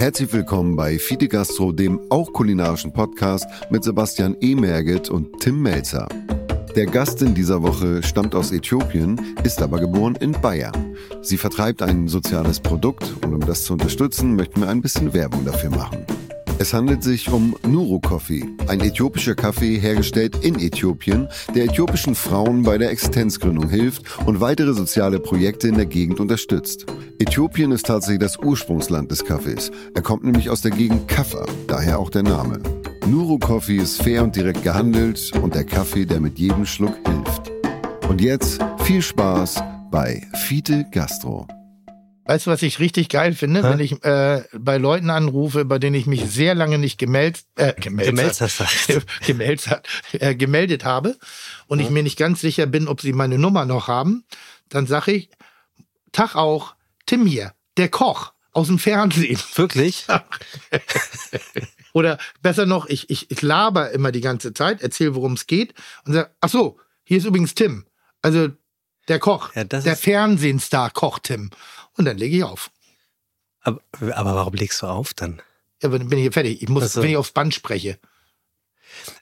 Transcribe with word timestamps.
Herzlich 0.00 0.32
willkommen 0.32 0.76
bei 0.76 0.96
Fide 0.96 1.26
Gastro, 1.26 1.72
dem 1.72 2.00
auch 2.08 2.32
kulinarischen 2.32 2.92
Podcast 2.92 3.44
mit 3.68 3.82
Sebastian 3.82 4.36
E. 4.40 4.54
Merget 4.54 5.10
und 5.10 5.40
Tim 5.40 5.60
Melzer. 5.60 6.08
Der 6.76 6.86
Gast 6.86 7.20
in 7.20 7.34
dieser 7.34 7.62
Woche 7.62 8.04
stammt 8.04 8.36
aus 8.36 8.52
Äthiopien, 8.52 9.20
ist 9.42 9.60
aber 9.60 9.80
geboren 9.80 10.14
in 10.20 10.30
Bayern. 10.30 10.96
Sie 11.20 11.36
vertreibt 11.36 11.82
ein 11.82 12.06
soziales 12.06 12.60
Produkt 12.60 13.12
und 13.24 13.34
um 13.34 13.40
das 13.40 13.64
zu 13.64 13.72
unterstützen, 13.72 14.36
möchten 14.36 14.60
wir 14.60 14.68
ein 14.68 14.82
bisschen 14.82 15.12
Werbung 15.14 15.44
dafür 15.44 15.70
machen. 15.70 16.06
Es 16.60 16.74
handelt 16.74 17.04
sich 17.04 17.30
um 17.30 17.54
Nuru 17.64 18.00
Coffee, 18.00 18.44
ein 18.66 18.80
äthiopischer 18.80 19.36
Kaffee 19.36 19.78
hergestellt 19.78 20.44
in 20.44 20.58
Äthiopien, 20.58 21.28
der 21.54 21.66
äthiopischen 21.66 22.16
Frauen 22.16 22.64
bei 22.64 22.78
der 22.78 22.90
Existenzgründung 22.90 23.68
hilft 23.68 24.02
und 24.26 24.40
weitere 24.40 24.74
soziale 24.74 25.20
Projekte 25.20 25.68
in 25.68 25.76
der 25.76 25.86
Gegend 25.86 26.18
unterstützt. 26.18 26.86
Äthiopien 27.20 27.70
ist 27.70 27.86
tatsächlich 27.86 28.20
das 28.20 28.40
Ursprungsland 28.40 29.08
des 29.08 29.24
Kaffees. 29.24 29.70
Er 29.94 30.02
kommt 30.02 30.24
nämlich 30.24 30.50
aus 30.50 30.60
der 30.60 30.72
Gegend 30.72 31.06
Kaffa, 31.06 31.46
daher 31.68 32.00
auch 32.00 32.10
der 32.10 32.24
Name. 32.24 32.60
Nuru 33.06 33.38
Coffee 33.38 33.76
ist 33.76 34.02
fair 34.02 34.24
und 34.24 34.34
direkt 34.34 34.64
gehandelt 34.64 35.30
und 35.40 35.54
der 35.54 35.64
Kaffee, 35.64 36.06
der 36.06 36.18
mit 36.18 36.40
jedem 36.40 36.66
Schluck 36.66 36.96
hilft. 37.06 37.52
Und 38.08 38.20
jetzt 38.20 38.58
viel 38.82 39.00
Spaß 39.00 39.62
bei 39.92 40.26
Fiete 40.34 40.86
Gastro. 40.90 41.46
Weißt 42.28 42.46
du, 42.46 42.50
was 42.50 42.60
ich 42.60 42.78
richtig 42.78 43.08
geil 43.08 43.32
finde, 43.32 43.62
Hä? 43.62 43.70
wenn 43.70 43.80
ich 43.80 44.04
äh, 44.04 44.44
bei 44.52 44.76
Leuten 44.76 45.08
anrufe, 45.08 45.64
bei 45.64 45.78
denen 45.78 45.94
ich 45.96 46.04
mich 46.04 46.26
sehr 46.26 46.54
lange 46.54 46.76
nicht 46.76 46.98
gemeldet, 46.98 47.44
äh, 47.56 47.72
gemeldet, 47.72 48.12
Gemeldet 49.24 49.80
äh, 50.12 50.34
gemeldet 50.34 50.84
habe 50.84 51.16
und 51.68 51.80
ich 51.80 51.88
mir 51.88 52.02
nicht 52.02 52.18
ganz 52.18 52.42
sicher 52.42 52.66
bin, 52.66 52.86
ob 52.86 53.00
sie 53.00 53.14
meine 53.14 53.38
Nummer 53.38 53.64
noch 53.64 53.88
haben, 53.88 54.26
dann 54.68 54.86
sage 54.86 55.12
ich, 55.12 55.30
Tag 56.12 56.36
auch, 56.36 56.74
Tim 57.06 57.24
hier, 57.24 57.54
der 57.78 57.88
Koch 57.88 58.34
aus 58.52 58.66
dem 58.66 58.78
Fernsehen. 58.78 59.40
Wirklich? 59.54 60.04
Oder 61.94 62.18
besser 62.42 62.66
noch, 62.66 62.84
ich, 62.90 63.08
ich, 63.08 63.30
ich 63.30 63.40
laber 63.40 63.92
immer 63.92 64.12
die 64.12 64.20
ganze 64.20 64.52
Zeit, 64.52 64.82
erzähle, 64.82 65.14
worum 65.14 65.32
es 65.32 65.46
geht 65.46 65.72
und 66.04 66.12
sage, 66.12 66.30
ach 66.42 66.50
so, 66.50 66.78
hier 67.04 67.16
ist 67.16 67.24
übrigens 67.24 67.54
Tim. 67.54 67.86
Also 68.20 68.48
der 69.08 69.18
Koch, 69.18 69.54
Ja, 69.54 69.64
das 69.64 69.84
der 69.84 69.96
Fernsehstar 69.96 70.90
Koch 70.90 71.18
Tim. 71.20 71.50
Und 71.98 72.04
dann 72.06 72.16
lege 72.16 72.36
ich 72.36 72.44
auf. 72.44 72.70
Aber, 73.60 73.82
aber 74.00 74.34
warum 74.34 74.54
legst 74.54 74.80
du 74.82 74.86
auf 74.86 75.12
dann? 75.12 75.42
Ja, 75.82 75.90
dann 75.90 76.08
bin 76.08 76.18
ich 76.18 76.22
hier 76.22 76.32
fertig. 76.32 76.62
Ich 76.62 76.68
muss, 76.68 76.84
Ach 76.84 76.88
so. 76.88 77.02
wenn 77.02 77.10
ich 77.10 77.16
aufs 77.16 77.32
Band 77.32 77.54
spreche. 77.54 77.98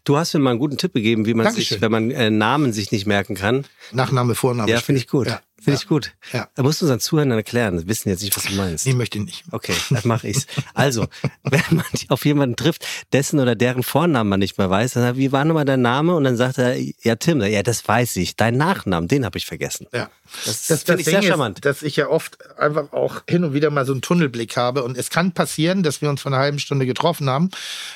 Du 0.04 0.16
hast 0.16 0.32
mir 0.34 0.40
mal 0.40 0.50
einen 0.50 0.58
guten 0.58 0.78
Tipp 0.78 0.92
gegeben, 0.94 1.26
wie 1.26 1.34
man 1.34 1.46
sich, 1.52 1.70
Dankeschön. 1.70 1.80
wenn 1.80 1.90
man 1.90 2.10
äh, 2.10 2.30
Namen 2.30 2.72
sich 2.72 2.92
nicht 2.92 3.06
merken 3.06 3.34
kann. 3.34 3.66
Nachname, 3.92 4.34
Vorname. 4.34 4.70
Ja, 4.70 4.80
finde 4.80 5.00
ich 5.00 5.08
gut. 5.08 5.26
Ja, 5.26 5.40
Finde 5.58 5.72
ja. 5.78 5.82
ich 5.82 5.88
gut. 5.88 6.12
Ja. 6.32 6.48
Da 6.54 6.62
musst 6.62 6.80
du 6.80 6.84
unseren 6.84 7.00
Zuhörern 7.00 7.30
erklären. 7.32 7.78
Die 7.78 7.88
wissen 7.88 8.08
jetzt 8.10 8.22
nicht, 8.22 8.36
was 8.36 8.44
du 8.44 8.52
meinst. 8.54 8.86
Nee, 8.86 8.92
möchte 8.92 9.18
ich 9.18 9.24
nicht. 9.24 9.44
Okay, 9.52 9.74
dann 9.90 10.02
mache 10.04 10.28
ich's. 10.28 10.46
Also, 10.74 11.06
wenn 11.44 11.62
man 11.70 11.84
auf 12.08 12.24
jemanden 12.24 12.56
trifft, 12.56 12.86
dessen 13.12 13.40
oder 13.40 13.54
deren 13.54 13.82
Vornamen 13.82 14.28
man 14.28 14.40
nicht 14.40 14.58
mehr 14.58 14.68
weiß, 14.70 14.92
dann 14.92 15.02
sagt, 15.02 15.16
wie 15.16 15.32
war 15.32 15.44
nochmal 15.44 15.64
dein 15.64 15.80
Name? 15.82 16.14
Und 16.14 16.24
dann 16.24 16.36
sagt 16.36 16.58
er, 16.58 16.76
ja 17.02 17.16
Tim, 17.16 17.40
ja 17.42 17.62
das 17.62 17.86
weiß 17.88 18.16
ich. 18.16 18.36
Dein 18.36 18.56
Nachnamen, 18.56 19.08
den 19.08 19.24
habe 19.24 19.38
ich 19.38 19.46
vergessen. 19.46 19.86
Ja. 19.92 20.10
Das, 20.44 20.66
Das, 20.66 20.82
finde 20.82 20.98
das 21.02 21.06
ich 21.06 21.14
sehr 21.14 21.22
charmant. 21.22 21.58
ist, 21.58 21.64
dass 21.64 21.82
ich 21.82 21.96
ja 21.96 22.08
oft 22.08 22.36
einfach 22.58 22.92
auch 22.92 23.22
hin 23.28 23.44
und 23.44 23.54
wieder 23.54 23.70
mal 23.70 23.86
so 23.86 23.92
einen 23.92 24.02
Tunnelblick 24.02 24.56
habe. 24.56 24.82
Und 24.84 24.98
es 24.98 25.08
kann 25.08 25.32
passieren, 25.32 25.82
dass 25.82 26.02
wir 26.02 26.10
uns 26.10 26.20
vor 26.20 26.32
einer 26.32 26.40
halben 26.42 26.58
Stunde 26.58 26.84
getroffen 26.84 27.30
haben, 27.30 27.50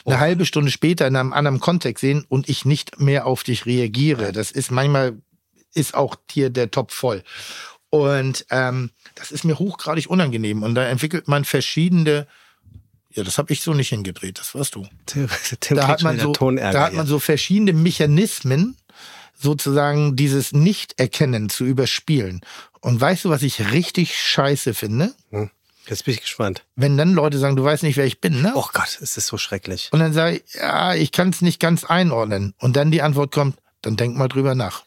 eine 0.06 0.17
Oh. 0.17 0.19
halbe 0.20 0.47
Stunde 0.47 0.70
später 0.70 1.06
in 1.06 1.17
einem 1.17 1.33
anderen 1.33 1.61
Kontext 1.61 2.00
sehen 2.00 2.24
und 2.28 2.48
ich 2.48 2.64
nicht 2.64 3.00
mehr 3.00 3.27
auf 3.27 3.42
dich 3.42 3.67
reagiere. 3.67 4.33
Das 4.33 4.50
ist 4.50 4.70
manchmal, 4.70 5.19
ist 5.75 5.95
auch 5.95 6.17
hier 6.31 6.51
der 6.51 6.71
Topf 6.71 6.95
voll. 6.95 7.23
Und 7.91 8.47
ähm, 8.51 8.91
das 9.17 9.33
ist 9.33 9.45
mir 9.45 9.59
hochgradig 9.59 10.09
unangenehm. 10.09 10.63
Und 10.63 10.75
da 10.75 10.85
entwickelt 10.85 11.29
man 11.29 11.45
verschiedene, 11.45 12.27
ja, 13.11 13.25
das 13.25 13.39
habe 13.39 13.53
ich 13.53 13.63
so 13.63 13.75
nicht 13.75 13.89
hingedreht, 13.89 14.39
das 14.39 14.55
warst 14.55 14.77
du. 14.77 14.87
Tim, 15.07 15.29
Tim 15.61 15.77
da 15.77 15.89
hat 15.89 16.03
man 16.03 16.19
so, 16.19 16.33
da 16.33 16.83
hat 16.85 16.93
man 16.93 17.07
so 17.07 17.19
verschiedene 17.19 17.73
Mechanismen, 17.73 18.77
sozusagen 19.37 20.17
dieses 20.17 20.53
Nicht-Erkennen 20.53 21.48
zu 21.48 21.64
überspielen. 21.64 22.42
Und 22.80 23.01
weißt 23.01 23.25
du, 23.25 23.30
was 23.30 23.42
ich 23.42 23.73
richtig 23.73 24.19
scheiße 24.19 24.75
finde? 24.75 25.14
Hm. 25.30 25.51
Jetzt 25.86 26.05
bin 26.05 26.14
ich 26.14 26.20
gespannt. 26.20 26.63
Wenn 26.77 26.97
dann 26.97 27.14
Leute 27.14 27.39
sagen, 27.39 27.57
du 27.57 27.64
weißt 27.64 27.83
nicht, 27.83 27.97
wer 27.97 28.05
ich 28.05 28.20
bin, 28.20 28.42
ne? 28.42 28.53
Oh 28.55 28.67
Gott, 28.73 28.98
es 29.01 29.17
ist 29.17 29.27
so 29.27 29.39
schrecklich. 29.39 29.89
Und 29.92 29.98
dann 30.01 30.13
sage 30.13 30.36
ich, 30.36 30.55
ja, 30.55 30.95
ich 30.95 31.11
kann 31.11 31.30
es 31.30 31.41
nicht 31.41 31.59
ganz 31.59 31.85
einordnen. 31.85 32.55
Und 32.59 32.77
dann 32.77 32.91
die 32.91 33.03
Antwort 33.03 33.33
kommt, 33.33 33.57
dann 33.83 33.97
denk 33.97 34.17
mal 34.17 34.29
drüber 34.29 34.55
nach. 34.55 34.85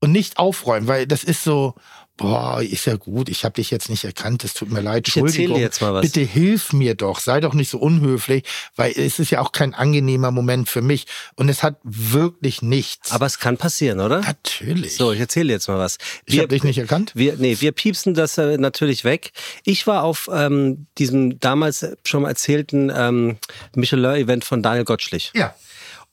Und 0.00 0.12
nicht 0.12 0.38
aufräumen, 0.38 0.86
weil 0.86 1.06
das 1.06 1.24
ist 1.24 1.42
so, 1.42 1.74
boah, 2.16 2.60
ist 2.62 2.84
ja 2.86 2.94
gut, 2.96 3.28
ich 3.28 3.44
habe 3.44 3.54
dich 3.54 3.70
jetzt 3.72 3.88
nicht 3.90 4.04
erkannt, 4.04 4.44
es 4.44 4.54
tut 4.54 4.70
mir 4.70 4.80
leid, 4.80 5.06
Ich 5.08 5.16
Entschuldigung. 5.16 5.56
dir 5.56 5.60
jetzt 5.62 5.80
mal 5.80 5.92
was. 5.94 6.02
Bitte 6.02 6.20
hilf 6.20 6.72
mir 6.72 6.94
doch, 6.94 7.18
sei 7.20 7.40
doch 7.40 7.52
nicht 7.54 7.68
so 7.68 7.78
unhöflich, 7.78 8.44
weil 8.76 8.92
es 8.96 9.18
ist 9.18 9.30
ja 9.30 9.40
auch 9.40 9.50
kein 9.52 9.74
angenehmer 9.74 10.30
Moment 10.30 10.68
für 10.68 10.82
mich. 10.82 11.06
Und 11.34 11.48
es 11.48 11.62
hat 11.64 11.78
wirklich 11.82 12.62
nichts. 12.62 13.10
Aber 13.12 13.26
es 13.26 13.38
kann 13.40 13.56
passieren, 13.56 13.98
oder? 14.00 14.20
Natürlich. 14.20 14.94
So, 14.96 15.12
ich 15.12 15.18
erzähle 15.20 15.52
jetzt 15.52 15.66
mal 15.68 15.78
was. 15.78 15.98
ich 16.26 16.38
habe 16.38 16.48
dich 16.48 16.62
nicht 16.64 16.78
erkannt. 16.78 17.12
Wir, 17.14 17.36
nee, 17.36 17.56
wir 17.60 17.72
piepsen 17.72 18.14
das 18.14 18.38
äh, 18.38 18.56
natürlich 18.58 19.02
weg. 19.04 19.32
Ich 19.64 19.86
war 19.88 20.04
auf 20.04 20.28
ähm, 20.32 20.86
diesem 20.98 21.40
damals 21.40 21.84
schon 22.04 22.22
mal 22.22 22.28
erzählten 22.28 22.92
ähm, 22.94 23.38
Michelin-Event 23.74 24.44
von 24.44 24.62
Daniel 24.62 24.84
Gottschlich. 24.84 25.32
Ja, 25.34 25.54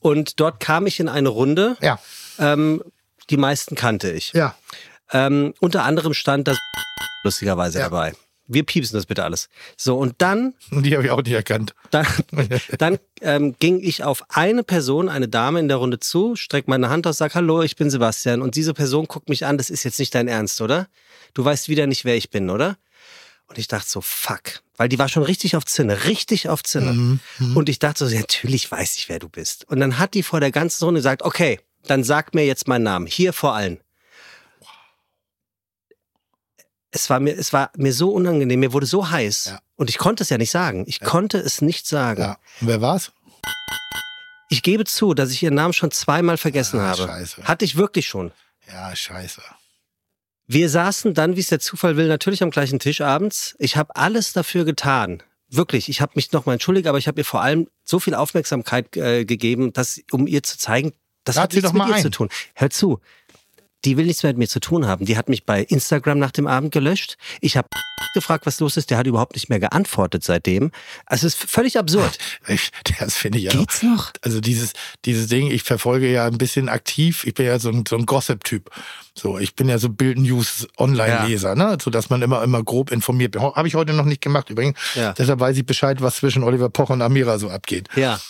Und 0.00 0.40
dort 0.40 0.58
kam 0.60 0.86
ich 0.86 0.98
in 1.00 1.08
eine 1.08 1.28
Runde. 1.28 1.76
ja, 1.80 1.98
Ähm, 2.38 2.82
die 3.30 3.36
meisten 3.36 3.74
kannte 3.74 4.10
ich. 4.12 4.32
ja. 4.32 4.54
Ähm, 5.12 5.54
unter 5.60 5.84
anderem 5.84 6.14
stand 6.14 6.48
das 6.48 6.58
lustigerweise 7.22 7.78
Ja. 7.78 7.84
dabei. 7.84 8.12
Wir 8.48 8.64
piepsen 8.64 8.96
das 8.96 9.06
bitte 9.06 9.24
alles. 9.24 9.48
So, 9.76 9.96
und 9.98 10.14
dann 10.18 10.54
Und 10.70 10.82
die 10.86 10.94
habe 10.96 11.04
ich 11.04 11.10
auch 11.10 11.22
nicht 11.22 11.32
erkannt. 11.32 11.74
dann, 11.90 12.06
dann 12.78 12.98
ähm, 13.20 13.54
ging 13.58 13.80
ich 13.80 14.02
auf 14.04 14.24
eine 14.30 14.62
Person, 14.64 15.08
eine 15.08 15.28
Dame 15.28 15.60
in 15.60 15.68
der 15.68 15.76
Runde 15.78 15.98
zu, 16.00 16.34
streck 16.36 16.66
meine 16.68 16.88
Hand 16.90 17.06
aus, 17.06 17.18
sag 17.18 17.34
Hallo, 17.36 17.62
ich 17.62 17.76
bin 17.76 17.88
Sebastian. 17.90 18.42
Und 18.42 18.54
diese 18.56 18.74
Person 18.74 19.06
guckt 19.06 19.28
mich 19.28 19.46
an, 19.46 19.58
das 19.58 19.70
ist 19.70 19.84
jetzt 19.84 19.98
nicht 20.00 20.14
dein 20.14 20.26
Ernst, 20.28 20.60
oder? 20.60 20.88
Du 21.34 21.44
weißt 21.44 21.68
wieder 21.68 21.86
nicht, 21.86 22.04
wer 22.04 22.16
ich 22.16 22.30
bin, 22.30 22.50
oder? 22.50 22.76
Und 23.48 23.58
ich 23.58 23.68
dachte 23.68 23.88
so, 23.88 24.00
fuck. 24.00 24.60
Weil 24.76 24.88
die 24.88 24.98
war 24.98 25.08
schon 25.08 25.22
richtig 25.22 25.54
auf 25.54 25.64
Zinne, 25.64 26.04
richtig 26.04 26.48
auf 26.48 26.64
Zinne. 26.64 26.92
Mhm. 26.92 27.20
Und 27.56 27.68
ich 27.68 27.78
dachte 27.78 28.08
so, 28.08 28.12
natürlich 28.16 28.70
weiß 28.70 28.96
ich, 28.96 29.08
wer 29.08 29.20
du 29.20 29.28
bist. 29.28 29.68
Und 29.68 29.78
dann 29.78 29.98
hat 29.98 30.14
die 30.14 30.24
vor 30.24 30.40
der 30.40 30.50
ganzen 30.50 30.84
Runde 30.84 30.98
gesagt, 30.98 31.22
okay, 31.22 31.60
dann 31.90 32.04
sag 32.04 32.34
mir 32.34 32.44
jetzt 32.46 32.68
meinen 32.68 32.82
Namen, 32.84 33.06
hier 33.06 33.32
vor 33.32 33.54
allen. 33.54 33.80
Es 36.90 37.10
war 37.10 37.20
mir, 37.20 37.36
es 37.36 37.52
war 37.52 37.70
mir 37.76 37.92
so 37.92 38.10
unangenehm, 38.12 38.60
mir 38.60 38.72
wurde 38.72 38.86
so 38.86 39.10
heiß. 39.10 39.46
Ja. 39.46 39.58
Und 39.76 39.90
ich 39.90 39.98
konnte 39.98 40.22
es 40.22 40.30
ja 40.30 40.38
nicht 40.38 40.50
sagen. 40.50 40.84
Ich 40.86 41.00
konnte 41.00 41.38
es 41.38 41.60
nicht 41.60 41.86
sagen. 41.86 42.22
Ja. 42.22 42.38
Und 42.60 42.68
wer 42.68 42.80
war's? 42.80 43.12
Ich 44.48 44.62
gebe 44.62 44.84
zu, 44.84 45.12
dass 45.12 45.30
ich 45.30 45.42
ihren 45.42 45.54
Namen 45.54 45.74
schon 45.74 45.90
zweimal 45.90 46.36
vergessen 46.38 46.80
Ah, 46.80 46.88
habe. 46.90 47.02
scheiße. 47.02 47.44
Hatte 47.44 47.64
ich 47.64 47.76
wirklich 47.76 48.06
schon. 48.06 48.32
Ja, 48.68 48.94
scheiße. 48.94 49.42
Wir 50.46 50.70
saßen 50.70 51.12
dann, 51.12 51.36
wie 51.36 51.40
es 51.40 51.48
der 51.48 51.58
Zufall 51.58 51.96
will, 51.96 52.06
natürlich 52.06 52.42
am 52.42 52.50
gleichen 52.50 52.78
Tisch 52.78 53.00
abends. 53.00 53.56
Ich 53.58 53.76
habe 53.76 53.94
alles 53.96 54.32
dafür 54.32 54.64
getan. 54.64 55.22
Wirklich, 55.48 55.88
ich 55.88 56.00
habe 56.00 56.12
mich 56.14 56.32
nochmal 56.32 56.54
entschuldigt, 56.54 56.86
aber 56.86 56.98
ich 56.98 57.08
habe 57.08 57.20
ihr 57.20 57.24
vor 57.24 57.42
allem 57.42 57.68
so 57.84 57.98
viel 57.98 58.14
Aufmerksamkeit 58.14 58.96
äh, 58.96 59.24
gegeben, 59.24 59.72
dass, 59.72 60.00
um 60.12 60.26
ihr 60.28 60.42
zu 60.44 60.56
zeigen, 60.58 60.92
das 61.26 61.36
hat 61.36 61.52
sie 61.52 61.58
nichts 61.58 61.70
doch 61.70 61.74
mit 61.74 61.82
mal 61.82 61.90
ihr 61.90 61.96
ein. 61.96 62.02
zu 62.02 62.10
tun. 62.10 62.28
Hör 62.54 62.70
zu, 62.70 63.00
die 63.84 63.96
will 63.96 64.06
nichts 64.06 64.22
mehr 64.22 64.32
mit 64.32 64.38
mir 64.38 64.48
zu 64.48 64.60
tun 64.60 64.86
haben. 64.86 65.04
Die 65.04 65.16
hat 65.16 65.28
mich 65.28 65.44
bei 65.44 65.62
Instagram 65.62 66.18
nach 66.18 66.32
dem 66.32 66.46
Abend 66.46 66.72
gelöscht. 66.72 67.16
Ich 67.40 67.56
habe 67.56 67.68
gefragt, 68.14 68.46
was 68.46 68.58
los 68.60 68.76
ist. 68.76 68.90
Der 68.90 68.98
hat 68.98 69.06
überhaupt 69.06 69.34
nicht 69.34 69.48
mehr 69.48 69.60
geantwortet 69.60 70.24
seitdem. 70.24 70.72
Also 71.04 71.26
es 71.26 71.34
ist 71.34 71.50
völlig 71.50 71.78
absurd. 71.78 72.18
Ich, 72.48 72.70
das 73.00 73.16
finde 73.16 73.38
ich 73.38 73.44
ja. 73.44 73.50
Geht's 73.50 73.82
noch? 73.82 74.12
Also 74.22 74.40
dieses, 74.40 74.72
dieses 75.04 75.26
Ding, 75.26 75.50
ich 75.50 75.64
verfolge 75.64 76.10
ja 76.10 76.26
ein 76.26 76.38
bisschen 76.38 76.68
aktiv. 76.68 77.24
Ich 77.24 77.34
bin 77.34 77.46
ja 77.46 77.58
so 77.58 77.70
ein, 77.70 77.84
so 77.88 77.96
ein 77.96 78.06
Gossip-Typ. 78.06 78.70
So, 79.14 79.38
ich 79.38 79.56
bin 79.56 79.68
ja 79.68 79.78
so 79.78 79.88
Bild 79.88 80.18
News 80.18 80.68
Online-Leser, 80.78 81.56
ne? 81.56 81.76
So 81.82 81.90
dass 81.90 82.08
man 82.08 82.22
immer, 82.22 82.42
immer 82.44 82.62
grob 82.62 82.92
informiert. 82.92 83.36
Habe 83.36 83.66
ich 83.66 83.74
heute 83.74 83.94
noch 83.94 84.04
nicht 84.04 84.20
gemacht 84.20 84.48
übrigens. 84.50 84.78
Ja. 84.94 85.12
Deshalb 85.12 85.40
weiß 85.40 85.56
ich 85.56 85.66
Bescheid, 85.66 86.00
was 86.00 86.16
zwischen 86.16 86.44
Oliver 86.44 86.68
Poch 86.68 86.90
und 86.90 87.02
Amira 87.02 87.38
so 87.38 87.50
abgeht. 87.50 87.88
Ja. 87.96 88.20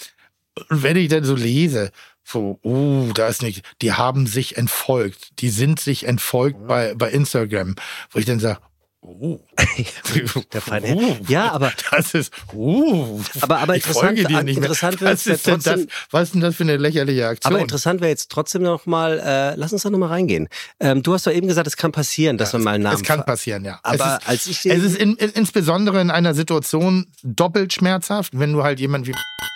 Und 0.70 0.82
wenn 0.82 0.96
ich 0.96 1.08
dann 1.08 1.24
so 1.24 1.34
lese, 1.34 1.92
so, 2.28 2.58
uh, 2.64 3.12
da 3.12 3.28
ist 3.28 3.42
nicht, 3.42 3.62
die 3.82 3.92
haben 3.92 4.26
sich 4.26 4.56
entfolgt, 4.56 5.40
die 5.40 5.48
sind 5.50 5.78
sich 5.78 6.04
entfolgt 6.08 6.66
bei, 6.66 6.92
bei 6.96 7.08
Instagram, 7.10 7.76
wo 8.10 8.18
ich 8.18 8.24
dann 8.24 8.40
sage, 8.40 8.58
uh, 9.02 9.38
Der 10.52 10.60
feine 10.60 11.20
Ja, 11.28 11.52
aber 11.52 11.72
das 11.92 12.14
ist, 12.14 12.32
uh, 12.52 13.20
Aber- 13.40 13.58
aber 13.58 13.76
ich 13.76 13.84
interessant- 13.84 14.06
folge 14.18 14.24
dir 14.24 14.42
nicht 14.42 14.56
mehr. 14.58 14.64
interessant 14.64 15.00
was 15.02 15.24
ja 15.24 15.34
ist 15.34 15.46
denn 15.46 15.54
das, 15.56 15.64
trotzdem- 15.64 15.88
was 16.10 16.22
ist 16.24 16.34
denn 16.34 16.40
das 16.40 16.56
für 16.56 16.64
eine 16.64 16.76
lächerliche 16.78 17.28
Aktion? 17.28 17.52
Aber 17.52 17.62
interessant 17.62 18.00
wäre 18.00 18.10
jetzt 18.10 18.28
trotzdem 18.30 18.62
noch 18.62 18.86
mal, 18.86 19.20
äh, 19.20 19.54
lass 19.54 19.72
uns 19.72 19.82
da 19.82 19.90
noch 19.90 19.98
mal 19.98 20.08
reingehen. 20.08 20.48
Ähm, 20.80 21.02
du 21.04 21.14
hast 21.14 21.26
doch 21.28 21.32
eben 21.32 21.46
gesagt, 21.46 21.68
es 21.68 21.76
kann 21.76 21.92
passieren, 21.92 22.38
dass 22.38 22.52
man 22.54 22.64
mal 22.64 22.74
einen 22.74 22.82
Namen 22.84 22.96
es 22.96 23.02
kann 23.04 23.24
passieren, 23.24 23.64
ja. 23.64 23.78
Aber 23.84 24.16
es 24.16 24.22
ist, 24.22 24.28
als 24.28 24.46
ich 24.48 24.66
es 24.66 24.82
ist 24.82 24.96
in, 24.96 25.14
in, 25.16 25.30
insbesondere 25.30 26.00
in 26.00 26.10
einer 26.10 26.34
Situation 26.34 27.06
doppelt 27.22 27.72
schmerzhaft, 27.72 28.36
wenn 28.36 28.52
du 28.52 28.64
halt 28.64 28.80
jemanden 28.80 29.06
wie 29.06 29.14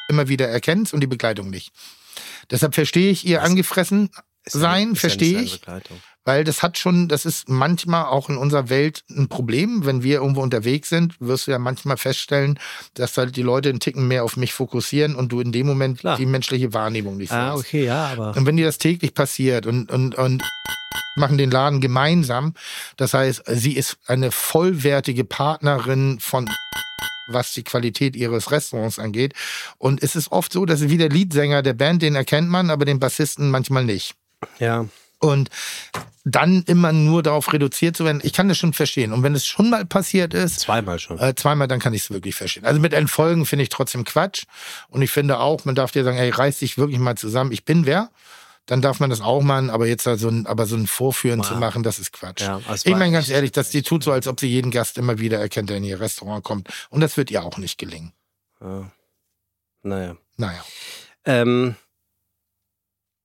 immer 0.09 0.29
wieder 0.29 0.49
erkennst 0.49 0.95
und 0.95 1.01
die 1.01 1.07
Begleitung 1.09 1.51
nicht. 1.51 1.73
Deshalb 2.51 2.75
verstehe 2.75 3.11
ich 3.11 3.27
ihr 3.27 3.43
angefressen 3.43 4.11
sein, 4.47 4.97
verstehe 4.97 5.41
ich. 5.41 5.61
Weil 6.25 6.45
das 6.45 6.63
hat 6.63 6.77
schon, 6.77 7.09
das 7.09 7.25
ist 7.25 7.49
manchmal 7.49 8.05
auch 8.05 8.29
in 8.29 8.37
unserer 8.37 8.69
Welt 8.69 9.05
ein 9.11 9.29
Problem. 9.29 9.87
Wenn 9.87 10.03
wir 10.03 10.17
irgendwo 10.21 10.43
unterwegs 10.43 10.91
sind, 10.91 11.19
wirst 11.21 11.47
du 11.47 11.51
ja 11.51 11.59
manchmal 11.59 11.97
feststellen, 11.97 12.59
dass 12.95 13.17
halt 13.17 13.37
die 13.37 13.43
Leute 13.43 13.71
einen 13.71 13.81
Ticken 13.81 14.07
mehr 14.07 14.23
auf 14.23 14.37
mich 14.37 14.53
fokussieren 14.53 15.15
und 15.15 15.33
du 15.33 15.41
in 15.41 15.51
dem 15.51 15.67
Moment 15.67 16.01
Klar. 16.01 16.19
die 16.19 16.27
menschliche 16.27 16.75
Wahrnehmung 16.75 17.17
nicht 17.17 17.33
Ah, 17.33 17.53
hast. 17.53 17.61
okay, 17.61 17.87
ja, 17.87 18.09
aber. 18.09 18.37
Und 18.37 18.45
wenn 18.47 18.57
dir 18.59 18.67
das 18.67 18.77
täglich 18.79 19.15
passiert 19.15 19.67
und, 19.67 19.91
und, 19.91 20.15
und 20.15 20.43
machen 21.17 21.39
den 21.39 21.51
Laden 21.51 21.81
gemeinsam, 21.81 22.55
das 22.97 23.15
heißt, 23.15 23.43
sie 23.47 23.73
ist 23.73 23.97
eine 24.07 24.31
vollwertige 24.31 25.25
Partnerin 25.25 26.19
von 26.21 26.49
was 27.33 27.53
die 27.53 27.65
Qualität 27.65 28.17
ihres 28.17 28.51
Restaurants 28.51 28.99
angeht. 28.99 29.35
Und 29.79 30.03
es 30.03 30.17
ist 30.17 30.33
oft 30.33 30.53
so, 30.53 30.67
dass 30.67 30.89
wie 30.89 30.99
der 30.99 31.09
Leadsänger 31.09 31.63
der 31.63 31.75
Band, 31.75 32.03
den 32.03 32.15
erkennt 32.15 32.49
man, 32.49 32.71
aber 32.71 32.85
den 32.85 33.01
Bassisten 33.01 33.51
manchmal 33.51 33.85
nicht. 33.85 34.15
Ja. 34.59 34.87
Und 35.19 35.51
dann 36.25 36.63
immer 36.67 36.93
nur 36.93 37.23
darauf 37.23 37.53
reduziert 37.53 37.97
zu 37.97 38.05
werden, 38.05 38.21
ich 38.23 38.33
kann 38.33 38.49
das 38.49 38.59
schon 38.59 38.73
verstehen. 38.73 39.13
Und 39.13 39.23
wenn 39.23 39.35
es 39.35 39.47
schon 39.47 39.71
mal 39.71 39.85
passiert 39.85 40.35
ist, 40.35 40.61
Zweimal 40.61 40.99
schon. 40.99 41.19
äh, 41.19 41.35
zweimal, 41.35 41.69
dann 41.69 41.79
kann 41.81 41.95
ich 41.95 42.03
es 42.03 42.11
wirklich 42.11 42.35
verstehen. 42.35 42.65
Also 42.65 42.81
mit 42.81 42.93
Entfolgen 42.93 43.47
finde 43.47 43.63
ich 43.63 43.69
trotzdem 43.69 44.05
Quatsch. 44.05 44.45
Und 44.89 45.03
ich 45.03 45.11
finde 45.11 45.39
auch, 45.39 45.65
man 45.65 45.75
darf 45.75 45.93
dir 45.93 46.05
sagen, 46.05 46.19
ey, 46.19 46.31
reiß 46.31 46.59
dich 46.59 46.79
wirklich 46.79 46.99
mal 46.99 47.17
zusammen. 47.17 47.53
Ich 47.53 47.65
bin 47.65 47.87
wer. 47.87 48.11
Dann 48.67 48.83
darf 48.83 49.01
man 49.01 49.11
das 49.11 49.21
auch 49.21 49.43
machen, 49.43 49.69
aber 49.71 49.87
jetzt 49.87 50.07
da 50.07 50.17
so 50.17 50.29
ein, 50.29 50.47
aber 50.47 50.67
so 50.67 50.77
ein 50.77 50.87
Vorführen 50.87 51.43
zu 51.43 51.57
machen, 51.57 51.83
das 51.83 51.99
ist 51.99 52.13
Quatsch. 52.13 52.43
Ja, 52.43 52.61
ich 52.73 52.87
meine 52.87 53.11
ganz 53.11 53.29
ehrlich, 53.29 53.51
dass 53.53 53.71
die 53.71 53.83
tut 53.83 54.05
so, 54.05 54.13
als 54.13 54.29
ob 54.29 54.39
sie 54.39 54.47
jeden 54.47 54.71
Gast 54.71 54.97
immer 54.97 55.19
wieder 55.19 55.41
erkennt, 55.41 55.71
der 55.71 55.79
in 55.79 55.85
ihr 55.85 55.99
Restaurant 55.99 56.45
kommt. 56.45 56.69
Und 56.89 57.01
das 57.01 57.17
wird 57.17 57.31
ihr 57.31 57.43
auch 57.43 57.59
nicht 57.59 57.79
gelingen. 57.79 58.13
Ja. 58.61 58.91
Naja. 59.83 60.17
Naja. 60.37 60.65
Ähm, 61.25 61.75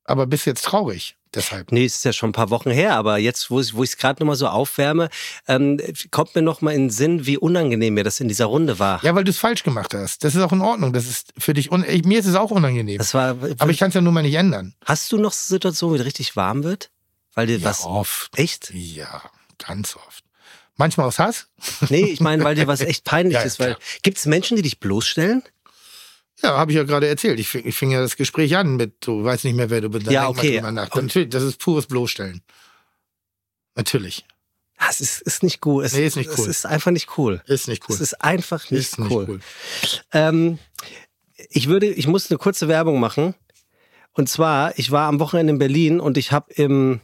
Aber 0.06 0.28
bis 0.28 0.46
jetzt 0.46 0.64
traurig. 0.66 1.18
Deshalb. 1.34 1.70
nee, 1.74 1.84
ist 1.84 2.06
ja 2.06 2.14
schon 2.14 2.30
ein 2.30 2.34
paar 2.34 2.50
Wochen 2.50 2.72
her, 2.72 2.96
aber 2.96 3.18
jetzt, 3.18 3.52
wo 3.52 3.60
ich 3.60 3.74
es 3.74 3.98
gerade 3.98 4.22
nochmal 4.24 4.38
so 4.38 4.48
aufwärme, 4.48 5.10
ähm, 5.50 5.82
kommt 6.10 6.34
mir 6.34 6.42
nochmal 6.42 6.76
in 6.76 6.84
den 6.84 6.90
Sinn, 6.90 7.26
wie 7.26 7.38
unangenehm 7.38 7.94
mir 7.96 8.06
das 8.06 8.22
in 8.22 8.30
dieser 8.30 8.46
Runde 8.46 8.80
war. 8.80 9.04
Ja, 9.04 9.14
weil 9.16 9.26
du 9.26 9.32
es 9.32 9.38
falsch 9.38 9.64
gemacht 9.64 9.94
hast. 9.94 10.24
Das 10.24 10.34
ist 10.34 10.42
auch 10.42 10.54
in 10.54 10.62
Ordnung. 10.62 10.94
Das 10.94 11.06
ist 11.08 11.34
für 11.38 11.54
dich, 11.54 11.74
un 11.74 11.84
ich, 11.86 12.06
mir 12.06 12.20
ist 12.20 12.26
es 12.28 12.36
auch 12.36 12.52
unangenehm. 12.52 13.00
Das 13.00 13.14
war, 13.14 13.32
aber 13.32 13.70
ich 13.70 13.78
kann 13.80 13.90
es 13.90 13.96
ja 13.96 14.00
nun 14.02 14.14
mal 14.14 14.22
nicht 14.22 14.36
ändern. 14.36 14.76
hast 14.86 15.12
du 15.12 15.18
noch 15.18 15.34
Situationen, 15.34 15.98
wo 15.98 16.00
es 16.00 16.06
richtig 16.06 16.38
warm 16.38 16.64
wird? 16.64 16.90
Weil 17.34 17.48
dir 17.48 17.58
Ja, 17.58 17.66
was, 17.66 17.84
oft. 17.84 18.32
echt? 18.40 18.72
Ja, 18.74 19.22
ganz 19.58 19.98
oft. 19.98 20.24
Manchmal 20.78 21.08
aus 21.08 21.20
Hass. 21.20 21.48
Nee, 21.90 22.06
ich 22.06 22.22
meine, 22.22 22.46
weil 22.46 22.56
dir 22.56 22.68
was 22.68 22.80
echt 22.82 23.04
peinlich 23.04 23.34
Ja, 23.36 23.42
ist. 23.42 23.60
Weil, 23.60 23.76
gibt 24.04 24.18
es 24.20 24.26
Menschen, 24.26 24.56
die 24.56 24.64
dich 24.64 24.80
bloßstellen? 24.80 25.44
Ja, 26.42 26.58
habe 26.58 26.72
ich 26.72 26.78
ja 26.78 26.84
gerade 26.84 27.08
erzählt. 27.08 27.40
Ich 27.40 27.48
fing, 27.48 27.66
ich 27.66 27.76
fing 27.76 27.92
ja 27.92 28.02
das 28.02 28.18
Gespräch 28.18 28.56
an 28.58 28.76
mit, 28.76 29.06
du 29.08 29.24
weißt 29.24 29.46
nicht 29.46 29.56
mehr, 29.56 29.70
wer 29.70 29.82
du 29.82 29.90
bist. 29.90 30.08
Ja, 30.08 30.28
okay. 30.28 30.62
Natürlich, 30.62 31.30
das 31.30 31.44
ist 31.44 31.60
pures 31.60 31.86
Bloßstellen. 31.86 32.42
Natürlich. 33.76 34.26
Ah, 34.78 34.88
Es 34.90 35.00
ist, 35.02 35.22
ist 35.22 35.44
nicht 35.44 35.62
gut. 35.62 35.86
Es, 35.86 35.94
Nee, 35.94 36.06
ist 36.06 36.18
nicht 36.18 36.30
Es 36.30 36.38
cool. 36.40 36.48
ist 36.50 36.66
einfach 36.66 36.92
nicht 36.92 37.18
cool. 37.18 37.42
Ist 37.48 37.68
nicht 37.68 37.84
cool. 37.88 37.96
Es 37.96 38.02
ist 38.02 38.22
einfach 38.22 38.70
nicht, 38.70 38.82
Ist 38.82 39.00
nicht 39.00 39.12
cool. 39.12 39.26
cool. 39.30 39.40
Ähm, 40.12 40.60
ich 41.50 41.68
würde, 41.68 41.88
ich 41.88 42.08
muss 42.08 42.30
eine 42.30 42.38
kurze 42.38 42.68
Werbung 42.68 43.00
machen. 43.00 43.34
Und 44.14 44.30
zwar, 44.30 44.78
ich 44.80 44.92
war 44.92 45.08
am 45.08 45.20
Wochenende 45.20 45.52
in 45.52 45.60
Berlin 45.60 46.00
und 46.00 46.18
ich 46.18 46.32
habe 46.32 46.52
im, 46.54 47.02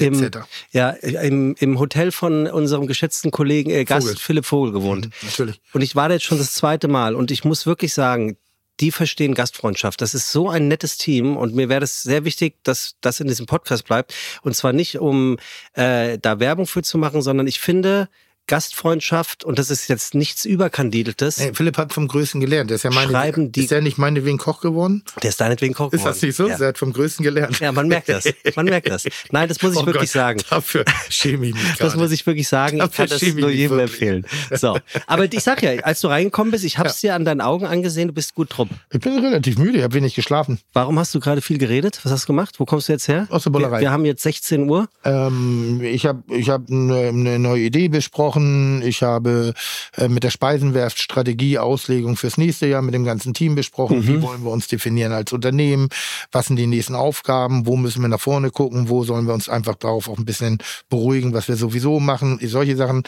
im, 0.00 0.30
ja, 0.72 0.90
im, 0.90 1.54
im 1.58 1.78
Hotel 1.78 2.10
von 2.10 2.48
unserem 2.48 2.88
geschätzten 2.88 3.30
Kollegen 3.30 3.70
äh, 3.70 3.84
Gast 3.84 4.08
Vogel. 4.08 4.20
Philipp 4.20 4.44
Vogel 4.44 4.72
gewohnt. 4.72 5.10
Natürlich. 5.22 5.60
Und 5.72 5.82
ich 5.82 5.94
war 5.94 6.08
da 6.08 6.14
jetzt 6.14 6.24
schon 6.24 6.38
das 6.38 6.52
zweite 6.52 6.88
Mal 6.88 7.14
und 7.14 7.30
ich 7.30 7.44
muss 7.44 7.64
wirklich 7.66 7.94
sagen, 7.94 8.36
die 8.80 8.90
verstehen 8.90 9.34
Gastfreundschaft. 9.34 10.00
Das 10.00 10.14
ist 10.14 10.32
so 10.32 10.48
ein 10.48 10.68
nettes 10.68 10.98
Team 10.98 11.36
und 11.36 11.54
mir 11.54 11.68
wäre 11.68 11.80
das 11.80 12.02
sehr 12.02 12.24
wichtig, 12.24 12.56
dass 12.62 12.96
das 13.00 13.20
in 13.20 13.28
diesem 13.28 13.46
Podcast 13.46 13.84
bleibt. 13.84 14.14
Und 14.42 14.56
zwar 14.56 14.72
nicht, 14.72 14.98
um 14.98 15.38
äh, 15.74 16.18
da 16.18 16.40
Werbung 16.40 16.66
für 16.66 16.82
zu 16.82 16.98
machen, 16.98 17.22
sondern 17.22 17.46
ich 17.46 17.60
finde 17.60 18.08
Gastfreundschaft, 18.46 19.44
und 19.44 19.58
das 19.58 19.70
ist 19.70 19.88
jetzt 19.88 20.14
nichts 20.14 20.44
Überkandideltes, 20.44 21.38
Hey, 21.40 21.52
Philipp 21.54 21.78
hat 21.78 21.92
vom 21.92 22.08
Größten 22.08 22.40
gelernt. 22.40 22.70
Der 22.70 22.76
ist 22.76 22.82
ja 22.82 22.90
meine, 22.90 23.10
Schreiben 23.10 23.52
die- 23.52 23.60
ist 23.62 23.70
der 23.70 23.80
nicht 23.80 23.98
meinetwegen 23.98 24.38
Koch 24.38 24.60
geworden? 24.60 25.02
der 25.22 25.30
ist 25.30 25.40
deinetwegen 25.40 25.74
Koch 25.74 25.92
Ist 25.92 26.04
das 26.04 26.20
geworden. 26.20 26.26
nicht 26.26 26.36
so? 26.36 26.48
Ja. 26.48 26.56
Er 26.58 26.68
hat 26.68 26.78
vom 26.78 26.92
Größten 26.92 27.22
gelernt. 27.24 27.60
ja, 27.60 27.72
man 27.72 27.88
merkt 27.88 28.08
das. 28.08 28.24
Man 28.56 28.66
merkt 28.66 28.88
das. 28.88 29.04
Nein, 29.30 29.48
das 29.48 29.62
muss 29.62 29.72
ich 29.72 29.78
Oh 29.78 29.86
wirklich 29.86 30.10
Gott, 30.12 30.20
sagen. 30.22 30.40
Dafür 30.50 30.84
schäme 31.08 31.46
ich 31.48 31.54
mich 31.54 31.62
Das 31.70 31.78
gerade. 31.78 31.98
muss 31.98 32.10
ich 32.12 32.26
wirklich 32.26 32.48
sagen. 32.48 32.76
Ich 32.76 32.82
Dafür 32.82 33.06
kann 33.06 33.08
das 33.18 33.22
ich 33.22 33.34
nur 33.34 33.50
jedem 33.50 33.76
wirklich. 33.78 33.90
empfehlen. 34.02 34.26
So. 34.58 34.78
Aber 35.06 35.32
ich 35.32 35.42
sag 35.42 35.62
ja, 35.62 35.72
als 35.82 36.00
du 36.00 36.08
reingekommen 36.08 36.50
bist, 36.50 36.64
ich 36.64 36.78
hab's 36.78 37.00
dir 37.00 37.14
an 37.14 37.24
deinen 37.24 37.40
Augen 37.40 37.66
angesehen, 37.66 38.08
du 38.08 38.14
bist 38.14 38.34
gut 38.34 38.50
trupp. 38.50 38.68
Ich 38.92 39.00
bin 39.00 39.18
relativ 39.18 39.58
müde, 39.58 39.78
ich 39.78 39.84
habe 39.84 39.94
wenig 39.94 40.14
geschlafen. 40.14 40.58
Warum 40.72 40.98
hast 40.98 41.14
du 41.14 41.20
gerade 41.20 41.40
viel 41.42 41.58
geredet? 41.58 42.00
Was 42.04 42.12
hast 42.12 42.24
du 42.24 42.26
gemacht? 42.28 42.54
Wo 42.58 42.64
kommst 42.64 42.88
du 42.88 42.92
jetzt 42.92 43.08
her? 43.08 43.26
Aus 43.30 43.44
der 43.44 43.50
Bullerei. 43.50 43.78
Wir, 43.78 43.80
wir 43.82 43.90
haben 43.92 44.04
jetzt 44.04 44.22
16 44.22 44.68
Uhr. 44.68 44.88
Ähm, 45.04 45.80
ich 45.82 46.06
habe 46.06 46.22
ich 46.28 46.48
hab 46.50 46.68
eine, 46.70 47.08
eine 47.08 47.38
neue 47.38 47.62
Idee 47.62 47.88
besprochen. 47.88 48.31
Ich 48.36 49.02
habe 49.02 49.54
äh, 49.96 50.08
mit 50.08 50.22
der 50.24 50.30
Speisenwerft 50.30 50.98
Strategie, 51.00 51.58
Auslegung 51.58 52.16
fürs 52.16 52.36
nächste 52.38 52.66
Jahr 52.66 52.82
mit 52.82 52.94
dem 52.94 53.04
ganzen 53.04 53.34
Team 53.34 53.54
besprochen. 53.54 54.06
Wie 54.06 54.20
wollen 54.22 54.42
wir 54.44 54.50
uns 54.50 54.68
definieren 54.68 55.12
als 55.12 55.32
Unternehmen? 55.32 55.88
Was 56.30 56.46
sind 56.46 56.56
die 56.56 56.66
nächsten 56.66 56.94
Aufgaben? 56.94 57.66
Wo 57.66 57.76
müssen 57.76 58.02
wir 58.02 58.08
nach 58.08 58.20
vorne 58.20 58.50
gucken? 58.50 58.88
Wo 58.88 59.04
sollen 59.04 59.26
wir 59.26 59.34
uns 59.34 59.48
einfach 59.48 59.74
darauf 59.76 60.08
auch 60.08 60.18
ein 60.18 60.24
bisschen 60.24 60.58
beruhigen, 60.88 61.32
was 61.34 61.48
wir 61.48 61.56
sowieso 61.56 62.00
machen? 62.00 62.38
Solche 62.42 62.76
Sachen. 62.76 63.02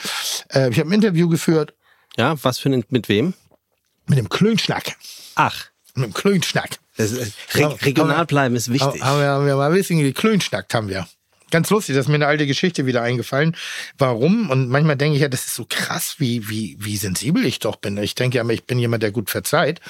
Äh, 0.51 0.71
ich 0.71 0.79
habe 0.79 0.91
ein 0.91 0.93
Interview 0.95 1.29
geführt 1.29 1.75
Ja, 2.17 2.37
was 2.43 2.59
für 2.59 2.69
ein, 2.71 2.85
mit 2.91 3.09
wem? 3.09 3.35
mit 4.07 4.19
dem 4.19 4.29
Klönschnack. 4.29 4.97
Ach, 5.35 5.65
Mit 5.95 6.05
dem 6.07 6.15
Klönschnack. 6.15 6.79
ist, 6.97 7.15
Re 7.55 7.75
regional 7.83 8.27
bleiben 8.27 8.55
ist 8.55 8.71
wichtig. 8.73 9.03
Haben 9.03 9.19
wir, 9.21 9.29
haben 9.29 9.47
wir 9.47 9.57
mal 9.57 9.71
ein 9.71 9.75
bisschen 9.77 9.99
geklönschnackt, 10.01 10.75
haben 10.75 10.89
wir. 10.89 11.07
Ganz 11.51 11.71
lustig, 11.71 11.95
das 11.95 12.07
ist 12.07 12.09
mir 12.09 12.17
eine 12.17 12.27
alte 12.27 12.47
Geschichte 12.47 12.87
wieder 12.87 13.03
eingefallen. 13.03 13.57
Warum? 13.99 14.51
Und 14.51 14.69
manchmal 14.69 14.97
denke 14.97 15.17
ich 15.17 15.23
ja, 15.23 15.29
das 15.29 15.47
ist 15.47 15.55
so 15.55 15.67
krass, 15.69 16.17
wie, 16.19 16.49
wie, 16.49 16.77
wie 16.81 16.97
sensibel 16.97 17.45
ich 17.45 17.59
doch 17.59 17.77
bin. 17.77 17.97
Ich 17.99 18.15
denke 18.15 18.37
ja 18.37 18.43
immer, 18.43 18.53
ich 18.53 18.65
bin 18.65 18.79
jemand, 18.79 19.03
der 19.03 19.13
gut 19.13 19.31
verzeiht. 19.31 19.81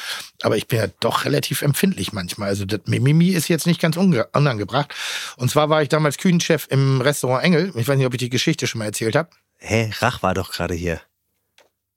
Aber 0.42 0.56
ich 0.56 0.68
bin 0.68 0.78
ja 0.78 0.88
doch 1.00 1.24
relativ 1.24 1.62
empfindlich 1.62 2.12
manchmal. 2.12 2.48
Also 2.48 2.64
das 2.64 2.80
Mimimi 2.86 3.28
ist 3.30 3.48
jetzt 3.48 3.66
nicht 3.66 3.80
ganz 3.80 3.96
unangebracht. 3.96 4.94
Und 5.36 5.50
zwar 5.50 5.70
war 5.70 5.82
ich 5.82 5.88
damals 5.88 6.18
Küchenchef 6.18 6.66
im 6.70 7.00
Restaurant 7.00 7.44
Engel. 7.44 7.72
Ich 7.76 7.88
weiß 7.88 7.96
nicht, 7.96 8.06
ob 8.06 8.14
ich 8.14 8.18
die 8.18 8.30
Geschichte 8.30 8.66
schon 8.66 8.80
mal 8.80 8.86
erzählt 8.86 9.16
habe. 9.16 9.30
Hä, 9.58 9.90
Rach 10.00 10.22
war 10.22 10.34
doch 10.34 10.52
gerade 10.52 10.74
hier. 10.74 11.00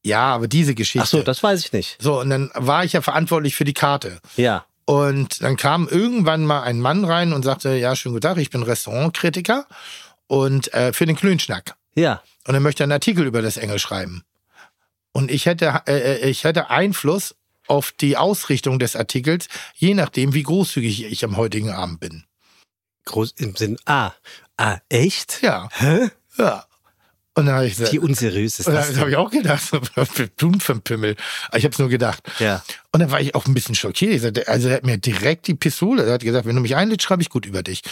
Ja, 0.03 0.33
aber 0.33 0.47
diese 0.47 0.73
Geschichte. 0.73 1.03
Ach 1.03 1.07
so, 1.07 1.21
das 1.21 1.43
weiß 1.43 1.65
ich 1.65 1.73
nicht. 1.73 1.97
so, 2.01 2.21
und 2.21 2.29
dann 2.29 2.49
war 2.53 2.85
ich 2.85 2.93
ja 2.93 3.01
verantwortlich 3.01 3.55
für 3.55 3.65
die 3.65 3.73
Karte. 3.73 4.21
Ja. 4.37 4.65
Und 4.89 5.43
dann 5.43 5.57
kam 5.57 5.89
irgendwann 5.89 6.45
mal 6.45 6.61
ein 6.61 6.79
Mann 6.79 7.03
rein 7.03 7.33
und 7.33 7.43
sagte, 7.43 7.75
ja, 7.75 7.93
schönen 7.93 8.15
guten 8.15 8.21
Tag, 8.21 8.37
ich 8.37 8.49
bin 8.49 8.63
Restaurantkritiker 8.63 9.67
und 10.27 10.73
äh, 10.73 10.93
für 10.93 11.05
den 11.05 11.17
Klönschnack. 11.17 11.75
Ja. 11.95 12.23
Und 12.47 12.53
er 12.53 12.61
möchte 12.61 12.83
einen 12.83 12.93
Artikel 12.93 13.25
über 13.25 13.41
das 13.41 13.57
Engel 13.57 13.79
schreiben. 13.79 14.23
Und 15.11 15.29
ich 15.29 15.45
hätte, 15.45 15.81
äh, 15.87 16.21
äh, 16.21 16.29
ich 16.29 16.45
hätte 16.45 16.69
Einfluss 16.69 17.35
auf 17.67 17.91
die 17.91 18.15
Ausrichtung 18.15 18.79
des 18.79 18.95
Artikels, 18.95 19.49
je 19.75 19.93
nachdem, 19.93 20.33
wie 20.33 20.43
großzügig 20.43 21.03
ich 21.03 21.25
am 21.25 21.35
heutigen 21.35 21.71
Abend 21.71 21.99
bin. 21.99 22.23
Groß 23.03 23.33
im 23.39 23.57
Sinn. 23.57 23.77
Ah. 23.83 24.13
Ah, 24.55 24.77
echt? 24.87 25.41
Ja, 25.41 25.67
Hä? 25.73 26.11
ja. 26.37 26.63
Und 27.37 27.45
dann 27.45 27.53
habe 27.53 27.67
ich 27.67 27.75
gesagt, 27.75 27.93
Wie 27.93 27.99
unseriös 27.99 28.57
ist 28.57 28.67
das? 28.67 28.87
dann 28.87 28.99
habe 28.99 29.11
ich 29.11 29.15
auch 29.15 29.29
gedacht, 29.29 29.61
für 29.69 30.73
ein 30.73 30.81
Pimmel. 30.81 31.15
Ich 31.55 31.63
habe 31.65 31.71
es 31.71 31.77
nur 31.77 31.87
gedacht. 31.87 32.23
Ja. 32.39 32.63
Und 32.91 32.99
dann 32.99 33.11
war 33.11 33.21
ich 33.21 33.35
auch 33.35 33.45
ein 33.45 33.53
bisschen 33.53 33.75
schockiert. 33.75 34.11
Ich 34.11 34.23
sagte, 34.23 34.47
also 34.47 34.69
er 34.69 34.77
hat 34.77 34.85
mir 34.87 34.97
direkt 34.97 35.45
die 35.45 35.53
Pistole, 35.53 36.03
er 36.03 36.13
hat 36.13 36.23
gesagt, 36.23 36.47
wenn 36.47 36.55
du 36.55 36.63
mich 36.63 36.75
einlädst, 36.75 37.03
schreibe 37.03 37.21
ich 37.21 37.29
gut 37.29 37.45
über 37.45 37.61
dich. 37.61 37.83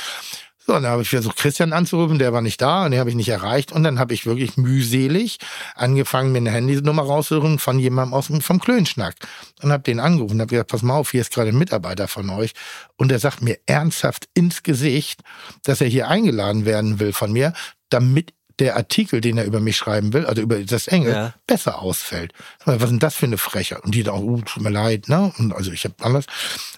So, 0.66 0.74
und 0.74 0.82
dann 0.82 0.92
habe 0.94 1.04
ich 1.04 1.10
versucht, 1.10 1.38
Christian 1.38 1.74
anzurufen, 1.74 2.18
der 2.18 2.34
war 2.34 2.42
nicht 2.42 2.60
da 2.60 2.86
und 2.86 2.92
den 2.92 3.00
habe 3.00 3.12
ich 3.12 3.16
nicht 3.16 3.30
erreicht. 3.30 3.72
Und 3.72 3.84
dann 3.84 4.00
habe 4.00 4.16
ich 4.16 4.25
wirklich 4.25 4.58
mühselig 4.58 5.38
angefangen, 5.75 6.32
mir 6.32 6.40
eine 6.40 6.50
Handynummer 6.50 7.04
rauszusuchen 7.04 7.60
von 7.60 7.78
jemandem 7.78 8.16
aus 8.16 8.28
dem, 8.28 8.42
vom 8.42 8.60
Klönschnack. 8.60 9.14
Und 9.62 9.72
habe 9.72 9.84
den 9.84 10.00
angerufen 10.00 10.34
und 10.34 10.42
habe 10.42 10.50
gesagt, 10.50 10.72
pass 10.72 10.82
mal 10.82 10.96
auf, 10.96 11.12
hier 11.12 11.22
ist 11.22 11.32
gerade 11.32 11.50
ein 11.50 11.58
Mitarbeiter 11.60 12.08
von 12.08 12.32
euch. 12.32 12.54
Und 12.96 13.10
der 13.10 13.20
sagt 13.20 13.44
mir 13.44 13.60
ernsthaft 13.68 14.28
ins 14.34 14.64
Gesicht, 14.64 15.22
dass 15.64 15.82
er 15.82 15.88
hier 15.88 16.08
eingeladen 16.08 16.66
werden 16.66 17.00
will 17.00 17.14
von 17.14 17.32
mir, 17.32 17.54
damit 17.90 18.34
der 18.59 18.75
Artikel, 18.77 19.21
den 19.21 19.38
er 19.38 19.45
über 19.45 19.59
mich 19.59 19.75
schreiben 19.77 20.13
will, 20.13 20.25
also 20.25 20.41
über 20.41 20.57
das 20.63 20.88
Engel, 20.88 21.13
Ja. 21.13 21.33
besser 21.45 21.79
ausfällt. 21.79 22.33
Was 22.65 22.75
ist 22.83 22.89
denn 22.89 23.00
das 23.00 23.15
für 23.15 23.25
eine 23.25 23.38
Frechheit? 23.38 23.83
Und 23.83 23.93
die 23.95 24.03
da, 24.03 24.13
uh, 24.13 24.41
tut 24.41 24.63
mir 24.63 24.69
leid, 24.69 25.09
ne? 25.09 25.33
Und 25.38 25.53
also 25.53 25.71
ich 25.71 25.83
habe 25.83 25.95
anders. 26.01 26.25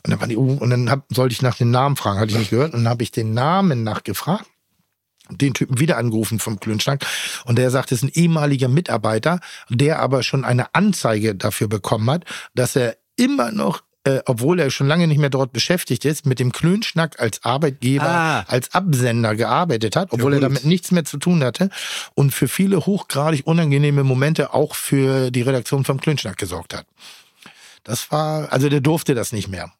Und 0.04 0.12
dann 0.12 0.20
war 0.20 0.28
die, 0.28 0.38
uh, 0.38 0.58
und 0.60 0.70
dann 0.70 0.90
hab, 0.90 1.06
sollte 1.10 1.34
ich 1.34 1.42
nach 1.42 1.56
dem 1.56 1.72
Namen 1.72 1.96
fragen, 1.96 2.20
hatte 2.20 2.32
ich 2.32 2.38
nicht 2.38 2.50
gehört. 2.50 2.74
Und 2.74 2.84
dann 2.84 2.90
habe 2.90 3.04
ich 3.04 3.12
den 3.12 3.34
Namen 3.34 3.84
nachgefragt. 3.84 4.46
Den 5.30 5.54
Typen 5.54 5.78
wieder 5.78 5.98
angerufen 5.98 6.40
vom 6.40 6.58
Klönschnack. 6.60 7.06
Und 7.44 7.58
der 7.58 7.70
sagt, 7.70 7.92
es 7.92 8.02
ist 8.02 8.04
ein 8.04 8.12
ehemaliger 8.14 8.70
Mitarbeiter, 8.70 9.42
der 9.70 10.00
aber 10.00 10.24
schon 10.24 10.46
eine 10.46 10.74
Anzeige 10.74 11.36
dafür 11.36 11.68
bekommen 11.68 12.10
hat, 12.10 12.24
dass 12.56 12.78
er 12.78 12.96
immer 13.18 13.52
noch 13.52 13.84
äh, 14.08 14.22
obwohl 14.26 14.60
er 14.60 14.70
schon 14.72 14.88
lange 14.88 15.06
nicht 15.08 15.18
mehr 15.18 15.30
dort 15.30 15.52
beschäftigt 15.52 16.06
ist, 16.06 16.26
mit 16.26 16.40
dem 16.40 16.52
Klönschnack 16.54 17.20
als 17.20 17.44
Arbeitgeber, 17.44 18.06
Ah. 18.08 18.46
als 18.48 18.74
Absender 18.74 19.36
gearbeitet 19.36 19.96
hat, 19.96 20.12
obwohl 20.12 20.32
Ja, 20.34 20.38
er 20.38 20.42
damit 20.42 20.64
nichts 20.66 20.92
mehr 20.92 21.04
zu 21.04 21.18
tun 21.18 21.44
hatte 21.44 21.70
und 22.16 22.34
für 22.34 22.48
viele 22.48 22.86
hochgradig 22.86 23.46
unangenehme 23.46 24.04
Momente 24.04 24.54
auch 24.54 24.76
für 24.76 25.30
die 25.32 25.42
Redaktion 25.42 25.84
vom 25.84 26.00
Klönschnack 26.00 26.38
gesorgt 26.38 26.74
hat. 26.74 26.86
Das 27.84 28.12
war, 28.12 28.52
also 28.52 28.70
der 28.70 28.82
durfte 28.82 29.14
das 29.16 29.32
nicht 29.32 29.48
mehr. 29.50 29.72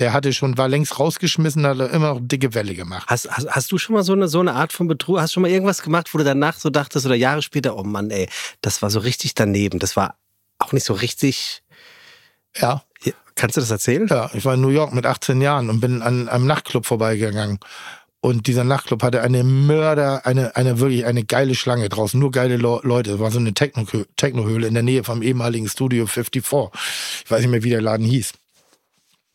Der 0.00 0.12
hatte 0.12 0.32
schon, 0.32 0.58
war 0.58 0.68
längst 0.68 0.98
rausgeschmissen, 0.98 1.64
hat 1.66 1.78
immer 1.92 2.14
noch 2.14 2.20
dicke 2.20 2.52
Welle 2.54 2.74
gemacht. 2.74 3.06
Hast, 3.08 3.30
hast, 3.30 3.48
hast 3.48 3.70
du 3.70 3.78
schon 3.78 3.94
mal 3.94 4.02
so 4.02 4.12
eine, 4.12 4.26
so 4.26 4.40
eine 4.40 4.54
Art 4.54 4.72
von 4.72 4.88
Betrug, 4.88 5.20
hast 5.20 5.30
du 5.30 5.34
schon 5.34 5.42
mal 5.42 5.50
irgendwas 5.52 5.82
gemacht, 5.82 6.12
wo 6.12 6.18
du 6.18 6.24
danach 6.24 6.58
so 6.58 6.68
dachtest 6.68 7.06
oder 7.06 7.14
Jahre 7.14 7.42
später, 7.42 7.76
oh 7.76 7.84
Mann, 7.84 8.10
ey, 8.10 8.28
das 8.60 8.82
war 8.82 8.90
so 8.90 8.98
richtig 8.98 9.34
daneben. 9.34 9.78
Das 9.78 9.96
war 9.96 10.16
auch 10.58 10.72
nicht 10.72 10.84
so 10.84 10.94
richtig. 10.94 11.62
Ja. 12.56 12.82
Kannst 13.36 13.56
du 13.56 13.60
das 13.60 13.70
erzählen? 13.70 14.06
Ja, 14.08 14.30
ich 14.32 14.44
war 14.44 14.54
in 14.54 14.60
New 14.60 14.68
York 14.68 14.92
mit 14.92 15.06
18 15.06 15.40
Jahren 15.40 15.68
und 15.70 15.80
bin 15.80 16.02
an 16.02 16.28
einem 16.28 16.46
Nachtclub 16.46 16.86
vorbeigegangen. 16.86 17.58
Und 18.20 18.46
dieser 18.46 18.64
Nachtclub 18.64 19.02
hatte 19.02 19.20
eine 19.20 19.44
Mörder, 19.44 20.24
eine, 20.24 20.56
eine 20.56 20.80
wirklich 20.80 21.04
eine 21.04 21.24
geile 21.24 21.54
Schlange 21.54 21.90
draußen, 21.90 22.18
nur 22.18 22.30
geile 22.30 22.56
Le 22.56 22.80
Leute. 22.82 23.12
Es 23.12 23.18
war 23.18 23.30
so 23.30 23.38
eine 23.38 23.52
Techno 23.52 23.84
Technohöhle 24.16 24.66
in 24.66 24.72
der 24.72 24.82
Nähe 24.82 25.04
vom 25.04 25.20
ehemaligen 25.20 25.68
Studio 25.68 26.06
54. 26.06 26.70
Ich 27.24 27.30
weiß 27.30 27.40
nicht 27.40 27.50
mehr, 27.50 27.64
wie 27.64 27.70
der 27.70 27.82
Laden 27.82 28.06
hieß. 28.06 28.32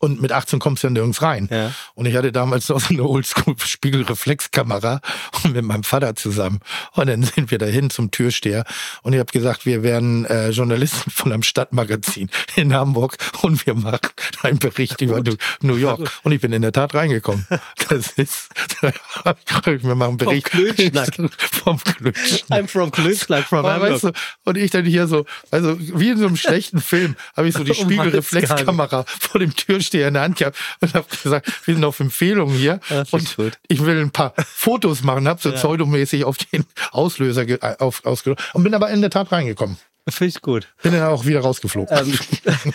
Und 0.02 0.22
mit 0.22 0.32
18 0.32 0.58
kommst 0.60 0.82
du 0.82 0.86
ja 0.86 0.92
nirgends 0.94 1.20
rein. 1.20 1.46
Ja. 1.50 1.72
Und 1.94 2.06
ich 2.06 2.16
hatte 2.16 2.32
damals 2.32 2.70
noch 2.70 2.80
so 2.80 2.94
eine 2.94 3.04
Oldschool-Spiegelreflexkamera 3.04 5.02
mit 5.52 5.62
meinem 5.62 5.82
Vater 5.82 6.16
zusammen. 6.16 6.60
Und 6.92 7.08
dann 7.08 7.22
sind 7.22 7.50
wir 7.50 7.58
dahin 7.58 7.90
zum 7.90 8.10
Türsteher. 8.10 8.64
Und 9.02 9.12
ich 9.12 9.18
habe 9.18 9.30
gesagt, 9.30 9.66
wir 9.66 9.82
werden 9.82 10.24
äh, 10.24 10.50
Journalisten 10.50 11.10
von 11.10 11.32
einem 11.32 11.42
Stadtmagazin 11.42 12.30
in 12.56 12.72
Hamburg 12.72 13.18
und 13.42 13.66
wir 13.66 13.74
machen 13.74 14.00
einen 14.42 14.58
Bericht 14.58 15.00
über 15.02 15.22
New 15.60 15.76
York. 15.76 16.10
Und 16.22 16.32
ich 16.32 16.40
bin 16.40 16.54
in 16.54 16.62
der 16.62 16.72
Tat 16.72 16.94
reingekommen. 16.94 17.46
Das 17.88 18.12
ist, 18.12 18.50
wir 18.80 19.94
machen 19.96 20.10
einen 20.10 20.16
Bericht. 20.16 20.48
Vom 20.48 20.60
Klönschnack. 20.62 21.08
vom 21.40 21.78
Klönschnack. 21.82 22.60
I'm 22.60 22.68
from 22.68 22.92
Klönschnack, 22.92 23.44
from 23.44 23.66
Hamburg. 23.66 23.90
weißt 23.90 24.04
du, 24.04 24.12
und 24.44 24.56
ich 24.56 24.70
dann 24.70 24.84
hier 24.84 25.08
so, 25.08 25.26
also 25.50 25.76
wie 25.78 26.10
in 26.10 26.18
so 26.18 26.26
einem 26.26 26.36
schlechten 26.36 26.80
Film, 26.80 27.16
habe 27.36 27.48
ich 27.48 27.54
so 27.54 27.64
die 27.64 27.74
Spiegelreflexkamera 27.74 29.04
vor 29.18 29.40
dem 29.40 29.56
Türsteher 29.56 29.89
in 29.98 30.14
der 30.14 30.22
Hand 30.22 30.36
gehabt 30.38 30.56
und 30.80 30.94
habe 30.94 31.06
gesagt, 31.22 31.50
wir 31.66 31.74
sind 31.74 31.84
auf 31.84 32.00
Empfehlung 32.00 32.50
hier 32.50 32.80
Ja, 32.88 33.04
und 33.10 33.36
gut. 33.36 33.58
ich 33.68 33.84
will 33.84 34.00
ein 34.00 34.10
paar 34.10 34.34
Fotos 34.46 35.02
machen, 35.02 35.28
habe 35.28 35.40
so 35.40 35.52
pseudomäßig 35.52 36.24
auf 36.24 36.38
den 36.38 36.64
Auslöser 36.92 37.44
ge- 37.46 37.58
äh, 37.60 37.76
auf, 37.78 38.04
ausgedrückt 38.04 38.42
und 38.54 38.62
bin 38.64 38.74
aber 38.74 38.90
in 38.90 39.00
der 39.00 39.10
Tat 39.10 39.30
reingekommen. 39.32 39.76
Finde 40.08 40.28
ich 40.34 40.40
gut. 40.42 40.66
Bin 40.82 40.92
dann 40.92 41.02
auch 41.04 41.24
wieder 41.26 41.40
rausgeflogen. 41.40 41.96
ähm, 41.96 42.18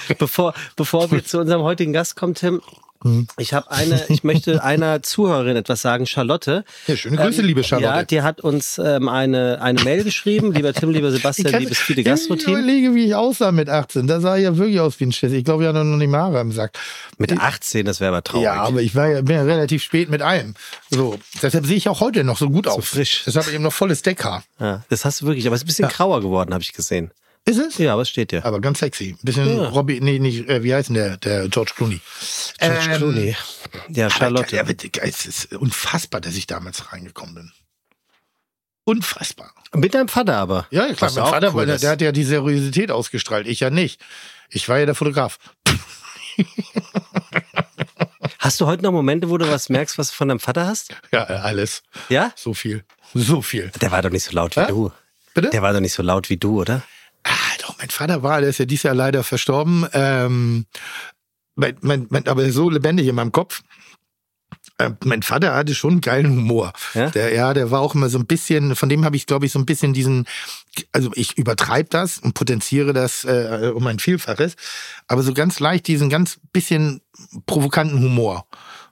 bevor, 0.20 0.54
bevor 0.76 1.12
wir 1.12 1.26
zu 1.26 1.40
unserem 1.40 1.64
heutigen 1.64 1.92
Gast 1.92 2.16
kommen, 2.16 2.36
Tim, 2.36 2.62
ich 3.38 3.54
habe 3.54 3.70
eine, 3.70 4.04
ich 4.10 4.24
möchte 4.24 4.64
einer 4.64 5.04
Zuhörerin 5.04 5.56
etwas 5.56 5.82
sagen, 5.82 6.08
Charlotte. 6.08 6.64
Ja, 6.88 6.98
schöne 6.98 7.18
Grüße, 7.18 7.42
liebe 7.44 7.64
Charlotte. 7.64 7.94
Ja, 7.98 8.04
die 8.04 8.22
hat 8.24 8.42
uns 8.42 8.80
ähm, 8.84 9.10
eine, 9.10 9.62
eine 9.62 9.84
Mail 9.84 10.04
geschrieben. 10.04 10.54
Lieber 10.54 10.74
Tim, 10.74 10.90
lieber 10.90 11.12
Sebastian, 11.16 11.52
kann- 11.52 11.62
liebes 11.62 11.78
Fide 11.78 11.98
Wenn 11.98 12.14
ich 12.14 12.20
Gastro-Team. 12.20 12.54
überlege, 12.54 12.96
wie 12.96 13.06
ich 13.06 13.16
aussah 13.16 13.52
mit 13.52 13.70
18, 13.70 14.08
da 14.08 14.20
sah 14.20 14.38
ich 14.38 14.44
ja 14.44 14.58
wirklich 14.58 14.80
aus 14.80 15.00
wie 15.00 15.06
ein 15.06 15.12
Schiss. 15.12 15.32
Ich 15.34 15.44
glaube, 15.44 15.64
ich 15.64 15.70
hatte 15.70 15.84
noch 15.84 15.98
nicht 15.98 16.10
mal 16.10 16.22
Haare 16.22 16.42
im 16.42 16.52
Sack. 16.52 16.72
Mit 17.18 17.32
18, 17.40 17.86
das 17.86 18.00
wäre 18.00 18.10
aber 18.10 18.24
traurig. 18.24 18.46
Ja, 18.46 18.64
aber 18.64 18.82
ich 18.82 18.96
war 18.96 19.08
ja, 19.08 19.22
bin 19.22 19.36
ja 19.36 19.44
relativ 19.44 19.84
spät 19.84 20.10
mit 20.10 20.22
allem. 20.22 20.56
So, 20.90 21.20
deshalb 21.44 21.66
sehe 21.66 21.78
ich 21.78 21.88
auch 21.90 22.00
heute 22.00 22.24
noch 22.24 22.38
so 22.38 22.50
gut 22.50 22.68
aus. 22.68 22.86
frisch. 22.88 23.24
Deshalb 23.26 23.44
habe 23.46 23.52
ich 23.52 23.56
eben 23.56 23.64
noch 23.64 23.74
volles 23.74 24.02
Deckhaar. 24.02 24.44
Ja, 24.60 24.84
das 24.90 25.06
hast 25.06 25.22
du 25.22 25.28
wirklich, 25.28 25.46
aber 25.46 25.56
es 25.56 25.62
ist 25.62 25.66
ein 25.66 25.68
bisschen 25.68 25.90
grauer 25.90 26.22
geworden, 26.22 26.54
habe 26.54 26.64
ich 26.64 26.74
gesehen. 26.74 27.12
Ist 27.48 27.60
es? 27.60 27.78
Ja, 27.78 27.94
aber 27.94 28.02
es 28.02 28.10
steht 28.10 28.32
ja. 28.32 28.44
Aber 28.44 28.60
ganz 28.60 28.80
sexy. 28.80 29.12
Ein 29.12 29.20
bisschen 29.24 29.58
Ja. 29.58 29.68
Robbie, 29.70 30.02
nee, 30.02 30.18
nicht, 30.18 30.50
äh, 30.50 30.64
wie 30.64 30.74
heißt 30.74 30.90
denn 30.90 30.96
der, 30.96 31.18
der 31.18 31.48
George 31.48 31.74
Clooney? 31.76 32.02
George 32.60 32.80
Ähm, 32.90 32.98
Clooney. 32.98 33.36
Ja, 33.90 34.10
Charlotte. 34.10 34.56
Ja, 34.56 34.64
bitte, 34.64 34.90
es 35.02 35.26
ist 35.28 35.54
unfassbar, 35.54 36.22
dass 36.22 36.36
ich 36.36 36.48
damals 36.48 36.92
reingekommen 36.92 37.36
bin. 37.36 37.52
Unfassbar. 38.84 39.54
Mit 39.74 39.94
deinem 39.94 40.08
Vater 40.08 40.38
aber. 40.38 40.68
Ja, 40.72 40.86
klar, 40.94 41.02
Was 41.02 41.16
mein 41.16 41.26
Vater, 41.26 41.50
cool 41.50 41.56
weil 41.56 41.66
der, 41.68 41.78
der 41.78 41.92
hat 41.92 42.02
ja 42.02 42.12
die 42.12 42.24
Seriosität 42.24 42.92
ausgestrahlt, 42.92 43.48
ich 43.48 43.60
ja 43.60 43.70
nicht. 43.70 44.02
Ich 44.50 44.68
war 44.70 44.80
ja 44.80 44.86
der 44.86 44.96
Fotograf. 44.96 45.38
Hast 48.40 48.60
du 48.62 48.66
heute 48.68 48.84
noch 48.84 48.92
Momente, 48.92 49.30
wo 49.30 49.38
du 49.38 49.50
was 49.50 49.70
merkst, 49.70 49.98
was 49.98 50.10
du 50.10 50.16
von 50.16 50.28
deinem 50.28 50.40
Vater 50.40 50.68
hast? 50.68 50.94
Ja, 51.12 51.24
alles. 51.24 51.82
Ja? 52.10 52.32
So 52.36 52.54
viel. 52.54 52.84
So 53.14 53.42
viel. 53.42 53.72
Der 53.82 53.92
war 53.92 54.02
doch 54.04 54.12
nicht 54.12 54.24
so 54.24 54.32
laut 54.34 54.56
wie 54.56 54.62
Hä? 54.62 54.68
du. 54.68 54.92
Bitte? 55.34 55.50
Der 55.50 55.62
war 55.64 55.74
doch 55.74 55.80
nicht 55.80 55.94
so 55.94 56.04
laut 56.04 56.30
wie 56.30 56.38
du, 56.38 56.62
oder? 56.62 56.84
Ah, 57.26 57.58
doch, 57.62 57.78
mein 57.80 57.90
Vater 57.90 58.22
war, 58.22 58.40
der 58.40 58.52
ist 58.52 58.60
ja 58.60 58.66
dieses 58.66 58.84
Jahr 58.84 58.94
leider 58.94 59.24
verstorben. 59.24 59.88
Ähm, 59.94 60.66
mein, 61.56 61.76
mein, 61.82 62.06
mein, 62.10 62.28
aber 62.28 62.50
so 62.52 62.70
lebendig 62.70 63.08
in 63.08 63.16
meinem 63.16 63.32
Kopf. 63.32 63.64
Ähm, 64.78 64.98
mein 65.04 65.24
Vater 65.24 65.56
hatte 65.56 65.74
schon 65.74 65.94
einen 65.94 66.02
geilen 66.02 66.30
Humor. 66.30 66.74
Ja? 66.94 67.10
Der, 67.10 67.34
ja, 67.34 67.54
der 67.54 67.72
war 67.72 67.82
auch 67.82 67.96
immer 67.96 68.10
so 68.10 68.20
ein 68.20 68.28
bisschen, 68.28 68.76
von 68.76 68.90
dem 68.90 69.06
habe 69.06 69.16
ich, 69.16 69.26
glaube 69.26 69.46
ich, 69.48 69.52
so 69.52 69.60
ein 69.60 69.66
bisschen 69.66 69.94
diesen, 69.94 70.28
also 70.92 71.12
ich 71.16 71.38
übertreibe 71.38 71.90
das 71.90 72.20
und 72.20 72.34
potenziere 72.34 72.94
das 72.94 73.24
äh, 73.24 73.72
um 73.74 73.88
ein 73.88 74.00
Vielfaches, 74.00 74.56
aber 75.08 75.24
so 75.24 75.34
ganz 75.34 75.60
leicht 75.60 75.88
diesen 75.88 76.10
ganz 76.10 76.40
bisschen 76.52 77.02
provokanten 77.48 78.02
Humor. 78.02 78.46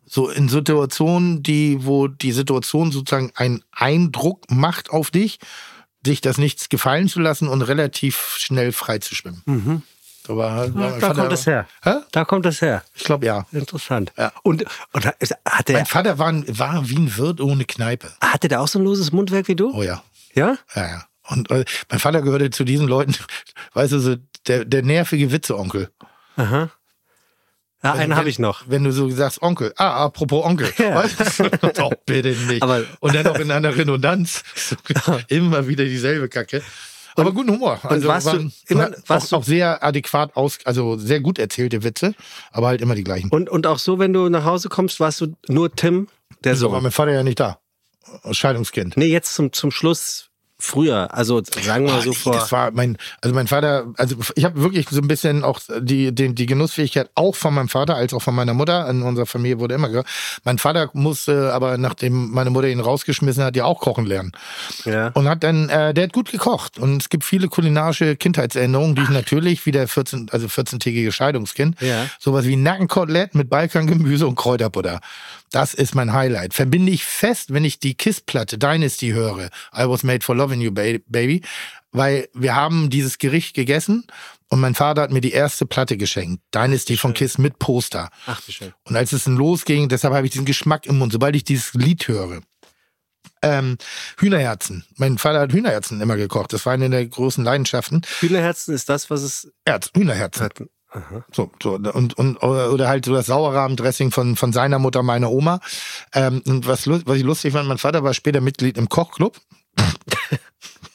So 0.05 0.29
in 0.29 0.49
Situationen, 0.49 1.43
die, 1.43 1.85
wo 1.85 2.07
die 2.07 2.31
Situation 2.31 2.91
sozusagen 2.91 3.31
einen 3.35 3.63
Eindruck 3.71 4.49
macht 4.49 4.89
auf 4.89 5.11
dich, 5.11 5.39
sich 6.05 6.21
das 6.21 6.37
nichts 6.37 6.69
gefallen 6.69 7.07
zu 7.07 7.19
lassen 7.19 7.47
und 7.47 7.61
relativ 7.61 8.35
schnell 8.37 8.71
frei 8.71 8.99
zu 8.99 9.15
schwimmen. 9.15 9.41
Mhm. 9.45 9.81
Da, 10.25 10.37
war, 10.37 10.67
mein 10.69 10.99
Da 11.01 11.13
kommt 11.13 11.33
es 11.33 11.45
her. 11.45 11.67
Hä? 11.83 11.95
Da 12.11 12.23
kommt 12.23 12.45
es 12.45 12.61
her. 12.61 12.81
Ich 12.95 13.03
glaube 13.03 13.25
ja. 13.25 13.45
Interessant. 13.51 14.13
Ja. 14.17 14.31
Und, 14.43 14.63
und 14.93 15.05
hat 15.05 15.15
Mein 15.19 15.63
der, 15.67 15.85
Vater 15.85 16.17
war, 16.17 16.27
ein- 16.27 16.45
war 16.57 16.87
wie 16.89 16.95
ein 16.95 17.17
Wirt 17.17 17.41
ohne 17.41 17.65
Kneipe. 17.65 18.09
hatte 18.21 18.47
der 18.47 18.61
auch 18.61 18.67
so 18.69 18.79
ein 18.79 18.85
loses 18.85 19.11
Mundwerk 19.11 19.47
wie 19.49 19.55
du? 19.55 19.73
Oh 19.75 19.83
ja. 19.83 20.01
Ja? 20.33 20.57
Ja, 20.75 20.87
ja. 20.87 21.05
Und 21.27 21.51
äh, 21.51 21.65
mein 21.89 21.99
Vater 21.99 22.21
gehörte 22.21 22.49
zu 22.51 22.63
diesen 22.63 22.87
Leuten, 22.87 23.15
weißt 23.73 23.91
du, 23.93 23.99
so 23.99 24.15
der, 24.47 24.63
der 24.65 24.81
nervige 24.83 25.31
Witze-Onkel. 25.31 25.89
Aha. 26.37 26.69
Ja, 27.83 27.93
einen 27.93 28.15
habe 28.15 28.29
ich 28.29 28.39
noch. 28.39 28.63
Wenn 28.67 28.83
du 28.83 28.91
so 28.91 29.09
sagst, 29.09 29.41
Onkel. 29.41 29.73
Ah, 29.77 30.05
apropos 30.05 30.45
Onkel. 30.45 30.71
Ja. 30.77 30.95
Weißt 31.03 31.39
du? 31.39 31.49
Doch, 31.75 31.91
bitte 32.05 32.29
nicht. 32.29 32.63
Aber- 32.63 32.83
und 33.01 33.13
dann 33.15 33.27
auch 33.27 33.37
in 33.39 33.51
einer 33.51 33.75
Redundanz. 33.75 34.43
Immer 35.27 35.67
wieder 35.67 35.83
dieselbe 35.83 36.29
Kacke. 36.29 36.61
Aber 37.15 37.31
guten 37.31 37.51
Humor. 37.51 37.79
Also 37.83 38.07
warst 38.07 38.25
du 38.27 38.31
waren, 38.31 38.53
immer- 38.69 38.89
na, 38.89 38.97
warst 39.07 39.27
auch, 39.27 39.29
du- 39.29 39.35
auch 39.37 39.43
sehr 39.43 39.83
adäquat 39.83 40.35
aus, 40.35 40.57
also 40.65 40.97
sehr 40.97 41.19
gut 41.19 41.37
erzählte 41.37 41.83
Witze, 41.83 42.15
aber 42.51 42.67
halt 42.67 42.81
immer 42.81 42.95
die 42.95 43.03
gleichen. 43.03 43.29
Und, 43.29 43.49
und 43.49 43.67
auch 43.67 43.77
so, 43.77 43.99
wenn 43.99 44.13
du 44.13 44.29
nach 44.29 44.45
Hause 44.45 44.69
kommst, 44.69 44.99
warst 44.99 45.21
du 45.21 45.35
nur 45.47 45.75
Tim, 45.75 46.07
der 46.43 46.55
so 46.55 46.71
war 46.71 46.81
mein 46.81 46.91
Vater 46.91 47.11
ja 47.11 47.21
nicht 47.21 47.39
da. 47.39 47.59
Scheidungskind. 48.31 48.97
Nee, 48.97 49.07
jetzt 49.07 49.33
zum, 49.35 49.53
zum 49.53 49.69
Schluss 49.71 50.29
früher. 50.63 51.13
Also 51.13 51.41
sagen 51.43 51.85
wir 51.85 51.93
mal 51.93 52.01
so 52.01 52.11
nee, 52.11 52.15
vor. 52.15 52.33
Das 52.33 52.51
war 52.51 52.71
mein, 52.71 52.97
also 53.21 53.35
mein 53.35 53.47
Vater, 53.47 53.85
also 53.97 54.15
ich 54.35 54.45
habe 54.45 54.61
wirklich 54.61 54.87
so 54.89 55.01
ein 55.01 55.07
bisschen 55.07 55.43
auch 55.43 55.59
die, 55.79 56.13
die, 56.13 56.33
die 56.33 56.45
Genussfähigkeit 56.45 57.09
auch 57.15 57.35
von 57.35 57.53
meinem 57.53 57.69
Vater 57.69 57.95
als 57.95 58.13
auch 58.13 58.21
von 58.21 58.33
meiner 58.33 58.53
Mutter. 58.53 58.89
In 58.89 59.01
unserer 59.01 59.25
Familie 59.25 59.59
wurde 59.59 59.75
immer 59.75 59.89
gehört. 59.89 60.07
Mein 60.43 60.57
Vater 60.57 60.89
musste 60.93 61.53
aber, 61.53 61.77
nachdem 61.77 62.31
meine 62.31 62.49
Mutter 62.49 62.67
ihn 62.69 62.79
rausgeschmissen 62.79 63.43
hat, 63.43 63.55
ja 63.55 63.65
auch 63.65 63.79
kochen 63.79 64.05
lernen. 64.05 64.31
Ja. 64.85 65.07
Und 65.09 65.27
hat 65.27 65.43
dann, 65.43 65.69
äh, 65.69 65.93
der 65.93 66.05
hat 66.05 66.13
gut 66.13 66.31
gekocht. 66.31 66.79
Und 66.79 67.01
es 67.01 67.09
gibt 67.09 67.23
viele 67.25 67.47
kulinarische 67.49 68.15
Kindheitserinnerungen, 68.15 68.95
die 68.95 69.01
ich 69.03 69.09
natürlich 69.09 69.65
wie 69.65 69.71
der 69.71 69.87
14, 69.87 70.29
also 70.31 70.47
14-tägige 70.47 71.11
Scheidungskind, 71.11 71.81
Ja. 71.81 72.07
sowas 72.19 72.45
wie 72.45 72.55
Nackenkotelett 72.55 73.35
mit 73.35 73.49
Balkangemüse 73.49 74.25
und 74.27 74.35
Kräuterbutter. 74.35 75.01
Das 75.53 75.73
ist 75.75 75.93
mein 75.93 76.13
Highlight. 76.13 76.55
Verbinde 76.55 76.91
ich 76.91 77.05
fest, 77.05 77.53
wenn 77.53 77.63
ich 77.63 77.79
die 77.79 77.93
KISS-Platte 77.93 78.57
Dynasty 78.57 79.09
höre. 79.11 79.49
I 79.77 79.87
was 79.87 80.01
made 80.03 80.25
for 80.25 80.35
loving 80.35 80.61
you, 80.61 80.71
ba- 80.71 80.97
baby. 81.05 81.43
Weil 81.91 82.27
wir 82.33 82.55
haben 82.55 82.89
dieses 82.89 83.19
Gericht 83.19 83.53
gegessen 83.55 84.07
und 84.49 84.59
mein 84.59 84.73
Vater 84.73 85.03
hat 85.03 85.11
mir 85.11 85.21
die 85.21 85.31
erste 85.31 85.67
Platte 85.67 85.95
geschenkt. 85.95 86.41
Dynasty 86.55 86.97
von 86.97 87.13
KISS 87.13 87.37
mit 87.37 87.59
Poster. 87.59 88.09
Ach, 88.25 88.41
wie 88.47 88.51
schön. 88.51 88.73
Und 88.85 88.95
als 88.95 89.13
es 89.13 89.25
dann 89.25 89.35
losging, 89.37 89.89
deshalb 89.89 90.13
habe 90.15 90.25
ich 90.25 90.31
diesen 90.31 90.45
Geschmack 90.45 90.87
im 90.87 90.97
Mund, 90.97 91.13
sobald 91.13 91.35
ich 91.35 91.43
dieses 91.43 91.75
Lied 91.75 92.07
höre. 92.07 92.41
Ähm, 93.43 93.77
Hühnerherzen. 94.17 94.85
Mein 94.95 95.17
Vater 95.19 95.41
hat 95.41 95.53
Hühnerherzen 95.53 96.01
immer 96.01 96.15
gekocht. 96.15 96.51
Das 96.53 96.65
war 96.65 96.73
eine 96.73 96.89
der 96.89 97.05
großen 97.05 97.43
Leidenschaften. 97.43 98.01
Hühnerherzen 98.21 98.73
ist 98.73 98.89
das, 98.89 99.09
was 99.11 99.21
es 99.21 99.51
Herz, 99.67 99.91
Hühnerherzen. 99.95 100.45
hat. 100.45 100.63
Aha. 100.93 101.25
So, 101.31 101.51
so 101.61 101.71
und, 101.73 102.13
und 102.17 102.37
oder 102.43 102.87
halt 102.87 103.05
so 103.05 103.13
das 103.13 103.25
Sauerrahmendressing 103.25 104.11
von 104.11 104.35
von 104.35 104.53
seiner 104.53 104.77
Mutter, 104.79 105.01
meiner 105.03 105.31
Oma. 105.31 105.59
Ähm, 106.13 106.41
und 106.45 106.67
was 106.67 106.87
was 106.87 107.17
ich 107.17 107.23
lustig 107.23 107.53
fand, 107.53 107.67
mein 107.67 107.79
Vater 107.79 108.03
war 108.03 108.13
später 108.13 108.41
Mitglied 108.41 108.77
im 108.77 108.89
Kochclub. 108.89 109.39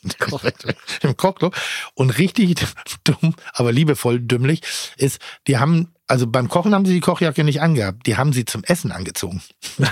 Im 1.02 1.16
Kochclub. 1.16 1.54
Und 1.94 2.16
richtig 2.18 2.54
dumm, 3.04 3.34
aber 3.52 3.72
liebevoll 3.72 4.20
dümmlich 4.20 4.62
ist, 4.96 5.20
die 5.46 5.58
haben, 5.58 5.92
also 6.06 6.26
beim 6.26 6.48
Kochen 6.48 6.74
haben 6.74 6.86
sie 6.86 6.94
die 6.94 7.00
Kochjacke 7.00 7.44
nicht 7.44 7.60
angehabt, 7.60 8.06
die 8.06 8.16
haben 8.16 8.32
sie 8.32 8.44
zum 8.44 8.64
Essen 8.64 8.92
angezogen. 8.92 9.42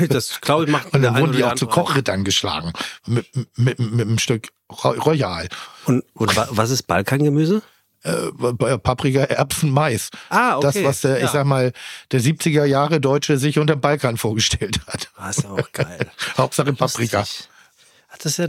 Das 0.08 0.40
glaube 0.40 0.64
ich 0.64 0.70
macht 0.70 0.94
Und 0.94 1.02
dann 1.02 1.18
wurden 1.18 1.32
die 1.32 1.44
auch 1.44 1.54
zu. 1.56 1.66
Kochrittern 1.66 2.25
geschlagen. 2.25 2.72
Mit, 3.06 3.26
mit, 3.56 3.78
mit 3.78 4.00
einem 4.06 4.18
Stück 4.18 4.50
Royal. 4.82 5.48
Und, 5.86 6.04
und 6.14 6.36
wa- 6.36 6.48
was 6.50 6.70
ist 6.70 6.84
Balkangemüse? 6.84 7.62
Äh, 8.06 8.78
Paprika, 8.78 9.20
Erbsen, 9.25 9.70
Mais. 9.70 10.10
Ah, 10.28 10.56
okay. 10.58 10.66
Das, 10.66 10.84
was 10.84 11.00
der, 11.00 11.18
Ja. 11.18 11.25
ich 11.25 11.30
sag 11.30 11.44
mal, 11.46 11.72
der 12.12 12.20
70er 12.20 12.64
Jahre 12.64 13.00
Deutsche 13.00 13.36
sich 13.38 13.58
unter 13.58 13.75
dem 13.76 13.80
Balkan 13.80 14.16
vorgestellt 14.16 14.78
hat. 14.86 15.10
Ah, 15.16 15.30
ist 15.30 15.44
auch 15.44 15.72
geil. 15.72 16.10
Hauptsache 16.38 16.72
Paprika. 16.72 17.25
Hat 18.08 18.25
das 18.25 18.36
ja, 18.36 18.46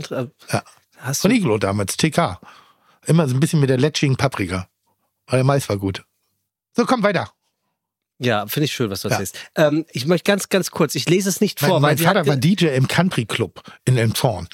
Ja. 0.52 0.62
Hast 0.98 1.22
Von 1.22 1.30
du, 1.30 1.36
Iglo 1.36 1.58
damals, 1.58 1.96
TK. 1.96 2.38
Immer 3.06 3.28
so 3.28 3.34
ein 3.34 3.40
bisschen 3.40 3.60
mit 3.60 3.70
der 3.70 3.78
letschigen 3.78 4.16
Paprika. 4.16 4.68
Aber 5.26 5.36
der 5.38 5.44
Mais 5.44 5.68
war 5.68 5.76
gut. 5.76 6.04
So, 6.76 6.84
komm 6.86 7.02
weiter. 7.02 7.30
Ja, 8.20 8.46
finde 8.48 8.64
ich 8.66 8.72
schön, 8.72 8.90
was 8.90 9.02
du 9.02 9.08
Ja. 9.08 9.12
erzählst. 9.14 9.36
Ähm, 9.54 9.84
ich 9.92 10.06
möchte 10.06 10.30
ganz, 10.30 10.48
ganz 10.48 10.70
kurz, 10.70 10.94
ich 10.94 11.08
lese 11.08 11.28
es 11.28 11.40
nicht 11.40 11.60
Mein, 11.62 11.70
vor, 11.70 11.80
mein 11.80 11.90
weil 11.90 11.98
sie 11.98 12.04
Vater 12.04 12.26
war 12.26 12.36
DJ 12.36 12.66
im 12.76 12.88
Country 12.88 13.26
Club 13.26 13.62
in 13.84 13.96
Elmshorn 13.96 14.48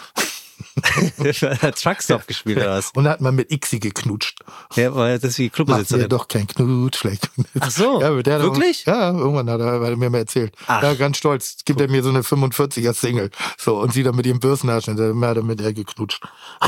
Truckstop 1.75 2.27
gespielt 2.27 2.59
oder 2.59 2.77
was? 2.79 2.91
und 2.95 3.05
da 3.05 3.11
hat 3.11 3.21
man 3.21 3.35
mit 3.35 3.51
Ixi 3.53 3.79
geknutscht. 3.79 4.39
Ja, 4.77 4.95
weil 4.95 5.19
das 5.19 5.31
ist 5.31 5.39
die 5.39 5.45
Macht 5.45 5.59
mir 5.59 5.65
Clubbesitzerin. 5.67 6.09
doch 6.09 6.29
kein 6.29 6.47
Knutsch, 6.47 6.99
vielleicht. 6.99 7.31
Ach 7.61 7.71
so, 7.71 8.01
Ja, 8.01 8.09
hat 8.17 8.29
auch- 8.29 8.43
wirklich? 8.43 8.85
ja, 8.87 9.11
irgendwann 9.11 9.49
hat 9.51 9.61
er, 9.61 9.81
hat 9.81 9.89
er 9.91 9.97
mir 9.97 10.11
mal 10.11 10.19
erzählt. 10.19 10.55
Ach. 10.67 10.83
Ja, 10.83 10.95
ganz 10.95 11.17
stolz. 11.19 11.57
Gibt 11.65 11.81
er 11.81 11.89
mir 11.91 12.03
so 12.03 12.09
eine 12.11 12.21
45er 12.23 12.93
Single. 12.95 13.31
So, 13.59 13.79
und 13.81 13.93
sie 13.93 14.03
dann 14.03 14.17
mit 14.17 14.27
ihrem 14.27 14.41
Bürstenhaschen, 14.41 14.97
da 14.97 15.29
hat 15.29 15.37
er 15.37 15.43
mit 15.43 15.61
er 15.61 15.73
geknutscht. 15.73 16.23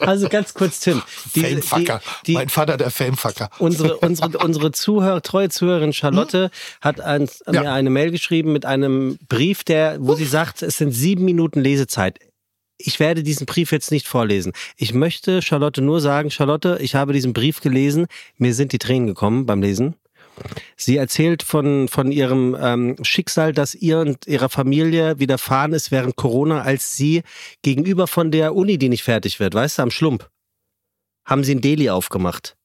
Also 0.00 0.28
ganz 0.28 0.54
kurz, 0.54 0.80
Tim. 0.80 1.02
Diese- 1.34 1.62
Famefucker. 1.62 2.00
die, 2.22 2.32
die, 2.32 2.34
mein 2.34 2.48
Vater, 2.48 2.76
der 2.76 2.90
Famefucker. 2.90 3.50
unsere, 3.58 3.96
unsere, 4.00 4.38
unsere 4.38 4.72
Zuhörer, 4.72 5.22
treue 5.22 5.48
Zuhörerin 5.48 5.92
Charlotte 5.92 6.50
hat 6.80 7.00
ein, 7.00 7.22
Hm? 7.46 7.54
Ja. 7.54 7.62
mir 7.62 7.72
eine 7.72 7.90
Mail 7.90 8.10
geschrieben 8.10 8.52
mit 8.52 8.64
einem 8.66 9.18
Brief, 9.28 9.64
der, 9.64 9.96
wo 10.00 10.14
sie 10.14 10.24
sagt, 10.26 10.62
es 10.62 10.76
sind 10.78 10.92
sieben 10.92 11.24
Minuten 11.24 11.60
Lesezeit. 11.60 12.18
Ich 12.78 13.00
werde 13.00 13.22
diesen 13.22 13.46
Brief 13.46 13.72
jetzt 13.72 13.90
nicht 13.90 14.06
vorlesen. 14.06 14.52
Ich 14.76 14.92
möchte 14.92 15.40
Charlotte 15.40 15.80
nur 15.80 16.00
sagen, 16.00 16.30
Charlotte, 16.30 16.78
ich 16.80 16.94
habe 16.94 17.12
diesen 17.12 17.32
Brief 17.32 17.60
gelesen, 17.60 18.06
mir 18.36 18.54
sind 18.54 18.72
die 18.72 18.78
Tränen 18.78 19.06
gekommen 19.06 19.46
beim 19.46 19.62
Lesen. 19.62 19.94
Sie 20.76 20.96
erzählt 20.96 21.42
von, 21.42 21.88
von 21.88 22.12
ihrem 22.12 22.56
ähm, 22.60 22.96
Schicksal, 23.02 23.52
das 23.52 23.74
ihr 23.74 24.00
und 24.00 24.26
ihrer 24.26 24.50
Familie 24.50 25.18
widerfahren 25.18 25.72
ist 25.72 25.90
während 25.90 26.16
Corona, 26.16 26.62
als 26.62 26.96
sie 26.96 27.22
gegenüber 27.62 28.06
von 28.06 28.30
der 28.30 28.54
Uni, 28.54 28.76
die 28.76 28.90
nicht 28.90 29.02
fertig 29.02 29.40
wird, 29.40 29.54
weißt 29.54 29.78
du, 29.78 29.82
am 29.82 29.90
Schlump, 29.90 30.28
haben 31.24 31.42
sie 31.42 31.54
ein 31.54 31.62
Deli 31.62 31.88
aufgemacht. 31.88 32.56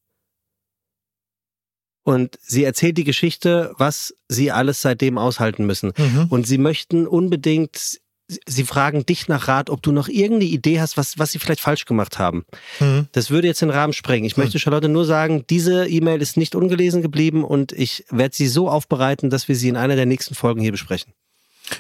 Und 2.04 2.40
sie 2.42 2.64
erzählt 2.64 2.98
die 2.98 3.04
Geschichte, 3.04 3.74
was 3.78 4.16
sie 4.28 4.52
alles 4.52 4.82
seitdem 4.82 5.18
aushalten 5.18 5.66
müssen. 5.66 5.94
Mhm. 5.96 6.28
Und 6.30 6.48
sie 6.48 6.58
möchten 6.58 7.06
unbedingt, 7.08 8.01
sie 8.46 8.64
fragen 8.64 9.06
dich 9.06 9.28
nach 9.28 9.48
Rat, 9.48 9.70
ob 9.70 9.82
du 9.82 9.92
noch 9.92 10.08
irgendeine 10.08 10.52
Idee 10.52 10.80
hast, 10.80 10.98
was, 10.98 11.18
was 11.18 11.32
sie 11.32 11.40
vielleicht 11.40 11.62
falsch 11.62 11.86
gemacht 11.86 12.20
haben. 12.20 12.46
Mhm. 12.80 13.08
Das 13.12 13.30
würde 13.30 13.48
jetzt 13.48 13.62
den 13.62 13.70
Rahmen 13.70 13.94
sprengen. 13.94 14.26
Ich 14.26 14.38
möchte 14.38 14.60
Charlotte 14.60 14.90
nur 14.90 15.06
sagen, 15.06 15.46
diese 15.50 15.88
E-Mail 15.88 16.22
ist 16.22 16.38
nicht 16.38 16.56
ungelesen 16.56 17.02
geblieben 17.02 17.44
und 17.44 17.72
ich 17.72 18.06
werde 18.10 18.36
sie 18.36 18.48
so 18.48 18.70
aufbereiten, 18.70 19.30
dass 19.30 19.48
wir 19.48 19.56
sie 19.56 19.70
in 19.70 19.78
einer 19.78 19.96
der 19.96 20.06
nächsten 20.06 20.36
Folgen 20.36 20.62
hier 20.62 20.72
besprechen. 20.72 21.14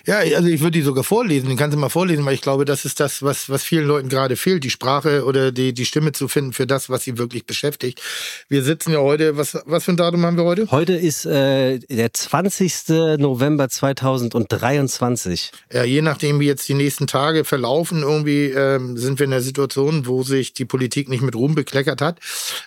Ja, 0.05 0.17
also 0.17 0.47
ich 0.47 0.61
würde 0.61 0.71
die 0.71 0.81
sogar 0.81 1.03
vorlesen, 1.03 1.49
den 1.49 1.57
kannst 1.57 1.75
du 1.75 1.79
mal 1.79 1.89
vorlesen, 1.89 2.25
weil 2.25 2.33
ich 2.33 2.41
glaube, 2.41 2.65
das 2.65 2.85
ist 2.85 2.99
das, 2.99 3.21
was, 3.23 3.49
was 3.49 3.63
vielen 3.63 3.87
Leuten 3.87 4.09
gerade 4.09 4.35
fehlt, 4.35 4.63
die 4.63 4.69
Sprache 4.69 5.25
oder 5.25 5.51
die, 5.51 5.73
die 5.73 5.85
Stimme 5.85 6.11
zu 6.11 6.27
finden 6.27 6.53
für 6.53 6.67
das, 6.67 6.89
was 6.89 7.03
sie 7.03 7.17
wirklich 7.17 7.45
beschäftigt. 7.45 8.01
Wir 8.49 8.63
sitzen 8.63 8.93
ja 8.93 8.99
heute, 8.99 9.37
was, 9.37 9.57
was 9.65 9.85
für 9.85 9.91
ein 9.91 9.97
Datum 9.97 10.25
haben 10.25 10.37
wir 10.37 10.43
heute? 10.43 10.69
Heute 10.71 10.93
ist 10.93 11.25
äh, 11.25 11.79
der 11.79 12.13
20. 12.13 13.17
November 13.17 13.69
2023. 13.69 15.51
Ja, 15.71 15.83
je 15.83 16.01
nachdem, 16.01 16.39
wie 16.39 16.47
jetzt 16.47 16.67
die 16.67 16.73
nächsten 16.73 17.07
Tage 17.07 17.45
verlaufen, 17.45 18.03
irgendwie 18.03 18.45
ähm, 18.45 18.97
sind 18.97 19.19
wir 19.19 19.25
in 19.25 19.31
der 19.31 19.41
Situation, 19.41 20.07
wo 20.07 20.23
sich 20.23 20.53
die 20.53 20.65
Politik 20.65 21.09
nicht 21.09 21.21
mit 21.21 21.35
Ruhm 21.35 21.55
bekleckert 21.55 22.01
hat. 22.01 22.19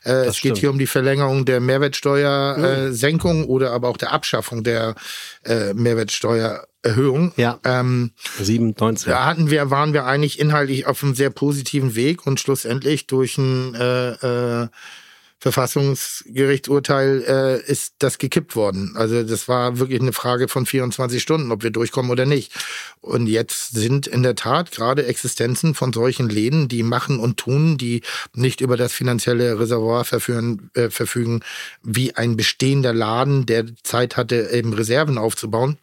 Äh, 0.05 0.27
es 0.27 0.37
stimmt. 0.37 0.55
geht 0.55 0.61
hier 0.61 0.71
um 0.71 0.79
die 0.79 0.87
Verlängerung 0.87 1.45
der 1.45 1.61
Mehrwertsteuersenkung 1.61 2.65
äh, 2.65 2.93
Senkung 2.93 3.45
oder 3.45 3.73
aber 3.73 3.89
auch 3.89 3.97
der 3.97 4.13
Abschaffung 4.13 4.65
der 4.65 4.95
äh, 5.45 5.73
Mehrwertsteuererhöhung. 6.85 7.33
Ja. 7.37 7.59
Ähm, 7.65 8.13
97. 8.41 9.09
Da 9.09 9.25
hatten 9.25 9.51
wir, 9.51 9.71
waren 9.71 9.93
wir 9.93 10.07
eigentlich 10.07 10.39
inhaltlich 10.39 10.87
auf 10.87 11.03
einem 11.03 11.15
sehr 11.15 11.31
positiven 11.31 11.95
Weg 11.95 12.27
und 12.27 12.41
schlussendlich 12.41 13.07
durch 13.07 13.39
ein 13.39 13.75
äh, 13.75 14.63
äh, 14.63 14.69
Verfassungsgerichtsurteil 15.41 17.23
äh, 17.29 17.71
ist 17.71 17.97
das 17.99 18.17
gekippt 18.17 18.57
worden. 18.57 18.95
Also 18.97 19.23
das 19.25 19.47
war 19.47 19.79
wirklich 19.79 20.01
eine 20.01 20.15
Frage 20.15 20.49
von 20.49 20.65
24 20.65 21.21
Stunden, 21.21 21.53
ob 21.53 21.63
wir 21.63 21.71
durchkommen 21.71 22.11
oder 22.11 22.25
nicht. 22.25 22.55
Und 23.03 23.27
jetzt 23.27 23.73
sind 23.73 24.07
in 24.07 24.23
der 24.23 24.37
Tat 24.37 24.71
gerade 24.71 25.05
Existenzen 25.05 25.75
von 25.75 25.93
solchen 25.93 26.31
Läden, 26.31 26.69
die 26.69 26.83
machen 26.83 27.19
und 27.19 27.37
tun, 27.37 27.77
die 27.77 28.01
nicht 28.33 28.63
über 28.63 28.79
das 28.79 28.95
finanzielle 28.95 29.59
Reservoir 29.61 30.07
verführen, 30.07 30.71
äh, 30.73 30.89
verfügen, 30.89 31.41
wie 31.83 32.17
ein 32.17 32.39
bestehender 32.39 32.95
Laden, 32.95 33.45
der 33.45 33.67
Zeit 33.83 34.17
hatte, 34.17 34.49
eben 34.51 34.73
Reserven 34.73 35.19
aufzubauen 35.19 35.77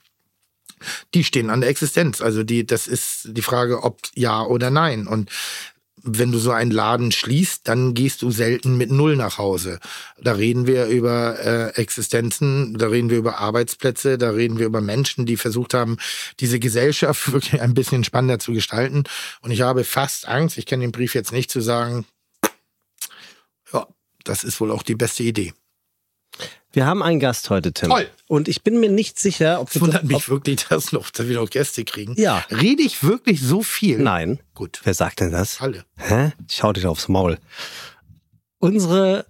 die 1.13 1.24
stehen 1.24 1.50
an 1.50 1.62
der 1.62 1.70
Existenz. 1.70 2.22
Also 2.22 2.44
die, 2.44 2.65
das 2.65 2.88
ist 2.88 3.30
die 3.32 3.41
Frage, 3.41 3.84
ob 3.84 4.00
ja 4.15 4.44
oder 4.44 4.70
nein. 4.70 5.08
Und 5.08 5.30
wenn 6.04 6.32
du 6.32 6.39
so 6.39 6.52
einen 6.52 6.72
Laden 6.72 7.12
schließt, 7.12 7.67
dann 7.67 7.94
gehst 7.94 8.22
du 8.22 8.32
selten 8.32 8.78
mit 8.78 8.91
Null 8.91 9.15
nach 9.15 9.38
Hause. 9.38 9.80
Da 10.20 10.34
reden 10.34 10.65
wir 10.65 10.88
über 10.88 11.39
äh, 11.39 11.70
Existenzen, 11.80 12.78
da 12.78 12.88
reden 12.88 13.10
wir 13.10 13.17
über 13.17 13.38
Arbeitsplätze, 13.38 14.17
da 14.17 14.32
reden 14.32 14.58
wir 14.58 14.65
über 14.65 14.82
Menschen, 14.82 15.26
die 15.26 15.38
versucht 15.38 15.74
haben, 15.74 15.98
diese 16.39 16.60
Gesellschaft 16.60 17.32
wirklich 17.34 17.62
ein 17.62 17.74
bisschen 17.74 18.04
spannender 18.04 18.39
zu 18.39 18.54
gestalten. 18.54 19.04
Und 19.41 19.52
ich 19.52 19.62
habe 19.62 19.84
fast 19.84 20.28
Angst, 20.28 20.58
ich 20.58 20.65
kenne 20.65 20.86
den 20.86 20.91
Brief 20.91 21.13
jetzt 21.13 21.32
nicht, 21.32 21.52
zu 21.52 21.62
sagen, 21.62 22.06
ja, 23.72 23.88
das 24.24 24.44
ist 24.44 24.60
wohl 24.60 24.72
auch 24.72 24.84
die 24.84 24.96
beste 24.96 25.24
Idee. 25.24 25.54
Wir 26.73 26.86
haben 26.86 27.03
einen 27.03 27.19
Gast 27.19 27.49
heute, 27.49 27.73
Tim. 27.73 27.89
Toll. 27.89 28.10
Und 28.27 28.47
ich 28.47 28.63
bin 28.63 28.79
mir 28.79 28.89
nicht 28.89 29.19
sicher, 29.19 29.60
ob 29.60 29.71
du. 29.71 29.81
wundert 29.81 30.05
mich 30.05 30.29
wirklich, 30.29 30.65
dass 30.67 30.91
noch 30.93 31.10
dass 31.10 31.27
wir 31.27 31.36
noch 31.36 31.49
Gäste 31.49 31.84
kriegen. 31.84 32.13
Ja. 32.17 32.45
Rede 32.49 32.81
ich 32.81 33.03
wirklich 33.03 33.41
so 33.41 33.62
viel? 33.62 33.97
Nein. 33.99 34.39
Gut. 34.53 34.79
Wer 34.84 34.93
sagt 34.93 35.19
denn 35.19 35.31
das? 35.31 35.60
Alle. 35.60 35.84
Hä? 35.97 36.31
Schau 36.49 36.71
dich 36.71 36.86
aufs 36.88 37.07
Maul. 37.10 37.38
Unsere. 38.60 39.25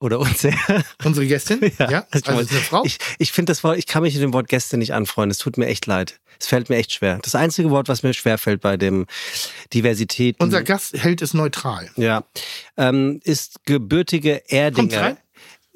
Oder 0.00 0.20
unsere. 0.20 0.54
Unsere 1.04 1.26
Gästin? 1.26 1.60
Ja. 1.78 2.06
ich 2.12 2.26
Also 2.26 2.40
ist 2.40 2.50
eine 2.52 2.60
Frau? 2.60 2.84
Ich, 2.84 2.98
ich 3.18 3.32
finde 3.32 3.50
das 3.50 3.64
Wort, 3.64 3.78
ich 3.78 3.86
kann 3.86 4.02
mich 4.02 4.14
mit 4.14 4.22
dem 4.22 4.32
Wort 4.32 4.48
Gäste 4.48 4.76
nicht 4.78 4.94
anfreunden. 4.94 5.32
Es 5.32 5.38
tut 5.38 5.58
mir 5.58 5.66
echt 5.66 5.86
leid. 5.86 6.20
Es 6.40 6.46
fällt 6.46 6.70
mir 6.70 6.76
echt 6.76 6.92
schwer. 6.92 7.18
Das 7.22 7.34
einzige 7.34 7.70
Wort, 7.70 7.88
was 7.88 8.04
mir 8.04 8.14
schwer 8.14 8.38
fällt 8.38 8.60
bei 8.60 8.76
dem 8.76 9.06
Diversität. 9.74 10.36
Unser 10.38 10.62
Gast 10.62 10.94
hält 10.96 11.20
es 11.20 11.34
neutral. 11.34 11.90
ja, 11.96 12.22
ähm, 12.76 13.20
ist 13.24 13.64
gebürtige 13.64 14.48
Erdinger. 14.48 15.16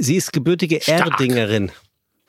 Sie 0.02 0.16
ist 0.16 0.32
gebürtige 0.32 0.80
Stark. 0.80 1.12
Erdingerin. 1.20 1.70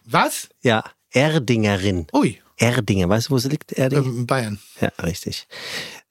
Was? 0.06 0.48
Ja, 0.62 0.84
Erdingerin. 1.10 2.06
Ui, 2.14 2.40
Erdinger. 2.58 3.10
Weißt 3.10 3.30
du, 3.30 3.32
wo 3.32 3.38
sie 3.40 3.50
liegt? 3.50 3.72
Erding? 3.72 4.04
ähm, 4.06 4.28
Bayern. 4.28 4.60
Ja, 4.80 4.90
richtig. 5.02 5.48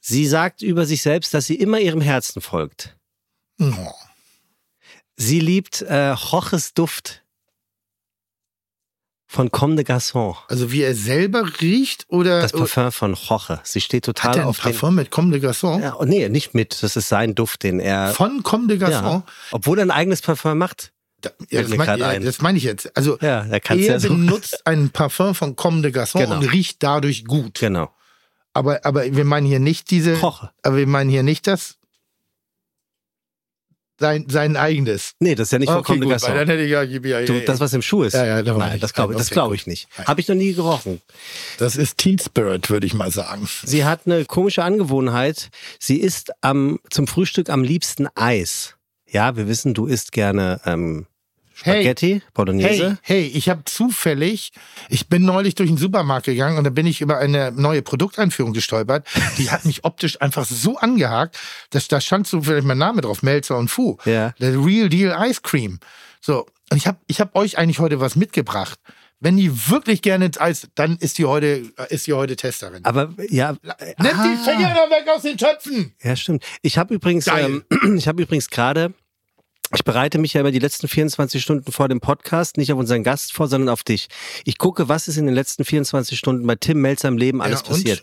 Sie 0.00 0.26
sagt 0.26 0.62
über 0.62 0.86
sich 0.86 1.02
selbst, 1.02 1.32
dass 1.34 1.46
sie 1.46 1.54
immer 1.54 1.78
ihrem 1.78 2.00
Herzen 2.00 2.42
folgt. 2.42 2.96
Oh. 3.60 3.70
Sie 5.14 5.38
liebt 5.38 5.82
äh, 5.82 6.16
Hoches 6.16 6.74
Duft 6.74 7.22
von 9.28 9.52
Comme 9.52 9.76
de 9.76 9.84
Garçon. 9.84 10.34
Also 10.48 10.72
wie 10.72 10.82
er 10.82 10.96
selber 10.96 11.48
riecht 11.60 12.06
oder 12.08 12.42
Das 12.42 12.50
Parfum 12.50 12.90
von 12.90 13.14
Joche. 13.14 13.60
Sie 13.62 13.80
steht 13.80 14.08
hat 14.08 14.16
total 14.16 14.36
er 14.36 14.42
ein 14.42 14.48
auf 14.48 14.58
den. 14.58 14.72
Parfum 14.72 14.96
mit 14.96 15.12
Comme 15.12 15.30
de 15.30 15.48
Garçon? 15.48 15.80
Ja, 15.80 15.94
oh, 15.96 16.04
nee, 16.04 16.28
nicht 16.28 16.54
mit. 16.54 16.82
Das 16.82 16.96
ist 16.96 17.08
sein 17.08 17.36
Duft, 17.36 17.62
den 17.62 17.78
er. 17.78 18.12
Von 18.14 18.42
Comme 18.42 18.66
de 18.66 18.78
Garçon? 18.78 18.90
ja, 18.90 19.24
obwohl 19.52 19.78
er 19.78 19.86
ein 19.86 19.90
eigenes 19.92 20.22
Parfum 20.22 20.58
macht. 20.58 20.91
Da, 21.22 21.30
ja, 21.50 21.62
das 21.62 21.70
grad 21.70 21.98
ja, 21.98 22.18
das 22.18 22.40
meine 22.40 22.58
ich 22.58 22.64
jetzt. 22.64 22.94
Also 22.96 23.18
Ja, 23.20 23.46
er 23.46 24.00
so. 24.00 24.08
benutzt 24.08 24.66
ein 24.66 24.90
Parfum 24.90 25.34
von 25.34 25.56
Comme 25.56 25.82
de 25.82 25.90
Garçon 25.92 26.18
Genau. 26.24 26.36
und 26.36 26.52
riecht 26.52 26.82
dadurch 26.82 27.24
gut. 27.24 27.58
Genau. 27.60 27.90
Aber, 28.54 28.84
aber 28.84 29.04
wir 29.16 29.24
meinen 29.24 29.46
hier 29.46 29.60
nicht 29.60 29.90
diese. 29.90 30.14
Joche. 30.14 30.50
Aber 30.62 30.76
wir 30.76 30.86
meinen 30.86 31.08
hier 31.10 31.22
nicht 31.22 31.46
das. 31.46 31.78
Sein, 34.00 34.26
sein 34.28 34.56
eigenes. 34.56 35.12
Nee, 35.20 35.36
das 35.36 35.48
ist 35.48 35.52
ja 35.52 35.58
nicht 35.60 35.68
von 35.68 35.78
Okay, 35.78 35.92
Comme 35.92 36.00
de 36.00 36.08
gut, 36.12 36.22
weil 36.22 36.30
Garçon. 36.30 36.34
dann 36.38 36.48
hätte 36.48 36.62
ich 36.62 36.70
ja, 36.70 36.82
ja, 36.82 37.24
Du, 37.24 37.40
das, 37.44 37.60
was 37.60 37.72
im 37.72 37.82
Schuh 37.82 38.02
ist. 38.02 38.14
Nein, 38.14 38.80
das 38.80 38.94
glaube 38.94 39.14
Okay, 39.14 39.24
glaub 39.30 39.54
ich 39.54 39.66
nicht. 39.68 39.86
Habe 40.06 40.20
ich 40.20 40.26
noch 40.26 40.34
nie 40.34 40.54
gerochen. 40.54 41.00
das 41.58 41.76
ist 41.76 41.98
Teen 41.98 42.18
Spirit, 42.18 42.68
würde 42.68 42.84
ich 42.86 42.94
mal 42.94 43.12
sagen. 43.12 43.48
Sie 43.64 43.84
hat 43.84 44.00
eine 44.06 44.24
komische 44.24 44.64
Angewohnheit. 44.64 45.50
Sie 45.78 45.98
isst 46.00 46.32
am, 46.40 46.80
zum 46.90 47.06
Frühstück 47.06 47.48
am 47.48 47.62
liebsten 47.62 48.08
Eis. 48.16 48.74
Ja, 49.08 49.36
wir 49.36 49.46
wissen, 49.46 49.72
du 49.72 49.86
isst 49.86 50.10
gerne 50.10 50.60
ähm, 50.64 51.06
Spaghetti, 51.62 52.22
Bolognese. 52.34 52.98
Hey, 53.02 53.22
hey, 53.22 53.32
ich 53.34 53.48
habe 53.48 53.64
zufällig, 53.64 54.52
ich 54.88 55.08
bin 55.08 55.24
neulich 55.24 55.54
durch 55.54 55.68
den 55.70 55.78
Supermarkt 55.78 56.26
gegangen 56.26 56.58
und 56.58 56.64
da 56.64 56.70
bin 56.70 56.86
ich 56.86 57.00
über 57.00 57.18
eine 57.18 57.52
neue 57.52 57.82
Produkteinführung 57.82 58.52
gestolpert. 58.52 59.06
Die 59.38 59.50
hat 59.50 59.64
mich 59.64 59.84
optisch 59.84 60.20
einfach 60.20 60.44
so 60.44 60.76
angehakt, 60.78 61.38
dass 61.70 61.88
da 61.88 62.00
stand 62.00 62.26
so 62.26 62.42
vielleicht 62.42 62.66
mein 62.66 62.78
Name 62.78 63.00
drauf, 63.00 63.22
Melzer 63.22 63.56
und 63.56 63.68
Fu. 63.68 63.96
Ja. 64.04 64.34
Der 64.40 64.52
Real 64.64 64.88
Deal 64.88 65.16
Ice 65.28 65.40
Cream. 65.42 65.78
So, 66.20 66.46
und 66.70 66.76
ich 66.76 66.86
habe 66.86 66.98
ich 67.06 67.20
hab 67.20 67.34
euch 67.36 67.58
eigentlich 67.58 67.78
heute 67.78 68.00
was 68.00 68.16
mitgebracht. 68.16 68.78
Wenn 69.20 69.36
die 69.36 69.52
wirklich 69.70 70.02
gerne 70.02 70.26
ins 70.26 70.40
Eis, 70.40 70.66
dann 70.74 70.96
ist 70.96 71.16
die 71.18 71.26
heute, 71.26 71.62
ist 71.90 72.08
die 72.08 72.12
heute 72.12 72.34
Testerin. 72.34 72.84
Aber 72.84 73.10
ja, 73.30 73.52
Nimm 73.52 74.12
die 74.24 74.36
Finger 74.44 74.74
da 74.74 74.90
weg 74.90 75.06
aus 75.14 75.22
den 75.22 75.38
Töpfen! 75.38 75.94
ja, 76.02 76.16
stimmt. 76.16 76.44
Ich 76.60 76.76
habe 76.76 76.92
übrigens, 76.94 77.26
Geil. 77.26 77.62
ähm, 77.70 77.96
ich 77.98 78.08
habe 78.08 78.20
übrigens 78.20 78.50
gerade, 78.50 78.94
ich 79.74 79.84
bereite 79.84 80.18
mich 80.18 80.34
ja 80.34 80.40
über 80.40 80.50
die 80.52 80.58
letzten 80.58 80.88
24 80.88 81.42
Stunden 81.42 81.70
vor 81.72 81.88
dem 81.88 82.00
Podcast 82.00 82.56
nicht 82.56 82.72
auf 82.72 82.78
unseren 82.78 83.02
Gast 83.04 83.32
vor, 83.32 83.48
sondern 83.48 83.68
auf 83.68 83.82
dich. 83.82 84.08
Ich 84.44 84.58
gucke, 84.58 84.88
was 84.88 85.08
ist 85.08 85.16
in 85.16 85.26
den 85.26 85.34
letzten 85.34 85.64
24 85.64 86.18
Stunden 86.18 86.46
bei 86.46 86.56
Tim 86.56 86.80
Melzer 86.80 87.08
im 87.08 87.16
Leben 87.16 87.40
alles 87.42 87.60
Ja, 87.60 87.66
passiert. 87.66 88.02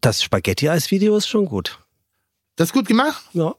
Das 0.00 0.22
Spaghetti-Eis-Video 0.22 1.16
ist 1.16 1.28
schon 1.28 1.46
gut. 1.46 1.78
Das 2.56 2.68
ist 2.68 2.72
gut 2.72 2.86
gemacht, 2.86 3.22
Ja. 3.32 3.54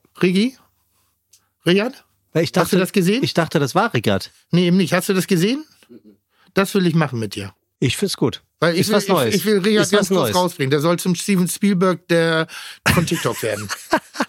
Riyad? 1.66 2.04
Weil 2.34 2.44
ich 2.44 2.52
dachte, 2.52 2.66
Hast 2.66 2.74
du 2.74 2.78
das 2.78 2.92
gesehen? 2.92 3.24
Ich 3.24 3.34
dachte, 3.34 3.60
das 3.60 3.76
war 3.76 3.94
Rickard. 3.94 4.32
Nee, 4.52 4.68
eben 4.68 4.78
nicht. 4.78 4.94
Hast 4.94 5.08
du 5.10 5.14
das 5.14 5.28
gesehen? 5.28 5.64
Das 6.54 6.74
will 6.74 6.86
ich 6.88 6.96
machen 6.96 7.20
mit 7.20 7.36
dir. 7.36 7.54
Ich 7.80 7.96
find's 7.98 8.18
gut. 8.18 8.42
Weil 8.64 8.74
ich 8.76 8.82
Ist 8.82 8.88
will, 8.90 8.96
was 8.96 9.08
Neues. 9.08 9.30
Ich, 9.36 9.42
ich 9.42 9.46
will 9.46 9.60
Richard 9.60 9.92
ganz 9.92 10.08
kurz 10.10 10.34
rausbringen. 10.36 10.72
Der 10.72 10.80
soll 10.80 10.98
zum 10.98 11.16
Steven 11.16 11.48
Spielberg 11.48 12.08
der 12.08 12.48
von 12.94 13.06
TikTok 13.06 13.42
werden. 13.44 13.68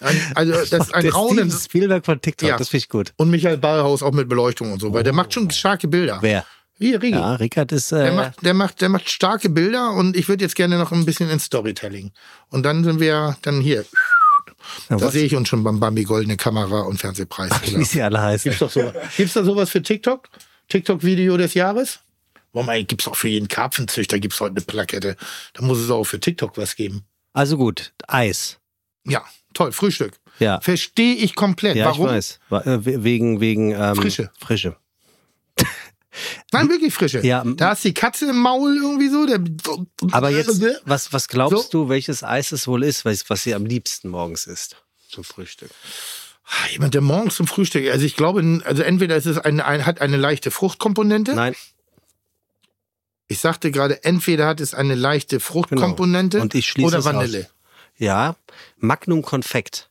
Ein, 0.01 0.21
also 0.35 0.51
das 0.69 0.87
ist 0.87 0.93
ein 0.93 1.03
Der 1.03 1.13
Raunen. 1.13 1.49
Steven 1.49 1.59
Spielberg 1.63 2.05
von 2.05 2.21
TikTok, 2.21 2.49
Ja. 2.49 2.57
das 2.57 2.69
finde 2.69 2.79
ich 2.83 2.89
gut. 2.89 3.13
Und 3.17 3.29
Michael 3.29 3.57
Ballhaus 3.57 4.03
auch 4.03 4.11
mit 4.13 4.27
Beleuchtung 4.29 4.71
und 4.73 4.79
so, 4.81 4.93
weil 4.93 5.03
der 5.03 5.13
macht 5.13 5.33
schon 5.33 5.49
starke 5.51 5.87
Bilder. 5.87 6.17
Wer? 6.21 6.45
Hier, 6.77 7.01
Rigi. 7.01 7.17
Ja, 7.17 7.35
Rickard 7.35 7.71
ist. 7.71 7.91
Der, 7.93 8.07
Äh, 8.07 8.11
macht, 8.15 8.45
der, 8.45 8.53
macht, 8.53 8.81
der 8.81 8.89
macht 8.89 9.09
starke 9.09 9.49
Bilder 9.49 9.91
und 9.93 10.17
ich 10.17 10.27
würde 10.27 10.43
jetzt 10.43 10.55
gerne 10.55 10.77
noch 10.77 10.91
ein 10.91 11.05
bisschen 11.05 11.29
ins 11.29 11.45
Storytelling. 11.45 12.11
Und 12.49 12.63
dann 12.63 12.83
sind 12.83 12.99
wir 12.99 13.37
dann 13.43 13.61
hier. 13.61 13.85
ja, 14.89 14.97
Da 14.97 15.01
was, 15.01 15.13
sehe 15.13 15.23
ich 15.25 15.35
uns 15.35 15.47
schon 15.47 15.63
beim 15.63 15.79
Bambi 15.79 16.03
Goldene 16.03 16.35
Kamera 16.35 16.81
und 16.81 16.97
Fernsehpreis. 16.99 17.51
wie 17.63 17.83
sie 17.85 18.01
alle 18.01 18.21
heißen. 18.21 18.43
Gibt's 18.51 18.59
doch 18.59 18.69
sowas. 18.71 18.93
Gibt's 19.15 19.33
da 19.35 19.43
sowas 19.45 19.69
für 19.69 19.81
TikTok? 19.81 20.27
TikTok-Video 20.67 21.37
des 21.37 21.53
Jahres? 21.53 21.99
Warum 22.55 22.69
ey, 22.69 22.85
gibt's 22.85 23.05
auch 23.07 23.15
für 23.17 23.27
jeden 23.27 23.49
Karpfenzüchter 23.49 24.17
gibt's 24.17 24.39
heute 24.39 24.55
eine 24.55 24.61
Plakette. 24.65 25.17
Da 25.53 25.61
muss 25.61 25.77
es 25.77 25.89
auch 25.91 26.05
für 26.05 26.19
TikTok 26.21 26.57
was 26.57 26.75
geben. 26.77 27.03
Also 27.33 27.57
gut, 27.57 27.91
Eis. 28.07 28.59
Ja, 29.05 29.23
toll, 29.53 29.73
Frühstück. 29.73 30.13
Ja. 30.39 30.61
Verstehe 30.61 31.15
ich 31.15 31.35
komplett. 31.35 31.75
Ja, 31.75 31.87
Warum? 31.87 32.07
ich 32.07 32.13
weiß. 32.13 32.39
Äh, 32.65 32.85
we- 32.85 33.03
Wegen, 33.03 33.41
wegen 33.41 33.71
ähm, 33.71 33.95
Frische. 33.95 34.31
Frische. 34.39 34.77
Nein, 36.53 36.69
wirklich 36.69 36.93
frische. 36.93 37.25
Ja. 37.25 37.43
Da 37.45 37.73
ist 37.73 37.83
die 37.83 37.93
Katze 37.93 38.29
im 38.29 38.37
Maul 38.39 38.77
irgendwie 38.77 39.09
so. 39.09 39.25
Der 39.25 39.39
Aber 40.11 40.29
jetzt, 40.29 40.61
was, 40.85 41.11
was 41.11 41.27
glaubst 41.27 41.71
So. 41.71 41.83
du, 41.83 41.89
welches 41.89 42.23
Eis 42.23 42.53
es 42.53 42.67
wohl 42.67 42.83
ist, 42.83 43.03
was, 43.03 43.29
was 43.29 43.43
sie 43.43 43.53
am 43.53 43.65
liebsten 43.65 44.09
morgens 44.09 44.45
isst 44.47 44.77
zum 45.09 45.25
Frühstück? 45.25 45.71
Ah, 46.45 46.69
Jemand, 46.71 46.93
der 46.93 47.01
morgens 47.01 47.35
zum 47.35 47.47
Frühstück, 47.47 47.89
also 47.91 48.05
ich 48.05 48.15
glaube, 48.15 48.61
also 48.65 48.83
entweder 48.83 49.15
ist 49.17 49.25
es 49.25 49.37
eine, 49.39 49.65
ein, 49.65 49.85
hat 49.85 49.99
eine 49.99 50.15
leichte 50.15 50.51
Fruchtkomponente. 50.51 51.33
Nein, 51.35 51.55
Ich 53.27 53.39
sagte 53.39 53.71
gerade, 53.71 54.03
entweder 54.03 54.47
hat 54.47 54.59
es 54.59 54.73
eine 54.73 54.95
leichte 54.95 55.39
Fruchtkomponente 55.39 56.37
Genau. 56.37 56.43
Und 56.43 56.55
ich 56.55 56.67
schließe 56.67 56.87
oder 56.87 56.99
es 56.99 57.07
aus. 57.07 57.13
Vanille. 57.13 57.49
ja, 57.97 58.35
Magnum 58.77 59.21
Konfekt. 59.23 59.89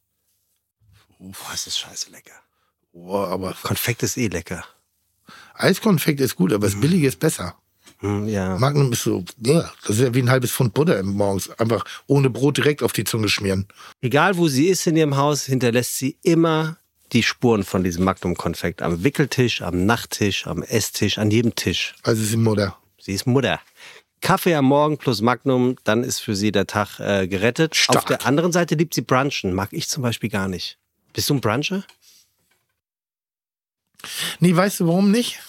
Boah, 1.18 1.54
ist 1.54 1.66
das 1.66 1.78
scheiße 1.78 2.10
lecker. 2.10 2.34
Boah, 2.92 3.28
aber 3.28 3.56
Konfekt 3.62 4.02
ist 4.02 4.16
eh 4.16 4.28
lecker. 4.28 4.64
Eiskonfekt 5.54 6.20
ist 6.20 6.36
gut, 6.36 6.52
aber 6.52 6.66
das 6.66 6.80
Billige 6.80 7.06
ist 7.06 7.18
besser. 7.18 7.56
Hm, 7.98 8.28
ja. 8.28 8.56
Magnum 8.58 8.92
ist 8.92 9.02
so, 9.02 9.24
ja, 9.44 9.70
das 9.86 9.96
ist 9.96 10.02
ja 10.02 10.14
wie 10.14 10.22
ein 10.22 10.30
halbes 10.30 10.50
Pfund 10.50 10.74
Butter 10.74 10.98
im 10.98 11.06
morgens. 11.14 11.50
Einfach 11.58 11.84
ohne 12.06 12.28
Brot 12.30 12.56
direkt 12.56 12.82
auf 12.82 12.92
die 12.92 13.04
Zunge 13.04 13.28
schmieren. 13.28 13.66
Egal 14.00 14.36
wo 14.36 14.48
sie 14.48 14.66
ist 14.68 14.86
in 14.86 14.96
ihrem 14.96 15.16
Haus, 15.16 15.44
hinterlässt 15.44 15.96
sie 15.96 16.18
immer 16.22 16.76
die 17.12 17.22
Spuren 17.22 17.64
von 17.64 17.84
diesem 17.84 18.04
Magnum 18.04 18.36
Konfekt. 18.36 18.82
Am 18.82 19.04
Wickeltisch, 19.04 19.62
am 19.62 19.86
Nachttisch, 19.86 20.46
am 20.46 20.62
Esstisch, 20.62 21.18
an 21.18 21.30
jedem 21.30 21.54
Tisch. 21.54 21.94
Also 22.02 22.22
ist 22.22 22.32
die 22.32 22.36
Mutter. 22.36 22.76
Sie 23.04 23.12
ist 23.12 23.26
Mutter. 23.26 23.60
Kaffee 24.22 24.54
am 24.54 24.64
Morgen 24.64 24.96
plus 24.96 25.20
Magnum, 25.20 25.76
dann 25.84 26.02
ist 26.02 26.20
für 26.20 26.34
sie 26.34 26.52
der 26.52 26.66
Tag 26.66 26.98
äh, 27.00 27.28
gerettet. 27.28 27.76
Stark. 27.76 27.98
Auf 27.98 28.04
der 28.06 28.24
anderen 28.24 28.50
Seite 28.50 28.76
liebt 28.76 28.94
sie 28.94 29.02
Brunchen. 29.02 29.52
Mag 29.52 29.68
ich 29.72 29.90
zum 29.90 30.02
Beispiel 30.02 30.30
gar 30.30 30.48
nicht. 30.48 30.78
Bist 31.12 31.28
du 31.28 31.34
ein 31.34 31.42
Bruncher? 31.42 31.84
Nee, 34.40 34.56
weißt 34.56 34.80
du 34.80 34.86
warum 34.88 35.10
nicht? 35.10 35.40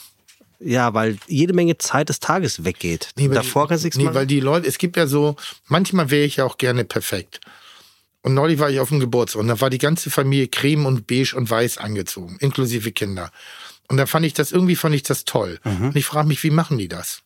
Ja, 0.60 0.94
weil 0.94 1.18
jede 1.28 1.54
Menge 1.54 1.78
Zeit 1.78 2.10
des 2.10 2.20
Tages 2.20 2.66
weggeht. 2.66 3.12
Nee, 3.16 3.30
weil 3.30 3.36
Davor 3.36 3.64
die, 3.64 3.70
kannst 3.70 3.84
du 3.84 3.88
nichts 3.88 3.98
nee, 3.98 4.04
machen. 4.04 4.16
weil 4.16 4.28
die 4.28 4.42
Leute, 4.42 4.68
es 4.68 4.78
gibt 4.78 4.98
ja 4.98 5.08
so, 5.08 5.38
manchmal 5.68 6.12
wäre 6.12 6.26
ich 6.26 6.36
ja 6.36 6.44
auch 6.44 6.58
gerne 6.58 6.84
perfekt. 6.84 7.40
Und 8.22 8.34
neulich 8.34 8.60
war 8.60 8.70
ich 8.70 8.82
auf 8.82 8.90
dem 8.90 9.00
Geburtstag 9.00 9.40
und 9.40 9.48
da 9.48 9.62
war 9.62 9.70
die 9.70 9.78
ganze 9.78 10.10
Familie 10.10 10.50
creme 10.50 10.86
und 10.88 11.08
beige 11.08 11.36
und 11.36 11.50
weiß 11.50 11.78
angezogen, 11.78 12.36
inklusive 12.42 12.92
Kinder. 12.92 13.32
Und 13.88 13.96
da 13.96 14.08
fand 14.08 14.26
ich 14.26 14.34
das, 14.34 14.52
irgendwie 14.52 14.76
fand 14.76 14.96
ich 14.96 15.04
das 15.04 15.24
toll. 15.24 15.62
Mhm. 15.64 15.88
Und 15.90 15.96
ich 15.96 16.06
frage 16.06 16.28
mich, 16.28 16.44
wie 16.44 16.50
machen 16.50 16.78
die 16.78 16.90
das? 16.90 17.22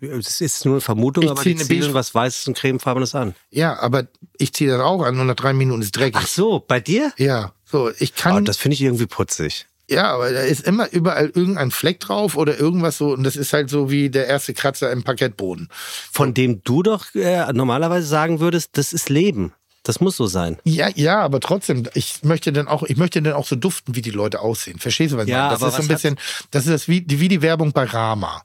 Es 0.00 0.40
ist 0.40 0.64
nur 0.64 0.74
eine 0.74 0.80
Vermutung, 0.80 1.24
Ich 1.24 1.30
aber 1.30 1.42
die 1.42 1.56
ziehen 1.56 1.94
was 1.94 2.14
Weißes 2.14 2.48
und 2.48 2.56
Cremefarbenes 2.56 3.14
an. 3.14 3.34
Ja, 3.50 3.78
aber 3.78 4.06
ich 4.38 4.52
ziehe 4.52 4.70
das 4.70 4.80
auch 4.80 5.02
an 5.02 5.18
und 5.18 5.26
nach 5.26 5.34
drei 5.34 5.52
Minuten 5.52 5.82
ist 5.82 5.96
dreckig. 5.96 6.20
Ach 6.22 6.26
so, 6.26 6.62
bei 6.66 6.80
dir? 6.80 7.12
Ja, 7.16 7.52
so, 7.64 7.90
ich 7.98 8.14
kann. 8.14 8.36
Oh, 8.36 8.40
das 8.40 8.56
finde 8.56 8.74
ich 8.74 8.82
irgendwie 8.82 9.06
putzig. 9.06 9.66
Ja, 9.88 10.14
aber 10.14 10.32
da 10.32 10.40
ist 10.40 10.66
immer 10.66 10.90
überall 10.92 11.30
irgendein 11.34 11.70
Fleck 11.70 12.00
drauf 12.00 12.36
oder 12.36 12.58
irgendwas 12.58 12.98
so. 12.98 13.12
Und 13.12 13.22
das 13.22 13.36
ist 13.36 13.52
halt 13.52 13.68
so 13.68 13.90
wie 13.90 14.08
der 14.08 14.26
erste 14.26 14.54
Kratzer 14.54 14.90
im 14.90 15.02
Parkettboden. 15.02 15.68
Von 16.10 16.32
dem 16.32 16.62
du 16.64 16.82
doch 16.82 17.14
äh, 17.14 17.52
normalerweise 17.52 18.06
sagen 18.06 18.40
würdest, 18.40 18.70
das 18.78 18.92
ist 18.92 19.10
Leben. 19.10 19.52
Das 19.82 20.00
muss 20.00 20.16
so 20.16 20.26
sein. 20.26 20.56
Ja, 20.64 20.88
ja, 20.94 21.20
aber 21.20 21.40
trotzdem, 21.40 21.86
ich 21.92 22.24
möchte 22.24 22.50
dann 22.54 22.68
auch, 22.68 22.84
ich 22.84 22.96
möchte 22.96 23.20
dann 23.20 23.34
auch 23.34 23.46
so 23.46 23.54
duften, 23.56 23.94
wie 23.94 24.00
die 24.00 24.10
Leute 24.10 24.40
aussehen. 24.40 24.78
Verstehst 24.78 25.12
du, 25.12 25.18
was 25.18 25.24
ich 25.26 25.30
Ja, 25.30 25.38
meine? 25.40 25.50
Das 25.50 25.62
aber 25.62 25.68
ist 25.72 25.76
so 25.76 25.82
ein 25.82 25.88
bisschen, 25.88 26.16
das 26.50 26.64
ist 26.64 26.72
das 26.72 26.88
wie, 26.88 27.04
wie 27.06 27.28
die 27.28 27.42
Werbung 27.42 27.72
bei 27.72 27.84
Rama. 27.84 28.42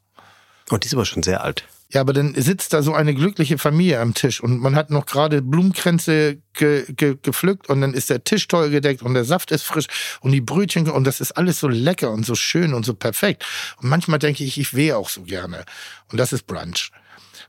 Und 0.69 0.84
die 0.84 0.88
ist 0.88 0.93
aber 0.93 1.05
schon 1.05 1.23
sehr 1.23 1.43
alt. 1.43 1.65
Ja, 1.91 2.01
aber 2.01 2.13
dann 2.13 2.36
sitzt 2.36 2.73
da 2.73 2.84
so 2.84 2.93
eine 2.93 3.15
glückliche 3.15 3.58
Familie 3.58 3.99
am 3.99 4.13
Tisch 4.13 4.41
und 4.41 4.60
man 4.60 4.75
hat 4.75 4.91
noch 4.91 5.08
gerade 5.08 5.41
Blumenkränze 5.41 6.38
ge, 6.53 6.86
ge, 6.88 7.17
gepflückt 7.19 7.67
und 7.67 7.82
dann 7.82 7.95
ist 7.95 8.12
der 8.12 8.23
Tisch 8.23 8.47
toll 8.47 8.69
gedeckt 8.69 9.01
und 9.01 9.15
der 9.15 9.25
Saft 9.25 9.49
ist 9.49 9.63
frisch 9.63 9.88
und 10.21 10.32
die 10.32 10.41
Brötchen 10.41 10.88
und 10.88 11.05
das 11.05 11.19
ist 11.19 11.32
alles 11.32 11.60
so 11.60 11.67
lecker 11.67 12.12
und 12.12 12.27
so 12.27 12.36
schön 12.36 12.75
und 12.75 12.86
so 12.86 12.93
perfekt. 12.93 13.43
Und 13.82 13.89
manchmal 13.89 14.19
denke 14.19 14.43
ich, 14.43 14.60
ich 14.60 14.75
wäre 14.75 14.97
auch 14.97 15.10
so 15.10 15.23
gerne. 15.23 15.65
Und 16.12 16.19
das 16.19 16.32
ist 16.32 16.45
Brunch. 16.45 16.91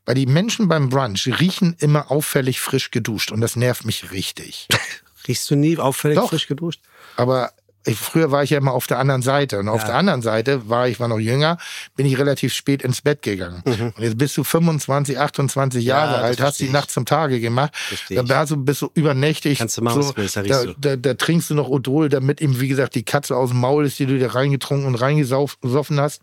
Weil 0.07 0.15
die 0.15 0.25
Menschen 0.25 0.69
beim 0.69 0.89
Brunch 0.89 1.29
riechen 1.39 1.77
immer 1.79 2.11
auffällig 2.11 2.61
frisch 2.61 2.91
geduscht 2.91 3.33
und 3.33 3.43
das 3.43 3.57
nervt 3.57 3.85
mich 3.85 4.11
richtig. 4.11 4.69
Riechst 5.29 5.51
du 5.51 5.55
nie 5.55 5.77
auffällig 5.77 6.17
Doch. 6.17 6.31
frisch 6.31 6.47
geduscht? 6.47 6.81
Aber 7.17 7.53
ich, 7.87 7.97
früher 7.97 8.31
war 8.31 8.43
ich 8.43 8.51
ja 8.51 8.59
immer 8.59 8.73
auf 8.73 8.87
der 8.87 8.99
anderen 8.99 9.23
Seite. 9.23 9.59
Und 9.59 9.69
auf 9.69 9.85
der 9.85 9.95
anderen 9.95 10.21
Seite 10.23 10.69
war 10.69 10.87
ich 10.89 11.01
war 11.01 11.09
noch 11.09 11.19
jünger, 11.19 11.57
bin 11.97 12.05
ich 12.05 12.19
relativ 12.19 12.53
spät 12.53 12.83
ins 12.83 13.01
Bett 13.01 13.23
gegangen. 13.23 13.63
Und 13.65 13.95
jetzt 13.99 14.19
bist 14.19 14.37
du 14.37 14.45
25, 14.45 15.19
28 15.19 15.83
Jahre 15.85 16.11
Mhm. 16.11 16.15
das 16.17 16.23
alt, 16.25 16.41
hast 16.43 16.61
die. 16.61 16.69
Nacht 16.69 16.91
zum 16.91 17.07
Tage 17.07 17.41
gemacht. 17.41 17.75
Versteh 17.75 18.17
Da 18.17 18.23
ich. 18.23 18.29
warst 18.29 18.53
du, 18.53 18.57
bist 18.59 18.83
du 18.83 18.91
übernächtig. 18.95 19.59
Kannst 19.59 19.79
du 19.79 19.83
machen, 19.83 20.03
so, 20.03 20.13
willst, 20.17 20.37
da 20.37 20.43
da, 20.43 20.65
da, 20.79 20.97
da 20.97 21.15
trinkst 21.15 21.49
du 21.49 21.55
noch 21.55 21.69
Odol, 21.69 22.09
damit 22.11 22.41
ihm, 22.43 22.61
wie 22.61 22.69
gesagt, 22.69 22.95
die 22.95 23.03
Katze 23.03 23.35
aus 23.37 23.49
dem 23.51 23.61
Maul 23.61 23.87
ist, 23.87 23.99
die 23.99 24.07
du 24.07 24.19
dir 24.19 24.35
reingetrunken 24.35 24.87
und 24.87 24.97
reingesoffen 24.97 26.01
hast. 26.01 26.21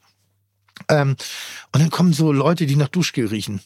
Ähm, 0.90 1.16
und 1.74 1.82
dann 1.82 1.90
kommen 1.90 2.14
so 2.14 2.32
Leute, 2.32 2.68
die 2.68 2.76
nach 2.76 2.88
Duschgel 2.90 3.26
riechen. 3.28 3.62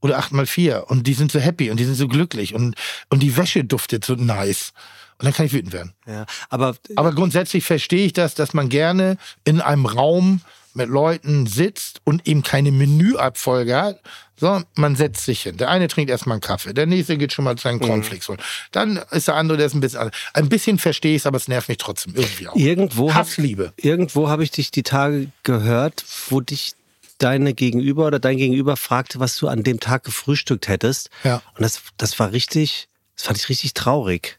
Oder 0.00 0.18
8x4 0.18 0.80
und 0.84 1.06
die 1.06 1.14
sind 1.14 1.32
so 1.32 1.38
happy 1.38 1.70
und 1.70 1.78
die 1.80 1.84
sind 1.84 1.94
so 1.96 2.06
glücklich 2.06 2.54
und, 2.54 2.74
und 3.08 3.22
die 3.22 3.36
Wäsche 3.36 3.64
duftet 3.64 4.04
so 4.04 4.14
nice. 4.14 4.72
Und 5.18 5.24
dann 5.24 5.32
kann 5.32 5.46
ich 5.46 5.52
wütend 5.52 5.72
werden. 5.72 5.94
Ja, 6.06 6.26
aber 6.50 6.76
Aber 6.94 7.12
grundsätzlich 7.14 7.64
verstehe 7.64 8.04
ich 8.06 8.12
das, 8.12 8.34
dass 8.34 8.54
man 8.54 8.68
gerne 8.68 9.16
in 9.44 9.60
einem 9.60 9.86
Raum 9.86 10.42
mit 10.74 10.88
Leuten 10.88 11.46
sitzt 11.46 12.00
und 12.04 12.28
eben 12.28 12.42
keine 12.42 12.70
Menüabfolge 12.70 13.74
hat. 13.74 14.00
So, 14.38 14.62
man 14.74 14.94
setzt 14.96 15.24
sich 15.24 15.42
hin. 15.44 15.56
Der 15.56 15.70
eine 15.70 15.88
trinkt 15.88 16.10
erstmal 16.10 16.34
einen 16.34 16.42
Kaffee, 16.42 16.74
der 16.74 16.84
nächste 16.84 17.16
geht 17.16 17.32
schon 17.32 17.46
mal 17.46 17.56
seinen 17.56 17.80
Cornflakes 17.80 18.28
holen. 18.28 18.38
Dann 18.70 19.00
ist 19.10 19.28
der 19.28 19.36
andere, 19.36 19.56
der 19.56 19.66
ist 19.66 19.74
ein 19.74 19.80
bisschen 19.80 20.00
anders. 20.00 20.16
Ein 20.34 20.50
bisschen 20.50 20.78
verstehe 20.78 21.16
ich 21.16 21.22
es, 21.22 21.26
aber 21.26 21.38
es 21.38 21.48
nervt 21.48 21.70
mich 21.70 21.78
trotzdem 21.78 22.14
irgendwie 22.14 22.48
auch. 22.48 22.54
irgendwo 22.54 23.08
hab, 23.14 23.22
Hassliebe. 23.26 23.72
irgendwo 23.76 24.28
habe 24.28 24.44
ich 24.44 24.50
dich 24.50 24.70
die 24.70 24.82
Tage 24.82 25.28
gehört, 25.42 26.04
wo 26.28 26.42
dich 26.42 26.74
deine 27.16 27.54
Gegenüber 27.54 28.06
oder 28.06 28.18
dein 28.18 28.36
Gegenüber 28.36 28.76
fragte, 28.76 29.18
was 29.18 29.36
du 29.36 29.48
an 29.48 29.62
dem 29.62 29.80
Tag 29.80 30.04
gefrühstückt 30.04 30.68
hättest. 30.68 31.08
Ja. 31.24 31.36
Und 31.54 31.62
das, 31.62 31.80
das 31.96 32.18
war 32.18 32.32
richtig, 32.32 32.88
das 33.16 33.24
fand 33.24 33.38
ich 33.38 33.48
richtig 33.48 33.72
traurig. 33.72 34.38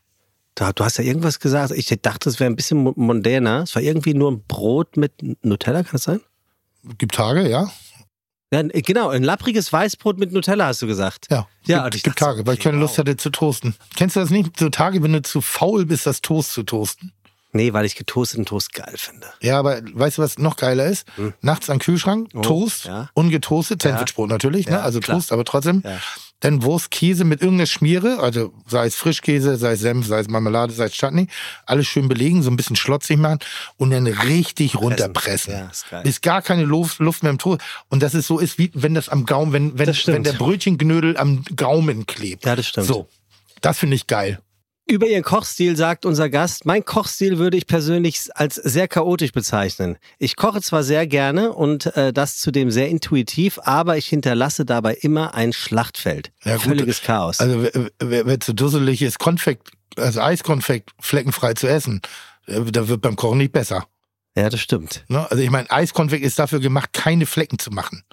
Da, 0.60 0.72
du 0.74 0.84
hast 0.84 0.98
ja 0.98 1.04
irgendwas 1.04 1.40
gesagt. 1.40 1.72
Ich 1.76 1.86
dachte, 2.02 2.30
es 2.30 2.40
wäre 2.40 2.50
ein 2.50 2.56
bisschen 2.56 2.80
mo- 2.84 2.94
mondäner. 2.96 3.62
Es 3.62 3.76
war 3.76 3.82
irgendwie 3.84 4.16
nur 4.16 4.32
ein 4.32 4.44
Brot 4.48 4.98
mit 4.98 5.14
Nutella, 5.46 5.84
kann 5.84 5.92
das 5.92 6.04
sein? 6.04 6.20
Gibt 6.98 7.14
Tage, 7.14 7.48
ja? 7.48 7.70
Ja, 8.52 8.64
genau, 8.64 9.10
ein 9.10 9.24
lappriges 9.24 9.72
Weißbrot 9.72 10.18
mit 10.18 10.32
Nutella, 10.32 10.66
hast 10.68 10.82
du 10.82 10.88
gesagt. 10.88 11.28
Ja. 11.30 11.48
Ja, 11.66 11.88
gibt, 11.90 12.06
gibt 12.06 12.18
Tage, 12.18 12.48
weil 12.48 12.56
ich 12.56 12.60
keine 12.62 12.78
Lust 12.78 12.98
hatte 12.98 13.18
zu 13.18 13.30
toasten. 13.30 13.76
Kennst 13.96 14.16
du 14.16 14.20
das 14.22 14.32
nicht? 14.32 14.58
So 14.58 14.70
Tage, 14.70 15.04
wenn 15.04 15.14
du 15.14 15.22
zu 15.22 15.42
faul 15.42 15.86
bist, 15.86 16.08
das 16.08 16.22
Toast 16.22 16.54
zu 16.54 16.64
toasten. 16.64 17.12
Nee, 17.52 17.74
weil 17.74 17.86
ich 17.86 17.96
getoasteten 17.96 18.46
Toast 18.46 18.74
geil 18.74 18.96
finde. 18.98 19.28
Ja, 19.42 19.60
aber 19.60 19.82
weißt 19.94 20.18
du, 20.18 20.22
was 20.24 20.38
noch 20.40 20.56
geiler 20.58 20.86
ist? 20.88 21.06
Nachts 21.42 21.70
an 21.70 21.76
den 21.78 21.82
Kühlschrank, 21.84 22.32
Hm. 22.34 22.40
Oh, 22.40 22.44
Toast, 22.44 22.86
ja. 22.86 23.10
ungetoastet, 23.14 23.82
Sandwichbrot 23.84 24.30
natürlich, 24.30 24.66
ne? 24.68 24.74
Ja, 24.74 24.82
also 24.82 25.00
klar. 25.02 25.18
Toast, 25.18 25.32
aber 25.32 25.44
trotzdem. 25.46 25.82
Ja. 25.86 26.00
Dann 26.42 26.62
Wurst, 26.62 26.92
Käse 26.92 27.24
mit 27.24 27.42
irgendeiner 27.42 27.66
Schmiere, 27.66 28.20
also 28.20 28.54
sei 28.68 28.86
es 28.86 28.96
Frischkäse, 28.96 29.58
sei 29.58 29.72
es 29.72 29.80
Senf, 29.80 30.06
sei 30.06 30.20
es 30.20 30.28
Marmelade, 30.28 30.72
sei 30.72 30.86
es 30.86 30.94
Chutney, 30.94 31.28
alles 31.66 31.88
schön 31.88 32.08
belegen, 32.08 32.44
so 32.44 32.52
ein 32.52 32.58
bisschen 32.58 32.76
schlotzig 32.76 33.18
machen 33.18 33.40
und 33.78 33.90
dann 33.90 34.06
richtig 34.06 34.76
runterpressen. 34.76 35.54
Ja, 35.54 35.70
ist. 35.72 35.86
Bis 36.04 36.22
gar 36.22 36.44
keine 36.44 36.64
Luft, 36.64 37.00
Luft 37.00 37.24
mehr 37.24 37.32
im 37.32 37.40
Toast. 37.40 37.62
Und 37.90 38.04
dass 38.04 38.14
es 38.14 38.28
so 38.28 38.38
ist, 38.38 38.60
wie 38.60 38.70
wenn 38.76 38.94
das 38.94 39.10
am 39.10 39.26
Gaumen, 39.26 39.52
wenn, 39.52 39.80
wenn, 39.80 39.88
Das 39.88 40.06
wenn 40.08 40.24
der 40.24 40.34
Brötchenknödel 40.34 41.18
am 41.18 41.44
Gaumen 41.56 42.06
klebt. 42.06 42.46
Ja, 42.46 42.56
das 42.56 42.68
stimmt. 42.68 42.88
So. 42.88 43.08
Das 43.62 43.80
finde 43.80 43.96
ich 43.96 44.06
geil. 44.06 44.40
Über 44.90 45.08
ihren 45.08 45.24
Kochstil 45.24 45.76
sagt 45.76 46.06
unser 46.06 46.30
Gast, 46.30 46.66
mein 46.66 46.86
Kochstil 46.86 47.38
würde 47.38 47.58
ich 47.58 47.68
persönlich 47.68 48.30
als 48.36 48.56
sehr 48.56 48.88
chaotisch 48.88 49.34
bezeichnen. 49.34 49.98
Ich 50.18 50.38
koche 50.38 50.62
zwar 50.62 50.82
sehr 50.84 51.06
gerne 51.08 51.52
und 51.52 51.88
äh, 51.98 52.14
das 52.14 52.38
zudem 52.38 52.72
sehr 52.72 52.88
intuitiv, 52.88 53.60
aber 53.64 53.98
ich 53.98 54.08
hinterlasse 54.08 54.64
dabei 54.64 54.94
immer 54.94 55.34
ein 55.34 55.52
Schlachtfeld. 55.52 56.32
Ja, 56.46 56.56
gut. 56.56 56.64
Völliges 56.64 57.02
Chaos. 57.02 57.42
Also 57.42 57.64
wer, 57.64 57.92
wer, 58.00 58.26
wer 58.26 58.40
zu 58.40 58.54
dusselig 58.54 59.02
ist, 59.02 59.20
Konfekt, 59.20 59.72
also 59.98 60.22
Eiskonfekt 60.22 60.92
fleckenfrei 61.02 61.54
zu 61.54 61.68
essen, 61.68 62.02
äh, 62.46 62.62
da 62.62 62.88
wird 62.88 63.02
beim 63.02 63.18
Kochen 63.18 63.40
nicht 63.40 63.52
besser. 63.52 63.88
Ja, 64.38 64.50
das 64.50 64.62
stimmt. 64.62 65.04
Ne? 65.10 65.30
Also 65.30 65.44
ich 65.44 65.50
meine, 65.50 65.70
Eiskonfekt 65.70 66.24
ist 66.24 66.40
dafür 66.40 66.62
gemacht, 66.62 66.94
keine 66.94 67.26
Flecken 67.26 67.60
zu 67.60 67.72
machen. 67.72 68.04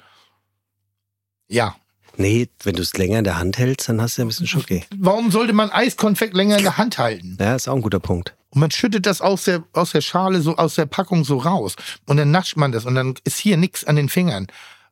Ja. 1.47 1.77
Nee, 2.16 2.48
wenn 2.62 2.77
du 2.77 2.83
es 2.83 2.92
länger 2.96 3.18
in 3.18 3.24
der 3.24 3.38
Hand 3.38 3.59
hältst, 3.59 3.88
dann 3.88 4.00
hast 4.00 4.16
du 4.16 4.22
ja 4.22 4.24
ein 4.24 4.29
bisschen 4.29 4.46
Schoki. 4.46 4.85
Warum 4.96 5.31
sollte 5.31 5.53
man 5.53 5.70
Eiskonfekt 5.70 6.35
länger 6.35 6.57
in 6.59 6.62
der 6.64 6.79
Hand 6.79 6.98
halten? 6.98 7.37
Ja, 7.40 7.55
ist 7.57 7.68
auch 7.68 7.74
ein 7.77 7.83
guter 7.83 8.00
Punkt. 8.00 8.35
Und 8.50 8.61
man 8.61 8.70
schüttet 8.70 9.07
das 9.07 9.20
aus 9.20 9.44
der, 9.44 9.64
aus 9.72 9.90
der 9.92 10.00
Schale, 10.00 10.40
so 10.40 10.57
aus 10.57 10.77
der 10.77 10.87
Packung 10.87 11.24
so 11.24 11.38
raus. 11.38 11.74
Und 12.07 12.16
dann 12.18 12.31
nascht 12.31 12.57
man 12.57 12.70
das 12.70 12.85
und 12.85 12.94
dann 12.94 13.14
ist 13.24 13.38
hier 13.38 13.57
nichts 13.57 13.85
an 13.85 13.96
den 13.96 14.09
Fingern. 14.09 14.46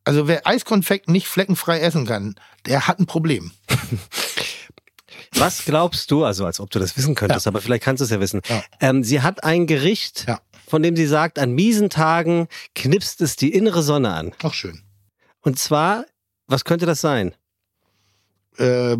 Also 0.04 0.26
wer 0.26 0.46
Eiskonfekt 0.48 1.08
nicht 1.08 1.28
fleckenfrei 1.28 1.78
essen 1.78 2.06
kann, 2.06 2.34
der 2.66 2.88
hat 2.88 2.98
ein 2.98 3.06
Problem. 3.06 3.52
Was 5.34 5.64
glaubst 5.64 6.10
du, 6.10 6.24
also 6.24 6.44
als 6.44 6.60
ob 6.60 6.70
du 6.70 6.78
das 6.78 6.96
wissen 6.96 7.14
könntest, 7.14 7.46
aber 7.46 7.60
vielleicht 7.60 7.84
kannst 7.84 8.00
du 8.00 8.04
es 8.04 8.10
ja 8.10 8.20
wissen. 8.20 8.42
Ja. 8.48 8.62
Ähm, 8.80 9.02
sie 9.04 9.22
hat 9.22 9.44
ein 9.44 9.66
Gericht, 9.66 10.24
Ja. 10.28 10.40
von 10.68 10.82
dem 10.82 10.94
sie 10.96 11.06
sagt, 11.06 11.38
an 11.38 11.52
miesen 11.52 11.88
Tagen 11.88 12.48
knipst 12.74 13.20
es 13.20 13.36
die 13.36 13.52
innere 13.52 13.82
Sonne 13.82 14.12
an. 14.12 14.32
Auch 14.42 14.54
schön. 14.54 14.82
Und 15.40 15.58
zwar, 15.58 16.04
was 16.52 16.64
könnte 16.64 16.86
das 16.86 17.00
sein? 17.00 17.34
Äh, 18.58 18.92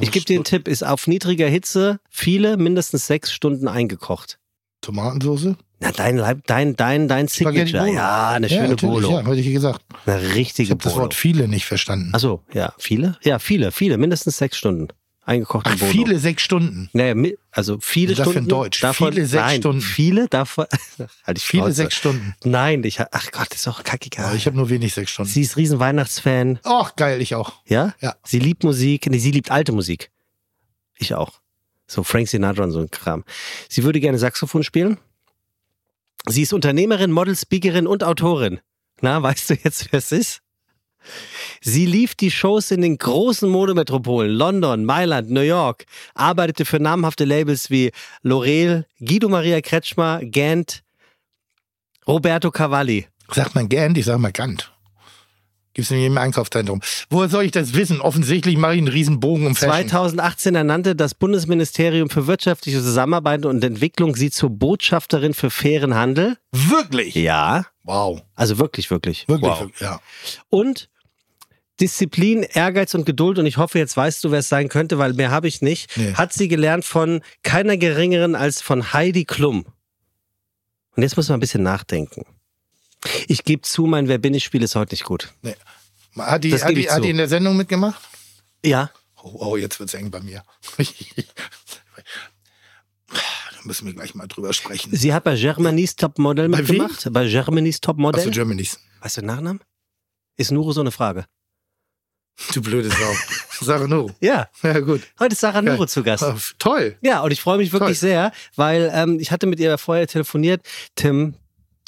Ich 0.00 0.10
gebe 0.10 0.24
dir 0.24 0.36
einen 0.36 0.44
Tipp, 0.44 0.66
ist 0.66 0.82
auf 0.82 1.06
niedriger 1.06 1.46
Hitze 1.46 2.00
viele, 2.10 2.56
mindestens 2.56 3.06
sechs 3.06 3.32
Stunden 3.32 3.68
eingekocht. 3.68 4.38
Tomatensauce? 4.80 5.54
Na, 5.80 5.92
dein, 5.92 6.16
dein, 6.46 6.76
dein, 6.76 7.08
dein 7.08 7.28
Signature. 7.28 7.84
Bolo. 7.84 7.94
Ja, 7.94 8.30
eine 8.30 8.48
ja, 8.48 8.62
schöne 8.62 8.76
Bolo. 8.76 9.10
Ja, 9.10 9.24
hatte 9.24 9.36
ich 9.36 9.52
gesagt. 9.52 9.82
Eine 10.06 10.22
Ich 10.22 10.34
richtige 10.34 10.70
habe 10.70 10.82
das 10.82 10.92
Bolo. 10.94 11.04
Wort 11.04 11.14
viele 11.14 11.48
nicht 11.48 11.66
verstanden. 11.66 12.14
Achso, 12.14 12.42
ja, 12.52 12.72
viele? 12.78 13.18
Ja, 13.22 13.38
viele, 13.38 13.72
viele, 13.72 13.98
mindestens 13.98 14.38
sechs 14.38 14.56
Stunden. 14.56 14.88
Eingekochte 15.26 15.70
Ach, 15.72 15.78
Bolo. 15.78 15.90
viele 15.90 16.18
sechs 16.18 16.42
Stunden. 16.42 16.90
Naja, 16.92 17.14
also 17.50 17.78
viele 17.80 18.14
Das 18.14 18.26
für 18.26 18.32
Stunden. 18.32 18.48
Deutsch. 18.50 18.80
Davon, 18.80 19.12
Viele 19.12 19.26
sechs 19.26 19.42
nein, 19.42 19.60
Stunden. 19.60 19.80
Viele 19.80 20.28
davon. 20.28 20.66
halt 21.26 21.38
ich 21.38 21.44
Viele 21.44 21.72
sechs 21.72 21.94
Stunden. 21.94 22.34
Nein, 22.44 22.84
ich 22.84 23.00
ach 23.00 23.32
Gott, 23.32 23.54
ist 23.54 23.66
auch 23.66 23.78
Ja, 23.78 23.84
kackegal. 23.84 24.36
ich 24.36 24.44
habe 24.46 24.56
nur 24.56 24.68
wenig 24.68 24.92
sechs 24.92 25.10
Stunden. 25.12 25.30
Sie 25.30 25.40
ist 25.40 25.56
riesen 25.56 25.78
Weihnachtsfan, 25.78 26.58
Ach, 26.64 26.94
geil, 26.96 27.22
ich 27.22 27.34
auch. 27.34 27.54
ja? 27.66 27.94
Ja. 28.00 28.16
Sie 28.22 28.38
liebt 28.38 28.64
Musik, 28.64 29.06
nee, 29.08 29.18
sie 29.18 29.30
liebt 29.30 29.50
alte 29.50 29.72
Musik. 29.72 30.10
Ich 30.98 31.14
auch. 31.14 31.40
So 31.86 32.02
Frank 32.02 32.28
Sinatra 32.28 32.64
und 32.64 32.72
so 32.72 32.80
ein 32.80 32.90
Kram. 32.90 33.24
Sie 33.70 33.82
würde 33.82 34.00
gerne 34.00 34.18
Saxophon 34.18 34.62
spielen. 34.62 34.98
Sie 36.26 36.42
ist 36.42 36.52
Unternehmerin, 36.52 37.10
Model, 37.12 37.34
Speakerin 37.36 37.86
und 37.86 38.04
Autorin. 38.04 38.60
Na, 39.00 39.22
weißt 39.22 39.50
du 39.50 39.54
jetzt, 39.62 39.90
wer 39.90 39.98
es 39.98 40.12
ist? 40.12 40.40
Sie 41.60 41.86
lief 41.86 42.14
die 42.14 42.30
Shows 42.30 42.70
in 42.70 42.82
den 42.82 42.98
großen 42.98 43.48
Modemetropolen 43.48 44.30
London, 44.30 44.84
Mailand, 44.84 45.30
New 45.30 45.40
York, 45.40 45.84
arbeitete 46.14 46.64
für 46.64 46.80
namhafte 46.80 47.24
Labels 47.24 47.70
wie 47.70 47.90
L'Oreal, 48.22 48.84
Guido 49.00 49.28
Maria 49.28 49.60
Kretschmer, 49.60 50.20
Gant, 50.24 50.82
Roberto 52.06 52.50
Cavalli. 52.50 53.06
Sagt 53.32 53.54
man 53.54 53.68
gern, 53.68 53.94
ich 53.96 54.04
sag 54.04 54.18
mal 54.18 54.32
Gant. 54.32 54.70
Gibt's 55.72 55.90
in 55.90 55.98
jedem 55.98 56.18
Einkaufszentrum. 56.18 56.80
Woher 57.10 57.28
soll 57.28 57.46
ich 57.46 57.50
das 57.50 57.74
wissen? 57.74 58.00
Offensichtlich 58.00 58.56
mache 58.56 58.74
ich 58.74 58.78
einen 58.78 58.86
riesen 58.86 59.18
Bogen 59.18 59.44
um 59.48 59.56
Fashion. 59.56 59.88
2018 59.88 60.54
ernannte 60.54 60.94
das 60.94 61.14
Bundesministerium 61.14 62.10
für 62.10 62.28
wirtschaftliche 62.28 62.78
Zusammenarbeit 62.80 63.44
und 63.44 63.64
Entwicklung 63.64 64.14
sie 64.14 64.30
zur 64.30 64.50
Botschafterin 64.50 65.34
für 65.34 65.50
fairen 65.50 65.94
Handel. 65.96 66.36
Wirklich? 66.52 67.16
Ja, 67.16 67.66
Wow. 67.82 68.22
also 68.36 68.58
wirklich, 68.58 68.88
wirklich. 68.92 69.26
Wirklich, 69.26 69.50
Wow. 69.50 69.60
wirklich, 69.62 69.80
ja. 69.80 70.00
Und 70.48 70.88
Disziplin, 71.80 72.42
Ehrgeiz 72.44 72.94
und 72.94 73.04
Geduld, 73.04 73.38
und 73.38 73.46
ich 73.46 73.56
hoffe, 73.56 73.78
jetzt 73.78 73.96
weißt 73.96 74.22
du, 74.22 74.30
wer 74.30 74.38
es 74.40 74.48
sein 74.48 74.68
könnte, 74.68 74.98
weil 74.98 75.12
mehr 75.14 75.30
habe 75.30 75.48
ich 75.48 75.60
nicht, 75.62 75.96
Nee. 75.96 76.14
hat 76.14 76.32
sie 76.32 76.48
gelernt 76.48 76.84
von 76.84 77.20
keiner 77.42 77.76
geringeren 77.76 78.34
als 78.36 78.60
von 78.62 78.92
Heidi 78.92 79.24
Klum. 79.24 79.66
Und 80.96 81.02
jetzt 81.02 81.16
muss 81.16 81.28
man 81.28 81.38
ein 81.38 81.40
bisschen 81.40 81.62
nachdenken. 81.64 82.24
Ich 83.26 83.44
gebe 83.44 83.62
zu, 83.62 83.86
mein 83.86 84.06
Wer 84.08 84.18
bin 84.18 84.32
ich 84.34 84.44
Spiel 84.44 84.62
ist 84.62 84.76
heute 84.76 84.94
nicht 84.94 85.04
gut. 85.04 85.32
Nee. 85.42 85.56
Hat 86.16 86.44
die, 86.44 86.50
Das 86.50 86.64
hat, 86.64 86.76
die, 86.76 86.88
hat 86.88 87.02
die 87.02 87.10
in 87.10 87.16
der 87.16 87.28
Sendung 87.28 87.56
mitgemacht? 87.56 88.00
Ja, 88.64 88.90
Oh, 89.26 89.52
oh 89.52 89.56
jetzt 89.56 89.80
wird's 89.80 89.94
eng 89.94 90.10
bei 90.10 90.20
mir. 90.20 90.42
da 93.08 93.14
müssen 93.64 93.86
wir 93.86 93.94
gleich 93.94 94.14
mal 94.14 94.26
drüber 94.26 94.52
sprechen. 94.52 94.94
sie 94.94 95.12
hat 95.14 95.24
bei 95.24 95.34
Germany's 95.36 95.96
Top 95.96 96.18
Model 96.18 96.48
Bei 96.48 96.58
wem? 96.58 96.66
mitgemacht. 96.66 97.12
Bei 97.12 97.26
Germany's 97.28 97.80
Top 97.80 97.96
Model. 97.98 98.20
Achso, 98.20 98.30
Germanys. 98.30 98.78
Weißt 99.00 99.16
du 99.16 99.20
den 99.22 99.26
Nachnamen? 99.28 99.60
Ist 100.36 100.50
Nuro 100.52 100.72
so 100.72 100.80
eine 100.80 100.90
Frage? 100.90 101.24
Du 102.52 102.60
blöde 102.62 102.88
Sau. 102.90 103.64
Sarah 103.64 103.86
No. 103.86 104.10
Ja, 104.20 104.48
Ja, 104.62 104.80
gut. 104.80 105.02
heute 105.20 105.32
ist 105.34 105.40
Sarah 105.40 105.60
Geil. 105.60 105.74
Nuro 105.74 105.86
zu 105.86 106.02
Gast. 106.02 106.22
Ah, 106.24 106.36
toll. 106.58 106.96
Ja, 107.00 107.20
und 107.20 107.30
ich 107.30 107.40
freue 107.40 107.58
mich 107.58 107.72
wirklich 107.72 107.98
Toll. 108.00 108.08
sehr, 108.08 108.32
weil 108.56 108.90
ähm, 108.92 109.18
ich 109.20 109.30
hatte 109.30 109.46
mit 109.46 109.60
ihr 109.60 109.78
vorher 109.78 110.06
telefoniert. 110.08 110.62
Tim, 110.96 111.34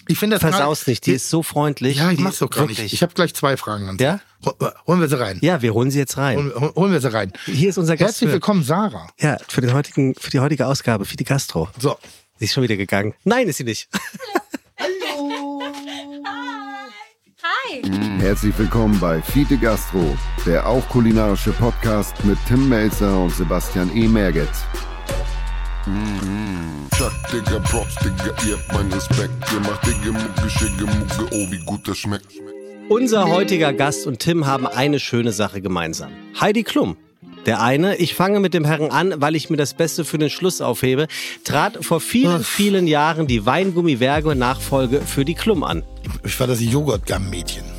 Ich 0.09 0.19
finde 0.19 0.37
das 0.39 0.43
versaus 0.49 0.87
nicht, 0.87 1.05
die 1.07 1.11
die- 1.11 1.17
ist 1.17 1.29
so 1.31 1.43
freundlich. 1.43 1.97
Ja, 1.99 2.11
ich 2.11 2.19
die, 2.19 2.23
mach's 2.23 2.39
doch 2.39 2.49
gar 2.51 2.63
nicht. 2.67 2.79
wirklich. 2.79 2.93
Ich 2.93 3.03
habe 3.03 3.13
gleich 3.15 3.35
zwei 3.35 3.57
Fragen 3.57 3.89
an 3.89 3.99
Sie. 3.99 4.05
Ja? 4.05 4.21
Hol- 4.45 4.73
Holen 4.87 5.01
wir 5.01 5.09
sie 5.09 5.19
rein. 5.19 5.39
Ja, 5.43 5.63
wir 5.63 5.75
holen 5.75 5.91
sie 5.91 5.99
jetzt 5.99 6.17
rein. 6.17 6.37
Holen, 6.39 6.75
holen 6.77 6.93
wir 6.93 7.01
sie 7.01 7.13
rein. 7.13 7.33
Hier 7.47 7.69
ist 7.71 7.79
unser 7.79 7.97
Gast. 7.97 8.13
Herzlich 8.21 8.31
willkommen, 8.33 8.63
Sarah. 8.63 9.09
ja, 9.19 9.37
für, 9.49 9.61
den 9.63 9.73
heutigen, 9.75 10.15
für 10.15 10.31
die 10.31 10.39
heutige 10.41 10.67
Ausgabe, 10.69 11.05
für 11.07 11.17
die 11.17 11.25
Gastro. 11.25 11.69
So. 11.79 11.99
Sie 12.39 12.45
ist 12.45 12.53
schon 12.55 12.63
wieder 12.63 12.77
gegangen. 12.77 13.15
Nein, 13.25 13.49
ist 13.49 13.57
sie 13.57 13.65
nicht. 13.65 13.89
Hi. 17.43 17.66
Herzlich 18.19 18.59
willkommen 18.59 18.99
bei 19.01 19.21
Fiete 19.21 19.57
Gastro, 19.57 20.17
der 20.47 20.67
auch 20.67 20.89
kulinarische 20.89 21.53
Podcast 21.53 22.25
mit 22.25 22.39
Tim 22.47 22.69
Melzer 22.69 23.23
und 23.23 23.31
Sebastian 23.31 23.95
E. 23.95 24.09
Merget. 24.09 24.49
Chuck, 26.97 27.13
Digga, 27.33 27.59
Props, 27.61 27.95
Digga, 27.97 28.35
ihr 28.47 28.57
habt 28.57 28.73
meinen 28.73 28.93
Respekt. 28.93 29.33
Ihr 29.53 29.61
macht 29.61 29.87
Digga, 29.87 30.13
Mucke, 30.13 30.51
Schicke, 30.51 30.85
Mucke, 30.85 31.29
oh, 31.33 31.51
wie 31.51 31.65
gut 31.65 31.87
das 31.87 31.99
schmeckt. 31.99 32.27
Unser 32.89 33.29
heutiger 33.29 33.73
Gast 33.73 34.07
und 34.07 34.21
Tim 34.21 34.47
haben 34.47 34.67
eine 34.67 34.99
schöne 34.99 35.33
Sache 35.33 35.61
gemeinsam. 35.61 36.11
Heidi 36.41 36.63
Klum. 36.63 36.97
Der 37.47 37.63
eine, 37.63 37.97
ich 37.97 38.15
fange 38.15 38.41
mit 38.41 38.55
dem 38.55 38.65
Herren 38.65 38.91
an, 38.91 39.15
weil 39.19 39.37
ich 39.37 39.51
mir 39.51 39.57
das 39.57 39.75
Beste 39.75 40.05
für 40.05 40.19
den 40.19 40.31
Schluss 40.31 40.61
aufhebe, 40.61 41.07
trat 41.45 41.85
vor 41.85 42.01
vielen, 42.01 42.43
vielen 42.43 42.87
Jahren 42.89 43.29
die 43.29 43.47
Weingummi-Werbe-Nachfolge 43.47 45.01
für 45.01 45.25
die 45.25 45.35
Klum 45.35 45.63
an. 45.63 45.85
Ich 46.25 46.39
war 46.41 46.49
das 46.49 46.61
Joghurtgamm-Mädchen. 46.61 47.76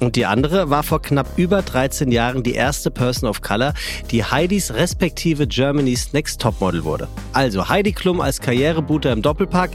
Und 0.00 0.16
die 0.16 0.26
andere 0.26 0.70
war 0.70 0.82
vor 0.82 1.02
knapp 1.02 1.26
über 1.36 1.62
13 1.62 2.10
Jahren 2.10 2.42
die 2.42 2.54
erste 2.54 2.90
Person 2.90 3.28
of 3.28 3.42
Color, 3.42 3.74
die 4.10 4.24
Heidis 4.24 4.74
respektive 4.74 5.46
Germany's 5.46 6.12
Next 6.12 6.40
Topmodel 6.40 6.84
wurde. 6.84 7.08
Also 7.32 7.68
Heidi 7.68 7.92
Klum 7.92 8.20
als 8.20 8.40
Karrierebooter 8.40 9.12
im 9.12 9.22
Doppelpack, 9.22 9.70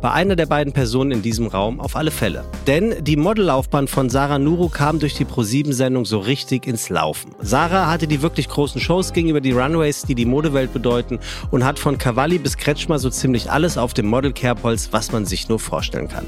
bei 0.00 0.10
einer 0.10 0.36
der 0.36 0.46
beiden 0.46 0.72
Personen 0.72 1.12
in 1.12 1.22
diesem 1.22 1.46
Raum 1.46 1.80
auf 1.80 1.96
alle 1.96 2.10
Fälle. 2.10 2.44
Denn 2.66 3.04
die 3.04 3.16
Modellaufbahn 3.16 3.88
von 3.88 4.10
Sarah 4.10 4.38
Nuru 4.38 4.68
kam 4.68 4.98
durch 4.98 5.14
die 5.14 5.24
Pro7-Sendung 5.24 6.04
so 6.04 6.18
richtig 6.18 6.66
ins 6.66 6.88
Laufen. 6.88 7.32
Sarah 7.40 7.90
hatte 7.90 8.06
die 8.06 8.22
wirklich 8.22 8.48
großen 8.48 8.80
Shows 8.80 9.12
gegenüber 9.12 9.40
die 9.40 9.52
Runways, 9.52 10.02
die 10.02 10.14
die 10.14 10.26
Modewelt 10.26 10.72
bedeuten 10.72 11.18
und 11.50 11.64
hat 11.64 11.78
von 11.78 11.98
Cavalli 11.98 12.38
bis 12.38 12.56
Kretschmer 12.56 12.98
so 12.98 13.10
ziemlich 13.10 13.50
alles 13.50 13.78
auf 13.78 13.94
dem 13.94 14.06
Model-Kerbholz, 14.06 14.88
was 14.92 15.12
man 15.12 15.24
sich 15.24 15.48
nur 15.48 15.58
vorstellen 15.58 16.08
kann. 16.08 16.26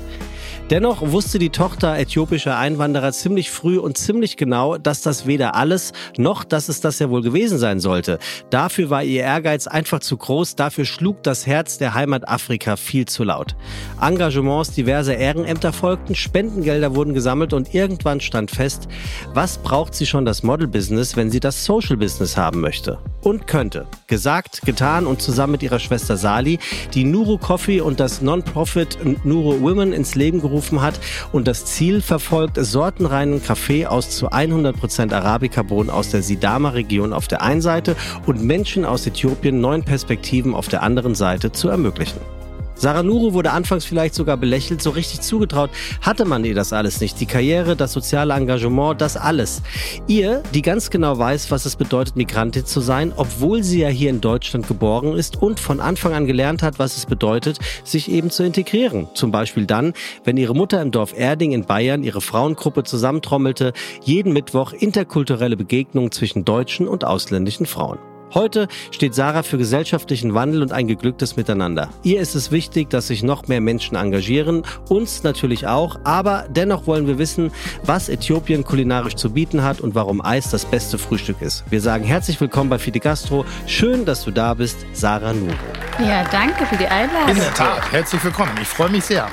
Dennoch 0.68 1.12
wusste 1.12 1.38
die 1.38 1.50
Tochter 1.50 1.96
äthiopischer 1.96 2.58
Einwanderer 2.58 3.12
ziemlich 3.12 3.52
früh 3.52 3.78
und 3.78 3.96
ziemlich 3.96 4.36
genau, 4.36 4.78
dass 4.78 5.00
das 5.00 5.24
weder 5.24 5.54
alles 5.54 5.92
noch, 6.18 6.42
dass 6.42 6.68
es 6.68 6.80
das 6.80 6.98
ja 6.98 7.08
wohl 7.08 7.22
gewesen 7.22 7.58
sein 7.58 7.78
sollte. 7.78 8.18
Dafür 8.50 8.90
war 8.90 9.04
ihr 9.04 9.22
Ehrgeiz 9.22 9.68
einfach 9.68 10.00
zu 10.00 10.16
groß, 10.16 10.56
dafür 10.56 10.84
schlug 10.84 11.22
das 11.22 11.46
Herz 11.46 11.78
der 11.78 11.94
Heimat 11.94 12.28
Afrika 12.28 12.74
viel 12.74 13.06
zu 13.06 13.22
laut. 13.22 13.54
Engagements 14.02 14.72
diverser 14.72 15.16
Ehrenämter 15.16 15.72
folgten, 15.72 16.16
Spendengelder 16.16 16.96
wurden 16.96 17.14
gesammelt 17.14 17.52
und 17.52 17.72
irgendwann 17.72 18.20
stand 18.20 18.50
fest, 18.50 18.88
was 19.34 19.58
braucht 19.58 19.94
sie 19.94 20.04
schon 20.04 20.24
das 20.24 20.42
Model-Business, 20.42 21.16
wenn 21.16 21.30
sie 21.30 21.38
das 21.38 21.64
Social-Business 21.64 22.36
haben 22.36 22.60
möchte? 22.60 22.98
Und 23.22 23.46
könnte. 23.46 23.86
Gesagt, 24.08 24.62
getan 24.62 25.06
und 25.06 25.22
zusammen 25.22 25.52
mit 25.52 25.62
ihrer 25.62 25.78
Schwester 25.78 26.16
Sali, 26.16 26.58
die 26.92 27.04
Nuru 27.04 27.38
Coffee 27.38 27.80
und 27.80 28.00
das 28.00 28.20
Non-Profit 28.20 29.24
Nuru 29.24 29.60
Women 29.60 29.92
ins 29.92 30.16
Leben 30.16 30.40
gerufen 30.40 30.55
hat 30.82 31.00
und 31.32 31.46
das 31.48 31.64
Ziel 31.64 32.00
verfolgt, 32.00 32.58
sortenreinen 32.60 33.42
Kaffee 33.42 33.86
aus 33.86 34.10
zu 34.10 34.30
100% 34.30 35.12
Arabica-Bohnen 35.12 35.90
aus 35.90 36.10
der 36.10 36.22
Sidama-Region 36.22 37.12
auf 37.12 37.28
der 37.28 37.42
einen 37.42 37.62
Seite 37.62 37.96
und 38.26 38.42
Menschen 38.42 38.84
aus 38.84 39.06
Äthiopien 39.06 39.60
neuen 39.60 39.84
Perspektiven 39.84 40.54
auf 40.54 40.68
der 40.68 40.82
anderen 40.82 41.14
Seite 41.14 41.52
zu 41.52 41.68
ermöglichen. 41.68 42.35
Sarah 42.78 43.02
Nuru 43.02 43.32
wurde 43.32 43.52
anfangs 43.52 43.86
vielleicht 43.86 44.14
sogar 44.14 44.36
belächelt, 44.36 44.82
so 44.82 44.90
richtig 44.90 45.22
zugetraut 45.22 45.70
hatte 46.02 46.26
man 46.26 46.44
ihr 46.44 46.54
das 46.54 46.74
alles 46.74 47.00
nicht. 47.00 47.18
Die 47.20 47.26
Karriere, 47.26 47.74
das 47.74 47.94
soziale 47.94 48.34
Engagement, 48.34 49.00
das 49.00 49.16
alles. 49.16 49.62
Ihr, 50.06 50.42
die 50.52 50.60
ganz 50.60 50.90
genau 50.90 51.18
weiß, 51.18 51.50
was 51.50 51.64
es 51.64 51.76
bedeutet, 51.76 52.16
Migrantin 52.16 52.66
zu 52.66 52.80
sein, 52.80 53.14
obwohl 53.16 53.62
sie 53.62 53.80
ja 53.80 53.88
hier 53.88 54.10
in 54.10 54.20
Deutschland 54.20 54.68
geboren 54.68 55.16
ist 55.16 55.40
und 55.40 55.58
von 55.58 55.80
Anfang 55.80 56.12
an 56.12 56.26
gelernt 56.26 56.62
hat, 56.62 56.78
was 56.78 56.98
es 56.98 57.06
bedeutet, 57.06 57.58
sich 57.82 58.10
eben 58.10 58.30
zu 58.30 58.44
integrieren. 58.44 59.08
Zum 59.14 59.30
Beispiel 59.30 59.64
dann, 59.64 59.94
wenn 60.24 60.36
ihre 60.36 60.54
Mutter 60.54 60.82
im 60.82 60.90
Dorf 60.90 61.18
Erding 61.18 61.52
in 61.52 61.64
Bayern 61.64 62.04
ihre 62.04 62.20
Frauengruppe 62.20 62.84
zusammentrommelte, 62.84 63.72
jeden 64.04 64.34
Mittwoch 64.34 64.74
interkulturelle 64.74 65.56
Begegnungen 65.56 66.12
zwischen 66.12 66.44
deutschen 66.44 66.88
und 66.88 67.04
ausländischen 67.04 67.64
Frauen. 67.64 67.98
Heute 68.34 68.68
steht 68.90 69.14
Sarah 69.14 69.42
für 69.42 69.56
gesellschaftlichen 69.56 70.34
Wandel 70.34 70.62
und 70.62 70.72
ein 70.72 70.88
geglücktes 70.88 71.36
Miteinander. 71.36 71.90
Ihr 72.02 72.20
ist 72.20 72.34
es 72.34 72.50
wichtig, 72.50 72.90
dass 72.90 73.06
sich 73.06 73.22
noch 73.22 73.46
mehr 73.46 73.60
Menschen 73.60 73.96
engagieren, 73.96 74.64
uns 74.88 75.22
natürlich 75.22 75.66
auch, 75.66 75.98
aber 76.04 76.46
dennoch 76.48 76.86
wollen 76.86 77.06
wir 77.06 77.18
wissen, 77.18 77.52
was 77.84 78.08
Äthiopien 78.08 78.64
kulinarisch 78.64 79.14
zu 79.14 79.30
bieten 79.30 79.62
hat 79.62 79.80
und 79.80 79.94
warum 79.94 80.24
Eis 80.24 80.50
das 80.50 80.64
beste 80.64 80.98
Frühstück 80.98 81.40
ist. 81.40 81.64
Wir 81.70 81.80
sagen 81.80 82.04
herzlich 82.04 82.40
willkommen 82.40 82.68
bei 82.68 82.78
Fide 82.78 83.00
Gastro. 83.00 83.44
Schön, 83.66 84.04
dass 84.04 84.24
du 84.24 84.30
da 84.30 84.54
bist, 84.54 84.78
Sarah 84.92 85.32
Nuro. 85.32 85.54
Ja, 86.00 86.24
danke 86.30 86.66
für 86.66 86.76
die 86.76 86.86
Einladung. 86.86 87.30
In 87.30 87.36
der 87.36 87.54
Tat, 87.54 87.92
herzlich 87.92 88.22
willkommen. 88.24 88.52
Ich 88.60 88.68
freue 88.68 88.90
mich 88.90 89.04
sehr. 89.04 89.28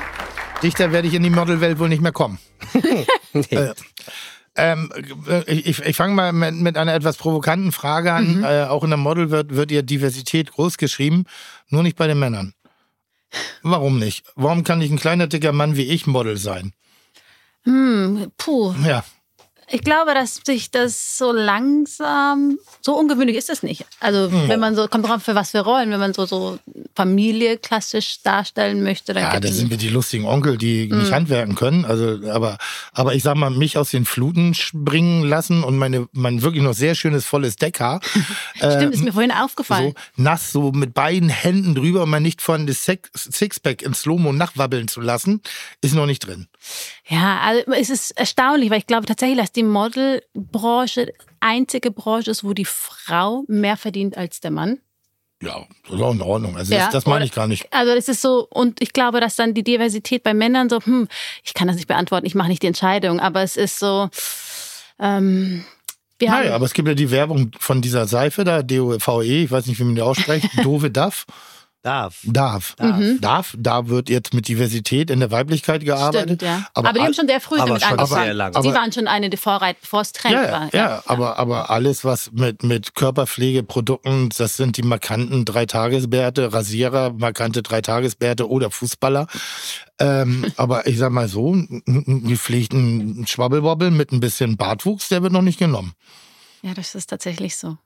Dichter 0.62 0.92
werde 0.92 1.08
ich 1.08 1.14
in 1.14 1.22
die 1.22 1.30
Modelwelt 1.30 1.78
wohl 1.78 1.88
nicht 1.88 2.02
mehr 2.02 2.12
kommen. 2.12 2.38
Äh, 3.50 3.74
ähm, 4.56 4.92
ich 5.46 5.80
ich 5.80 5.96
fange 5.96 6.14
mal 6.14 6.32
mit, 6.32 6.54
mit 6.54 6.76
einer 6.76 6.94
etwas 6.94 7.16
provokanten 7.16 7.72
Frage 7.72 8.12
an. 8.12 8.44
Äh, 8.44 8.64
auch 8.64 8.84
in 8.84 8.90
der 8.90 8.96
Model 8.96 9.30
wird, 9.30 9.54
wird 9.54 9.70
ihr 9.70 9.82
Diversität 9.82 10.52
großgeschrieben, 10.52 11.26
nur 11.68 11.82
nicht 11.82 11.96
bei 11.96 12.06
den 12.06 12.18
Männern. 12.18 12.54
Warum 13.62 13.98
nicht? 13.98 14.24
Warum 14.36 14.64
kann 14.64 14.78
nicht 14.78 14.92
ein 14.92 14.98
kleiner, 14.98 15.26
dicker 15.26 15.52
Mann 15.52 15.76
wie 15.76 15.84
ich 15.84 16.06
Model 16.06 16.36
sein? 16.36 16.72
Hm, 17.64 18.30
puh. 18.36 18.74
Ja. 18.86 19.04
Ich 19.68 19.82
glaube, 19.82 20.14
dass 20.14 20.40
sich 20.44 20.70
das 20.70 21.18
so 21.18 21.32
langsam, 21.32 22.58
so 22.80 22.94
ungewöhnlich 22.94 23.36
ist 23.36 23.50
es 23.50 23.62
nicht. 23.62 23.84
Also 24.00 24.30
wenn 24.48 24.60
man 24.60 24.76
so, 24.76 24.88
kommt 24.88 25.08
drauf 25.08 25.22
für 25.22 25.34
was 25.34 25.50
für 25.52 25.60
Rollen, 25.60 25.90
wenn 25.90 26.00
man 26.00 26.12
so, 26.14 26.26
so 26.26 26.58
Familie 26.94 27.58
klassisch 27.58 28.22
darstellen 28.22 28.82
möchte, 28.82 29.14
dann 29.14 29.22
Ja, 29.22 29.40
da 29.40 29.48
sind 29.48 29.70
wir 29.70 29.76
die 29.76 29.88
lustigen 29.88 30.26
Onkel, 30.26 30.58
die 30.58 30.86
nicht 30.86 31.12
handwerken 31.12 31.54
können. 31.54 31.84
Also, 31.84 32.20
aber, 32.30 32.58
aber 32.92 33.14
ich 33.14 33.22
sag 33.22 33.36
mal, 33.36 33.50
mich 33.50 33.78
aus 33.78 33.90
den 33.90 34.04
Fluten 34.04 34.54
springen 34.54 35.24
lassen 35.24 35.64
und 35.64 35.76
meine, 35.76 36.08
mein 36.12 36.42
wirklich 36.42 36.62
noch 36.62 36.74
sehr 36.74 36.94
schönes 36.94 37.24
volles 37.24 37.56
Deckhaar. 37.56 38.00
Stimmt, 38.56 38.94
ist 38.94 39.04
mir 39.04 39.12
vorhin 39.12 39.32
aufgefallen. 39.32 39.94
so 40.16 40.22
nass, 40.22 40.52
so 40.52 40.72
mit 40.72 40.94
beiden 40.94 41.28
Händen 41.28 41.74
drüber 41.74 42.02
und 42.02 42.10
man 42.10 42.22
nicht 42.22 42.42
von 42.42 42.66
das 42.66 42.84
Sixpack 42.84 43.82
in 43.82 43.94
Slow-Mo 43.94 44.32
nachwabbeln 44.32 44.88
zu 44.88 45.00
lassen, 45.00 45.40
ist 45.80 45.94
noch 45.94 46.06
nicht 46.06 46.26
drin. 46.26 46.48
Ja, 47.06 47.40
also 47.40 47.72
es 47.72 47.90
ist 47.90 48.12
erstaunlich, 48.12 48.70
weil 48.70 48.78
ich 48.78 48.86
glaube 48.86 49.06
tatsächlich, 49.06 49.38
dass 49.38 49.52
die 49.52 49.62
Modelbranche 49.62 51.12
einzige 51.40 51.90
Branche 51.90 52.30
ist, 52.30 52.44
wo 52.44 52.54
die 52.54 52.64
Frau 52.64 53.44
mehr 53.46 53.76
verdient 53.76 54.16
als 54.16 54.40
der 54.40 54.50
Mann. 54.50 54.78
Ja, 55.42 55.66
das 55.84 55.96
ist 55.96 56.00
auch 56.00 56.12
in 56.12 56.22
Ordnung. 56.22 56.56
Also 56.56 56.72
Ja, 56.72 56.86
das, 56.86 56.92
das 56.92 57.06
meine 57.06 57.26
ich 57.26 57.32
gar 57.32 57.46
nicht. 57.46 57.70
Also 57.70 57.94
das 57.94 58.08
ist 58.08 58.22
so, 58.22 58.46
und 58.48 58.80
ich 58.80 58.94
glaube, 58.94 59.20
dass 59.20 59.36
dann 59.36 59.52
die 59.52 59.62
Diversität 59.62 60.22
bei 60.22 60.32
Männern 60.32 60.70
so, 60.70 60.80
hm, 60.80 61.08
ich 61.42 61.52
kann 61.52 61.68
das 61.68 61.76
nicht 61.76 61.88
beantworten, 61.88 62.24
ich 62.24 62.34
mache 62.34 62.48
nicht 62.48 62.62
die 62.62 62.68
Entscheidung, 62.68 63.20
aber 63.20 63.42
es 63.42 63.56
ist 63.56 63.78
so, 63.78 64.08
ähm, 64.98 65.64
wir 66.18 66.30
Naja, 66.30 66.54
aber 66.54 66.64
es 66.64 66.72
gibt 66.72 66.88
ja 66.88 66.94
die 66.94 67.10
Werbung 67.10 67.50
von 67.58 67.82
dieser 67.82 68.06
Seife 68.06 68.44
da, 68.44 68.62
DOVE, 68.62 69.24
ich 69.24 69.50
weiß 69.50 69.66
nicht, 69.66 69.78
wie 69.80 69.84
man 69.84 69.96
die 69.96 70.02
ausspricht, 70.02 70.48
Dove 70.64 70.90
Duff. 70.90 71.26
Darf. 71.84 72.22
Darf. 72.24 72.74
Darf. 73.20 73.54
Da 73.58 73.88
wird 73.88 74.08
jetzt 74.08 74.32
mit 74.32 74.48
Diversität 74.48 75.10
in 75.10 75.20
der 75.20 75.30
Weiblichkeit 75.30 75.84
gearbeitet. 75.84 76.40
stimmt, 76.40 76.42
ja. 76.42 76.66
Aber, 76.72 76.94
die 76.94 77.00
all- 77.00 77.06
haben 77.08 77.14
schon 77.14 77.26
sehr 77.28 77.42
früh 77.42 77.56
aber 77.58 77.66
damit 77.66 77.82
schon 77.82 77.98
angefangen. 77.98 78.34
Sie 78.36 78.40
Aber- 78.58 78.74
waren 78.74 78.90
schon 78.90 79.06
eine 79.06 79.28
der 79.28 79.38
Vorreiter, 79.38 79.78
bevor 79.82 80.00
es 80.00 80.12
Trend 80.12 80.32
Ja, 80.34 80.50
war. 80.50 80.70
ja, 80.72 80.78
ja, 80.78 81.02
aber, 81.04 81.36
aber 81.38 81.68
alles, 81.68 82.02
was 82.02 82.32
mit, 82.32 82.62
mit 82.62 82.94
Körperpflegeprodukten, 82.94 84.30
das 84.36 84.56
sind 84.56 84.78
die 84.78 84.82
markanten 84.82 85.44
Dreitagesbärte, 85.44 86.54
Rasierer, 86.54 87.12
markante 87.12 87.62
Dreitagesbärte 87.62 88.48
oder 88.48 88.70
Fußballer. 88.70 89.26
Ähm, 89.98 90.46
aber 90.56 90.86
ich 90.86 90.96
sag 90.96 91.12
mal 91.12 91.28
so, 91.28 91.52
einen 91.52 92.26
gepflegten 92.26 93.26
Schwabbelwobbel 93.26 93.90
mit 93.90 94.10
ein 94.10 94.20
bisschen 94.20 94.56
Bartwuchs, 94.56 95.10
der 95.10 95.22
wird 95.22 95.34
noch 95.34 95.42
nicht 95.42 95.58
genommen. 95.58 95.92
Ja, 96.62 96.72
das 96.72 96.94
ist 96.94 97.10
tatsächlich 97.10 97.56
so. 97.56 97.76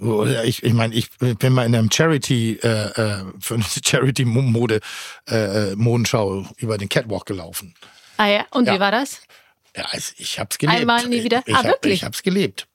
Oder 0.00 0.44
ich, 0.44 0.62
ich 0.62 0.72
meine, 0.74 0.94
ich 0.94 1.08
bin 1.18 1.52
mal 1.52 1.64
in 1.64 1.74
einem 1.74 1.90
Charity, 1.90 2.58
äh, 2.62 2.68
äh, 2.68 3.24
für 3.40 3.54
eine 3.54 3.64
Charity-Mode, 3.84 4.80
äh, 5.28 5.72
äh, 5.72 5.76
Modenschau 5.76 6.46
über 6.58 6.76
den 6.78 6.88
Catwalk 6.88 7.26
gelaufen. 7.26 7.74
Ah 8.18 8.26
ja, 8.28 8.46
und 8.50 8.66
Ja. 8.66 8.74
wie 8.74 8.80
war 8.80 8.90
das? 8.90 9.20
Ja, 9.76 9.84
also 9.90 10.12
ich 10.18 10.38
hab's 10.38 10.58
gelebt. 10.58 10.80
Einmal 10.80 11.06
nie 11.08 11.22
wieder? 11.22 11.42
Ich, 11.46 11.54
Ah, 11.54 11.58
hab, 11.58 11.64
wirklich? 11.66 11.94
Ich 11.94 12.04
hab's 12.04 12.22
gelebt. 12.22 12.66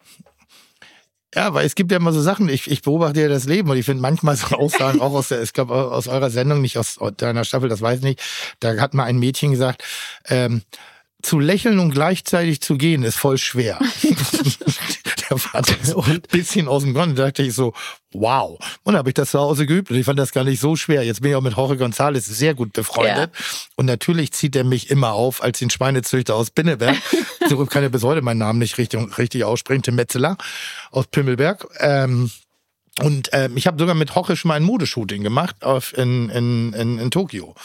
Ja, 1.34 1.54
weil 1.54 1.66
es 1.66 1.76
gibt 1.76 1.92
ja 1.92 1.98
immer 1.98 2.12
so 2.12 2.22
Sachen, 2.22 2.50
ich, 2.50 2.70
ich 2.70 2.82
beobachte 2.82 3.22
ja 3.22 3.30
das 3.30 3.46
Leben 3.46 3.70
und 3.70 3.78
ich 3.78 3.86
finde 3.86 4.02
manchmal 4.02 4.36
so 4.36 4.48
Aussagen 4.48 5.00
auch 5.00 5.14
aus 5.14 5.30
der, 5.30 5.42
ich 5.42 5.54
glaube 5.54 5.74
aus 5.76 6.08
eurer 6.10 6.30
Sendung, 6.30 6.62
nicht 6.62 6.78
aus 6.78 7.00
deiner 7.18 7.46
Staffel, 7.46 7.70
das 7.70 7.82
weiß 7.82 8.00
ich 8.00 8.04
nicht, 8.04 8.22
da 8.60 8.76
hat 8.78 8.94
mal 8.94 9.06
ein 9.06 9.18
Mädchen 9.18 9.52
gesagt, 9.52 9.82
ähm, 10.26 10.62
zu 11.22 11.40
lächeln 11.40 11.80
und 11.80 11.92
gleichzeitig 11.92 12.62
zu 12.62 12.78
gehen 12.78 13.04
ist 13.04 13.18
voll 13.18 13.38
schwer. 13.38 13.80
Der 15.32 15.96
war 15.96 16.08
ein 16.08 16.22
bisschen 16.32 16.68
aus 16.68 16.84
dem 16.84 16.94
Grund. 16.94 17.18
Da 17.18 17.26
dachte 17.26 17.44
ich 17.44 17.54
so, 17.54 17.74
wow. 18.12 18.60
Und 18.84 18.94
dann 18.94 18.98
habe 18.98 19.10
ich 19.10 19.14
das 19.14 19.32
zu 19.32 19.40
Hause 19.40 19.66
geübt 19.66 19.90
und 19.90 19.98
ich 19.98 20.06
fand 20.06 20.20
das 20.20 20.32
gar 20.32 20.44
nicht 20.44 20.60
so 20.60 20.76
schwer. 20.76 21.04
Jetzt 21.04 21.22
bin 21.22 21.32
ich 21.32 21.36
auch 21.36 21.42
mit 21.42 21.56
Jorge 21.56 21.84
González 21.84 22.22
sehr 22.22 22.54
gut 22.54 22.74
befreundet. 22.74 23.32
Und 23.76 23.86
natürlich 23.86 24.34
zieht 24.34 24.56
er 24.56 24.64
mich 24.64 24.90
immer 24.90 25.14
auf 25.14 25.42
als 25.42 25.60
den 25.60 25.70
Schweinezüchter 25.70 26.36
aus 26.36 26.52
Pinneberg. 26.52 26.98
so 27.50 27.66
kann 27.66 27.84
er 27.84 27.90
bis 27.90 28.04
heute 28.04 28.22
meinen 28.22 28.40
Namen 28.40 28.60
nicht 28.60 28.78
richtig, 28.78 29.18
richtig 29.18 29.44
aussprechen. 29.44 29.84
Tim 29.84 29.96
Metzeler 29.96 30.38
aus 30.92 31.08
Pimmelberg. 31.08 31.68
Ähm, 31.80 32.32
und 33.00 33.30
ähm, 33.32 33.56
ich 33.56 33.68
habe 33.68 33.80
sogar 33.80 33.96
mit 33.96 34.14
Jorge 34.14 34.36
schon 34.36 34.50
mal 34.50 34.56
ein 34.56 34.64
Modeshooting 34.64 35.24
gemacht 35.24 35.64
auf, 35.64 35.98
in, 35.98 36.30
in, 36.30 36.74
in, 36.74 37.00
in 37.00 37.12
Tokio. 37.12 37.56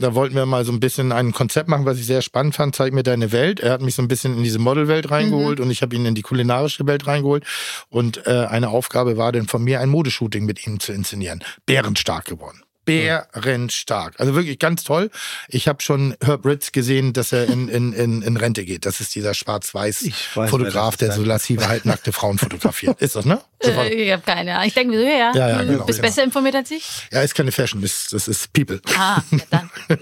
Da 0.00 0.14
wollten 0.14 0.36
wir 0.36 0.46
mal 0.46 0.64
so 0.64 0.70
ein 0.70 0.78
bisschen 0.78 1.10
ein 1.10 1.32
Konzept 1.32 1.68
machen, 1.68 1.84
was 1.84 1.98
ich 1.98 2.06
sehr 2.06 2.22
spannend 2.22 2.54
fand. 2.54 2.76
Zeig 2.76 2.92
mir 2.92 3.02
deine 3.02 3.32
Welt. 3.32 3.58
Er 3.58 3.72
hat 3.72 3.82
mich 3.82 3.96
so 3.96 4.02
ein 4.02 4.08
bisschen 4.08 4.36
in 4.36 4.44
diese 4.44 4.60
Modelwelt 4.60 5.10
reingeholt 5.10 5.58
und 5.58 5.72
ich 5.72 5.82
habe 5.82 5.96
ihn 5.96 6.06
in 6.06 6.14
die 6.14 6.22
kulinarische 6.22 6.86
Welt 6.86 7.08
reingeholt. 7.08 7.44
Und 7.88 8.26
äh, 8.26 8.46
eine 8.48 8.68
Aufgabe 8.68 9.16
war 9.16 9.32
dann 9.32 9.48
von 9.48 9.64
mir, 9.64 9.80
ein 9.80 9.88
Modeshooting 9.88 10.44
mit 10.44 10.64
ihm 10.66 10.78
zu 10.78 10.92
inszenieren. 10.92 11.42
Bärenstark 11.66 12.26
geworden. 12.26 12.62
Bärenstark. 12.88 14.14
Also 14.18 14.34
wirklich 14.34 14.58
ganz 14.58 14.84
toll. 14.84 15.10
Ich 15.48 15.68
habe 15.68 15.82
schon 15.82 16.16
Herb 16.22 16.44
Ritz 16.44 16.72
gesehen, 16.72 17.12
dass 17.12 17.32
er 17.32 17.46
in, 17.46 17.68
in, 17.68 17.92
in, 17.92 18.22
in 18.22 18.36
Rente 18.36 18.64
geht. 18.64 18.86
Das 18.86 19.00
ist 19.00 19.14
dieser 19.14 19.32
Ich 19.32 19.44
weiß, 19.46 20.00
Schwarz-Weiß-Fotograf, 20.02 20.96
wer 20.98 21.08
das 21.08 21.16
der 21.16 21.22
so 21.24 21.28
lassive, 21.28 21.68
halbnackte 21.68 22.12
Frauen 22.12 22.38
fotografiert. 22.38 23.00
Ist 23.00 23.16
das, 23.16 23.24
ne? 23.24 23.40
Äh, 23.60 23.88
ich 23.92 24.12
habe 24.12 24.22
keine 24.22 24.54
Ahnung. 24.54 24.68
Ich 24.68 24.74
denke 24.74 24.94
mir 24.94 25.00
so, 25.00 25.06
ja, 25.06 25.32
Ja, 25.34 25.48
ja, 25.48 25.58
hm, 25.58 25.66
genau, 25.68 25.84
bist 25.84 25.98
genau. 25.98 26.08
besser 26.08 26.22
informiert 26.22 26.54
als 26.54 26.70
ich? 26.70 26.86
Ja, 27.10 27.22
ist 27.22 27.34
keine 27.34 27.50
Fashion, 27.50 27.82
das, 27.82 28.06
das 28.10 28.28
ist 28.28 28.52
People. 28.52 28.80
Ah, 28.96 29.20
ja, 29.32 29.38
dann. 29.50 29.70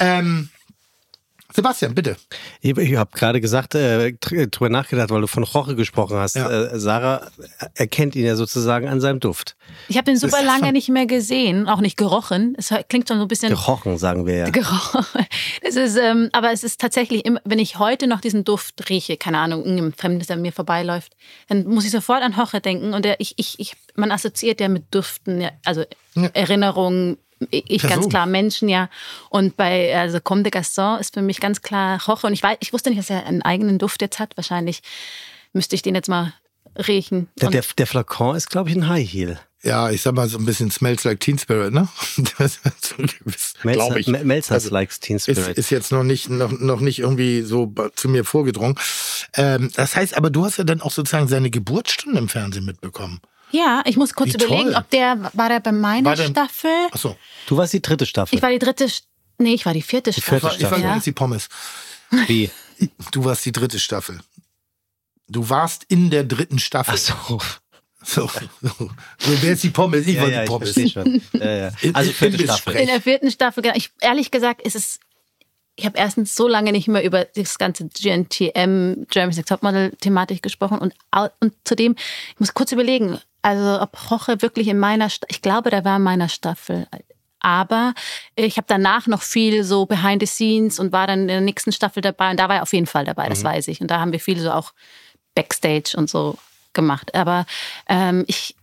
Ähm, 0.00 0.48
Sebastian, 1.58 1.92
bitte. 1.92 2.16
Ich, 2.60 2.76
ich 2.76 2.94
habe 2.96 3.10
gerade 3.12 3.40
gesagt, 3.40 3.74
äh, 3.74 4.14
tr- 4.22 4.46
drüber 4.46 4.68
nachgedacht, 4.68 5.10
weil 5.10 5.20
du 5.22 5.26
von 5.26 5.42
Jorge 5.42 5.74
gesprochen 5.74 6.16
hast. 6.16 6.36
Ja. 6.36 6.48
Äh, 6.48 6.78
Sarah 6.78 7.26
erkennt 7.74 8.14
ihn 8.14 8.24
ja 8.24 8.36
sozusagen 8.36 8.86
an 8.86 9.00
seinem 9.00 9.18
Duft. 9.18 9.56
Ich 9.88 9.96
habe 9.96 10.04
den 10.04 10.16
super 10.16 10.40
lange 10.44 10.70
nicht 10.72 10.88
mehr 10.88 11.06
gesehen, 11.06 11.68
auch 11.68 11.80
nicht 11.80 11.96
gerochen. 11.96 12.54
Es 12.56 12.72
klingt 12.88 13.08
schon 13.08 13.18
so 13.18 13.24
ein 13.24 13.28
bisschen 13.28 13.48
Gerochen, 13.48 13.98
sagen 13.98 14.24
wir 14.24 14.36
ja. 14.36 14.50
gerochen. 14.50 15.04
Es 15.62 15.74
ist, 15.74 15.96
ähm, 15.96 16.28
aber 16.30 16.52
es 16.52 16.62
ist 16.62 16.80
tatsächlich, 16.80 17.24
immer, 17.24 17.40
wenn 17.44 17.58
ich 17.58 17.80
heute 17.80 18.06
noch 18.06 18.20
diesen 18.20 18.44
Duft 18.44 18.88
rieche, 18.88 19.16
keine 19.16 19.38
Ahnung, 19.38 19.64
irgendein 19.64 19.94
Fremdes, 19.94 20.28
der 20.28 20.36
mir 20.36 20.52
vorbeiläuft, 20.52 21.14
dann 21.48 21.64
muss 21.64 21.84
ich 21.84 21.90
sofort 21.90 22.22
an 22.22 22.36
Hoche 22.36 22.60
denken. 22.60 22.94
Und 22.94 23.04
der, 23.04 23.18
ich, 23.18 23.34
ich, 23.36 23.58
ich, 23.58 23.74
man 23.96 24.12
assoziiert 24.12 24.60
ja 24.60 24.68
mit 24.68 24.94
Düften, 24.94 25.40
ja, 25.40 25.50
also 25.64 25.84
Ja. 26.14 26.30
Erinnerungen, 26.34 27.16
ich 27.50 27.82
Person. 27.82 27.90
ganz 28.00 28.08
klar 28.08 28.26
Menschen, 28.26 28.68
ja. 28.68 28.88
Und 29.30 29.56
bei 29.56 29.96
also 29.96 30.20
Comme 30.20 30.42
des 30.42 30.52
Garçons 30.52 31.00
ist 31.00 31.14
für 31.14 31.22
mich 31.22 31.40
ganz 31.40 31.62
klar 31.62 32.06
Hoche. 32.06 32.26
Und 32.26 32.32
ich 32.32 32.42
weiß, 32.42 32.58
ich 32.60 32.72
wusste 32.72 32.90
nicht, 32.90 32.98
dass 32.98 33.10
er 33.10 33.26
einen 33.26 33.42
eigenen 33.42 33.78
Duft 33.78 34.02
jetzt 34.02 34.18
hat. 34.18 34.36
Wahrscheinlich 34.36 34.82
müsste 35.52 35.74
ich 35.76 35.82
den 35.82 35.94
jetzt 35.94 36.08
mal 36.08 36.32
riechen. 36.86 37.28
Der, 37.40 37.50
der, 37.50 37.64
der 37.76 37.86
Flakon 37.86 38.36
ist, 38.36 38.50
glaube 38.50 38.70
ich, 38.70 38.76
ein 38.76 38.88
High 38.88 39.08
Heel. 39.10 39.38
Ja, 39.64 39.90
ich 39.90 40.02
sag 40.02 40.14
mal 40.14 40.28
so 40.28 40.38
ein 40.38 40.44
bisschen 40.44 40.70
smells 40.70 41.02
like 41.02 41.18
Teen 41.18 41.36
Spirit, 41.36 41.72
ne? 41.74 41.88
Das 42.38 42.58
ist 42.58 42.84
so 42.84 42.94
gewiss, 42.96 43.54
Melzer, 43.64 43.86
glaub 43.86 43.96
ich. 43.96 44.06
Mel- 44.06 44.24
Melzers 44.24 44.52
Also, 44.64 44.70
likes 44.70 45.00
Teen 45.00 45.16
ist, 45.16 45.24
Spirit. 45.24 45.58
ist 45.58 45.70
jetzt 45.70 45.90
noch 45.90 46.04
nicht, 46.04 46.30
noch, 46.30 46.52
noch 46.52 46.78
nicht 46.78 47.00
irgendwie 47.00 47.42
so 47.42 47.72
zu 47.96 48.08
mir 48.08 48.24
vorgedrungen. 48.24 48.76
Ähm, 49.34 49.70
das 49.74 49.96
heißt, 49.96 50.16
aber 50.16 50.30
du 50.30 50.44
hast 50.44 50.58
ja 50.58 50.64
dann 50.64 50.80
auch 50.80 50.92
sozusagen 50.92 51.26
seine 51.26 51.50
Geburtsstunde 51.50 52.18
im 52.20 52.28
Fernsehen 52.28 52.66
mitbekommen. 52.66 53.20
Ja, 53.50 53.82
ich 53.86 53.96
muss 53.96 54.14
kurz 54.14 54.30
Wie 54.30 54.34
überlegen, 54.44 54.64
toll. 54.72 54.74
ob 54.76 54.90
der, 54.90 55.30
war 55.34 55.48
der 55.48 55.60
bei 55.60 55.72
meiner 55.72 56.10
War 56.10 56.16
der- 56.16 56.26
Staffel? 56.28 56.70
Ach 56.92 56.98
so. 56.98 57.16
du 57.46 57.56
warst 57.56 57.72
die 57.72 57.82
dritte 57.82 58.06
Staffel. 58.06 58.34
Ich 58.36 58.42
war 58.42 58.50
die 58.50 58.58
dritte, 58.58 58.86
nee, 59.38 59.54
ich 59.54 59.64
war 59.66 59.72
die 59.74 59.82
vierte 59.82 60.10
Die 60.10 60.20
Staffel. 60.20 60.36
Ich 60.38 60.42
war, 60.42 60.54
ich 60.56 60.70
war 60.70 60.78
ja. 60.96 60.98
die 60.98 61.12
Pommes. 61.12 61.48
Wie? 62.26 62.50
Du 63.10 63.24
warst 63.24 63.44
die 63.44 63.52
dritte 63.52 63.78
Staffel. 63.78 64.20
Du 65.28 65.48
warst 65.48 65.84
in 65.88 66.10
der 66.10 66.24
dritten 66.24 66.58
Staffel. 66.58 66.94
Ach 66.94 66.98
so. 66.98 67.38
So, 68.00 68.30
so. 68.62 68.90
wer 69.42 69.52
ist 69.52 69.64
die 69.64 69.70
Pommes? 69.70 70.06
Ich 70.06 70.18
war 70.18 70.28
die 70.28 70.34
ich 70.34 70.44
Pommes. 70.46 70.72
verstehe 70.72 70.88
schon. 70.88 71.20
Ja, 71.32 71.50
ja. 71.50 71.70
In- 71.82 71.94
Also 71.94 72.10
in- 72.10 72.16
vierte 72.16 72.36
in 72.36 72.44
Staffel. 72.44 72.74
In 72.76 72.86
der 72.86 73.02
vierten 73.02 73.30
Staffel, 73.30 73.62
genau. 73.62 73.74
ich, 73.76 73.90
ehrlich 74.00 74.30
gesagt, 74.30 74.62
ist 74.62 74.76
es, 74.76 75.00
ich 75.74 75.84
habe 75.84 75.98
erstens 75.98 76.34
so 76.34 76.46
lange 76.48 76.72
nicht 76.72 76.86
mehr 76.88 77.02
über 77.04 77.24
das 77.24 77.58
ganze 77.58 77.86
GNTM, 77.88 79.04
Jeremy's 79.12 79.36
Next 79.36 79.48
Topmodel-Thematik 79.48 80.42
gesprochen 80.42 80.78
und, 80.78 80.94
au- 81.10 81.28
und 81.40 81.52
zudem, 81.64 81.96
ich 82.34 82.40
muss 82.40 82.54
kurz 82.54 82.72
überlegen, 82.72 83.18
also 83.42 83.80
ob 83.80 84.10
Roche 84.10 84.42
wirklich 84.42 84.68
in 84.68 84.78
meiner, 84.78 85.08
ich 85.28 85.42
glaube, 85.42 85.70
der 85.70 85.84
war 85.84 85.96
in 85.96 86.02
meiner 86.02 86.28
Staffel. 86.28 86.86
Aber 87.40 87.94
ich 88.34 88.56
habe 88.56 88.66
danach 88.68 89.06
noch 89.06 89.22
viel 89.22 89.62
so 89.62 89.86
behind 89.86 90.20
the 90.20 90.26
scenes 90.26 90.78
und 90.78 90.92
war 90.92 91.06
dann 91.06 91.20
in 91.22 91.28
der 91.28 91.40
nächsten 91.40 91.72
Staffel 91.72 92.00
dabei 92.00 92.30
und 92.30 92.40
da 92.40 92.48
war 92.48 92.56
er 92.56 92.62
auf 92.62 92.72
jeden 92.72 92.86
Fall 92.86 93.04
dabei, 93.04 93.26
Mhm. 93.26 93.30
das 93.30 93.44
weiß 93.44 93.68
ich. 93.68 93.80
Und 93.80 93.90
da 93.90 94.00
haben 94.00 94.12
wir 94.12 94.20
viel 94.20 94.40
so 94.40 94.50
auch 94.50 94.72
Backstage 95.34 95.94
und 95.96 96.10
so 96.10 96.36
gemacht. 96.72 97.14
Aber 97.14 97.46
ähm, 97.88 98.24
ich, 98.26 98.56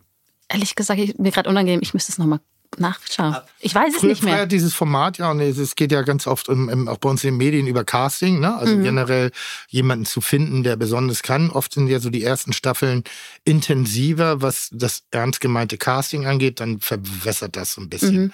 ehrlich 0.49 0.76
gesagt, 0.76 0.99
ich, 0.99 1.17
mir 1.17 1.32
gerade 1.32 1.49
unangenehm, 1.49 1.80
ich 1.82 1.93
müsste 1.93 2.11
es 2.11 2.17
nochmal 2.17 2.39
nachschauen. 2.80 3.38
Ich 3.59 3.73
weiß 3.73 3.93
es 3.93 3.99
Früher, 3.99 4.09
nicht 4.09 4.21
früher 4.21 4.32
mehr. 4.32 4.45
dieses 4.45 4.73
Format, 4.73 5.17
ja, 5.17 5.32
und 5.32 5.39
es 5.39 5.57
es 5.57 5.76
geht 5.76 5.91
ja 5.91 6.01
ganz 6.03 6.28
oft 6.28 6.49
im, 6.49 6.69
im, 6.69 6.88
auch 6.88 6.97
bei 6.97 7.09
uns 7.09 7.23
in 7.23 7.32
den 7.32 7.38
Medien 7.38 7.67
über 7.67 7.84
Casting, 7.84 8.39
ne? 8.39 8.49
Mhm. 8.49 8.55
Also 8.55 8.78
generell 8.78 9.32
jemanden 9.69 10.05
zu 10.05 10.21
finden, 10.21 10.63
der 10.63 10.76
besonders 10.76 11.23
kann. 11.23 11.49
Oft 11.49 11.73
sind 11.73 11.88
ja 11.88 11.99
so 11.99 12.09
die 12.09 12.23
ersten 12.23 12.53
Staffeln 12.53 13.03
intensiver, 13.43 14.41
was 14.41 14.69
das 14.71 15.03
ernst 15.11 15.41
gemeinte 15.41 15.78
Casting 15.78 16.26
angeht, 16.26 16.59
dann 16.59 16.80
verwässert 16.80 17.55
das 17.55 17.73
so 17.73 17.82
ein 17.82 17.89
bisschen. 17.89 18.26
Mhm. 18.26 18.34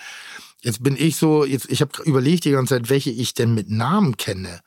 Jetzt 0.61 0.83
bin 0.83 0.95
ich 0.97 1.15
so, 1.15 1.43
jetzt, 1.43 1.69
ich 1.69 1.81
habe 1.81 1.91
überlegt 2.03 2.45
die 2.45 2.51
ganze 2.51 2.75
Zeit, 2.75 2.89
welche 2.89 3.09
ich 3.09 3.33
denn 3.33 3.53
mit 3.53 3.69
Namen 3.69 4.17
kenne. 4.17 4.61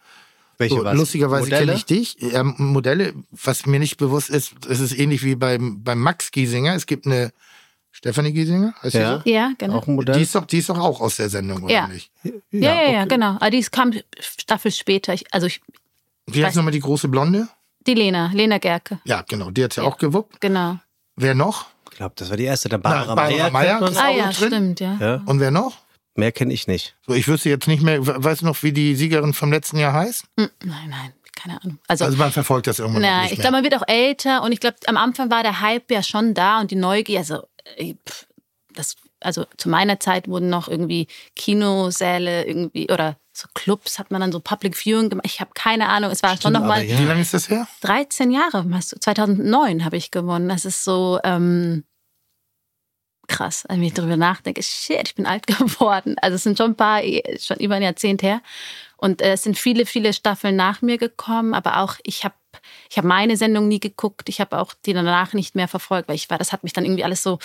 Welche 0.59 0.77
So, 0.77 0.85
was? 0.85 0.97
lustigerweise 0.97 1.51
kenne 1.51 1.75
ich 1.75 1.85
dich. 1.85 2.17
Ja, 2.21 2.43
Modelle, 2.43 3.15
was 3.31 3.67
mir 3.67 3.79
nicht 3.81 3.97
bewusst 3.97 4.31
ist, 4.31 4.53
es 4.69 4.81
ist 4.81 4.97
ähnlich 4.97 5.25
wie 5.25 5.35
beim, 5.35 5.83
beim 5.83 6.01
Max 6.01 6.31
Giesinger. 6.31 6.75
Es 6.75 6.87
gibt 6.87 7.07
eine 7.07 7.33
Stefanie 7.97 8.33
Giesinger, 8.33 8.75
heißt 8.83 8.95
Ja. 8.97 9.19
die 9.19 9.31
Ja, 9.31 9.53
genau. 9.57 9.75
Auch 9.77 9.83
ein 9.83 9.87
so? 9.87 9.91
Modell? 9.93 10.17
Die 10.17 10.23
ist, 10.23 10.35
doch, 10.35 10.45
die 10.47 10.59
ist 10.59 10.69
doch 10.69 10.79
auch 10.79 11.01
aus 11.01 11.17
der 11.17 11.29
Sendung, 11.29 11.63
oder 11.63 11.73
Ja. 11.73 11.87
nicht? 11.87 12.11
ja, 12.51 12.75
ja, 12.83 12.91
ja, 12.91 13.05
genau. 13.05 13.37
Aber 13.37 13.51
die 13.51 13.63
kam 13.63 13.93
Staffel 14.21 14.73
später. 14.73 15.15
Ich, 15.15 15.33
also 15.33 15.47
ich, 15.47 15.61
Wie 16.27 16.45
heißt 16.45 16.57
nochmal 16.57 16.73
die 16.73 16.81
große 16.81 17.09
Blonde? 17.09 17.49
die 17.87 17.95
Lena, 17.95 18.31
Lena 18.33 18.59
Gerke. 18.59 18.99
Ja, 19.05 19.23
genau, 19.29 19.51
die 19.51 19.63
hat 19.63 19.77
ja, 19.77 19.83
Ja. 19.85 19.89
auch 19.89 19.99
gewuppt. 19.99 20.41
Genau. 20.41 20.79
Wer 21.17 21.35
noch? 21.35 21.67
Ich 21.93 21.99
glaube, 21.99 22.15
das 22.17 22.29
war 22.31 22.37
die 22.37 22.45
erste. 22.45 22.69
Dann 22.69 22.81
Na, 22.83 22.91
Barbara, 22.91 23.15
Barbara 23.15 23.31
Meyer. 23.37 23.51
Meyer 23.51 23.69
kennt 23.69 23.81
man. 23.83 23.93
ist 23.93 23.99
Ah 23.99 24.09
auch 24.09 24.17
ja, 24.17 24.33
drin? 24.33 24.49
stimmt, 24.49 24.81
ja. 24.81 24.97
Ja, 25.01 25.23
Und 25.27 25.39
wer 25.41 25.51
noch? 25.53 25.77
mehr 26.17 26.33
kenne 26.33 26.53
ich 26.55 26.67
nicht. 26.67 26.95
So, 27.07 27.13
ich 27.15 27.29
wüsste 27.29 27.49
jetzt 27.51 27.67
nicht 27.69 27.83
mehr, 27.83 28.05
we- 28.07 28.23
weißt 28.25 28.41
du 28.43 28.47
noch, 28.47 28.63
wie 28.63 28.73
die 28.73 28.95
Siegerin 28.97 29.33
vom 29.35 29.53
letzten 29.53 29.79
Jahr 29.79 29.93
heißt? 29.93 30.25
Hm, 30.39 30.49
Nein, 30.65 30.89
nein, 30.91 31.13
keine 31.37 31.61
Ahnung. 31.63 31.79
Also, 31.89 32.05
Also 32.07 32.17
man 32.17 32.33
verfolgt 32.33 32.67
das 32.69 32.79
irgendwann 32.79 33.03
nein, 33.03 33.23
nicht 33.23 33.33
ich 33.33 33.39
mehr. 33.39 33.43
glaube, 33.51 33.57
man 33.57 33.65
wird 33.65 33.75
auch 33.81 33.87
älter 33.89 34.43
und 34.43 34.53
ich 34.53 34.61
glaube, 34.61 34.77
am 34.87 34.97
Anfang 34.97 35.31
war 35.31 35.43
der 35.43 35.61
Hype 35.61 35.91
ja 35.91 36.03
schon 36.03 36.33
da 36.35 36.61
und 36.61 36.71
die 36.71 36.77
Neugier, 36.77 37.19
also 37.19 37.43
das, 38.75 38.97
also 39.21 39.45
zu 39.57 39.69
meiner 39.69 40.01
Zeit 40.01 40.29
wurden 40.29 40.51
noch 40.51 40.69
irgendwie 40.69 41.07
Kinosäle 41.37 42.45
irgendwie 42.45 42.91
oder 42.91 43.17
so 43.33 43.49
Clubs 43.55 43.99
hat 43.99 44.11
man 44.11 44.21
dann 44.21 44.33
so 44.33 44.41
Public 44.41 44.77
Viewing 44.77 45.11
gemacht. 45.11 45.27
Ich 45.27 45.41
habe 45.41 45.51
keine 45.55 45.89
Ahnung, 45.89 46.11
es 46.11 46.23
war 46.23 46.41
schon 46.41 46.53
noch 46.53 46.65
mal 46.65 46.85
ja. 46.85 46.99
Wie 46.99 47.05
lange 47.05 47.23
ist 47.23 47.35
das 47.35 47.51
her? 47.51 47.67
13 47.81 48.31
Jahre, 48.31 48.65
hast 48.73 48.93
du, 48.93 49.01
2009 49.01 49.85
habe 49.85 49.97
ich 49.97 50.11
gewonnen. 50.11 50.49
Das 50.49 50.65
ist 50.65 50.85
so 50.85 51.19
ähm, 51.25 51.85
krass, 53.27 53.65
wenn 53.69 53.83
ich 53.83 53.95
darüber 53.95 54.17
nachdenke. 54.17 54.63
Shit, 54.63 55.09
ich 55.09 55.15
bin 55.15 55.27
alt 55.27 55.47
geworden. 55.49 56.17
Also 56.21 56.37
es 56.37 56.45
sind 56.45 56.59
schon 56.59 56.73
ein 56.73 56.77
paar, 56.77 57.03
schon 57.39 57.57
über 57.59 57.75
ein 57.75 57.83
Jahrzehnt 57.83 58.23
her. 58.23 58.41
Und 58.97 59.23
äh, 59.23 59.33
es 59.33 59.43
sind 59.43 59.59
viele, 59.59 59.87
viele 59.87 60.13
Staffeln 60.13 60.57
nach 60.57 60.83
mir 60.83 60.99
gekommen, 60.99 61.55
aber 61.55 61.79
auch 61.79 61.97
ich 62.03 62.25
habe 62.25 62.35
ich 62.89 62.97
habe 62.97 63.09
meine 63.09 63.37
Sendung 63.37 63.69
nie 63.69 63.81
geguckt. 63.81 64.29
Ich 64.29 64.41
habe 64.41 64.59
auch 64.59 64.75
die 64.87 64.93
danach 64.93 65.33
nicht 65.33 65.55
mehr 65.55 65.69
verfolgt, 65.69 66.09
weil 66.09 66.15
ich 66.15 66.31
war, 66.31 66.39
das 66.39 66.53
hat 66.53 66.63
mich 66.63 66.73
dann 66.73 66.85
irgendwie 66.85 67.05
alles 67.05 67.23
so, 67.23 67.39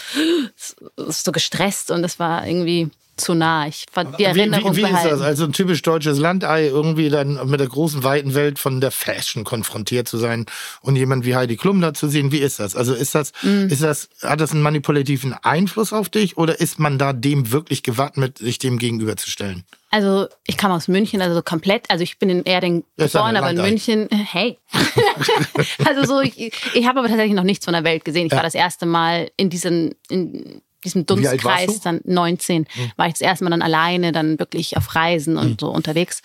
so 0.95 1.31
gestresst 1.31 1.91
und 1.91 2.03
das 2.03 2.19
war 2.19 2.45
irgendwie 2.45 2.91
zu 3.19 3.33
nah. 3.35 3.67
Ich 3.67 3.85
fand 3.91 4.15
die 4.17 4.23
Wie, 4.23 4.25
Erinnerung 4.25 4.75
wie, 4.75 4.83
wie 4.83 4.91
ist 4.91 5.03
das? 5.05 5.21
Also 5.21 5.45
ein 5.45 5.53
typisch 5.53 5.81
deutsches 5.81 6.17
Landei, 6.19 6.67
irgendwie 6.67 7.09
dann 7.09 7.49
mit 7.49 7.59
der 7.59 7.67
großen, 7.67 8.03
weiten 8.03 8.33
Welt 8.33 8.59
von 8.59 8.81
der 8.81 8.91
Fashion 8.91 9.43
konfrontiert 9.43 10.07
zu 10.07 10.17
sein 10.17 10.45
und 10.81 10.95
jemand 10.95 11.25
wie 11.25 11.35
Heidi 11.35 11.57
Klum 11.57 11.81
da 11.81 11.93
zu 11.93 12.07
sehen. 12.07 12.31
Wie 12.31 12.39
ist 12.39 12.59
das? 12.59 12.75
Also 12.75 12.93
ist 12.93 13.15
das, 13.15 13.31
Mm. 13.43 13.67
ist 13.67 13.83
das, 13.83 14.09
hat 14.23 14.41
das 14.41 14.51
einen 14.51 14.61
manipulativen 14.61 15.33
Einfluss 15.33 15.93
auf 15.93 16.09
dich 16.09 16.37
oder 16.37 16.59
ist 16.59 16.79
man 16.79 16.97
da 16.97 17.13
dem 17.13 17.51
wirklich 17.51 17.83
gewappnet, 17.83 18.37
sich 18.37 18.59
dem 18.59 18.79
gegenüberzustellen? 18.79 19.63
Also 19.91 20.27
ich 20.45 20.55
kam 20.57 20.71
aus 20.71 20.87
München, 20.87 21.21
also 21.21 21.33
so 21.35 21.41
komplett, 21.41 21.89
also 21.89 22.03
ich 22.03 22.19
bin 22.19 22.29
in 22.29 22.43
Erding 22.43 22.83
Ja, 22.97 23.05
ja 23.05 23.07
geboren, 23.07 23.35
aber 23.35 23.49
in. 23.49 23.57
München, 23.57 24.07
hey. 24.11 24.59
also 25.85 26.05
so, 26.05 26.21
ich, 26.21 26.51
ich 26.73 26.85
habe 26.87 26.99
aber 26.99 27.07
tatsächlich 27.07 27.35
noch 27.35 27.43
nichts 27.43 27.65
von 27.65 27.73
der 27.73 27.83
Welt 27.83 28.05
gesehen. 28.05 28.27
Ich 28.27 28.31
war 28.31 28.43
das 28.43 28.53
erste 28.55 28.85
Mal 28.85 29.31
in 29.37 29.49
diesen, 29.49 29.95
in 30.09 30.61
diesem 30.83 31.05
Dunstkreis, 31.05 31.67
du? 31.67 31.79
dann 31.83 32.01
19, 32.05 32.65
war 32.95 33.07
ich 33.07 33.13
das 33.13 33.21
erste 33.21 33.43
Mal 33.43 33.51
dann 33.51 33.61
alleine, 33.61 34.11
dann 34.11 34.39
wirklich 34.39 34.77
auf 34.77 34.95
Reisen 34.95 35.37
und 35.37 35.61
so 35.61 35.69
unterwegs. 35.69 36.21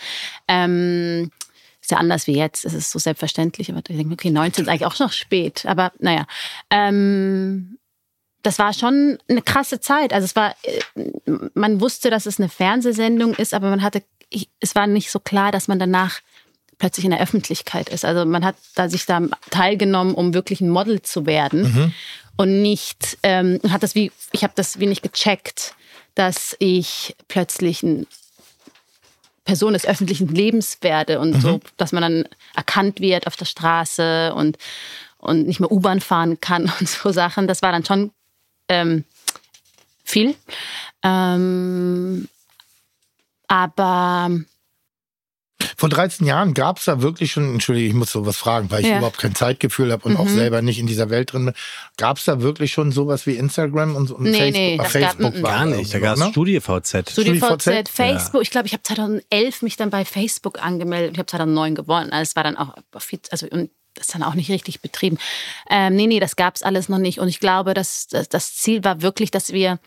Ähm, 0.49 1.31
ist 1.81 1.91
ja 1.91 1.99
anders 1.99 2.27
wie 2.27 2.37
jetzt, 2.37 2.65
es 2.65 2.73
ist 2.73 2.91
so 2.91 2.99
selbstverständlich, 2.99 3.71
aber 3.71 3.81
ich 3.87 3.97
denke, 3.97 4.15
okay, 4.15 4.31
19 4.31 4.65
ist 4.65 4.69
eigentlich 4.69 4.87
auch 4.87 4.99
noch 4.99 5.13
spät, 5.13 5.67
aber 5.67 5.93
naja. 5.99 6.27
Ähm, 6.71 7.79
das 8.43 8.59
war 8.59 8.73
schon 8.73 9.19
eine 9.29 9.43
krasse 9.43 9.81
Zeit. 9.81 10.13
Also 10.13 10.27
es 10.27 10.37
war, 10.37 10.55
äh, 10.63 11.03
man 11.55 11.81
wusste, 11.81 12.11
dass 12.11 12.27
es 12.27 12.39
eine 12.39 12.49
Fernsehsendung 12.49 13.35
ist, 13.35 13.55
aber 13.55 13.71
man 13.71 13.83
hatte, 13.83 14.03
es 14.61 14.75
war 14.75 14.87
nicht 14.87 15.11
so 15.11 15.19
klar, 15.19 15.51
dass 15.51 15.69
man 15.69 15.79
danach 15.79 16.21
plötzlich 16.85 17.07
in 17.07 17.13
der 17.13 17.23
Öffentlichkeit 17.23 17.89
ist. 17.89 18.05
Also 18.05 18.27
man 18.27 18.45
hat 18.45 18.57
da 18.75 18.91
sich 18.91 19.07
da 19.07 19.23
teilgenommen, 19.49 20.15
um 20.15 20.35
wirklich 20.35 20.61
ein 20.61 20.69
Model 20.69 21.01
zu 21.01 21.25
werden 21.25 21.95
und 22.37 22.61
nicht 22.61 23.17
ähm, 23.23 23.59
hat 23.71 23.83
das 23.83 23.95
wie, 23.95 24.13
ich 24.33 24.45
habe 24.45 24.53
das 24.55 24.79
wie 24.81 24.87
nicht 24.87 25.03
gecheckt, 25.03 25.75
dass 26.15 26.55
ich 26.59 27.17
plötzlich 27.27 27.83
ein 27.83 28.07
Person 29.47 29.73
des 29.73 29.87
öffentlichen 29.87 30.29
Lebens 30.29 30.77
werde 30.83 31.21
und 31.21 31.41
so, 31.41 31.59
dass 31.79 31.93
man 31.93 32.03
dann 32.03 32.29
erkannt 32.55 33.01
wird 33.01 33.27
auf 33.27 33.37
der 33.37 33.47
Straße 33.47 34.35
und 34.35 34.59
und 35.17 35.47
nicht 35.47 35.61
mehr 35.61 35.73
U-Bahn 35.73 36.03
fahren 36.03 36.39
kann 36.39 36.71
und 36.81 36.87
so 36.87 37.13
Sachen. 37.13 37.49
Das 37.49 37.63
war 37.63 37.73
dann 37.73 37.87
schon 37.87 38.11
ähm, 38.69 39.05
viel. 40.05 40.35
Ähm, 41.03 42.29
aber 43.49 44.31
Vor 45.77 45.89
13 45.89 46.27
Jahren 46.27 46.55
gab 46.55 46.79
es 46.79 46.85
da 46.85 47.03
wirklich 47.03 47.33
schon, 47.33 47.53
entschuldige, 47.55 47.87
ich 47.89 47.95
muss 47.95 48.11
sowas 48.13 48.37
fragen, 48.37 48.71
weil 48.71 48.81
ich 48.81 48.87
Ja. 48.87 48.93
Mhm. 48.95 48.99
überhaupt 48.99 49.19
kein 49.19 49.35
Zeitgefühl 49.35 49.91
habe 49.93 50.05
und 50.09 50.17
auch 50.17 50.29
selber 50.29 50.63
nicht 50.63 50.79
in 50.79 50.87
dieser 50.87 51.11
Welt 51.11 51.33
drin 51.33 51.47
bin. 51.47 51.55
Gab 51.97 52.19
es 52.19 52.25
da 52.25 52.41
wirklich 52.43 52.73
schon 52.73 52.93
sowas 52.93 53.27
wie 53.27 53.37
Instagram 53.37 53.97
und, 53.97 54.07
so- 54.09 54.17
und 54.17 54.25
Nee, 54.25 54.33
Facebook? 54.39 54.55
nee, 54.55 54.77
das 54.77 54.93
gab- 54.93 55.03
Facebook 55.03 55.43
war 55.43 55.51
Gar 55.51 55.67
da 55.71 55.77
nicht. 55.77 55.95
Da 55.95 55.99
gab 55.99 56.15
es 56.15 56.21
ne? 56.21 56.31
StudiVZ. 56.31 57.11
StudiVZ, 57.11 57.63
StudiVZ? 57.63 57.89
Facebook, 57.89 58.43
ich 58.43 58.51
glaube, 58.51 58.67
ich 58.67 58.73
habe 58.73 58.83
2011 58.83 59.63
mich 59.63 59.77
dann 59.77 59.91
bei 59.91 60.05
Facebook 60.05 60.63
angemeldet. 60.63 61.13
Ich 61.13 61.19
habe 61.19 61.27
2009 61.27 61.75
gewonnen. 61.75 62.11
Also 62.13 62.23
es 62.31 62.37
war 62.37 62.45
dann 62.45 62.57
auch 62.57 62.75
viel, 62.99 63.21
also 63.31 63.47
und 63.51 63.71
das 63.95 64.07
ist 64.09 64.15
dann 64.15 64.25
auch 64.25 64.35
nicht 64.35 64.51
richtig 64.51 64.81
betrieben. 64.81 65.19
Ähm, 65.71 65.95
nee, 65.95 66.07
nee, 66.09 66.19
das 66.19 66.35
gab 66.35 66.57
es 66.57 66.63
alles 66.63 66.89
noch 66.89 66.99
nicht. 66.99 67.21
Und 67.21 67.29
ich 67.29 67.39
glaube, 67.39 67.75
dass, 67.75 68.09
dass 68.09 68.29
das 68.29 68.57
Ziel 68.57 68.83
war 68.83 69.03
wirklich, 69.03 69.31
dass 69.31 69.53
wir 69.53 69.79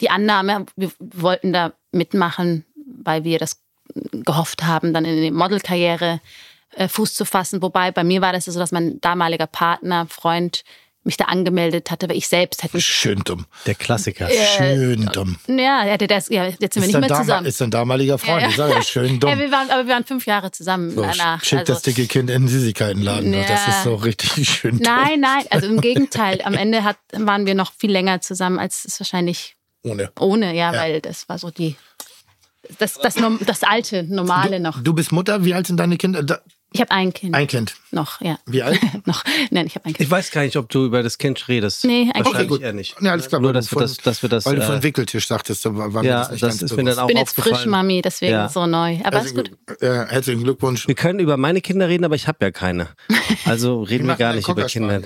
die 0.00 0.08
Annahme, 0.10 0.64
wir 0.76 0.90
wollten 0.98 1.52
da 1.52 1.72
mitmachen, 1.92 2.64
weil 3.02 3.24
wir 3.24 3.38
das 3.38 3.60
gehofft 4.12 4.64
haben, 4.64 4.92
dann 4.92 5.04
in 5.04 5.22
die 5.22 5.30
Modelkarriere 5.30 6.20
äh, 6.76 6.88
Fuß 6.88 7.14
zu 7.14 7.24
fassen. 7.24 7.62
Wobei 7.62 7.90
bei 7.90 8.04
mir 8.04 8.20
war 8.20 8.32
das 8.32 8.44
so, 8.46 8.58
dass 8.58 8.72
mein 8.72 9.00
damaliger 9.00 9.46
Partner, 9.46 10.06
Freund 10.08 10.64
mich 11.04 11.16
da 11.16 11.26
angemeldet 11.26 11.90
hatte, 11.90 12.06
weil 12.10 12.16
ich 12.18 12.28
selbst 12.28 12.62
hätte 12.62 12.78
Schön 12.82 13.20
dumm. 13.24 13.46
Der 13.64 13.74
Klassiker. 13.74 14.28
Schön 14.58 15.06
dumm. 15.14 15.38
ja, 15.46 15.84
er 15.84 15.92
hätte 15.92 16.06
das, 16.06 16.28
ja, 16.28 16.44
jetzt 16.44 16.74
sind 16.74 16.82
wir 16.82 16.88
Ist 16.88 16.94
nicht 16.96 17.08
mehr 17.08 17.18
zusammen. 17.18 17.46
ist 17.46 17.60
dein 17.62 17.70
damaliger 17.70 18.18
Freund. 18.18 18.46
Ich 18.48 18.56
sage 18.56 18.74
ja, 18.74 18.82
schön 18.82 19.18
dumm. 19.20 19.30
Ja, 19.30 19.38
wir 19.38 19.50
waren, 19.50 19.70
aber 19.70 19.86
wir 19.86 19.94
waren 19.94 20.04
fünf 20.04 20.26
Jahre 20.26 20.50
zusammen 20.50 20.90
So, 20.90 21.00
danach. 21.00 21.42
schick 21.42 21.60
das 21.64 21.78
Also- 21.78 21.90
dicke 21.92 22.06
Kind 22.08 22.28
in 22.28 22.42
den 22.42 22.48
Süßigkeitenladen. 22.48 23.32
Ja. 23.32 23.44
Das 23.48 23.68
ist 23.68 23.84
so 23.84 23.94
richtig 23.94 24.48
schön 24.50 24.72
dumm. 24.72 24.82
Nein, 24.82 25.20
nein, 25.20 25.44
also 25.48 25.66
im 25.68 25.80
Gegenteil. 25.80 26.42
Am 26.44 26.52
Ende 26.54 26.84
hat, 26.84 26.98
waren 27.12 27.46
wir 27.46 27.54
noch 27.54 27.72
viel 27.72 27.92
länger 27.92 28.20
zusammen, 28.20 28.58
als 28.58 28.84
es 28.84 29.00
wahrscheinlich 29.00 29.56
Ohne. 29.84 30.10
ohne, 30.20 30.54
ja, 30.54 30.74
Ja. 30.74 30.78
weil 30.80 31.00
das 31.00 31.26
war 31.30 31.38
so 31.38 31.50
die, 31.50 31.76
das, 32.78 32.94
das, 32.94 33.16
Norm- 33.16 33.38
das 33.46 33.62
alte, 33.64 34.02
normale 34.04 34.60
noch. 34.60 34.82
Du 34.82 34.92
bist 34.92 35.12
Mutter, 35.12 35.44
wie 35.44 35.54
alt 35.54 35.66
sind 35.66 35.78
deine 35.78 35.96
Kinder? 35.96 36.42
Ich 36.70 36.80
habe 36.82 36.90
ein 36.90 37.14
Kind 37.14 37.34
ein 37.34 37.46
Kind. 37.46 37.74
noch, 37.92 38.20
ja. 38.20 38.38
Wie 38.44 38.62
alt? 38.62 38.78
noch. 39.06 39.24
Nein, 39.50 39.66
ich 39.66 39.74
habe 39.74 39.86
ein 39.86 39.94
Kind. 39.94 40.00
Ich 40.00 40.10
weiß 40.10 40.30
gar 40.30 40.42
nicht, 40.42 40.56
ob 40.58 40.68
du 40.68 40.84
über 40.84 41.02
das 41.02 41.16
Kind 41.16 41.48
redest. 41.48 41.84
Nee, 41.84 42.10
eigentlich 42.12 42.26
Wahrscheinlich 42.26 42.50
nicht. 42.50 42.60
eher 42.62 42.72
nicht. 42.74 42.96
Ja, 43.00 43.12
alles 43.12 43.28
klar. 43.28 43.40
Nur, 43.40 43.54
dass 43.54 43.66
wir 43.66 43.78
von- 43.78 43.82
das, 43.82 43.96
dass 43.96 44.20
wir 44.22 44.28
das. 44.28 44.44
Weil 44.44 44.56
du 44.56 44.62
von 44.62 44.76
äh, 44.76 44.82
Wickeltisch 44.82 45.26
sagtest, 45.28 45.64
da 45.64 45.74
war, 45.74 45.88
mir 45.88 46.04
ja, 46.08 46.18
das 46.20 46.30
nicht 46.32 46.42
das 46.42 46.50
ganz 46.58 46.62
ist 46.62 46.70
mir 46.72 46.76
bewusst. 46.84 46.98
dann 46.98 47.04
auch 47.04 47.08
Ich 47.08 47.14
bin 47.14 47.20
jetzt 47.24 47.34
frisch 47.40 47.64
Mami, 47.66 48.02
deswegen 48.02 48.32
Ja. 48.32 48.48
so 48.50 48.66
neu. 48.66 48.98
Aber 49.02 49.16
Also, 49.18 49.28
ist 49.28 49.34
gut. 49.66 49.80
Äh, 49.80 49.86
herzlichen 50.08 50.42
Glückwunsch. 50.44 50.86
Wir 50.86 50.94
können 50.94 51.20
über 51.20 51.38
meine 51.38 51.62
Kinder 51.62 51.88
reden, 51.88 52.04
aber 52.04 52.16
ich 52.16 52.28
habe 52.28 52.38
ja 52.44 52.50
keine. 52.50 52.88
Also 53.44 53.82
reden 53.82 54.06
wir 54.06 54.16
gar 54.16 54.34
nicht 54.34 54.46
über 54.48 54.64
Kinder. 54.64 55.00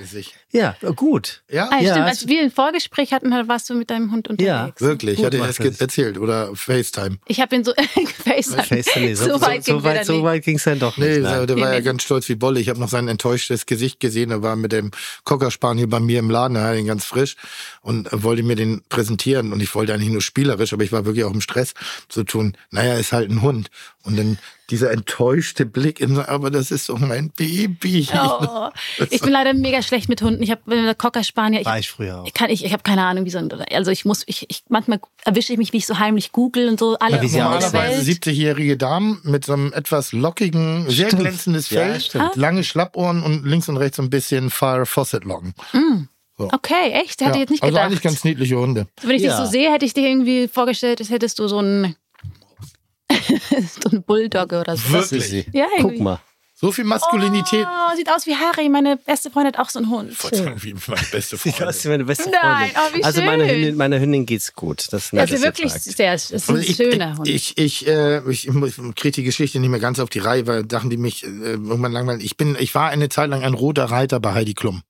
Ja, 0.51 0.75
gut. 0.97 1.43
Ja, 1.49 1.69
Ah, 1.71 1.81
Ja, 1.81 1.93
stimmt, 1.93 2.07
als 2.09 2.27
wir 2.27 2.41
ein 2.43 2.51
Vorgespräch 2.51 3.13
hatten, 3.13 3.31
warst 3.49 3.71
du 3.71 3.75
mit 3.75 3.91
deinem 3.91 4.11
Hund 4.11 4.27
unterwegs. 4.29 4.81
wirklich. 4.81 5.17
Gut 5.17 5.27
Hatte 5.27 5.37
ich 5.37 5.43
das 5.45 5.59
es. 5.61 5.81
erzählt 5.81 6.19
oder 6.19 6.51
FaceTime. 6.57 7.19
Ich 7.29 7.41
habe 7.41 7.55
ihn 7.55 7.63
so 7.65 7.73
FaceTime. 8.25 9.15
So, 9.17 9.27
wir 9.27 10.23
weit 10.25 10.45
ging 10.45 10.57
es 10.57 10.65
dann 10.65 10.79
doch 10.81 10.97
nicht. 10.97 11.23
Der 11.57 11.65
war 11.65 11.73
ja 11.73 11.81
ganz 11.81 12.03
stolz 12.03 12.29
wie 12.29 12.35
Bolle. 12.35 12.61
Ich 12.61 12.69
habe 12.69 12.81
noch 12.81 12.89
sein 12.89 13.09
enttäuschtes 13.09 13.67
Gesicht 13.67 14.01
gesehen. 14.01 14.31
Er 14.31 14.43
war 14.43 14.57
mit 14.57 14.73
dem 14.73 14.91
Cockerspaniel 15.25 15.87
bei 15.87 16.01
mir 16.01 16.19
im 16.19 16.31
Laden, 16.31 16.57
er 16.57 16.65
hat 16.65 16.77
ihn 16.77 16.87
ganz 16.87 17.05
frisch 17.05 17.37
und 17.81 18.09
wollte 18.13 18.43
mir 18.43 18.57
den 18.57 18.83
präsentieren. 18.89 19.53
Und 19.53 19.63
ich 19.63 19.75
wollte 19.75 19.95
eigentlich 19.95 20.11
nur 20.11 20.23
spielerisch, 20.23 20.73
aber 20.73 20.85
ich 20.85 20.93
war 20.93 21.05
wirklich 21.05 21.25
auch 21.25 21.35
im 21.35 21.41
Stress 21.41 21.75
zu 22.09 22.25
tun. 22.25 22.57
Naja, 22.71 22.95
ist 22.95 23.13
halt 23.13 23.31
ein 23.31 23.43
Hund. 23.43 23.71
Und 24.05 24.17
dann 24.19 24.39
dieser 24.71 24.91
enttäuschte 24.91 25.67
Blick, 25.67 26.01
in, 26.01 26.15
so, 26.15 26.23
aber 26.23 26.51
das 26.51 26.71
ist 26.71 26.89
doch 26.89 26.99
mein 26.99 27.31
Baby. 27.31 28.09
Oh, 28.15 28.69
ich 29.11 29.21
bin 29.21 29.31
leider 29.33 29.53
mega 29.55 29.83
schlecht 29.83 30.09
mit 30.09 30.23
Hunden. 30.23 30.43
Ich 30.43 30.51
habe 30.51 30.95
Cocker 30.97 31.23
Spanier. 31.25 31.61
Ich, 31.61 31.67
War 31.67 31.79
ich 31.79 31.91
früher 31.91 32.21
auch. 32.23 32.27
ich 32.27 32.33
kann 32.35 32.51
ich, 32.51 32.65
ich 32.65 32.73
habe 32.73 32.83
keine 32.83 33.05
Ahnung, 33.05 33.25
wie 33.25 33.31
so 33.31 33.39
ein, 33.39 33.51
also 33.73 33.91
ich 33.91 34.05
muss 34.05 34.23
ich, 34.27 34.47
ich 34.49 34.65
manchmal 34.69 35.01
erwische 35.25 35.53
ich 35.53 35.59
mich, 35.59 35.73
wie 35.73 35.77
ich 35.79 35.87
so 35.87 35.99
heimlich 35.99 36.33
google 36.33 36.69
und 36.69 36.79
so 36.79 36.99
alle 36.99 37.21
wie 37.23 37.29
sie 37.29 37.39
Normalerweise 37.39 38.07
Welt. 38.07 38.23
70-jährige 38.25 38.77
Damen 38.77 39.21
mit 39.25 39.45
so 39.45 39.53
einem 39.53 39.73
etwas 39.73 40.13
lockigen, 40.13 40.89
sehr 40.91 41.09
glänzendes 41.11 41.71
Ja, 41.71 41.81
Fell, 41.83 42.01
stimmt. 42.01 42.37
lange 42.37 42.65
Schlappohren 42.65 43.23
und 43.23 43.45
links 43.45 43.69
und 43.69 43.77
rechts 43.77 43.99
so 43.99 44.03
ein 44.03 44.11
bisschen 44.11 44.51
Fire 44.51 44.87
Fawcett 44.87 45.25
Locken. 45.25 45.55
Okay, 46.39 46.93
echt? 46.93 47.21
Hätte 47.21 47.33
ich 47.35 47.39
jetzt 47.41 47.51
nicht 47.51 47.63
also 47.63 47.73
gedacht. 47.73 47.87
eigentlich 47.87 48.03
ganz 48.03 48.25
niedliche 48.25 48.57
Hunde. 48.57 48.87
Wenn 49.03 49.13
ich 49.17 49.23
Ja. 49.23 49.37
dich 49.37 49.47
so 49.47 49.51
sehe, 49.53 49.71
hätte 49.73 49.85
ich 49.85 49.95
dir 49.95 50.09
irgendwie 50.09 50.49
vorgestellt, 50.49 50.99
als 51.01 51.11
hättest 51.11 51.39
du 51.39 51.47
so 51.47 51.59
einen 51.59 51.95
so 53.83 53.91
einen 53.91 54.03
Bulldogge 54.03 54.61
oder 54.61 54.77
so. 54.77 54.91
Wirklich? 54.93 55.47
Ja, 55.53 55.67
Guck 55.77 55.91
irgendwie. 55.93 56.03
mal. 56.03 56.21
So 56.55 56.71
viel 56.71 56.85
Maskulinität. 56.85 57.67
Oh, 57.67 57.97
sieht 57.97 58.09
aus 58.09 58.25
wie 58.25 58.37
Harry. 58.37 58.69
Meine 58.69 58.97
beste 58.97 59.33
Freundin 59.33 59.53
hat 59.55 59.59
auch 59.59 59.69
so 59.69 59.81
einen 59.81 59.91
Hund. 59.91 60.17
Wie 60.63 60.75
meine 60.87 61.03
beste 61.11 61.37
Sieht 61.37 61.55
Freundin. 61.57 61.69
aus 61.69 61.85
wie 61.85 61.89
meine 61.89 62.05
beste 62.05 62.31
Nein, 62.31 62.71
Freundin. 62.71 62.77
oh, 62.77 62.97
wie 62.99 63.05
also 63.05 63.23
meine 63.23 63.45
schön. 63.49 63.55
Hündin, 63.57 63.77
meiner 63.77 63.99
Hündin 63.99 64.27
geht's 64.27 64.53
gut. 64.55 64.87
Das 64.93 65.07
ist 65.07 65.15
Also 65.19 65.43
wirklich 65.43 65.73
sehr, 65.73 66.13
es 66.13 66.31
ist 66.31 66.49
ein 66.49 66.61
ich, 66.61 66.77
schöner 66.77 67.17
Hund. 67.19 67.27
Ich, 67.27 67.59
ich, 67.59 67.85
äh, 67.89 68.21
ich, 68.31 68.47
ich 68.47 68.55
kriege 68.95 69.11
die 69.11 69.25
Geschichte 69.25 69.59
nicht 69.59 69.71
mehr 69.71 69.81
ganz 69.81 69.99
auf 69.99 70.09
die 70.09 70.21
Reihe, 70.21 70.47
weil 70.47 70.65
Sachen, 70.71 70.89
die 70.89 70.99
mich 70.99 71.25
äh, 71.25 71.27
irgendwann 71.27 71.91
langweilen. 71.91 72.21
Ich 72.21 72.37
bin, 72.37 72.57
ich 72.57 72.73
war 72.77 72.91
eine 72.91 73.09
Zeit 73.09 73.31
lang 73.31 73.43
ein 73.43 73.55
roter 73.55 73.87
Reiter 73.87 74.21
bei 74.21 74.33
Heidi 74.33 74.55
Klum. 74.55 74.83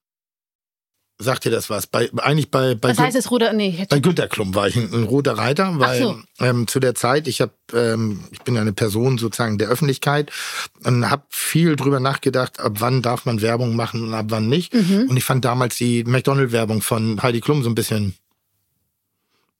Sagt 1.18 1.44
dir 1.44 1.50
das 1.50 1.70
was? 1.70 1.86
Bei, 1.86 2.10
eigentlich 2.18 2.50
bei, 2.50 2.74
bei, 2.74 2.90
Was 2.90 2.98
heißt 2.98 3.16
es, 3.16 3.30
Ruder? 3.30 3.52
Nee, 3.52 3.86
bei 3.88 4.00
Günter 4.00 4.28
Klum 4.28 4.54
war 4.54 4.66
ich 4.66 4.76
ein, 4.76 4.92
ein 4.92 5.04
roter 5.04 5.38
Reiter, 5.38 5.78
weil 5.78 6.02
so. 6.02 6.20
ähm, 6.40 6.66
zu 6.66 6.80
der 6.80 6.94
Zeit, 6.94 7.28
ich 7.28 7.40
habe, 7.40 7.52
ähm, 7.72 8.24
ich 8.32 8.40
bin 8.40 8.56
eine 8.56 8.72
Person 8.72 9.18
sozusagen 9.18 9.58
der 9.58 9.68
Öffentlichkeit 9.68 10.32
und 10.84 11.08
habe 11.10 11.22
viel 11.28 11.76
drüber 11.76 12.00
nachgedacht, 12.00 12.58
ab 12.58 12.74
wann 12.78 13.02
darf 13.02 13.24
man 13.24 13.40
Werbung 13.40 13.76
machen 13.76 14.02
und 14.02 14.14
ab 14.14 14.26
wann 14.28 14.48
nicht. 14.48 14.74
Mhm. 14.74 15.06
Und 15.08 15.16
ich 15.16 15.24
fand 15.24 15.44
damals 15.44 15.76
die 15.76 16.02
McDonald-Werbung 16.04 16.82
von 16.82 17.22
Heidi 17.22 17.40
Klum 17.40 17.62
so 17.62 17.70
ein 17.70 17.74
bisschen 17.76 18.14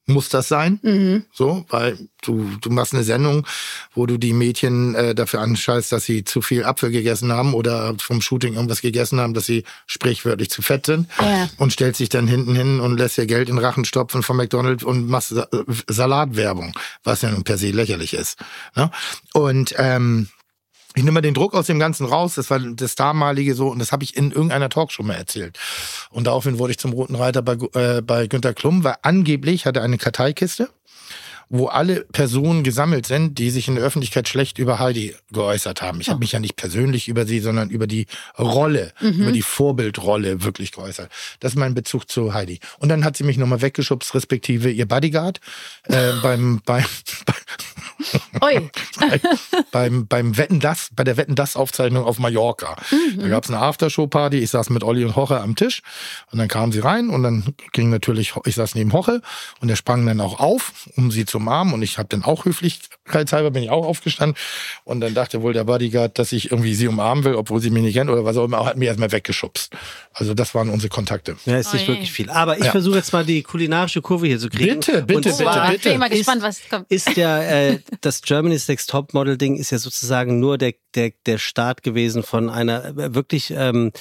muss 0.07 0.29
das 0.29 0.49
sein? 0.49 0.81
Mhm. 0.83 1.25
So, 1.33 1.65
weil 1.69 1.97
du, 2.23 2.51
du 2.61 2.71
machst 2.71 2.93
eine 2.93 3.05
Sendung, 3.05 3.47
wo 3.95 4.07
du 4.07 4.19
die 4.19 4.33
Mädchen 4.33 4.95
äh, 4.95 5.15
dafür 5.15 5.41
anscheißt, 5.41 5.93
dass 5.93 6.05
sie 6.05 6.25
zu 6.25 6.43
viel 6.43 6.65
Apfel 6.65 6.91
gegessen 6.91 7.33
haben 7.33 7.55
oder 7.55 7.95
vom 7.99 8.21
Shooting 8.21 8.55
irgendwas 8.55 8.81
gegessen 8.83 9.21
haben, 9.21 9.33
dass 9.35 9.47
sie 9.47 9.65
sprichwörtlich 9.87 10.51
zu 10.51 10.61
fett 10.63 10.87
sind 10.87 11.09
Ja. 11.21 11.49
und 11.59 11.73
stellst 11.73 12.01
dich 12.01 12.09
dann 12.09 12.27
hinten 12.27 12.55
hin 12.55 12.81
und 12.81 12.97
lässt 12.99 13.17
dir 13.17 13.27
Geld 13.27 13.49
in 13.49 13.59
Rachen 13.59 13.85
stopfen 13.85 14.23
von 14.23 14.37
McDonald's 14.37 14.83
und 14.85 15.09
machst 15.09 15.29
Sa 15.31 15.47
äh, 15.53 15.65
Salatwerbung, 15.89 16.73
was 17.05 17.23
ja 17.23 17.31
nun 17.31 17.45
per 17.45 17.59
se 17.59 17.71
lächerlich 17.71 18.15
ist. 18.15 18.39
Ne? 18.75 18.91
Und 19.35 19.75
ähm, 19.79 20.29
ich 20.95 21.03
nehme 21.03 21.13
mal 21.13 21.21
den 21.23 21.35
Druck 21.35 21.55
aus 21.55 21.67
dem 21.67 21.79
Ganzen 21.79 22.07
raus. 22.07 22.35
Das 22.35 22.51
war 22.51 22.59
das 22.59 22.95
damalige 22.95 23.55
so 23.55 23.69
und 23.69 23.79
das 23.79 23.93
habe 23.93 24.05
ich 24.05 24.17
in 24.17 24.31
irgendeiner 24.31 24.69
Talkshow 24.69 25.03
mal 25.03 25.15
erzählt. 25.15 25.59
Und 26.11 26.27
daraufhin 26.27 26.59
wurde 26.59 26.73
ich 26.73 26.79
zum 26.79 26.93
Roten 26.93 27.15
Reiter 27.15 27.43
bei, 27.43 27.57
äh, 27.79 28.03
bei 28.03 28.27
Günter 28.27 28.53
Klum, 28.53 28.85
weil 28.85 28.97
angeblich 29.03 29.65
hatte 29.65 29.81
er 29.81 29.85
eine 29.85 29.99
Karteikiste, 29.99 30.69
wo 31.53 31.67
alle 31.67 32.07
Personen 32.13 32.65
gesammelt 32.65 33.05
sind, 33.05 33.39
die 33.39 33.51
sich 33.51 33.69
in 33.69 33.75
der 33.75 33.85
Öffentlichkeit 33.85 34.27
schlecht 34.27 34.59
über 34.59 34.79
Heidi 34.79 35.15
geäußert 35.33 35.83
haben. 35.83 36.01
Ich 36.01 36.09
habe 36.09 36.21
mich 36.21 36.33
ja 36.33 36.41
nicht 36.41 36.57
persönlich 36.57 37.09
über 37.09 37.27
sie, 37.27 37.41
sondern 37.41 37.69
über 37.69 37.87
die 37.87 38.07
Rolle, 38.39 38.95
über 39.01 39.33
die 39.33 39.43
Vorbildrolle 39.43 40.43
wirklich 40.45 40.73
geäußert. 40.73 41.11
Das 41.41 41.53
ist 41.53 41.59
mein 41.59 41.75
Bezug 41.75 42.11
zu 42.11 42.33
Heidi. 42.33 42.59
Und 42.79 42.89
dann 42.89 43.05
hat 43.05 43.19
sie 43.19 43.25
mich 43.25 43.37
nochmal 43.37 43.61
weggeschubst, 43.61 44.15
respektive 44.15 44.71
ihr 44.71 44.89
Bodyguard 44.89 45.41
äh, 45.89 46.13
beim, 46.23 46.63
beim, 46.65 46.87
Ui. 48.43 48.71
beim, 49.73 50.07
beim 50.07 50.37
Wetten 50.39 50.59
das, 50.59 50.89
bei 50.97 51.05
der 51.05 51.19
Wetten 51.19 51.35
das 51.35 51.55
Aufzeichnung 51.57 52.05
auf 52.05 52.19
Mallorca. 52.19 52.77
Da 53.19 53.29
gab 53.29 53.45
es 53.45 53.51
eine 53.51 53.61
Aftershow-Party. 53.61 54.39
Ich 54.39 54.51
saß 54.51 54.71
mit 54.71 54.85
Olli 54.85 55.05
und 55.05 55.17
Hoche 55.17 55.41
am 55.41 55.55
Tisch 55.55 55.83
und 56.31 56.39
dann 56.39 56.49
kamen 56.49 56.73
sie 56.73 56.81
rein 56.81 57.11
und 57.11 57.23
dann 57.23 57.55
ging 57.73 57.91
natürlich, 57.91 58.33
ich 58.47 58.55
saß 58.55 58.75
neben 58.75 58.93
Hoche 58.95 59.21
und 59.61 59.69
der 59.69 59.77
sprang 59.77 60.07
dann 60.07 60.21
auch 60.21 60.41
auf, 60.41 60.73
um 60.97 61.11
sie 61.11 61.27
zu 61.27 61.42
umarmen 61.43 61.75
und 61.75 61.83
ich 61.83 61.99
habe 61.99 62.09
dann 62.09 62.23
auch 62.25 62.45
höflichkeitshalber 62.45 63.51
bin 63.51 63.63
ich 63.65 63.71
auch 63.71 63.85
aufgestanden 63.87 64.37
und 64.85 65.01
dann 65.01 65.15
dachte 65.15 65.43
wohl 65.43 65.53
der 65.53 65.65
Bodyguard, 65.65 66.19
dass 66.19 66.33
ich 66.33 66.51
irgendwie 66.51 66.75
sie 66.75 66.89
umarmen 66.89 67.25
will, 67.25 67.35
obwohl 67.35 67.61
sie 67.61 67.71
mich 67.71 67.83
nicht 67.83 67.95
kennt 67.95 68.11
oder 68.11 68.25
was 68.25 68.37
auch 68.37 68.45
immer, 68.45 68.65
hat 68.65 68.77
mich 68.77 68.89
erstmal 68.89 69.13
weggeschubst. 69.13 69.73
Also 70.15 70.35
das 70.35 70.55
waren 70.55 70.69
unsere 70.71 70.89
Kontakte. 70.89 71.37
Ja, 71.45 71.59
ist 71.59 71.69
Oh 71.71 71.73
nicht 71.75 71.83
je. 71.87 71.93
wirklich 71.95 72.13
viel. 72.13 72.31
Aber 72.31 72.59
ich 72.59 72.65
Ja. 72.65 72.71
versuche 72.71 72.97
jetzt 72.97 73.13
mal 73.13 73.25
die 73.25 73.43
kulinarische 73.43 74.01
Kurve 74.03 74.27
hier 74.27 74.39
zu 74.39 74.49
kriegen. 74.49 74.81
Bitte, 74.81 75.03
bitte, 75.03 75.17
Und 75.17 75.23
bitte, 75.25 75.37
zwar 75.37 75.75
Ich 75.75 75.83
bin 75.83 75.99
mal 75.99 76.09
bitte. 76.09 76.19
gespannt, 76.19 76.43
was 76.43 76.61
kommt. 76.71 76.91
Ist 76.91 77.17
ja 77.17 77.43
äh, 77.43 77.79
das 78.01 78.23
Germany's 78.23 78.69
Next 78.69 78.89
Topmodel 78.91 79.37
Ding 79.37 79.57
ist 79.57 79.71
ja 79.71 79.79
sozusagen 79.79 80.39
nur 80.41 80.59
der 80.59 80.75
der 80.95 81.13
der 81.27 81.39
Start 81.39 81.83
gewesen 81.83 82.23
von 82.23 82.49
einer 82.51 82.95
wirklich 83.15 83.51
ähm, 83.57 83.93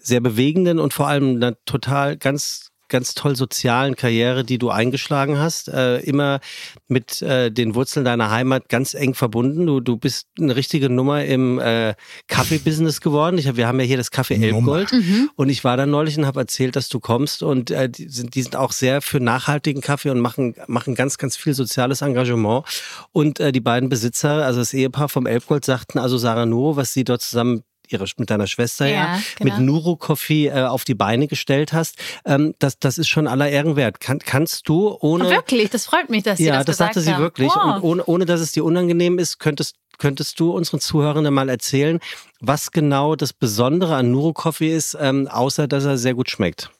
sehr 0.00 0.20
bewegenden 0.20 0.78
und 0.80 0.92
vor 0.92 1.08
allem 1.08 1.36
einer 1.36 1.56
total 1.64 2.16
ganz 2.16 2.70
ganz 2.94 3.14
toll 3.14 3.34
sozialen 3.34 3.96
Karriere, 3.96 4.44
die 4.44 4.56
du 4.56 4.70
eingeschlagen 4.70 5.36
hast, 5.36 5.66
äh, 5.66 5.98
immer 5.98 6.38
mit 6.86 7.22
äh, 7.22 7.50
den 7.50 7.74
Wurzeln 7.74 8.04
deiner 8.04 8.30
Heimat 8.30 8.68
ganz 8.68 8.94
eng 8.94 9.14
verbunden. 9.14 9.66
Du, 9.66 9.80
du 9.80 9.96
bist 9.96 10.28
eine 10.38 10.54
richtige 10.54 10.88
Nummer 10.88 11.24
im 11.24 11.58
äh, 11.58 11.96
Kaffee-Business 12.28 13.00
geworden. 13.00 13.36
Ich 13.36 13.48
hab, 13.48 13.56
wir 13.56 13.66
haben 13.66 13.80
ja 13.80 13.84
hier 13.84 13.96
das 13.96 14.12
Kaffee. 14.12 14.36
Elbgold 14.36 14.94
und 15.34 15.48
ich 15.48 15.64
war 15.64 15.76
da 15.76 15.86
neulich 15.86 16.16
und 16.18 16.24
habe 16.24 16.38
erzählt, 16.38 16.76
dass 16.76 16.88
du 16.88 17.00
kommst 17.00 17.42
und 17.42 17.72
äh, 17.72 17.88
die, 17.88 18.08
sind, 18.08 18.36
die 18.36 18.42
sind 18.42 18.54
auch 18.54 18.70
sehr 18.70 19.02
für 19.02 19.18
nachhaltigen 19.18 19.82
Kaffee 19.82 20.10
und 20.10 20.20
machen, 20.20 20.54
machen 20.68 20.94
ganz, 20.94 21.18
ganz 21.18 21.36
viel 21.36 21.54
soziales 21.54 22.00
Engagement. 22.00 22.64
Und 23.10 23.40
äh, 23.40 23.50
die 23.50 23.60
beiden 23.60 23.88
Besitzer, 23.88 24.44
also 24.44 24.60
das 24.60 24.72
Ehepaar 24.72 25.08
vom 25.08 25.26
Elbgold, 25.26 25.64
sagten 25.64 25.98
also 25.98 26.16
Sarah 26.16 26.46
Nuro, 26.46 26.76
was 26.76 26.92
sie 26.92 27.02
dort 27.02 27.22
zusammen 27.22 27.64
ihre, 27.94 28.04
mit 28.18 28.30
deiner 28.30 28.46
Schwester 28.46 28.86
ja, 28.86 28.94
Ja, 28.94 29.20
genau. 29.38 29.56
mit 29.56 29.64
Nuro 29.64 29.96
Coffee 29.96 30.48
äh, 30.48 30.64
auf 30.64 30.84
die 30.84 30.94
Beine 30.94 31.26
gestellt 31.26 31.72
hast, 31.72 31.96
ähm, 32.24 32.54
das, 32.58 32.78
das 32.78 32.98
ist 32.98 33.08
schon 33.08 33.26
aller 33.26 33.48
Ehren 33.48 33.76
wert. 33.76 34.00
Kann, 34.00 34.18
kannst 34.18 34.68
du 34.68 34.96
ohne... 35.00 35.30
Wirklich, 35.30 35.70
das 35.70 35.86
freut 35.86 36.10
mich, 36.10 36.22
dass 36.22 36.38
Sie 36.38 36.44
ja, 36.44 36.56
das, 36.56 36.66
das, 36.66 36.76
gesagt 36.76 36.94
sagte 36.94 37.00
sie 37.00 37.18
wirklich. 37.18 37.48
Wow. 37.48 37.76
Und 37.76 37.82
ohne, 37.82 38.04
ohne 38.04 38.24
dass 38.26 38.40
es 38.40 38.52
dir 38.52 38.64
unangenehm 38.64 39.18
ist, 39.18 39.38
könntest, 39.38 39.76
könntest 39.98 40.38
du 40.40 40.50
unseren 40.50 40.80
Zuhörenden 40.80 41.32
mal 41.32 41.48
erzählen, 41.48 42.00
was 42.40 42.70
genau 42.70 43.16
das 43.16 43.32
Besondere 43.32 43.96
an 43.96 44.10
Nuro 44.10 44.32
Coffee 44.32 44.74
ist, 44.74 44.96
ähm, 45.00 45.28
außer 45.28 45.66
dass 45.68 45.84
er 45.84 45.96
sehr 45.96 46.14
gut 46.14 46.28
schmeckt. 46.30 46.70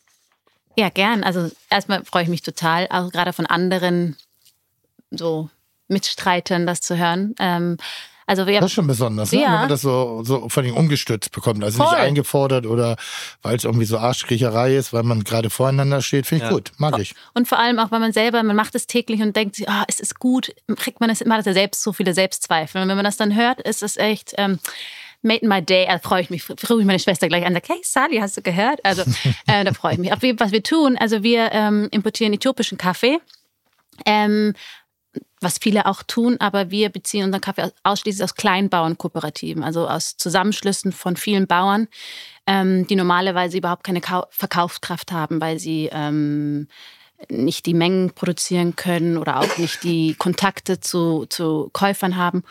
Ja, 0.77 0.89
gern. 0.89 1.23
Also 1.23 1.51
erstmal 1.71 2.05
freue 2.05 2.25
ich 2.25 2.29
mich 2.29 2.43
total, 2.43 2.89
auch 2.91 3.11
gerade 3.11 3.33
von 3.33 3.47
anderen 3.47 4.17
so 5.11 5.49
Mitstreitern 5.89 6.67
das 6.67 6.81
zu 6.81 6.97
hören. 6.97 7.35
Ähm, 7.39 7.77
also 8.27 8.47
wir 8.47 8.61
Das 8.61 8.71
ist 8.71 8.75
schon 8.75 8.87
besonders, 8.87 9.33
ne? 9.33 9.41
Ja. 9.41 9.47
wenn 9.47 9.53
man 9.53 9.69
das 9.69 9.83
so, 9.83 10.23
so 10.25 10.49
vor 10.49 10.63
allem 10.63 10.77
ungestützt 10.77 11.33
bekommt. 11.33 11.63
Also 11.63 11.83
Voll. 11.83 11.93
nicht 11.93 12.01
eingefordert 12.01 12.67
oder 12.67 12.97
weil 13.43 13.57
es 13.57 13.65
irgendwie 13.65 13.85
so 13.85 13.99
Arschkriecherei 13.99 14.77
ist, 14.77 14.93
weil 14.93 15.03
man 15.03 15.25
gerade 15.25 15.51
voreinander 15.51 16.01
steht. 16.03 16.27
Finde 16.27 16.45
ich 16.45 16.51
Ja. 16.51 16.55
gut, 16.55 16.73
mag 16.79 16.99
ich. 16.99 17.15
Und 17.35 17.49
vor 17.49 17.59
allem 17.59 17.79
auch, 17.79 17.91
weil 17.91 18.01
man 18.01 18.13
selber, 18.13 18.43
man 18.43 18.57
macht 18.57 18.75
es 18.75 18.87
täglich 18.87 19.21
und 19.21 19.37
denkt 19.37 19.63
ah, 19.67 19.85
es 19.89 20.01
ist 20.01 20.19
gut, 20.19 20.55
kriegt 20.77 21.01
man 21.01 21.11
es 21.11 21.21
immer 21.21 21.41
ja 21.45 21.53
selbst 21.53 21.83
so 21.83 21.93
viele 21.93 22.15
Selbstzweifel. 22.15 22.83
Und 22.83 22.89
wenn 22.89 22.97
man 22.97 23.05
das 23.05 23.17
dann 23.17 23.35
hört, 23.35 23.61
ist 23.61 23.83
es 23.83 23.97
echt, 23.97 24.35
ähm, 24.39 24.59
made 25.25 25.41
in 25.41 25.49
my 25.49 25.63
day, 25.63 25.87
da 25.87 25.99
freue 25.99 26.23
ich 26.23 26.31
mich, 26.31 26.49
rufe 26.49 26.81
ich 26.81 26.87
meine 26.87 26.99
Schwester 26.99 27.29
gleich 27.29 27.45
an, 27.45 27.55
sage, 27.55 27.67
hey 27.69 27.81
Sally, 27.83 28.19
hast 28.19 28.37
du 28.37 28.43
gehört? 28.43 28.85
Also 28.85 29.03
äh, 29.47 29.65
da 29.65 29.73
freue 29.73 29.95
ich 29.95 29.99
mich. 29.99 30.11
Wie, 30.21 30.39
was 30.39 30.53
wir 30.53 30.63
tun, 30.63 30.97
also 30.99 31.23
wir 31.23 31.51
ähm, 31.53 31.89
importieren 31.91 32.33
äthiopischen 32.33 32.79
Kaffee. 32.79 33.19
Ähm, 34.07 34.55
was 35.45 35.59
viele 35.59 35.87
auch 35.87 36.03
tun, 36.03 36.37
aber 36.41 36.71
wir 36.71 36.89
beziehen 36.89 37.25
unseren 37.25 37.41
Kaffee 37.41 37.63
aus- 37.63 37.75
ausschließlich 37.83 38.25
aus 38.25 38.35
Kleinbauernkooperativen, 38.35 39.63
also 39.63 39.89
aus 39.89 40.17
Zusammenschlüssen 40.17 40.93
von 40.93 41.17
vielen 41.17 41.47
Bauern, 41.47 41.89
ähm, 42.47 42.87
die 42.87 42.97
normalerweise 42.97 43.59
überhaupt 43.59 43.85
keine 43.85 44.01
Kau 44.01 44.27
Verkaufskraft 44.31 45.13
haben, 45.13 45.41
weil 45.41 45.59
sie 45.59 45.89
ähm, 45.93 46.69
nicht 47.31 47.67
die 47.67 47.75
Mengen 47.75 48.11
produzieren 48.11 48.77
können 48.77 49.17
oder 49.19 49.41
auch 49.41 49.59
nicht 49.59 49.83
die 49.85 50.15
Kontakte 50.15 50.81
zu, 50.81 51.27
zu 51.29 51.71
Käufern 51.73 52.17
haben 52.17 52.43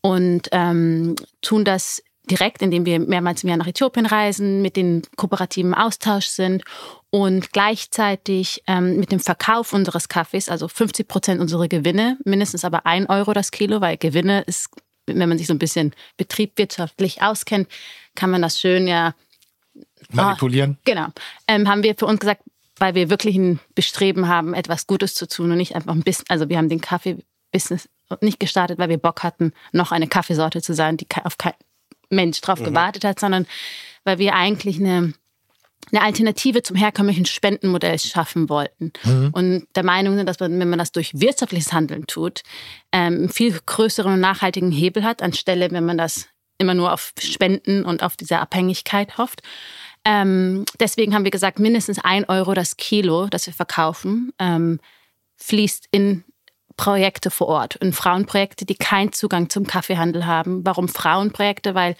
und 0.00 0.48
ähm, 0.52 1.14
tun 1.40 1.64
das 1.64 2.02
direkt, 2.30 2.62
indem 2.62 2.84
wir 2.84 2.98
mehrmals 2.98 3.42
im 3.42 3.48
Jahr 3.48 3.58
nach 3.58 3.66
Äthiopien 3.66 4.06
reisen, 4.06 4.60
mit 4.62 4.76
den 4.76 5.02
kooperativen 5.16 5.74
Austausch 5.74 6.26
sind 6.26 6.62
und 7.10 7.52
gleichzeitig 7.52 8.62
ähm, 8.66 8.98
mit 8.98 9.12
dem 9.12 9.20
Verkauf 9.20 9.72
unseres 9.72 10.08
Kaffees, 10.08 10.48
also 10.48 10.68
50 10.68 11.08
Prozent 11.08 11.40
unserer 11.40 11.68
Gewinne, 11.68 12.18
mindestens 12.24 12.64
aber 12.64 12.86
ein 12.86 13.06
Euro 13.06 13.32
das 13.32 13.50
Kilo, 13.50 13.80
weil 13.80 13.96
Gewinne 13.96 14.42
ist, 14.42 14.68
wenn 15.06 15.28
man 15.28 15.38
sich 15.38 15.46
so 15.46 15.54
ein 15.54 15.58
bisschen 15.58 15.94
betriebswirtschaftlich 16.18 17.22
auskennt, 17.22 17.68
kann 18.14 18.30
man 18.30 18.42
das 18.42 18.60
schön 18.60 18.86
ja 18.86 19.14
Manipulieren. 20.10 20.78
Genau. 20.84 21.06
Ähm, 21.46 21.68
haben 21.68 21.82
wir 21.82 21.94
für 21.94 22.06
uns 22.06 22.20
gesagt, 22.20 22.42
weil 22.76 22.94
wir 22.94 23.10
wirklich 23.10 23.36
ein 23.36 23.60
Bestreben 23.74 24.28
haben, 24.28 24.54
etwas 24.54 24.86
Gutes 24.86 25.14
zu 25.14 25.26
tun 25.26 25.50
und 25.50 25.58
nicht 25.58 25.74
einfach 25.74 25.92
ein 25.92 26.02
bisschen, 26.02 26.26
also 26.28 26.48
wir 26.48 26.56
haben 26.56 26.68
den 26.68 26.80
Kaffee-Business 26.80 27.88
nicht 28.20 28.40
gestartet, 28.40 28.78
weil 28.78 28.88
wir 28.88 28.98
Bock 28.98 29.22
hatten, 29.22 29.52
noch 29.72 29.92
eine 29.92 30.06
Kaffeesorte 30.06 30.62
zu 30.62 30.74
sein, 30.74 30.96
die 30.96 31.06
auf 31.24 31.36
kein 31.36 31.52
Mensch 32.10 32.40
drauf 32.40 32.62
gewartet 32.62 33.04
hat, 33.04 33.20
sondern 33.20 33.46
weil 34.04 34.18
wir 34.18 34.34
eigentlich 34.34 34.78
eine 34.78 35.12
eine 35.90 36.02
Alternative 36.02 36.62
zum 36.62 36.76
herkömmlichen 36.76 37.24
Spendenmodell 37.24 37.98
schaffen 37.98 38.48
wollten. 38.48 38.92
Und 39.32 39.66
der 39.74 39.84
Meinung 39.84 40.16
sind, 40.16 40.26
dass 40.26 40.40
man, 40.40 40.58
wenn 40.58 40.68
man 40.68 40.78
das 40.78 40.92
durch 40.92 41.12
wirtschaftliches 41.14 41.72
Handeln 41.72 42.06
tut, 42.06 42.42
ähm, 42.92 43.14
einen 43.14 43.28
viel 43.28 43.58
größeren 43.64 44.12
und 44.12 44.20
nachhaltigen 44.20 44.70
Hebel 44.70 45.04
hat, 45.04 45.22
anstelle, 45.22 45.70
wenn 45.70 45.86
man 45.86 45.98
das 45.98 46.28
immer 46.58 46.74
nur 46.74 46.92
auf 46.92 47.12
Spenden 47.20 47.84
und 47.84 48.02
auf 48.02 48.16
diese 48.16 48.38
Abhängigkeit 48.38 49.16
hofft. 49.16 49.42
Ähm, 50.04 50.64
deswegen 50.80 51.14
haben 51.14 51.24
wir 51.24 51.30
gesagt, 51.30 51.58
mindestens 51.58 51.98
ein 52.02 52.24
Euro 52.24 52.54
das 52.54 52.76
Kilo, 52.76 53.26
das 53.26 53.46
wir 53.46 53.54
verkaufen, 53.54 54.32
ähm, 54.38 54.80
fließt 55.36 55.86
in 55.90 56.24
Projekte 56.76 57.30
vor 57.30 57.48
Ort, 57.48 57.76
in 57.76 57.92
Frauenprojekte, 57.92 58.64
die 58.64 58.76
keinen 58.76 59.12
Zugang 59.12 59.50
zum 59.50 59.66
Kaffeehandel 59.66 60.26
haben. 60.26 60.64
Warum 60.64 60.88
Frauenprojekte? 60.88 61.74
Weil 61.74 61.96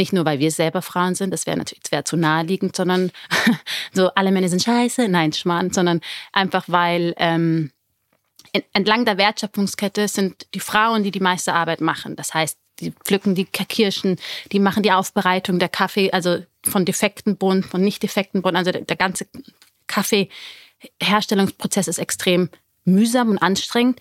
nicht 0.00 0.12
nur, 0.12 0.24
weil 0.24 0.38
wir 0.38 0.50
selber 0.50 0.82
Frauen 0.82 1.14
sind, 1.14 1.30
das 1.30 1.46
wäre 1.46 1.56
natürlich 1.56 1.82
wäre 1.90 2.04
zu 2.04 2.16
naheliegend, 2.16 2.74
sondern 2.74 3.12
so 3.92 4.08
alle 4.14 4.32
Männer 4.32 4.48
sind 4.48 4.62
scheiße, 4.62 5.08
nein, 5.08 5.32
Schmarrn, 5.32 5.72
sondern 5.72 6.00
einfach, 6.32 6.64
weil 6.66 7.14
ähm, 7.18 7.70
en- 8.52 8.62
entlang 8.72 9.04
der 9.04 9.18
Wertschöpfungskette 9.18 10.08
sind 10.08 10.46
die 10.54 10.60
Frauen, 10.60 11.04
die 11.04 11.10
die 11.10 11.20
meiste 11.20 11.52
Arbeit 11.52 11.80
machen. 11.80 12.16
Das 12.16 12.34
heißt, 12.34 12.58
die 12.80 12.92
pflücken 12.92 13.34
die 13.34 13.44
Kirschen, 13.44 14.16
die 14.52 14.58
machen 14.58 14.82
die 14.82 14.92
Aufbereitung 14.92 15.58
der 15.58 15.68
Kaffee, 15.68 16.10
also 16.12 16.38
von 16.64 16.84
defekten 16.84 17.36
Bohnen, 17.36 17.62
von 17.62 17.82
nicht 17.82 18.02
defekten 18.02 18.42
Bohnen. 18.42 18.56
Also 18.56 18.72
der, 18.72 18.82
der 18.82 18.96
ganze 18.96 19.26
Kaffeeherstellungsprozess 19.86 21.88
ist 21.88 21.98
extrem 21.98 22.48
mühsam 22.84 23.28
und 23.28 23.38
anstrengend. 23.38 24.00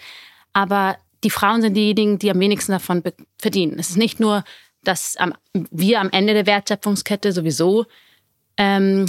Aber 0.53 0.97
die 1.23 1.29
Frauen 1.29 1.61
sind 1.61 1.73
diejenigen, 1.73 2.19
die 2.19 2.31
am 2.31 2.39
wenigsten 2.39 2.71
davon 2.71 3.03
verdienen. 3.37 3.77
Es 3.77 3.89
ist 3.89 3.97
nicht 3.97 4.21
nur, 4.21 4.45
dass 4.83 5.17
am, 5.17 5.33
wir 5.53 5.99
am 5.99 6.09
Ende 6.11 6.33
der 6.33 6.45
Wertschöpfungskette 6.45 7.31
sowieso 7.31 7.85
ähm, 8.57 9.05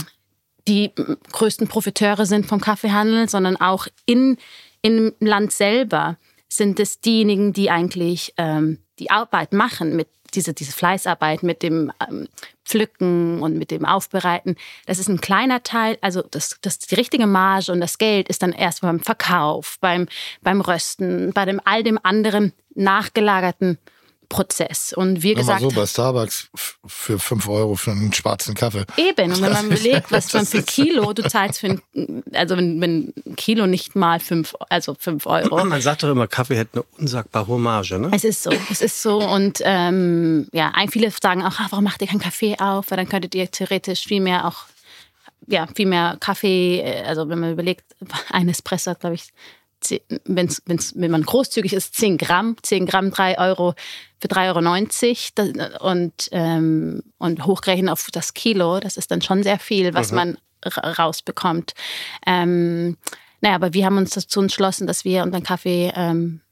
die 0.68 0.92
größten 1.32 1.68
Profiteure 1.68 2.26
sind 2.26 2.46
vom 2.46 2.60
Kaffeehandel, 2.60 3.28
sondern 3.28 3.56
auch 3.56 3.86
in, 4.06 4.36
im 4.82 5.12
Land 5.20 5.52
selber 5.52 6.16
sind 6.48 6.80
es 6.80 7.00
diejenigen, 7.00 7.52
die 7.52 7.70
eigentlich 7.70 8.34
ähm, 8.36 8.78
die 8.98 9.10
Arbeit 9.10 9.52
machen, 9.52 9.96
mit 9.96 10.08
diese, 10.34 10.52
diese 10.52 10.72
Fleißarbeit, 10.72 11.42
mit 11.42 11.62
dem 11.62 11.92
ähm, 12.08 12.28
Pflücken 12.64 13.42
und 13.42 13.58
mit 13.58 13.70
dem 13.70 13.84
Aufbereiten. 13.84 14.56
Das 14.86 14.98
ist 14.98 15.08
ein 15.08 15.20
kleiner 15.20 15.62
Teil, 15.62 15.98
also 16.00 16.22
das, 16.22 16.58
das, 16.62 16.78
die 16.78 16.94
richtige 16.94 17.26
Marge 17.26 17.72
und 17.72 17.80
das 17.80 17.98
Geld 17.98 18.28
ist 18.28 18.42
dann 18.42 18.52
erst 18.52 18.82
beim 18.82 19.00
Verkauf, 19.00 19.78
beim, 19.80 20.06
beim 20.42 20.60
Rösten, 20.60 21.32
bei 21.32 21.44
dem 21.44 21.60
all 21.64 21.82
dem 21.82 21.98
anderen 22.02 22.52
nachgelagerten 22.74 23.78
Prozess. 24.30 24.94
Und 24.94 25.22
wir 25.22 25.36
Sag 25.36 25.46
mal 25.46 25.52
gesagt 25.58 25.74
so, 25.74 25.80
bei 25.80 25.86
Starbucks 25.86 26.48
für 26.86 27.18
5 27.18 27.48
Euro 27.48 27.74
für 27.74 27.90
einen 27.90 28.12
schwarzen 28.14 28.54
Kaffee. 28.54 28.84
Eben, 28.96 29.32
und 29.32 29.42
wenn 29.42 29.52
man 29.52 29.66
überlegt, 29.70 30.10
was 30.10 30.32
man 30.32 30.46
für 30.46 30.62
Kilo, 30.62 31.12
du 31.12 31.28
zahlst 31.28 31.60
für 31.60 31.66
ein, 31.66 32.22
also 32.32 32.56
wenn, 32.56 32.80
wenn 32.80 33.12
ein 33.26 33.36
Kilo 33.36 33.66
nicht 33.66 33.94
mal 33.96 34.20
fünf, 34.20 34.54
also 34.70 34.94
fünf 34.98 35.26
Euro. 35.26 35.62
Man 35.64 35.82
sagt 35.82 36.02
doch 36.04 36.08
immer, 36.10 36.26
Kaffee 36.28 36.56
hätte 36.56 36.70
eine 36.78 36.84
unsagbar 36.98 37.46
hohe 37.46 37.58
Marge, 37.58 37.98
ne? 37.98 38.10
Es 38.14 38.24
ist 38.24 38.42
so, 38.44 38.50
es 38.70 38.80
ist 38.80 39.02
so 39.02 39.18
und 39.18 39.58
ähm, 39.64 40.48
ja, 40.52 40.70
ein- 40.74 40.88
viele 40.88 41.10
sagen 41.10 41.42
auch, 41.42 41.58
ah, 41.58 41.66
warum 41.70 41.84
macht 41.84 42.00
ihr 42.00 42.06
keinen 42.08 42.20
Kaffee 42.20 42.56
auf? 42.58 42.90
Weil 42.90 42.96
dann 42.98 43.08
könntet 43.08 43.34
ihr 43.34 43.50
theoretisch 43.50 44.04
viel 44.04 44.20
mehr 44.20 44.46
auch, 44.46 44.64
ja, 45.48 45.66
viel 45.74 45.86
mehr 45.86 46.16
Kaffee, 46.20 46.80
äh, 46.80 47.02
also 47.02 47.28
wenn 47.28 47.40
man 47.40 47.52
überlegt, 47.52 47.84
ein 48.30 48.48
Espresso 48.48 48.92
hat, 48.92 49.00
glaube 49.00 49.16
ich, 49.16 49.24
wenn's, 50.24 50.62
wenn's, 50.66 50.92
wenn 50.96 51.10
man 51.10 51.22
großzügig 51.22 51.72
ist, 51.72 51.94
10 51.96 52.18
Gramm, 52.18 52.56
10 52.62 52.86
Gramm, 52.86 53.10
3 53.10 53.38
Euro 53.38 53.74
für 54.20 54.28
3,90 54.28 55.32
Euro 55.38 55.88
und, 55.90 56.28
ähm, 56.32 57.02
und 57.18 57.46
hochgerechnet 57.46 57.90
auf 57.90 58.08
das 58.12 58.34
Kilo, 58.34 58.80
das 58.80 58.96
ist 58.96 59.10
dann 59.10 59.22
schon 59.22 59.42
sehr 59.42 59.58
viel, 59.58 59.94
was 59.94 60.12
man 60.16 60.38
ra- 60.64 60.92
rausbekommt. 60.92 61.72
Ähm, 62.26 62.96
naja, 63.40 63.54
aber 63.54 63.72
wir 63.72 63.86
haben 63.86 63.96
uns 63.96 64.10
dazu 64.10 64.42
entschlossen, 64.42 64.86
dass 64.86 65.04
wir 65.04 65.22
unseren 65.22 65.42
Kaffee 65.42 65.92
ähm, 65.96 66.42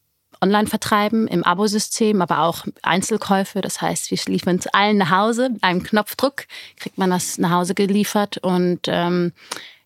online 0.41 0.67
vertreiben, 0.69 1.27
im 1.29 1.45
Abosystem, 1.45 2.23
aber 2.23 2.41
auch 2.41 2.65
Einzelkäufe. 2.83 3.61
Das 3.61 3.83
heißt, 3.83 4.11
wir 4.11 4.19
liefern 4.27 4.57
es 4.57 4.67
allen 4.69 4.97
nach 4.99 5.11
Hause. 5.11 5.51
Mit 5.51 5.63
einem 5.65 5.83
Knopfdruck 5.83 6.47
kriegt 6.77 6.97
man 6.97 7.11
das 7.11 7.39
nach 7.39 7.51
Hause 7.51 7.75
geliefert 7.75 8.39
und 8.39 8.83
ähm, 8.87 9.33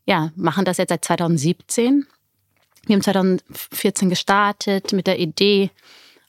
ja, 0.05 0.31
machen 0.37 0.65
das 0.65 0.77
jetzt 0.77 0.91
seit 0.91 1.05
2017. 1.05 2.07
Wir 2.87 2.95
haben 2.95 3.03
2014 3.03 4.11
gestartet 4.11 4.93
mit 4.93 5.07
der 5.07 5.19
Idee 5.19 5.71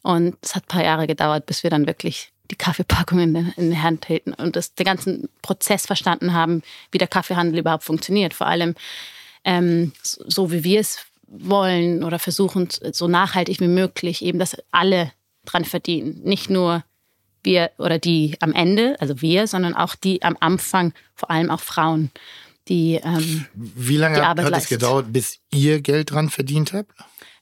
und 0.01 0.37
es 0.41 0.55
hat 0.55 0.65
ein 0.65 0.67
paar 0.67 0.83
Jahre 0.83 1.07
gedauert, 1.07 1.45
bis 1.45 1.63
wir 1.63 1.69
dann 1.69 1.87
wirklich 1.87 2.31
die 2.51 2.55
Kaffeepackung 2.55 3.19
in, 3.19 3.33
den- 3.33 3.81
Hand 3.81 4.05
hielten 4.05 4.33
und 4.33 4.55
das, 4.55 4.75
den 4.75 4.85
ganzen 4.85 5.29
Prozess 5.41 5.85
verstanden 5.85 6.33
haben, 6.33 6.61
wie 6.91 6.97
der 6.97 7.07
Kaffeehandel 7.07 7.59
überhaupt 7.59 7.83
funktioniert. 7.83 8.33
Vor 8.33 8.47
allem 8.47 8.75
ähm, 9.45 9.93
so 10.01 10.51
wie 10.51 10.63
wir 10.63 10.79
es 10.79 10.99
wollen 11.27 12.03
oder 12.03 12.19
versuchen, 12.19 12.69
so 12.91 13.07
nachhaltig 13.07 13.59
wie 13.59 13.67
möglich, 13.67 14.23
eben, 14.23 14.39
dass 14.39 14.55
alle 14.71 15.11
dran 15.45 15.65
verdienen. 15.65 16.21
Nicht 16.23 16.49
nur 16.49 16.83
wir 17.43 17.71
oder 17.77 17.97
die 17.99 18.37
am 18.39 18.53
Ende, 18.53 18.95
also 18.99 19.21
wir, 19.21 19.47
sondern 19.47 19.73
auch 19.75 19.95
die 19.95 20.21
am 20.21 20.37
Anfang, 20.39 20.93
vor 21.15 21.31
allem 21.31 21.49
auch 21.49 21.59
Frauen, 21.59 22.11
die 22.69 22.95
ähm, 23.03 23.45
Wie 23.53 23.97
lange 23.97 24.15
Die 24.15 24.21
hat 24.21 24.29
Arbeit 24.29 24.45
es 24.45 24.51
leistet. 24.51 24.79
gedauert, 24.79 25.05
bis 25.13 25.39
ihr 25.51 25.81
Geld 25.81 26.11
dran 26.11 26.29
verdient 26.29 26.73
habt? 26.73 26.91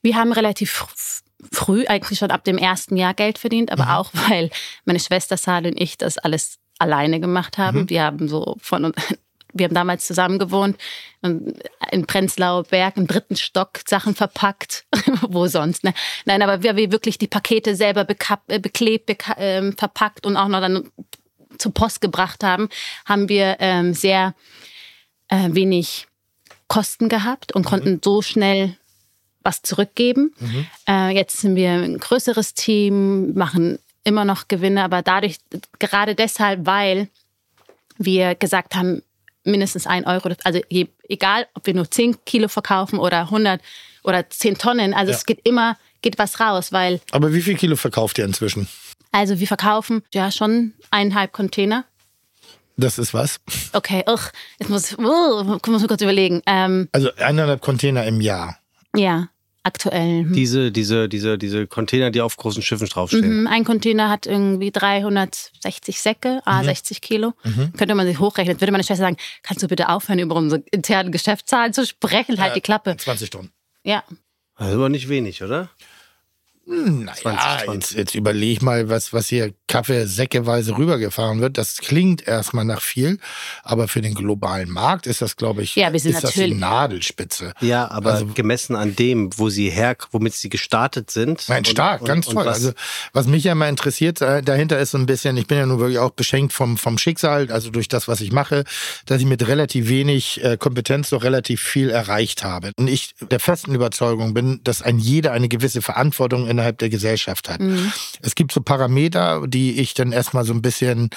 Wir 0.02 0.16
haben 0.16 0.32
relativ 0.34 0.72
fr- 0.82 1.22
früh, 1.52 1.86
eigentlich 1.88 2.20
schon 2.20 2.32
ab 2.32 2.44
dem 2.44 2.58
ersten 2.58 2.98
Jahr 2.98 3.14
Geld 3.14 3.38
verdient, 3.38 3.72
aber 3.72 3.98
auch, 3.98 4.10
weil 4.30 4.50
meine 4.86 5.00
Schwester 5.00 5.38
Sal 5.38 5.66
und 5.66 5.80
ich 5.80 5.98
das 5.98 6.18
alles 6.18 6.58
alleine 6.80 7.20
gemacht 7.20 7.58
haben. 7.58 7.90
Wir 7.90 8.04
haben 8.04 8.28
so 8.28 8.58
von 8.62 8.86
uns- 8.86 8.96
wir 9.54 9.66
haben 9.66 9.76
damals 9.76 10.08
zusammen 10.08 10.40
gewohnt 10.40 10.78
und 11.22 11.62
in 11.92 12.06
Prenzlauer 12.08 12.64
Berg 12.64 12.96
im 12.96 13.06
dritten 13.06 13.36
Stock 13.36 13.82
Sachen 13.86 14.16
verpackt, 14.16 14.86
wo 15.28 15.46
sonst. 15.48 15.84
Ne? 15.84 15.94
Nein, 16.26 16.42
aber 16.42 16.64
wir, 16.64 16.78
wir 16.78 16.92
wirklich 16.92 17.18
die 17.18 17.28
Pakete 17.28 17.76
selber 17.76 18.08
äh, 18.48 18.60
beklebt, 18.60 19.08
beka, 19.08 19.36
ähm, 19.38 19.76
verpackt 19.78 20.26
und 20.26 20.38
auch 20.38 20.48
noch 20.48 20.62
dann 20.62 20.90
zur 21.58 21.74
Post 21.74 22.00
gebracht 22.00 22.44
haben, 22.46 22.70
haben 23.06 23.28
wir 23.30 23.58
ähm, 23.60 23.94
sehr 23.94 24.34
äh, 25.32 25.50
wenig 25.54 26.06
Kosten 26.68 27.10
gehabt 27.10 27.54
und 27.54 27.66
konnten 27.66 28.00
so 28.04 28.22
schnell 28.22 28.78
was 29.42 29.64
zurückgeben. 29.64 30.34
Äh, 30.88 31.10
jetzt 31.16 31.38
sind 31.40 31.56
wir 31.56 31.72
ein 31.72 31.98
größeres 31.98 32.54
Team, 32.54 33.34
machen 33.34 33.80
immer 34.04 34.24
noch 34.24 34.48
Gewinne, 34.48 34.84
aber 34.84 35.02
dadurch, 35.02 35.38
gerade 35.80 36.14
deshalb, 36.16 36.66
weil 36.68 37.08
wir 37.98 38.36
gesagt 38.36 38.76
haben, 38.76 39.02
mindestens 39.44 39.88
ein 39.88 40.06
Euro, 40.06 40.30
also 40.44 40.60
egal, 40.70 41.48
ob 41.56 41.66
wir 41.66 41.74
nur 41.74 41.90
10 41.90 42.24
Kilo 42.26 42.48
verkaufen 42.48 43.00
oder 43.00 43.22
100 43.22 43.60
oder 44.04 44.30
10 44.30 44.58
Tonnen, 44.60 44.94
also 44.94 45.12
Ja. 45.12 45.18
es 45.18 45.26
geht 45.26 45.42
immer, 45.44 45.78
geht 46.02 46.20
was 46.20 46.40
raus, 46.40 46.72
weil, 46.72 47.02
Aber 47.12 47.34
wie 47.34 47.42
viel 47.42 47.56
Kilo 47.58 47.76
verkauft 47.76 48.18
ihr 48.20 48.26
inzwischen? 48.26 48.68
also 49.12 49.40
wir 49.40 49.48
verkaufen 49.48 50.04
ja 50.14 50.32
schon 50.32 50.74
eineinhalb 50.92 51.32
Container. 51.34 51.84
Das 52.82 52.98
ist 52.98 53.14
was? 53.14 53.40
Okay, 53.74 54.04
ugh, 54.08 54.32
jetzt 54.60 54.70
muss, 54.70 54.98
uh, 54.98 55.44
muss 55.44 55.82
ich 55.82 55.88
kurz 55.88 56.02
überlegen. 56.02 56.42
Ähm, 56.46 56.90
Also 56.92 57.10
eineinhalb 57.16 57.62
Container 57.62 58.06
im 58.06 58.20
Jahr. 58.22 58.58
ja, 58.96 59.28
aktuell. 59.64 60.24
hm. 60.24 60.34
Diese, 60.34 60.72
diese, 60.72 61.08
diese, 61.08 61.38
diese 61.38 61.68
Container, 61.68 62.10
die 62.12 62.22
auf 62.22 62.36
großen 62.36 62.64
Schiffen 62.64 62.88
draufstehen. 62.88 63.42
Mhm, 63.42 63.48
Ein 63.48 63.64
Container 63.64 64.10
hat 64.10 64.26
irgendwie 64.26 64.72
360 64.72 66.02
Säcke, 66.02 66.42
ah, 66.46 66.64
60 66.64 67.02
Kilo. 67.02 67.34
Könnte 67.78 67.94
man 67.96 68.08
sich 68.08 68.20
hochrechnen. 68.20 68.60
Würde 68.60 68.72
meine 68.72 68.84
Schwester 68.84 69.04
sagen, 69.06 69.18
kannst 69.44 69.62
du 69.64 69.68
bitte 69.68 69.90
aufhören, 69.90 70.20
über 70.20 70.36
unsere 70.36 70.64
internen 70.72 71.12
Geschäftszahlen 71.12 71.74
zu 71.74 71.86
sprechen? 71.86 72.40
Halt 72.40 72.56
die 72.56 72.62
Klappe. 72.62 72.98
20 72.98 73.30
Tonnen. 73.30 73.52
Ja. 73.84 74.04
Das 74.58 74.70
ist 74.70 74.74
aber 74.76 74.90
nicht 74.90 75.10
wenig, 75.10 75.44
oder? 75.44 75.70
Naja, 76.66 77.14
20 77.16 77.66
Tonnen. 77.66 77.80
jetzt, 77.80 77.92
jetzt 77.94 78.16
überleg 78.16 78.62
mal, 78.62 78.88
was, 78.88 79.12
was 79.14 79.28
hier 79.28 79.54
Kaffee 79.68 80.06
säckeweise 80.06 80.78
rübergefahren 80.78 81.42
wird. 81.42 81.58
Das 81.58 81.78
klingt 81.78 82.26
erstmal 82.28 82.66
nach 82.66 82.82
viel, 82.82 83.18
aber 83.64 83.88
für 83.88 84.02
den 84.02 84.14
globalen 84.14 84.70
Markt 84.70 85.08
ist 85.08 85.22
das, 85.22 85.36
glaube 85.36 85.64
ich, 85.64 85.76
Ja, 85.76 85.92
wir 85.92 86.00
sind 86.00 86.14
ist 86.14 86.24
das 86.24 86.34
die 86.34 86.40
natürlich- 86.42 86.60
Nadelspitze. 86.60 87.54
Ja, 87.62 87.90
aber 87.90 88.14
Also- 88.14 88.28
gemessen 88.28 88.76
an 88.76 88.96
dem, 88.96 89.30
wo 89.38 89.50
sie 89.50 89.70
her, 89.70 89.98
womit 90.12 90.34
sie 90.34 90.50
gestartet 90.50 91.10
sind. 91.10 91.44
Nein, 91.50 91.60
und- 91.60 91.68
stark, 91.68 92.02
und- 92.02 92.08
ganz 92.08 92.28
und 92.28 92.36
toll. 92.36 92.46
was- 92.46 92.58
also, 92.58 92.72
was 93.14 93.28
mich 93.28 93.44
ja 93.46 93.54
immer 93.54 93.68
interessiert, 93.68 94.22
äh, 94.22 94.42
dahinter 94.44 94.78
ist 94.80 94.92
so 94.92 94.98
ein 94.98 95.06
bisschen, 95.08 95.36
ich 95.38 95.48
bin 95.48 95.58
ja 95.58 95.66
nun 95.66 95.80
wirklich 95.80 96.00
auch 96.00 96.12
beschenkt 96.12 96.54
vom, 96.54 96.78
vom 96.78 96.98
Schicksal, 96.98 97.52
also 97.52 97.70
durch 97.72 97.88
das, 97.88 98.08
was 98.08 98.22
ich 98.22 98.32
mache, 98.32 98.64
dass 99.08 99.20
ich 99.20 99.26
mit 99.28 99.46
relativ 99.48 99.88
wenig 99.90 100.44
äh, 100.44 100.58
Kompetenz 100.58 101.10
doch 101.10 101.24
relativ 101.24 101.62
viel 101.62 101.90
erreicht 101.90 102.44
habe. 102.44 102.72
Und 102.78 102.88
ich 102.88 103.14
der 103.20 103.40
festen 103.40 103.74
Überzeugung 103.74 104.34
bin, 104.34 104.62
dass 104.64 104.82
ein 104.82 105.00
jeder 105.00 105.32
eine 105.32 105.48
gewisse 105.50 105.82
Verantwortung 105.82 106.48
innerhalb 106.52 106.78
der 106.78 106.90
Gesellschaft 106.90 107.50
hat. 107.50 107.60
Es 108.22 108.36
gibt 108.36 108.52
so 108.52 108.62
Parameter, 108.62 109.48
die 109.48 109.80
ich 109.80 109.94
dann 109.94 110.12
erstmal 110.12 110.46
so 110.46 110.54
ein 110.54 110.62
bisschen, 110.62 111.10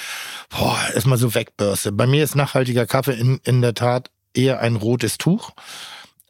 boah, 0.49 0.79
erstmal 0.93 1.17
so 1.17 1.35
wegbürste. 1.35 1.91
Bei 1.91 2.07
mir 2.07 2.23
ist 2.23 2.35
nachhaltiger 2.35 2.85
Kaffee 2.87 3.13
in, 3.13 3.39
in 3.43 3.61
der 3.61 3.73
Tat 3.75 4.09
eher 4.33 4.59
ein 4.59 4.75
rotes 4.75 5.17
Tuch. 5.17 5.51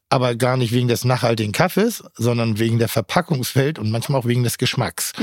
aber 0.09 0.35
gar 0.35 0.55
nicht 0.55 0.71
wegen 0.71 0.87
des 0.87 1.03
nachhaltigen 1.03 1.51
Kaffees, 1.51 2.03
sondern 2.15 2.59
wegen 2.59 2.79
der 2.79 2.87
Verpackungswelt 2.87 3.79
und 3.79 3.91
manchmal 3.91 4.21
auch 4.21 4.25
wegen 4.25 4.43
des 4.43 4.57
Geschmacks. 4.57 5.13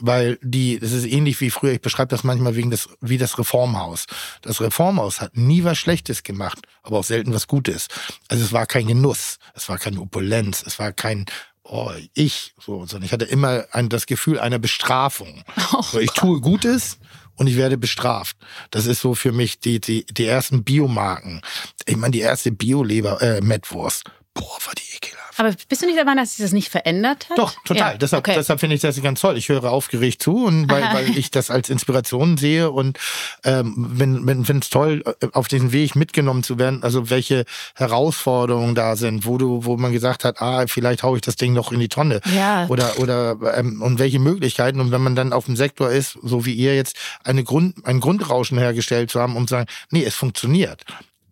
Weil 0.00 0.38
die, 0.42 0.78
das 0.78 0.92
ist 0.92 1.06
ähnlich 1.06 1.40
wie 1.40 1.50
früher, 1.50 1.72
ich 1.72 1.80
beschreibe 1.80 2.08
das 2.08 2.24
manchmal 2.24 2.56
wegen 2.56 2.70
des, 2.70 2.88
wie 3.00 3.16
das 3.16 3.38
Reformhaus. 3.38 4.06
Das 4.42 4.60
Reformhaus 4.60 5.20
hat 5.20 5.36
nie 5.36 5.64
was 5.64 5.78
Schlechtes 5.78 6.24
gemacht, 6.24 6.58
aber 6.82 6.98
auch 6.98 7.04
selten 7.04 7.32
was 7.32 7.46
Gutes. 7.46 7.86
Also 8.28 8.44
es 8.44 8.52
war 8.52 8.66
kein 8.66 8.86
Genuss, 8.86 9.38
es 9.54 9.68
war 9.68 9.78
keine 9.78 10.00
Opulenz, 10.00 10.62
es 10.66 10.78
war 10.78 10.92
kein 10.92 11.26
Oh, 11.64 11.90
ich, 12.12 12.54
so, 12.60 12.84
sondern 12.84 13.04
ich 13.04 13.12
hatte 13.12 13.24
immer 13.24 13.64
ein, 13.72 13.88
das 13.88 14.06
Gefühl 14.06 14.38
einer 14.38 14.58
Bestrafung. 14.58 15.44
so, 15.82 15.98
ich 15.98 16.10
tue 16.10 16.40
Gutes 16.40 16.98
und 17.36 17.46
ich 17.46 17.56
werde 17.56 17.78
bestraft. 17.78 18.36
Das 18.70 18.86
ist 18.86 19.00
so 19.00 19.14
für 19.14 19.32
mich 19.32 19.60
die, 19.60 19.80
die, 19.80 20.04
die 20.04 20.26
ersten 20.26 20.62
Biomarken. 20.62 21.40
Ich 21.86 21.96
meine, 21.96 22.12
die 22.12 22.20
erste 22.20 22.52
Bio-Leber, 22.52 23.20
äh, 23.22 23.40
Mettwurst. 23.40 24.04
Boah, 24.34 24.58
war 24.64 24.74
die 24.74 24.96
ekelhaft. 24.96 25.13
Aber 25.36 25.54
bist 25.68 25.82
du 25.82 25.86
nicht 25.86 25.96
der 25.96 26.04
Meinung, 26.04 26.22
dass 26.22 26.36
sich 26.36 26.44
das 26.44 26.52
nicht 26.52 26.68
verändert 26.68 27.28
hat? 27.30 27.38
Doch, 27.38 27.54
total. 27.64 27.92
Ja, 27.92 27.98
deshalb 27.98 28.26
okay. 28.26 28.34
deshalb 28.36 28.60
finde 28.60 28.76
ich 28.76 28.82
das 28.82 29.00
ganz 29.02 29.20
toll. 29.20 29.36
Ich 29.36 29.48
höre 29.48 29.64
aufgeregt 29.70 30.22
zu 30.22 30.44
und 30.44 30.70
weil, 30.70 30.82
weil 30.92 31.16
ich 31.16 31.30
das 31.30 31.50
als 31.50 31.70
Inspiration 31.70 32.36
sehe 32.36 32.70
und 32.70 32.98
ähm, 33.44 33.74
wenn 33.76 34.44
finde 34.44 34.62
es 34.62 34.70
toll, 34.70 35.02
äh, 35.20 35.26
auf 35.32 35.48
diesen 35.48 35.72
Weg 35.72 35.96
mitgenommen 35.96 36.42
zu 36.42 36.58
werden. 36.58 36.82
Also 36.82 37.10
welche 37.10 37.44
Herausforderungen 37.74 38.74
da 38.74 38.96
sind, 38.96 39.26
wo 39.26 39.38
du, 39.38 39.64
wo 39.64 39.76
man 39.76 39.92
gesagt 39.92 40.24
hat, 40.24 40.40
ah, 40.40 40.66
vielleicht 40.66 41.02
hau 41.02 41.16
ich 41.16 41.22
das 41.22 41.36
Ding 41.36 41.52
noch 41.52 41.72
in 41.72 41.80
die 41.80 41.88
Tonne. 41.88 42.20
Ja. 42.34 42.66
Oder 42.68 42.98
oder 42.98 43.36
ähm, 43.56 43.82
und 43.82 43.98
welche 43.98 44.18
Möglichkeiten 44.18 44.80
und 44.80 44.90
wenn 44.90 45.02
man 45.02 45.16
dann 45.16 45.32
auf 45.32 45.46
dem 45.46 45.56
Sektor 45.56 45.90
ist, 45.90 46.18
so 46.22 46.46
wie 46.46 46.54
ihr 46.54 46.74
jetzt, 46.74 46.96
eine 47.24 47.44
Grund 47.44 47.84
ein 47.84 48.00
Grundrauschen 48.00 48.58
hergestellt 48.58 49.10
zu 49.10 49.20
haben, 49.20 49.36
um 49.36 49.46
zu 49.46 49.54
sagen, 49.54 49.66
nee, 49.90 50.04
es 50.04 50.14
funktioniert 50.14 50.84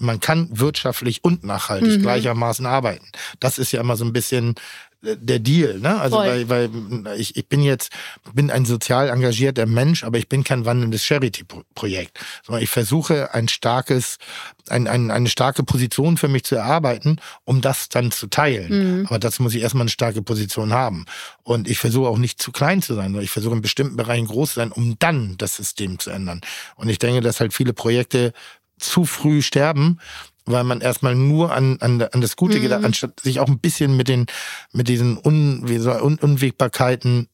man 0.02 0.20
kann 0.20 0.48
wirtschaftlich 0.52 1.24
und 1.24 1.44
nachhaltig 1.44 1.98
Mhm. 1.98 2.02
gleichermaßen 2.02 2.66
arbeiten. 2.66 3.06
Das 3.40 3.58
ist 3.58 3.72
ja 3.72 3.80
immer 3.80 3.96
so 3.96 4.04
ein 4.04 4.12
bisschen 4.12 4.54
äh, 5.04 5.16
der 5.16 5.38
Deal, 5.38 5.78
ne? 5.80 6.00
Also 6.00 6.16
Voll. 6.16 6.48
weil, 6.48 6.48
weil 6.48 7.20
ich, 7.20 7.36
ich 7.36 7.48
bin 7.48 7.62
jetzt 7.62 7.90
bin 8.34 8.50
ein 8.50 8.64
sozial 8.64 9.08
engagierter 9.08 9.66
Mensch, 9.66 10.04
aber 10.04 10.18
ich 10.18 10.28
bin 10.28 10.44
kein 10.44 10.64
wandelndes 10.64 11.04
Charity-Projekt, 11.04 12.18
sondern 12.44 12.62
ich 12.62 12.70
versuche 12.70 13.34
ein 13.34 13.48
starkes, 13.48 14.18
ein, 14.68 14.86
ein, 14.86 15.10
eine 15.10 15.28
starke 15.28 15.62
Position 15.64 16.16
für 16.16 16.28
mich 16.28 16.44
zu 16.44 16.54
erarbeiten, 16.54 17.18
um 17.44 17.60
das 17.60 17.88
dann 17.88 18.10
zu 18.12 18.28
teilen. 18.28 19.06
Aber 19.06 19.18
dazu 19.18 19.42
muss 19.42 19.54
ich 19.54 19.62
erstmal 19.62 19.82
eine 19.82 19.90
starke 19.90 20.22
Position 20.22 20.72
haben. 20.72 21.04
Und 21.42 21.68
ich 21.68 21.78
versuche 21.78 22.08
auch 22.08 22.18
nicht 22.18 22.40
zu 22.40 22.52
klein 22.52 22.80
zu 22.82 22.94
sein, 22.94 23.06
sondern 23.06 23.24
ich 23.24 23.30
versuche 23.30 23.54
in 23.56 23.62
bestimmten 23.62 23.96
Bereichen 23.96 24.26
groß 24.26 24.50
zu 24.50 24.54
sein, 24.60 24.70
um 24.72 24.96
dann 25.00 25.36
das 25.38 25.56
System 25.56 25.98
zu 25.98 26.10
ändern. 26.10 26.40
Und 26.76 26.88
ich 26.88 26.98
denke, 26.98 27.20
dass 27.20 27.40
halt 27.40 27.52
viele 27.52 27.72
Projekte 27.72 28.32
zu 28.82 29.04
früh 29.04 29.42
sterben, 29.42 29.98
weil 30.44 30.64
man 30.64 30.80
erstmal 30.80 31.14
nur 31.14 31.52
an, 31.52 31.78
an, 31.80 32.02
an 32.02 32.20
das 32.20 32.36
Gute 32.36 32.60
gedacht, 32.60 32.84
anstatt 32.84 33.20
sich 33.20 33.40
auch 33.40 33.48
ein 33.48 33.60
bisschen 33.60 33.96
mit 33.96 34.08
den, 34.08 34.26
mit 34.72 34.88
diesen 34.88 35.18
Un, 35.24 35.68
wie 35.68 35.78
so, 35.78 35.92
Un, 35.92 36.18
Unwägbarkeiten 36.18 37.28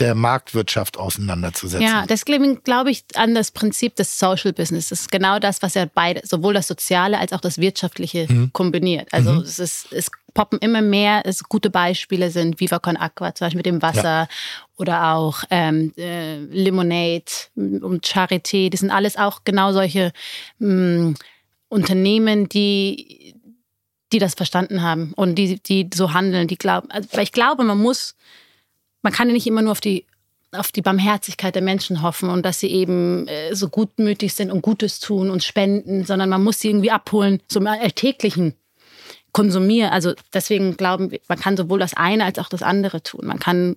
der 0.00 0.14
Marktwirtschaft 0.14 0.96
auseinanderzusetzen. 0.96 1.86
Ja, 1.86 2.06
deswegen 2.06 2.62
glaube 2.62 2.90
ich 2.90 3.04
an 3.14 3.34
das 3.34 3.50
Prinzip 3.50 3.96
des 3.96 4.18
Social 4.18 4.52
Business. 4.52 4.88
Das 4.88 5.00
ist 5.02 5.10
genau 5.10 5.38
das, 5.38 5.62
was 5.62 5.74
ja 5.74 5.86
beide, 5.92 6.20
sowohl 6.26 6.54
das 6.54 6.68
Soziale 6.68 7.18
als 7.18 7.32
auch 7.32 7.40
das 7.40 7.58
Wirtschaftliche 7.58 8.26
Mhm. 8.28 8.52
kombiniert. 8.52 9.08
Also 9.12 9.40
es 9.42 9.58
ist, 9.58 9.92
es 9.92 10.10
poppen 10.34 10.58
immer 10.60 10.82
mehr, 10.82 11.22
es 11.24 11.42
gute 11.44 11.70
Beispiele 11.70 12.30
sind 12.30 12.60
Viva 12.60 12.78
Con 12.78 12.96
Aqua, 12.96 13.34
zum 13.34 13.46
Beispiel 13.46 13.58
mit 13.58 13.66
dem 13.66 13.82
Wasser 13.82 14.28
oder 14.76 15.14
auch 15.14 15.42
ähm, 15.50 15.92
äh, 15.96 16.36
Lemonade 16.44 17.24
und 17.56 18.06
Charité. 18.06 18.70
Das 18.70 18.80
sind 18.80 18.90
alles 18.90 19.16
auch 19.16 19.40
genau 19.44 19.72
solche 19.72 20.12
mh, 20.58 21.14
Unternehmen, 21.68 22.48
die 22.48 23.34
die 24.12 24.18
das 24.18 24.34
verstanden 24.34 24.80
haben 24.80 25.12
und 25.16 25.34
die, 25.34 25.62
die 25.62 25.90
so 25.92 26.14
handeln, 26.14 26.48
die 26.48 26.56
glauben. 26.56 26.90
Also, 26.90 27.10
weil 27.12 27.24
ich 27.24 27.32
glaube, 27.32 27.62
man 27.62 27.76
muss, 27.76 28.14
man 29.02 29.12
kann 29.12 29.28
ja 29.28 29.34
nicht 29.34 29.46
immer 29.46 29.62
nur 29.62 29.72
auf 29.72 29.80
die 29.80 30.04
auf 30.52 30.72
die 30.72 30.82
Barmherzigkeit 30.82 31.54
der 31.54 31.62
Menschen 31.62 32.02
hoffen 32.02 32.30
und 32.30 32.44
dass 32.44 32.60
sie 32.60 32.68
eben 32.68 33.28
äh, 33.28 33.54
so 33.54 33.68
gutmütig 33.68 34.32
sind 34.32 34.50
und 34.50 34.62
Gutes 34.62 34.98
tun 34.98 35.30
und 35.30 35.44
spenden, 35.44 36.04
sondern 36.04 36.30
man 36.30 36.42
muss 36.42 36.60
sie 36.60 36.68
irgendwie 36.68 36.90
abholen, 36.90 37.42
so 37.48 37.60
im 37.60 37.66
alltäglichen 37.66 38.54
Konsumieren. 39.32 39.90
Also 39.90 40.14
deswegen 40.32 40.76
glauben 40.76 41.10
wir, 41.10 41.20
man 41.28 41.38
kann 41.38 41.56
sowohl 41.56 41.78
das 41.78 41.94
eine 41.94 42.24
als 42.24 42.38
auch 42.38 42.48
das 42.48 42.62
andere 42.62 43.02
tun. 43.02 43.26
Man 43.26 43.38
kann, 43.38 43.76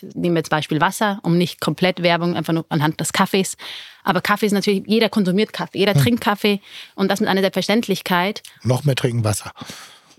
nehmen 0.00 0.36
wir 0.36 0.40
jetzt 0.40 0.50
Beispiel 0.50 0.80
Wasser, 0.80 1.18
um 1.24 1.36
nicht 1.36 1.60
komplett 1.60 2.02
Werbung, 2.04 2.36
einfach 2.36 2.52
nur 2.52 2.64
anhand 2.68 3.00
des 3.00 3.12
Kaffees. 3.12 3.56
Aber 4.04 4.20
Kaffee 4.20 4.46
ist 4.46 4.52
natürlich, 4.52 4.84
jeder 4.86 5.08
konsumiert 5.08 5.52
Kaffee, 5.52 5.78
jeder 5.78 5.94
trinkt 5.94 6.20
Kaffee 6.20 6.60
und 6.94 7.10
das 7.10 7.18
mit 7.18 7.28
einer 7.28 7.40
Selbstverständlichkeit. 7.40 8.44
Noch 8.62 8.84
mehr 8.84 8.94
trinken 8.94 9.24
Wasser. 9.24 9.52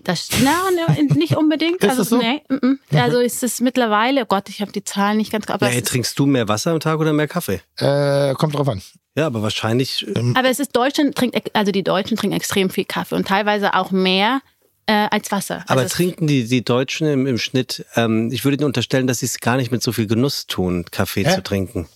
Das, 0.04 0.28
na, 0.42 0.70
ne, 0.70 1.02
nicht 1.14 1.36
unbedingt. 1.36 1.76
Ist 1.84 1.90
also, 1.90 2.04
so? 2.04 2.18
nee, 2.18 2.42
mm, 2.48 2.66
mm. 2.66 2.78
also 2.96 3.20
ist 3.20 3.42
es 3.42 3.60
mittlerweile, 3.60 4.22
oh 4.22 4.26
Gott, 4.26 4.48
ich 4.48 4.60
habe 4.60 4.72
die 4.72 4.82
Zahlen 4.82 5.18
nicht 5.18 5.30
ganz 5.30 5.48
aber, 5.48 5.68
Ja, 5.68 5.74
ey, 5.74 5.82
trinkst 5.82 6.18
du 6.18 6.26
mehr 6.26 6.48
Wasser 6.48 6.70
am 6.70 6.80
Tag 6.80 6.98
oder 6.98 7.12
mehr 7.12 7.28
Kaffee? 7.28 7.60
Äh, 7.76 8.34
kommt 8.34 8.54
drauf 8.54 8.68
an. 8.68 8.80
Ja, 9.16 9.26
aber 9.26 9.42
wahrscheinlich. 9.42 10.06
äh, 10.08 10.32
aber 10.34 10.48
es 10.48 10.60
ist 10.60 10.74
Deutschland 10.74 11.14
trinkt, 11.16 11.54
also 11.54 11.72
die 11.72 11.82
Deutschen 11.82 12.16
trinken 12.16 12.36
extrem 12.36 12.70
viel 12.70 12.84
Kaffee 12.84 13.16
und 13.16 13.28
teilweise 13.28 13.74
auch 13.74 13.90
mehr 13.90 14.40
äh, 14.86 15.08
als 15.10 15.30
Wasser. 15.30 15.64
Aber 15.68 15.82
also 15.82 15.94
trinken 15.94 16.26
die, 16.26 16.46
die 16.48 16.64
Deutschen 16.64 17.06
im, 17.06 17.26
im 17.26 17.38
Schnitt, 17.38 17.84
ähm, 17.96 18.30
ich 18.32 18.44
würde 18.44 18.56
ihnen 18.56 18.64
unterstellen, 18.64 19.06
dass 19.06 19.18
sie 19.18 19.26
es 19.26 19.38
gar 19.38 19.56
nicht 19.56 19.70
mit 19.70 19.82
so 19.82 19.92
viel 19.92 20.06
Genuss 20.06 20.46
tun, 20.46 20.84
Kaffee 20.90 21.24
Hä? 21.24 21.34
zu 21.34 21.42
trinken. 21.42 21.88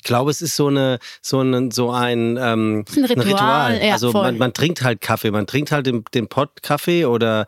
Ich 0.00 0.04
glaube, 0.04 0.30
es 0.30 0.40
ist 0.40 0.56
so 0.56 0.68
eine, 0.68 0.98
so 1.20 1.42
ein, 1.42 1.70
so 1.70 1.90
ein, 1.90 2.38
ähm, 2.40 2.84
ist 2.88 2.96
ein 2.96 3.04
Ritual, 3.04 3.78
ja, 3.84 3.92
also 3.92 4.12
man, 4.12 4.38
man 4.38 4.54
trinkt 4.54 4.82
halt 4.82 5.02
Kaffee, 5.02 5.30
man 5.30 5.46
trinkt 5.46 5.72
halt 5.72 5.84
den, 5.86 6.04
den 6.14 6.26
Pott 6.26 6.62
Kaffee 6.62 7.04
oder, 7.04 7.44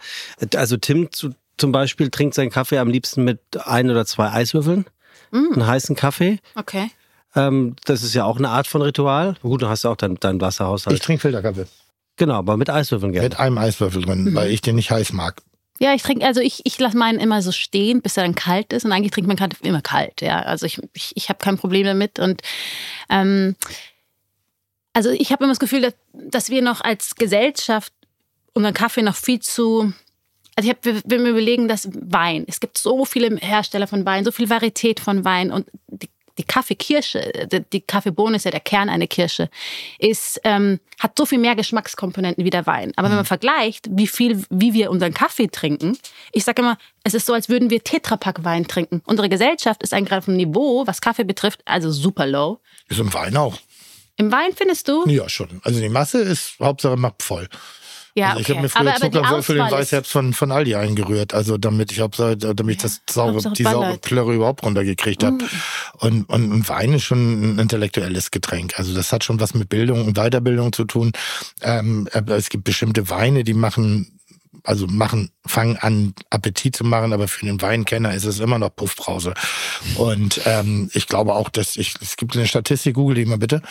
also 0.55 0.77
Tim 0.77 1.11
zu, 1.13 1.31
zum 1.57 1.73
Beispiel 1.73 2.11
trinkt 2.11 2.35
seinen 2.35 2.51
Kaffee 2.51 2.77
am 2.77 2.89
liebsten 2.89 3.25
mit 3.25 3.41
ein 3.65 3.91
oder 3.91 4.05
zwei 4.05 4.31
Eiswürfeln, 4.31 4.85
Mm. 5.31 5.55
einen 5.55 5.67
heißen 5.67 5.97
Kaffee. 5.97 6.41
Okay. 6.57 6.91
Ähm, 7.35 7.75
das 7.87 8.03
ist 8.03 8.13
ja 8.13 8.25
auch 8.27 8.37
eine 8.37 8.51
Art 8.51 8.67
von 8.67 8.83
Ritual. 8.83 9.35
Gut, 9.41 9.63
dann 9.63 9.71
hast 9.71 9.85
du 9.85 9.89
auch 9.89 9.97
deinen 9.97 10.17
dein 10.21 10.43
Wasserhaushalt. 10.43 10.95
Ich 10.95 11.03
trinke 11.03 11.23
Filterkaffee. 11.23 11.65
genau, 12.17 12.35
aber 12.35 12.59
mit 12.59 12.69
Eiswürfeln 12.69 13.13
gerne. 13.13 13.31
Mit 13.31 13.41
einem 13.41 13.57
Eiswürfel 13.57 14.03
drin, 14.03 14.35
weil 14.35 14.51
ich 14.51 14.61
den 14.61 14.75
nicht 14.77 14.91
heiß 14.91 15.15
mag. 15.15 15.41
Ja, 15.79 15.95
ich 15.95 16.03
trinke, 16.03 16.25
also 16.25 16.41
ich, 16.41 16.61
ich 16.65 16.79
lasse 16.79 16.97
meinen 16.97 17.19
immer 17.19 17.43
so 17.43 17.51
stehen, 17.51 18.03
bis 18.03 18.17
er 18.17 18.23
dann 18.23 18.35
kalt 18.35 18.73
ist. 18.73 18.85
Und 18.85 18.93
eigentlich 18.93 19.11
trinkt 19.11 19.29
man 19.29 19.37
Kaffee 19.37 19.67
immer 19.67 19.83
kalt, 19.83 20.21
ja. 20.21 20.41
Also 20.41 20.67
ich, 20.67 20.81
ich, 20.93 21.13
ich 21.17 21.29
habe 21.29 21.39
kein 21.39 21.59
Problem 21.59 21.87
damit. 21.87 22.19
Und 22.19 22.43
ähm, 23.11 23.57
also 24.93 25.11
ich 25.11 25.33
habe 25.33 25.45
immer 25.45 25.53
das 25.53 25.59
Gefühl, 25.59 25.81
dass, 25.81 25.95
dass 26.13 26.51
wir 26.51 26.63
noch 26.63 26.83
als 26.83 27.15
Gesellschaft 27.15 27.93
unseren 28.53 28.75
Kaffee 28.75 29.03
noch 29.03 29.17
viel 29.17 29.41
zu. 29.41 29.93
Also 30.55 30.69
ich 30.69 30.77
hab, 30.77 30.85
wir, 30.85 31.03
wir 31.05 31.31
überlegen, 31.31 31.67
dass 31.67 31.89
Wein, 31.93 32.45
es 32.47 32.61
gibt 32.61 32.77
so 32.77 33.05
viele 33.05 33.37
Hersteller 33.37 33.87
von 33.87 34.05
Wein, 34.05 34.25
so 34.25 34.33
viel 34.33 34.51
Varietät 34.51 35.01
von 35.01 35.25
Wein 35.25 35.51
und 35.51 35.67
die, 35.89 36.11
die 36.43 36.47
Kaffeekirsche, 36.47 37.49
die, 37.51 37.61
die 37.73 37.81
Kaffeebohne 37.81 38.37
ist 38.37 38.45
ja 38.45 38.51
der 38.51 38.61
Kern 38.61 38.89
einer 38.89 39.07
Kirsche, 39.07 39.49
ist, 39.99 40.41
ähm, 40.45 40.81
hat 40.99 41.13
so 41.17 41.25
viel 41.25 41.39
mehr 41.39 41.55
Geschmackskomponenten 41.55 42.45
wie 42.45 42.51
der 42.51 42.67
Wein. 42.67 42.93
Aber 42.97 43.09
wenn 43.09 43.17
man 43.17 43.25
vergleicht, 43.25 43.87
wie 43.91 44.07
viel, 44.07 44.45
wie 44.51 44.73
wir 44.75 44.91
unseren 44.91 45.15
Kaffee 45.15 45.49
trinken, 45.49 45.97
ich 46.33 46.45
sage 46.45 46.63
immer, 46.63 46.79
es 47.05 47.15
ist 47.15 47.27
so, 47.27 47.33
als 47.33 47.49
würden 47.49 47.71
wir 47.71 47.83
Tetrapack 47.83 48.45
Wein 48.45 48.67
trinken. 48.67 49.03
Unsere 49.07 49.29
Gesellschaft 49.29 49.83
ist 49.83 49.95
eigentlich 49.95 50.09
gerade 50.09 50.23
auf 50.23 50.29
einem 50.29 50.37
Niveau, 50.37 50.87
was 50.87 51.01
Kaffee 51.01 51.25
betrifft, 51.25 51.61
also 51.65 51.91
super 51.91 52.27
low. 52.27 52.59
Ist 52.89 53.01
im 53.01 53.13
Wein 53.15 53.37
auch. 53.37 53.59
Im 54.17 54.31
Wein 54.31 54.51
findest 54.55 54.89
du? 54.89 55.07
Ja, 55.09 55.29
schon. 55.29 55.61
Also 55.65 55.81
die 55.81 55.89
Masse 55.89 56.21
ist 56.21 56.57
Hauptsache 56.61 56.97
macht 56.97 57.23
voll. 57.23 57.49
Ja, 58.15 58.31
Also 58.31 58.41
ich 58.41 58.47
okay. 58.47 58.53
habe 58.53 58.63
mir 58.63 58.69
früher 58.69 58.81
aber, 58.83 58.91
aber 58.91 59.09
die 59.09 59.17
Zuckerwürfel 59.17 59.57
in 59.57 59.71
Weißherbst 59.71 60.13
von, 60.13 60.33
von 60.35 60.53
Aldi 60.53 60.75
eingerührt, 60.75 61.33
also 61.33 61.57
damit 61.57 61.93
ich 61.93 62.01
Hauptsache, 62.01 62.37
damit 62.37 62.77
ich 62.77 62.83
das 62.83 63.01
saure, 63.09 63.35
Hauptsache 63.35 63.55
die 63.55 63.63
saure. 63.63 63.95
Mm. 63.95 63.99
Plörre 64.01 64.35
überhaupt 64.35 64.63
runtergekriegt 64.65 65.25
habe. 65.25 65.39
Und, 65.99 66.29
und, 66.29 66.53
und 66.53 66.69
Wein 66.69 66.93
ist 66.93 67.05
schon 67.05 67.55
ein 67.55 67.59
intellektuelles 67.59 68.31
Getränk. 68.31 68.79
Also 68.79 68.95
das 68.95 69.13
hat 69.13 69.25
schon 69.25 69.41
was 69.41 69.55
mit 69.55 69.71
Bildung 69.71 70.07
und 70.07 70.17
Weiterbildung 70.17 70.73
zu 70.73 70.85
tun. 70.85 71.13
Ähm, 71.63 72.09
aber 72.13 72.37
es 72.37 72.51
gibt 72.51 72.65
bestimmte 72.65 73.09
Weine, 73.09 73.45
die 73.45 73.55
machen 73.55 74.19
also 74.65 74.87
machen, 74.87 75.31
fangen 75.45 75.77
an, 75.79 76.15
Appetit 76.31 76.77
zu 76.77 76.85
machen, 76.85 77.13
aber 77.13 77.27
für 77.27 77.45
den 77.45 77.61
Weinkenner 77.61 78.15
ist 78.15 78.25
es 78.25 78.39
immer 78.39 78.59
noch 78.59 78.75
Puffbrause. 78.75 79.35
Und 79.97 80.41
ähm, 80.45 80.89
ich 80.95 81.09
glaube 81.09 81.35
auch, 81.35 81.49
dass 81.49 81.77
ich, 81.77 81.95
es 82.01 82.17
gibt 82.17 82.37
eine 82.37 82.47
Statistik, 82.47 82.95
google 82.95 83.17
die 83.17 83.25
mal 83.25 83.39
bitte. 83.39 83.63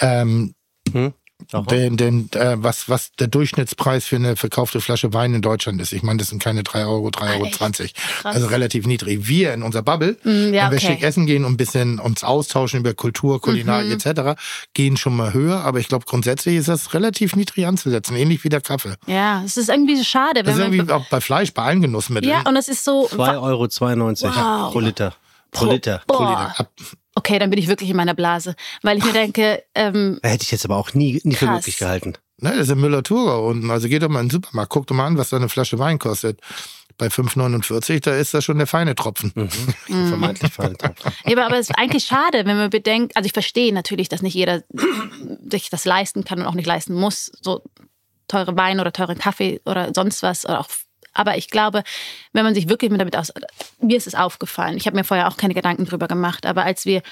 Ähm, 0.00 0.54
Aha. 0.92 1.12
Den, 1.70 1.96
den, 1.96 2.30
äh, 2.34 2.54
was, 2.58 2.88
was 2.88 3.12
der 3.18 3.26
Durchschnittspreis 3.28 4.04
für 4.04 4.16
eine 4.16 4.36
verkaufte 4.36 4.80
Flasche 4.80 5.12
Wein 5.12 5.34
in 5.34 5.42
Deutschland 5.42 5.80
ist. 5.80 5.92
Ich 5.92 6.02
meine, 6.02 6.18
das 6.18 6.28
sind 6.28 6.42
keine 6.42 6.62
3 6.62 6.86
Euro, 6.86 7.08
3,20 7.08 7.34
Euro. 7.34 7.44
echt? 7.46 7.54
20. 7.56 7.94
Krass. 7.94 8.34
Also 8.34 8.46
relativ 8.48 8.86
niedrig. 8.86 9.26
Wir 9.28 9.52
in 9.54 9.62
unserer 9.62 9.82
Bubble, 9.82 10.16
Mm, 10.24 10.28
ja, 10.54 10.64
wenn 10.64 10.72
wir 10.72 10.78
okay. 10.78 10.78
schick 10.80 11.02
essen 11.02 11.26
gehen 11.26 11.44
und 11.44 11.52
ein 11.52 11.56
bisschen 11.56 11.98
uns 11.98 12.24
austauschen 12.24 12.80
über 12.80 12.94
Kultur, 12.94 13.40
Kulinarik 13.40 13.86
Mhm. 13.88 13.92
etc., 14.10 14.36
gehen 14.74 14.96
schon 14.96 15.16
mal 15.16 15.32
höher. 15.32 15.60
Aber 15.64 15.78
ich 15.80 15.88
glaube, 15.88 16.04
grundsätzlich 16.06 16.56
ist 16.56 16.68
das 16.68 16.94
relativ 16.94 17.34
niedrig 17.36 17.66
anzusetzen, 17.66 18.16
ähnlich 18.16 18.44
wie 18.44 18.48
der 18.48 18.60
Kaffee. 18.60 18.94
ja, 19.06 19.42
es 19.44 19.56
ist 19.56 19.68
irgendwie 19.68 20.02
schade, 20.04 20.42
Das 20.42 20.46
wenn 20.46 20.52
ist 20.54 20.58
man. 20.68 20.72
irgendwie 20.74 20.92
auch 20.92 21.06
bei 21.10 21.20
Fleisch, 21.20 21.52
bei 21.52 21.62
allen 21.62 21.80
Genussmitteln. 21.82 22.30
Ja, 22.32 22.42
und 22.48 22.56
es 22.56 22.68
ist 22.68 22.84
so. 22.84 23.08
2,92 23.08 24.24
Euro 24.24 24.36
Wow. 24.66 24.72
pro 24.72 24.80
Liter. 24.80 25.14
Pro 25.50 25.66
Pro- 25.66 25.72
Liter. 25.72 26.02
Boah. 26.06 26.16
Pro 26.16 26.24
Liter. 26.24 26.54
Ab- 26.60 26.70
Okay, 27.14 27.38
dann 27.38 27.50
bin 27.50 27.58
ich 27.58 27.68
wirklich 27.68 27.90
in 27.90 27.96
meiner 27.96 28.14
Blase. 28.14 28.54
Weil 28.82 28.98
ich 28.98 29.04
mir 29.04 29.12
denke, 29.12 29.62
ähm, 29.74 30.18
Hätte 30.22 30.44
ich 30.44 30.50
jetzt 30.50 30.64
aber 30.64 30.76
auch 30.76 30.94
nie, 30.94 31.20
nie 31.24 31.34
für 31.34 31.46
Krass. 31.46 31.56
möglich 31.56 31.76
gehalten. 31.78 32.14
Ne, 32.38 32.50
das 32.50 32.60
ist 32.60 32.68
der 32.68 32.76
Müller-Thurgau 32.76 33.46
unten. 33.46 33.70
Also 33.70 33.88
geht 33.88 34.02
doch 34.02 34.08
mal 34.08 34.20
in 34.20 34.26
den 34.26 34.32
Supermarkt, 34.32 34.70
guck 34.70 34.86
doch 34.86 34.96
mal 34.96 35.06
an, 35.06 35.18
was 35.18 35.30
da 35.30 35.36
eine 35.36 35.48
Flasche 35.48 35.78
Wein 35.78 35.98
kostet. 35.98 36.40
Bei 36.98 37.06
5,49, 37.06 38.00
da 38.00 38.14
ist 38.14 38.34
das 38.34 38.44
schon 38.44 38.58
der 38.58 38.66
feine 38.66 38.94
Tropfen. 38.94 39.32
Mhm. 39.34 39.48
Vermeintlich 40.08 40.52
feine 40.52 40.76
Tropfen. 40.76 41.12
Ja, 41.24 41.32
aber, 41.32 41.46
aber 41.46 41.58
es 41.58 41.70
ist 41.70 41.78
eigentlich 41.78 42.04
schade, 42.04 42.44
wenn 42.44 42.56
man 42.56 42.70
bedenkt, 42.70 43.16
also 43.16 43.26
ich 43.26 43.32
verstehe 43.32 43.72
natürlich, 43.72 44.08
dass 44.08 44.22
nicht 44.22 44.34
jeder 44.34 44.62
sich 45.50 45.70
das 45.70 45.84
leisten 45.84 46.24
kann 46.24 46.40
und 46.40 46.46
auch 46.46 46.54
nicht 46.54 46.66
leisten 46.66 46.94
muss, 46.94 47.30
so 47.40 47.62
teure 48.28 48.56
Wein 48.56 48.80
oder 48.80 48.92
teuren 48.92 49.18
Kaffee 49.18 49.60
oder 49.64 49.92
sonst 49.94 50.22
was 50.22 50.44
oder 50.44 50.60
auch 50.60 50.68
aber 51.12 51.36
ich 51.36 51.50
glaube, 51.50 51.82
wenn 52.32 52.44
man 52.44 52.54
sich 52.54 52.68
wirklich 52.68 52.90
mit 52.90 53.00
damit 53.00 53.16
aus, 53.16 53.32
mir 53.80 53.96
ist 53.96 54.06
es 54.06 54.14
aufgefallen. 54.14 54.76
Ich 54.76 54.86
habe 54.86 54.96
mir 54.96 55.04
vorher 55.04 55.28
auch 55.28 55.36
keine 55.36 55.54
Gedanken 55.54 55.84
drüber 55.84 56.08
gemacht, 56.08 56.46
aber 56.46 56.64
als 56.64 56.86
wir 56.86 57.02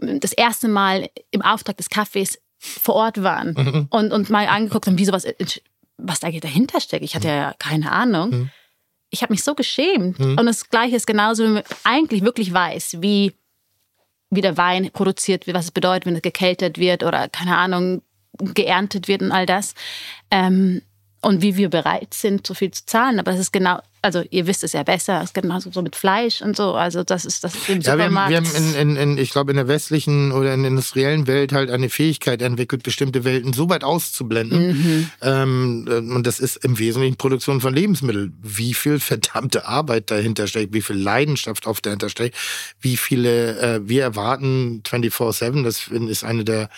das 0.00 0.32
erste 0.32 0.68
Mal 0.68 1.08
im 1.30 1.42
Auftrag 1.42 1.76
des 1.76 1.88
Kaffees 1.88 2.38
vor 2.58 2.94
Ort 2.94 3.22
waren 3.22 3.54
Mhm. 3.54 3.86
und, 3.90 4.12
und 4.12 4.30
mal 4.30 4.46
angeguckt 4.48 4.86
haben, 4.86 4.98
wie 4.98 5.04
sowas, 5.04 5.26
was 5.98 6.20
da 6.20 6.30
dahinter 6.30 6.80
steckt. 6.80 7.04
Ich 7.04 7.14
hatte 7.14 7.28
ja 7.28 7.54
keine 7.58 7.92
Ahnung. 7.92 8.30
Mhm. 8.30 8.50
Ich 9.10 9.22
habe 9.22 9.32
mich 9.32 9.44
so 9.44 9.54
geschämt. 9.54 10.18
Und 10.18 10.44
das 10.46 10.68
Gleiche 10.70 10.96
ist 10.96 11.06
genauso, 11.06 11.44
wenn 11.44 11.52
man 11.54 11.62
eigentlich 11.84 12.22
wirklich 12.24 12.52
weiß, 12.52 12.96
wie, 13.00 13.32
wie 14.30 14.40
der 14.40 14.56
Wein 14.56 14.90
produziert 14.92 15.46
wird, 15.46 15.56
was 15.56 15.66
es 15.66 15.70
bedeutet, 15.70 16.06
wenn 16.06 16.16
es 16.16 16.22
gekeltert 16.22 16.78
wird 16.78 17.04
oder, 17.04 17.28
keine 17.28 17.56
Ahnung, 17.56 18.02
geerntet 18.38 19.06
wird 19.06 19.22
und 19.22 19.30
all 19.30 19.46
das. 19.46 19.74
Ähm, 20.32 20.82
und 21.24 21.40
wie 21.42 21.56
wir 21.56 21.70
bereit 21.70 22.12
sind, 22.12 22.46
so 22.46 22.54
viel 22.54 22.70
zu 22.70 22.84
zahlen. 22.86 23.18
Aber 23.18 23.32
es 23.32 23.40
ist 23.40 23.52
genau, 23.52 23.80
also 24.02 24.22
ihr 24.30 24.46
wisst 24.46 24.62
es 24.62 24.74
ja 24.74 24.82
besser, 24.82 25.18
es 25.18 25.30
ist 25.30 25.34
genauso 25.34 25.72
so 25.72 25.80
mit 25.80 25.96
Fleisch 25.96 26.42
und 26.42 26.54
so. 26.54 26.74
Also 26.74 27.02
das 27.02 27.24
ist 27.24 27.42
das 27.42 27.54
ist 27.54 27.68
im 27.70 27.80
Ja, 27.80 27.96
wir 27.96 28.04
haben, 28.04 28.10
Supermarkt. 28.10 28.30
wir 28.30 28.36
haben 28.36 28.74
in, 28.74 28.96
in, 28.96 28.96
in, 28.96 29.18
ich 29.18 29.30
glaube, 29.30 29.50
in 29.52 29.56
der 29.56 29.66
westlichen 29.66 30.32
oder 30.32 30.52
in 30.52 30.60
der 30.62 30.70
industriellen 30.70 31.26
Welt 31.26 31.54
halt 31.54 31.70
eine 31.70 31.88
Fähigkeit 31.88 32.42
entwickelt, 32.42 32.82
bestimmte 32.82 33.24
Welten 33.24 33.54
so 33.54 33.70
weit 33.70 33.84
auszublenden. 33.84 34.66
Mhm. 34.66 35.10
Ähm, 35.22 35.88
äh, 35.88 36.14
und 36.14 36.26
das 36.26 36.40
ist 36.40 36.56
im 36.56 36.78
Wesentlichen 36.78 37.16
Produktion 37.16 37.62
von 37.62 37.74
Lebensmitteln. 37.74 38.36
Wie 38.42 38.74
viel 38.74 39.00
verdammte 39.00 39.66
Arbeit 39.66 40.10
dahinter 40.10 40.46
steckt, 40.46 40.74
wie 40.74 40.82
viel 40.82 40.96
Leidenschaft 40.96 41.66
auf 41.66 41.80
dahinter 41.80 42.10
steckt, 42.10 42.36
wie 42.82 42.98
viele, 42.98 43.58
äh, 43.58 43.80
wir 43.88 44.02
erwarten 44.02 44.82
24-7, 44.86 45.64
das 45.64 45.88
ist 45.88 46.24
eine 46.24 46.44
der 46.44 46.68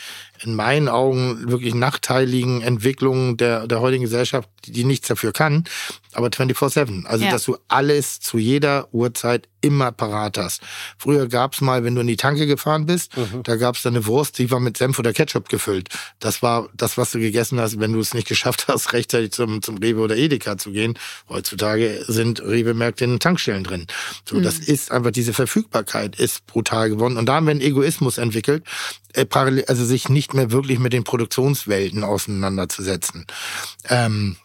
in 0.42 0.54
meinen 0.54 0.88
Augen 0.88 1.50
wirklich 1.50 1.74
nachteiligen 1.74 2.62
Entwicklungen 2.62 3.36
der, 3.36 3.66
der 3.66 3.80
heutigen 3.80 4.04
Gesellschaft, 4.04 4.48
die, 4.66 4.84
nichts 4.84 5.08
dafür 5.08 5.32
kann, 5.32 5.64
aber 6.12 6.28
24-7. 6.28 7.04
Also, 7.06 7.24
Ja. 7.24 7.30
dass 7.30 7.44
du 7.44 7.56
alles 7.68 8.20
zu 8.20 8.38
jeder 8.38 8.88
Uhrzeit 8.92 9.48
immer 9.66 9.92
parat 9.92 10.38
hast. 10.38 10.62
Früher 10.96 11.28
gab's 11.28 11.60
mal, 11.60 11.84
wenn 11.84 11.94
du 11.94 12.00
in 12.00 12.06
die 12.06 12.16
Tanke 12.16 12.46
gefahren 12.46 12.86
bist, 12.86 13.12
da 13.42 13.56
gab's 13.56 13.82
dann 13.82 13.94
eine 13.94 14.06
Wurst, 14.06 14.38
die 14.38 14.50
war 14.50 14.60
mit 14.60 14.76
Senf 14.76 14.98
oder 14.98 15.12
Ketchup 15.12 15.48
gefüllt. 15.48 15.88
Das 16.20 16.42
war 16.42 16.68
das, 16.74 16.96
was 16.96 17.10
du 17.10 17.18
gegessen 17.18 17.60
hast, 17.60 17.78
wenn 17.80 17.92
du 17.92 18.00
es 18.00 18.14
nicht 18.14 18.28
geschafft 18.28 18.68
hast, 18.68 18.92
rechtzeitig 18.92 19.32
zum, 19.32 19.62
zum 19.62 19.78
Rewe 19.78 20.00
oder 20.00 20.16
Edeka 20.16 20.56
zu 20.56 20.72
gehen. 20.72 20.98
Heutzutage 21.28 22.04
sind 22.06 22.40
Rewe-Märkte 22.40 23.04
in 23.04 23.10
den 23.10 23.20
Tankstellen 23.20 23.64
drin. 23.64 23.86
So, 24.24 24.40
das 24.40 24.58
ist 24.58 24.90
einfach, 24.92 25.10
diese 25.10 25.32
Verfügbarkeit 25.32 26.16
ist 26.16 26.46
brutal 26.46 26.88
geworden. 26.88 27.16
Und 27.16 27.26
da 27.26 27.34
haben 27.34 27.46
wir 27.46 27.52
einen 27.52 27.60
Egoismus 27.60 28.18
entwickelt, 28.18 28.64
äh, 29.12 29.26
also 29.66 29.84
sich 29.84 30.08
nicht 30.08 30.34
mehr 30.34 30.50
wirklich 30.50 30.78
mit 30.78 30.92
den 30.92 31.04
Produktionswelten 31.04 32.04
auseinanderzusetzen. 32.04 33.26
Ähm, 33.88 34.36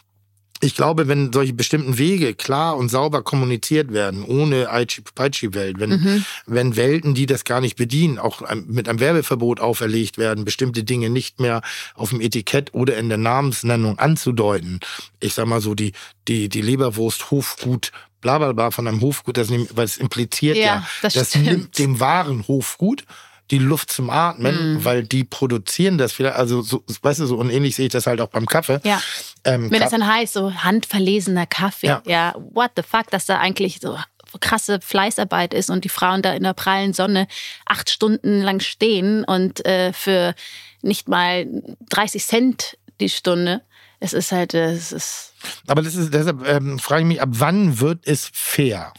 ich 0.61 0.75
glaube, 0.75 1.07
wenn 1.07 1.33
solche 1.33 1.53
bestimmten 1.53 1.97
Wege 1.97 2.33
klar 2.35 2.77
und 2.77 2.89
sauber 2.89 3.23
kommuniziert 3.23 3.91
werden, 3.93 4.23
ohne 4.23 4.69
Aichi-Paichi-Welt, 4.71 5.79
wenn, 5.79 6.23
wenn 6.45 6.75
Welten, 6.75 7.13
die 7.13 7.25
das 7.25 7.43
gar 7.43 7.61
nicht 7.61 7.75
bedienen, 7.75 8.19
auch 8.19 8.41
mit 8.67 8.87
einem 8.87 8.99
Werbeverbot 8.99 9.59
auferlegt 9.59 10.17
werden, 10.17 10.45
bestimmte 10.45 10.83
Dinge 10.83 11.09
nicht 11.09 11.39
mehr 11.39 11.61
auf 11.95 12.09
dem 12.11 12.21
Etikett 12.21 12.73
oder 12.73 12.97
in 12.97 13.09
der 13.09 13.17
Namensnennung 13.17 13.99
anzudeuten. 13.99 14.79
Ich 15.19 15.33
sag 15.33 15.47
mal 15.47 15.61
so, 15.61 15.75
die, 15.75 15.93
die, 16.27 16.47
die 16.47 16.61
Leberwurst 16.61 17.31
Hofgut 17.31 17.91
bla 18.21 18.37
bla 18.37 18.53
bla 18.53 18.71
von 18.71 18.87
einem 18.87 19.01
Hofgut, 19.01 19.37
das 19.37 19.49
weil 19.49 19.85
es 19.85 19.97
impliziert 19.97 20.55
ja, 20.55 20.63
Ja, 20.63 20.87
das 21.01 21.29
stimmt. 21.29 21.45
nimmt 21.45 21.79
dem 21.79 21.99
wahren 21.99 22.47
Hofgut 22.47 23.03
die 23.51 23.59
Luft 23.59 23.91
zum 23.91 24.09
Atmen, 24.09 24.75
Mhm. 24.75 24.85
weil 24.85 25.03
die 25.03 25.23
produzieren 25.23 25.97
das 25.97 26.13
vielleicht, 26.13 26.35
also 26.37 26.61
so, 26.61 26.83
weißt 27.01 27.19
du, 27.19 27.25
so 27.25 27.35
und 27.37 27.49
ähnlich 27.49 27.75
sehe 27.75 27.85
ich 27.87 27.91
das 27.91 28.07
halt 28.07 28.21
auch 28.21 28.29
beim 28.29 28.45
Kaffee. 28.45 28.79
Ja. 28.83 29.01
Ähm, 29.43 29.69
Wenn 29.69 29.79
Ka- 29.79 29.85
es 29.85 29.91
dann 29.91 30.07
heißt, 30.07 30.33
so 30.33 30.53
handverlesener 30.53 31.45
Kaffee, 31.45 31.87
Ja. 31.87 32.01
ja. 32.05 32.35
what 32.53 32.71
the 32.77 32.83
fuck, 32.83 33.09
dass 33.11 33.25
da 33.25 33.37
eigentlich 33.39 33.79
so 33.81 33.97
krasse 34.39 34.79
Fleißarbeit 34.81 35.53
ist 35.53 35.69
und 35.69 35.83
die 35.83 35.89
Frauen 35.89 36.21
da 36.21 36.33
in 36.33 36.43
der 36.43 36.53
prallen 36.53 36.93
Sonne 36.93 37.27
acht 37.65 37.89
Stunden 37.89 38.41
lang 38.41 38.61
stehen 38.61 39.25
und 39.25 39.65
äh, 39.65 39.91
für 39.91 40.33
nicht 40.81 41.09
mal 41.09 41.45
30 41.89 42.25
Cent 42.25 42.77
die 43.01 43.09
Stunde. 43.09 43.61
Es 43.99 44.13
ist 44.13 44.31
halt, 44.31 44.53
äh, 44.53 44.71
es 44.71 44.91
ist, 44.93 45.33
Aber 45.67 45.81
das 45.81 45.95
ist, 45.95 46.13
deshalb 46.13 46.47
ähm, 46.47 46.79
frage 46.79 47.01
ich 47.01 47.07
mich, 47.07 47.21
ab 47.21 47.29
wann 47.33 47.79
wird 47.81 48.07
es 48.07 48.29
fair? 48.33 48.93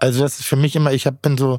Also 0.00 0.22
das 0.22 0.40
ist 0.40 0.46
für 0.46 0.56
mich 0.56 0.74
immer, 0.76 0.92
ich 0.92 1.06
hab, 1.06 1.20
bin 1.20 1.36
so, 1.36 1.58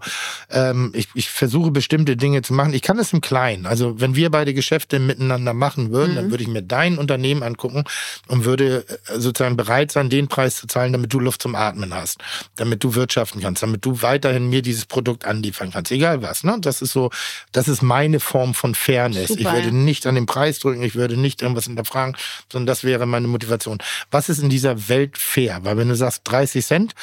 ähm, 0.49 0.91
ich, 0.95 1.07
ich 1.13 1.29
versuche 1.29 1.69
bestimmte 1.69 2.17
Dinge 2.17 2.41
zu 2.41 2.53
machen. 2.53 2.73
Ich 2.73 2.81
kann 2.81 2.97
das 2.97 3.13
im 3.13 3.21
Kleinen. 3.21 3.67
Also 3.67 4.01
wenn 4.01 4.15
wir 4.15 4.31
beide 4.31 4.55
Geschäfte 4.55 4.97
miteinander 4.97 5.53
machen 5.53 5.91
würden, 5.91 6.15
dann 6.15 6.31
würde 6.31 6.43
ich 6.43 6.49
mir 6.49 6.63
dein 6.63 6.97
Unternehmen 6.97 7.43
angucken 7.43 7.83
und 8.27 8.43
würde 8.43 8.83
äh, 8.87 9.19
sozusagen 9.19 9.57
bereit 9.57 9.91
sein, 9.91 10.09
den 10.09 10.27
Preis 10.27 10.55
zu 10.55 10.65
zahlen, 10.65 10.91
damit 10.91 11.13
du 11.13 11.19
Luft 11.19 11.43
zum 11.43 11.53
Atmen 11.53 11.93
hast, 11.93 12.17
damit 12.55 12.83
du 12.83 12.95
wirtschaften 12.95 13.41
kannst, 13.41 13.61
damit 13.61 13.85
du 13.85 14.01
weiterhin 14.01 14.49
mir 14.49 14.63
dieses 14.63 14.87
Produkt 14.87 15.25
anliefern 15.25 15.69
kannst, 15.71 15.91
egal 15.91 16.23
was. 16.23 16.43
Ne? 16.43 16.57
Das 16.61 16.81
ist 16.81 16.93
so, 16.93 17.11
das 17.51 17.67
ist 17.67 17.83
meine 17.83 18.19
Form 18.19 18.55
von 18.55 18.73
Fairness. 18.73 19.29
ich 19.29 19.37
Super, 19.37 19.53
würde 19.53 19.67
ja. 19.67 19.73
nicht 19.73 20.07
an 20.07 20.15
den 20.15 20.25
Preis 20.25 20.57
drücken, 20.57 20.81
ich 20.81 20.95
würde 20.95 21.15
nicht 21.15 21.43
irgendwas 21.43 21.65
hinterfragen, 21.65 22.17
sondern 22.51 22.65
das 22.65 22.83
wäre 22.83 23.05
meine 23.05 23.27
Motivation. 23.27 23.77
Was 24.09 24.29
ist 24.29 24.39
in 24.39 24.49
dieser 24.49 24.89
Welt 24.89 25.19
fair? 25.19 25.59
Weil 25.61 25.77
wenn 25.77 25.89
du 25.89 25.95
sagst 25.95 26.21
30 26.23 26.65
Cent 26.65 26.95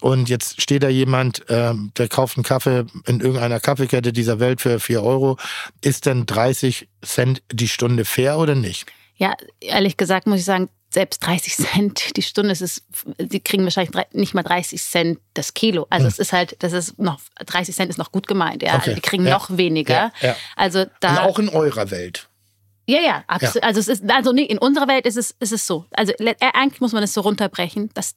und 0.00 0.28
jetzt 0.28 0.60
steht 0.60 0.83
da 0.84 0.90
jemand, 0.90 1.44
ähm, 1.48 1.92
der 1.96 2.08
kauft 2.08 2.36
einen 2.36 2.44
Kaffee 2.44 2.86
in 3.06 3.20
irgendeiner 3.20 3.60
Kaffeekette 3.60 4.12
dieser 4.12 4.38
Welt 4.40 4.60
für 4.60 4.78
4 4.78 5.02
Euro, 5.02 5.36
ist 5.80 6.06
denn 6.06 6.26
30 6.26 6.88
Cent 7.04 7.42
die 7.52 7.68
Stunde 7.68 8.04
fair 8.04 8.38
oder 8.38 8.54
nicht? 8.54 8.86
ja, 9.16 9.34
ehrlich 9.60 9.96
gesagt 9.96 10.26
muss 10.26 10.40
ich 10.40 10.44
sagen, 10.44 10.68
selbst 10.90 11.24
30 11.26 11.56
Cent 11.56 12.16
die 12.16 12.22
Stunde, 12.22 12.52
es 12.52 12.60
ist, 12.60 12.84
die 13.18 13.40
kriegen 13.40 13.64
wahrscheinlich 13.64 13.94
nicht 14.12 14.34
mal 14.34 14.42
30 14.42 14.80
Cent 14.80 15.18
das 15.34 15.54
Kilo. 15.54 15.86
Also 15.90 16.06
es 16.06 16.18
ist 16.18 16.32
halt, 16.32 16.56
das 16.60 16.72
ist 16.72 16.98
noch, 16.98 17.20
30 17.44 17.74
Cent 17.74 17.90
ist 17.90 17.98
noch 17.98 18.12
gut 18.12 18.26
gemeint, 18.26 18.62
ja. 18.62 18.74
Hm. 18.74 18.80
Okay, 18.80 18.94
Die 18.94 19.00
kriegen 19.00 19.26
ja, 19.26 19.32
noch 19.32 19.56
weniger. 19.56 19.94
ja, 19.94 20.12
ja. 20.28 20.36
Also 20.56 20.86
da. 21.00 21.10
Und 21.10 21.18
auch 21.18 21.38
in 21.38 21.48
eurer 21.48 21.90
Welt. 21.90 22.28
Ja, 22.86 23.00
ja, 23.00 23.24
absolut. 23.26 23.64
Also 23.64 23.80
es 23.80 23.88
ist, 23.88 24.10
also 24.10 24.32
nee, 24.32 24.42
in 24.42 24.58
unserer 24.58 24.86
Welt 24.86 25.06
ist 25.06 25.16
es, 25.16 25.34
ist 25.40 25.52
es 25.52 25.66
so. 25.66 25.86
Also 25.90 26.12
äh, 26.18 26.34
eigentlich 26.52 26.80
muss 26.80 26.92
man 26.92 27.02
es 27.02 27.14
so 27.14 27.22
runterbrechen. 27.22 27.90
Das 27.94 28.14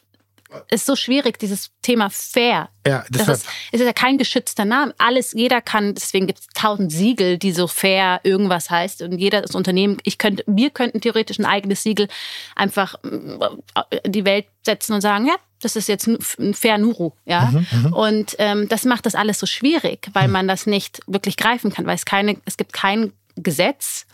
ist 0.70 0.86
so 0.86 0.96
schwierig, 0.96 1.40
dieses 1.40 1.72
Thema 1.82 2.10
fair. 2.10 2.70
Ja, 2.86 3.06
Das 3.10 3.28
ist, 3.28 3.46
es 3.72 3.82
ist 3.82 3.86
ja 3.86 3.94
kein 3.94 4.18
geschützter 4.18 4.66
Name. 4.66 4.94
Alles, 4.98 5.34
jeder 5.34 5.62
kann, 5.62 5.94
deswegen 5.94 6.28
gibt 6.28 6.40
es 6.40 6.48
tausend 6.54 6.92
Siegel, 6.92 7.38
die 7.38 7.52
so 7.52 7.68
fair 7.68 8.22
irgendwas 8.24 8.70
heißt. 8.70 9.02
Und 9.02 9.18
jeder 9.18 9.42
das 9.42 9.56
Unternehmen, 9.56 9.98
ich 10.04 10.18
könnte, 10.18 10.44
wir 10.48 10.70
könnten 10.70 11.02
theoretisch 11.02 11.40
ein 11.40 11.46
eigenes 11.46 11.84
Siegel 11.84 12.08
einfach 12.56 12.96
äh, 13.04 13.98
in 14.04 14.12
die 14.12 14.26
Welt 14.26 14.46
setzen 14.66 14.94
und 14.94 15.02
sagen, 15.02 15.28
ja, 15.28 15.36
das 15.62 15.76
ist 15.76 15.88
jetzt 15.88 16.08
ein 16.08 16.54
fair 16.54 16.78
Nuru, 16.78 17.14
ja. 17.26 17.52
Und 17.92 18.36
ähm, 18.38 18.70
das 18.70 18.86
macht 18.86 19.06
das 19.06 19.16
alles 19.16 19.40
so 19.40 19.48
schwierig, 19.48 20.08
weil 20.14 20.28
man 20.28 20.48
das 20.48 20.68
nicht 20.68 21.00
wirklich 21.08 21.36
greifen 21.36 21.74
kann, 21.74 21.86
weil 21.88 21.96
es 21.96 22.06
keine, 22.06 22.38
es 22.46 22.58
gibt 22.58 22.74
kein 22.74 23.12
Gesetz, 23.36 24.06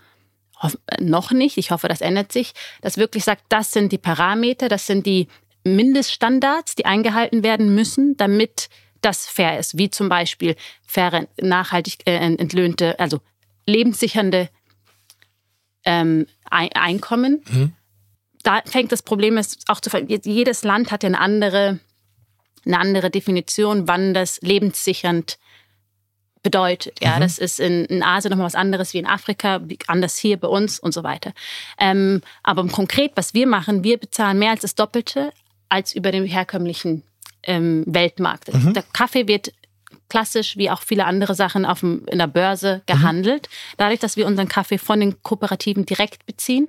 äh, 0.63 1.01
noch 1.01 1.31
nicht, 1.31 1.57
ich 1.57 1.71
hoffe, 1.71 1.88
das 1.88 2.01
ändert 2.01 2.31
sich, 2.31 2.53
das 2.81 2.97
wirklich 2.97 3.23
sagt, 3.23 3.43
das 3.49 3.71
sind 3.71 3.91
die 3.91 3.97
Parameter, 3.97 4.69
das 4.69 4.88
sind 4.88 5.05
die 5.05 5.27
Mindeststandards, 5.64 6.76
die 6.76 6.86
eingehalten 6.86 7.43
werden 7.43 7.74
müssen, 7.74 8.18
damit 8.18 8.70
das 9.01 9.28
fair 9.28 9.59
ist, 9.59 9.78
wie 9.78 9.89
zum 9.89 10.09
Beispiel 10.09 10.55
faire, 10.86 11.28
nachhaltig 11.41 11.99
äh, 12.05 12.16
entlöhnte, 12.16 12.99
also 12.99 13.20
lebenssichernde 13.66 14.49
ähm, 15.86 16.28
Ein 16.49 16.70
Einkommen. 16.74 17.43
Da 18.43 18.61
fängt 18.66 18.91
das 18.91 19.01
Problem 19.01 19.38
ist 19.38 19.70
auch 19.70 19.80
zu 19.80 19.89
jedes 19.97 20.64
Land 20.64 20.91
hat 20.91 21.03
ja 21.03 21.07
eine 21.07 21.20
andere 21.20 21.80
eine 22.66 22.80
andere 22.80 23.09
Definition, 23.09 23.88
wann 23.88 24.14
das 24.14 24.39
lebenssichernd 24.41 25.38
bedeutet. 26.43 26.99
Ja, 27.01 27.20
das 27.20 27.38
ist 27.38 27.59
in, 27.59 27.86
in 27.86 28.03
Asien 28.03 28.30
nochmal 28.30 28.45
was 28.45 28.55
anderes 28.55 28.93
wie 28.93 28.99
in 28.99 29.05
Afrika, 29.05 29.61
anders 29.88 30.18
hier 30.18 30.38
bei 30.38 30.47
uns 30.49 30.78
und 30.78 30.93
so 30.93 31.03
weiter. 31.03 31.34
Ähm, 31.80 32.22
aber 32.43 32.68
konkret, 32.68 33.14
was 33.16 33.34
wir 33.34 33.47
machen, 33.47 33.84
wir 33.84 33.97
bezahlen 33.97 34.39
mehr 34.39 34.51
als 34.51 34.61
das 34.61 34.76
Doppelte 34.76 35.32
als 35.74 35.95
über 35.95 36.11
dem 36.11 36.24
herkömmlichen 36.24 37.01
ähm, 37.41 37.84
Weltmarkt. 37.88 38.49
Der 38.53 38.84
Kaffee 38.93 39.28
wird 39.28 39.51
klassisch 40.07 40.55
wie 40.55 40.69
auch 40.69 40.84
viele 40.84 41.05
andere 41.05 41.34
Sachen 41.34 41.65
auf 41.65 41.80
dem, 41.80 42.05
in 42.11 42.19
der 42.19 42.28
Börse 42.28 42.84
gehandelt. 42.86 43.49
Dadurch, 43.78 43.99
dass 43.99 44.15
wir 44.15 44.28
unseren 44.28 44.47
Kaffee 44.47 44.78
von 44.78 44.99
den 44.99 45.24
Kooperativen 45.24 45.88
direkt 45.88 46.28
beziehen, 46.28 46.67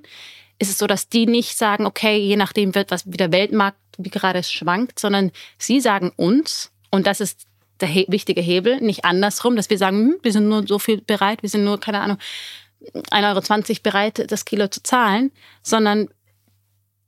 ist 0.57 0.71
es 0.71 0.79
so, 0.79 0.87
dass 0.87 1.07
die 1.07 1.27
nicht 1.27 1.55
sagen, 1.55 1.85
okay, 1.85 2.17
je 2.17 2.35
nachdem 2.35 2.73
wird 2.73 2.89
was 2.89 3.05
wie 3.05 3.17
der 3.17 3.31
Weltmarkt 3.31 3.77
wie 3.99 4.09
gerade 4.09 4.41
schwankt, 4.41 4.97
sondern 4.97 5.31
sie 5.59 5.81
sagen 5.81 6.11
uns 6.15 6.71
und 6.89 7.05
das 7.05 7.21
ist 7.21 7.45
der 7.81 7.87
he 7.87 8.05
wichtige 8.09 8.41
Hebel, 8.41 8.81
nicht 8.81 9.05
andersrum, 9.05 9.55
dass 9.55 9.69
wir 9.69 9.77
sagen, 9.77 9.97
hm, 9.97 10.15
wir 10.23 10.31
sind 10.31 10.49
nur 10.49 10.65
so 10.65 10.79
viel 10.79 11.01
bereit, 11.01 11.43
wir 11.43 11.49
sind 11.49 11.63
nur 11.63 11.79
keine 11.79 12.01
Ahnung 12.01 12.17
1,20 13.11 13.69
Euro 13.69 13.79
bereit, 13.83 14.31
das 14.31 14.45
Kilo 14.45 14.67
zu 14.67 14.81
zahlen, 14.81 15.31
sondern 15.61 16.09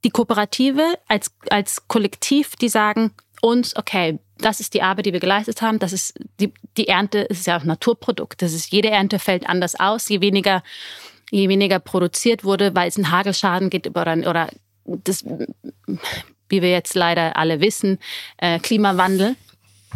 die 0.07 0.11
Kooperative 0.11 0.97
als, 1.09 1.31
als 1.49 1.85
Kollektiv, 1.89 2.55
die 2.55 2.69
sagen 2.69 3.11
uns, 3.41 3.75
okay, 3.75 4.19
das 4.37 4.61
ist 4.61 4.73
die 4.73 4.81
Arbeit, 4.81 5.05
die 5.05 5.11
wir 5.11 5.19
geleistet 5.19 5.61
haben, 5.61 5.79
das 5.79 5.91
ist 5.91 6.17
die, 6.39 6.53
die 6.77 6.87
Ernte, 6.87 7.19
ist 7.19 7.45
ja 7.45 7.57
auch 7.57 7.61
ein 7.61 7.67
Naturprodukt. 7.67 8.41
Das 8.41 8.53
ist, 8.53 8.71
jede 8.71 8.89
Ernte 8.89 9.19
fällt 9.19 9.49
anders 9.49 9.77
aus, 9.77 10.07
je 10.07 10.21
weniger, 10.21 10.63
je 11.29 11.49
weniger 11.49 11.79
produziert 11.79 12.45
wurde, 12.45 12.73
weil 12.73 12.87
es 12.87 12.95
einen 12.95 13.11
Hagelschaden 13.11 13.69
gibt 13.69 13.89
oder, 13.89 14.13
oder 14.29 14.49
das, 14.85 15.25
wie 16.47 16.61
wir 16.61 16.71
jetzt 16.71 16.95
leider 16.95 17.35
alle 17.35 17.59
wissen, 17.59 17.99
äh, 18.37 18.59
Klimawandel. 18.59 19.35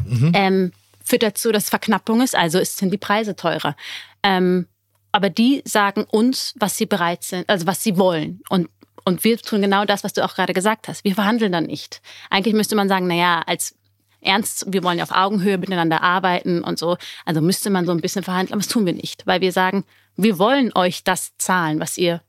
Mhm. 0.06 0.32
Ähm, 0.36 0.72
führt 1.06 1.24
dazu, 1.24 1.54
dass 1.54 1.70
Verknappung 1.70 2.20
ist, 2.20 2.36
also 2.36 2.62
sind 2.62 2.92
die 2.92 2.98
Preise 2.98 3.38
teurer. 3.38 3.78
Ähm, 4.24 4.68
aber 5.14 5.30
die 5.30 5.62
sagen 5.64 6.04
uns, 6.04 6.54
was 6.60 6.76
sie 6.76 6.86
bereit 6.86 7.24
sind, 7.24 7.50
also 7.50 7.66
was 7.66 7.82
sie 7.82 7.98
wollen. 7.98 8.42
Und, 8.50 8.68
und 9.06 9.24
wir 9.24 9.38
tun 9.38 9.62
genau 9.62 9.86
das, 9.86 10.04
was 10.04 10.14
du 10.14 10.24
auch 10.24 10.36
gerade 10.36 10.54
gesagt 10.54 10.88
hast. 10.88 11.04
Wir 11.04 11.16
verhandeln 11.16 11.52
dann 11.52 11.66
nicht. 11.66 12.02
Eigentlich 12.30 12.54
müsste 12.54 12.76
man 12.76 12.90
sagen, 12.90 13.08
naja, 13.08 13.42
als 13.46 13.76
ernst, 14.22 14.66
wir 14.68 14.84
wollen 14.84 14.98
ja 14.98 15.04
auf 15.04 15.12
Augenhöhe 15.12 15.58
miteinander 15.58 16.02
arbeiten 16.02 16.64
und 16.64 16.78
so. 16.78 16.98
Also 17.26 17.42
müsste 17.42 17.70
man 17.70 17.86
so 17.86 17.92
ein 17.92 18.02
bisschen 18.02 18.24
verhandeln, 18.24 18.54
aber 18.54 18.62
das 18.62 18.72
tun 18.72 18.86
wir 18.86 18.94
nicht, 18.94 19.26
weil 19.26 19.42
wir 19.42 19.52
sagen, 19.52 19.84
wir 20.16 20.38
wollen 20.38 20.72
euch 20.76 21.04
das 21.04 21.36
zahlen, 21.38 21.80
was 21.80 21.98
ihr, 21.98 22.22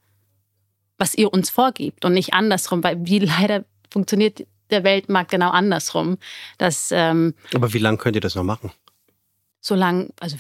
was 0.99 1.15
ihr 1.15 1.33
uns 1.33 1.51
vorgibt 1.51 2.05
und 2.05 2.15
nicht 2.15 2.33
andersrum, 2.33 2.83
weil 2.83 3.05
wie 3.05 3.19
leider 3.19 3.65
funktioniert 3.91 4.47
der 4.71 4.85
Weltmarkt 4.85 5.31
genau 5.31 5.51
andersrum. 5.51 6.19
Dass, 6.59 6.91
ähm, 6.93 7.35
aber 7.55 7.73
wie 7.75 7.79
lange 7.79 7.99
könnt 7.99 8.17
ihr 8.17 8.21
das 8.23 8.35
noch 8.35 8.45
machen? 8.45 8.73
Solange, 9.61 10.09
also 10.19 10.37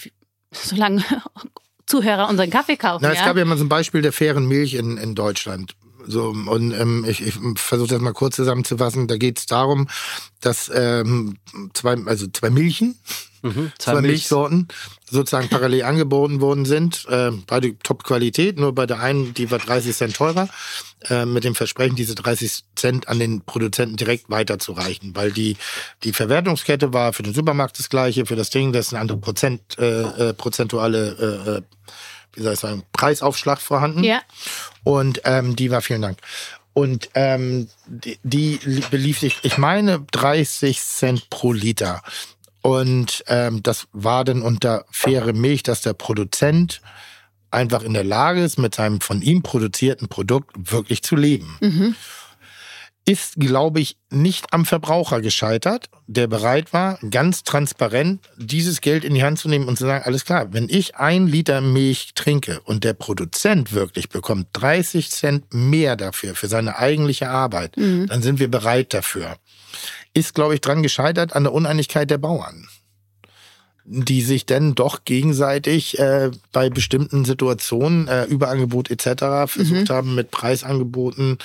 solange 0.50 1.04
Zuhörer 1.86 2.28
unseren 2.28 2.50
Kaffee 2.50 2.76
kaufen. 2.76 3.02
Na, 3.02 3.12
es 3.12 3.18
ja? 3.18 3.26
gab 3.26 3.36
ja 3.36 3.44
mal 3.44 3.58
so 3.58 3.64
ein 3.64 3.68
Beispiel 3.68 4.02
der 4.02 4.12
fairen 4.12 4.46
Milch 4.46 4.74
in, 4.74 4.96
in 4.96 5.14
Deutschland. 5.14 5.74
So, 6.06 6.28
und 6.28 6.72
ähm, 6.72 7.04
ich, 7.08 7.20
ich 7.20 7.34
versuche 7.56 7.88
das 7.88 8.00
mal 8.00 8.12
kurz 8.12 8.36
zusammenzufassen. 8.36 9.08
Da 9.08 9.16
geht 9.16 9.38
es 9.38 9.46
darum, 9.46 9.88
dass 10.40 10.70
ähm, 10.74 11.36
zwei, 11.74 11.96
also 12.06 12.26
zwei 12.28 12.50
Milchen, 12.50 12.98
mhm, 13.42 13.72
zwei, 13.78 13.92
zwei 13.92 14.00
Milchsorten 14.00 14.68
sozusagen 15.08 15.48
parallel 15.48 15.84
angeboten 15.84 16.40
worden 16.40 16.64
sind. 16.64 17.06
Äh, 17.08 17.30
beide 17.46 17.78
Top-Qualität, 17.78 18.58
nur 18.58 18.74
bei 18.74 18.86
der 18.86 19.00
einen, 19.00 19.34
die 19.34 19.50
war 19.50 19.58
30 19.58 19.96
Cent 19.96 20.16
teurer, 20.16 20.48
äh, 21.08 21.26
mit 21.26 21.44
dem 21.44 21.54
Versprechen, 21.54 21.96
diese 21.96 22.14
30 22.14 22.64
Cent 22.76 23.08
an 23.08 23.18
den 23.18 23.42
Produzenten 23.42 23.96
direkt 23.96 24.30
weiterzureichen. 24.30 25.14
Weil 25.14 25.32
die, 25.32 25.56
die 26.04 26.12
Verwertungskette 26.12 26.92
war 26.92 27.12
für 27.12 27.22
den 27.22 27.34
Supermarkt 27.34 27.78
das 27.78 27.88
gleiche, 27.88 28.26
für 28.26 28.36
das 28.36 28.50
Ding, 28.50 28.72
das 28.72 28.86
ist 28.86 28.92
eine 28.92 29.00
andere 29.00 29.18
Prozent, 29.18 29.78
äh, 29.78 30.30
äh, 30.30 30.34
prozentuale 30.34 31.46
äh, 31.46 31.50
äh 31.58 31.62
wie 32.34 32.42
soll 32.42 32.54
ich 32.54 32.60
sagen, 32.60 32.82
Preisaufschlag 32.92 33.60
vorhanden. 33.60 34.04
Ja. 34.04 34.22
Und 34.84 35.22
ähm, 35.24 35.56
die 35.56 35.70
war, 35.70 35.82
vielen 35.82 36.02
Dank. 36.02 36.18
Und 36.74 37.10
ähm, 37.14 37.68
die, 37.86 38.18
die 38.22 38.58
belief 38.90 39.18
sich, 39.18 39.38
ich 39.42 39.58
meine, 39.58 40.04
30 40.10 40.80
Cent 40.80 41.30
pro 41.30 41.52
Liter. 41.52 42.02
Und 42.62 43.24
ähm, 43.26 43.62
das 43.62 43.88
war 43.92 44.24
dann 44.24 44.42
unter 44.42 44.84
faire 44.90 45.32
Milch, 45.32 45.62
dass 45.62 45.82
der 45.82 45.92
Produzent 45.92 46.80
einfach 47.50 47.82
in 47.82 47.92
der 47.92 48.04
Lage 48.04 48.42
ist, 48.42 48.58
mit 48.58 48.74
seinem 48.74 49.00
von 49.00 49.20
ihm 49.20 49.42
produzierten 49.42 50.08
Produkt 50.08 50.72
wirklich 50.72 51.02
zu 51.02 51.16
leben. 51.16 51.58
Mhm 51.60 51.94
ist, 53.12 53.34
glaube 53.36 53.80
ich, 53.80 53.98
nicht 54.08 54.46
am 54.54 54.64
Verbraucher 54.64 55.20
gescheitert, 55.20 55.90
der 56.06 56.28
bereit 56.28 56.72
war, 56.72 56.98
ganz 57.10 57.42
transparent 57.44 58.22
dieses 58.38 58.80
Geld 58.80 59.04
in 59.04 59.12
die 59.12 59.22
Hand 59.22 59.38
zu 59.38 59.50
nehmen 59.50 59.68
und 59.68 59.76
zu 59.76 59.84
sagen, 59.84 60.04
alles 60.06 60.24
klar, 60.24 60.54
wenn 60.54 60.66
ich 60.70 60.96
ein 60.96 61.26
Liter 61.26 61.60
Milch 61.60 62.12
trinke 62.14 62.60
und 62.64 62.84
der 62.84 62.94
Produzent 62.94 63.74
wirklich 63.74 64.08
bekommt 64.08 64.46
30 64.54 65.10
Cent 65.10 65.52
mehr 65.52 65.96
dafür, 65.96 66.34
für 66.34 66.48
seine 66.48 66.78
eigentliche 66.78 67.28
Arbeit, 67.28 67.76
mhm. 67.76 68.06
dann 68.06 68.22
sind 68.22 68.38
wir 68.38 68.50
bereit 68.50 68.94
dafür. 68.94 69.36
Ist, 70.14 70.34
glaube 70.34 70.54
ich, 70.54 70.62
dran 70.62 70.82
gescheitert 70.82 71.36
an 71.36 71.44
der 71.44 71.52
Uneinigkeit 71.52 72.08
der 72.10 72.18
Bauern 72.18 72.66
die 73.84 74.22
sich 74.22 74.46
denn 74.46 74.76
doch 74.76 75.04
gegenseitig 75.04 75.98
äh, 75.98 76.30
bei 76.52 76.70
bestimmten 76.70 77.24
Situationen, 77.24 78.06
äh, 78.06 78.26
Überangebot 78.26 78.92
etc. 78.92 79.50
versucht 79.50 79.88
mhm. 79.88 79.92
haben, 79.92 80.14
mit 80.14 80.30
Preisangeboten 80.30 81.38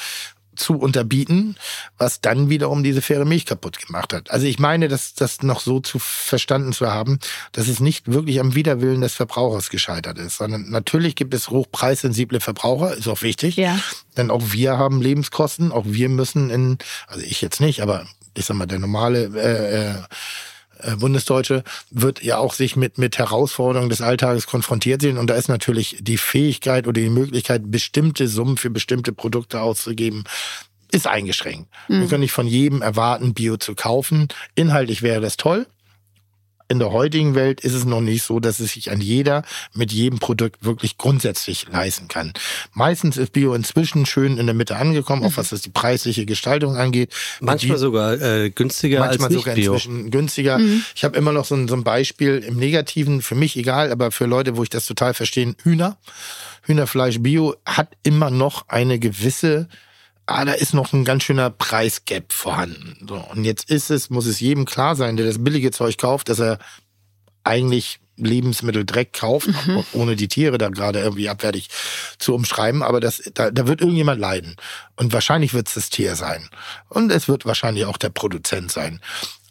zu 0.57 0.77
unterbieten, 0.77 1.55
was 1.97 2.21
dann 2.21 2.49
wiederum 2.49 2.83
diese 2.83 3.01
faire 3.01 3.25
Milch 3.25 3.45
kaputt 3.45 3.85
gemacht 3.85 4.13
hat. 4.13 4.31
Also 4.31 4.45
ich 4.45 4.59
meine, 4.59 4.87
das, 4.87 5.13
das 5.13 5.43
noch 5.43 5.59
so 5.59 5.79
zu 5.79 5.99
verstanden 5.99 6.73
zu 6.73 6.91
haben, 6.91 7.19
dass 7.51 7.67
es 7.67 7.79
nicht 7.79 8.11
wirklich 8.11 8.39
am 8.39 8.55
Widerwillen 8.55 9.01
des 9.01 9.13
Verbrauchers 9.13 9.69
gescheitert 9.69 10.17
ist, 10.17 10.37
sondern 10.37 10.69
natürlich 10.69 11.15
gibt 11.15 11.33
es 11.33 11.49
hochpreissensible 11.49 12.39
Verbraucher, 12.39 12.95
ist 12.95 13.07
auch 13.07 13.21
wichtig. 13.21 13.55
Ja. 13.55 13.79
Denn 14.17 14.31
auch 14.31 14.51
wir 14.51 14.77
haben 14.77 15.01
Lebenskosten, 15.01 15.71
auch 15.71 15.85
wir 15.85 16.09
müssen 16.09 16.49
in, 16.49 16.77
also 17.07 17.23
ich 17.23 17.41
jetzt 17.41 17.61
nicht, 17.61 17.81
aber 17.81 18.05
ich 18.37 18.45
sag 18.45 18.55
mal, 18.55 18.65
der 18.65 18.79
normale 18.79 19.25
äh, 19.35 19.39
äh, 19.39 19.91
äh, 19.91 19.95
Bundesdeutsche 20.97 21.63
wird 21.89 22.23
ja 22.23 22.37
auch 22.37 22.53
sich 22.53 22.75
mit, 22.75 22.97
mit 22.97 23.17
Herausforderungen 23.17 23.89
des 23.89 24.01
Alltages 24.01 24.47
konfrontiert 24.47 25.01
sehen. 25.01 25.17
Und 25.17 25.27
da 25.27 25.35
ist 25.35 25.49
natürlich 25.49 25.97
die 25.99 26.17
Fähigkeit 26.17 26.87
oder 26.87 27.01
die 27.01 27.09
Möglichkeit, 27.09 27.63
bestimmte 27.71 28.27
Summen 28.27 28.57
für 28.57 28.69
bestimmte 28.69 29.11
Produkte 29.11 29.61
auszugeben, 29.61 30.23
ist 30.91 31.07
eingeschränkt. 31.07 31.69
Mhm. 31.87 32.01
Wir 32.01 32.07
können 32.07 32.21
nicht 32.21 32.31
von 32.31 32.47
jedem 32.47 32.81
erwarten, 32.81 33.33
Bio 33.33 33.57
zu 33.57 33.75
kaufen. 33.75 34.27
Inhaltlich 34.55 35.01
wäre 35.01 35.21
das 35.21 35.37
toll 35.37 35.67
in 36.69 36.79
der 36.79 36.91
heutigen 36.91 37.35
Welt 37.35 37.61
ist 37.61 37.73
es 37.73 37.85
noch 37.85 38.01
nicht 38.01 38.23
so, 38.23 38.39
dass 38.39 38.59
es 38.59 38.73
sich 38.73 38.91
an 38.91 38.99
jeder 38.99 39.43
mit 39.73 39.91
jedem 39.91 40.19
Produkt 40.19 40.65
wirklich 40.65 40.97
grundsätzlich 40.97 41.67
leisten 41.71 42.07
kann. 42.07 42.33
Meistens 42.73 43.17
ist 43.17 43.33
Bio 43.33 43.53
inzwischen 43.53 44.05
schön 44.05 44.37
in 44.37 44.45
der 44.45 44.55
Mitte 44.55 44.75
angekommen, 44.75 45.23
auch 45.23 45.31
mhm. 45.31 45.37
was 45.37 45.49
das 45.49 45.61
die 45.61 45.69
preisliche 45.69 46.25
Gestaltung 46.25 46.75
angeht. 46.75 47.13
Manchmal 47.39 47.77
die, 47.77 47.81
sogar 47.81 48.21
äh, 48.21 48.49
günstiger 48.49 48.99
manchmal 48.99 49.27
als 49.27 49.29
nicht 49.29 49.39
sogar 49.39 49.55
Bio. 49.55 49.73
inzwischen 49.73 50.11
günstiger. 50.11 50.57
Mhm. 50.57 50.83
Ich 50.95 51.03
habe 51.03 51.17
immer 51.17 51.31
noch 51.31 51.45
so 51.45 51.55
ein, 51.55 51.67
so 51.67 51.75
ein 51.75 51.83
Beispiel 51.83 52.39
im 52.39 52.57
Negativen, 52.57 53.21
für 53.21 53.35
mich 53.35 53.55
egal, 53.55 53.91
aber 53.91 54.11
für 54.11 54.25
Leute, 54.25 54.57
wo 54.57 54.63
ich 54.63 54.69
das 54.69 54.85
total 54.85 55.13
verstehe, 55.13 55.55
Hühner. 55.63 55.97
Hühnerfleisch 56.63 57.19
Bio 57.19 57.55
hat 57.65 57.89
immer 58.03 58.29
noch 58.29 58.67
eine 58.67 58.99
gewisse 58.99 59.69
ah, 60.27 60.45
da 60.45 60.51
ist 60.51 60.73
noch 60.73 60.93
ein 60.93 61.05
ganz 61.05 61.23
schöner 61.23 61.49
Preisgap 61.49 62.31
vorhanden. 62.31 62.97
So, 63.07 63.15
und 63.15 63.43
jetzt 63.43 63.69
ist 63.69 63.89
es, 63.89 64.09
muss 64.09 64.25
es 64.25 64.39
jedem 64.39 64.65
klar 64.65 64.95
sein, 64.95 65.17
der 65.17 65.25
das 65.25 65.43
billige 65.43 65.71
Zeug 65.71 65.97
kauft, 65.97 66.29
dass 66.29 66.39
er 66.39 66.59
eigentlich 67.43 67.99
Lebensmitteldreck 68.17 69.13
kauft, 69.13 69.47
mhm. 69.47 69.83
ohne 69.93 70.15
die 70.15 70.27
Tiere 70.27 70.57
da 70.57 70.69
gerade 70.69 70.99
irgendwie 70.99 71.29
abwertig 71.29 71.69
zu 72.17 72.33
umschreiben. 72.33 72.83
Aber 72.83 72.99
das, 72.99 73.21
da, 73.33 73.51
da 73.51 73.67
wird 73.67 73.81
irgendjemand 73.81 74.19
leiden. 74.19 74.55
Und 74.95 75.13
wahrscheinlich 75.13 75.53
wird 75.53 75.67
es 75.67 75.75
das 75.75 75.89
Tier 75.89 76.15
sein. 76.15 76.49
Und 76.89 77.11
es 77.11 77.27
wird 77.27 77.45
wahrscheinlich 77.45 77.85
auch 77.85 77.97
der 77.97 78.09
Produzent 78.09 78.71
sein. 78.71 79.01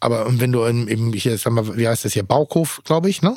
Aber 0.01 0.27
wenn 0.29 0.53
du 0.53 0.65
in, 0.65 0.89
eben 0.89 1.13
hier, 1.13 1.39
sag 1.39 1.53
mal, 1.53 1.77
wie 1.77 1.89
heißt 1.89 2.05
das 2.05 2.13
hier, 2.13 2.25
Bauhof, 2.25 2.83
glaube 2.85 3.09
ich, 3.09 3.23
ne? 3.23 3.37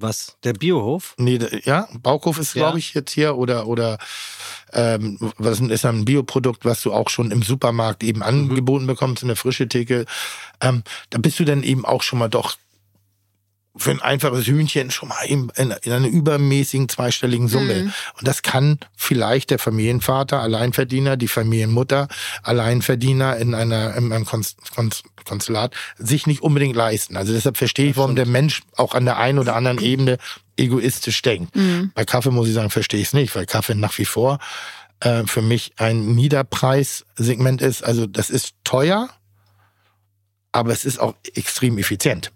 Was? 0.00 0.36
Der 0.44 0.54
Biohof? 0.54 1.14
Nee, 1.18 1.38
ja, 1.64 1.88
Bauhof 2.02 2.38
ist, 2.38 2.54
ja. 2.54 2.62
glaube 2.62 2.78
ich, 2.78 2.94
jetzt 2.94 3.12
hier 3.12 3.36
oder 3.36 3.66
oder 3.66 3.98
ähm, 4.72 5.18
was 5.36 5.60
ist 5.60 5.84
ein 5.84 6.04
Bioprodukt, 6.04 6.64
was 6.64 6.82
du 6.82 6.92
auch 6.92 7.08
schon 7.08 7.30
im 7.30 7.42
Supermarkt 7.42 8.02
eben 8.02 8.20
mhm. 8.20 8.26
angeboten 8.26 8.86
bekommst, 8.86 9.22
in 9.22 9.28
der 9.28 9.36
frische 9.36 9.68
Theke. 9.68 10.06
Ähm, 10.60 10.82
da 11.10 11.18
bist 11.18 11.38
du 11.38 11.44
dann 11.44 11.62
eben 11.62 11.84
auch 11.84 12.02
schon 12.02 12.18
mal 12.18 12.28
doch 12.28 12.56
für 13.76 13.92
ein 13.92 14.00
einfaches 14.00 14.46
Hühnchen 14.46 14.90
schon 14.90 15.10
mal 15.10 15.22
in, 15.22 15.50
in, 15.56 15.72
in 15.82 15.92
einer 15.92 16.08
übermäßigen 16.08 16.88
zweistelligen 16.88 17.46
Summe. 17.46 17.74
Mhm. 17.74 17.92
Und 18.18 18.26
das 18.26 18.42
kann 18.42 18.78
vielleicht 18.96 19.50
der 19.50 19.60
Familienvater, 19.60 20.40
Alleinverdiener, 20.40 21.16
die 21.16 21.28
Familienmutter, 21.28 22.08
Alleinverdiener 22.42 23.36
in 23.36 23.54
einer 23.54 23.94
in 23.94 24.12
einem 24.12 24.26
Konsulat 25.24 25.74
sich 25.96 26.26
nicht 26.26 26.42
unbedingt 26.42 26.74
leisten. 26.74 27.16
Also 27.16 27.32
deshalb 27.32 27.56
verstehe 27.56 27.90
ich, 27.90 27.96
warum 27.96 28.16
der 28.16 28.26
Mensch 28.26 28.62
auch 28.76 28.94
an 28.94 29.04
der 29.04 29.18
einen 29.18 29.38
oder 29.38 29.54
anderen 29.54 29.78
Ebene 29.78 30.18
egoistisch 30.56 31.22
denkt. 31.22 31.54
Mhm. 31.54 31.92
Bei 31.94 32.04
Kaffee 32.04 32.30
muss 32.30 32.48
ich 32.48 32.54
sagen, 32.54 32.70
verstehe 32.70 33.00
ich 33.00 33.08
es 33.08 33.12
nicht, 33.12 33.34
weil 33.36 33.46
Kaffee 33.46 33.74
nach 33.74 33.96
wie 33.98 34.04
vor 34.04 34.40
äh, 34.98 35.24
für 35.26 35.42
mich 35.42 35.72
ein 35.76 36.14
Niederpreissegment 36.14 37.62
ist. 37.62 37.82
Also 37.82 38.06
das 38.06 38.30
ist 38.30 38.54
teuer, 38.64 39.08
aber 40.52 40.72
es 40.72 40.84
ist 40.84 40.98
auch 40.98 41.14
extrem 41.34 41.78
effizient. 41.78 42.32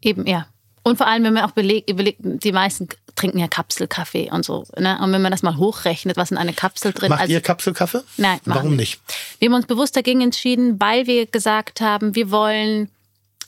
Eben, 0.00 0.26
ja. 0.26 0.46
Und 0.82 0.96
vor 0.96 1.06
allem, 1.06 1.24
wenn 1.24 1.34
man 1.34 1.44
auch 1.44 1.52
belegt, 1.52 1.88
überlegt, 1.88 2.20
die 2.22 2.52
meisten 2.52 2.88
trinken 3.14 3.38
ja 3.38 3.46
Kapselkaffee 3.46 4.30
und 4.30 4.44
so. 4.44 4.64
Ne? 4.76 4.98
Und 5.00 5.12
wenn 5.12 5.22
man 5.22 5.30
das 5.30 5.42
mal 5.42 5.56
hochrechnet, 5.56 6.16
was 6.16 6.30
in 6.30 6.38
eine 6.38 6.52
Kapsel 6.52 6.92
drin 6.92 7.06
ist. 7.06 7.10
Macht 7.10 7.20
also, 7.22 7.32
ihr 7.32 7.40
Kapselkaffee? 7.40 8.02
Nein. 8.16 8.40
Warum 8.44 8.76
nicht? 8.76 9.00
Wir 9.38 9.48
haben 9.48 9.54
uns 9.54 9.66
bewusst 9.66 9.96
dagegen 9.96 10.22
entschieden, 10.22 10.80
weil 10.80 11.06
wir 11.06 11.26
gesagt 11.26 11.80
haben, 11.80 12.14
wir 12.14 12.30
wollen 12.30 12.88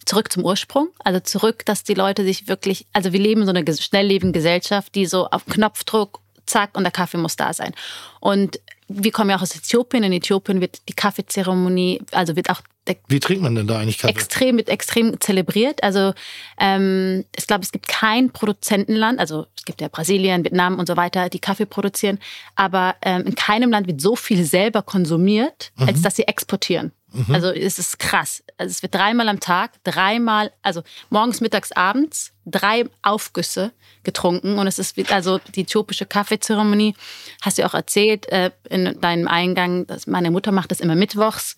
zurück 0.05 0.31
zum 0.31 0.45
Ursprung, 0.45 0.89
also 0.99 1.21
zurück, 1.21 1.65
dass 1.65 1.83
die 1.83 1.95
Leute 1.95 2.25
sich 2.25 2.47
wirklich, 2.47 2.87
also 2.93 3.13
wir 3.13 3.21
leben 3.21 3.41
in 3.43 3.47
so 3.47 3.53
einer 3.55 3.65
schnelllebenden 3.73 4.33
Gesellschaft, 4.33 4.95
die 4.95 5.07
so 5.07 5.27
auf 5.29 5.47
Knopfdruck 5.47 6.21
zack, 6.47 6.77
und 6.77 6.85
der 6.85 6.93
Kaffee 6.93 7.19
muss 7.19 7.37
da 7.37 7.53
sein. 7.53 7.73
Und 8.21 8.61
wir 8.89 9.13
kommen 9.13 9.31
ja 9.31 9.37
auch 9.37 9.43
aus 9.43 9.57
Äthiopien. 9.57 10.05
In 10.05 10.13
Äthiopien 10.13 10.61
wird 10.61 10.89
die 10.89 10.93
Kaffeezeremonie, 10.93 12.03
also 12.13 12.37
wird 12.37 12.51
auch 12.51 12.61
Wie 13.09 13.19
trinkt 13.19 13.43
man 13.43 13.55
denn 13.55 13.67
da 13.67 13.79
eigentlich 13.79 13.99
Kaffee? 13.99 14.13
extrem 14.13 14.57
mit 14.57 14.69
extrem 14.69 15.19
zelebriert. 15.21 15.83
Also 15.83 16.13
ähm, 16.59 17.25
ich 17.35 17.47
glaube, 17.47 17.65
es 17.65 17.73
gibt 17.73 17.89
kein 17.89 18.31
Produzentenland, 18.31 19.19
also 19.19 19.47
es 19.57 19.65
gibt 19.65 19.81
ja 19.81 19.89
Brasilien, 19.89 20.45
Vietnam 20.45 20.79
und 20.79 20.87
so 20.87 20.97
weiter, 20.97 21.31
die 21.31 21.39
Kaffee 21.39 21.67
produzieren, 21.67 22.19
aber 22.57 22.97
ähm, 23.03 23.23
in 23.23 23.35
keinem 23.35 23.71
Land 23.71 23.87
wird 23.87 24.01
so 24.03 24.17
viel 24.17 24.45
selber 24.45 24.83
konsumiert, 24.83 25.73
als 25.77 26.03
dass 26.03 26.17
sie 26.17 26.25
exportieren. 26.25 26.93
Also 27.29 27.49
es 27.51 27.79
ist 27.79 27.99
krass. 27.99 28.43
Also 28.59 28.71
es 28.71 28.83
wird 28.83 28.95
dreimal 28.95 29.29
am 29.29 29.41
Tag, 29.41 29.73
dreimal, 29.85 30.53
also 30.63 30.83
morgens, 31.11 31.41
mittags, 31.41 31.73
abends, 31.73 32.33
drei 32.47 32.85
Aufgüsse 33.03 33.73
getrunken. 34.03 34.59
Und 34.59 34.67
es 34.67 34.79
ist 34.79 34.95
also 35.11 35.39
die 35.55 35.63
äthiopische 35.63 36.07
Kaffeezeremonie, 36.07 36.95
hast 37.41 37.59
du 37.59 37.65
auch 37.65 37.75
erzählt 37.75 38.31
äh, 38.31 38.51
in 38.69 39.01
deinem 39.01 39.29
Eingang, 39.29 39.87
dass 39.87 40.07
meine 40.07 40.31
Mutter 40.31 40.53
macht 40.53 40.71
das 40.71 40.81
immer 40.81 40.95
mittwochs. 40.95 41.57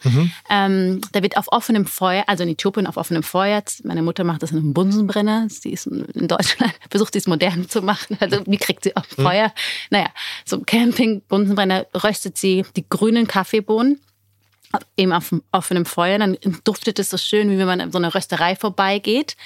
Ähm, 0.49 1.01
da 1.13 1.23
wird 1.23 1.37
auf 1.37 1.47
offenem 1.49 1.87
Feuer, 1.87 2.25
also 2.27 2.45
in 2.45 2.51
Äthiopien 2.51 2.87
auf 2.87 2.97
offenem 2.97 3.23
Feuer, 3.23 3.63
meine 3.83 4.03
Mutter 4.03 4.23
macht 4.25 4.43
das 4.43 4.53
in 4.53 4.59
einem 4.59 4.75
Bunsenbrenner. 4.75 5.49
Sie 5.49 5.73
ist 5.73 5.87
in 5.87 6.29
Deutschland, 6.29 6.73
versucht 6.91 7.15
sie 7.15 7.19
es 7.19 7.27
modern 7.27 7.69
zu 7.69 7.83
machen. 7.83 8.17
Also 8.21 8.43
wie 8.47 8.59
kriegt 8.59 8.85
sie 8.85 8.95
auf 8.97 9.07
Feuer? 9.07 9.53
Naja, 9.91 10.09
so 10.45 10.61
Camping, 10.61 11.23
Bunsenbrenner, 11.29 11.87
röstet 12.03 12.39
sie 12.39 12.65
die 12.77 12.89
grünen 12.89 13.27
Kaffeebohnen 13.27 14.01
eben 14.97 15.13
auf 15.13 15.29
dem 15.31 15.43
offenen 15.53 15.85
Feuer. 15.85 16.19
Dann 16.19 16.37
duftet 16.65 16.99
es 16.99 17.11
so 17.11 17.17
schön, 17.17 17.51
wie 17.51 17.59
wenn 17.59 17.67
man 17.67 17.81
an 17.81 17.93
so 17.93 17.99
einer 17.99 18.15
Rösterei 18.15 18.57
vorbeigeht. 18.57 19.37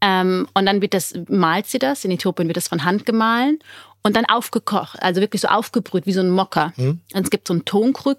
Ähm, 0.00 0.48
und 0.54 0.66
dann 0.66 0.80
wird 0.80 0.94
das, 0.94 1.14
malt 1.28 1.66
sie 1.66 1.78
das. 1.78 2.04
In 2.04 2.10
Äthiopien 2.10 2.48
wird 2.48 2.56
das 2.56 2.68
von 2.68 2.84
Hand 2.84 3.04
gemahlen 3.04 3.58
und 4.02 4.16
dann 4.16 4.24
aufgekocht, 4.26 5.02
also 5.02 5.20
wirklich 5.20 5.42
so 5.42 5.48
aufgebrüht 5.48 6.06
wie 6.06 6.12
so 6.12 6.20
ein 6.20 6.30
Mocker. 6.30 6.72
Und 7.14 7.24
es 7.24 7.30
gibt 7.30 7.48
so 7.48 7.54
einen 7.54 7.64
Tonkrug 7.64 8.18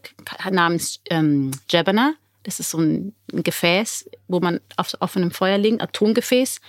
namens 0.52 1.00
ähm, 1.10 1.52
Jebana. 1.70 2.14
Das 2.44 2.60
ist 2.60 2.72
so 2.72 2.80
ein, 2.80 3.16
Gefäß, 3.32 4.10
wo 4.28 4.40
man 4.40 4.60
auf 4.76 4.96
offenem 5.02 5.30
Feuer 5.30 5.60
legt, 5.60 5.82
ein 5.82 5.92
Tongefäß, 5.92 6.62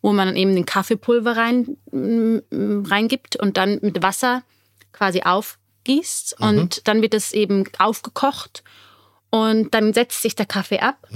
wo 0.00 0.12
man 0.12 0.28
dann 0.28 0.36
eben 0.36 0.54
den 0.54 0.64
Kaffeepulver 0.64 1.36
rein, 1.36 1.76
mm, 1.90 2.86
reingibt 2.86 3.36
und 3.36 3.58
dann 3.58 3.78
mit 3.82 4.02
Wasser 4.02 4.42
quasi 4.92 5.20
aufgießt. 5.22 6.40
Und 6.40 6.88
dann 6.88 7.02
wird 7.02 7.12
es 7.12 7.32
eben 7.32 7.64
aufgekocht 7.78 8.62
und 9.30 9.74
dann 9.74 9.92
setzt 9.92 10.22
sich 10.22 10.34
der 10.34 10.46
Kaffee 10.46 10.80
ab. 10.80 11.06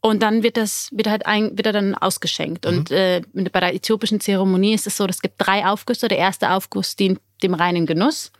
Und 0.00 0.22
dann 0.22 0.42
wird 0.44 0.56
das 0.56 0.88
wird 0.92 1.08
halt 1.08 1.26
ein, 1.26 1.56
wird 1.56 1.66
er 1.66 1.72
dann 1.72 1.94
ausgeschenkt. 1.94 2.64
Und 2.64 2.90
äh, 2.92 3.22
bei 3.32 3.60
der 3.60 3.74
äthiopischen 3.74 4.20
Zeremonie 4.20 4.74
ist 4.74 4.86
es 4.86 4.96
so, 4.96 5.06
es 5.06 5.20
gibt 5.20 5.34
drei 5.38 5.66
Aufgüsse. 5.66 6.06
Der 6.06 6.18
erste 6.18 6.50
Aufguss 6.52 6.94
dient 6.94 7.18
dem 7.42 7.54
reinen 7.54 7.86
Genuss. 7.86 8.30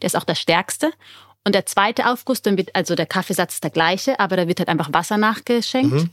Der 0.00 0.06
ist 0.06 0.16
auch 0.16 0.24
der 0.24 0.36
stärkste. 0.36 0.92
Und 1.44 1.54
der 1.54 1.66
zweite 1.66 2.08
Aufguss, 2.10 2.42
dann 2.42 2.56
wird, 2.56 2.74
also 2.74 2.94
der 2.94 3.06
Kaffeesatz 3.06 3.54
ist 3.54 3.64
der 3.64 3.70
gleiche, 3.70 4.20
aber 4.20 4.36
da 4.36 4.48
wird 4.48 4.58
halt 4.58 4.68
einfach 4.68 4.92
Wasser 4.92 5.16
nachgeschenkt 5.16 6.08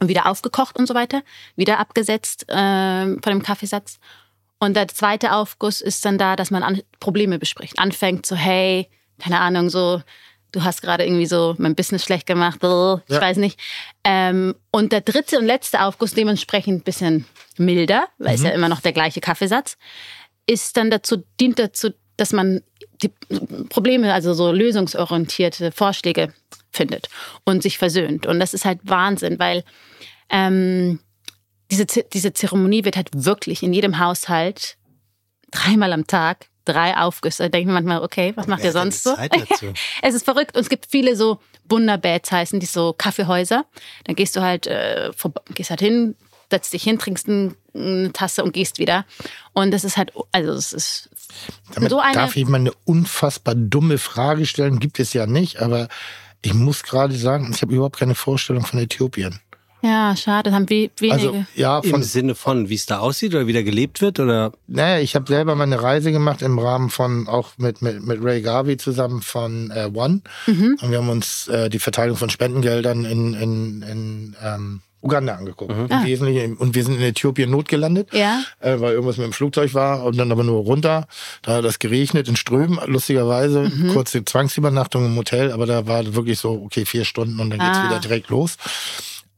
und 0.00 0.08
wieder 0.08 0.26
aufgekocht 0.26 0.78
und 0.78 0.86
so 0.86 0.94
weiter, 0.94 1.22
wieder 1.56 1.78
abgesetzt 1.78 2.46
ähm, 2.48 3.20
von 3.22 3.32
dem 3.32 3.42
Kaffeesatz. 3.42 3.98
Und 4.58 4.74
der 4.74 4.88
zweite 4.88 5.32
Aufguss 5.32 5.80
ist 5.80 6.04
dann 6.04 6.16
da, 6.16 6.36
dass 6.36 6.50
man 6.50 6.62
an 6.62 6.80
Probleme 6.98 7.38
bespricht. 7.38 7.78
Anfängt 7.78 8.24
so, 8.24 8.36
hey, 8.36 8.88
keine 9.18 9.40
Ahnung, 9.40 9.68
so, 9.68 10.00
du 10.54 10.62
hast 10.64 10.82
gerade 10.82 11.04
irgendwie 11.04 11.26
so 11.26 11.54
mein 11.58 11.74
Business 11.74 12.04
schlecht 12.04 12.26
gemacht, 12.26 12.58
ich 12.62 13.14
Ja. 13.14 13.20
weiß 13.20 13.38
nicht. 13.38 13.58
Ähm, 14.04 14.54
und 14.70 14.92
der 14.92 15.00
dritte 15.00 15.38
und 15.38 15.44
letzte 15.46 15.82
Aufguss, 15.82 16.14
dementsprechend 16.14 16.80
ein 16.80 16.84
bisschen 16.84 17.26
milder, 17.58 18.06
weil 18.18 18.34
es 18.34 18.42
ja 18.42 18.50
immer 18.50 18.68
noch 18.68 18.80
der 18.80 18.92
gleiche 18.92 19.20
Kaffeesatz, 19.20 19.76
ist 20.46 20.76
dann 20.76 20.90
dazu, 20.90 21.22
dient 21.40 21.58
dazu, 21.58 21.90
dass 22.16 22.32
man 22.32 22.62
die 23.02 23.10
Probleme, 23.70 24.12
also 24.14 24.34
so 24.34 24.52
lösungsorientierte 24.52 25.72
Vorschläge 25.72 26.32
findet 26.70 27.08
und 27.44 27.62
sich 27.62 27.78
versöhnt. 27.78 28.26
Und 28.26 28.38
das 28.40 28.54
ist 28.54 28.64
halt 28.64 28.80
Wahnsinn, 28.84 29.38
weil 29.38 29.64
ähm, 30.30 31.00
diese, 31.70 31.86
diese 31.86 32.32
Zeremonie 32.32 32.84
wird 32.84 32.96
halt 32.96 33.10
wirklich 33.12 33.62
in 33.62 33.72
jedem 33.72 33.98
Haushalt 33.98 34.76
dreimal 35.50 35.92
am 35.92 36.06
Tag, 36.06 36.46
drei 36.64 36.96
Aufgüsse. 36.96 37.44
Da 37.44 37.48
denke 37.48 37.60
ich 37.62 37.66
mir 37.66 37.72
manchmal, 37.74 38.02
okay, 38.02 38.32
was 38.36 38.46
macht 38.46 38.64
ihr 38.64 38.72
sonst 38.72 39.04
so? 39.04 39.16
Es 40.02 40.14
ist 40.14 40.24
verrückt 40.24 40.56
und 40.56 40.62
es 40.62 40.68
gibt 40.68 40.86
viele 40.90 41.16
so 41.16 41.40
Bunderbeds 41.66 42.32
heißen, 42.32 42.60
die 42.60 42.66
so 42.66 42.92
Kaffeehäuser. 42.92 43.64
Dann 44.04 44.16
gehst 44.16 44.36
du 44.36 44.40
halt, 44.42 44.66
äh, 44.66 45.10
gehst 45.54 45.70
halt 45.70 45.80
hin, 45.80 46.16
setzt 46.50 46.72
dich 46.72 46.82
hin, 46.82 46.98
trinkst 46.98 47.28
ein, 47.28 47.54
eine 47.74 48.12
Tasse 48.12 48.44
und 48.44 48.52
gehst 48.52 48.78
wieder. 48.78 49.04
Und 49.52 49.70
das 49.70 49.84
ist 49.84 49.96
halt, 49.96 50.12
also 50.32 50.52
es 50.52 50.72
ist 50.72 51.10
Damit 51.74 51.90
so 51.90 51.98
eine. 51.98 52.14
darf 52.14 52.36
ich 52.36 52.46
mal 52.46 52.58
eine 52.58 52.72
unfassbar 52.84 53.54
dumme 53.54 53.98
Frage 53.98 54.46
stellen. 54.46 54.78
Gibt 54.78 55.00
es 55.00 55.12
ja 55.12 55.26
nicht, 55.26 55.60
aber 55.60 55.88
ich 56.42 56.54
muss 56.54 56.82
gerade 56.82 57.14
sagen, 57.16 57.50
ich 57.52 57.62
habe 57.62 57.74
überhaupt 57.74 57.98
keine 57.98 58.14
Vorstellung 58.14 58.64
von 58.66 58.78
Äthiopien. 58.78 59.40
Ja, 59.84 60.16
schade, 60.16 60.44
das 60.50 60.54
haben 60.54 60.68
wir 60.70 60.88
wenige. 60.98 61.12
Also 61.14 61.44
ja, 61.54 61.78
Im 61.80 62.02
Sinne 62.02 62.34
von, 62.34 62.70
wie 62.70 62.74
es 62.74 62.86
da 62.86 63.00
aussieht 63.00 63.34
oder 63.34 63.46
wie 63.46 63.52
da 63.52 63.62
gelebt 63.62 64.00
wird? 64.00 64.18
Oder 64.18 64.52
naja, 64.66 64.98
ich 65.02 65.14
habe 65.14 65.26
selber 65.28 65.54
mal 65.54 65.64
eine 65.64 65.82
Reise 65.82 66.10
gemacht 66.10 66.40
im 66.40 66.58
Rahmen 66.58 66.88
von, 66.88 67.28
auch 67.28 67.50
mit, 67.58 67.82
mit, 67.82 68.02
mit 68.06 68.24
Ray 68.24 68.40
Garvey 68.40 68.78
zusammen 68.78 69.20
von 69.20 69.70
äh, 69.70 69.90
One. 69.92 70.22
Mhm. 70.46 70.78
Und 70.80 70.90
wir 70.90 70.98
haben 70.98 71.10
uns 71.10 71.48
äh, 71.48 71.68
die 71.68 71.78
Verteilung 71.78 72.16
von 72.16 72.30
Spendengeldern 72.30 73.04
in, 73.04 73.34
in, 73.34 73.82
in 73.82 74.36
ähm, 74.42 74.80
Uganda 75.02 75.34
angeguckt. 75.34 75.70
Im 75.70 75.92
Ah. 75.92 76.02
Wesentlichen. 76.06 76.56
Und 76.56 76.74
wir 76.74 76.82
sind 76.82 76.94
in 76.96 77.02
Äthiopien 77.02 77.50
notgelandet. 77.50 78.08
Ja. 78.14 78.42
äh, 78.60 78.80
weil 78.80 78.94
irgendwas 78.94 79.18
mit 79.18 79.26
dem 79.26 79.34
Flugzeug 79.34 79.74
war 79.74 80.02
und 80.04 80.16
dann 80.16 80.32
aber 80.32 80.44
nur 80.44 80.62
runter. 80.62 81.06
Da 81.42 81.56
hat 81.56 81.64
das 81.66 81.78
geregnet 81.78 82.26
in 82.26 82.36
Strömen, 82.36 82.78
lustigerweise. 82.86 83.70
Mhm. 83.70 83.88
Kurze 83.88 84.24
Zwangsübernachtung 84.24 85.04
im 85.04 85.16
Hotel, 85.16 85.52
aber 85.52 85.66
da 85.66 85.86
war 85.86 86.14
wirklich 86.14 86.38
so, 86.38 86.52
okay, 86.64 86.86
vier 86.86 87.04
Stunden 87.04 87.38
und 87.38 87.50
dann 87.50 87.58
geht's 87.58 87.76
Ah. 87.78 87.84
wieder 87.90 88.00
direkt 88.00 88.30
los. 88.30 88.56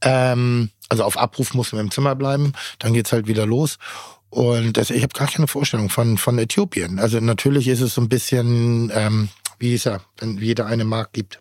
Ähm, 0.01 0.69
also 0.89 1.03
auf 1.03 1.17
Abruf 1.17 1.53
mussten 1.53 1.77
wir 1.77 1.81
im 1.81 1.91
Zimmer 1.91 2.15
bleiben, 2.15 2.53
dann 2.79 2.93
geht's 2.93 3.11
halt 3.11 3.27
wieder 3.27 3.45
los. 3.45 3.77
Und 4.29 4.77
das, 4.77 4.89
ich 4.89 5.03
habe 5.03 5.13
gar 5.17 5.27
keine 5.27 5.47
Vorstellung 5.47 5.89
von, 5.89 6.17
von 6.17 6.37
Äthiopien. 6.37 6.99
Also 6.99 7.19
natürlich 7.19 7.67
ist 7.67 7.81
es 7.81 7.93
so 7.93 8.01
ein 8.01 8.09
bisschen, 8.09 8.91
ähm, 8.93 9.29
wie 9.59 9.73
ist 9.73 9.85
er, 9.85 10.01
wenn 10.17 10.37
jeder 10.37 10.65
eine 10.65 10.85
Mark 10.85 11.13
gibt. 11.13 11.39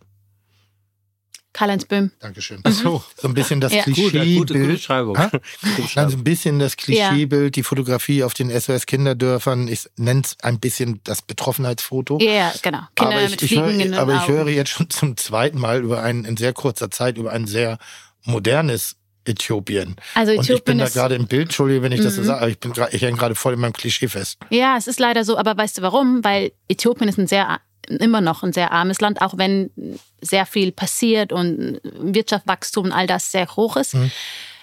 Karl-Heinz 1.57 1.87
Böhm. 1.87 2.11
Dankeschön. 2.21 2.61
so. 2.69 3.03
So 3.17 3.29
ein 3.29 3.33
bisschen 3.33 3.63
das 3.63 3.73
Ja. 3.73 3.83
Gute, 3.85 4.03
gute, 4.03 4.37
gute 4.37 4.55
Klischeebild. 4.55 5.17
Gute 5.17 5.41
Dann 5.95 6.11
so 6.11 6.19
ein 6.19 6.25
bisschen 6.25 6.59
das 6.59 6.77
Klischeebild, 6.77 7.57
die 7.57 7.63
Fotografie 7.63 8.25
auf 8.25 8.35
den 8.35 8.51
SOS-Kinderdörfern. 8.51 9.67
Ich 9.67 9.89
nenne 9.97 10.21
es 10.23 10.37
ein 10.43 10.61
bisschen 10.61 11.01
das 11.05 11.23
Betroffenheitsfoto. 11.23 12.19
Ja, 12.21 12.53
genau. 12.61 12.81
Kinder 12.95 13.13
aber 13.15 13.25
ich, 13.25 13.31
mit 13.31 13.43
ich, 13.43 13.49
Fliegen 13.49 13.69
in 13.69 13.79
höre, 13.79 13.85
den 13.85 13.95
aber 13.95 14.15
ich 14.17 14.21
Augen. 14.21 14.33
höre 14.35 14.49
jetzt 14.49 14.71
schon 14.71 14.91
zum 14.91 15.17
zweiten 15.17 15.59
Mal 15.59 15.83
über 15.83 16.03
ein, 16.03 16.27
in 16.27 16.37
sehr 16.37 16.53
kurzer 16.53 16.91
Zeit 16.91 17.17
über 17.17 17.33
ein 17.33 17.47
sehr 17.47 17.79
modernes 18.27 18.97
Äthiopien. 19.25 19.97
Also 20.15 20.33
Und 20.33 20.41
ich 20.43 20.47
bin 20.49 20.57
Äthiopien 20.57 20.79
da 20.79 20.89
gerade 20.89 21.15
im 21.17 21.27
Bild, 21.27 21.45
Entschuldige, 21.45 21.83
wenn 21.83 21.93
ich 21.93 22.01
das 22.01 22.15
so 22.15 22.21
Mhm. 22.21 22.27
sage, 22.27 22.41
aber 22.43 22.51
ich 22.51 22.59
bin 22.61 22.73
ich 22.93 23.03
hänge 23.03 23.17
gerade 23.17 23.35
voll 23.35 23.55
in 23.55 23.61
meinem 23.61 23.73
Klischee 23.73 24.09
fest. 24.09 24.39
ja, 24.51 24.77
es 24.77 24.87
ist 24.87 25.01
leider 25.01 25.25
so, 25.25 25.37
aber 25.37 25.57
weißt 25.57 25.79
du 25.79 25.83
warum? 25.83 26.23
Weil 26.23 26.53
Äthiopien 26.69 27.09
ist 27.09 27.19
ein 27.19 27.27
sehr, 27.27 27.59
immer 27.89 28.21
noch 28.21 28.43
ein 28.45 28.53
sehr 28.53 28.71
armes 28.73 29.01
Land, 29.01 29.21
auch 29.23 29.37
wenn 29.37 29.71
sehr 30.21 30.47
viel 30.47 30.71
passiert 30.73 31.33
und 31.33 31.81
Wirtschaftswachstum 31.83 32.87
und 32.87 32.93
all 32.93 33.07
das 33.07 33.33
sehr 33.33 33.49
hoch 33.57 33.77
ist. 33.77 33.95
Mhm. 33.95 34.11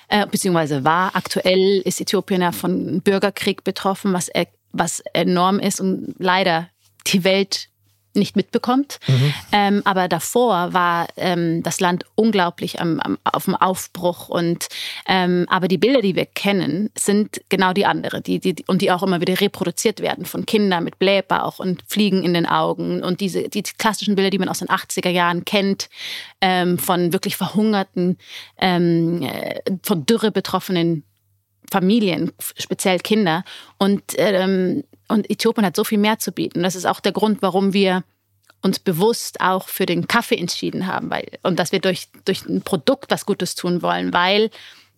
Äh, 0.09 0.28
beziehungsweise 0.28 0.84
war. 0.84 1.16
Aktuell 1.16 1.82
ist 1.86 1.99
Äthiopien 1.99 2.41
ja 2.41 2.51
von 2.51 3.01
Bürgerkrieg 3.01 3.64
betroffen, 3.64 4.14
was, 4.14 4.30
was 4.72 5.01
enorm 5.14 5.59
ist 5.59 5.80
und 5.82 6.16
leider 6.20 6.70
die 7.07 7.24
Welt 7.24 7.68
nicht 8.16 8.36
mitbekommt. 8.36 8.99
Ähm, 9.51 9.82
aber 9.86 10.07
davor 10.07 10.74
war 10.74 11.07
ähm, 11.18 11.64
das 11.64 11.80
Land 11.80 12.05
unglaublich 12.16 12.80
am, 12.80 12.99
am, 12.99 13.18
auf 13.24 13.45
dem 13.45 13.55
Aufbruch. 13.55 14.30
Und, 14.30 14.68
ähm, 15.07 15.45
aber 15.49 15.68
die 15.68 15.78
Bilder, 15.78 16.01
die 16.01 16.16
wir 16.16 16.26
kennen, 16.26 16.89
sind 16.97 17.41
genau 17.49 17.74
die 17.74 17.86
andere. 17.86 18.22
Die, 18.22 18.39
die, 18.39 18.53
die- 18.53 18.66
und 18.68 18.82
die 18.82 18.91
auch 18.91 19.03
immer 19.03 19.22
wieder 19.22 19.39
reproduziert 19.39 19.99
werden 20.01 20.26
von 20.26 20.45
Kindern 20.45 20.84
mit 20.84 20.99
Blähbauch 20.99 21.59
und 21.59 21.84
Fliegen 21.88 22.24
in 22.24 22.34
den 22.34 22.45
Augen. 22.45 23.03
Und 23.03 23.22
diese 23.22 23.49
die 23.49 23.64
klassischen 23.64 24.16
Bilder, 24.16 24.30
die 24.30 24.39
man 24.39 24.49
aus 24.49 24.59
den 24.59 24.70
80er 24.70 25.09
Jahren 25.09 25.45
kennt, 25.45 25.89
ähm, 26.41 26.78
von 26.78 27.14
wirklich 27.14 27.36
verhungerten, 27.36 28.18
ähm, 28.59 29.24
äh, 29.24 29.61
von 29.84 30.05
Dürre 30.05 30.32
betroffenen 30.32 31.03
Familien, 31.72 32.32
speziell 32.57 32.99
Kinder. 32.99 33.43
Und, 33.78 34.03
ähm, 34.18 34.84
und 35.08 35.30
Äthiopien 35.30 35.66
hat 35.66 35.76
so 35.76 35.84
viel 35.84 35.97
mehr 35.97 36.20
zu 36.20 36.32
bieten. 36.32 36.64
Das 36.64 36.76
ist 36.76 36.86
auch 36.86 36.99
der 36.99 37.12
Grund, 37.12 37.41
warum 37.41 37.74
wir 37.74 38.04
uns 38.62 38.80
bewusst 38.80 39.41
auch 39.41 39.68
für 39.68 39.86
den 39.86 40.08
Kaffee 40.08 40.38
entschieden 40.38 40.88
haben 40.88 41.10
weil, 41.10 41.28
und 41.43 41.60
dass 41.60 41.72
wir 41.74 41.80
durch, 41.80 42.08
durch 42.24 42.45
ein 42.45 42.62
Produkt 42.62 43.12
was 43.12 43.26
Gutes 43.26 43.56
tun 43.56 43.82
wollen, 43.82 44.14
weil 44.14 44.49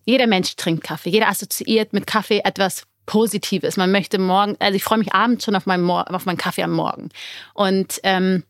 jeder 0.04 0.28
Mensch 0.28 0.54
trinkt 0.54 0.84
Kaffee. 0.84 1.10
Jeder 1.10 1.28
assoziiert 1.28 1.92
mit 1.92 2.06
Kaffee 2.06 2.42
etwas 2.44 2.84
Positives. 3.06 3.76
Man 3.76 3.90
möchte 3.90 4.18
morgen, 4.18 4.56
also 4.60 4.76
ich 4.76 4.84
freue 4.84 4.98
mich 4.98 5.12
abends 5.12 5.44
schon 5.44 5.56
auf 5.56 5.66
meinen, 5.66 5.88
auf 5.90 6.26
meinen 6.26 6.36
Kaffee 6.36 6.62
am 6.62 6.72
Morgen. 6.72 7.08
Und, 7.54 8.00
ähm, 8.04 8.44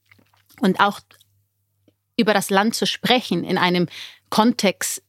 und 0.60 0.80
auch 0.80 1.00
über 2.18 2.34
das 2.34 2.50
Land 2.50 2.74
zu 2.74 2.86
sprechen 2.86 3.42
in 3.44 3.56
einem 3.56 3.88
Kontext 4.28 5.02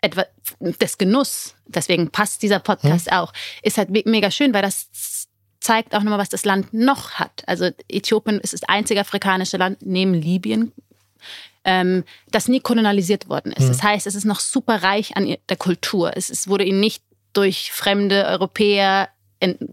etwa 0.00 0.26
des 0.60 0.96
Genuss, 0.98 1.54
deswegen 1.66 2.10
passt 2.10 2.42
dieser 2.42 2.60
Podcast 2.60 3.10
auch, 3.10 3.32
ist 3.62 3.78
halt 3.78 3.90
me- 3.90 4.04
mega 4.04 4.30
schön, 4.30 4.54
weil 4.54 4.62
das 4.62 4.88
zeigt 5.68 5.94
auch 5.94 6.02
nochmal, 6.02 6.18
was 6.18 6.30
das 6.30 6.46
Land 6.46 6.72
noch 6.72 7.12
hat. 7.12 7.42
Also 7.46 7.68
Äthiopien 7.90 8.40
ist 8.40 8.54
das 8.54 8.64
einzige 8.64 9.00
afrikanische 9.00 9.58
Land 9.58 9.80
neben 9.82 10.14
Libyen, 10.14 10.72
ähm, 11.64 12.04
das 12.30 12.48
nie 12.48 12.60
kolonialisiert 12.60 13.28
worden 13.28 13.52
ist. 13.52 13.68
Das 13.68 13.82
heißt, 13.82 14.06
es 14.06 14.14
ist 14.14 14.24
noch 14.24 14.40
super 14.40 14.82
reich 14.82 15.14
an 15.14 15.36
der 15.46 15.56
Kultur. 15.58 16.16
Es, 16.16 16.30
es 16.30 16.48
wurde 16.48 16.64
ihnen 16.64 16.80
nicht 16.80 17.02
durch 17.34 17.70
fremde 17.70 18.24
Europäer 18.24 19.10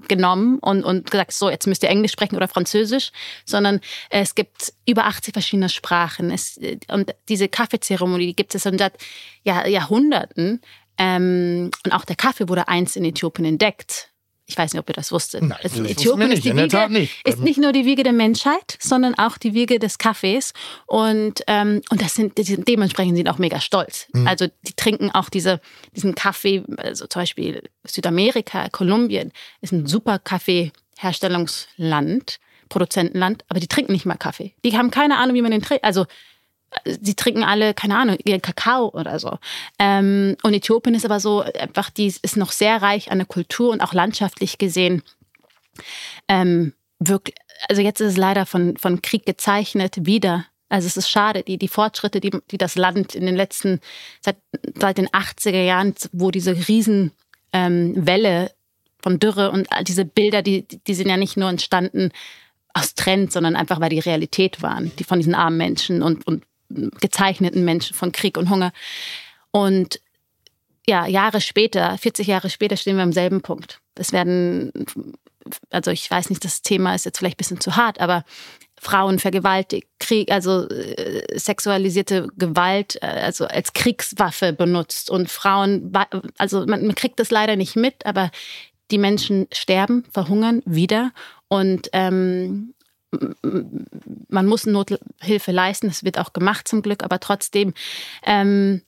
genommen 0.09 0.59
und, 0.59 0.83
und 0.83 1.09
gesagt, 1.09 1.31
so, 1.31 1.49
jetzt 1.49 1.65
müsst 1.65 1.81
ihr 1.81 1.89
Englisch 1.89 2.11
sprechen 2.11 2.35
oder 2.35 2.49
Französisch, 2.49 3.13
sondern 3.45 3.79
es 4.09 4.35
gibt 4.35 4.73
über 4.85 5.05
80 5.05 5.31
verschiedene 5.31 5.69
Sprachen. 5.69 6.29
Es, 6.29 6.59
und 6.89 7.15
diese 7.29 7.47
Kaffeezeremonie, 7.47 8.27
die 8.27 8.35
gibt 8.35 8.53
es 8.53 8.63
schon 8.63 8.77
seit 8.77 8.97
Jahr, 9.45 9.65
Jahrhunderten. 9.65 10.61
Ähm, 10.97 11.71
und 11.85 11.93
auch 11.93 12.03
der 12.03 12.17
Kaffee 12.17 12.49
wurde 12.49 12.67
einst 12.67 12.97
in 12.97 13.05
Äthiopien 13.05 13.45
entdeckt. 13.45 14.11
Ich 14.47 14.55
weiß 14.57 14.73
nicht, 14.73 14.79
ob 14.79 14.87
ihr 14.89 14.93
das 14.93 15.11
wusstet. 15.11 15.41
Nein, 15.41 15.57
Es- 15.63 15.73
das 15.73 15.89
Äthiopien 15.89 16.27
nicht, 16.29 16.37
ist, 16.37 16.45
die 16.45 16.55
Wiege, 16.55 16.89
nicht. 16.89 17.27
ist 17.27 17.39
nicht 17.39 17.57
nur 17.59 17.71
die 17.71 17.85
Wiege 17.85 18.03
der 18.03 18.13
Menschheit, 18.13 18.77
sondern 18.79 19.15
auch 19.15 19.37
die 19.39 19.53
Wiege 19.55 19.79
des 19.79 19.97
Kaffees. 19.97 20.53
Und, 20.85 21.41
ähm, 21.47 21.81
und 21.89 21.99
das 22.01 22.13
sind 22.15 22.33
dementsprechend 22.37 23.17
sind 23.17 23.27
auch 23.27 23.39
mega 23.39 23.59
stolz. 23.59 24.05
Mhm. 24.13 24.27
Also 24.27 24.45
die 24.67 24.73
trinken 24.73 25.09
auch 25.11 25.29
diese, 25.29 25.59
diesen 25.95 26.13
Kaffee, 26.13 26.63
also 26.77 27.07
zum 27.07 27.23
Beispiel 27.23 27.63
Südamerika, 27.85 28.69
Kolumbien 28.69 29.31
ist 29.61 29.73
ein 29.73 29.87
super 29.87 30.19
Kaffeeherstellungsland, 30.19 32.39
Produzentenland, 32.69 33.43
aber 33.47 33.59
die 33.59 33.67
trinken 33.67 33.93
nicht 33.93 34.05
mal 34.05 34.15
Kaffee. 34.15 34.53
Die 34.63 34.77
haben 34.77 34.91
keine 34.91 35.17
Ahnung, 35.17 35.35
wie 35.35 35.41
man 35.41 35.51
den 35.51 35.61
trinkt. 35.61 35.83
Also 35.83 36.05
sie 36.85 37.15
trinken 37.15 37.43
alle, 37.43 37.73
keine 37.73 37.97
Ahnung, 37.97 38.17
ihren 38.23 38.41
Kakao 38.41 38.89
oder 38.89 39.19
so. 39.19 39.37
Ähm, 39.79 40.35
und 40.43 40.53
Äthiopien 40.53 40.95
ist 40.95 41.05
aber 41.05 41.19
so, 41.19 41.41
einfach, 41.41 41.89
die 41.89 42.07
ist 42.07 42.37
noch 42.37 42.51
sehr 42.51 42.81
reich 42.81 43.11
an 43.11 43.19
der 43.19 43.27
Kultur 43.27 43.71
und 43.71 43.81
auch 43.81 43.93
landschaftlich 43.93 44.57
gesehen. 44.57 45.03
Ähm, 46.27 46.73
wirklich, 46.99 47.35
also 47.69 47.81
jetzt 47.81 48.01
ist 48.01 48.13
es 48.13 48.17
leider 48.17 48.45
von, 48.45 48.77
von 48.77 49.01
Krieg 49.01 49.25
gezeichnet 49.25 50.05
wieder. 50.05 50.45
Also 50.69 50.87
es 50.87 50.97
ist 50.97 51.09
schade, 51.09 51.43
die, 51.43 51.57
die 51.57 51.67
Fortschritte, 51.67 52.19
die, 52.19 52.31
die 52.51 52.57
das 52.57 52.75
Land 52.75 53.15
in 53.15 53.25
den 53.25 53.35
letzten, 53.35 53.79
seit, 54.21 54.37
seit 54.77 54.97
den 54.97 55.07
80er 55.09 55.63
Jahren, 55.63 55.93
wo 56.11 56.31
diese 56.31 56.67
Riesenwelle 56.67 57.11
ähm, 57.53 58.49
von 58.99 59.19
Dürre 59.19 59.51
und 59.51 59.71
all 59.71 59.83
diese 59.83 60.05
Bilder, 60.05 60.41
die, 60.41 60.67
die 60.67 60.93
sind 60.95 61.07
ja 61.07 61.17
nicht 61.17 61.37
nur 61.37 61.49
entstanden 61.49 62.11
aus 62.73 62.95
Trend, 62.95 63.31
sondern 63.31 63.55
einfach, 63.55 63.79
weil 63.79 63.89
die 63.89 63.99
Realität 63.99 64.61
waren, 64.61 64.91
die 64.97 65.03
von 65.03 65.19
diesen 65.19 65.35
armen 65.35 65.57
Menschen 65.57 66.01
und, 66.01 66.27
und 66.27 66.43
gezeichneten 66.69 67.63
Menschen 67.63 67.95
von 67.95 68.11
Krieg 68.11 68.37
und 68.37 68.49
Hunger. 68.49 68.71
Und 69.51 69.99
ja, 70.87 71.07
Jahre 71.07 71.41
später, 71.41 71.97
40 71.97 72.27
Jahre 72.27 72.49
später, 72.49 72.77
stehen 72.77 72.97
wir 72.97 73.03
am 73.03 73.13
selben 73.13 73.41
Punkt. 73.41 73.79
Es 73.95 74.11
werden, 74.11 74.71
also 75.71 75.91
ich 75.91 76.09
weiß 76.09 76.29
nicht, 76.29 76.43
das 76.43 76.61
Thema 76.61 76.93
ist 76.93 77.05
jetzt 77.05 77.17
vielleicht 77.17 77.37
ein 77.37 77.39
bisschen 77.39 77.61
zu 77.61 77.75
hart, 77.75 77.99
aber 77.99 78.23
Frauen 78.79 79.19
vergewaltigt, 79.19 79.87
Krieg, 79.99 80.31
also 80.31 80.67
äh, 80.69 81.39
sexualisierte 81.39 82.27
Gewalt, 82.37 82.97
äh, 83.01 83.07
also 83.07 83.45
als 83.45 83.73
Kriegswaffe 83.73 84.53
benutzt 84.53 85.09
und 85.09 85.29
Frauen, 85.29 85.91
also 86.37 86.65
man, 86.67 86.85
man 86.85 86.95
kriegt 86.95 87.19
das 87.19 87.31
leider 87.31 87.55
nicht 87.55 87.75
mit, 87.75 88.05
aber 88.05 88.29
die 88.91 88.97
Menschen 88.97 89.47
sterben, 89.51 90.03
verhungern 90.11 90.61
wieder 90.65 91.11
und 91.47 91.89
ähm, 91.93 92.74
man 94.29 94.45
muss 94.45 94.65
Nothilfe 94.65 95.51
leisten, 95.51 95.87
das 95.87 96.03
wird 96.03 96.17
auch 96.19 96.33
gemacht 96.33 96.67
zum 96.67 96.81
Glück, 96.81 97.03
aber 97.03 97.19
trotzdem 97.19 97.73
ähm, 98.23 98.81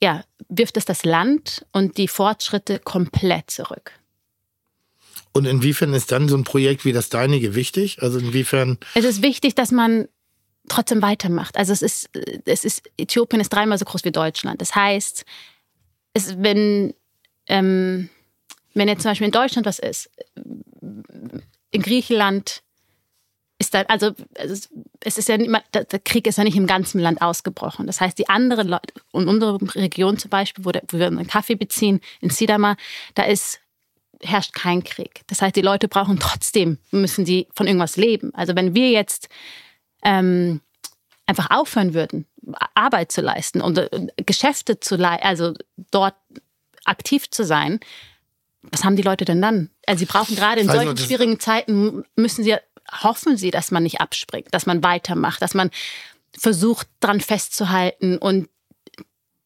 ja, 0.00 0.24
wirft 0.48 0.76
es 0.76 0.84
das 0.84 1.04
Land 1.04 1.64
und 1.72 1.96
die 1.96 2.08
Fortschritte 2.08 2.78
komplett 2.78 3.50
zurück. 3.50 3.92
Und 5.32 5.46
inwiefern 5.46 5.94
ist 5.94 6.12
dann 6.12 6.28
so 6.28 6.36
ein 6.36 6.44
Projekt 6.44 6.84
wie 6.84 6.92
das 6.92 7.08
deinige 7.08 7.54
wichtig? 7.54 8.02
Also 8.02 8.18
inwiefern, 8.18 8.78
Es 8.94 9.04
ist 9.04 9.22
wichtig, 9.22 9.54
dass 9.54 9.72
man 9.72 10.08
trotzdem 10.68 11.02
weitermacht. 11.02 11.56
Also 11.56 11.72
es 11.72 11.82
ist, 11.82 12.10
es 12.44 12.64
ist, 12.64 12.82
Äthiopien 12.96 13.40
ist 13.40 13.52
dreimal 13.52 13.78
so 13.78 13.84
groß 13.84 14.04
wie 14.04 14.12
Deutschland. 14.12 14.60
Das 14.60 14.74
heißt, 14.74 15.24
es, 16.14 16.38
wenn, 16.38 16.94
ähm, 17.48 18.08
wenn 18.74 18.88
jetzt 18.88 19.02
zum 19.02 19.10
Beispiel 19.10 19.26
in 19.26 19.32
Deutschland 19.32 19.66
was 19.66 19.78
ist, 19.78 20.10
in 21.70 21.82
Griechenland 21.82 22.62
ist 23.66 23.74
da, 23.74 23.82
also 23.82 24.12
es 24.34 24.70
ist- 25.18 25.28
ja 25.28 25.36
nicht, 25.36 25.50
der 25.74 25.84
Krieg 26.00 26.26
ist 26.26 26.38
ja 26.38 26.44
nicht 26.44 26.56
im 26.56 26.66
ganzen 26.66 27.00
Land 27.00 27.20
ausgebrochen. 27.22 27.86
Das 27.86 28.00
heißt, 28.00 28.18
die 28.18 28.28
anderen 28.28 28.68
Leute, 28.68 28.92
in 29.12 29.28
unserer 29.28 29.58
Region 29.74 30.18
zum 30.18 30.30
Beispiel, 30.30 30.64
wo, 30.64 30.70
der, 30.72 30.82
wo 30.88 30.98
wir 30.98 31.08
unseren 31.08 31.26
Kaffee 31.26 31.54
beziehen, 31.56 32.00
in 32.20 32.30
Sidama, 32.30 32.76
da 33.14 33.24
ist 33.24 33.60
herrscht 34.22 34.54
kein 34.54 34.82
Krieg. 34.84 35.20
Das 35.26 35.42
heißt, 35.42 35.54
die 35.56 35.60
Leute 35.62 35.88
brauchen 35.88 36.18
trotzdem, 36.18 36.78
müssen 36.92 37.26
sie 37.26 37.46
von 37.54 37.66
irgendwas 37.66 37.96
leben. 37.96 38.34
Also 38.34 38.54
wenn 38.56 38.74
wir 38.74 38.90
jetzt 38.90 39.28
ähm, 40.02 40.60
einfach 41.26 41.50
aufhören 41.50 41.92
würden, 41.94 42.26
Arbeit 42.74 43.12
zu 43.12 43.20
leisten 43.20 43.60
und 43.60 43.76
äh, 43.78 43.88
Geschäfte 44.24 44.80
zu 44.80 44.96
leisten, 44.96 45.26
also 45.26 45.52
dort 45.90 46.14
aktiv 46.84 47.28
zu 47.30 47.44
sein, 47.44 47.80
was 48.62 48.82
haben 48.84 48.96
die 48.96 49.02
Leute 49.02 49.24
denn 49.26 49.42
dann? 49.42 49.70
Also 49.86 49.98
sie 50.00 50.06
brauchen 50.06 50.36
gerade 50.36 50.60
in 50.62 50.68
solchen 50.70 50.96
das- 50.96 51.04
schwierigen 51.04 51.38
Zeiten, 51.38 52.04
müssen 52.16 52.44
sie, 52.44 52.56
hoffen 52.90 53.36
sie, 53.36 53.50
dass 53.50 53.70
man 53.70 53.82
nicht 53.82 54.00
abspringt, 54.00 54.48
dass 54.52 54.66
man 54.66 54.82
weitermacht, 54.82 55.42
dass 55.42 55.54
man 55.54 55.70
versucht, 56.36 56.88
dran 57.00 57.20
festzuhalten. 57.20 58.18
Und 58.18 58.48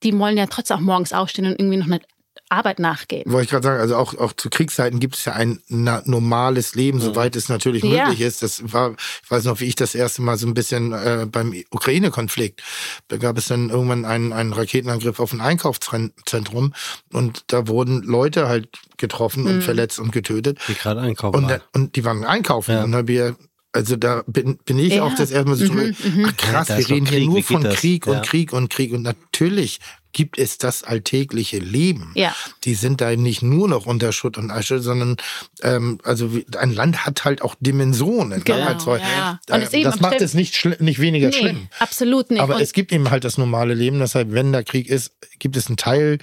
die 0.03 0.17
wollen 0.19 0.37
ja 0.37 0.47
trotzdem 0.47 0.79
auch 0.79 0.83
morgens 0.83 1.13
aufstehen 1.13 1.47
und 1.47 1.59
irgendwie 1.59 1.77
noch 1.77 1.87
eine 1.87 2.01
Arbeit 2.51 2.79
nachgehen. 2.79 3.31
wollte 3.31 3.45
ich 3.45 3.51
gerade 3.51 3.65
sagen, 3.65 3.81
also 3.81 3.97
auch, 3.97 4.15
auch 4.17 4.33
zu 4.33 4.49
Kriegszeiten 4.51 5.01
gibt 5.01 5.17
es 5.17 5.25
ja 5.27 5.33
ein 5.35 5.61
na, 5.69 6.03
normales 6.07 6.75
Leben, 6.75 7.01
soweit 7.01 7.37
es 7.37 7.49
natürlich 7.49 7.83
Ja. 7.85 8.05
möglich 8.07 8.23
ist. 8.23 8.43
Das 8.43 8.73
war, 8.73 8.95
ich 9.23 9.31
weiß 9.31 9.45
noch, 9.45 9.61
wie 9.61 9.67
ich 9.67 9.75
das 9.75 9.95
erste 9.95 10.23
Mal 10.23 10.39
so 10.39 10.47
ein 10.47 10.55
bisschen 10.55 10.93
äh, 10.93 11.27
beim 11.31 11.55
Ukraine-Konflikt, 11.71 12.63
da 13.09 13.17
gab 13.19 13.37
es 13.39 13.49
dann 13.49 13.71
irgendwann 13.71 14.05
einen, 14.05 14.33
einen 14.33 14.53
Raketenangriff 14.53 15.21
auf 15.21 15.33
ein 15.33 15.41
Einkaufszentrum 15.41 16.73
und 17.13 17.45
da 17.49 17.69
wurden 17.69 18.03
Leute 18.03 18.49
halt 18.49 18.69
getroffen 18.97 19.43
Mhm. 19.45 19.49
und 19.51 19.63
verletzt 19.63 19.99
und 19.99 20.13
getötet. 20.13 20.59
Die 20.69 20.75
gerade 20.75 21.01
einkaufen. 21.01 21.45
Und, 21.45 21.61
und 21.75 21.97
die 21.97 22.05
waren 22.05 22.25
einkaufen. 22.25 22.73
Ja. 22.73 22.85
Und 22.85 22.93
da 22.93 23.07
wir, 23.07 23.37
also 23.73 23.97
da 23.97 24.23
bin, 24.27 24.59
bin 24.65 24.79
ich 24.79 24.95
Ja. 24.95 25.05
auch 25.05 25.15
das 25.15 25.31
erste 25.31 25.49
Mal 25.49 25.57
so 25.57 25.67
drüber, 25.67 25.91
ach 26.27 26.37
krass, 26.37 26.69
Da 26.69 26.79
wir 26.79 26.89
reden 26.89 27.07
hier 27.07 27.19
Krieg, 27.19 27.29
nur 27.29 27.43
von 27.43 27.63
das? 27.63 27.75
Krieg 27.77 28.07
und 28.07 28.15
Ja. 28.15 28.21
Krieg 28.23 28.53
und 28.53 28.71
Krieg. 28.71 28.93
Und 28.93 29.03
natürlich 29.03 29.79
gibt 30.13 30.39
es 30.39 30.59
das 30.59 30.83
alltägliche 30.83 31.59
Leben. 31.59 32.13
Ja. 32.15 32.35
Die 32.65 32.75
sind 32.75 33.01
da 33.01 33.15
nicht 33.15 33.43
nur 33.43 33.69
noch 33.69 33.87
unter 33.87 34.13
Schutt 34.13 34.39
und 34.39 34.51
Asche, 34.51 34.81
sondern 34.81 35.17
ähm, 35.63 35.99
also 36.05 36.31
ein 36.57 36.73
Land 36.73 37.05
hat 37.07 37.25
halt 37.25 37.43
auch 37.43 37.55
Dimensionen. 37.61 38.43
Genau, 38.45 38.59
ne? 38.59 38.67
Also, 38.69 38.97
ja. 38.97 39.39
äh, 39.49 39.83
das 39.83 40.01
macht 40.01 40.21
es 40.21 40.35
nicht, 40.35 40.65
nicht 40.81 40.99
weniger 40.99 41.29
Nee, 41.29 41.39
schlimm. 41.39 41.69
absolut 41.79 42.31
nicht. 42.31 42.41
Aber 42.41 42.57
Und- 42.57 42.63
es 42.63 42.73
gibt 42.73 42.93
eben 42.93 43.11
halt 43.11 43.25
das 43.25 43.39
normale 43.39 43.75
Leben. 43.75 43.99
Deshalb, 43.99 44.33
wenn 44.33 44.53
da 44.53 44.63
Krieg 44.63 44.89
ist, 44.89 45.13
gibt 45.39 45.57
es 45.57 45.67
einen 45.69 45.77
Teil, 45.77 46.19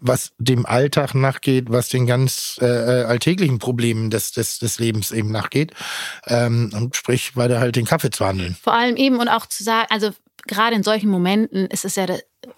was 0.00 0.32
dem 0.38 0.66
Alltag 0.66 1.14
nachgeht, 1.14 1.66
was 1.68 1.88
den 1.88 2.06
ganz 2.06 2.56
äh, 2.60 2.66
äh, 2.66 3.04
alltäglichen 3.04 3.58
Problemen 3.58 4.10
des, 4.10 4.32
des, 4.32 4.58
des 4.58 4.78
Lebens 4.78 5.10
eben 5.10 5.30
nachgeht. 5.30 5.72
Ähm, 6.26 6.70
und 6.74 6.96
sprich, 6.96 7.36
weiter 7.36 7.60
halt 7.60 7.76
den 7.76 7.84
Kaffee 7.86 8.10
zu 8.10 8.24
handeln. 8.24 8.56
Vor 8.62 8.74
allem 8.74 8.96
eben 8.96 9.18
und 9.18 9.28
auch 9.28 9.46
zu 9.46 9.64
sagen, 9.64 9.86
also 9.90 10.10
gerade 10.46 10.76
in 10.76 10.82
solchen 10.82 11.08
Momenten 11.08 11.66
ist 11.66 11.84
es 11.84 11.96
ja, 11.96 12.06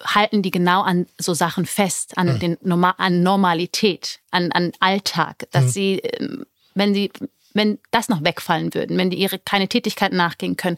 halten 0.03 0.41
die 0.41 0.51
genau 0.51 0.81
an 0.81 1.07
so 1.17 1.33
Sachen 1.33 1.65
fest, 1.65 2.17
an, 2.17 2.39
den 2.39 2.57
Norma 2.61 2.91
an 2.97 3.23
Normalität, 3.23 4.19
an, 4.31 4.51
an 4.51 4.71
Alltag, 4.79 5.47
dass 5.51 5.73
sie, 5.73 5.99
ähm, 5.99 6.45
wenn 6.73 6.93
sie, 6.93 7.11
wenn 7.53 7.79
das 7.91 8.09
noch 8.09 8.23
wegfallen 8.23 8.73
würden, 8.73 8.97
wenn 8.97 9.09
die 9.09 9.17
ihre 9.17 9.39
keine 9.39 9.67
Tätigkeit 9.67 10.13
nachgehen 10.13 10.57
können, 10.57 10.77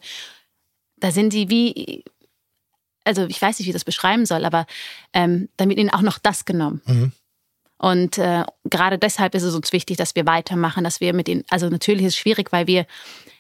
da 0.97 1.11
sind 1.11 1.31
sie 1.31 1.49
wie, 1.49 2.03
also 3.03 3.25
ich 3.25 3.41
weiß 3.41 3.57
nicht, 3.59 3.65
wie 3.65 3.71
ich 3.71 3.75
das 3.75 3.85
beschreiben 3.85 4.25
soll, 4.25 4.45
aber 4.45 4.65
ähm, 5.13 5.49
dann 5.57 5.69
wird 5.69 5.79
ihnen 5.79 5.89
auch 5.89 6.01
noch 6.01 6.17
das 6.19 6.45
genommen. 6.45 6.81
Und 7.77 8.17
äh, 8.17 8.43
gerade 8.65 8.97
deshalb 8.97 9.35
ist 9.35 9.43
es 9.43 9.53
uns 9.53 9.71
wichtig, 9.71 9.97
dass 9.97 10.15
wir 10.15 10.25
weitermachen, 10.25 10.83
dass 10.83 10.99
wir 10.99 11.13
mit 11.13 11.29
ihnen, 11.29 11.43
also 11.49 11.69
natürlich 11.69 12.05
ist 12.05 12.13
es 12.13 12.19
schwierig, 12.19 12.51
weil 12.51 12.67
wir, 12.67 12.87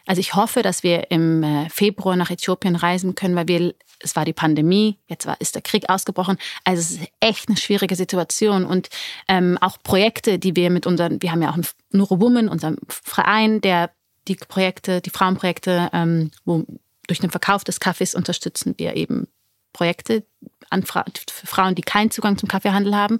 also 0.07 0.19
ich 0.19 0.35
hoffe, 0.35 0.61
dass 0.61 0.83
wir 0.83 1.11
im 1.11 1.43
äh, 1.43 1.69
Februar 1.69 2.15
nach 2.15 2.31
Äthiopien 2.31 2.75
reisen 2.75 3.13
können, 3.13 3.35
weil 3.35 3.47
wir, 3.47 3.75
es 3.99 4.15
war 4.15 4.25
die 4.25 4.33
Pandemie, 4.33 4.97
jetzt 5.07 5.27
war, 5.27 5.39
ist 5.39 5.53
der 5.53 5.61
Krieg 5.61 5.89
ausgebrochen. 5.89 6.37
Also 6.63 6.79
es 6.79 6.91
ist 6.91 7.11
echt 7.19 7.49
eine 7.49 7.57
schwierige 7.57 7.95
Situation 7.95 8.65
und 8.65 8.89
ähm, 9.27 9.57
auch 9.59 9.77
Projekte, 9.83 10.39
die 10.39 10.55
wir 10.55 10.69
mit 10.69 10.87
unseren, 10.87 11.21
wir 11.21 11.31
haben 11.31 11.41
ja 11.41 11.49
auch 11.49 11.55
einen 11.55 11.67
Nuro 11.91 12.21
Woman, 12.21 12.47
unserem 12.47 12.77
Verein, 12.87 13.59
der 13.59 13.91
die 14.29 14.35
Projekte, 14.35 15.01
die 15.01 15.09
Frauenprojekte, 15.09 15.89
ähm, 15.91 16.31
wo 16.45 16.65
durch 17.07 17.19
den 17.19 17.29
Verkauf 17.29 17.65
des 17.65 17.79
Kaffees 17.79 18.15
unterstützen 18.15 18.75
wir 18.77 18.95
eben 18.95 19.27
Projekte 19.73 20.25
an 20.69 20.83
Fra 20.83 21.05
Frauen, 21.29 21.75
die 21.75 21.81
keinen 21.81 22.11
Zugang 22.11 22.37
zum 22.37 22.49
Kaffeehandel 22.49 22.95
haben. 22.95 23.19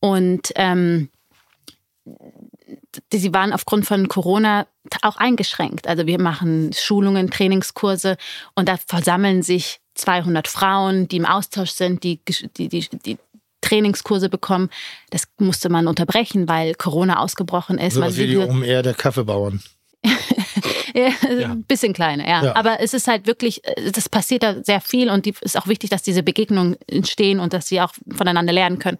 Und 0.00 0.52
ähm, 0.54 1.10
sie 3.12 3.32
waren 3.32 3.52
aufgrund 3.52 3.86
von 3.86 4.08
Corona 4.08 4.66
auch 5.02 5.16
eingeschränkt. 5.16 5.86
Also 5.86 6.06
wir 6.06 6.20
machen 6.20 6.72
Schulungen, 6.72 7.30
Trainingskurse 7.30 8.16
und 8.54 8.68
da 8.68 8.76
versammeln 8.76 9.42
sich 9.42 9.80
200 9.94 10.48
Frauen, 10.48 11.08
die 11.08 11.16
im 11.16 11.26
Austausch 11.26 11.70
sind, 11.70 12.02
die, 12.02 12.20
die, 12.56 12.68
die, 12.68 12.88
die 12.90 13.18
Trainingskurse 13.60 14.28
bekommen. 14.28 14.70
Das 15.10 15.24
musste 15.38 15.68
man 15.68 15.86
unterbrechen, 15.86 16.48
weil 16.48 16.74
Corona 16.74 17.18
ausgebrochen 17.18 17.78
ist. 17.78 17.94
So 17.94 18.00
Man 18.00 18.16
wie 18.16 18.26
die 18.26 18.82
der 18.82 18.94
Kaffeebauern. 18.94 19.62
ja, 20.94 21.10
ein 21.50 21.64
bisschen 21.64 21.92
kleiner, 21.92 22.28
ja. 22.28 22.44
Ja. 22.44 22.56
Aber 22.56 22.80
es 22.80 22.94
ist 22.94 23.08
halt 23.08 23.26
wirklich, 23.26 23.62
das 23.92 24.08
passiert 24.08 24.42
da 24.42 24.62
sehr 24.62 24.80
viel 24.80 25.10
und 25.10 25.26
es 25.26 25.42
ist 25.42 25.58
auch 25.58 25.66
wichtig, 25.66 25.90
dass 25.90 26.02
diese 26.02 26.22
Begegnungen 26.22 26.76
entstehen 26.86 27.40
und 27.40 27.52
dass 27.52 27.66
sie 27.68 27.80
auch 27.80 27.92
voneinander 28.14 28.52
lernen 28.52 28.78
können. 28.78 28.98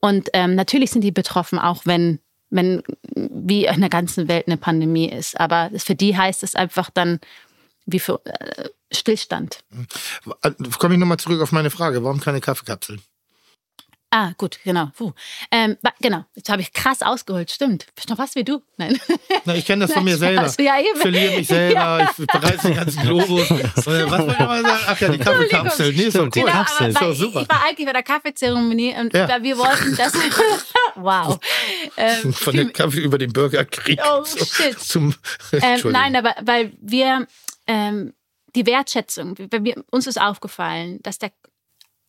Und 0.00 0.30
ähm, 0.32 0.54
natürlich 0.54 0.90
sind 0.90 1.02
die 1.02 1.12
betroffen, 1.12 1.58
auch 1.58 1.84
wenn, 1.84 2.20
wenn 2.50 2.82
wie 3.14 3.66
in 3.66 3.80
der 3.80 3.90
ganzen 3.90 4.28
Welt 4.28 4.46
eine 4.46 4.56
Pandemie 4.56 5.10
ist. 5.10 5.38
Aber 5.38 5.70
für 5.76 5.94
die 5.94 6.16
heißt 6.16 6.42
es 6.42 6.54
einfach 6.54 6.90
dann 6.90 7.20
wie 7.86 7.98
für 7.98 8.20
äh, 8.24 8.68
Stillstand. 8.92 9.64
Komme 10.78 10.94
ich 10.94 11.00
nochmal 11.00 11.18
zurück 11.18 11.40
auf 11.40 11.52
meine 11.52 11.70
Frage. 11.70 12.02
Warum 12.04 12.20
keine 12.20 12.40
Kaffeekapseln? 12.40 13.00
Ah, 14.10 14.32
gut, 14.38 14.58
genau. 14.64 14.90
Puh. 14.96 15.12
Ähm, 15.50 15.76
genau, 16.00 16.24
jetzt 16.34 16.48
habe 16.48 16.62
ich 16.62 16.72
krass 16.72 17.02
ausgeholt. 17.02 17.50
Stimmt. 17.50 17.86
Bist 17.94 18.08
noch 18.08 18.16
was 18.16 18.34
wie 18.36 18.44
du? 18.44 18.62
Nein. 18.78 18.98
Na, 19.44 19.54
ich 19.54 19.66
kenne 19.66 19.84
das 19.84 19.92
von 19.92 20.02
Nein, 20.02 20.12
mir 20.14 20.18
selber. 20.18 20.50
Ja, 20.58 20.78
eben. 20.78 20.88
Ich 20.94 21.00
verliere 21.00 21.36
mich 21.36 21.46
selber, 21.46 22.10
ich 22.18 22.26
bereise 22.26 22.68
den 22.68 22.74
ganzen 22.76 23.02
Globus. 23.02 23.50
Was 23.76 23.86
wollte 23.86 24.04
ich 24.04 24.10
nochmal 24.10 24.62
sagen? 24.62 24.82
Ach 24.86 25.00
ja, 25.00 25.08
die 25.10 25.18
Kaffeekapsel. 25.18 25.92
Nee, 25.92 26.08
die 26.10 26.18
cool. 26.18 26.30
Genau, 26.30 26.46
Kapsel. 26.46 26.96
aber 26.96 27.06
doch 27.06 27.14
super. 27.14 27.42
Ich 27.42 27.48
war 27.50 27.64
eigentlich 27.64 27.86
bei 27.86 27.92
der 27.92 28.02
Kaffeezeremonie 28.02 28.94
und 28.98 29.12
Ja. 29.12 29.42
wir 29.42 29.58
wollten, 29.58 29.94
dass. 29.96 30.12
wow. 30.94 31.38
Ähm, 31.98 32.32
Von 32.32 32.56
der 32.56 32.70
Kaffee 32.70 33.00
über 33.00 33.18
den 33.18 33.32
Bürgerkrieg 33.32 34.00
Oh, 34.10 34.24
shit. 34.24 34.78
zum. 34.80 35.14
ähm, 35.52 35.80
nein, 35.84 36.16
aber 36.16 36.34
weil 36.42 36.72
wir 36.80 37.26
ähm, 37.66 38.14
die 38.54 38.64
Wertschätzung, 38.64 39.36
wir, 39.36 39.84
uns 39.90 40.06
ist 40.06 40.18
aufgefallen, 40.20 40.98
dass 41.02 41.18
der 41.18 41.30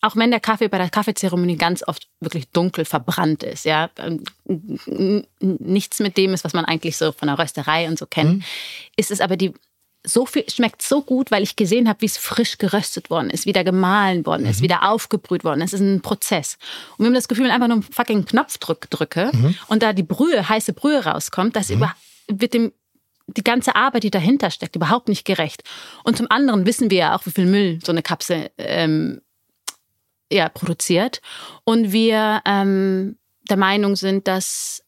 auch 0.02 0.16
wenn 0.16 0.32
der 0.32 0.40
Kaffee 0.40 0.68
bei 0.70 0.78
der 0.78 0.90
Kaffeezeremonie 0.90 1.58
ganz 1.58 1.84
oft 1.88 2.08
wirklich 2.22 2.50
dunkel 2.52 2.86
verbrannt 2.86 3.44
ist, 3.44 3.66
ja, 3.66 3.90
ähm, 3.98 4.24
nichts 5.40 6.00
mit 6.00 6.18
dem 6.18 6.34
ist, 6.34 6.44
was 6.44 6.54
man 6.54 6.66
eigentlich 6.66 6.98
so 6.98 7.12
von 7.12 7.28
der 7.28 7.38
Rösterei 7.40 7.88
und 7.88 8.00
so 8.00 8.06
kennt, 8.06 8.38
Mhm. 8.38 8.44
ist 8.96 9.12
es 9.12 9.22
aber 9.22 9.38
die 9.38 9.54
so 10.08 10.26
viel 10.26 10.50
schmeckt 10.50 10.82
so 10.82 11.02
gut, 11.02 11.30
weil 11.30 11.44
ich 11.44 11.58
gesehen 11.58 11.90
habe, 11.90 12.00
wie 12.02 12.06
es 12.06 12.18
frisch 12.18 12.58
geröstet 12.58 13.10
worden 13.10 13.30
ist, 13.30 13.46
wieder 13.46 13.66
gemahlen 13.66 14.26
worden 14.26 14.44
Mhm. 14.44 14.50
ist, 14.50 14.62
wieder 14.62 14.90
aufgebrüht 14.90 15.44
worden 15.44 15.60
ist. 15.60 15.74
Es 15.74 15.82
ist 15.82 15.86
ein 15.86 16.02
Prozess. 16.02 16.58
Und 16.94 17.00
wir 17.00 17.08
haben 17.08 17.14
das 17.16 17.28
Gefühl, 17.28 17.44
wenn 17.44 17.50
ich 17.50 17.56
einfach 17.56 17.68
nur 17.68 17.76
einen 17.76 17.84
fucking 17.84 18.24
Knopfdruck 18.24 18.90
drücke 18.90 19.30
Mhm. 19.34 19.56
und 19.68 19.84
da 19.84 19.92
die 19.92 20.04
Brühe, 20.04 20.48
heiße 20.48 20.72
Brühe 20.72 21.04
rauskommt, 21.04 21.58
das 21.58 21.70
über, 21.70 21.94
wird 22.30 22.54
dem 22.54 22.72
die 23.28 23.44
ganze 23.44 23.76
Arbeit, 23.76 24.04
die 24.04 24.10
dahinter 24.10 24.50
steckt, 24.52 24.76
überhaupt 24.76 25.08
nicht 25.10 25.24
gerecht. 25.26 25.64
Und 26.06 26.18
zum 26.18 26.32
anderen 26.32 26.66
wissen 26.66 26.90
wir 26.90 26.98
ja 26.98 27.16
auch, 27.16 27.26
wie 27.26 27.32
viel 27.32 27.46
Müll 27.46 27.80
so 27.84 27.92
eine 27.92 28.02
Kapsel 28.02 28.50
ähm, 28.58 29.22
ja, 30.32 30.50
produziert. 30.50 31.22
Und 31.64 31.92
wir 31.92 32.42
ähm, 32.46 33.18
der 33.50 33.58
Meinung 33.58 33.96
sind, 33.96 34.28
dass 34.28 34.84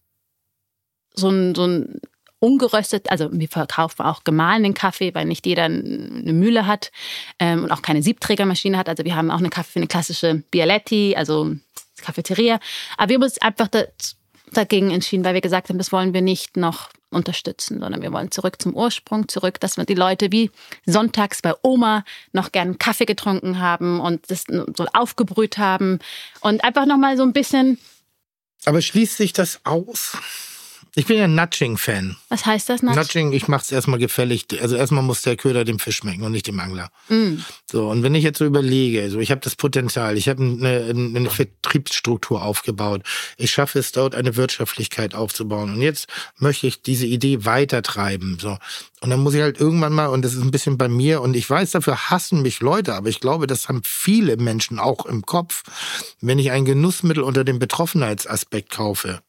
so 1.13 1.29
ein, 1.29 1.55
so 1.55 1.65
ein 1.65 2.01
ungeröstet, 2.39 3.11
also 3.11 3.29
wir 3.31 3.47
verkaufen 3.47 4.03
auch 4.03 4.23
gemahlenen 4.23 4.73
Kaffee, 4.73 5.13
weil 5.13 5.25
nicht 5.25 5.45
jeder 5.45 5.65
eine 5.65 6.33
Mühle 6.33 6.65
hat 6.65 6.91
ähm, 7.37 7.63
und 7.63 7.71
auch 7.71 7.83
keine 7.83 8.01
Siebträgermaschine 8.01 8.77
hat. 8.77 8.89
Also 8.89 9.05
wir 9.05 9.15
haben 9.15 9.29
auch 9.29 9.37
eine 9.37 9.49
Kaffee, 9.51 9.79
eine 9.79 9.87
klassische 9.87 10.43
Bialetti, 10.49 11.15
also 11.15 11.55
Cafeteria. 12.01 12.59
Aber 12.97 13.09
wir 13.09 13.15
haben 13.15 13.23
uns 13.23 13.39
einfach 13.41 13.67
da, 13.67 13.83
dagegen 14.53 14.91
entschieden, 14.91 15.23
weil 15.23 15.33
wir 15.33 15.41
gesagt 15.41 15.69
haben, 15.69 15.77
das 15.77 15.91
wollen 15.91 16.13
wir 16.13 16.21
nicht 16.21 16.57
noch 16.57 16.89
unterstützen, 17.09 17.79
sondern 17.79 18.01
wir 18.01 18.11
wollen 18.11 18.31
zurück 18.31 18.61
zum 18.61 18.75
Ursprung, 18.75 19.27
zurück, 19.27 19.59
dass 19.59 19.77
wir 19.77 19.85
die 19.85 19.95
Leute 19.95 20.31
wie 20.31 20.49
sonntags 20.85 21.41
bei 21.41 21.53
Oma 21.61 22.03
noch 22.31 22.51
gern 22.51 22.77
Kaffee 22.77 23.05
getrunken 23.05 23.59
haben 23.59 23.99
und 23.99 24.29
das 24.31 24.45
so 24.47 24.85
aufgebrüht 24.93 25.57
haben 25.57 25.99
und 26.39 26.63
einfach 26.63 26.85
nochmal 26.85 27.17
so 27.17 27.23
ein 27.23 27.33
bisschen, 27.33 27.79
Aber 28.65 28.81
schließt 28.81 29.17
sich 29.17 29.33
das 29.33 29.59
aus? 29.65 30.17
Ich 30.93 31.05
bin 31.05 31.17
ja 31.17 31.23
ein 31.23 31.35
Nudging-Fan. 31.35 32.17
was 32.27 32.45
heißt 32.45 32.67
das? 32.67 32.83
Nudge? 32.83 32.99
Nudging, 32.99 33.31
ich 33.31 33.47
mach's 33.47 33.71
erstmal 33.71 33.97
gefällig. 33.97 34.45
Also 34.61 34.75
erstmal 34.75 35.03
muss 35.03 35.21
der 35.21 35.37
Köder 35.37 35.63
dem 35.63 35.79
Fisch 35.79 35.97
schmecken 35.97 36.23
und 36.23 36.33
nicht 36.33 36.47
dem 36.47 36.59
Angler. 36.59 36.91
Mm. 37.07 37.35
So, 37.71 37.87
und 37.87 38.03
wenn 38.03 38.13
ich 38.13 38.25
jetzt 38.25 38.39
so 38.39 38.45
überlege, 38.45 39.09
so 39.09 39.19
ich 39.19 39.31
habe 39.31 39.39
das 39.39 39.55
Potenzial, 39.55 40.17
ich 40.17 40.27
habe 40.27 40.43
eine, 40.43 40.89
eine 40.89 41.29
Vertriebsstruktur 41.29 42.43
aufgebaut, 42.43 43.03
ich 43.37 43.51
schaffe 43.51 43.79
es 43.79 43.93
dort 43.93 44.15
eine 44.15 44.35
Wirtschaftlichkeit 44.35 45.15
aufzubauen 45.15 45.73
und 45.75 45.81
jetzt 45.81 46.07
möchte 46.39 46.67
ich 46.67 46.81
diese 46.81 47.05
Idee 47.05 47.45
weitertreiben. 47.45 48.37
So. 48.41 48.57
Und 48.99 49.09
dann 49.09 49.21
muss 49.21 49.33
ich 49.33 49.41
halt 49.41 49.61
irgendwann 49.61 49.93
mal, 49.93 50.07
und 50.07 50.23
das 50.23 50.33
ist 50.33 50.41
ein 50.41 50.51
bisschen 50.51 50.77
bei 50.77 50.89
mir, 50.89 51.21
und 51.21 51.35
ich 51.35 51.49
weiß, 51.49 51.71
dafür 51.71 52.09
hassen 52.09 52.41
mich 52.41 52.59
Leute, 52.59 52.95
aber 52.95 53.07
ich 53.07 53.21
glaube, 53.21 53.47
das 53.47 53.69
haben 53.69 53.81
viele 53.85 54.35
Menschen 54.35 54.77
auch 54.77 55.05
im 55.05 55.25
Kopf, 55.25 55.63
wenn 56.19 56.37
ich 56.37 56.51
ein 56.51 56.65
Genussmittel 56.65 57.23
unter 57.23 57.45
dem 57.45 57.59
Betroffenheitsaspekt 57.59 58.71
kaufe. 58.71 59.21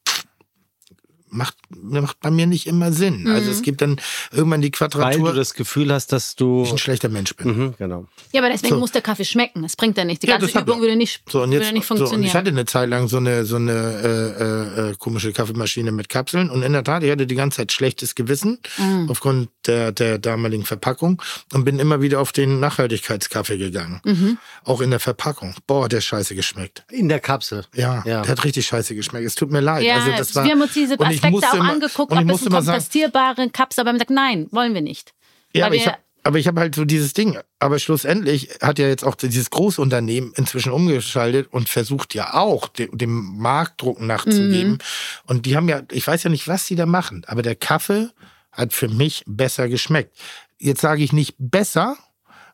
Macht, 1.34 1.56
macht 1.70 2.20
bei 2.20 2.30
mir 2.30 2.46
nicht 2.46 2.66
immer 2.66 2.92
Sinn. 2.92 3.26
Also 3.26 3.50
es 3.50 3.62
gibt 3.62 3.80
dann 3.80 3.98
irgendwann 4.32 4.60
die 4.60 4.66
Weil 4.66 4.88
Quadratur, 4.90 5.30
du 5.30 5.36
das 5.36 5.54
Gefühl 5.54 5.90
hast, 5.90 6.12
dass 6.12 6.36
du. 6.36 6.62
ich 6.64 6.72
ein 6.72 6.76
schlechter 6.78 7.08
Mensch 7.08 7.34
bin. 7.34 7.46
Mhm, 7.56 7.74
genau. 7.78 8.06
Ja, 8.32 8.42
aber 8.42 8.50
deswegen 8.50 8.74
So. 8.74 8.80
muss 8.80 8.92
der 8.92 9.00
Kaffee 9.00 9.24
schmecken. 9.24 9.62
Das 9.62 9.74
bringt 9.74 9.96
ja 9.96 10.04
nichts. 10.04 10.20
Die 10.20 10.26
Ja, 10.28 10.36
ganze 10.36 10.54
hat 10.54 10.64
Übung 10.68 10.82
würde 10.82 10.94
nicht, 10.94 11.22
So, 11.30 11.42
und 11.42 11.52
jetzt, 11.52 11.62
würde 11.64 11.72
nicht 11.74 11.86
so, 11.86 11.94
und 11.94 12.00
ich 12.00 12.08
funktionieren. 12.08 12.34
hatte 12.34 12.50
eine 12.50 12.64
Zeit 12.66 12.88
lang 12.90 13.08
so 13.08 13.16
eine, 13.16 13.46
so 13.46 13.56
eine 13.56 13.72
äh, 13.72 14.42
äh, 14.42 14.90
äh, 14.90 14.94
komische 14.98 15.32
Kaffeemaschine 15.32 15.90
mit 15.90 16.10
Kapseln. 16.10 16.50
Und 16.50 16.62
in 16.62 16.72
der 16.74 16.84
Tat, 16.84 17.02
ich 17.02 17.10
hatte 17.10 17.26
die 17.26 17.34
ganze 17.34 17.56
Zeit 17.58 17.72
schlechtes 17.72 18.14
Gewissen 18.14 18.58
Mhm. 18.78 19.08
aufgrund 19.10 19.48
der, 19.66 19.90
der 19.92 20.18
damaligen 20.18 20.64
Verpackung 20.66 21.22
und 21.54 21.64
bin 21.64 21.78
immer 21.78 22.02
wieder 22.02 22.20
auf 22.20 22.32
den 22.32 22.60
Nachhaltigkeitskaffee 22.60 23.56
gegangen. 23.58 24.00
Mhm. 24.04 24.38
Auch 24.64 24.80
in 24.82 24.90
der 24.90 25.00
Verpackung. 25.00 25.54
Boah, 25.66 25.88
der 25.88 26.00
scheiße 26.02 26.34
geschmeckt. 26.34 26.84
In 26.90 27.08
der 27.08 27.20
Kapsel. 27.20 27.64
Ja, 27.74 28.02
Ja. 28.06 28.20
der 28.22 28.32
hat 28.32 28.44
richtig 28.44 28.66
scheiße 28.66 28.94
geschmeckt. 28.94 29.26
Es 29.26 29.34
tut 29.34 29.50
mir 29.50 29.60
leid. 29.60 29.82
ja, 29.84 29.94
also 29.96 30.10
das 30.10 30.34
war, 30.34 30.44
wir 30.44 30.52
haben 30.52 30.60
uns 30.60 30.74
diese 30.74 30.96
und 30.96 31.10
ich 31.10 31.21
Musste 31.30 31.48
auch 31.50 31.54
immer- 31.54 31.70
angeguckt, 31.72 32.12
ob 32.12 32.20
immer 32.20 32.36
sagen, 32.36 32.66
kompostierbare 32.66 33.50
Kapsel, 33.50 33.82
aber 33.82 33.88
haben 33.90 33.96
gesagt, 33.96 34.10
nein, 34.10 34.48
wollen 34.50 34.74
wir 34.74 34.82
nicht. 34.82 35.14
Ja, 35.54 35.66
aber 35.66 35.74
ich, 35.74 35.86
hab, 35.86 35.98
aber 36.24 36.38
ich 36.38 36.46
habe 36.46 36.60
halt 36.60 36.74
so 36.74 36.84
dieses 36.84 37.12
Ding. 37.12 37.38
Aber 37.58 37.78
schlussendlich 37.78 38.48
hat 38.60 38.78
ja 38.78 38.86
jetzt 38.88 39.04
auch 39.04 39.14
dieses 39.14 39.50
Großunternehmen 39.50 40.32
inzwischen 40.36 40.72
umgeschaltet 40.72 41.48
und 41.52 41.68
versucht 41.68 42.14
ja 42.14 42.34
auch 42.34 42.68
dem, 42.68 42.96
dem 42.96 43.38
Marktdruck 43.38 44.00
nachzugeben. 44.00 44.78
Und 45.26 45.46
die 45.46 45.56
haben 45.56 45.68
ja, 45.68 45.82
ich 45.90 46.06
weiß 46.06 46.22
ja 46.22 46.30
nicht, 46.30 46.48
was 46.48 46.66
sie 46.66 46.76
da 46.76 46.86
machen, 46.86 47.24
aber 47.26 47.42
der 47.42 47.54
Kaffee 47.54 48.08
hat 48.50 48.72
für 48.72 48.88
mich 48.88 49.24
besser 49.26 49.68
geschmeckt. 49.68 50.16
Jetzt 50.58 50.80
sage 50.80 51.02
ich 51.02 51.12
nicht 51.12 51.34
besser, 51.38 51.96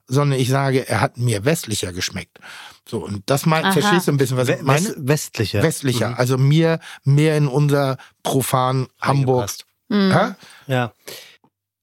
sondern 0.08 0.40
ich 0.40 0.48
sage, 0.48 0.88
er 0.88 1.00
hat 1.00 1.18
mir 1.18 1.44
westlicher 1.44 1.92
geschmeckt. 1.92 2.38
So, 2.88 3.04
und 3.04 3.22
das 3.26 3.46
Aha. 3.46 3.72
verstehst 3.72 4.08
du 4.08 4.12
ein 4.12 4.16
bisschen, 4.16 4.38
was 4.38 4.48
ich 4.48 4.62
meine? 4.62 4.80
West 4.80 4.96
westlicher. 4.96 5.62
Westlicher, 5.62 6.18
also 6.18 6.38
mir 6.38 6.80
mehr 7.04 7.36
in 7.36 7.46
unser 7.46 7.98
profan 8.22 8.88
Hamburg. 9.00 9.50
Mhm. 9.88 10.12
Hä? 10.12 10.34
Ja. 10.66 10.92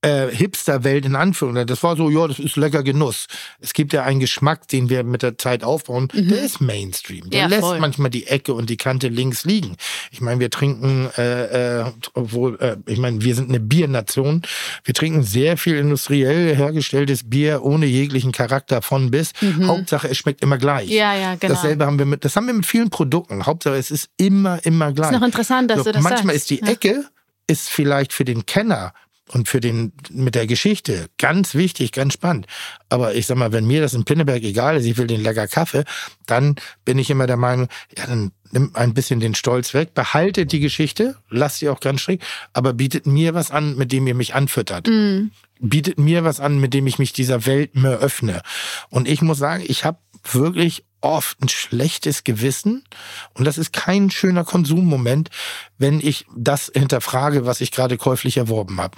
Äh, 0.05 0.35
Hipster-Welt 0.35 1.05
in 1.05 1.15
Anführungszeichen. 1.15 1.67
Das 1.67 1.83
war 1.83 1.95
so, 1.97 2.09
ja, 2.09 2.27
das 2.27 2.39
ist 2.39 2.55
lecker 2.55 2.83
Genuss. 2.83 3.25
Es 3.59 3.73
gibt 3.73 3.93
ja 3.93 4.03
einen 4.03 4.19
Geschmack, 4.19 4.67
den 4.67 4.89
wir 4.89 5.03
mit 5.03 5.21
der 5.23 5.37
Zeit 5.37 5.63
aufbauen, 5.63 6.07
der 6.13 6.43
ist 6.43 6.61
Mainstream. 6.61 7.29
Der 7.29 7.41
Ja, 7.41 7.47
lässt 7.47 7.61
voll. 7.61 7.79
manchmal 7.79 8.09
die 8.09 8.27
Ecke 8.27 8.53
und 8.53 8.69
die 8.69 8.77
Kante 8.77 9.07
links 9.07 9.43
liegen. 9.45 9.75
Ich 10.11 10.21
meine, 10.21 10.39
wir 10.39 10.49
trinken, 10.49 11.09
äh, 11.17 11.81
äh, 11.81 11.85
obwohl, 12.13 12.57
äh, 12.59 12.77
ich 12.85 12.99
meine, 12.99 13.21
wir 13.21 13.35
sind 13.35 13.49
eine 13.49 13.59
Biernation. 13.59 14.41
Wir 14.83 14.93
trinken 14.93 15.23
sehr 15.23 15.57
viel 15.57 15.75
industriell 15.77 16.55
hergestelltes 16.55 17.29
Bier 17.29 17.63
ohne 17.63 17.85
jeglichen 17.85 18.31
Charakter 18.31 18.81
von 18.81 19.11
bis. 19.11 19.31
Hauptsache, 19.63 20.07
es 20.09 20.17
schmeckt 20.17 20.41
immer 20.41 20.57
gleich. 20.57 20.87
Mhm. 20.89 20.95
Ja, 20.95 21.13
ja, 21.15 21.35
genau. 21.35 21.53
Dasselbe 21.53 21.85
haben 21.85 21.99
wir 21.99 22.05
mit, 22.05 22.25
das 22.25 22.35
haben 22.35 22.47
wir 22.47 22.53
mit 22.53 22.65
vielen 22.65 22.89
Produkten. 22.89 23.45
Hauptsache, 23.45 23.75
es 23.75 23.91
ist 23.91 24.09
immer, 24.17 24.59
immer 24.65 24.91
gleich. 24.91 25.11
Ist 25.11 25.19
noch 25.19 25.25
interessant, 25.25 25.71
dass 25.71 25.79
So, 25.79 25.83
du 25.85 25.91
das 25.93 26.03
manchmal 26.03 26.35
sagst. 26.35 26.51
ist 26.51 26.61
die 26.61 26.65
Ja. 26.65 26.71
Ecke 26.71 27.05
ist 27.47 27.69
vielleicht 27.69 28.11
für 28.13 28.25
den 28.25 28.45
Kenner 28.45 28.93
und 29.31 29.47
für 29.47 29.59
den 29.59 29.93
mit 30.11 30.35
der 30.35 30.47
Geschichte 30.47 31.07
ganz 31.17 31.55
wichtig, 31.55 31.91
ganz 31.91 32.13
spannend. 32.13 32.45
Aber 32.89 33.15
ich 33.15 33.25
sag 33.25 33.37
mal, 33.37 33.51
wenn 33.51 33.65
mir 33.65 33.81
das 33.81 33.93
in 33.93 34.05
Pinneberg 34.05 34.43
egal 34.43 34.77
ist, 34.77 34.85
ich 34.85 34.97
will 34.97 35.07
den 35.07 35.21
lecker 35.21 35.47
Kaffee, 35.47 35.83
dann 36.25 36.55
bin 36.83 36.99
ich 36.99 37.09
immer 37.09 37.27
der 37.27 37.37
Meinung, 37.37 37.67
ja, 37.97 38.05
dann 38.05 38.31
nimm 38.51 38.71
ein 38.73 38.93
bisschen 38.93 39.19
den 39.19 39.35
Stolz 39.35 39.73
weg, 39.73 39.93
behaltet 39.93 40.51
die 40.51 40.59
Geschichte, 40.59 41.17
lasst 41.29 41.59
sie 41.59 41.69
auch 41.69 41.79
ganz 41.79 42.01
schräg, 42.01 42.21
aber 42.53 42.73
bietet 42.73 43.07
mir 43.07 43.33
was 43.33 43.51
an, 43.51 43.75
mit 43.75 43.91
dem 43.91 44.07
ihr 44.07 44.15
mich 44.15 44.35
anfüttert. 44.35 44.87
Mhm. 44.87 45.31
Bietet 45.59 45.97
mir 45.97 46.23
was 46.23 46.39
an, 46.39 46.59
mit 46.59 46.73
dem 46.73 46.85
ich 46.85 46.99
mich 46.99 47.13
dieser 47.13 47.45
Welt 47.45 47.75
mehr 47.75 47.97
öffne. 47.99 48.41
Und 48.89 49.07
ich 49.07 49.21
muss 49.21 49.37
sagen, 49.39 49.63
ich 49.65 49.85
habe 49.85 49.97
wirklich 50.23 50.83
oft 51.01 51.41
ein 51.41 51.49
schlechtes 51.49 52.23
Gewissen 52.23 52.83
und 53.33 53.45
das 53.45 53.57
ist 53.57 53.73
kein 53.73 54.09
schöner 54.09 54.43
Konsummoment, 54.43 55.29
wenn 55.77 55.99
ich 55.99 56.25
das 56.35 56.71
hinterfrage, 56.73 57.45
was 57.45 57.61
ich 57.61 57.71
gerade 57.71 57.97
käuflich 57.97 58.37
erworben 58.37 58.81
habe. 58.81 58.97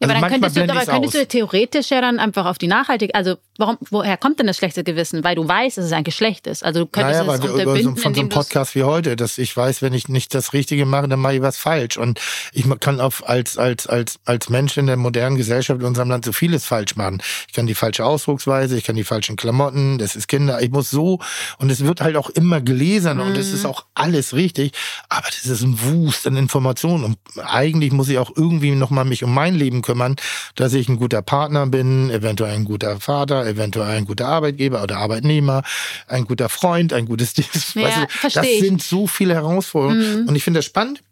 Ja, 0.00 0.06
aber 0.06 0.14
Also 0.14 0.20
dann 0.20 0.30
manchmal 0.30 0.50
könntest, 0.50 0.56
du, 0.56 0.72
aber 0.74 0.92
könntest 0.92 1.14
du 1.14 1.26
theoretisch 1.26 1.90
ja 1.90 2.00
dann 2.00 2.18
einfach 2.18 2.46
auf 2.46 2.58
die 2.58 2.66
Nachhaltig, 2.66 3.14
also 3.14 3.36
warum, 3.58 3.78
woher 3.90 4.16
kommt 4.16 4.38
denn 4.38 4.46
das 4.46 4.56
schlechte 4.56 4.84
Gewissen? 4.84 5.24
Weil 5.24 5.34
du 5.36 5.46
weißt, 5.46 5.78
dass 5.78 5.84
es 5.86 5.92
eigentlich 5.92 6.16
schlecht 6.16 6.46
ist. 6.46 6.64
Also 6.64 6.80
du 6.80 6.86
könntest 6.86 7.20
Naja, 7.20 7.22
es 7.22 7.40
weil 7.42 7.48
über 7.48 7.48
so, 7.48 7.54
unterbinden, 7.70 7.96
von 7.96 8.14
so 8.14 8.20
einem 8.20 8.28
Podcast 8.28 8.74
wie 8.74 8.82
heute, 8.84 9.16
dass 9.16 9.38
ich 9.38 9.56
weiß, 9.56 9.82
wenn 9.82 9.92
ich 9.94 10.08
nicht 10.08 10.34
das 10.34 10.52
Richtige 10.52 10.86
mache, 10.86 11.08
dann 11.08 11.20
mache 11.20 11.34
ich 11.36 11.42
was 11.42 11.56
falsch. 11.56 11.96
Und 11.96 12.20
ich 12.52 12.64
kann 12.80 13.00
auf, 13.00 13.28
als, 13.28 13.56
als, 13.58 13.86
als, 13.86 14.18
als 14.24 14.48
Mensch 14.48 14.76
in 14.76 14.86
der 14.86 14.96
modernen 14.96 15.36
Gesellschaft 15.36 15.80
in 15.80 15.86
unserem 15.86 16.08
Land 16.10 16.24
so 16.24 16.32
vieles 16.32 16.64
falsch 16.64 16.96
machen. 16.96 17.22
Ich 17.48 17.54
kann 17.54 17.66
die 17.66 17.74
falsche 17.74 18.04
Ausdrucksweise, 18.04 18.76
ich 18.76 18.84
kann 18.84 18.96
die 18.96 19.04
falschen 19.04 19.36
Klamotten, 19.36 19.98
das 19.98 20.16
ist 20.16 20.28
Kinder, 20.28 20.60
ich 20.62 20.70
muss 20.70 20.90
so, 20.90 21.20
und 21.58 21.70
es 21.70 21.84
wird 21.84 22.00
halt 22.00 22.16
auch 22.16 22.30
immer 22.30 22.60
gelesen 22.60 23.20
und 23.20 23.36
es 23.36 23.48
Mhm. 23.48 23.54
ist 23.54 23.66
auch 23.66 23.84
alles 23.94 24.34
richtig, 24.34 24.72
aber 25.08 25.26
das 25.26 25.46
ist 25.46 25.62
ein 25.62 25.78
Wust 25.82 26.26
an 26.26 26.36
Informationen 26.36 27.04
und 27.04 27.18
eigentlich 27.44 27.92
muss 27.92 28.08
ich 28.08 28.18
auch 28.18 28.32
irgendwie 28.36 28.72
nochmal 28.72 29.04
mich 29.04 29.22
um 29.24 29.32
mein 29.32 29.54
Leben 29.54 29.82
kümmern, 29.82 30.16
dass 30.54 30.72
ich 30.72 30.88
ein 30.88 30.96
guter 30.96 31.22
Partner 31.22 31.66
bin, 31.66 32.10
eventuell 32.10 32.54
ein 32.54 32.64
guter 32.64 32.98
Vater, 33.00 33.43
eventuell 33.46 33.96
ein 33.96 34.04
guter 34.04 34.28
Arbeitgeber 34.28 34.82
oder 34.82 34.98
Arbeitnehmer, 34.98 35.62
ein 36.06 36.24
guter 36.24 36.48
Freund, 36.48 36.92
ein 36.92 37.06
gutes 37.06 37.34
Dienst. 37.34 37.74
Ja, 37.84 37.84
weißt 37.84 37.96
du, 38.36 38.40
das 38.40 38.46
ich. 38.46 38.60
sind 38.60 38.82
so 38.82 39.06
viele 39.06 39.34
Herausforderungen 39.34 40.28
und 40.28 40.36
ich 40.36 40.44
finde 40.44 40.58
das 40.58 40.64
spannend 40.64 41.02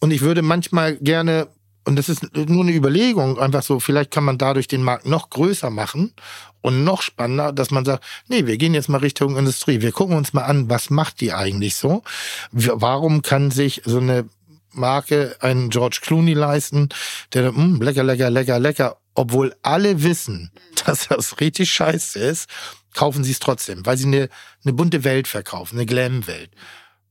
und 0.00 0.10
ich 0.10 0.20
würde 0.20 0.42
manchmal 0.42 0.96
gerne 0.96 1.48
und 1.86 1.96
das 1.96 2.08
ist 2.08 2.34
nur 2.34 2.62
eine 2.62 2.72
Überlegung, 2.72 3.38
einfach 3.38 3.62
so, 3.62 3.78
vielleicht 3.78 4.10
kann 4.10 4.24
man 4.24 4.38
dadurch 4.38 4.68
den 4.68 4.82
Markt 4.82 5.06
noch 5.06 5.28
größer 5.30 5.70
machen 5.70 6.14
und 6.62 6.82
noch 6.82 7.02
spannender, 7.02 7.52
dass 7.52 7.70
man 7.70 7.84
sagt, 7.84 8.02
nee, 8.28 8.46
wir 8.46 8.56
gehen 8.56 8.72
jetzt 8.72 8.88
mal 8.88 8.98
Richtung 8.98 9.36
Industrie. 9.36 9.82
Wir 9.82 9.92
gucken 9.92 10.16
uns 10.16 10.32
mal 10.32 10.44
an, 10.44 10.70
was 10.70 10.88
macht 10.88 11.20
die 11.20 11.34
eigentlich 11.34 11.76
so? 11.76 12.02
Warum 12.52 13.20
kann 13.20 13.50
sich 13.50 13.82
so 13.84 13.98
eine 13.98 14.24
Marke 14.72 15.36
einen 15.40 15.70
George 15.70 15.98
Clooney 16.02 16.32
leisten, 16.32 16.88
der 17.32 17.52
mm, 17.52 17.80
lecker, 17.82 18.02
lecker, 18.02 18.30
lecker, 18.30 18.58
lecker, 18.58 18.96
obwohl 19.14 19.54
alle 19.62 20.02
wissen, 20.02 20.50
dass 20.84 21.08
das 21.08 21.40
richtig 21.40 21.70
scheiße 21.72 22.18
ist, 22.18 22.48
kaufen 22.94 23.24
sie 23.24 23.32
es 23.32 23.40
trotzdem, 23.40 23.84
weil 23.86 23.96
sie 23.96 24.06
eine, 24.06 24.28
eine 24.64 24.72
bunte 24.72 25.04
Welt 25.04 25.28
verkaufen, 25.28 25.76
eine 25.76 25.86
Glam-Welt. 25.86 26.50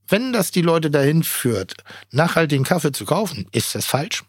Wenn 0.08 0.34
das 0.34 0.52
die 0.52 0.62
Leute 0.62 0.92
dahin 0.92 1.24
führt, 1.24 1.76
nachhaltigen 2.12 2.66
Kaffee 2.66 2.92
zu 2.92 3.06
kaufen, 3.06 3.48
ist 3.52 3.74
das 3.74 3.86
falsch? 3.86 4.24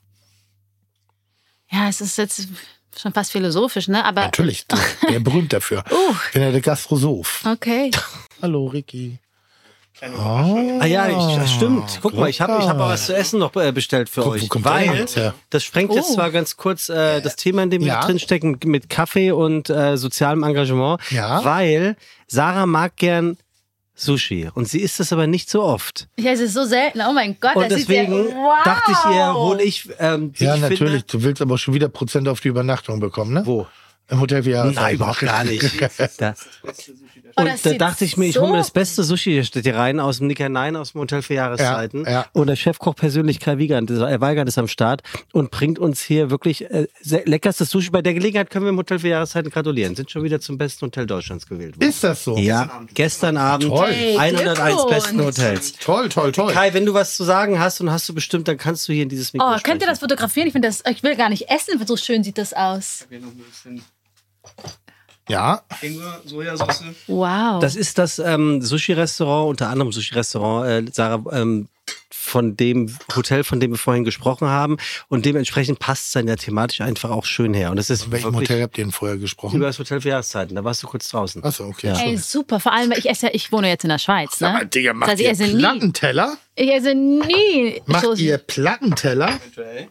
Ja, 1.71 1.89
es 1.89 2.01
ist 2.01 2.17
jetzt 2.17 2.49
schon 2.97 3.13
fast 3.13 3.33
philosophisch, 3.33 3.89
ne? 3.89 4.05
Aber 4.05 4.23
Natürlich, 4.23 4.67
der, 4.67 4.79
der 5.11 5.21
berühmt 5.21 5.53
dafür. 5.53 5.83
Uh. 5.91 6.15
Ich 6.27 6.33
bin 6.33 6.43
ja 6.43 6.51
der 6.53 6.61
Gastrosoph. 6.61 7.45
okay. 7.47 7.91
Hallo, 8.43 8.67
Ricky. 8.67 9.19
Ah 10.03 10.87
ja, 10.87 11.09
ich, 11.09 11.37
das 11.37 11.53
stimmt. 11.53 12.01
Guck 12.03 12.15
mal, 12.15 12.29
ich 12.29 12.41
habe 12.41 12.59
ich 12.61 12.69
hab 12.69 12.79
auch 12.81 12.89
was 12.89 13.07
zu 13.07 13.15
essen 13.17 13.39
noch 13.39 13.55
äh, 13.57 13.71
bestellt 13.73 14.09
für 14.09 14.23
Guck, 14.23 14.31
wo 14.33 14.35
euch. 14.37 14.49
kommt 14.49 14.65
der 14.67 14.73
Weil, 14.73 14.95
jetzt 14.97 15.17
her? 15.17 15.35
das 15.51 15.63
sprengt 15.63 15.95
jetzt 15.95 16.11
Oh. 16.11 16.15
zwar 16.15 16.31
ganz 16.31 16.57
kurz 16.57 16.89
äh, 16.89 17.21
das 17.21 17.37
Thema, 17.37 17.63
in 17.63 17.71
dem 17.71 17.81
wir 17.83 17.89
Ja. 17.89 18.01
drinstecken, 18.05 18.59
mit 18.65 18.91
Kaffee 18.91 19.31
und 19.31 19.71
äh, 19.71 19.97
sozialem 19.97 20.43
Engagement. 20.43 21.01
Ja. 21.11 21.45
Weil 21.45 21.97
Sarah 22.27 22.67
mag 22.67 22.97
gern 22.97 23.37
Sushi 23.95 24.51
und 24.53 24.67
sie 24.69 24.81
isst 24.81 24.99
das 24.99 25.13
aber 25.13 25.29
nicht 25.29 25.49
so 25.49 25.63
oft. 25.63 26.09
Ja, 26.19 26.33
es 26.33 26.41
ist 26.41 26.55
so 26.55 26.65
selten. 26.65 27.01
Oh 27.09 27.13
mein 27.13 27.37
Gott, 27.39 27.55
Und 27.55 27.71
das 27.71 27.79
deswegen 27.87 28.13
ist 28.27 28.31
ja, 28.31 28.37
wow. 28.37 28.65
dachte 28.65 28.91
ich 28.91 29.15
ihr, 29.17 29.35
hol 29.35 29.61
ich. 29.61 29.89
Ähm, 30.01 30.33
Ja, 30.39 30.57
ich 30.57 30.61
natürlich. 30.61 31.05
Du 31.07 31.23
willst 31.23 31.41
aber 31.41 31.57
schon 31.57 31.73
wieder 31.75 31.89
Prozent 31.89 32.27
auf 32.27 32.41
die 32.41 32.49
Übernachtung 32.49 32.99
bekommen, 32.99 33.33
ne? 33.33 33.45
Finde, 33.45 33.59
wo? 33.61 33.67
Im 34.11 34.21
Hotel 34.21 34.45
wie 34.45 34.51
Nein, 34.51 34.97
überhaupt 34.97 35.21
gar 35.21 35.45
nicht. 35.45 35.65
Da. 36.19 36.35
Oh, 37.37 37.43
Und 37.43 37.67
da 37.67 37.73
dachte 37.75 38.05
ich 38.05 38.17
mir, 38.17 38.27
ich 38.27 38.35
so- 38.35 38.43
hole 38.43 38.53
mir 38.53 38.59
das 38.59 38.71
beste 38.71 39.03
Sushi 39.05 39.33
hier 39.33 39.45
steht 39.45 39.65
hier 39.65 39.77
rein 39.77 39.99
aus 40.01 40.19
dem 40.19 40.27
Nicker 40.29 40.49
Nein 40.49 40.77
aus 40.77 40.93
dem 40.93 41.01
Hotel 41.01 41.23
für 41.23 41.35
Jahreszeiten. 41.35 42.05
Ja, 42.05 42.11
ja. 42.11 42.27
Und 42.33 42.47
der 42.47 42.57
Chefkoch 42.57 42.95
persönlich 42.95 43.41
Kai 43.41 43.59
Wiegand, 43.59 43.91
äh, 43.91 44.21
Weigand 44.21 44.49
ist 44.49 44.59
am 44.59 44.69
Start 44.69 45.03
und 45.33 45.51
bringt 45.51 45.79
uns 45.79 46.01
hier 46.03 46.31
wirklich 46.31 46.71
äh, 46.71 46.87
sehr 47.01 47.25
leckerstes 47.27 47.71
Sushi. 47.71 47.91
Bei 47.91 48.03
der 48.03 48.15
Gelegenheit 48.15 48.51
können 48.51 48.65
wir 48.67 48.71
im 48.71 48.77
Hotel 48.79 48.99
für 48.99 49.09
Jahreszeiten 49.09 49.51
gratulieren. 49.51 49.97
Sind 49.97 50.11
schon 50.11 50.23
wieder 50.23 50.41
zum 50.41 50.59
besten 50.59 50.87
Hotel 50.87 51.07
Deutschlands 51.07 51.47
gewählt 51.47 51.77
worden. 51.77 51.89
Ist 51.89 52.05
das 52.05 52.25
so? 52.25 52.37
Ja, 52.39 52.83
gestern 52.95 53.37
Abend 53.37 53.69
Toll. 53.69 53.91
Hey, 53.93 54.17
101 54.17 54.87
besten 54.89 55.17
Glückwunsch. 55.19 55.39
Hotels. 55.39 55.73
Toll, 55.81 56.09
toll, 56.09 56.33
toll. 56.33 56.53
Kai, 56.53 56.73
wenn 56.75 56.87
du 56.87 56.95
was 56.95 57.17
zu 57.17 57.25
sagen 57.25 57.59
hast 57.59 57.81
und 57.81 57.91
hast 57.91 58.09
du 58.09 58.15
bestimmt, 58.15 58.47
dann 58.49 58.59
kannst 58.59 58.89
du 58.89 58.93
hier 58.93 59.03
in 59.03 59.09
dieses 59.09 59.33
Mikro 59.33 59.47
Oh, 59.47 59.51
könnt 59.51 59.65
ihr 59.67 59.71
sprechen. 59.75 59.89
das 59.89 59.99
fotografieren? 60.01 60.47
Ich 60.47 60.53
finde 60.53 60.69
das, 60.69 60.83
ich 60.91 61.03
will 61.03 61.17
gar 61.17 61.29
nicht 61.31 61.49
essen, 61.51 61.85
so 61.87 61.97
schön 61.97 62.23
sieht 62.25 62.39
das 62.39 62.53
aus. 62.53 63.07
Hier 63.11 63.21
noch 63.21 63.29
ein 63.29 63.39
bisschen 63.39 63.83
Ja, 65.29 65.63
Ingwer, 65.81 66.21
Sojasauce. 66.25 66.83
Wow. 67.07 67.61
Das 67.61 67.77
ist 67.77 67.99
das 67.99 68.19
ähm, 68.19 68.61
Sushi-Restaurant, 68.61 69.49
unter 69.51 69.69
anderem 69.71 69.91
Sushi-Restaurant, 69.93 70.89
äh, 70.89 70.91
Sarah, 70.93 71.23
ähm, 71.33 71.69
von 72.11 72.57
dem 72.57 72.97
Hotel, 73.15 73.45
von 73.45 73.61
dem 73.61 73.73
wir 73.73 73.79
vorhin 73.79 74.05
gesprochen 74.05 74.49
haben. 74.49 74.79
Und 75.09 75.27
dementsprechend 75.27 75.79
passt 75.79 76.07
es 76.07 76.13
dann 76.13 76.27
ja 76.27 76.37
thematisch 76.37 76.81
einfach 76.81 77.11
auch 77.11 77.27
schön 77.27 77.53
her. 77.55 77.71
Und 77.71 77.77
das 77.77 77.91
ist 77.91 78.07
in 78.07 78.13
welchem 78.13 78.33
wirklich 78.33 78.49
Hotel 78.49 78.63
habt 78.63 78.79
ihr 78.79 78.85
denn 78.85 78.93
vorher 78.93 79.19
gesprochen? 79.19 79.57
über 79.57 79.67
das 79.67 79.79
Hotel 79.79 80.01
für 80.01 80.09
Jahreszeiten. 80.09 80.55
Da 80.57 80.65
warst 80.65 80.83
du 80.83 80.87
kurz 80.87 81.09
draußen. 81.09 81.45
Achso, 81.45 81.65
okay. 81.67 81.89
Ja. 81.89 82.01
Ey, 82.01 82.17
super. 82.17 82.61
Vor 82.61 82.73
allem, 82.73 82.91
weil 82.91 82.99
ich 82.99 83.09
esse 83.09 83.27
ja, 83.27 83.33
ich 83.35 83.53
wohne 83.53 83.69
jetzt 83.69 83.85
in 83.85 83.91
der 83.91 83.99
Schweiz. 83.99 84.41
Ne? 84.41 84.67
Digga, 84.67 84.95
macht 84.95 85.09
Das 85.09 85.13
heißt, 85.13 85.21
ich 85.21 85.27
ihr 85.27 85.33
esse 85.33 85.55
nie. 85.55 85.59
Plattenteller? 85.59 86.37
Ich 86.55 86.73
esse 86.73 86.95
nie. 86.95 87.83
Macht 87.87 88.05
Soßen. 88.05 88.25
ihr 88.25 88.39
Plattenteller? 88.39 89.29
Eventuell. 89.29 89.89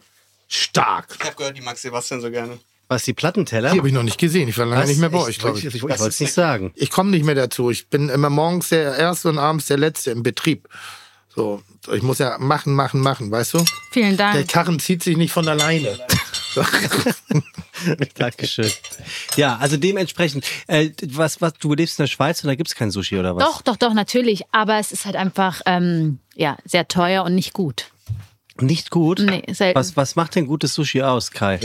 Stark. 0.48 1.16
Ich 1.18 1.24
habe 1.26 1.36
gehört, 1.36 1.56
die 1.56 1.62
mag 1.62 1.76
Sebastian 1.78 2.20
so 2.20 2.30
gerne. 2.30 2.58
Was, 2.88 3.04
die 3.04 3.14
Plattenteller? 3.14 3.70
Die 3.72 3.78
habe 3.78 3.88
ich 3.88 3.94
noch 3.94 4.02
nicht 4.02 4.18
gesehen. 4.18 4.48
Ich 4.48 4.58
war 4.58 4.66
lange 4.66 4.82
Was? 4.82 4.88
nicht 4.90 5.00
mehr 5.00 5.08
bei 5.10 5.18
Ich- 5.18 5.24
euch, 5.24 5.38
glaube 5.38 5.58
ich. 5.58 5.64
Ich, 5.64 5.74
ich, 5.76 5.82
wollte 5.82 6.04
es 6.06 6.20
nicht 6.20 6.32
sagen. 6.34 6.72
Ich 6.76 6.90
komme 6.90 7.10
nicht 7.10 7.24
mehr 7.24 7.34
dazu. 7.34 7.70
Ich 7.70 7.88
bin 7.88 8.08
immer 8.10 8.30
morgens 8.30 8.68
der 8.68 8.96
Erste 8.96 9.30
und 9.30 9.38
abends 9.38 9.66
der 9.66 9.78
Letzte 9.78 10.10
im 10.10 10.22
Betrieb. 10.22 10.68
So, 11.34 11.62
ich 11.92 12.02
muss 12.02 12.18
ja 12.18 12.36
machen, 12.38 12.74
machen, 12.74 13.00
machen, 13.00 13.30
weißt 13.30 13.54
du? 13.54 13.64
Vielen 13.90 14.16
Der 14.16 14.32
Dank. 14.34 14.48
Karren 14.48 14.78
zieht 14.78 15.02
sich 15.02 15.16
nicht 15.16 15.32
von 15.32 15.48
alleine. 15.48 15.98
Dankeschön. 18.16 18.70
Ja, 19.36 19.56
also 19.56 19.76
dementsprechend, 19.76 20.46
äh, 20.68 20.90
was, 21.08 21.40
was, 21.40 21.54
du 21.54 21.74
lebst 21.74 21.98
in 21.98 22.04
der 22.04 22.08
Schweiz 22.08 22.42
und 22.44 22.48
da 22.48 22.54
gibt 22.54 22.68
es 22.68 22.74
kein 22.76 22.90
Sushi 22.90 23.18
oder 23.18 23.34
was? 23.34 23.44
Doch, 23.44 23.62
doch, 23.62 23.76
doch, 23.76 23.94
natürlich. 23.94 24.42
Aber 24.52 24.78
es 24.78 24.92
ist 24.92 25.04
halt 25.06 25.16
einfach 25.16 25.60
ähm, 25.66 26.18
ja, 26.36 26.56
sehr 26.64 26.86
teuer 26.86 27.24
und 27.24 27.34
nicht 27.34 27.52
gut. 27.52 27.86
Nicht 28.60 28.90
gut? 28.90 29.18
Nee, 29.18 29.42
selten. 29.52 29.76
Was, 29.78 29.96
was 29.96 30.14
macht 30.14 30.36
denn 30.36 30.46
gutes 30.46 30.74
Sushi 30.74 31.02
aus, 31.02 31.32
Kai? 31.32 31.58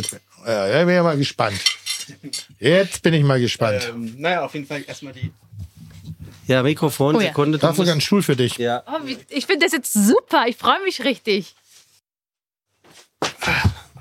Ja, 0.51 0.67
ja, 0.67 0.85
bin 0.85 0.95
ja 0.95 1.03
mal 1.03 1.17
gespannt. 1.17 1.59
Jetzt 2.59 3.03
bin 3.03 3.13
ich 3.13 3.23
mal 3.23 3.39
gespannt. 3.39 3.87
Ähm, 3.89 4.15
naja, 4.17 4.43
auf 4.43 4.53
jeden 4.55 4.65
Fall 4.65 4.83
erstmal 4.87 5.13
die. 5.13 5.31
Ja, 6.47 6.63
Mikrofon, 6.63 7.15
Oh 7.15 7.19
ja. 7.19 7.27
Sekunde. 7.27 7.59
Da 7.59 7.67
Du 7.67 7.71
ist 7.73 7.77
sogar 7.77 7.93
ein 7.93 7.97
musst, 7.97 8.07
Stuhl 8.07 8.23
für 8.23 8.35
dich. 8.35 8.57
ja. 8.57 8.81
Oh, 8.87 9.05
ich 9.29 9.45
finde 9.45 9.65
das 9.65 9.73
jetzt 9.73 9.93
super. 9.93 10.45
Ich 10.47 10.55
freue 10.57 10.81
mich 10.83 11.03
richtig. 11.03 11.53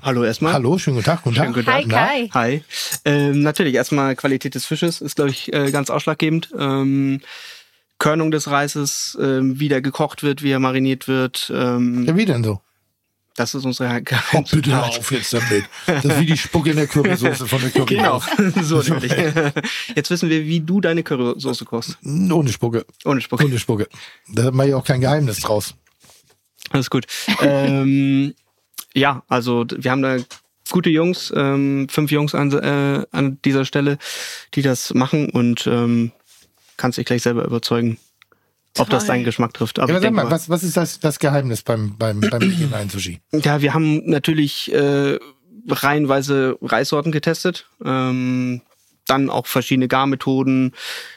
Hallo 0.01 0.23
erstmal. 0.23 0.53
Hallo, 0.53 0.77
schönen 0.77 0.95
guten 0.95 1.05
Tag. 1.05 1.23
Guten 1.23 1.35
Tag. 1.35 1.43
Schönen 1.45 1.53
guten 1.55 1.67
Hi, 1.71 1.83
Tag. 1.87 1.91
Kai. 1.91 2.29
Hi. 2.33 2.63
Ähm, 3.05 3.41
natürlich, 3.43 3.75
erstmal 3.75 4.15
Qualität 4.15 4.55
des 4.55 4.65
Fisches 4.65 5.01
ist, 5.01 5.15
glaube 5.17 5.29
ich, 5.31 5.53
äh, 5.53 5.69
ganz 5.71 5.89
ausschlaggebend. 5.89 6.49
Ähm, 6.57 7.21
Körnung 7.99 8.31
des 8.31 8.49
Reises, 8.49 9.17
ähm, 9.21 9.59
wie 9.59 9.67
der 9.67 9.81
gekocht 9.81 10.23
wird, 10.23 10.41
wie 10.41 10.51
er 10.51 10.59
mariniert 10.59 11.07
wird. 11.09 11.51
Ähm, 11.53 12.05
Ja, 12.07 12.15
wie 12.15 12.25
denn 12.25 12.43
so? 12.45 12.61
Das 13.39 13.55
ist 13.55 13.63
unsere 13.63 14.01
Oh, 14.33 14.41
bitte 14.51 14.71
hör 14.71 14.85
auf 14.85 15.11
jetzt 15.13 15.31
damit. 15.31 15.63
Das 15.85 16.03
ist 16.03 16.19
wie 16.19 16.25
die 16.25 16.35
Spucke 16.37 16.71
in 16.71 16.75
der 16.75 16.87
Currysoße 16.87 17.47
von 17.47 17.61
der 17.61 17.85
Genau, 17.85 18.19
Currysoße. 18.35 18.63
so 18.83 18.93
nämlich. 18.93 19.13
Jetzt 19.95 20.09
wissen 20.09 20.29
wir, 20.29 20.45
wie 20.45 20.59
du 20.59 20.81
deine 20.81 21.03
Currysoße 21.03 21.63
kochst. 21.63 21.97
Ohne 22.03 22.51
Spucke. 22.51 22.85
Ohne 23.05 23.21
Spucke. 23.21 23.45
Ohne 23.45 23.57
Spucke. 23.57 23.87
Da 24.27 24.51
mache 24.51 24.67
ich 24.67 24.73
auch 24.73 24.83
kein 24.83 24.99
Geheimnis 24.99 25.39
draus. 25.39 25.73
Alles 26.71 26.89
gut. 26.89 27.05
ähm, 27.41 28.33
ja, 28.93 29.23
also 29.29 29.65
wir 29.73 29.89
haben 29.89 30.01
da 30.01 30.17
gute 30.69 30.89
Jungs, 30.89 31.31
ähm, 31.33 31.87
fünf 31.89 32.11
Jungs 32.11 32.35
an, 32.35 32.51
äh, 32.51 33.05
an 33.11 33.37
dieser 33.45 33.63
Stelle, 33.63 33.99
die 34.53 34.63
das 34.63 34.93
machen 34.93 35.29
und 35.29 35.65
ähm, 35.65 36.11
kannst 36.75 36.97
dich 36.97 37.05
gleich 37.05 37.21
selber 37.21 37.45
überzeugen, 37.45 37.99
ob 38.77 38.89
das 38.89 39.05
deinen 39.05 39.23
Geschmack 39.23 39.53
trifft. 39.53 39.77
Ja, 39.77 39.83
Aber 39.83 39.93
ich 39.95 40.01
sag 40.01 40.13
mal, 40.13 40.25
mal, 40.25 40.31
was, 40.31 40.49
was 40.49 40.63
ist 40.63 40.77
das, 40.77 40.99
das 40.99 41.19
Geheimnis 41.19 41.63
beim, 41.63 41.97
beim, 41.97 42.21
beim 42.21 42.41
regionalen 42.41 42.89
Sushi? 42.91 43.19
ja, 43.31 43.61
wir 43.61 43.73
haben 43.73 44.09
natürlich 44.09 44.71
äh, 44.73 45.17
reihenweise 45.67 46.57
Reissorten 46.61 47.11
getestet. 47.11 47.67
Ähm, 47.83 48.61
dann 49.05 49.29
auch 49.31 49.47
verschiedene 49.47 49.87
Garmethoden, 49.87 50.73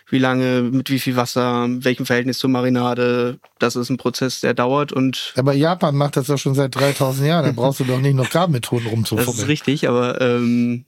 wie 0.08 0.18
lange, 0.18 0.62
mit 0.62 0.88
wie 0.88 0.98
viel 0.98 1.16
Wasser, 1.16 1.66
welchem 1.68 2.06
Verhältnis 2.06 2.38
zur 2.38 2.48
Marinade. 2.48 3.38
Das 3.58 3.76
ist 3.76 3.90
ein 3.90 3.98
Prozess, 3.98 4.40
der 4.40 4.54
dauert 4.54 4.92
und 4.92 5.34
Aber 5.36 5.52
Japan 5.52 5.94
macht 5.94 6.16
das 6.16 6.28
doch 6.28 6.38
schon 6.38 6.54
seit 6.54 6.74
3000 6.74 7.28
Jahren. 7.28 7.44
Da 7.44 7.52
brauchst 7.56 7.80
du 7.80 7.84
doch 7.84 8.00
nicht 8.00 8.14
noch 8.14 8.30
Garmethoden 8.30 8.84
Das 8.86 8.92
ist 8.92 8.92
rumzufummeln. 8.92 9.46
richtig, 9.46 9.88
aber 9.88 10.20
ähm, 10.22 10.86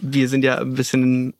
wir 0.00 0.28
sind 0.28 0.44
ja 0.44 0.58
ein 0.58 0.74
bisschen 0.74 1.34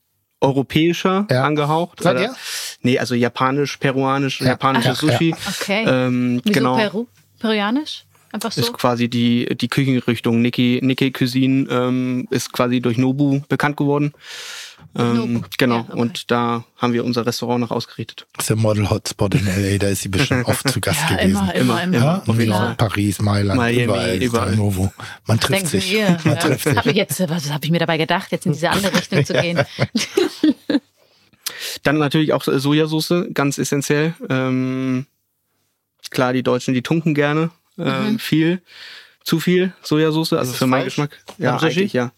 europäischer 0.44 1.26
Ja. 1.30 1.44
angehaucht. 1.44 2.00
Seid 2.02 2.14
Oder- 2.16 2.22
ihr? 2.24 2.36
Nee, 2.82 2.98
also 2.98 3.14
japanisch, 3.14 3.76
peruanisch, 3.78 4.40
Ja. 4.40 4.48
japanisches 4.48 5.00
Ja, 5.00 5.08
ja. 5.08 5.12
Sushi. 5.18 5.34
Okay. 5.60 5.84
Ähm, 5.88 6.40
Wieso 6.44 6.54
genau. 6.54 6.76
Peru? 6.76 7.06
Peruanisch? 7.38 8.04
Einfach 8.32 8.50
so. 8.50 8.60
ist 8.62 8.72
quasi 8.72 9.08
die, 9.08 9.46
die 9.56 9.68
Küchenrichtung. 9.68 10.42
Nikkei, 10.42 10.80
Nikkei 10.82 11.10
Cuisine 11.10 11.68
ähm, 11.70 12.26
ist 12.30 12.52
quasi 12.52 12.80
durch 12.80 12.98
Nobu 12.98 13.40
bekannt 13.48 13.76
geworden. 13.76 14.12
Ähm, 14.96 15.44
genau, 15.58 15.76
ja, 15.76 15.80
okay. 15.88 15.98
und 15.98 16.30
da 16.30 16.64
haben 16.76 16.92
wir 16.92 17.04
unser 17.04 17.26
Restaurant 17.26 17.60
noch 17.60 17.70
ausgerichtet. 17.72 18.26
Das 18.34 18.44
ist 18.44 18.50
der 18.50 18.56
Model-Hotspot 18.56 19.34
in 19.34 19.46
L.A., 19.46 19.78
da 19.78 19.88
ist 19.88 20.02
sie 20.02 20.08
bestimmt 20.08 20.44
oft 20.48 20.68
zu 20.68 20.80
Gast 20.80 21.00
ja, 21.10 21.16
gewesen. 21.16 21.30
immer, 21.30 21.54
immer, 21.54 21.82
immer. 21.82 21.96
Ja, 21.98 22.22
auf 22.26 22.38
jeden 22.38 22.52
ja, 22.52 22.58
Fall. 22.58 22.74
Paris, 22.76 23.20
Mailand, 23.20 23.58
Miami, 23.58 23.82
überall, 23.84 24.22
überall. 24.22 24.56
Novo. 24.56 24.92
Man 25.26 25.40
trifft 25.40 25.52
Denken 25.52 25.68
sich. 25.68 25.92
wir, 25.92 26.10
Man 26.24 26.34
ja. 26.34 26.40
trifft 26.40 26.64
sich. 26.64 26.76
Hab 26.76 26.86
ich 26.86 26.94
jetzt, 26.96 27.28
was 27.28 27.50
habe 27.52 27.64
ich 27.64 27.70
mir 27.72 27.80
dabei 27.80 27.98
gedacht, 27.98 28.30
jetzt 28.30 28.46
in 28.46 28.52
diese 28.52 28.70
andere 28.70 28.94
Richtung 28.98 29.24
zu 29.24 29.32
gehen? 29.34 29.60
Dann 31.82 31.98
natürlich 31.98 32.32
auch 32.32 32.42
Sojasauce, 32.44 33.26
ganz 33.34 33.58
essentiell. 33.58 34.14
Ähm, 34.28 35.06
klar, 36.10 36.32
die 36.32 36.42
Deutschen, 36.42 36.72
die 36.74 36.82
tunken 36.82 37.14
gerne 37.14 37.50
ähm, 37.78 38.12
Mhm. 38.12 38.18
viel, 38.18 38.62
zu 39.24 39.40
viel 39.40 39.72
Sojasauce, 39.82 40.34
also 40.34 40.52
für 40.52 40.66
meinen 40.66 40.82
falsch? 40.82 40.94
Geschmack. 40.94 41.24
Ja, 41.38 41.56
eigentlich 41.56 41.92
ja. 41.92 42.12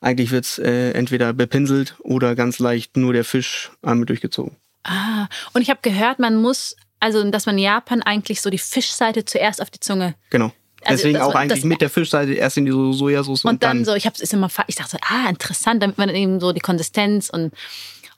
Eigentlich 0.00 0.30
wird's 0.30 0.58
äh, 0.58 0.90
entweder 0.92 1.32
bepinselt 1.32 1.96
oder 2.00 2.34
ganz 2.34 2.58
leicht 2.58 2.96
nur 2.96 3.12
der 3.12 3.24
Fisch 3.24 3.70
einmal 3.82 4.06
durchgezogen. 4.06 4.56
Ah, 4.84 5.26
und 5.52 5.62
ich 5.62 5.70
habe 5.70 5.80
gehört, 5.82 6.18
man 6.18 6.36
muss, 6.40 6.76
also 7.00 7.28
dass 7.30 7.46
man 7.46 7.56
in 7.58 7.64
Japan 7.64 8.02
eigentlich 8.02 8.40
so 8.40 8.50
die 8.50 8.58
Fischseite 8.58 9.24
zuerst 9.24 9.60
auf 9.62 9.70
die 9.70 9.80
Zunge. 9.80 10.14
Genau. 10.30 10.52
Also, 10.84 11.02
Deswegen 11.04 11.18
auch 11.22 11.32
man- 11.34 11.42
eigentlich 11.44 11.60
das- 11.60 11.64
mit 11.64 11.80
der 11.80 11.90
Fischseite 11.90 12.34
erst 12.34 12.58
in 12.58 12.66
die 12.66 12.70
So- 12.70 12.92
Sojasauce 12.92 13.44
Und, 13.44 13.54
und, 13.54 13.62
dann, 13.64 13.84
so, 13.84 13.94
ich 13.94 14.06
habe 14.06 14.14
es 14.20 14.32
immer, 14.32 14.48
ich 14.68 14.76
dachte 14.76 14.90
so, 14.92 14.98
ah, 15.02 15.28
interessant, 15.28 15.82
damit 15.82 15.98
man 15.98 16.10
eben 16.10 16.38
so 16.38 16.52
die 16.52 16.60
Konsistenz 16.60 17.28
und, 17.30 17.52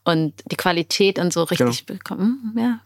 und 0.04 0.34
die 0.50 0.56
Qualität 0.56 1.18
und 1.18 1.32
so 1.32 1.44
richtig 1.44 1.86
Genau. 1.86 1.98
bekommt. 1.98 2.20
Hm, 2.20 2.52
Ja. 2.58 2.80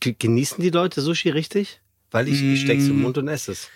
Genießen 0.00 0.62
die 0.62 0.70
Leute 0.70 1.00
Sushi 1.02 1.28
richtig? 1.30 1.80
Weil 2.10 2.28
ich, 2.28 2.42
ich 2.42 2.62
steck's 2.62 2.84
im 2.86 3.02
Mund 3.02 3.18
und 3.18 3.28
esse 3.28 3.52
es. 3.52 3.68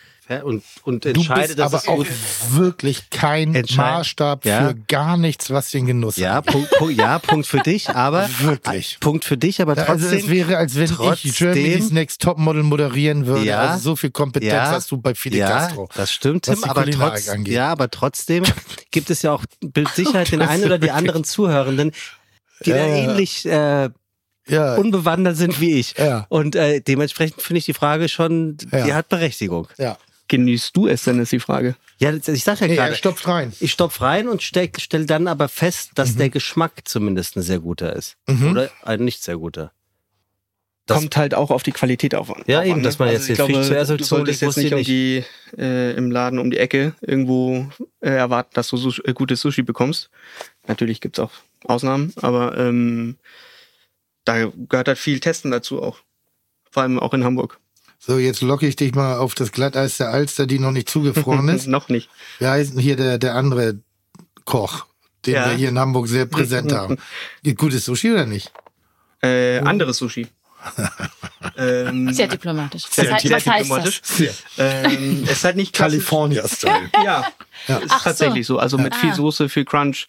Und, 0.45 0.63
und 0.85 1.05
Du 1.05 1.09
entscheide, 1.11 1.49
bist 1.49 1.59
dass 1.59 1.87
aber 1.89 2.01
auch 2.01 2.07
wirklich 2.53 3.11
kein 3.11 3.53
Maßstab 3.75 4.47
Ja. 4.47 4.69
für 4.69 4.75
gar 4.89 5.17
nichts, 5.19 5.51
was 5.51 5.71
den 5.71 5.87
Genuss 5.87 6.17
Ja, 6.17 6.37
angeht. 6.39 6.53
Punkt, 6.53 6.71
Punkt, 6.79 6.95
ja, 6.97 7.19
Punkt 7.19 7.47
für 7.47 7.59
dich, 7.59 7.91
aber 7.91 8.29
Wirklich. 8.39 8.99
Punkt 9.01 9.25
für 9.25 9.37
dich, 9.37 9.61
aber 9.61 9.75
trotzdem. 9.75 9.95
Also 9.95 10.17
es 10.17 10.29
wäre, 10.29 10.57
als 10.57 10.77
wenn 10.77 10.85
ich 10.85 10.93
trotzdem- 10.93 11.33
Germany's 11.33 11.91
Next 11.91 12.23
Topmodel 12.23 12.63
moderieren 12.63 13.27
würde. 13.27 13.45
Ja. 13.45 13.73
Also 13.73 13.91
so 13.91 13.97
viel 13.97 14.11
Kompetenz 14.11 14.53
Ja. 14.53 14.71
hast 14.71 14.91
du 14.91 14.97
bei 14.99 15.15
Fidel 15.15 15.41
ja, 15.41 15.49
Castro. 15.49 15.89
das 15.95 16.13
stimmt, 16.13 16.45
Tim, 16.45 16.63
aber, 16.65 16.83
Kulinarik 16.85 17.15
trotz, 17.25 17.29
angeht. 17.29 17.55
ja, 17.55 17.71
aber 17.73 17.91
trotzdem 17.91 18.45
gibt 18.91 19.11
es 19.11 19.23
ja 19.23 19.33
auch 19.33 19.45
mit 19.75 19.89
Sicherheit 19.89 20.31
den 20.33 20.41
einen 20.43 20.65
oder 20.65 20.79
die 20.79 20.93
anderen 20.93 21.25
Zuhörenden, 21.25 21.91
die 22.65 22.71
da 22.71 22.77
Ja, 22.77 22.87
ja. 22.87 22.95
ähnlich 23.11 23.45
äh, 23.45 23.91
Ja, 24.49 24.77
unbewandert 24.77 25.37
sind 25.37 25.61
wie 25.61 25.79
ich. 25.81 25.95
Ja. 25.99 26.27
Und 26.29 26.55
äh, 26.57 26.81
dementsprechend 26.81 27.43
finde 27.43 27.59
ich 27.59 27.65
die 27.65 27.75
Frage 27.75 28.09
schon, 28.09 28.57
die 28.57 28.95
hat 28.95 29.09
Berechtigung. 29.09 29.69
ja. 29.79 29.99
Genießt 30.33 30.77
du 30.77 30.89
es 30.89 31.05
denn, 31.05 31.21
ist 31.21 31.31
die 31.33 31.39
Frage. 31.41 31.77
Ja, 31.99 32.13
ich 32.13 32.43
sag 32.43 32.61
ja 32.61 32.67
Nee, 32.67 32.75
er 32.75 32.85
gerade, 32.87 32.97
stopft 32.97 33.29
rein. 33.29 33.53
ich 33.61 33.71
stopf 33.73 34.01
rein 34.01 34.29
und 34.29 34.43
stell, 34.43 34.71
stell 34.79 35.07
dann 35.07 35.29
aber 35.29 35.49
fest, 35.49 35.91
Mhm. 35.91 35.95
dass 35.95 36.17
der 36.17 36.31
Geschmack 36.31 36.73
zumindest 36.85 37.37
ein 37.37 37.43
sehr 37.43 37.61
guter 37.61 37.95
ist. 37.95 38.17
Oder 38.51 38.71
ein 38.83 39.05
nicht 39.05 39.23
sehr 39.23 39.37
guter. 39.37 39.73
Das- 40.87 40.99
Kommt 40.99 41.17
halt 41.17 41.35
auch 41.35 41.51
auf 41.53 41.63
die 41.63 41.71
Qualität 41.71 42.15
auf. 42.17 42.29
Ja, 42.49 42.59
drauf 42.59 42.65
eben, 42.67 42.75
an, 42.79 42.83
dass 42.83 42.99
man 42.99 43.09
jetzt 43.11 43.29
ich 43.31 43.37
den 43.39 43.47
Fisch 43.47 43.67
zuerst 43.69 43.93
auf 43.93 43.99
du 43.99 44.05
solltest 44.05 44.43
jetzt 44.43 44.57
nicht 44.57 44.67
ich 44.67 44.75
um 44.75 44.83
die 44.83 45.25
äh, 45.57 45.93
im 45.97 46.11
Laden 46.11 46.41
um 46.41 46.51
die 46.51 46.59
Ecke 46.59 46.95
irgendwo 47.03 47.69
äh, 48.01 48.11
erwarten, 48.11 48.51
dass 48.55 48.69
du 48.69 48.77
Sushi, 48.77 49.03
äh, 49.05 49.13
gutes 49.13 49.41
Sushi 49.41 49.63
bekommst. 49.63 50.11
Natürlich 50.67 51.01
gibt's 51.01 51.21
auch 51.21 51.31
Ausnahmen, 51.65 52.13
aber 52.21 52.59
ähm, 52.59 53.17
da 54.25 54.51
gehört 54.69 54.89
halt 54.89 54.99
viel 54.99 55.21
Testen 55.21 55.53
dazu 55.53 55.81
auch. 55.81 55.99
Vor 56.71 56.83
allem 56.83 56.99
auch 56.99 57.15
in 57.15 57.23
Hamburg. 57.23 57.61
So, 58.05 58.19
jetzt 58.19 58.41
locke 58.43 58.67
ich 58.67 58.75
dich 58.75 58.95
mal 58.97 59.17
auf 59.19 59.37
das 59.37 59.53
Glatteis 59.53 59.99
der 59.99 60.09
Alster, 60.11 60.47
die 60.47 60.59
noch 60.59 60.73
nicht 60.73 60.89
zugefroren 60.91 61.49
ist. 61.51 61.69
Noch 61.69 61.89
nicht. 61.89 62.11
Wie 62.41 62.47
heißt 62.49 62.73
denn 62.73 62.81
hier 62.81 62.97
der, 62.97 63.19
der 63.19 63.37
andere 63.37 63.79
Koch, 64.45 64.87
den 65.25 65.35
Ja. 65.35 65.49
wir 65.51 65.57
hier 65.57 65.69
in 65.69 65.79
Hamburg 65.79 66.09
sehr 66.09 66.27
präsent 66.27 66.73
haben? 66.77 66.97
Geht 67.45 67.59
gutes 67.59 67.85
Sushi 67.85 68.11
oder 68.13 68.27
nicht? 68.27 68.53
Äh, 69.23 69.61
anderes 69.61 69.99
Sushi. 69.99 70.27
ähm, 71.57 72.13
Sehr 72.13 72.27
diplomatisch. 72.29 72.85
Was, 72.85 72.95
sehr 72.95 73.13
heißt, 73.13 73.31
was 73.31 73.47
heißt 73.47 73.65
diplomatisch. 73.65 74.01
das? 74.01 74.31
ähm, 74.59 75.23
es 75.25 75.31
ist 75.33 75.45
halt 75.45 75.57
nicht. 75.57 75.73
California-Style. 75.73 76.91
Ja, 77.05 77.27
ist 77.79 77.87
Ach 77.89 77.99
so. 77.99 78.05
tatsächlich 78.05 78.47
so. 78.47 78.59
Also 78.59 78.79
mit 78.79 78.95
viel 78.97 79.11
Ah. 79.11 79.15
Soße, 79.15 79.49
viel 79.49 79.65
Crunch. 79.65 80.07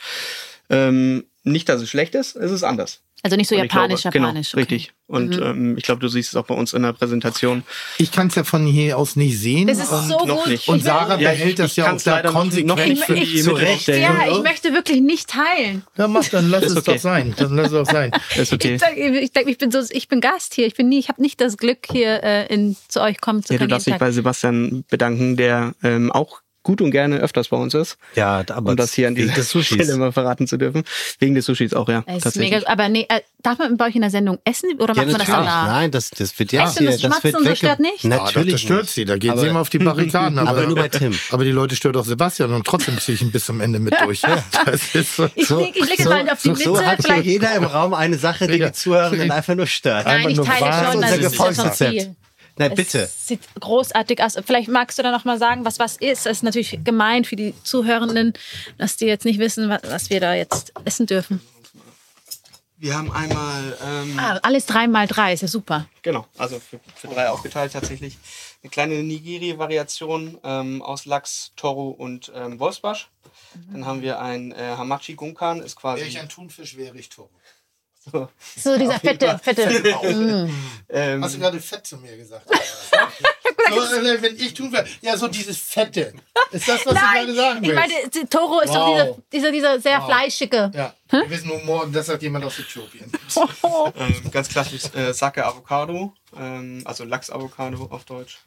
Ähm, 0.70 1.26
nicht, 1.44 1.70
dass 1.70 1.82
es 1.82 1.90
schlecht 1.90 2.16
ist, 2.16 2.36
es 2.36 2.52
ist 2.52 2.64
anders. 2.64 3.02
Also 3.26 3.38
nicht 3.38 3.48
so 3.48 3.56
Und 3.56 3.64
ich 3.66 3.72
japanisch, 3.72 4.02
glaube, 4.02 4.18
japanisch. 4.18 4.52
Genau, 4.52 4.64
okay. 4.64 4.74
richtig. 4.76 4.94
Und 5.08 5.40
ähm, 5.40 5.78
ich 5.78 5.84
glaube, 5.84 6.02
du 6.02 6.08
siehst 6.10 6.30
es 6.30 6.36
auch 6.36 6.44
bei 6.46 6.56
uns 6.56 6.74
in 6.74 6.82
der 6.84 6.92
Präsentation. 6.92 7.64
Ich 7.98 8.12
kann 8.12 8.28
es 8.28 8.36
ja 8.36 8.44
von 8.44 8.66
hier 8.66 8.98
aus 8.98 9.16
nicht 9.16 9.40
sehen. 9.40 9.68
Das 9.68 9.78
ist 9.78 9.92
und, 9.92 10.08
so 10.10 10.26
noch 10.26 10.40
gut. 10.44 10.48
nicht. 10.48 10.68
und 10.68 10.84
Sarah 10.84 11.18
Ja, 11.20 11.30
behält 11.30 11.60
das 11.60 11.76
ja 11.78 11.94
auch 11.94 12.06
noch- 12.06 12.32
konsequent 12.34 12.68
noch 12.68 12.76
nicht 12.86 13.04
für 13.06 13.14
die 13.16 13.44
Mitte 13.44 13.98
ja, 13.98 14.28
ich 14.30 14.44
möchte 14.44 14.74
wirklich 14.74 15.00
nicht 15.02 15.30
teilen. 15.30 15.84
Ja, 15.98 16.08
mach, 16.10 16.28
dann 16.30 16.50
lass 16.50 16.64
Ist 16.64 16.72
es 16.72 16.78
okay. 16.80 16.94
doch 16.96 17.00
sein. 17.00 17.34
Dann 17.38 17.56
lass 17.56 17.68
es 17.68 17.72
doch 17.74 17.86
sein. 17.86 18.12
Ist 18.36 18.52
okay. 18.52 18.76
Ich, 18.76 18.82
sag, 18.82 18.98
ich, 18.98 19.32
denk, 19.32 19.48
ich 19.48 19.58
bin 19.58 19.72
so, 19.72 19.80
ich 19.90 20.08
bin 20.10 20.20
Gast 20.20 20.54
hier. 20.54 20.68
Ich 20.68 20.74
bin 20.76 20.90
nie, 20.90 21.00
ich 21.00 21.08
habe 21.10 21.22
nicht 21.22 21.40
das 21.40 21.58
Glück 21.58 21.80
hier 21.90 22.22
äh, 22.24 22.48
in, 22.54 22.76
zu 22.90 23.02
euch 23.02 23.22
kommen 23.22 23.42
zu 23.44 23.54
Ja, 23.54 23.58
du 23.58 23.60
können. 23.62 23.70
darfst 23.70 23.88
jeden 23.88 23.96
dich 23.96 24.00
bei. 24.00 24.12
Sebastian 24.12 24.84
bedanken, 24.90 25.38
der 25.38 25.74
ähm, 25.82 26.12
auch 26.12 26.42
gut 26.64 26.82
und 26.82 26.92
gerne 26.92 27.18
öfters 27.18 27.50
bei 27.50 27.58
uns 27.58 27.74
ist, 27.74 27.98
Ja, 28.16 28.44
aber 28.50 28.72
um 28.72 28.78
das 28.78 28.94
hier 28.94 29.08
an 29.10 29.16
wegen 29.16 29.28
dieser 29.28 29.36
des 29.42 29.50
Sushis. 29.50 29.84
Stelle 29.84 29.98
mal 29.98 30.12
verraten 30.12 30.48
zu 30.48 30.58
dürfen. 30.58 30.84
Wegen 31.20 31.36
des 31.36 31.46
Sushis 31.46 31.74
auch, 31.74 31.90
ja. 31.90 32.04
Es 32.08 32.26
ist 32.26 32.38
mega, 32.38 32.62
aber 32.66 32.88
nee, 32.90 33.06
äh, 33.10 33.20
darf 33.42 33.58
man 33.60 33.76
bei 33.78 33.88
euch 33.88 33.96
in 33.96 34.02
der 34.02 34.10
Sendung 34.10 34.40
essen 34.46 34.70
oder 34.80 34.96
macht 34.96 34.98
man 34.98 35.08
das 35.10 35.28
natürlich. 35.28 35.28
danach? 35.38 35.68
Nein, 35.68 35.92
das, 35.92 36.10
das 36.10 36.40
wird 36.40 36.52
jetzt 36.54 36.62
Echt? 36.62 36.80
Und 36.80 36.88
hier, 36.98 37.10
das 37.10 37.24
wird 37.24 37.36
und 37.36 37.46
so 37.48 37.56
stört 37.56 37.80
nicht? 37.82 38.06
Ah, 38.06 38.08
Natürlich 38.08 38.52
das 38.54 38.62
stört 38.62 38.90
sie. 38.90 39.06
Da 39.06 39.18
geht 39.18 39.32
Aber- 39.32 39.42
sie 39.42 39.48
immer 39.48 39.60
auf 39.60 39.70
die 39.70 39.80
Barrikaden. 39.80 40.40
Aber, 40.40 40.50
Aber 40.52 40.66
nur 40.66 40.76
bei 40.76 40.88
Tim. 40.88 41.14
Aber 41.32 41.44
die 41.44 41.52
Leute 41.52 41.76
stört 41.76 41.98
auch 41.98 42.06
Sebastian 42.06 42.54
und 42.54 42.66
trotzdem 42.66 42.98
ziehe 42.98 43.16
ich 43.16 43.22
ihn 43.22 43.32
bis 43.32 43.46
zum 43.46 43.60
Ende 43.62 43.80
mit 43.80 43.94
durch. 44.02 44.22
Ja, 44.22 44.42
das 44.66 44.96
ist 44.96 45.16
so. 45.18 45.30
Ich 45.36 45.50
leg, 45.50 45.76
ich 45.76 45.82
leg 45.90 46.00
jetzt 46.00 46.08
mal 46.08 46.30
auf 46.30 46.42
die 46.42 46.48
so, 46.48 46.54
Mitte. 46.54 46.64
so 46.64 46.78
hat 46.82 46.96
hier 46.96 47.04
vielleicht. 47.04 47.26
jeder 47.26 47.54
im 47.56 47.66
Raum 47.66 47.94
eine 47.94 48.18
Sache, 48.18 48.48
die 48.48 48.56
Ja. 48.58 48.68
die 48.68 48.74
Zuhörenden 48.74 49.32
einfach 49.32 49.56
nur 49.56 49.68
stört. 49.68 50.06
Nein, 50.06 50.30
ich 50.30 50.38
nur 50.38 50.46
teile 50.46 50.62
wahr- 50.66 50.86
schon, 50.94 50.96
unser 51.04 51.08
das 51.10 51.18
ist 51.18 51.24
ja 51.24 51.30
schon 51.30 51.46
Erfolgsrezept. 51.48 52.10
Na 52.58 52.70
bitte. 52.70 53.04
Es 53.04 53.28
sieht 53.28 53.42
großartig 53.60 54.22
aus. 54.22 54.36
Vielleicht 54.46 54.68
magst 54.70 55.00
du 55.00 55.04
da 55.04 55.12
noch 55.12 55.26
mal 55.26 55.40
sagen, 55.40 55.66
was 55.66 55.80
was 55.80 55.98
ist. 55.98 56.26
Das 56.26 56.38
ist 56.38 56.44
natürlich 56.44 56.80
gemein 56.84 57.26
für 57.26 57.36
die 57.36 57.54
Zuhörenden, 57.64 58.34
dass 58.78 58.98
die 58.98 59.06
jetzt 59.06 59.26
nicht 59.26 59.40
wissen, 59.40 59.70
was, 59.70 59.82
was 59.84 60.10
wir 60.10 60.20
da 60.20 60.34
jetzt 60.36 60.72
essen 60.86 61.06
dürfen. 61.08 61.42
Wir 62.78 62.96
haben 62.98 63.12
einmal, 63.14 63.78
ähm, 63.82 64.20
Ah, 64.20 64.40
alles 64.44 64.66
drei 64.66 64.88
mal 64.88 65.08
drei, 65.08 65.32
ist 65.32 65.42
ja 65.42 65.48
super. 65.48 65.88
genau, 66.02 66.28
also 66.38 66.60
für, 66.60 66.82
für 66.96 67.08
drei 67.08 67.30
aufgeteilt 67.30 67.72
tatsächlich. 67.72 68.18
Eine 68.62 68.70
kleine 68.72 68.96
Nigiri-Variation 69.04 70.38
ähm, 70.44 70.82
aus 70.82 71.06
Lachs, 71.06 71.54
Toro 71.56 71.90
und 71.90 72.32
ähm, 72.36 72.60
Wolfsbarsch. 72.60 73.10
Dann 73.72 73.86
haben 73.86 74.02
wir 74.02 74.20
ein 74.20 74.52
äh, 74.52 74.76
Hamachi 74.78 75.14
Gunkan, 75.14 75.62
ist 75.62 75.78
quasi 75.78 76.10
Thunfisch 76.28 76.76
wäre 76.76 76.98
ich 76.98 77.08
Toro. 77.08 77.30
so, 78.12 78.30
So 78.58 78.78
dieser 78.78 79.00
fette, 79.00 79.40
fette. 79.42 79.70
Mm. 80.04 80.50
ähm, 80.90 81.24
Hast 81.24 81.36
du 81.36 81.40
gerade 81.40 81.60
Fett 81.60 81.88
zu 81.88 81.98
mir 81.98 82.16
gesagt? 82.18 82.46
so, 83.70 83.96
äh, 83.96 84.22
wenn 84.22 84.36
ich 84.36 84.54
Thunfisch, 84.54 85.00
ja, 85.02 85.16
so 85.18 85.28
dieses 85.28 85.58
Fette. 85.58 86.14
Ist 86.52 86.68
das, 86.68 86.86
was 86.86 86.94
du 86.94 86.94
Nein, 86.94 87.14
gerade 87.28 87.36
sagen 87.36 87.64
ich 87.64 87.70
willst? 87.70 87.82
meine, 87.82 88.10
die- 88.10 88.26
Toro 88.26 88.60
ist 88.60 88.70
Wow. 88.70 88.76
doch 88.76 88.88
dieser, 89.32 89.52
dieser, 89.52 89.52
dieser 89.52 89.80
sehr 89.80 90.00
Wow. 90.00 90.06
fleischige. 90.08 90.72
ja, 90.74 90.94
wir 91.10 91.30
wissen 91.30 91.48
nur 91.48 91.60
morgen, 91.64 91.92
das 91.94 92.10
hat 92.10 92.22
jemand 92.22 92.46
aus 92.46 92.60
Äthiopien. 92.60 93.12
ähm, 93.98 94.32
ganz 94.32 94.50
klassisch 94.50 94.84
äh, 94.96 95.14
Sake 95.14 95.46
Avocado, 95.46 96.14
ähm, 96.38 96.82
also 96.86 97.04
Lachs 97.06 97.30
Avocado 97.30 97.86
auf 97.90 98.04
Deutsch. 98.06 98.40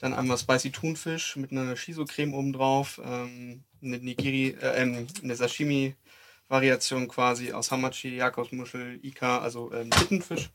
Dann 0.00 0.14
einmal 0.14 0.36
Spicy 0.38 0.70
Thunfisch 0.72 1.36
mit 1.36 1.52
einer 1.52 1.76
Shiso-Creme 1.76 2.34
obendrauf, 2.34 3.00
ähm, 3.04 3.62
eine 3.82 3.98
Nigiri, 3.98 4.56
äh, 4.60 4.82
ähm, 4.82 5.06
eine 5.22 5.36
Sashimi-Variation 6.52 7.08
quasi 7.08 7.52
aus 7.52 7.70
Hamachi, 7.70 8.16
Jakobsmuschel, 8.16 9.00
Ika, 9.02 9.38
also 9.38 9.72
ähm, 9.72 9.90
Tittenfisch. 9.90 10.50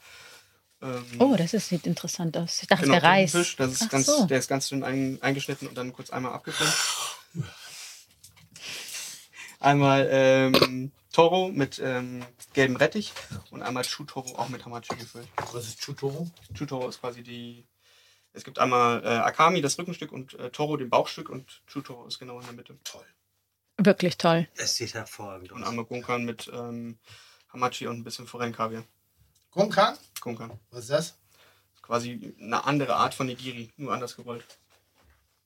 Ähm, 0.82 1.04
Oh, 1.20 1.36
das 1.36 1.54
ist, 1.56 1.70
sieht 1.70 1.88
interessant 1.88 2.38
aus. 2.38 2.62
Ich 2.62 2.68
dachte, 2.68 2.84
genau, 2.84 3.00
der 3.00 3.04
Reis. 3.04 3.32
Tittenfisch, 3.32 3.56
das 3.56 3.72
ist 3.74 3.84
Ach 3.84 3.90
ganz, 3.90 4.06
so. 4.06 4.26
der 4.28 4.38
ist 4.40 4.48
ganz 4.48 4.70
dünn 4.70 4.84
ein, 4.84 5.18
eingeschnitten 5.22 5.68
und 5.68 5.76
dann 5.76 5.92
kurz 5.94 6.12
einmal 6.12 6.34
abgefilmt. 6.34 6.74
Einmal 9.60 10.08
ähm, 10.12 10.92
Toro 11.12 11.50
mit 11.50 11.82
ähm, 11.84 12.24
gelbem 12.54 12.76
Rettich 12.76 13.12
und 13.50 13.64
einmal 13.64 13.84
Chutoro 13.84 14.38
auch 14.38 14.50
mit 14.50 14.64
Hamachi 14.66 14.96
gefüllt. 14.96 15.28
Was 15.52 15.68
ist 15.68 15.82
Chutoro? 15.82 16.30
Chutoro 16.54 16.88
ist 16.88 17.02
quasi 17.02 17.24
die. 17.24 17.66
Es 18.34 18.44
gibt 18.44 18.60
einmal 18.60 19.04
äh, 19.04 19.08
Akami, 19.08 19.62
das 19.62 19.80
Rückenstück, 19.80 20.12
und 20.12 20.36
äh, 20.36 20.52
Toro, 20.52 20.78
den 20.78 20.92
Bauchstück, 20.92 21.28
und 21.32 21.64
Chutoro 21.66 22.06
ist 22.06 22.20
genau 22.20 22.40
in 22.40 22.46
der 22.46 22.54
Mitte. 22.54 22.78
Toll. 22.84 23.04
Wirklich 23.78 24.18
toll. 24.18 24.48
Es 24.56 24.76
sieht 24.76 24.94
hervorragend 24.94 25.52
Und 25.52 25.64
einmal 25.64 25.86
Gunkan 25.86 26.26
mit 26.26 26.50
ähm, 26.54 26.98
Hamachi 27.54 27.88
und 27.88 27.98
ein 28.00 28.04
bisschen 28.04 28.28
Forellenkaviar. 28.28 28.84
Gonkan? 29.52 29.98
Gunkan. 30.20 30.52
Was 30.72 30.82
ist 30.86 30.90
das? 30.90 31.18
Quasi 31.82 32.36
eine 32.42 32.66
andere 32.66 32.96
Art 32.96 33.14
von 33.14 33.28
Nigiri, 33.28 33.72
nur 33.78 33.94
anders 33.94 34.16
gerollt. 34.16 34.46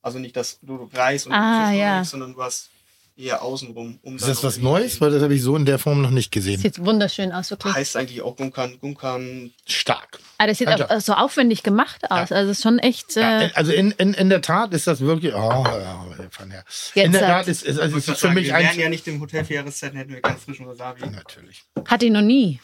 Also 0.00 0.18
nicht, 0.18 0.36
dass 0.36 0.58
du 0.60 0.90
Reis 0.92 1.26
und 1.26 1.32
Ah, 1.32 1.68
Fisch 1.70 1.78
ja. 1.78 1.94
nimmst, 1.96 2.10
sondern 2.10 2.32
du 2.34 2.42
hast 2.42 2.70
eher 3.16 3.42
außenrum. 3.42 3.98
Um 4.02 4.16
Ist 4.16 4.26
das 4.28 4.42
was 4.42 4.58
Neues? 4.58 5.00
Weil 5.00 5.10
das 5.10 5.22
habe 5.22 5.34
ich 5.34 5.42
so 5.42 5.54
in 5.56 5.64
der 5.64 5.78
Form 5.78 6.02
noch 6.02 6.10
nicht 6.10 6.30
gesehen. 6.32 6.60
Sieht 6.60 6.84
wunderschön 6.84 7.32
aus, 7.32 7.50
wirklich. 7.50 7.74
Heißt 7.74 7.96
eigentlich 7.96 8.22
auch 8.22 8.36
Gunkan. 8.36 8.78
Gunkan 8.80 9.52
Stark. 9.66 10.18
Ah, 10.38 10.46
das 10.46 10.58
sieht 10.58 10.68
Alter. 10.68 10.90
auch 10.90 11.00
so 11.00 11.12
aufwendig 11.14 11.62
gemacht 11.62 12.10
aus. 12.10 12.32
Also 12.32 12.50
es 12.50 12.58
ist 12.58 12.62
schon 12.62 12.78
echt. 12.78 13.16
Ja, 13.16 13.42
Äh, 13.42 13.50
also 13.54 13.72
in, 13.72 13.90
in, 13.92 14.14
in 14.14 14.28
der 14.28 14.40
Tat 14.42 14.72
ist 14.74 14.86
das 14.86 15.00
wirklich. 15.00 15.34
Oh, 15.34 15.38
ja, 15.38 16.04
von 16.30 16.50
her. 16.50 16.64
Jetzt 16.94 16.96
in 17.06 17.12
der 17.12 17.20
Tat 17.20 17.48
ist, 17.48 17.62
ist 17.62 17.78
also 17.78 17.96
ist 17.96 18.10
für 18.18 18.30
mich 18.30 18.46
wir 18.46 18.56
ein. 18.56 18.64
wären 18.64 18.78
ja 18.80 18.88
nicht 18.88 19.06
im 19.08 19.20
Hotel 19.20 19.44
für 19.44 19.54
Jahreszeiten, 19.54 19.96
hätten 19.98 20.12
wir 20.12 20.20
ganz 20.20 20.44
frischen 20.44 20.66
Wasabi. 20.66 21.02
Natürlich. 21.08 21.64
hatte 21.86 22.06
ich 22.06 22.12
noch 22.12 22.22
nie. 22.22 22.60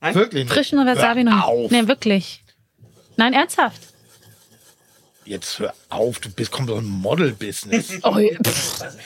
Nein? 0.00 0.14
Wirklich. 0.14 0.44
nicht. 0.44 0.52
Frischen 0.52 0.78
Wasabi 0.78 1.24
noch 1.24 1.32
nie. 1.34 1.42
auf. 1.42 1.70
Nee, 1.70 1.86
wirklich. 1.88 2.42
Nein, 3.16 3.32
ernsthaft. 3.32 3.80
Jetzt 5.24 5.58
hör 5.58 5.72
auf, 5.94 6.18
du 6.18 6.30
bist 6.30 6.50
kommt 6.50 6.68
doch 6.68 6.78
ein 6.78 6.84
Model-Business. 6.84 7.94
Oh, 8.02 8.18
ja. 8.18 8.38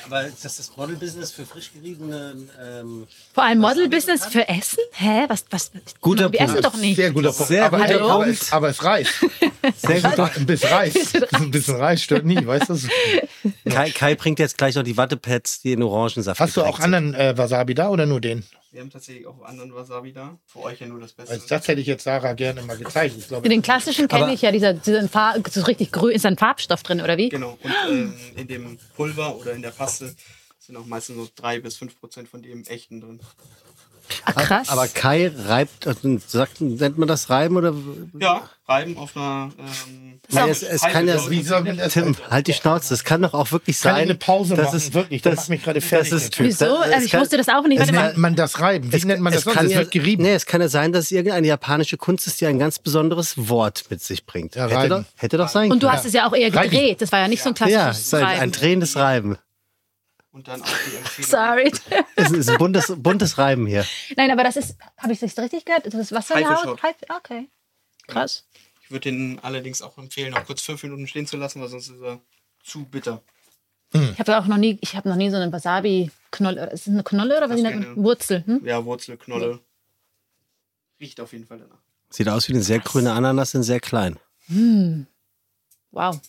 Aber 0.06 0.26
ist 0.26 0.44
das 0.44 0.56
das 0.56 0.76
Model-Business 0.76 1.30
für 1.30 1.46
frisch 1.46 1.70
geriebene 1.72 2.34
ähm, 2.60 3.06
Vor 3.32 3.44
allem 3.44 3.58
Model-Business 3.58 4.26
für 4.26 4.48
Essen? 4.48 4.78
Hä? 4.92 5.24
Was, 5.28 5.44
was? 5.50 5.70
Guter 6.00 6.32
Wir 6.32 6.40
essen 6.40 6.54
Punkt. 6.54 6.66
doch 6.66 6.76
nicht. 6.76 6.96
Sehr 6.96 7.12
guter 7.12 7.32
Punkt. 7.32 7.48
Sehr 7.48 7.66
aber, 7.66 7.78
guter 7.78 8.00
aber, 8.00 8.14
Punkt. 8.14 8.28
es, 8.28 8.52
aber 8.52 8.68
es 8.70 8.82
reißt. 8.82 9.12
Sehr 9.76 10.00
gut. 10.00 10.18
Ein 10.18 10.46
bisschen 10.46 10.70
Reis. 10.70 10.94
Ein 11.32 11.50
bisschen 11.50 11.76
Reis 11.76 12.02
stört 12.02 12.24
nie, 12.24 12.44
weißt 12.44 12.70
du? 12.70 12.78
Kai, 13.70 13.90
Kai 13.90 14.14
bringt 14.14 14.38
jetzt 14.38 14.56
gleich 14.56 14.74
noch 14.74 14.82
die 14.82 14.96
Wattepads, 14.96 15.62
die 15.62 15.72
in 15.72 15.82
Orangensaft 15.82 16.40
Hast 16.40 16.56
du 16.56 16.62
auch 16.62 16.80
anderen 16.80 17.14
äh, 17.14 17.36
Wasabi 17.36 17.74
da 17.74 17.88
oder 17.88 18.06
nur 18.06 18.20
den? 18.20 18.44
Wir 18.70 18.82
haben 18.82 18.90
tatsächlich 18.90 19.26
auch 19.26 19.42
anderen 19.44 19.74
Wasabi 19.74 20.12
da. 20.12 20.38
Für 20.46 20.60
euch 20.60 20.80
ja 20.80 20.86
nur 20.86 21.00
das 21.00 21.12
Beste. 21.12 21.32
Also 21.32 21.46
das 21.48 21.66
hätte 21.68 21.80
ich 21.80 21.86
jetzt 21.86 22.04
Sarah 22.04 22.34
gerne 22.34 22.60
mal 22.62 22.76
gezeigt. 22.76 23.14
Ich 23.18 23.28
glaube, 23.28 23.48
Den 23.48 23.62
klassischen 23.62 24.08
kenne 24.08 24.34
ich 24.34 24.42
ja, 24.42 24.52
dieser, 24.52 24.74
dieser 24.74 25.08
Farb, 25.08 25.48
so 25.48 25.62
richtig 25.62 25.90
grün, 25.90 26.14
ist 26.14 26.26
ein 26.26 26.36
Farbstoff 26.36 26.77
drin, 26.82 27.00
oder 27.00 27.16
wie? 27.16 27.28
Genau. 27.28 27.58
Und 27.62 27.74
ähm, 27.88 28.14
in 28.36 28.48
dem 28.48 28.78
Pulver 28.96 29.36
oder 29.36 29.52
in 29.52 29.62
der 29.62 29.70
Paste 29.70 30.14
sind 30.58 30.76
auch 30.76 30.86
meistens 30.86 31.16
so 31.16 31.28
drei 31.34 31.60
bis 31.60 31.76
fünf 31.76 31.98
Prozent 31.98 32.28
von 32.28 32.42
dem 32.42 32.64
echten 32.64 33.00
drin. 33.00 33.20
Ah, 34.24 34.32
krass. 34.32 34.68
Aber 34.68 34.86
Kai 34.88 35.30
reibt, 35.46 35.86
also 35.86 36.18
sagt, 36.26 36.60
nennt 36.60 36.98
man 36.98 37.08
das 37.08 37.30
Reiben 37.30 37.56
oder? 37.56 37.74
Ja, 38.18 38.42
reiben 38.66 38.96
auf 38.98 39.16
einer. 39.16 39.50
Ähm, 39.58 40.18
Nein, 40.30 40.48
es, 40.50 40.62
es 40.62 40.82
kann 40.82 41.08
ja, 41.08 41.14
das- 41.14 41.92
Tim, 41.92 42.16
halt 42.30 42.46
die 42.46 42.52
Schnauze. 42.52 42.92
Es 42.94 43.02
kann 43.04 43.22
doch 43.22 43.32
auch 43.34 43.50
wirklich 43.52 43.80
Kann 43.80 43.94
sein. 43.94 44.04
ich 44.04 44.10
eine 44.10 44.18
Pause 44.18 44.54
dass 44.56 44.66
machen? 44.66 44.76
es- 44.76 44.92
Wirklich, 44.94 45.22
das 45.22 45.30
dass- 45.32 45.38
macht 45.44 45.48
mich 45.50 45.62
gerade 45.62 45.80
fertig, 45.80 46.12
es- 46.12 46.30
Typ. 46.30 46.46
Wieso? 46.46 46.64
das- 46.66 46.78
Also 46.80 46.92
es 46.98 47.04
ich 47.04 47.10
kann- 47.12 47.20
wusste 47.22 47.36
das 47.38 47.48
auch 47.48 47.62
nicht. 47.62 47.76
Wie 47.76 47.80
Warte 47.80 47.92
mal. 47.94 48.06
nennt 48.08 48.18
man 48.18 48.36
das 48.36 48.60
Reiben? 48.60 48.92
Wie 48.92 49.06
nennt 49.06 49.20
man 49.22 49.32
das 49.32 49.40
es 49.40 49.44
sonst? 49.44 49.56
kann 49.56 49.66
Es 49.66 49.72
ja, 49.72 49.78
wird 49.78 49.90
gerieben. 49.90 50.22
Nee, 50.22 50.34
es 50.34 50.46
kann 50.46 50.60
ja 50.60 50.68
sein, 50.68 50.92
dass 50.92 51.10
irgendeine 51.10 51.46
japanische 51.46 51.96
Kunst 51.96 52.26
ist, 52.26 52.40
die 52.40 52.46
ein 52.46 52.58
ganz 52.58 52.78
besonderes 52.78 53.48
Wort 53.48 53.84
mit 53.90 54.02
sich 54.02 54.26
bringt. 54.26 54.54
Ja, 54.54 54.64
hätte, 54.66 54.74
Reiben. 54.76 54.88
doch, 54.90 55.04
hätte 55.16 55.36
doch 55.38 55.48
sein 55.48 55.72
Und 55.72 55.82
du 55.82 55.86
können. 55.86 55.96
hast 55.98 56.04
es 56.06 56.12
ja 56.12 56.26
auch 56.28 56.34
eher 56.34 56.50
gedreht. 56.50 57.00
Das 57.00 57.10
war 57.12 57.20
ja 57.20 57.28
nicht 57.28 57.42
so 57.42 57.50
ein 57.50 57.54
ja, 57.58 57.66
klassisches 57.90 57.98
es 57.98 58.06
ist 58.12 58.14
ein, 58.14 58.52
drehendes 58.52 58.96
Reiben. 58.96 59.38
Und 60.38 60.46
dann 60.46 60.62
auch 60.62 60.66
die 60.88 60.96
Empfehlung. 60.96 61.30
Sorry. 61.30 61.72
Es 62.14 62.30
ist 62.30 62.48
ein 62.48 62.58
buntes, 62.58 62.92
buntes 62.96 63.38
Reiben 63.38 63.66
hier. 63.66 63.84
Nein, 64.16 64.30
aber 64.30 64.44
das 64.44 64.56
ist, 64.56 64.76
habe 64.96 65.12
ich 65.12 65.18
das 65.18 65.36
richtig 65.36 65.64
gehört? 65.64 65.84
Das 65.86 65.94
ist 65.94 66.12
Wasser 66.12 66.36
in 66.36 66.42
der 66.46 66.50
Haut? 66.62 66.80
Haifischhaut. 66.82 66.82
Haif- 67.10 67.16
Okay. 67.18 67.48
Krass. 68.06 68.46
Ich 68.82 68.90
würde 68.90 69.10
den 69.10 69.38
allerdings 69.42 69.82
auch 69.82 69.98
empfehlen, 69.98 70.32
auch 70.34 70.44
kurz 70.46 70.62
fünf 70.62 70.82
Minuten 70.84 71.06
stehen 71.08 71.26
zu 71.26 71.36
lassen, 71.36 71.60
weil 71.60 71.68
sonst 71.68 71.88
ist 71.88 72.00
er 72.00 72.20
zu 72.62 72.84
bitter. 72.84 73.22
Ich 73.92 74.18
habe 74.20 74.38
auch 74.38 74.46
noch 74.46 74.58
nie, 74.58 74.78
ich 74.80 74.94
habe 74.96 75.08
noch 75.08 75.16
nie 75.16 75.30
so 75.30 75.36
eine 75.36 75.52
Wasabi-Knolle. 75.52 76.70
Ist 76.70 76.86
es 76.86 76.92
eine 76.92 77.02
Knolle 77.02 77.36
oder 77.38 77.50
was 77.50 77.64
eine 77.64 77.96
Wurzel? 77.96 78.44
Hm? 78.46 78.64
Ja, 78.64 78.84
Wurzel, 78.84 79.16
Knolle. 79.16 79.58
Riecht 81.00 81.20
auf 81.20 81.32
jeden 81.32 81.46
Fall 81.46 81.58
danach. 81.58 81.78
Sieht 82.10 82.28
aus 82.28 82.48
wie 82.48 82.52
eine 82.52 82.62
sehr 82.62 82.78
grüne 82.78 83.12
Ananas 83.12 83.54
in 83.54 83.62
sehr 83.62 83.80
klein. 83.80 84.18
Wow. 85.90 86.20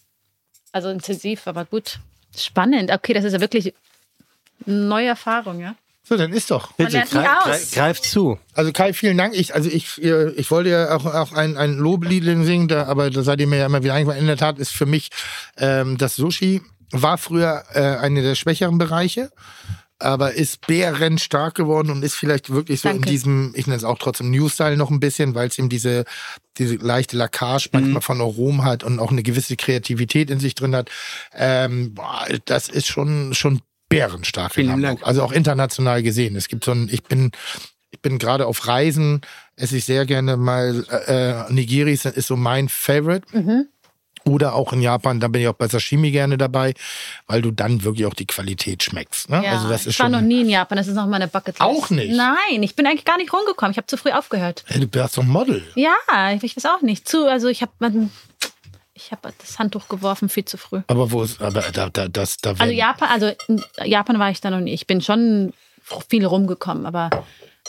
Also 0.72 0.90
intensiv, 0.90 1.48
aber 1.48 1.66
gut. 1.66 2.00
Spannend. 2.38 2.92
Okay, 2.92 3.14
das 3.14 3.24
ist 3.26 3.34
ja 3.34 3.42
wirklich 3.42 3.74
neue 4.66 5.08
Erfahrung, 5.08 5.60
ja. 5.60 5.76
So, 6.04 6.18
dann 6.18 6.34
ist 6.34 6.50
doch. 6.50 6.72
Bitte, 6.74 7.04
greif, 7.08 7.12
greif, 7.12 7.72
greif 7.72 8.02
zu. 8.02 8.40
Also 8.56 8.72
Kai, 8.72 8.94
vielen 8.94 9.18
Dank. 9.18 9.36
Ich, 9.36 9.54
also 9.54 9.70
ich, 9.70 10.02
äh, 10.04 10.32
ich 10.32 10.50
wollte 10.50 10.72
ja 10.72 10.96
auch, 10.96 11.06
auch 11.06 11.34
ein, 11.34 11.56
ein 11.56 11.74
Loblied 11.74 12.24
singen, 12.24 12.68
da, 12.68 12.86
aber 12.86 13.12
da 13.12 13.22
seid 13.22 13.40
ihr 13.42 13.48
mir 13.48 13.58
ja 13.58 13.68
immer 13.68 13.84
wieder 13.84 13.94
eingefallen. 13.94 14.22
In 14.22 14.28
der 14.28 14.38
Tat 14.38 14.58
ist 14.58 14.72
für 14.72 14.88
mich 14.88 15.10
ähm, 15.58 16.00
das 16.00 16.16
Sushi 16.16 16.62
war 16.92 17.20
früher 17.20 17.64
äh, 17.74 17.98
eine 17.98 18.24
der 18.24 18.34
schwächeren 18.34 18.80
Bereiche, 18.80 19.32
aber 20.00 20.34
ist 20.34 20.66
bärenstark 20.66 21.56
geworden 21.56 21.92
und 21.92 22.04
ist 22.04 22.16
vielleicht 22.16 22.50
wirklich 22.50 22.82
so 22.82 22.90
in 22.90 22.96
Danke. 22.96 23.10
diesem, 23.10 23.54
ich 23.56 23.68
nenne 23.68 23.78
es 23.78 23.84
auch 23.84 24.00
trotzdem 24.00 24.32
New-Style 24.32 24.78
noch 24.78 24.90
ein 24.90 25.00
bisschen, 25.00 25.36
weil 25.36 25.50
es 25.50 25.60
eben 25.60 25.70
diese, 25.70 26.06
diese 26.58 26.76
leichte 26.76 27.18
Lackage 27.18 27.70
manchmal 27.74 28.02
von 28.02 28.22
Aromen 28.22 28.64
hat 28.64 28.84
und 28.84 29.00
auch 29.00 29.12
eine 29.12 29.24
gewisse 29.24 29.58
Kreativität 29.58 30.30
in 30.32 30.40
sich 30.40 30.56
drin 30.56 30.76
hat. 30.76 30.90
Ähm, 31.34 31.94
boah, 31.94 32.26
das 32.46 32.70
ist 32.70 32.88
schon, 32.88 33.34
schon 33.34 33.62
bärenstark. 33.90 34.52
in 34.52 34.64
Vielen 34.64 34.72
Hamburg. 34.72 34.90
Dank. 35.00 35.08
Also 35.08 35.24
auch 35.24 35.32
international 35.32 36.04
gesehen. 36.04 36.36
Es 36.36 36.48
gibt 36.48 36.64
so 36.64 36.72
ein, 36.72 36.90
ich 36.92 37.04
bin, 37.04 37.32
ich 37.92 38.00
bin 38.02 38.20
gerade 38.20 38.46
auf 38.46 38.68
Reisen, 38.68 39.22
esse 39.56 39.78
ich 39.78 39.86
sehr 39.86 40.06
gerne 40.06 40.38
mal 40.38 40.86
äh, 41.08 41.52
Nigiri 41.52 41.92
ist, 41.94 42.06
ist 42.06 42.28
so 42.28 42.38
mein 42.38 42.70
Favorite. 42.70 43.26
Mhm. 43.38 43.68
Oder 44.26 44.54
auch 44.54 44.74
in 44.74 44.82
Japan, 44.82 45.20
da 45.20 45.28
bin 45.28 45.42
ich 45.42 45.48
auch 45.48 45.54
bei 45.54 45.68
Sashimi 45.68 46.12
gerne 46.12 46.38
dabei, 46.38 46.74
weil 47.26 47.42
du 47.42 47.52
dann 47.52 47.84
wirklich 47.84 48.06
auch 48.06 48.14
die 48.14 48.28
Qualität 48.28 48.84
schmeckst. 48.84 49.30
Ne? 49.30 49.42
ja. 49.44 49.54
also 49.54 49.70
das 49.70 49.82
ist 49.82 49.94
ich 49.94 50.00
war 50.00 50.06
schon. 50.06 50.12
noch 50.12 50.22
nie 50.22 50.42
in 50.42 50.50
Japan, 50.50 50.78
das 50.78 50.88
ist 50.88 50.96
noch 50.96 51.08
meine 51.08 51.28
Bucketlist. 51.28 51.62
Auch 51.62 51.90
nicht? 51.90 52.16
Nein, 52.16 52.62
ich 52.62 52.76
bin 52.76 52.86
eigentlich 52.86 53.06
gar 53.06 53.18
nicht 53.18 53.32
rumgekommen. 53.34 53.72
Ich 53.72 53.78
habe 53.78 53.88
zu 53.88 53.98
früh 53.98 54.12
aufgehört. 54.12 54.66
Hey, 54.68 54.82
du 54.82 54.88
bist 54.88 55.18
doch 55.18 55.24
ein 55.24 55.30
Model. 55.30 55.64
Ja, 55.76 55.96
ich, 56.34 56.44
ich 56.44 56.56
weiß 56.56 56.66
auch 56.66 56.82
nicht. 56.82 57.08
Zu, 57.08 57.28
also 57.28 57.48
ich 57.48 57.62
habe 57.62 57.72
ich 59.06 59.12
habe 59.12 59.34
das 59.40 59.60
Handtuch 59.60 59.88
geworfen 59.88 60.30
viel 60.30 60.46
zu 60.46 60.58
früh. 60.58 60.82
Aber 60.88 61.12
wo 61.12 61.24
ist, 61.24 61.42
aber 61.42 61.62
da, 61.74 61.90
da, 61.90 62.08
das, 62.08 62.38
da 62.38 62.54
Also 62.58 62.74
Japan, 62.74 63.10
also 63.10 63.32
in 63.48 63.64
Japan 63.84 64.20
war 64.20 64.30
ich 64.30 64.42
da 64.42 64.50
noch 64.50 64.60
nie. 64.60 64.74
Ich 64.74 64.88
bin 64.88 65.02
schon 65.02 65.54
viel 66.10 66.26
rumgekommen, 66.26 66.86
aber 66.86 67.10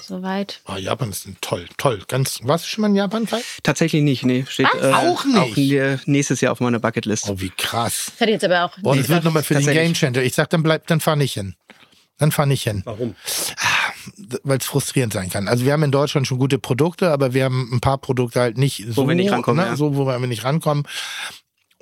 so 0.02 0.23
weit. 0.23 0.61
Oh, 0.66 0.77
Japan 0.77 1.11
ist 1.11 1.27
ein 1.27 1.36
toll, 1.40 1.66
toll. 1.77 2.02
Ganz, 2.09 2.40
warst 2.43 2.65
du 2.65 2.69
schon 2.69 2.82
mal 2.82 2.89
in 2.89 2.97
Japan, 2.97 3.27
Kai? 3.27 3.40
Tatsächlich 3.62 4.02
nicht, 4.02 4.24
nee. 4.24 4.44
Steht 4.48 4.66
äh, 4.81 4.93
Auch 4.93 5.24
nicht? 5.24 5.36
Auch 5.36 5.57
nä- 5.57 5.98
nächstes 6.07 6.40
Jahr 6.40 6.52
auf 6.52 6.61
meiner 6.61 6.78
Bucketlist. 6.78 7.28
Oh, 7.28 7.39
wie 7.40 7.51
krass. 7.51 8.07
Das 8.12 8.20
hätte 8.20 8.31
ich 8.31 8.35
jetzt 8.35 8.44
aber 8.44 8.65
auch. 8.65 8.78
Boah, 8.78 8.97
das 8.97 9.09
wird 9.09 9.24
nochmal 9.24 9.43
für 9.43 9.55
den. 9.55 9.66
Game 9.66 9.94
Changer. 9.94 10.23
Ich 10.23 10.35
sag, 10.35 10.51
dann 10.51 10.62
bleib, 10.62 10.86
dann 10.86 11.01
fahr 11.01 11.16
nicht 11.16 11.35
hin. 11.35 11.55
Dann 12.19 12.32
fahr 12.32 12.47
nicht 12.47 12.65
hin. 12.65 12.82
Warum? 12.85 13.15
Weil 14.43 14.59
es 14.59 14.66
frustrierend 14.66 15.12
sein 15.12 15.31
kann. 15.31 15.48
Also 15.48 15.64
wir 15.64 15.72
haben 15.72 15.82
in 15.82 15.90
Deutschland 15.93 16.27
schon 16.27 16.39
gute 16.39 16.59
Produkte, 16.59 17.10
aber 17.10 17.35
wir 17.35 17.44
haben 17.44 17.68
ein 17.72 17.81
paar 17.81 17.98
Produkte 17.98 18.40
halt 18.40 18.59
nicht 18.59 18.85
so, 18.90 19.09
wir 19.09 19.14
nicht 19.14 19.31
rankommen, 19.32 19.64
ne, 19.64 19.70
ja. 19.72 19.77
so 19.77 19.97
wo 19.97 20.06
wir 20.06 20.18
nicht 20.27 20.44
rankommen. 20.44 20.85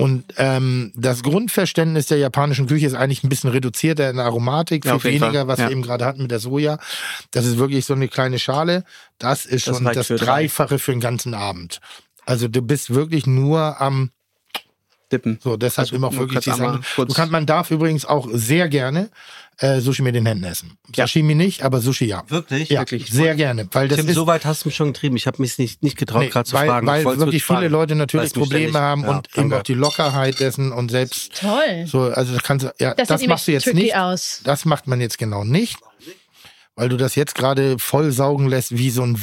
Und 0.01 0.27
ähm, 0.37 0.93
das 0.95 1.25
Grundverständnis 1.25 2.07
der 2.07 2.19
japanischen 2.19 2.69
Küche 2.69 2.87
ist 2.87 2.95
eigentlich 2.95 3.25
ein 3.25 3.29
bisschen 3.29 3.51
reduzierter 3.51 4.09
in 4.11 4.17
der 4.17 4.27
Aromatik, 4.27 4.85
Ja, 4.85 4.97
viel 5.01 5.11
jeden 5.11 5.23
weniger, 5.25 5.41
Fall. 5.41 5.49
was 5.49 5.59
Ja. 5.59 5.65
wir 5.67 5.73
eben 5.73 5.83
gerade 5.83 6.05
hatten 6.05 6.23
mit 6.23 6.31
der 6.31 6.39
Soja. 6.39 6.79
Das 7.33 7.45
ist 7.45 7.59
wirklich 7.59 7.85
so 7.85 7.95
eine 7.95 8.07
kleine 8.07 8.39
Schale. 8.39 8.85
Das 9.19 9.45
ist 9.45 9.67
Das 9.67 9.77
schon 9.77 9.85
das 9.87 10.07
für 10.07 10.15
drei. 10.15 10.25
Dreifache 10.43 10.79
für 10.79 10.93
den 10.93 11.01
ganzen 11.01 11.35
Abend. 11.35 11.81
Also 12.27 12.47
du 12.47 12.63
bist 12.63 12.95
wirklich 12.95 13.27
nur 13.27 13.81
am 13.81 14.11
Dippen. 15.11 15.39
so, 15.43 15.57
deshalb 15.57 15.87
Also 15.87 15.97
immer 15.97 16.09
auch 16.09 16.17
wirklich 16.17 16.45
die 16.45 16.51
Sachen. 16.51 16.85
Du 16.97 17.07
kann, 17.15 17.31
man 17.31 17.47
darf 17.47 17.71
übrigens 17.71 18.05
auch 18.05 18.29
sehr 18.33 18.69
gerne 18.69 19.11
äh, 19.61 19.81
Sushi 19.81 20.03
mit 20.03 20.15
den 20.15 20.25
Händen 20.27 20.45
essen. 20.45 20.79
Ja. 20.95 21.05
Sashimi 21.07 21.35
nicht, 21.35 21.63
aber 21.63 21.81
Sushi 21.81 22.05
ja. 22.05 22.23
Wirklich? 22.29 22.69
Ja, 22.69 22.81
Wirklich. 22.81 23.11
sehr 23.11 23.35
gerne, 23.35 23.67
weil 23.73 23.89
das 23.89 23.99
Tim, 23.99 24.09
ist 24.09 24.15
so 24.15 24.27
weit 24.27 24.45
hast 24.45 24.65
du 24.65 24.69
mich 24.69 24.77
schon 24.77 24.93
getrieben. 24.93 25.17
Ich 25.17 25.27
habe 25.27 25.43
mich 25.43 25.59
nicht, 25.59 25.83
nicht 25.83 25.97
getraut, 25.97 26.23
nee, 26.23 26.29
gerade 26.29 26.49
zu 26.49 26.55
weil, 26.55 26.69
fragen. 26.69 26.87
weil 26.87 27.05
wirklich 27.05 27.43
viele 27.45 27.59
fragen, 27.59 27.73
Leute 27.73 27.95
natürlich 27.97 28.33
Probleme 28.33 28.79
haben 28.79 29.03
Ja, 29.03 29.17
und 29.17 29.29
eben 29.37 29.53
auch 29.53 29.63
die 29.63 29.75
Lockerheit 29.75 30.39
dessen 30.41 30.71
und 30.73 30.91
selbst 30.91 31.41
Toll. 31.41 31.87
so, 31.87 32.03
also 32.03 32.35
das 32.35 32.43
kannst 32.43 32.69
ja, 32.79 32.95
das, 32.95 33.09
Das, 33.09 33.27
machst 33.27 33.49
du 33.49 33.53
jetzt 33.53 33.73
nicht. 33.75 33.97
aus. 33.97 34.41
Das 34.45 34.65
macht 34.65 34.87
man 34.87 35.01
jetzt 35.01 35.19
genau 35.19 35.43
nicht, 35.43 35.77
weil 36.77 36.89
du 36.89 36.97
das 36.97 37.17
jetzt 37.17 37.35
gerade 37.35 37.79
voll 37.79 38.13
saugen 38.13 38.47
lässt 38.49 38.77
wie 38.77 38.91
so 38.91 39.03
ein 39.03 39.17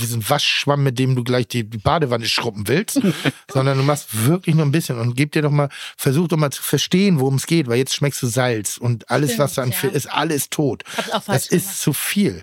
wie 0.00 0.06
so 0.06 0.16
ein 0.16 0.28
Waschschwamm, 0.28 0.82
mit 0.82 0.98
dem 0.98 1.14
du 1.16 1.24
gleich 1.24 1.48
die, 1.48 1.64
die 1.68 1.78
Badewanne 1.78 2.26
schrubben 2.26 2.66
willst, 2.68 3.00
sondern 3.52 3.78
du 3.78 3.84
machst 3.84 4.26
wirklich 4.26 4.54
nur 4.54 4.64
ein 4.64 4.72
bisschen 4.72 4.98
und 4.98 5.14
gib 5.16 5.32
dir 5.32 5.42
doch 5.42 5.50
mal, 5.50 5.68
versuch 5.96 6.28
doch 6.28 6.36
mal 6.36 6.50
zu 6.50 6.62
verstehen, 6.62 7.20
worum 7.20 7.34
es 7.36 7.46
geht, 7.46 7.68
weil 7.68 7.78
jetzt 7.78 7.94
schmeckst 7.94 8.22
du 8.22 8.26
Salz 8.26 8.76
und 8.76 9.10
alles, 9.10 9.30
Stimmt, 9.32 9.44
was 9.44 9.54
da 9.54 9.62
an 9.62 9.70
ja. 9.82 9.88
Ist, 9.90 10.06
alles 10.12 10.50
tot. 10.50 10.82
Das 11.26 11.46
ist 11.48 11.80
zu 11.80 11.92
viel. 11.92 12.42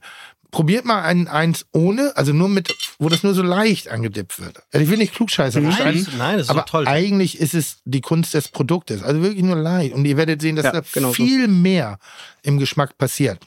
Probiert 0.49 0.85
mal 0.85 1.01
ein, 1.03 1.27
eins 1.27 1.65
ohne, 1.73 2.13
also 2.15 2.31
nur 2.31 2.47
mit, 2.47 2.73
wo 2.99 3.09
das 3.09 3.21
nur 3.21 3.33
so 3.33 3.41
leicht 3.43 3.89
angedippt 3.89 4.39
wird. 4.39 4.63
Also 4.71 4.81
ich 4.83 4.89
will 4.89 4.97
nicht 4.97 5.13
klugscheißer 5.13 5.59
Nein, 5.59 6.05
das- 6.05 6.13
nein, 6.17 6.37
das 6.37 6.47
ist 6.47 6.49
aber 6.49 6.65
toll. 6.65 6.87
eigentlich 6.87 7.37
ist 7.39 7.53
es 7.53 7.79
die 7.83 7.99
Kunst 7.99 8.33
des 8.33 8.47
Produktes. 8.47 9.03
Also 9.03 9.21
wirklich 9.21 9.43
nur 9.43 9.57
leicht. 9.57 9.93
Und 9.93 10.05
ihr 10.05 10.15
werdet 10.15 10.41
sehen, 10.41 10.55
dass 10.55 10.63
Ja, 10.65 10.71
da 10.71 10.81
genau 10.93 11.09
so. 11.09 11.15
viel 11.15 11.49
mehr 11.49 11.99
im 12.43 12.57
Geschmack 12.59 12.97
passiert. 12.97 13.39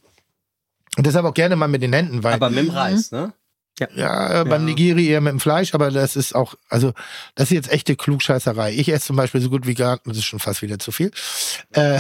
Und 0.98 1.06
deshalb 1.06 1.24
auch 1.24 1.32
gerne 1.34 1.56
mal 1.56 1.68
mit 1.68 1.80
den 1.82 1.94
Händen, 1.94 2.22
weil 2.22 2.34
Aber 2.34 2.50
mit 2.50 2.58
dem 2.66 2.70
Reis, 2.70 3.10
ne? 3.12 3.32
Ja, 3.94 4.40
äh, 4.40 4.44
beim 4.44 4.64
Nigiri 4.64 5.06
eher 5.08 5.20
mit 5.20 5.32
dem 5.32 5.40
Fleisch, 5.40 5.74
aber 5.74 5.90
das 5.90 6.16
ist 6.16 6.34
auch, 6.34 6.54
also 6.68 6.92
das 7.34 7.50
ist 7.50 7.54
jetzt 7.54 7.72
echte 7.72 7.96
Klugscheißerei. 7.96 8.72
Ich 8.74 8.88
esse 8.88 9.06
zum 9.06 9.16
Beispiel 9.16 9.40
so 9.40 9.50
gut 9.50 9.66
wie 9.66 9.74
gar, 9.74 10.00
das 10.04 10.16
ist 10.18 10.24
schon 10.24 10.38
fast 10.40 10.62
wieder 10.62 10.78
zu 10.78 10.92
viel. 10.92 11.10
Äh, 11.72 11.98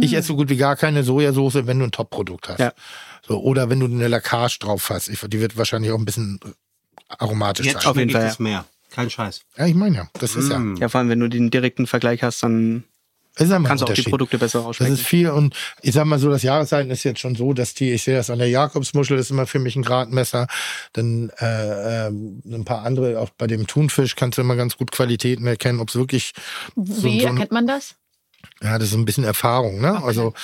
Ich 0.00 0.12
esse 0.14 0.28
so 0.28 0.36
gut 0.36 0.48
wie 0.48 0.56
gar 0.56 0.76
keine 0.76 1.02
Sojasauce, 1.02 1.66
wenn 1.66 1.80
du 1.80 1.86
ein 1.86 1.90
Top-Produkt 1.90 2.48
hast. 2.48 2.60
Ja. 2.60 2.72
So, 3.26 3.40
oder 3.40 3.68
wenn 3.68 3.80
du 3.80 3.86
eine 3.86 4.06
Lacage 4.08 4.58
drauf 4.60 4.90
hast. 4.90 5.08
Ich, 5.08 5.20
die 5.20 5.40
wird 5.40 5.56
wahrscheinlich 5.56 5.90
auch 5.90 5.98
ein 5.98 6.04
bisschen 6.04 6.38
aromatisch 7.08 7.66
Jetzt 7.66 7.82
sein. 7.82 7.90
auf 7.90 7.96
jeden 7.96 8.10
Fall, 8.10 8.32
mehr. 8.38 8.64
Kein 8.90 9.10
Scheiß. 9.10 9.40
Ja, 9.56 9.66
ich 9.66 9.74
meine 9.74 9.96
ja. 9.96 10.08
Das 10.14 10.36
ist 10.36 10.50
ja. 10.50 10.58
Mm. 10.58 10.76
Ja, 10.76 10.88
vor 10.88 11.00
allem, 11.00 11.08
wenn 11.08 11.20
du 11.20 11.28
den 11.28 11.50
direkten 11.50 11.86
Vergleich 11.86 12.22
hast, 12.22 12.42
dann 12.42 12.84
Ist 13.36 13.46
immer 13.46 13.56
ein 13.56 13.64
Kannst 13.64 13.84
auch 13.84 13.92
die. 13.92 14.02
Produkte 14.02 14.36
besser 14.38 14.58
Das 14.58 14.66
aussprechen. 14.68 14.92
ist 14.92 15.02
viel 15.02 15.30
und 15.30 15.54
ich 15.80 15.94
sag 15.94 16.04
mal 16.04 16.18
so, 16.18 16.28
das 16.28 16.42
Jahreszeiten 16.42 16.90
ist 16.90 17.02
jetzt 17.04 17.20
schon 17.20 17.34
so, 17.34 17.54
dass 17.54 17.72
die, 17.72 17.90
ich 17.92 18.02
sehe 18.02 18.14
das 18.16 18.28
an 18.28 18.38
der 18.38 18.48
Jakobsmuschel, 18.50 19.18
ist 19.18 19.30
immer 19.30 19.46
für 19.46 19.58
mich 19.58 19.74
ein 19.74 19.82
Gradmesser. 19.82 20.46
Dann 20.92 21.30
äh, 21.38 22.08
ähm, 22.08 22.42
ein 22.44 22.64
paar 22.66 22.82
andere, 22.84 23.18
auch 23.18 23.30
bei 23.30 23.46
dem 23.46 23.66
Thunfisch 23.66 24.16
kannst 24.16 24.36
du 24.36 24.42
immer 24.42 24.56
ganz 24.56 24.76
gut 24.76 24.92
Qualitäten 24.92 25.46
erkennen, 25.46 25.80
ob 25.80 25.88
es 25.88 25.94
wirklich, 25.96 26.32
so, 26.76 27.04
Wie 27.04 27.20
so 27.22 27.28
ein, 27.28 27.36
erkennt 27.36 27.52
man 27.52 27.66
das? 27.66 27.94
ja, 28.62 28.74
das 28.78 28.88
ist 28.88 28.90
so 28.92 28.98
ein 28.98 29.04
bisschen 29.06 29.24
Erfahrung, 29.24 29.80
ne? 29.80 30.02
Also, 30.04 30.34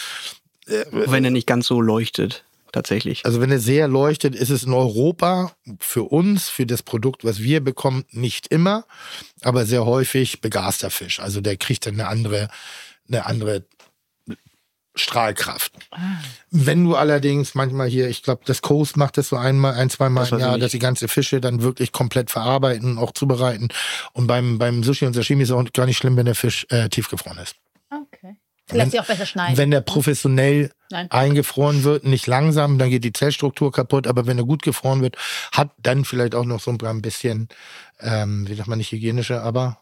Wenn 0.90 1.24
er 1.24 1.30
nicht 1.30 1.46
ganz 1.46 1.66
so 1.66 1.80
leuchtet, 1.80 2.44
tatsächlich. 2.72 3.24
also 3.24 3.40
wenn 3.40 3.50
er 3.50 3.60
sehr 3.60 3.88
leuchtet, 3.88 4.34
ist 4.34 4.50
es 4.50 4.64
in 4.64 4.72
Europa 4.72 5.52
für 5.80 6.04
uns, 6.04 6.48
für 6.48 6.66
das 6.66 6.82
Produkt, 6.82 7.24
was 7.24 7.40
wir 7.40 7.62
bekommen, 7.62 8.04
nicht 8.10 8.48
immer, 8.48 8.84
aber 9.42 9.66
sehr 9.66 9.84
häufig 9.84 10.40
begaster 10.40 10.90
Fisch. 10.90 11.20
Also 11.20 11.40
der 11.40 11.56
kriegt 11.56 11.86
dann 11.86 11.94
eine 11.94 12.08
andere, 12.08 12.48
eine 13.08 13.26
andere 13.26 13.64
Strahlkraft. 14.98 15.72
Wenn 16.50 16.84
du 16.84 16.96
allerdings 16.96 17.54
manchmal 17.54 17.88
hier, 17.88 18.08
ich 18.08 18.22
glaube, 18.22 18.42
das 18.44 18.62
Coast 18.62 18.96
macht 18.96 19.16
das 19.16 19.28
so 19.28 19.36
einmal, 19.36 19.74
ein, 19.74 19.90
zweimal 19.90 20.24
Das 20.24 20.32
im 20.32 20.40
Jahr, 20.40 20.58
dass 20.58 20.72
die 20.72 20.78
ganze 20.78 21.08
Fische 21.08 21.40
dann 21.40 21.62
wirklich 21.62 21.92
komplett 21.92 22.30
verarbeiten, 22.30 22.98
auch 22.98 23.12
zubereiten. 23.12 23.68
Und 24.12 24.26
beim, 24.26 24.58
beim 24.58 24.82
Sushi 24.82 25.06
und 25.06 25.14
Sashimi 25.14 25.42
ist 25.42 25.50
es 25.50 25.54
auch 25.54 25.64
gar 25.72 25.86
nicht 25.86 25.98
schlimm, 25.98 26.16
wenn 26.16 26.26
der 26.26 26.34
Fisch 26.34 26.66
äh, 26.70 26.88
tiefgefroren 26.88 27.38
ist. 27.38 27.56
Lässt 28.70 28.90
sich 28.90 29.00
auch 29.00 29.06
besser 29.06 29.26
schneiden. 29.26 29.56
Wenn 29.56 29.70
der 29.70 29.80
professionell 29.80 30.70
Nein. 30.90 31.10
eingefroren 31.10 31.84
wird, 31.84 32.04
nicht 32.04 32.26
langsam, 32.26 32.78
dann 32.78 32.90
geht 32.90 33.04
die 33.04 33.12
Zellstruktur 33.12 33.72
kaputt, 33.72 34.06
aber 34.06 34.26
wenn 34.26 34.38
er 34.38 34.44
gut 34.44 34.62
gefroren 34.62 35.00
wird, 35.00 35.16
hat 35.52 35.70
dann 35.78 36.04
vielleicht 36.04 36.34
auch 36.34 36.44
noch 36.44 36.60
so 36.60 36.70
ein 36.70 37.02
bisschen, 37.02 37.48
ähm, 38.00 38.46
wie 38.48 38.54
sagt 38.54 38.68
man 38.68 38.78
nicht 38.78 38.92
hygienische, 38.92 39.40
aber 39.42 39.78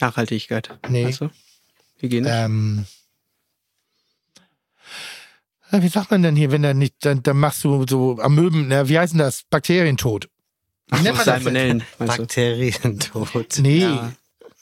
Nachhaltigkeit. 0.00 0.70
Nee. 0.88 1.14
Du? 1.18 1.30
Hygienisch. 1.98 2.32
ähm, 2.32 2.86
ja, 5.72 5.82
wie 5.82 5.88
sagt 5.88 6.10
man 6.10 6.22
denn 6.22 6.36
hier, 6.36 6.50
wenn 6.52 6.64
er 6.64 6.74
nicht, 6.74 6.94
dann, 7.04 7.22
dann 7.22 7.36
machst 7.36 7.64
du 7.64 7.84
so 7.88 8.18
Amöben, 8.20 8.68
na, 8.68 8.88
wie 8.88 8.98
heißen 8.98 9.18
das? 9.18 9.42
Bakterientod. 9.50 10.28
Wie 10.90 11.02
nennt 11.02 11.16
man 11.16 11.16
das 11.16 11.24
denn? 11.24 11.34
Salmonellen? 11.34 11.82
Bakterientod. 11.98 13.58
Nee. 13.58 13.80
Ja. 13.80 14.12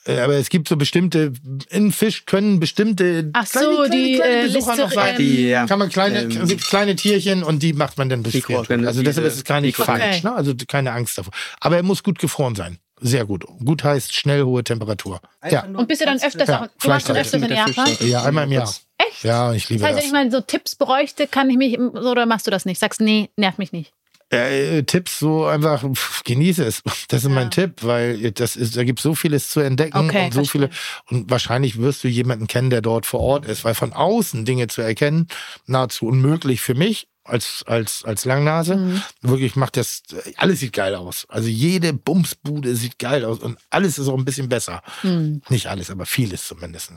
Äh, 0.07 0.21
Aber 0.21 0.35
es 0.35 0.49
gibt 0.49 0.69
so 0.69 0.77
bestimmte, 0.77 1.33
in 1.71 1.93
Fisch 1.93 2.27
können 2.27 2.61
bestimmte 2.61 3.31
Ach 3.33 3.47
so, 3.47 3.87
die, 3.91 4.21
äh, 4.21 4.43
Besucher 4.45 4.77
noch 4.77 4.91
sein. 4.93 5.17
Die, 5.19 5.49
ja. 5.49 5.67
kann 5.67 5.79
man 5.79 5.89
kleine, 5.89 6.21
Ähm, 6.23 6.31
es 6.43 6.49
gibt 6.49 6.65
kleine 6.67 6.95
Tierchen 6.97 7.43
und 7.43 7.63
die 7.63 7.73
macht 7.73 7.99
man 7.99 8.09
dann. 8.09 8.23
Mikroorganismen, 8.23 8.87
Also 8.89 9.03
deshalb 9.03 9.27
ist 9.27 9.37
es 9.37 9.45
gar 9.45 9.61
nicht 9.61 9.77
falsch, 9.77 10.23
ne? 10.23 10.33
Also 10.35 10.55
keine 10.69 10.93
Angst 10.93 11.19
davor. 11.19 11.33
Aber 11.61 11.77
er 11.77 11.83
muss 11.83 12.03
gut 12.03 12.19
gefroren 12.19 12.55
sein. 12.55 12.79
Sehr 13.01 13.27
gut. 13.27 13.45
Gut 13.65 13.85
heißt 13.85 14.15
schnell 14.15 14.45
hohe 14.45 14.65
Temperatur. 14.65 15.21
Ja. 15.51 15.65
Und 15.65 15.87
bist 15.87 16.01
du 16.01 16.07
dann 16.07 16.17
öfters 16.23 16.49
Ja, 16.49 16.57
auch, 16.63 16.67
du 16.67 16.69
schon 16.79 16.81
Fleischseite. 17.01 17.21
öfters 17.21 17.43
in 17.43 17.51
Japan? 17.55 17.89
Ja, 18.01 18.23
einmal 18.23 18.45
im 18.45 18.53
Jahr. 18.53 18.75
Echt? 18.97 19.23
Ja, 19.25 19.53
ich 19.53 19.69
liebe 19.69 19.81
Das 19.81 19.89
heißt, 19.91 19.99
das. 19.99 20.13
wenn 20.13 20.27
ich 20.27 20.31
mal 20.31 20.31
so 20.31 20.41
Tipps 20.41 20.77
bräuchte, 20.77 21.27
kann 21.27 21.51
ich 21.51 21.59
mich, 21.59 21.79
oder 21.79 22.25
machst 22.25 22.47
du 22.47 22.51
das 22.51 22.65
nicht? 22.65 22.79
Sagst, 22.81 23.01
nee, 23.03 23.29
nervt 23.37 23.59
mich 23.59 23.73
nicht. 23.73 23.93
Äh, 24.31 24.83
Tipps 24.83 25.21
so 25.21 25.47
einfach, 25.47 25.85
pff, 25.89 26.25
genieße 26.25 26.65
es. 26.65 26.83
Das 27.09 27.23
ist 27.23 27.29
Ja. 27.29 27.35
mein 27.35 27.51
Tipp, 27.53 27.83
weil 27.85 28.33
das 28.33 28.57
ist, 28.57 28.77
da 28.77 28.83
gibt 28.83 28.99
so 29.01 29.15
vieles 29.15 29.49
zu 29.51 29.61
entdecken 29.61 29.97
Okay, 30.09 30.25
und 30.27 30.35
so 30.35 30.41
verstehe. 30.45 30.69
viele. 30.71 30.71
Und 31.11 31.31
wahrscheinlich 31.31 31.79
wirst 31.79 32.03
du 32.03 32.09
jemanden 32.09 32.49
kennen, 32.49 32.71
der 32.71 32.83
dort 32.83 33.07
vor 33.07 33.21
Ort 33.21 33.47
ist, 33.47 33.65
weil 33.65 33.75
von 33.75 33.93
außen 33.93 34.45
Dinge 34.45 34.67
zu 34.67 34.83
erkennen, 34.83 35.29
nahezu 35.67 36.07
unmöglich 36.07 36.61
für 36.61 36.75
mich 36.75 37.07
als, 37.23 37.63
als, 37.67 38.05
als 38.05 38.25
Langnase. 38.25 38.77
Mhm. 38.77 39.03
Wirklich 39.23 39.55
macht 39.55 39.77
das, 39.77 40.03
alles 40.37 40.59
sieht 40.61 40.73
geil 40.73 40.95
aus. 40.97 41.27
Also 41.29 41.49
jede 41.49 41.93
Bumsbude 41.93 42.75
sieht 42.75 42.99
geil 42.99 43.25
aus 43.25 43.39
und 43.39 43.59
alles 43.71 43.97
ist 43.99 44.09
auch 44.09 44.19
ein 44.19 44.25
bisschen 44.25 44.49
besser. 44.49 44.83
Hm. 45.03 45.43
Nicht 45.49 45.67
alles, 45.69 45.91
aber 45.91 46.05
vieles 46.07 46.47
zumindest. 46.47 46.93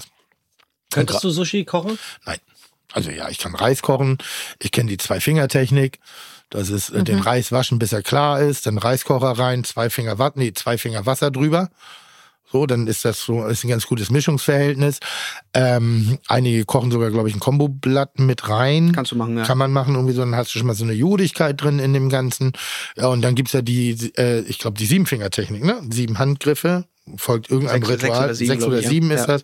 Könntest 0.92 1.24
du 1.24 1.30
Sushi 1.30 1.64
kochen? 1.66 2.00
Nein. 2.26 2.40
Also 2.92 3.12
ja, 3.12 3.30
ich 3.30 3.38
kann 3.38 3.54
Reis 3.54 3.84
kochen, 3.84 4.18
ich 4.60 4.72
kenne 4.72 4.90
die 4.90 4.98
Zwei-Finger-Technik. 4.98 6.00
Das 6.50 6.70
ist 6.70 6.90
äh, 6.90 7.04
den 7.04 7.20
Reis 7.20 7.52
waschen, 7.52 7.78
bis 7.80 7.94
er 7.94 8.02
klar 8.02 8.42
ist, 8.42 8.66
dann 8.66 8.78
Reiskocher 8.78 9.32
rein, 9.32 9.64
zwei 9.64 9.90
Finger 9.90 10.18
Watt, 10.20 10.36
nee, 10.38 10.52
zwei 10.54 10.78
Finger 10.78 11.06
Wasser 11.06 11.30
drüber. 11.32 11.70
So, 12.52 12.66
dann 12.66 12.88
ist 12.88 13.06
das 13.06 13.22
so, 13.22 13.46
ist 13.46 13.64
ein 13.64 13.68
ganz 13.70 13.86
gutes 13.86 14.10
Mischungsverhältnis. 14.10 14.98
Ähm, 15.54 16.18
einige 16.28 16.66
kochen 16.66 16.90
sogar, 16.90 17.12
glaube 17.12 17.30
ich, 17.30 17.36
ein 17.36 17.40
Komboblatt 17.40 18.18
mit 18.18 18.50
rein. 18.50 18.92
Kannst 18.94 19.12
du 19.12 19.16
machen, 19.16 19.38
ja. 19.38 19.44
Kann 19.44 19.60
man 19.60 19.72
machen, 19.72 19.94
irgendwie 19.94 20.16
so, 20.16 20.22
dann 20.22 20.36
hast 20.36 20.56
du 20.56 20.58
schon 20.58 20.66
mal 20.66 20.74
so 20.74 20.84
eine 20.84 20.94
Jodigkeit 20.94 21.62
drin 21.62 21.78
in 21.78 21.94
dem 21.94 22.10
Ganzen. 22.10 22.54
Ja, 22.98 23.06
und 23.08 23.22
dann 23.22 23.36
gibt's 23.36 23.54
ja 23.54 23.62
die, 23.62 24.12
äh, 24.18 24.40
ich 24.42 24.58
glaube, 24.58 24.80
die 24.80 24.88
Siebenfinger-Technik, 24.88 25.64
ne? 25.64 25.80
Sieben 25.92 26.18
Handgriffe, 26.18 26.86
folgt 27.18 27.52
irgendein 27.52 27.84
Sechs- 27.84 28.02
sechs 28.02 28.04
Ritual. 28.04 28.26
oder 28.26 28.34
sieben, 28.34 28.50
Sechs 28.52 28.64
oder 28.64 28.82
sieben 28.82 29.12
ist 29.12 29.22
Ja. 29.22 29.28
das. 29.28 29.44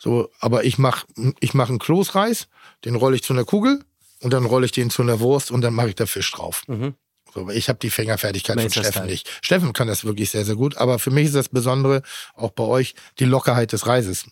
So, 0.00 0.28
aber 0.40 0.64
ich 0.64 0.76
mach, 0.78 1.04
ich 1.38 1.54
mach 1.54 1.68
einen 1.68 1.78
Kloßreis, 1.78 2.48
den 2.84 2.96
rolle 2.96 3.14
ich 3.14 3.22
zu 3.22 3.32
einer 3.32 3.44
Kugel 3.44 3.84
und 4.22 4.32
dann 4.32 4.44
rolle 4.44 4.66
ich 4.66 4.72
den 4.72 4.90
zu 4.90 5.02
einer 5.02 5.20
Wurst 5.20 5.50
und 5.50 5.60
dann 5.62 5.74
mache 5.74 5.90
ich 5.90 5.94
da 5.94 6.06
Fisch 6.06 6.30
drauf. 6.32 6.62
Mhm. 6.66 6.94
So, 7.32 7.40
aber 7.42 7.54
ich 7.54 7.68
habe 7.68 7.78
die 7.78 7.90
Fingerfertigkeit 7.90 8.60
von 8.60 8.70
Steffen 8.70 9.06
nicht. 9.06 9.28
Steffen 9.42 9.72
kann 9.72 9.86
das 9.88 10.04
wirklich 10.04 10.30
sehr, 10.30 10.44
sehr 10.44 10.56
gut. 10.56 10.76
Aber 10.76 10.98
für 10.98 11.10
mich 11.10 11.26
ist 11.26 11.34
das 11.34 11.48
Besondere, 11.48 12.02
auch 12.34 12.50
bei 12.50 12.64
euch, 12.64 12.94
die 13.18 13.24
Lockerheit 13.24 13.72
des 13.72 13.86
Reises. 13.86 14.26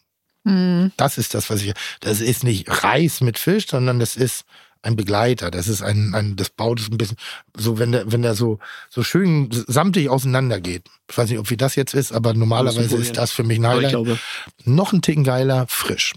Hm. 0.45 0.93
Das 0.97 1.19
ist 1.19 1.35
das, 1.35 1.51
was 1.51 1.63
ich. 1.63 1.75
Das 2.01 2.21
ist 2.21 2.43
nicht 2.43 2.83
Reis 2.83 3.21
mit 3.21 3.39
Fisch, 3.39 3.69
sondern 3.69 3.99
das 4.01 4.17
ist 4.17 4.45
ein 4.83 4.97
Begleiter. 4.97 5.51
Das 5.51 5.69
ist 5.69 5.83
ein, 5.83 6.15
ein 6.15 6.37
das 6.37 6.51
baut 6.51 6.81
es 6.81 6.89
ein 6.89 6.99
bisschen 6.99 7.17
so, 7.57 7.79
wenn 7.79 7.93
der, 7.93 8.11
wenn 8.11 8.23
der 8.23 8.35
so, 8.35 8.59
so 8.89 9.03
schön 9.03 9.49
samtig 9.51 10.09
auseinander 10.09 10.61
geht. 10.61 10.85
Ich 11.11 11.19
weiß 11.19 11.31
nicht, 11.31 11.39
ob 11.39 11.51
wie 11.51 11.57
das 11.57 11.77
jetzt 11.77 11.95
ist, 11.95 12.13
aber 12.13 12.35
normalerweise 12.35 12.97
ist 12.97 13.17
das 13.17 13.31
für 13.31 13.43
mich 13.45 13.59
ein 13.59 13.67
Highlight. 13.67 13.91
glaube, 13.91 14.19
Noch 14.65 14.93
ein 14.93 15.03
Ticken 15.03 15.25
geiler, 15.25 15.67
frisch. 15.69 16.15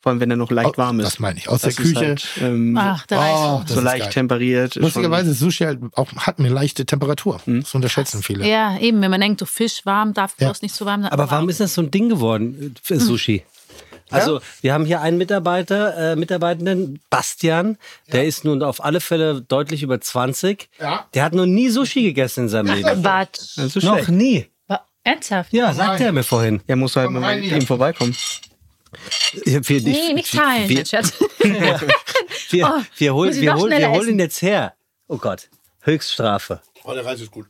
Vor 0.00 0.10
allem 0.10 0.20
wenn 0.20 0.30
er 0.30 0.36
noch 0.36 0.50
leicht 0.50 0.78
warm 0.78 1.00
ist. 1.00 1.06
das 1.06 1.18
meine 1.18 1.38
ich. 1.38 1.48
Aus 1.48 1.62
Das 1.62 1.74
der 1.74 1.84
Küche. 1.84 1.96
Halt, 2.00 2.26
ähm, 2.40 2.76
Ach, 2.78 3.04
da 3.06 3.60
Oh, 3.60 3.62
so 3.66 3.80
leicht 3.80 4.04
geil. 4.04 4.12
temperiert. 4.12 4.76
Lustigerweise 4.76 5.32
ist 5.32 5.40
Sushi 5.40 5.64
halt 5.64 5.80
auch, 5.94 6.12
hat 6.16 6.38
eine 6.38 6.48
leichte 6.48 6.86
Temperatur. 6.86 7.40
Hm. 7.44 7.62
Das 7.62 7.74
unterschätzen 7.74 8.22
viele. 8.22 8.46
Ja, 8.48 8.78
eben, 8.78 9.00
wenn 9.00 9.10
man 9.10 9.20
denkt, 9.20 9.40
so 9.40 9.46
Fisch 9.46 9.84
warm, 9.84 10.14
darf 10.14 10.34
Ja. 10.38 10.46
bloß 10.48 10.62
nicht 10.62 10.74
zu 10.74 10.86
warm 10.86 11.02
sein. 11.02 11.10
Aber 11.12 11.30
warum 11.30 11.48
ist 11.48 11.60
das 11.60 11.74
so 11.74 11.82
ein 11.82 11.90
Ding 11.90 12.08
geworden 12.08 12.74
für 12.82 12.98
Sushi? 13.00 13.44
Also, 14.10 14.40
wir 14.62 14.72
haben 14.72 14.86
hier 14.86 15.02
einen 15.02 15.18
Mitarbeiter, 15.18 16.12
äh, 16.12 16.16
Mitarbeitenden, 16.16 16.98
Bastian, 17.10 17.76
der 18.10 18.24
ist 18.24 18.42
nun 18.42 18.62
auf 18.62 18.82
alle 18.82 19.00
Fälle 19.02 19.42
deutlich 19.42 19.82
über 19.82 20.00
20. 20.00 20.70
Ja. 20.80 21.04
Der 21.12 21.24
hat 21.24 21.34
noch 21.34 21.44
nie 21.44 21.68
Sushi 21.68 22.02
gegessen 22.04 22.44
in 22.44 22.48
seinem 22.48 22.74
Leben. 22.74 23.04
Ist 23.56 23.82
Noch 23.82 24.08
nie. 24.08 24.46
ernsthaft? 25.04 25.52
Ja, 25.52 25.74
sagte 25.74 26.04
er 26.04 26.12
mir 26.12 26.22
vorhin. 26.22 26.62
Er 26.66 26.76
muss 26.76 26.96
halt 26.96 27.06
Komm 27.08 27.20
mal 27.20 27.38
mit 27.38 27.52
ihm 27.52 27.66
vorbeikommen. 27.66 28.16
Wir, 29.44 29.68
wir, 29.68 29.80
Nee, 29.82 30.12
nicht 30.14 30.32
teilen, 30.32 30.68
Wir, 30.68 30.84
Schatz. 30.86 31.12
wir, 31.40 31.80
Oh, 32.64 32.82
wir, 32.96 33.14
holen, 33.14 33.40
wir, 33.40 33.54
holen, 33.54 33.78
wir 33.78 33.90
holen 33.90 34.08
ihn 34.10 34.18
jetzt 34.18 34.42
her. 34.42 34.74
Oh 35.06 35.18
Gott, 35.18 35.48
Höchststrafe. 35.80 36.62
Oh, 36.84 36.92
der 36.92 37.04
Reis 37.04 37.20
ist 37.20 37.30
gut. 37.30 37.46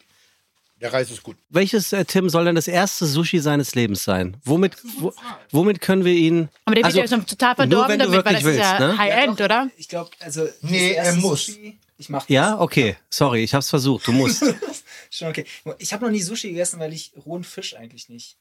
Der 0.80 0.92
Reis 0.92 1.10
ist 1.10 1.24
gut. 1.24 1.36
Welches, 1.48 1.92
äh, 1.92 2.04
Tim, 2.04 2.28
soll 2.28 2.44
denn 2.44 2.54
das 2.54 2.68
erste 2.68 3.04
Sushi 3.06 3.40
seines 3.40 3.74
Lebens 3.74 4.04
sein? 4.04 4.36
Womit, 4.44 4.76
wo, 4.98 5.12
womit 5.50 5.80
können 5.80 6.04
wir 6.04 6.12
ihn... 6.12 6.48
Aber 6.64 6.76
der 6.76 6.84
wird 6.84 6.86
Also, 6.86 7.00
ja 7.00 7.08
schon 7.08 7.26
total 7.26 7.56
verdorben 7.56 7.88
wenn 7.90 7.98
du 7.98 8.04
damit, 8.06 8.24
weil 8.24 8.34
das 8.34 8.44
wirklich 8.44 8.62
ist 8.62 8.70
ja 8.70 8.78
willst, 8.78 8.92
ne? 8.92 8.98
High-End, 8.98 9.40
oder? 9.40 9.70
Ich 9.76 9.88
glaube, 9.88 10.10
also. 10.20 10.44
das 10.44 10.54
Nee, 10.62 10.92
er 10.92 11.14
muss. 11.16 11.46
Sushi, 11.46 11.78
ich 11.96 12.08
mach 12.08 12.28
Ja, 12.28 12.60
okay. 12.60 12.96
Sorry, 13.10 13.42
ich 13.42 13.54
hab's 13.54 13.70
versucht. 13.70 14.06
Du 14.06 14.12
musst. 14.12 14.44
Schon 15.10 15.28
okay. 15.28 15.46
Ich 15.78 15.92
habe 15.92 16.04
noch 16.04 16.12
nie 16.12 16.22
Sushi 16.22 16.50
gegessen, 16.50 16.78
weil 16.78 16.92
ich 16.92 17.12
rohen 17.26 17.42
Fisch 17.42 17.74
eigentlich 17.74 18.08
nicht 18.08 18.36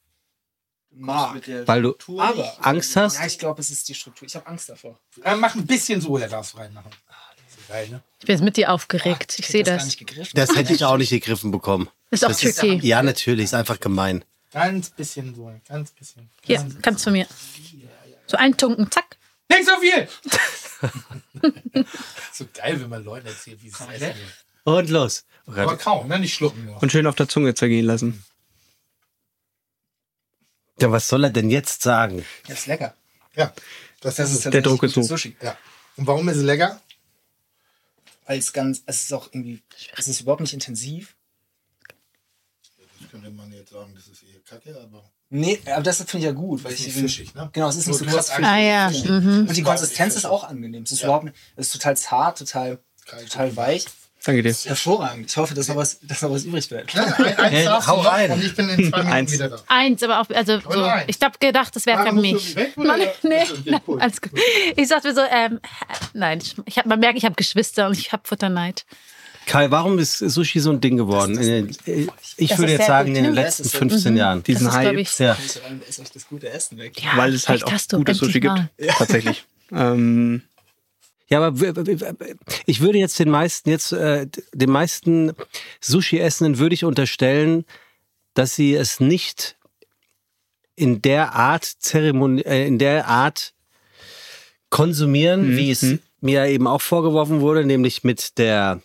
mag. 0.91 1.41
Weil 1.65 1.81
du 1.81 1.95
Aber 2.19 2.57
Angst 2.65 2.95
hast? 2.95 3.15
Ja, 3.19 3.25
ich 3.25 3.37
glaube, 3.39 3.61
es 3.61 3.69
ist 3.69 3.87
die 3.89 3.95
Struktur. 3.95 4.27
Ich 4.27 4.35
habe 4.35 4.47
Angst 4.47 4.69
davor. 4.69 4.99
Äh, 5.23 5.35
mach 5.35 5.55
ein 5.55 5.65
bisschen 5.65 6.01
so, 6.01 6.17
der 6.17 6.29
darf 6.29 6.55
reinmachen. 6.57 6.91
So 7.49 7.57
geil, 7.73 7.89
ne? 7.89 8.01
Ich 8.19 8.25
bin 8.25 8.35
jetzt 8.35 8.43
mit 8.43 8.57
dir 8.57 8.71
aufgeregt. 8.71 9.33
Ich 9.39 9.45
hätte 9.45 9.51
sehe 9.51 9.63
das. 9.63 9.97
gegriffen. 9.97 10.31
Das 10.35 10.55
hätte 10.55 10.73
ich 10.73 10.83
auch 10.83 10.97
nicht 10.97 11.09
gegriffen 11.09 11.51
bekommen. 11.51 11.89
Ist 12.09 12.23
auch 12.23 12.29
Das 12.29 12.39
tricky. 12.39 12.79
ja, 12.85 13.03
natürlich. 13.03 13.45
Ist 13.45 13.53
einfach 13.53 13.79
gemein. 13.79 14.23
Ganz 14.51 14.89
bisschen 14.89 15.35
so, 15.35 15.51
ganz 15.67 15.91
bisschen. 15.91 16.29
Hier, 16.43 16.65
kannst 16.81 17.05
du 17.05 17.11
mir. 17.11 17.27
So 18.27 18.37
eintunken, 18.37 18.89
zack. 18.91 19.17
Nicht 19.49 19.65
so 19.65 19.73
viel! 19.79 20.07
so 22.33 22.45
geil, 22.53 22.79
wenn 22.81 22.89
man 22.89 23.03
Leuten 23.03 23.27
erzählt, 23.27 23.61
wie 23.61 23.67
es 23.69 23.79
essen. 23.79 24.13
Und 24.63 24.89
los. 24.89 25.25
Oh 25.47 25.51
Aber 25.51 25.77
kaum, 25.77 26.07
ne? 26.07 26.19
Nicht 26.19 26.33
schlucken 26.33 26.65
nur. 26.65 26.81
Und 26.81 26.91
schön 26.91 27.07
auf 27.07 27.15
der 27.15 27.29
Zunge 27.29 27.53
zergehen 27.55 27.85
lassen. 27.85 28.23
Ja, 30.79 30.91
was 30.91 31.07
soll 31.07 31.23
er 31.23 31.29
denn 31.31 31.49
jetzt 31.49 31.81
sagen? 31.81 32.23
Das 32.47 32.59
ist 32.59 32.67
lecker. 32.67 32.93
Ja, 33.35 33.53
das, 34.01 34.15
Das 34.15 34.31
ist. 34.31 34.45
Der 34.45 34.61
Druck 34.61 34.83
ist 34.83 34.95
hoch. 34.95 35.03
Sushi. 35.03 35.35
Ja. 35.41 35.57
Und 35.95 36.07
warum 36.07 36.29
ist 36.29 36.37
es 36.37 36.43
lecker? 36.43 36.79
Weil 38.25 38.39
es 38.39 38.53
ganz, 38.53 38.83
es 38.85 39.03
ist 39.03 39.13
auch 39.13 39.29
irgendwie, 39.31 39.63
es 39.95 40.07
ist 40.07 40.21
überhaupt 40.21 40.41
nicht 40.41 40.53
intensiv. 40.53 41.15
Das 42.99 43.09
könnte 43.09 43.29
man 43.31 43.51
jetzt 43.53 43.71
sagen, 43.71 43.93
das 43.95 44.07
ist 44.07 44.23
eher 44.23 44.39
kacke, 44.41 44.79
aber. 44.79 45.09
Nee, 45.29 45.59
aber 45.65 45.83
das 45.83 45.97
finde 45.97 46.17
ich 46.19 46.23
ja 46.23 46.31
gut, 46.31 46.63
weil 46.63 46.73
Ist 46.73 46.87
ich 46.87 46.93
fischig, 46.93 47.33
ne? 47.35 47.49
Genau, 47.51 47.67
es 47.67 47.75
ist 47.75 47.87
nicht 47.87 47.97
so 47.97 48.05
krass 48.05 48.29
fischig. 48.29 48.45
Ah 48.45 48.59
ja. 48.59 48.89
Mhm. 48.89 49.47
Und 49.47 49.57
die 49.57 49.63
Konsistenz 49.63 50.15
ist 50.15 50.25
auch 50.25 50.43
angenehm. 50.43 50.83
Es 50.83 50.91
ist 50.91 51.03
überhaupt 51.03 51.25
nicht, 51.25 51.35
es 51.55 51.67
ist 51.67 51.73
total 51.73 51.97
zart, 51.97 52.37
total, 52.37 52.79
total 53.05 53.55
weich. 53.55 53.85
Danke 54.27 54.43
dir. 54.43 54.53
Hervorragend. 54.53 55.29
Ich 55.31 55.37
hoffe, 55.37 55.53
dass 55.55 55.67
noch 55.69 55.77
was, 55.77 55.99
dass 56.01 56.21
noch 56.21 56.29
was 56.31 56.43
übrig 56.43 56.67
bleibt. 56.69 56.93
Ja, 56.93 57.05
ein, 57.05 57.37
eins 57.37 57.51
Hey, 57.51 57.65
darfst 57.65 57.87
du 57.87 57.91
hau 57.93 58.03
noch 58.03 58.11
rein. 58.11 58.29
Und 58.31 58.43
ich 58.43 58.55
bin 58.55 58.69
in 58.69 58.75
zwei 58.75 58.97
Minuten 58.97 59.07
Eins. 59.07 59.31
wieder 59.31 59.49
da. 59.49 59.57
Eins, 59.67 60.03
aber 60.03 60.19
auch, 60.21 60.29
also 60.35 60.59
so, 60.59 60.91
ich 61.07 61.17
habe 61.23 61.37
gedacht, 61.39 61.75
das 61.75 61.85
wäre 61.85 62.05
für 62.05 62.11
musst 62.11 62.27
du 62.27 62.33
mich. 62.33 62.55
weg, 62.57 62.73
oder? 62.77 62.97
Nee, 62.97 63.07
Okay, 63.23 63.43
nein, 63.65 63.81
cool. 63.87 63.99
alles 64.01 64.21
gut. 64.21 64.31
Ich 64.75 64.87
sagte 64.87 65.07
mir 65.07 65.15
so, 65.15 65.21
ähm, 65.31 65.59
nein, 66.13 66.39
ich, 66.43 66.55
ich 66.65 66.77
hab, 66.77 66.85
man 66.85 66.99
merkt, 66.99 67.17
ich 67.17 67.25
habe 67.25 67.35
Geschwister 67.35 67.87
und 67.87 67.97
ich 67.97 68.11
habe 68.11 68.23
Futterneid. 68.27 68.85
Kai, 69.45 69.71
warum 69.71 69.97
ist 69.97 70.17
Sushi 70.19 70.59
so 70.59 70.71
ein 70.71 70.81
Ding 70.81 70.97
geworden? 70.97 71.37
In 71.37 71.47
den, 71.85 72.07
ich 72.35 72.49
Das 72.49 72.57
würde 72.59 72.73
ist 72.73 72.77
jetzt 72.77 72.77
sehr 72.79 72.85
sagen, 72.87 73.07
gut, 73.11 73.17
in 73.17 73.23
den 73.23 73.33
ne? 73.33 73.41
letzten 73.41 73.63
Das 73.63 73.67
ist 73.67 73.71
so- 73.71 73.77
15 73.79 74.17
Jahren. 74.17 74.43
Diesen 74.43 74.65
das 74.65 74.73
ist, 74.75 74.81
glaub 74.81 74.91
Hype, 74.93 74.99
ich, 74.99 75.19
Ja. 75.19 75.37
Ist 75.87 75.99
euch 76.01 76.11
das 76.11 76.27
gute 76.27 76.49
Essen 76.49 76.77
weg. 76.77 77.01
ja, 77.01 77.11
weil 77.15 77.33
es 77.33 77.47
halt 77.47 77.61
recht 77.61 77.67
auch 77.67 77.71
hast 77.71 77.93
du, 77.93 77.97
gutes 77.99 78.17
endlich 78.21 78.27
Sushi 78.27 78.39
gibt. 78.41 78.53
mal. 78.53 78.69
Tatsächlich. 78.97 79.45
ähm, 79.71 80.41
Ja, 81.29 81.41
aber 81.41 81.59
ich 82.65 82.81
würde 82.81 82.97
jetzt 82.97 83.19
den 83.19 83.29
meisten 83.29 83.69
jetzt 83.69 83.91
äh, 83.91 84.27
den 84.53 84.69
meisten 84.69 85.33
Sushi-Essenden 85.81 86.57
würde 86.57 86.75
ich 86.75 86.85
unterstellen, 86.85 87.65
dass 88.33 88.55
sie 88.55 88.75
es 88.75 88.99
nicht 88.99 89.57
in 90.75 91.01
der 91.01 91.33
Art 91.33 91.65
Zeremonie, 91.65 92.43
äh, 92.43 92.65
in 92.65 92.77
der 92.77 93.07
Art 93.07 93.53
konsumieren, 94.69 95.57
wie 95.57 95.71
es 95.71 95.85
mir 96.21 96.45
eben 96.45 96.67
auch 96.67 96.81
vorgeworfen 96.81 97.41
wurde, 97.41 97.65
nämlich 97.65 98.03
mit 98.03 98.37
der 98.37 98.81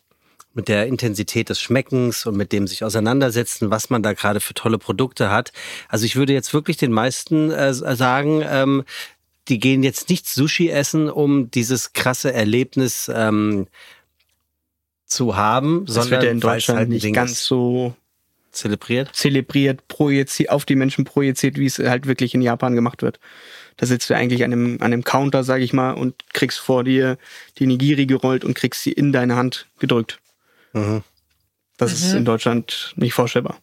mit 0.55 0.69
der 0.69 0.87
Intensität 0.87 1.49
des 1.49 1.61
Schmeckens 1.61 2.27
und 2.27 2.37
mit 2.37 2.53
dem 2.53 2.67
sich 2.67 2.85
auseinandersetzen, 2.85 3.71
was 3.71 3.91
man 3.91 4.03
da 4.03 4.13
gerade 4.13 4.41
für 4.41 4.55
tolle 4.55 4.79
Produkte 4.79 5.31
hat. 5.31 5.53
Also 5.89 6.05
ich 6.05 6.17
würde 6.17 6.35
jetzt 6.35 6.53
wirklich 6.53 6.77
den 6.77 6.93
meisten 6.93 7.51
äh, 7.51 7.73
sagen, 7.73 8.43
ähm, 8.47 8.85
die 9.49 9.59
gehen 9.59 9.83
jetzt 9.83 10.09
nicht 10.09 10.29
Sushi 10.29 10.69
essen, 10.69 11.11
um 11.11 11.51
dieses 11.51 11.93
krasse 11.93 12.33
Erlebnis 12.33 13.11
ähm, 13.13 13.67
zu 15.07 15.37
haben, 15.37 15.85
das 15.87 15.95
sondern 15.95 16.11
wird 16.11 16.23
ja 16.25 16.31
in 16.31 16.41
Deutschland 16.41 16.79
halt 16.79 16.89
nicht 16.89 17.05
Ding 17.05 17.15
ganz 17.15 17.45
so 17.45 17.95
zelebriert. 18.53 19.15
zelebriert, 19.15 19.89
projiziert, 19.89 20.51
auf 20.51 20.65
die 20.65 20.77
Menschen 20.77 21.05
projiziert, 21.05 21.59
wie 21.59 21.67
es 21.67 21.79
halt 21.79 22.07
wirklich 22.07 22.35
in 22.35 22.43
Japan 22.43 22.75
gemacht 22.75 23.03
wird. 23.03 23.19
Da 23.77 23.87
sitzt 23.87 24.09
du 24.11 24.15
eigentlich 24.15 24.45
an 24.45 24.53
einem, 24.53 24.75
an 24.81 24.93
einem 24.93 25.05
Counter, 25.05 25.45
sag 25.45 25.61
ich 25.61 25.73
mal, 25.73 25.93
und 25.93 26.33
kriegst 26.33 26.59
vor 26.59 26.85
dir 26.85 27.19
die 27.59 27.67
Nigiri 27.67 28.07
gerollt 28.07 28.45
und 28.45 28.55
kriegst 28.55 28.83
sie 28.83 28.93
in 28.93 29.13
deine 29.13 29.37
Hand 29.37 29.67
gedrückt. 29.79 30.21
Mhm. 30.73 31.03
Das 31.79 31.93
ist 31.93 32.13
in 32.13 32.25
Deutschland 32.25 32.93
nicht 32.97 33.15
vorstellbar. 33.15 33.59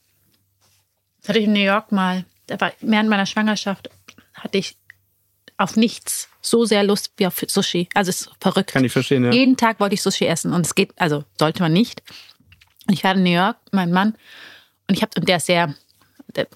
Das 1.22 1.30
hatte 1.30 1.40
ich 1.40 1.46
in 1.46 1.54
New 1.54 1.60
York 1.60 1.92
mal. 1.92 2.26
Da 2.48 2.60
war, 2.60 2.74
während 2.82 3.10
meiner 3.10 3.26
Schwangerschaft 3.26 3.90
hatte 4.34 4.58
ich 4.58 4.76
auf 5.60 5.76
nichts 5.76 6.30
so 6.42 6.66
sehr 6.66 6.84
Lust 6.84 7.12
wie 7.18 7.28
auf 7.28 7.44
Sushi. 7.46 7.90
Also 7.94 8.10
es 8.10 8.22
ist 8.22 8.32
verrückt. 8.40 8.72
Kann 8.72 8.86
ich 8.86 8.94
verstehen, 8.94 9.26
ja. 9.26 9.32
Jeden 9.32 9.58
Tag 9.58 9.80
wollte 9.80 9.94
ich 9.94 10.02
Sushi 10.02 10.26
essen 10.26 10.54
und 10.54 10.66
es 10.66 10.74
geht, 10.74 10.94
also 10.98 11.26
sollte 11.38 11.62
man 11.62 11.74
nicht. 11.74 12.02
Ich 12.90 13.04
war 13.04 13.14
in 13.14 13.24
New 13.24 13.30
York, 13.30 13.58
mein 13.72 13.92
Mann, 13.92 14.16
und 14.88 14.96
ich 14.96 15.02
habe, 15.02 15.12
und 15.18 15.28
der 15.28 15.38
ist 15.38 15.46
sehr, 15.46 15.76
der, 16.36 16.48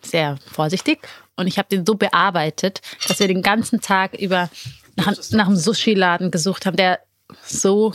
sehr 0.00 0.38
vorsichtig 0.50 1.06
und 1.36 1.46
ich 1.46 1.58
habe 1.58 1.68
den 1.68 1.86
so 1.86 1.94
bearbeitet, 1.94 2.80
dass 3.06 3.20
wir 3.20 3.28
den 3.28 3.42
ganzen 3.42 3.80
Tag 3.80 4.14
über 4.14 4.50
nach, 4.96 5.14
nach 5.30 5.46
einem 5.46 5.56
Sushi-Laden 5.56 6.30
gesucht 6.30 6.66
haben, 6.66 6.76
der 6.76 7.00
so 7.44 7.92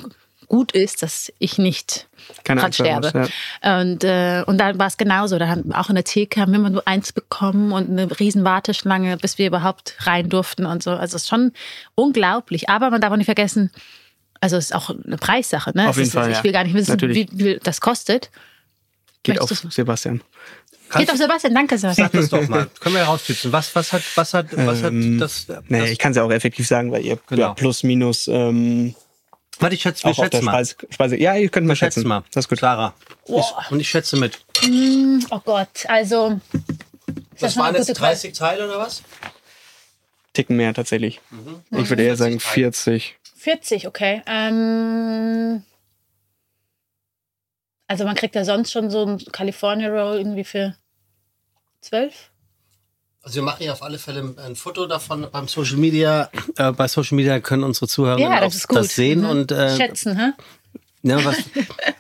gut 0.52 0.74
ist, 0.74 1.02
dass 1.02 1.32
ich 1.40 1.58
nicht 1.58 2.08
Keine 2.44 2.60
dran 2.60 2.74
sterbe. 2.74 3.12
musst, 3.18 3.32
Und, 3.62 4.04
äh, 4.04 4.44
und 4.46 4.58
dann 4.58 4.78
war 4.78 4.88
es 4.88 4.98
genauso. 4.98 5.40
Da 5.40 5.48
haben 5.48 5.64
wir 5.70 5.80
auch 5.80 5.88
in 5.88 5.96
der 5.96 6.04
Theke 6.04 6.42
haben 6.42 6.52
wir 6.52 6.60
immer 6.60 6.70
nur 6.70 6.86
eins 6.86 7.14
bekommen 7.14 7.72
und 7.72 7.90
eine 7.90 8.20
riesen 8.20 8.44
Warteschlange, 8.44 9.16
bis 9.16 9.38
wir 9.38 9.48
überhaupt 9.48 9.96
rein 10.00 10.28
durften 10.28 10.66
und 10.66 10.84
so. 10.84 10.92
Also 10.92 11.16
es 11.16 11.24
ist 11.24 11.30
schon 11.30 11.54
unglaublich. 11.96 12.68
Aber 12.68 12.90
man 12.90 13.00
darf 13.00 13.14
auch 13.14 13.16
nicht 13.16 13.28
vergessen, 13.28 13.72
also 14.42 14.58
es 14.58 14.66
ist 14.66 14.76
auch 14.76 14.90
eine 14.90 15.16
Preissache. 15.16 15.72
Ne? 15.74 15.88
Auf 15.88 15.96
jeden 15.96 16.08
ist, 16.08 16.14
Fall, 16.16 16.30
Ich 16.32 16.38
ja. 16.38 16.44
will 16.44 16.52
gar 16.52 16.66
nicht 16.66 16.74
wissen, 16.74 16.88
wie 16.90 16.92
Natürlich. 16.92 17.32
wie 17.32 17.38
viel 17.44 17.60
das 17.64 17.80
kostet. 17.80 18.30
Geht 19.24 19.40
auf 19.40 19.50
Sebastian. 19.50 20.20
Geht 20.98 21.10
auf 21.10 21.16
Sebastian, 21.18 21.54
danke 21.56 21.78
Sebastian. 21.78 22.10
Sag 22.12 22.20
das 22.20 22.30
doch 22.30 22.46
mal. 22.50 22.68
Können 22.82 22.96
wir 22.96 23.06
herausfinden. 23.06 23.54
Was, 23.54 23.74
was 23.74 23.94
hat, 23.94 24.04
was 24.16 24.34
hat, 24.34 24.48
was 24.58 24.84
hat 24.84 24.92
Ähm, 24.92 25.18
das, 25.18 25.48
Nee, 25.70 25.80
das 25.80 25.90
ich 25.92 25.98
kann 25.98 26.12
es 26.12 26.18
ja 26.18 26.24
auch 26.24 26.32
effektiv 26.32 26.68
sagen, 26.68 26.92
weil 26.92 27.06
ihr 27.06 27.18
Genau. 27.30 27.42
ja, 27.42 27.54
plus 27.54 27.84
minus 27.84 28.28
ähm, 28.28 28.96
Warte, 29.62 29.76
ich 29.76 29.82
schätze, 29.82 30.04
wir 30.06 30.14
schätzen 30.14 30.44
mal. 30.44 30.52
Speise, 30.66 30.76
Speise. 30.90 31.18
Ja, 31.18 31.36
ihr 31.36 31.50
könnt 31.50 31.68
mal 31.68 31.72
Wir 31.74 31.76
schätzen 31.78 32.00
schätzen. 32.02 32.08
mal. 32.10 32.24
Das 32.34 32.46
ist 32.46 32.50
gut. 32.50 32.58
Clara. 32.58 32.94
Ich, 33.26 33.72
und 33.72 33.80
ich 33.80 33.90
schätze 33.90 34.18
mit. 34.18 34.40
Oh 35.30 35.40
Gott, 35.40 35.86
also. 35.88 36.40
Das 37.40 37.56
noch 37.56 37.64
waren 37.64 37.76
jetzt 37.76 37.88
gute 37.88 38.00
Frage? 38.00 38.14
30 38.14 38.34
Teile 38.34 38.66
oder 38.68 38.80
was? 38.80 39.04
Ticken 40.34 40.58
mehr 40.58 40.74
tatsächlich. 40.74 41.20
Mhm. 41.30 41.62
Ich 41.80 41.90
würde 41.90 42.04
eher 42.04 42.16
sagen 42.16 42.40
40. 42.40 43.18
40, 43.38 43.88
okay. 43.88 44.22
Ähm, 44.26 45.64
also 47.88 48.06
man 48.06 48.16
kriegt 48.16 48.36
ja 48.36 48.46
sonst 48.46 48.72
schon 48.72 48.90
so 48.90 49.06
ein 49.06 49.18
California 49.32 49.90
Roll 49.90 50.18
irgendwie 50.18 50.44
für 50.44 50.76
12. 51.82 52.31
Also 53.24 53.36
wir 53.36 53.44
machen 53.44 53.64
ja 53.64 53.74
auf 53.74 53.84
alle 53.84 54.00
Fälle 54.00 54.34
ein 54.44 54.56
Foto 54.56 54.88
davon 54.88 55.28
beim 55.32 55.48
Social 55.48 55.78
Media. 55.78 56.30
Äh, 56.58 56.72
bei 56.72 56.88
Social 56.88 57.16
Media 57.16 57.40
können 57.40 57.64
unsere 57.64 57.88
Zuhörer 57.88 58.20
Ja, 58.20 58.40
das 58.42 58.66
das 58.68 58.96
sehen 58.96 59.22
Mhm. 59.22 59.30
und 59.30 59.52
äh, 59.52 59.76
Schätzen, 59.78 60.18
hä? 60.18 60.32
ja, 61.04 61.24
was, 61.24 61.38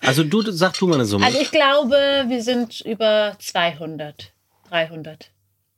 also 0.02 0.24
du 0.24 0.42
sag 0.52 0.74
du 0.80 0.88
mal 0.88 0.96
eine 0.96 1.06
Summe. 1.06 1.26
Also 1.26 1.40
ich 1.40 1.52
glaube, 1.52 1.96
wir 2.28 2.42
sind 2.44 2.82
über 2.82 3.36
200, 3.40 4.32
300. 4.70 5.32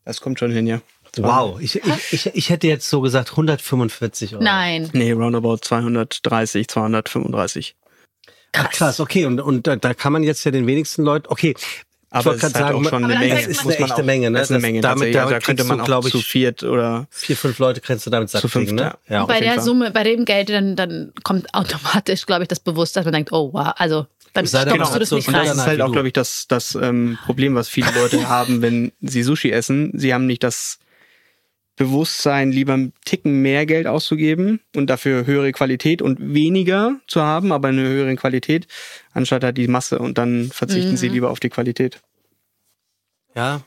Das 0.06 0.22
kommt 0.22 0.40
schon 0.40 0.52
hin, 0.52 0.66
ja. 0.68 0.82
wow, 1.18 1.60
ich, 1.60 1.76
ich, 1.76 2.14
ich, 2.14 2.26
ich 2.28 2.50
hätte 2.50 2.68
jetzt 2.68 2.90
so 2.90 3.02
gesagt 3.02 3.32
145 3.32 4.34
Euro. 4.36 4.44
Nein. 4.44 4.90
Nee, 4.94 5.12
roundabout 5.12 5.58
230, 5.58 6.68
235. 6.70 7.76
Ach, 8.56 8.70
krass, 8.70 9.00
okay. 9.00 9.26
Und, 9.26 9.40
und 9.42 9.68
da, 9.68 9.76
da 9.76 9.94
kann 9.94 10.14
man 10.14 10.24
jetzt 10.24 10.44
ja 10.46 10.52
den 10.52 10.68
wenigsten 10.68 11.04
Leuten, 11.04 11.28
okay. 11.28 11.56
Aber 12.14 12.26
wollte 12.26 12.36
es 12.36 12.42
gerade 12.42 12.52
ist 12.52 12.56
halt 12.56 12.74
sagen, 12.76 12.86
auch 12.86 12.90
schon 12.90 13.04
eine 13.06 13.20
Menge. 13.20 13.36
sagt 13.36 13.48
ist 13.48 13.62
eine 13.66 13.78
echte 13.78 14.04
Menge, 14.04 14.30
ne? 14.32 14.38
Das 14.40 14.50
ist 14.50 14.52
eine 14.52 14.58
Das- 14.60 14.62
Menge. 14.62 14.82
damit- 14.82 15.04
also 15.08 15.14
da 15.14 15.26
damit 15.30 15.44
könnte 15.44 15.64
man 15.66 15.82
auch 15.82 16.06
ich, 16.06 16.12
zu 16.12 16.20
viert 16.20 16.64
oder 16.64 17.08
Vier, 17.10 17.36
fünf 17.38 17.60
Leute 17.60 17.82
kannst 17.82 18.06
du 18.06 18.10
damit 18.10 18.30
satt 18.30 18.42
zu 18.42 18.50
kriegen, 18.50 18.76
ne? 18.76 18.94
Ja, 19.10 19.26
bei 19.26 19.40
der 19.40 19.56
Fall. 19.56 19.64
Summe, 19.64 19.92
bei 19.92 20.04
dem 20.04 20.26
Geld, 20.26 20.50
dann, 20.50 20.76
dann 20.76 21.12
kommt 21.24 21.54
automatisch, 21.54 22.26
glaube 22.26 22.44
ich, 22.44 22.48
das 22.48 22.60
Bewusstsein, 22.60 23.02
dass 23.02 23.06
man 23.08 23.14
denkt, 23.14 23.32
oh 23.32 23.52
wow, 23.54 23.74
also 23.78 24.06
dann 24.34 24.48
stopfst 24.48 24.68
man 24.68 24.78
du 24.94 25.00
das 25.00 25.12
nicht 25.12 25.26
so- 25.26 25.30
Und 25.32 25.36
rein. 25.36 25.46
das 25.48 25.58
ist 25.58 25.66
halt 25.66 25.82
auch, 25.82 25.92
glaube 25.92 26.08
ich, 26.08 26.14
das, 26.14 26.46
das 26.48 26.76
ähm, 26.76 27.18
Problem, 27.26 27.54
was 27.56 27.68
viele 27.70 27.92
Leute 27.96 28.28
haben, 28.28 28.62
wenn 28.62 28.92
sie 29.02 29.22
Sushi 29.24 29.52
essen. 29.52 29.92
Sie 29.94 30.14
haben 30.14 30.26
nicht 30.26 30.44
das 30.44 30.80
Bewusstsein, 31.76 32.52
lieber 32.52 32.74
einen 32.74 32.94
Ticken 33.04 33.42
mehr 33.42 33.66
Geld 33.66 33.88
auszugeben 33.88 34.60
und 34.76 34.90
dafür 34.90 35.26
höhere 35.26 35.52
Qualität 35.52 36.02
und 36.02 36.34
weniger 36.34 37.00
zu 37.08 37.22
haben, 37.22 37.52
aber 37.52 37.70
eine 37.70 37.82
höhere 37.82 38.16
Qualität, 38.16 38.68
anstatt 39.12 39.44
halt 39.44 39.58
die 39.58 39.68
Masse. 39.68 39.98
Und 40.00 40.18
dann 40.18 40.50
verzichten 40.52 40.92
Mhm. 40.92 40.98
sie 40.98 41.08
lieber 41.10 41.32
auf 41.32 41.40
die 41.40 41.50
Qualität. 41.50 42.00
Ja. 43.36 43.62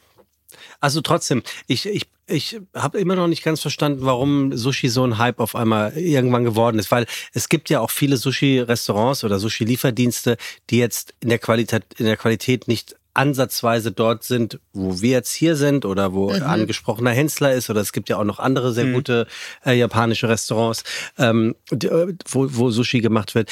Also 0.80 1.00
trotzdem, 1.00 1.42
ich, 1.66 1.86
ich, 1.86 2.04
ich 2.28 2.60
habe 2.74 3.00
immer 3.00 3.16
noch 3.16 3.26
nicht 3.26 3.42
ganz 3.42 3.60
verstanden, 3.60 4.00
warum 4.02 4.56
Sushi 4.56 4.88
so 4.88 5.04
ein 5.04 5.18
Hype 5.18 5.40
auf 5.40 5.56
einmal 5.56 5.96
irgendwann 5.96 6.44
geworden 6.44 6.78
ist. 6.78 6.90
Weil 6.90 7.06
es 7.32 7.48
gibt 7.48 7.70
ja 7.70 7.80
auch 7.80 7.90
viele 7.90 8.16
Sushi-Restaurants 8.16 9.24
oder 9.24 9.38
Sushi-Lieferdienste, 9.38 10.36
die 10.70 10.78
jetzt 10.78 11.14
in 11.20 11.28
der 11.28 11.38
Qualität, 11.38 11.84
in 11.98 12.06
der 12.06 12.16
Qualität 12.16 12.68
nicht 12.68 12.94
ansatzweise 13.16 13.92
dort 13.92 14.24
sind, 14.24 14.60
wo 14.72 15.00
wir 15.00 15.10
jetzt 15.10 15.32
hier 15.32 15.56
sind 15.56 15.84
oder 15.84 16.12
wo 16.12 16.30
angesprochener 16.30 17.10
Hensler 17.10 17.52
ist 17.54 17.70
oder 17.70 17.80
es 17.80 17.92
gibt 17.92 18.08
ja 18.08 18.16
auch 18.18 18.24
noch 18.24 18.38
andere 18.38 18.72
sehr 18.72 18.92
gute 18.92 19.26
äh, 19.64 19.72
japanische 19.78 20.28
Restaurants, 20.28 20.84
ähm, 21.18 21.54
äh, 21.72 22.12
wo, 22.28 22.46
wo 22.50 22.70
Sushi 22.70 23.00
gemacht 23.00 23.34
wird. 23.34 23.50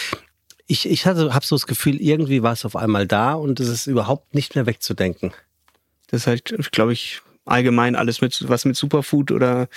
Ich, 0.67 0.89
ich 0.89 1.07
habe 1.07 1.31
so 1.43 1.57
das 1.57 1.67
Gefühl, 1.67 2.01
irgendwie 2.01 2.43
war 2.43 2.53
es 2.53 2.65
auf 2.65 2.77
einmal 2.77 3.07
da 3.07 3.35
und 3.35 3.61
es 3.61 3.69
ist 3.69 3.87
überhaupt 3.87 4.35
nicht 4.35 4.55
mehr 4.55 4.67
wegzudenken. 4.67 5.33
Das 6.09 6.23
ist 6.23 6.27
halt, 6.27 6.73
glaube 6.73 6.93
ich, 6.93 7.21
allgemein 7.45 7.97
alles 7.97 8.21
mit, 8.21 8.49
was 8.49 8.65
mit 8.65 8.77
Superfood 8.77 9.31
oder 9.31 9.69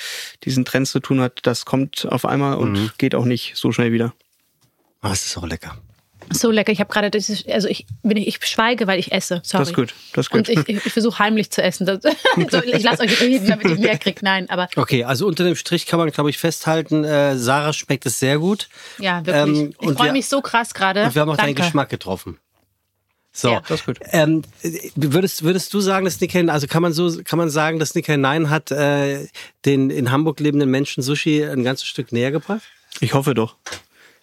diesen 0.44 0.64
Trends 0.64 0.92
zu 0.92 1.00
tun 1.02 1.20
hat, 1.20 1.40
das 1.44 1.66
kommt 1.66 2.06
auf 2.10 2.26
einmal 2.26 2.58
und 2.58 2.74
Mhm. 2.74 2.92
geht 2.98 3.16
auch 3.16 3.26
nicht 3.26 3.54
so 3.56 3.72
schnell 3.72 3.92
wieder. 3.92 4.14
Aber 5.02 5.14
es 5.14 5.26
ist 5.26 5.38
auch 5.38 5.46
lecker. 5.46 5.78
So 6.32 6.52
lecker. 6.52 6.72
Ich 6.72 6.80
habe 6.80 6.92
gerade, 6.92 7.10
also 7.16 7.68
ich, 7.68 7.86
bin, 8.04 8.18
ich 8.18 8.40
schweige, 8.46 8.88
weil 8.88 9.00
ich 9.00 9.12
esse. 9.12 9.42
Sorry. 9.44 9.62
Das 9.62 9.70
ist 9.70 9.76
gut, 9.76 9.94
das 10.14 10.26
ist 10.26 10.30
gut. 10.30 10.40
Und 10.40 10.50
ich, 10.50 10.68
ich, 10.68 10.86
ich 10.86 10.94
versuche 10.94 11.20
heimlich 11.20 11.50
zu 11.52 11.62
essen. 11.62 11.86
Das, 11.86 12.00
so, 12.52 12.64
ich 12.64 12.84
lasse 12.84 13.04
euch 13.04 13.22
reden, 13.22 13.48
damit 13.48 13.66
ich 13.72 13.80
mehr 13.80 13.98
kriege. 13.98 14.20
Nein, 14.22 14.50
aber 14.50 14.68
Okay, 14.76 15.04
also 15.04 15.28
unter 15.28 15.44
dem 15.44 15.56
Strich 15.56 15.86
kann 15.86 16.00
man, 16.00 16.12
glaube 16.12 16.30
ich, 16.30 16.38
festhalten, 16.38 17.04
äh, 17.04 17.38
Sarah 17.38 17.74
schmeckt 17.74 18.06
es 18.06 18.20
sehr 18.20 18.40
gut. 18.40 18.70
ja, 19.00 19.26
wirklich. 19.26 19.58
Ähm, 19.60 19.74
ich 19.80 19.92
freue 19.92 20.12
mich 20.12 20.28
so 20.28 20.42
krass 20.42 20.74
gerade. 20.74 21.06
Und 21.06 21.16
wir 21.16 21.22
haben 21.22 21.30
auch 21.30 21.38
deinen 21.38 21.48
Danke. 21.56 21.64
Geschmack 21.64 21.90
getroffen. 21.90 22.38
So, 23.32 23.50
Ja. 23.52 23.62
Das 23.68 23.82
ist 23.82 23.86
gut. 23.86 24.00
ähm, 24.12 24.42
würdest, 24.96 25.44
würdest 25.44 25.72
du 25.74 25.80
sagen, 25.80 26.06
dass 26.06 26.20
Nikkei, 26.20 26.48
also 26.48 26.66
kann 26.66 26.82
man 26.82 26.92
so, 26.92 27.22
kann 27.24 27.38
man 27.38 27.50
sagen, 27.52 27.78
dass 27.78 27.94
Nikkei 27.94 28.18
Nein 28.18 28.50
hat 28.50 28.72
äh, 28.72 29.28
den 29.66 29.92
in 29.92 30.12
Hamburg 30.12 30.40
lebenden 30.40 30.72
Menschen 30.72 31.04
Sushi 31.04 31.44
ein 31.44 31.64
ganzes 31.64 31.86
Stück 31.88 32.12
näher 32.12 32.32
gebracht? 32.32 32.64
Ich 33.00 33.14
hoffe 33.14 33.36
doch. 33.36 33.56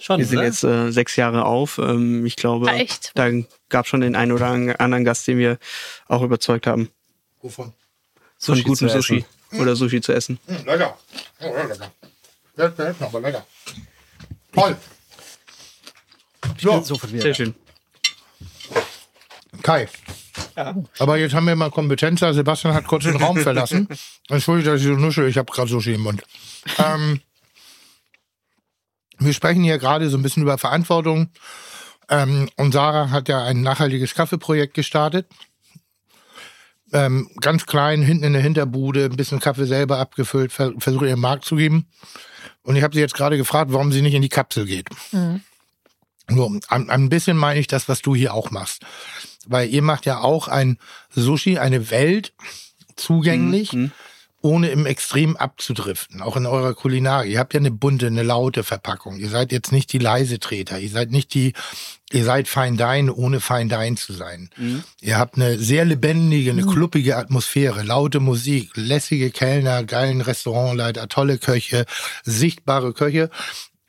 Schon, 0.04 0.18
Wir 0.18 0.26
sind 0.26 0.36
oder? 0.38 0.46
jetzt 0.46 0.62
äh, 0.64 0.90
sechs 0.92 1.16
Jahre 1.16 1.46
auf. 1.46 1.78
Ähm, 1.78 2.26
ich 2.26 2.36
glaube, 2.36 2.68
Ah, 2.68 2.74
echt? 2.74 3.12
da 3.14 3.30
gab 3.70 3.86
schon 3.86 4.02
den 4.02 4.14
einen 4.14 4.32
oder 4.32 4.48
anderen 4.48 5.02
Gast, 5.04 5.26
den 5.26 5.38
wir 5.38 5.58
auch 6.08 6.20
überzeugt 6.20 6.66
haben, 6.66 6.90
Wovon? 7.40 7.72
von 7.72 7.74
Sushi 8.56 8.62
gutem 8.64 8.88
zu 8.90 8.94
Sushi 9.00 9.24
essen. 9.50 9.60
oder 9.62 9.74
Sushi 9.76 10.02
zu 10.02 10.12
essen. 10.12 10.38
Hm, 10.46 10.66
lecker. 10.66 10.98
Oh, 11.40 11.44
ja, 11.56 11.62
lecker. 11.64 11.92
Lecker, 12.56 12.84
lecker, 12.84 13.06
aber 13.06 13.20
lecker. 13.20 13.46
Toll. 14.54 14.76
Ich 16.58 16.64
bin 16.64 16.84
sofort 16.84 17.10
wieder. 17.10 17.22
Sehr 17.22 17.34
schön. 17.34 17.54
Kai. 19.62 19.88
Aber 20.98 21.16
jetzt 21.16 21.34
haben 21.34 21.46
wir 21.46 21.56
mal 21.56 21.70
Kompetenz. 21.70 22.20
Sebastian 22.20 22.74
hat 22.74 22.86
kurz 22.86 23.04
den 23.04 23.16
Raum 23.16 23.38
verlassen. 23.38 23.88
Entschuldigung, 24.28 24.74
dass 24.74 24.82
ich 24.82 24.86
so 24.86 24.92
nuschel. 24.94 25.28
Ich 25.28 25.38
habe 25.38 25.50
gerade 25.50 25.70
Sushi 25.70 25.94
im 25.94 26.02
Mund. 26.02 26.22
Ähm, 26.76 27.22
wir 29.18 29.32
sprechen 29.32 29.62
hier 29.62 29.78
gerade 29.78 30.08
so 30.10 30.16
ein 30.16 30.22
bisschen 30.22 30.42
über 30.42 30.58
Verantwortung. 30.58 31.30
Ähm, 32.08 32.48
und 32.56 32.72
Sarah 32.72 33.10
hat 33.10 33.28
ja 33.28 33.42
ein 33.44 33.62
nachhaltiges 33.62 34.14
Kaffeeprojekt 34.14 34.74
gestartet. 34.74 35.26
Ähm, 36.92 37.30
ganz 37.40 37.66
klein, 37.66 38.02
hinten 38.02 38.24
in 38.24 38.32
der 38.34 38.42
Hinterbude, 38.42 39.06
ein 39.06 39.16
bisschen 39.16 39.40
Kaffee 39.40 39.64
selber 39.66 39.98
abgefüllt, 39.98 40.52
ver 40.52 40.72
versucht 40.78 41.06
ihren 41.06 41.20
Markt 41.20 41.44
zu 41.44 41.56
geben. 41.56 41.88
Und 42.62 42.76
ich 42.76 42.82
habe 42.82 42.94
sie 42.94 43.00
jetzt 43.00 43.14
gerade 43.14 43.36
gefragt, 43.36 43.72
warum 43.72 43.90
sie 43.90 44.02
nicht 44.02 44.14
in 44.14 44.22
die 44.22 44.28
Kapsel 44.28 44.64
geht. 44.66 44.88
So, 46.28 46.58
ein, 46.68 46.90
ein 46.90 47.08
bisschen 47.08 47.36
meine 47.36 47.58
ich 47.60 47.66
das, 47.66 47.88
was 47.88 48.00
du 48.00 48.14
hier 48.14 48.32
auch 48.32 48.50
machst. 48.50 48.84
Weil 49.46 49.68
ihr 49.68 49.82
macht 49.82 50.06
ja 50.06 50.20
auch 50.20 50.48
ein 50.48 50.78
Sushi, 51.10 51.58
eine 51.58 51.90
Welt 51.90 52.32
zugänglich, 52.96 53.72
Mhm. 53.72 53.92
Ohne 54.44 54.68
im 54.68 54.84
Extrem 54.84 55.38
abzudriften. 55.38 56.20
Auch 56.20 56.36
in 56.36 56.44
eurer 56.44 56.74
Kulinarik. 56.74 57.32
Ihr 57.32 57.38
habt 57.38 57.54
ja 57.54 57.60
eine 57.60 57.70
bunte, 57.70 58.08
eine 58.08 58.22
laute 58.22 58.62
Verpackung. 58.62 59.16
Ihr 59.16 59.30
seid 59.30 59.52
jetzt 59.52 59.72
nicht 59.72 59.90
die 59.90 59.98
leise 59.98 60.38
Treter. 60.38 60.78
Ihr 60.78 60.90
seid 60.90 61.12
nicht 61.12 61.32
die, 61.32 61.54
ihr 62.12 62.24
seid 62.24 62.46
Fine 62.46 62.76
Dine, 62.76 63.14
ohne 63.14 63.40
Fine 63.40 63.68
Dine 63.68 63.96
zu 63.96 64.12
sein. 64.12 64.50
Ihr 65.00 65.18
habt 65.18 65.36
eine 65.36 65.58
sehr 65.58 65.86
lebendige, 65.86 66.50
eine 66.50 66.66
kluppige 66.66 67.16
Atmosphäre, 67.16 67.84
laute 67.84 68.20
Musik, 68.20 68.72
lässige 68.74 69.30
Kellner, 69.30 69.82
geilen 69.82 70.20
Restaurantleiter, 70.20 71.08
tolle 71.08 71.38
Köche, 71.38 71.86
sichtbare 72.22 72.92
Köche. 72.92 73.30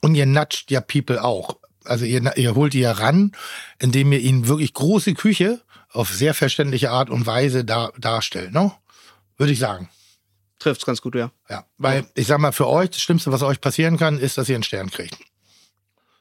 Und 0.02 0.15
ihr 0.15 0.26
natscht 0.26 0.72
ja 0.72 0.80
People 0.80 1.22
auch. 1.22 1.57
Also 1.84 2.06
ihr, 2.06 2.38
ihr 2.38 2.56
holt 2.56 2.72
die 2.72 2.80
ja 2.80 2.94
ran, 2.94 3.34
indem 3.77 4.14
ihr 4.14 4.22
ihnen 4.22 4.48
wirklich 4.48 4.73
große 4.73 5.15
Küche 5.15 5.60
auf 5.91 6.14
sehr 6.14 6.34
verständliche 6.34 6.91
Art 6.91 7.10
und 7.10 7.26
Weise 7.27 7.65
dar, 7.65 7.91
darstellt, 7.99 8.53
ne? 8.53 8.72
Würde 9.38 9.52
ich 9.52 9.60
sagen. 9.60 9.90
Trifft's 10.65 10.83
ganz 10.85 10.99
gut, 10.99 11.13
ja. 11.13 11.29
Ja. 11.47 11.63
Weil 11.77 12.05
ich 12.15 12.25
sag 12.25 12.39
mal, 12.39 12.51
für 12.51 12.67
euch, 12.67 12.89
das 12.89 12.99
Schlimmste, 12.99 13.31
was 13.31 13.43
euch 13.43 13.61
passieren 13.61 13.97
kann, 13.97 14.17
ist, 14.17 14.39
dass 14.39 14.49
ihr 14.49 14.55
einen 14.55 14.63
Stern 14.63 14.89
kriegt. 14.89 15.15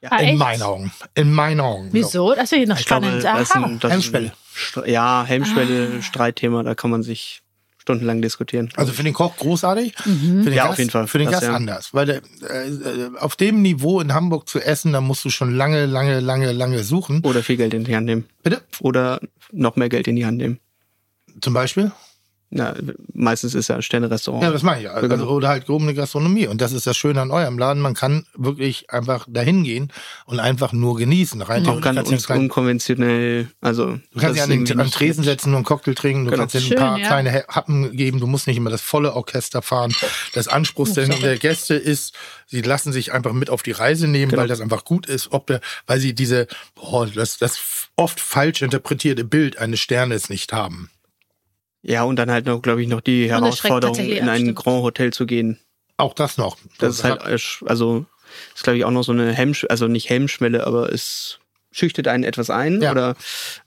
Ah, 0.07 0.19
In 0.19 0.29
echt? 0.29 0.37
meinen 0.37 0.61
Augen. 0.61 0.91
In 1.15 1.33
meinen 1.33 1.59
Augen. 1.61 1.89
Wieso? 1.91 2.35
Das 2.35 2.49
finde 2.49 2.63
ich 2.65 2.69
noch 2.69 2.79
Ich 2.79 2.85
glaube, 2.85 3.07
spannend. 3.07 3.23
das 3.23 3.41
ist 3.41 3.55
ein, 3.55 3.79
das 3.79 3.91
Hemmschwelle. 3.91 4.31
Ist 4.55 4.77
ein 4.77 4.89
ja, 4.91 5.23
Hemmschwelle, 5.25 6.03
Streitthema, 6.03 6.61
da 6.61 6.75
kann 6.75 6.91
man 6.91 7.01
sich 7.01 7.41
stundenlang 7.79 8.21
diskutieren. 8.21 8.69
Also 8.75 8.93
für 8.93 9.01
den 9.01 9.13
Koch 9.13 9.35
großartig, 9.37 9.95
für 9.97 10.09
den 10.09 10.53
Ja, 10.53 10.65
Gast, 10.65 10.73
auf 10.73 10.77
jeden 10.77 10.91
Fall. 10.91 11.07
Für 11.07 11.17
den 11.17 11.25
Das 11.25 11.33
Gast 11.41 11.47
ja. 11.47 11.55
anders. 11.55 11.93
Weil 11.95 12.09
äh, 12.09 12.15
äh, 12.19 13.11
auf 13.17 13.35
dem 13.35 13.63
Niveau 13.63 13.99
in 13.99 14.13
Hamburg 14.13 14.47
zu 14.47 14.59
essen, 14.59 14.93
da 14.93 15.01
musst 15.01 15.25
du 15.25 15.31
schon 15.31 15.55
lange, 15.55 15.87
lange, 15.87 16.19
lange, 16.19 16.51
lange 16.51 16.83
suchen. 16.83 17.21
Oder 17.23 17.41
viel 17.41 17.57
Geld 17.57 17.73
in 17.73 17.83
die 17.83 17.95
Hand 17.95 18.05
nehmen. 18.05 18.25
Bitte? 18.43 18.61
Oder 18.81 19.19
noch 19.51 19.75
mehr 19.75 19.89
Geld 19.89 20.07
in 20.07 20.15
die 20.15 20.25
Hand 20.27 20.37
nehmen. 20.37 20.59
Zum 21.41 21.53
Beispiel? 21.55 21.91
Na, 22.51 22.73
meistens 23.13 23.53
ist 23.55 23.67
ja 23.69 23.75
ein 23.75 23.81
Sterne-Restaurant. 23.81 24.43
Ja, 24.43 24.51
das 24.51 24.61
meine 24.63 24.77
ich. 24.79 24.85
ja. 24.85 24.91
Also, 24.91 25.09
Genau. 25.09 25.25
oder 25.29 25.49
halt 25.49 25.65
gehobene 25.65 25.93
Gastronomie. 25.93 26.47
Und 26.47 26.61
das 26.61 26.71
ist 26.71 26.87
das 26.87 26.95
Schöne 26.95 27.19
an 27.21 27.31
eurem 27.31 27.57
Laden. 27.57 27.81
Man 27.81 27.95
kann 27.95 28.25
wirklich 28.35 28.89
einfach 28.91 29.25
dahin 29.29 29.63
gehen 29.63 29.91
und 30.25 30.39
einfach 30.39 30.71
nur 30.71 30.95
genießen. 30.95 31.41
Rein 31.41 31.67
auch 31.67 31.81
ganz 31.81 32.07
un 32.09 32.17
ja- 32.17 32.35
unkonventionell. 32.35 33.47
Also, 33.61 33.97
Du 34.13 34.19
kannst 34.19 34.35
dich 34.35 34.43
an 34.43 34.49
den, 34.65 34.79
an 34.79 34.91
Tresen 34.91 35.23
setzen 35.23 35.49
und 35.49 35.55
einen 35.55 35.65
Cocktail 35.65 35.95
trinken, 35.95 36.25
du 36.25 36.31
Genau. 36.31 36.43
kannst 36.43 36.55
dir 36.55 36.59
ein 36.59 36.65
Schön, 36.65 36.77
paar 36.77 36.97
ja. 36.99 37.07
kleine 37.07 37.45
Happen 37.47 37.91
geben, 37.95 38.19
du 38.19 38.27
musst 38.27 38.47
nicht 38.47 38.57
immer 38.57 38.69
das 38.69 38.81
volle 38.81 39.13
Orchester 39.15 39.61
fahren. 39.61 39.93
Das 40.33 40.47
Anspruch 40.47 40.87
der, 40.89 41.07
der 41.07 41.37
Gäste 41.37 41.75
ist, 41.75 42.13
sie 42.47 42.61
lassen 42.61 42.93
sich 42.93 43.11
einfach 43.11 43.33
mit 43.33 43.49
auf 43.49 43.63
die 43.63 43.71
Reise 43.71 44.07
nehmen, 44.07 44.29
Genau. 44.31 44.43
weil 44.43 44.47
das 44.47 44.61
einfach 44.61 44.85
gut 44.85 45.07
ist, 45.07 45.31
ob 45.31 45.47
der, 45.47 45.61
weil 45.87 45.99
sie 45.99 46.13
diese, 46.13 46.47
boah, 46.75 47.07
das, 47.07 47.37
das 47.37 47.59
oft 47.95 48.19
falsch 48.19 48.61
interpretierte 48.61 49.23
Bild 49.23 49.57
eines 49.57 49.79
Sternes 49.79 50.29
nicht 50.29 50.53
haben. 50.53 50.89
Ja, 51.87 52.03
und 52.03 52.15
dann 52.15 52.31
halt 52.31 52.47
noch, 52.47 52.61
glaube 52.63 52.81
ich, 52.81 52.87
noch 52.87 53.01
die 53.01 53.27
das 53.27 53.37
Herausforderung, 53.39 53.99
in 53.99 54.27
ein 54.27 54.41
stimmt. 54.41 54.55
Grand 54.55 54.81
Hotel 54.81 55.13
zu 55.13 55.27
gehen. 55.27 55.59
Auch 55.97 56.13
das 56.15 56.37
noch. 56.37 56.57
Das 56.79 56.95
ist 56.95 57.03
halt, 57.03 57.21
äh, 57.21 57.37
also, 57.67 58.05
ist, 58.55 58.63
glaube 58.63 58.77
ich, 58.77 58.85
auch 58.85 58.91
noch 58.91 59.03
so 59.03 59.11
eine 59.11 59.31
Hemmschwelle, 59.31 59.69
also 59.69 59.87
nicht 59.87 60.09
Hemmschwelle, 60.09 60.65
aber 60.65 60.91
es 60.91 61.39
schüchtert 61.71 62.07
einen 62.07 62.23
etwas 62.23 62.49
ein 62.49 62.81
Ja. 62.81 62.91
oder 62.91 63.15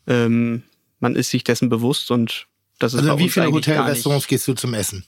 ähm, 0.09 0.65
man 0.99 1.15
ist 1.15 1.31
sich 1.31 1.45
dessen 1.45 1.69
bewusst 1.69 2.11
und 2.11 2.47
das 2.81 2.93
ist 2.95 3.03
bei 3.03 3.07
also 3.09 3.19
wie 3.21 3.25
uns 3.25 3.35
viele 3.35 3.53
Hotelrestaurants 3.53 4.27
gehst 4.27 4.49
du 4.49 4.55
zum 4.55 4.75
Essen? 4.75 5.05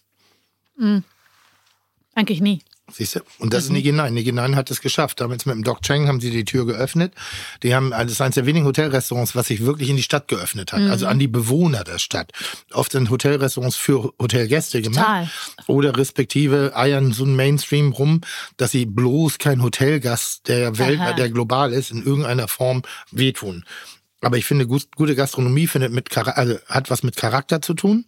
Eigentlich 2.14 2.40
nie. 2.40 2.62
Siehst 2.92 3.16
du? 3.16 3.20
Und 3.38 3.54
das 3.54 3.64
Mhm. 3.64 3.76
ist 3.76 3.82
Niki 3.84 3.92
Nein. 3.92 4.14
Niki 4.14 4.32
Nein 4.32 4.56
hat 4.56 4.70
es 4.70 4.80
geschafft. 4.80 5.20
Damals 5.20 5.46
mit 5.46 5.54
dem 5.54 5.64
Doc 5.64 5.82
Cheng 5.82 6.08
haben 6.08 6.20
sie 6.20 6.30
die 6.30 6.44
Tür 6.44 6.66
geöffnet. 6.66 7.12
Die 7.62 7.74
haben, 7.74 7.92
also 7.92 8.04
das 8.04 8.12
ist 8.12 8.20
eines 8.20 8.34
der 8.34 8.46
wenigen 8.46 8.66
Hotelrestaurants, 8.66 9.34
was 9.34 9.46
sich 9.48 9.64
wirklich 9.64 9.88
in 9.90 9.96
die 9.96 10.02
Stadt 10.02 10.28
geöffnet 10.28 10.72
hat. 10.72 10.80
Also 10.82 11.06
an 11.06 11.18
die 11.18 11.28
Bewohner 11.28 11.84
der 11.84 11.98
Stadt. 11.98 12.32
Oft 12.72 12.92
sind 12.92 13.10
Hotelrestaurants 13.10 13.76
für 13.76 14.12
Hotelgäste 14.20 14.82
gemacht. 14.82 15.06
Total. 15.06 15.30
Oder 15.66 15.96
respektive 15.96 16.72
eiern 16.76 17.12
so 17.12 17.24
ein 17.24 17.36
Mainstream 17.36 17.92
rum, 17.92 18.20
dass 18.56 18.70
sie 18.72 18.86
bloß 18.86 19.38
kein 19.38 19.62
Hotelgast, 19.62 20.48
der 20.48 20.78
Welt, 20.78 21.00
Aha. 21.00 21.12
der 21.12 21.30
global 21.30 21.72
ist, 21.72 21.90
in 21.90 22.04
irgendeiner 22.04 22.48
Form 22.48 22.82
wehtun. 23.10 23.64
Aber 24.22 24.36
ich 24.36 24.44
finde, 24.44 24.66
gut, 24.66 24.88
gute 24.96 25.14
Gastronomie 25.14 25.66
findet 25.66 25.92
mit 25.92 26.14
also 26.16 26.58
hat 26.66 26.90
was 26.90 27.02
mit 27.02 27.16
Charakter 27.16 27.62
zu 27.62 27.74
tun. 27.74 28.04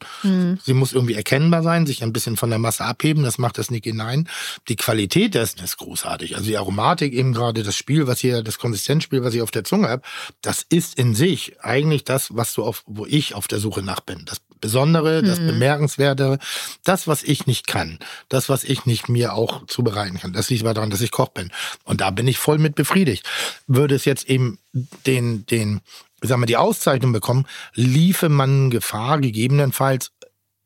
Sie 0.65 0.75
muss 0.75 0.93
irgendwie 0.93 1.15
erkennbar 1.15 1.63
sein, 1.63 1.87
sich 1.87 2.03
ein 2.03 2.13
bisschen 2.13 2.37
von 2.37 2.51
der 2.51 2.59
Masse 2.59 2.85
abheben. 2.85 3.23
Das 3.23 3.39
macht 3.39 3.59
das 3.59 3.71
nicht 3.71 3.85
hinein. 3.85 4.29
Die 4.69 4.77
Qualität 4.77 5.35
dessen 5.35 5.61
ist 5.65 5.79
großartig. 5.79 6.37
Also 6.37 6.47
die 6.47 6.57
Aromatik 6.57 7.13
eben 7.15 7.33
gerade, 7.33 7.63
das 7.63 7.77
Spiel, 7.77 8.07
was 8.07 8.21
hier, 8.21 8.43
das 8.43 8.59
Konsistenzspiel, 8.59 9.25
was 9.25 9.35
ich 9.35 9.43
auf 9.43 9.51
der 9.51 9.65
Zunge 9.65 9.89
habe, 9.89 10.03
das 10.43 10.67
ist 10.69 10.99
in 10.99 11.15
sich 11.15 11.61
eigentlich 11.61 12.05
das, 12.05 12.37
was 12.37 12.53
du 12.55 12.63
auf, 12.63 12.83
wo 12.87 13.07
ich 13.07 13.35
auf 13.35 13.49
der 13.49 13.59
Suche 13.59 13.83
nach 13.83 14.01
bin. 14.01 14.25
Das 14.27 14.41
Besondere, 14.63 15.23
das 15.23 15.39
Bemerkenswerte, 15.39 16.39
das, 16.85 17.07
was 17.07 17.23
ich 17.23 17.47
nicht 17.47 17.67
kann, 17.67 17.99
das, 18.31 18.49
was 18.49 18.65
ich 18.65 18.87
nicht 18.87 19.11
mir 19.11 19.35
auch 19.35 19.67
zubereiten 19.67 20.19
kann. 20.19 20.33
Das 20.33 20.49
liegt 20.49 20.63
aber 20.63 20.73
daran, 20.73 20.89
dass 20.89 21.03
ich 21.03 21.11
Koch 21.11 21.29
bin. 21.29 21.51
Und 21.85 22.01
da 22.01 22.11
bin 22.11 22.27
ich 22.29 22.39
voll 22.39 22.59
mit 22.59 22.77
befriedigt. 22.77 23.29
Würde 23.67 23.95
es 23.95 24.07
jetzt 24.07 24.31
eben 24.31 24.59
den, 24.73 25.45
den, 25.47 25.81
sagen 26.23 26.41
wir, 26.41 26.47
die 26.47 26.57
Auszeichnung 26.57 27.13
bekommen, 27.13 27.47
liefe 27.75 28.29
man 28.31 28.71
Gefahr, 28.71 29.21
gegebenenfalls 29.21 30.13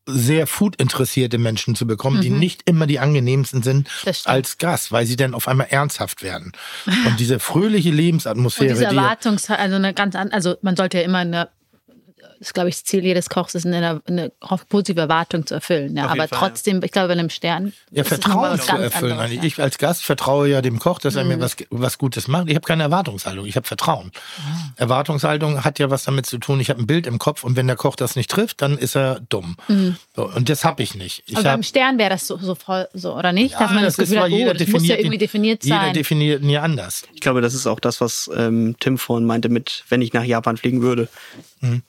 sehr 0.06 0.46
food-interessierte 0.46 1.36
Menschen 1.36 1.74
zu 1.74 1.86
bekommen, 1.86 2.20
die 2.20 2.30
nicht 2.30 2.62
immer 2.64 2.86
die 2.86 3.00
angenehmsten 3.00 3.62
sind 3.62 3.88
als 4.24 4.58
Gast, 4.58 4.92
weil 4.92 5.04
sie 5.04 5.16
dann 5.16 5.34
auf 5.34 5.48
einmal 5.48 5.66
ernsthaft 5.70 6.22
werden. 6.22 6.52
Und 7.06 7.18
diese 7.18 7.40
fröhliche 7.40 7.90
Und 7.90 7.96
Lebensatmosphäre, 7.96 8.74
diese 8.74 8.88
die 8.88 8.96
Erwartungs, 8.96 9.50
also 9.50 9.74
eine 9.74 9.94
ganz 9.94 10.14
an, 10.14 10.30
also 10.30 10.56
man 10.62 10.76
sollte 10.76 10.98
ja 10.98 11.04
immer 11.04 11.18
eine, 11.18 11.48
ist, 12.40 12.54
glaube 12.54 12.68
ich, 12.68 12.76
das 12.76 12.84
Ziel 12.84 13.04
jedes 13.04 13.28
Kochs 13.28 13.54
ist, 13.54 13.66
eine, 13.66 14.00
eine 14.06 14.32
positive 14.68 15.00
Erwartung 15.00 15.46
zu 15.46 15.54
erfüllen. 15.54 15.96
Ja. 15.96 16.04
Aber 16.04 16.16
Fall, 16.16 16.28
ja. 16.30 16.38
trotzdem, 16.38 16.82
ich 16.82 16.90
glaube, 16.92 17.08
bei 17.08 17.12
einem 17.14 17.30
Stern. 17.30 17.72
ja, 17.90 18.04
Vertrauen 18.04 18.58
zu 18.60 18.70
erfüllen. 18.76 19.12
anderes, 19.12 19.30
Also 19.30 19.34
ja. 19.36 19.42
ich 19.42 19.60
als 19.60 19.78
Gast 19.78 20.04
vertraue 20.04 20.48
ja 20.48 20.62
dem 20.62 20.78
Koch, 20.78 20.98
dass 20.98 21.14
er 21.16 21.24
Mhm. 21.24 21.28
mir 21.30 21.40
was, 21.40 21.56
was 21.70 21.98
Gutes 21.98 22.28
macht. 22.28 22.48
Ich 22.48 22.54
habe 22.54 22.66
keine 22.66 22.82
Erwartungshaltung, 22.84 23.46
ich 23.46 23.56
habe 23.56 23.66
Vertrauen. 23.66 24.12
Ah. 24.38 24.70
Erwartungshaltung 24.76 25.64
hat 25.64 25.78
ja 25.78 25.90
was 25.90 26.04
damit 26.04 26.26
zu 26.26 26.38
tun, 26.38 26.60
ich 26.60 26.70
habe 26.70 26.80
ein 26.82 26.86
Bild 26.86 27.06
im 27.06 27.18
Kopf 27.18 27.44
und 27.44 27.56
wenn 27.56 27.66
der 27.66 27.76
Koch 27.76 27.96
das 27.96 28.16
nicht 28.16 28.30
trifft, 28.30 28.62
dann 28.62 28.78
ist 28.78 28.96
er 28.96 29.20
dumm. 29.28 29.56
So, 30.14 30.28
und 30.28 30.48
das 30.48 30.64
habe 30.64 30.82
ich 30.82 30.94
nicht. 30.94 31.22
Ich 31.26 31.32
Mhm. 31.32 31.38
Aber 31.38 31.48
hab, 31.50 31.54
beim 31.56 31.62
Stern 31.62 31.98
wäre 31.98 32.10
das 32.10 32.26
so, 32.26 32.36
so 32.38 32.54
voll, 32.54 32.88
so, 32.94 33.14
oder 33.16 33.32
nicht? 33.32 33.52
Ja, 33.52 33.58
Dass 33.60 33.70
man 33.72 33.82
das, 33.84 33.96
das 33.96 34.04
ist, 34.04 34.10
Gefühl 34.10 34.24
hat, 34.24 34.30
oh, 34.32 34.36
jeder 34.36 34.54
das 34.54 34.68
muss 34.68 34.82
ja 34.86 34.96
definiert 34.96 35.00
irgendwie 35.00 35.18
definiert 35.18 35.64
jeder 35.64 35.76
sein. 35.80 35.94
definiert 35.94 36.42
ihn 36.42 36.50
ja 36.50 36.62
anders. 36.62 37.02
Ich 37.14 37.20
glaube, 37.20 37.40
das 37.40 37.54
ist 37.54 37.66
auch 37.66 37.80
das, 37.80 38.00
was 38.00 38.30
ähm, 38.36 38.76
Tim 38.80 38.98
vorhin 38.98 39.26
meinte 39.26 39.48
mit, 39.48 39.84
wenn 39.88 40.02
ich 40.02 40.12
nach 40.12 40.24
Japan 40.24 40.56
fliegen 40.56 40.82
würde, 40.82 41.08
Mhm. 41.60 41.82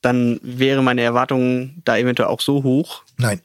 Dann 0.00 0.40
wäre 0.42 0.82
meine 0.82 1.02
Erwartung 1.02 1.82
da 1.84 1.96
eventuell 1.96 2.28
auch 2.28 2.40
so 2.40 2.62
hoch. 2.62 3.04
Nein. 3.18 3.40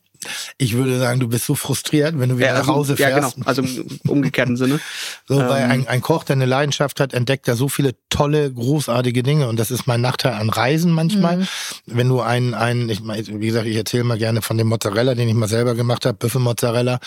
Ich 0.57 0.73
würde 0.73 0.97
sagen, 0.99 1.19
du 1.19 1.27
bist 1.27 1.45
so 1.45 1.56
frustriert, 1.56 2.18
wenn 2.19 2.30
du 2.30 2.38
wieder 2.38 2.47
Ja, 2.47 2.60
nach 2.60 2.68
Hause 2.68 2.93
ja, 2.97 3.07
fährst. 3.07 3.35
genau. 3.35 3.47
Also 3.47 3.61
im 3.61 3.99
umgekehrten 4.07 4.57
Sinne. 4.57 4.80
So, 5.27 5.38
weil 5.39 5.64
Ähm, 5.64 5.72
ein, 5.72 5.88
ein 5.88 6.02
Koch, 6.02 6.23
der 6.23 6.35
eine 6.35 6.45
Leidenschaft 6.45 6.99
hat, 6.99 7.14
entdeckt 7.14 7.47
da 7.47 7.56
so 7.56 7.68
viele 7.68 7.95
tolle, 8.10 8.52
großartige 8.52 9.23
Dinge. 9.23 9.47
Und 9.47 9.57
das 9.60 9.72
ist 9.72 9.88
mein 9.88 10.02
Nachteil 10.02 10.34
an 10.34 10.49
Reisen 10.49 10.91
manchmal. 10.91 11.38
Mhm. 11.38 11.47
Wenn 11.88 12.10
du 12.10 12.22
einen, 12.22 12.53
einen, 12.53 12.89
ich 12.89 13.02
meine, 13.02 13.26
wie 13.27 13.47
gesagt, 13.47 13.65
ich 13.65 13.76
erzähle 13.76 14.03
mal 14.03 14.18
gerne 14.19 14.41
von 14.43 14.57
dem 14.57 14.68
Mozzarella, 14.68 15.15
den 15.15 15.27
ich 15.27 15.34
mal 15.34 15.47
selber 15.47 15.73
gemacht 15.73 16.06
habe, 16.06 16.15
Büffelmozzarella, 16.18 16.99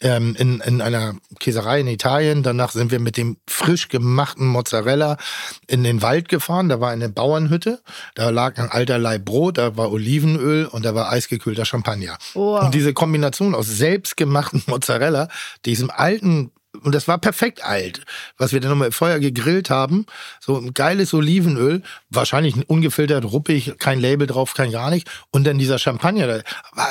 ähm, 0.00 0.36
in, 0.38 0.60
in 0.60 0.80
einer 0.80 1.14
Käserei 1.40 1.80
in 1.80 1.88
Italien. 1.88 2.42
Danach 2.44 2.70
sind 2.70 2.90
wir 2.92 3.00
mit 3.00 3.16
dem 3.16 3.38
frisch 3.48 3.88
gemachten 3.88 4.46
Mozzarella 4.46 5.16
in 5.66 5.82
den 5.82 6.00
Wald 6.02 6.28
gefahren. 6.28 6.68
Da 6.68 6.80
war 6.80 6.90
eine 6.90 7.08
Bauernhütte. 7.08 7.80
Da 8.14 8.30
lag 8.30 8.56
ein 8.58 8.70
alter 8.70 8.98
Laib 8.98 9.24
Brot, 9.24 9.58
da 9.58 9.76
war 9.76 9.90
Olivenöl 9.90 10.66
und 10.66 10.84
da 10.84 10.94
war 10.94 11.10
eisgekühlter 11.10 11.64
Champagner. 11.64 12.18
Wow. 12.34 12.63
Und 12.64 12.74
diese 12.74 12.92
Kombination 12.92 13.54
aus 13.54 13.66
selbstgemachten 13.66 14.62
Mozzarella, 14.66 15.28
diesem 15.64 15.90
alten 15.90 16.50
und 16.82 16.94
das 16.94 17.06
war 17.06 17.18
perfekt 17.18 17.64
alt, 17.64 18.02
was 18.36 18.52
wir 18.52 18.60
dann 18.60 18.70
nochmal 18.70 18.88
im 18.88 18.92
Feuer 18.92 19.18
gegrillt 19.18 19.70
haben. 19.70 20.06
So 20.40 20.56
ein 20.56 20.74
geiles 20.74 21.14
Olivenöl, 21.14 21.82
wahrscheinlich 22.10 22.68
ungefiltert, 22.68 23.24
ruppig, 23.24 23.74
kein 23.78 24.00
Label 24.00 24.26
drauf, 24.26 24.54
kein 24.54 24.72
gar 24.72 24.90
nicht. 24.90 25.08
Und 25.30 25.44
dann 25.44 25.58
dieser 25.58 25.78
Champagner, 25.78 26.42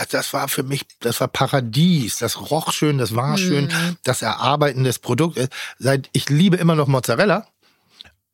das 0.09 0.33
war 0.33 0.47
für 0.47 0.63
mich, 0.63 0.85
das 1.01 1.19
war 1.19 1.27
Paradies. 1.27 2.17
Das 2.17 2.49
roch 2.49 2.71
schön, 2.71 2.97
das 2.97 3.15
war 3.15 3.37
schön, 3.37 3.69
das 4.03 4.21
Erarbeiten 4.21 4.83
des 4.83 4.99
Produktes. 4.99 5.49
Seit, 5.79 6.09
ich 6.13 6.29
liebe 6.29 6.57
immer 6.57 6.75
noch 6.75 6.87
Mozzarella. 6.87 7.47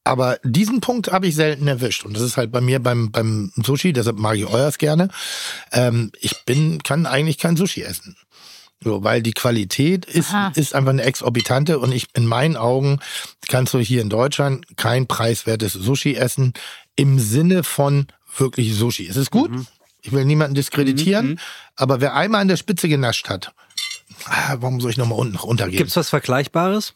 Aber 0.03 0.39
diesen 0.43 0.81
Punkt 0.81 1.11
habe 1.11 1.27
ich 1.27 1.35
selten 1.35 1.67
erwischt. 1.67 2.05
Und 2.05 2.15
das 2.15 2.23
ist 2.23 2.37
halt 2.37 2.51
bei 2.51 2.61
mir 2.61 2.79
beim, 2.79 3.11
beim 3.11 3.51
Sushi, 3.55 3.93
deshalb 3.93 4.17
mag 4.17 4.37
ich 4.37 4.45
euers 4.45 4.77
gerne. 4.77 5.09
Ähm, 5.71 6.11
ich 6.19 6.45
bin, 6.45 6.81
kann 6.81 7.05
eigentlich 7.05 7.37
kein 7.37 7.57
Sushi 7.57 7.83
essen. 7.83 8.15
So, 8.81 9.03
weil 9.03 9.21
die 9.21 9.33
Qualität 9.33 10.05
ist, 10.05 10.33
Aha. 10.33 10.53
ist 10.55 10.73
einfach 10.73 10.91
eine 10.91 11.03
exorbitante 11.03 11.79
und 11.79 11.91
ich, 11.91 12.07
in 12.13 12.25
meinen 12.25 12.55
Augen 12.55 12.99
kannst 13.49 13.73
du 13.73 13.79
hier 13.79 14.01
in 14.01 14.09
Deutschland 14.09 14.65
kein 14.77 15.05
preiswertes 15.05 15.73
Sushi 15.73 16.15
essen 16.15 16.53
im 16.95 17.19
Sinne 17.19 17.63
von 17.63 18.07
wirklich 18.37 18.75
Sushi. 18.75 19.07
Es 19.07 19.17
ist 19.17 19.31
gut. 19.31 19.51
Ich 20.01 20.13
will 20.13 20.23
niemanden 20.23 20.55
diskreditieren, 20.55 21.41
aber 21.75 21.99
wer 21.99 22.15
einmal 22.15 22.39
an 22.41 22.47
der 22.47 22.55
Spitze 22.55 22.87
genascht 22.87 23.27
hat, 23.27 23.53
ah, 24.25 24.55
warum 24.59 24.79
soll 24.79 24.91
ich 24.91 24.97
nochmal 24.97 25.19
unten 25.19 25.35
runtergehen? 25.35 25.77
Gibt's 25.77 25.97
was 25.97 26.07
Vergleichbares? 26.07 26.93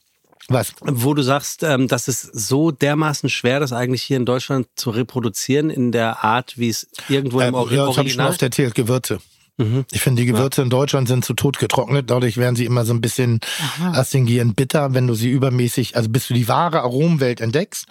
Was? 0.49 0.73
Wo 0.81 1.13
du 1.13 1.21
sagst, 1.21 1.63
ähm, 1.63 1.87
das 1.87 2.07
ist 2.07 2.21
so 2.21 2.71
dermaßen 2.71 3.29
schwer, 3.29 3.59
das 3.59 3.73
eigentlich 3.73 4.03
hier 4.03 4.17
in 4.17 4.25
Deutschland 4.25 4.67
zu 4.75 4.89
reproduzieren 4.89 5.69
in 5.69 5.91
der 5.91 6.23
Art, 6.23 6.57
wie 6.57 6.69
es 6.69 6.87
irgendwo 7.09 7.39
im 7.39 7.47
Ähm, 7.49 7.53
Ori 7.55 7.75
ja, 7.75 7.85
das 7.85 7.97
habe 7.97 8.07
ich 8.07 8.13
schon 8.13 8.21
Original. 8.21 8.29
oft 8.29 8.41
erzählt, 8.41 8.75
Gewürze. 8.75 9.19
Mhm. 9.57 9.85
Ich 9.91 10.01
finde, 10.01 10.21
die 10.23 10.25
Gewürze 10.25 10.63
in 10.63 10.69
Deutschland 10.71 11.07
sind 11.07 11.23
zu 11.23 11.33
tot 11.35 11.59
getrocknet. 11.59 12.09
Dadurch 12.09 12.37
werden 12.37 12.55
sie 12.55 12.65
immer 12.65 12.85
so 12.85 12.93
ein 12.93 13.01
bisschen 13.01 13.39
astringierend 13.93 14.55
bitter, 14.55 14.93
wenn 14.95 15.05
du 15.07 15.13
sie 15.13 15.29
übermäßig, 15.29 15.95
also 15.95 16.09
bis 16.09 16.27
du 16.27 16.33
die 16.33 16.47
wahre 16.47 16.81
Aromenwelt 16.81 17.39
entdeckst, 17.39 17.85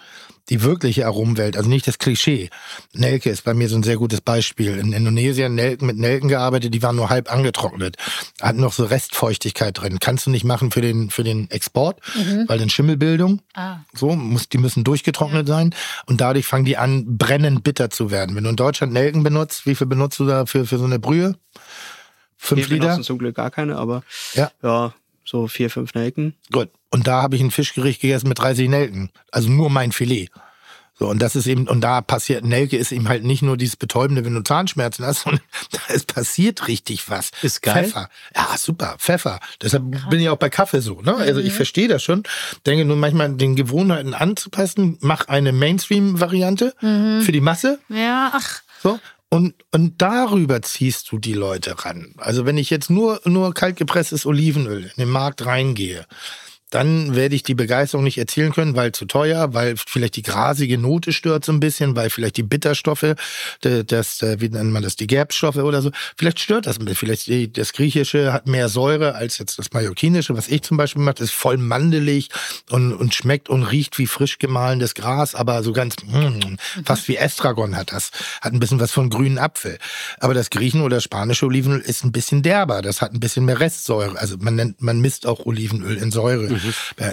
die 0.49 0.63
wirkliche 0.63 1.07
Aromenwelt, 1.07 1.57
also 1.57 1.69
nicht 1.69 1.87
das 1.87 1.99
Klischee. 1.99 2.51
Nelke 2.93 3.31
ist 3.31 3.45
bei 3.45 3.55
mir 3.55 3.69
so 3.69 3.77
ein 3.77 3.83
sehr 3.83 3.97
gutes 3.97 4.21
Beispiel. 4.21 4.77
In 4.79 4.93
Indonesien 4.93 5.55
Nelken, 5.55 5.87
mit 5.87 5.97
Nelken 5.97 6.29
gearbeitet, 6.29 6.75
die 6.75 6.83
waren 6.83 6.97
nur 6.97 7.11
halb 7.11 7.33
angetrocknet. 7.33 7.97
Hatten 8.41 8.61
noch 8.61 8.73
so 8.73 8.85
Restfeuchtigkeit 8.85 9.81
drin. 9.81 9.99
Kannst 10.01 10.27
du 10.27 10.31
nicht 10.31 10.45
machen 10.45 10.71
für 10.73 10.81
den, 10.81 11.11
für 11.11 11.23
den 11.23 11.51
Export, 11.51 12.01
weil 12.49 12.59
dann 12.59 12.69
Schimmelbildung. 12.71 13.41
Ah. 13.55 13.79
So, 13.95 14.17
muss, 14.17 14.49
die 14.49 14.59
müssen 14.59 14.83
durchgetrocknet 14.85 15.47
sein. 15.47 15.75
Und 16.07 16.21
dadurch 16.21 16.47
fangen 16.47 16.65
die 16.65 16.77
an, 16.77 17.17
brennend 17.17 17.63
bitter 17.63 17.89
zu 17.91 18.11
werden. 18.11 18.35
Wenn 18.35 18.45
du 18.45 18.51
in 18.51 18.57
Deutschland 18.57 18.93
Nelken 18.93 19.23
benutzt, 19.23 19.65
wie 19.67 19.75
viel 19.77 19.87
benutzt 19.87 20.19
du 20.19 20.27
da 20.27 20.47
für, 20.47 20.67
für 20.67 20.79
so 20.79 20.85
eine 20.85 20.99
Brühe? 20.99 21.37
Fünf 22.37 22.63
Wir 22.63 22.75
Liter? 22.77 22.87
benutzen 22.89 23.05
zum 23.05 23.19
Glück 23.19 23.37
gar 23.37 23.51
keine, 23.53 23.77
aber 23.77 24.03
Ja. 24.35 24.51
ja, 24.63 24.93
so 25.25 25.47
vier, 25.47 25.71
fünf 25.71 25.95
Nelken. 25.95 26.35
Gut. 26.51 26.69
Und 26.93 27.07
da 27.07 27.23
habe 27.23 27.37
ich 27.37 27.43
ein 27.43 27.51
Fischgericht 27.51 28.01
gegessen 28.01 28.29
mit 28.29 28.39
30 28.39 28.69
Nelken. 28.69 29.11
Also 29.31 29.49
nur 29.49 29.71
mein 29.71 29.93
Filet. 29.93 30.29
So, 30.99 31.09
und 31.09 31.21
das 31.21 31.35
ist 31.35 31.47
eben, 31.47 31.67
und 31.67 31.81
da 31.81 32.03
passiert, 32.03 32.45
Nelke 32.45 32.77
ist 32.77 32.93
eben 32.93 33.09
halt 33.09 33.25
nicht 33.25 33.43
nur 33.43 33.57
dieses 33.57 33.77
Betäubende, 33.77 34.25
wenn 34.25 34.35
du 34.35 34.43
Zahnschmerzen 34.43 35.07
hast, 35.07 35.21
sondern 35.25 35.43
es 35.89 36.05
passiert 36.05 36.69
richtig 36.69 37.09
was. 37.09 37.31
Ist 37.41 37.63
geil. 37.63 37.85
Pfeffer. 37.85 38.09
Ja, 38.37 38.57
super. 38.59 38.97
Pfeffer. 38.99 39.41
Deshalb 39.61 39.85
bin 40.11 40.21
ich 40.21 40.29
auch 40.29 40.37
bei 40.37 40.51
Kaffee 40.51 40.81
so, 40.81 41.01
ne? 41.01 41.17
Also 41.17 41.41
ich 41.41 41.55
verstehe 41.55 41.89
das 41.89 42.03
schon. 42.03 42.25
Denke 42.67 42.85
nur 42.85 42.97
manchmal 42.97 43.33
den 43.35 43.57
Gewohnheiten 43.57 44.13
anzupassen. 44.13 44.99
Mach 45.01 45.29
eine 45.29 45.53
Mainstream-Variante 45.53 46.75
für 46.79 47.33
die 47.33 47.41
Masse. 47.41 47.81
Ja, 47.89 48.31
ach. 48.35 48.63
So. 48.83 49.01
Und, 49.33 49.55
und 49.71 49.95
darüber 50.03 50.61
ziehst 50.61 51.11
du 51.11 51.19
die 51.19 51.33
Leute 51.33 51.87
ran. 51.87 52.15
Also 52.19 52.45
wenn 52.45 52.59
ich 52.59 52.69
jetzt 52.69 52.91
nur, 52.91 53.19
nur 53.25 53.55
kaltgepresstes 53.55 54.27
Olivenöl 54.27 54.85
in 54.85 54.93
den 54.99 55.09
Markt 55.09 55.47
reingehe, 55.47 56.05
dann 56.73 57.15
werde 57.15 57.35
ich 57.35 57.43
die 57.43 57.55
Begeisterung 57.55 58.03
nicht 58.03 58.17
erzielen 58.17 58.53
können, 58.53 58.75
weil 58.75 58.93
zu 58.93 59.05
teuer, 59.05 59.53
weil 59.53 59.75
vielleicht 59.77 60.17
die 60.17 60.23
grasige 60.23 60.79
Note 60.79 61.13
stört 61.13 61.45
so 61.45 61.53
ein 61.53 61.61
bisschen, 61.61 61.95
weil 61.97 62.09
vielleicht 62.09 62.39
die 62.39 62.43
Bitterstoffe, 62.43 63.15
das, 63.61 64.23
äh, 64.23 64.41
wie 64.41 64.49
nennt 64.49 64.73
man 64.73 64.83
das, 64.83 64.97
die 64.97 65.07
Gerbstoffe 65.07 65.57
oder 65.57 65.83
so, 65.83 65.91
vielleicht 66.17 66.41
stört 66.41 66.67
das 66.67 66.79
ein 66.79 66.87
bisschen. 66.87 66.97
Vielleicht 66.97 67.59
das 67.59 67.75
Griechische 67.75 68.33
hat 68.33 68.47
mehr 68.47 68.71
Säure 68.71 69.15
als 69.15 69.37
jetzt 69.37 69.59
das 69.59 69.73
Mallorquinische, 69.73 70.35
was 70.35 70.49
ich 70.49 70.63
zum 70.63 70.79
Beispiel 70.79 71.03
mache, 71.03 71.17
das 71.17 71.29
ist 71.29 71.35
voll 71.35 71.59
mandelig 71.59 72.31
und, 72.71 72.95
und 72.95 73.15
schmeckt 73.15 73.51
und 73.51 73.65
riecht 73.65 73.99
wie 73.99 74.07
frisch 74.07 74.39
gemahlenes 74.39 74.95
Gras, 74.95 75.35
aber 75.35 75.63
so 75.63 75.73
ganz, 75.73 75.97
mm, 76.07 76.57
fast 76.87 77.07
wie 77.09 77.17
Estragon 77.17 77.77
hat 77.77 77.93
das. 77.93 78.13
Hat 78.41 78.55
ein 78.55 78.61
bisschen 78.61 78.81
was 78.81 78.93
von 78.93 79.11
grünen 79.11 79.37
Apfel. 79.37 79.79
Aber 80.21 80.33
das 80.33 80.49
Griechen- 80.49 80.81
oder 80.81 81.03
spanische 81.03 81.45
Olivenöl 81.45 81.81
ist 81.81 82.03
ein 82.03 82.13
bisschen 82.13 82.43
derber. 82.43 82.81
Das 82.81 83.03
hat 83.03 83.13
ein 83.13 83.21
bisschen 83.21 83.45
mehr 83.45 83.61
Restsäure. 83.61 84.19
Also 84.19 84.37
man 84.39 84.55
nennt, 84.55 84.81
man 84.81 85.01
misst 85.01 85.27
auch 85.27 85.45
Olivenöl 85.45 85.99
in 85.99 86.11
Säure. 86.11 86.62
Äh, 86.97 87.13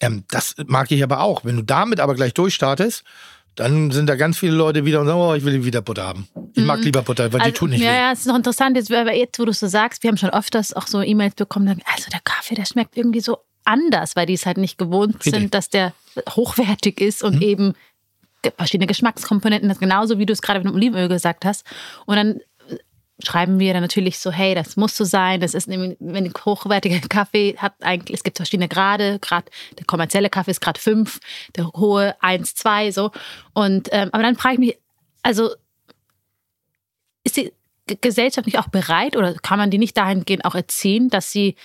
Ähm, 0.00 0.24
das 0.30 0.54
mag 0.66 0.90
ich 0.90 1.02
aber 1.02 1.20
auch. 1.20 1.44
Wenn 1.44 1.56
du 1.56 1.62
damit 1.62 2.00
aber 2.00 2.14
gleich 2.14 2.32
durchstartest, 2.34 3.04
dann 3.56 3.90
sind 3.90 4.06
da 4.06 4.16
ganz 4.16 4.38
viele 4.38 4.52
Leute 4.52 4.84
wieder 4.86 5.00
und 5.00 5.06
sagen, 5.06 5.18
oh, 5.20 5.34
ich 5.34 5.44
will 5.44 5.62
wieder 5.64 5.82
Butter 5.82 6.04
haben. 6.04 6.26
Ich 6.54 6.64
mag 6.64 6.80
lieber 6.82 7.02
Butter, 7.02 7.30
weil 7.32 7.40
die 7.42 7.52
tut 7.52 7.68
nicht 7.70 7.80
Mhm. 7.80 7.84
ja, 7.86 7.92
weh. 7.92 7.96
ja, 7.96 8.12
es 8.12 8.20
ist 8.20 8.26
noch 8.26 8.36
interessant, 8.36 8.76
jetzt, 8.76 8.90
aber 8.92 9.12
jetzt, 9.14 9.38
wo 9.38 9.44
du 9.44 9.50
es 9.50 9.60
so 9.60 9.66
sagst, 9.66 10.02
wir 10.02 10.08
haben 10.08 10.16
schon 10.16 10.30
öfters 10.30 10.72
auch 10.72 10.86
so 10.86 11.02
E-Mails 11.02 11.34
bekommen, 11.34 11.66
dann, 11.66 11.82
also 11.94 12.08
der 12.10 12.20
Kaffee, 12.24 12.54
der 12.54 12.64
schmeckt 12.64 12.96
irgendwie 12.96 13.20
so 13.20 13.38
anders, 13.64 14.16
weil 14.16 14.24
die 14.26 14.34
es 14.34 14.46
halt 14.46 14.56
nicht 14.56 14.78
gewohnt 14.78 15.16
Richtig. 15.16 15.34
sind, 15.34 15.52
dass 15.54 15.68
der 15.68 15.92
hochwertig 16.30 17.00
ist 17.00 17.22
und 17.22 17.42
eben 17.42 17.74
ge- 18.42 18.52
verschiedene 18.56 18.86
Geschmackskomponenten, 18.86 19.68
das 19.68 19.78
genauso 19.80 20.18
wie 20.18 20.24
du 20.26 20.32
es 20.32 20.40
gerade 20.40 20.60
mit 20.60 20.68
dem 20.68 20.74
Olivenöl 20.76 21.08
gesagt 21.08 21.44
hast. 21.44 21.66
Und 22.06 22.16
dann 22.16 22.40
schreiben 23.22 23.58
wir 23.58 23.72
dann 23.72 23.82
natürlich 23.82 24.18
so, 24.18 24.30
hey, 24.30 24.54
das 24.54 24.76
muss 24.76 24.96
so 24.96 25.04
sein, 25.04 25.40
das 25.40 25.54
ist 25.54 25.68
nämlich, 25.68 25.96
wenn 26.00 26.24
ein 26.24 26.32
hochwertiger 26.44 27.00
Kaffee 27.08 27.56
hat 27.56 27.74
eigentlich, 27.80 28.18
es 28.18 28.24
gibt 28.24 28.38
verschiedene 28.38 28.68
Grade, 28.68 29.18
Grad, 29.20 29.50
der 29.78 29.86
kommerzielle 29.86 30.30
Kaffee 30.30 30.52
ist 30.52 30.60
Grad 30.60 30.78
5, 30.78 31.20
der 31.56 31.68
hohe 31.72 32.14
1, 32.22 32.54
2, 32.54 32.90
so. 32.92 33.10
Und, 33.52 33.88
ähm, 33.92 34.10
aber 34.12 34.22
dann 34.22 34.36
frage 34.36 34.54
ich 34.54 34.60
mich, 34.60 34.78
also 35.22 35.50
ist 37.24 37.36
die 37.36 37.52
Gesellschaft 38.00 38.46
nicht 38.46 38.58
auch 38.58 38.68
bereit 38.68 39.16
oder 39.16 39.34
kann 39.34 39.58
man 39.58 39.70
die 39.70 39.78
nicht 39.78 39.96
dahingehend 39.96 40.44
auch 40.44 40.54
erziehen, 40.54 41.10
dass 41.10 41.32
sie 41.32 41.56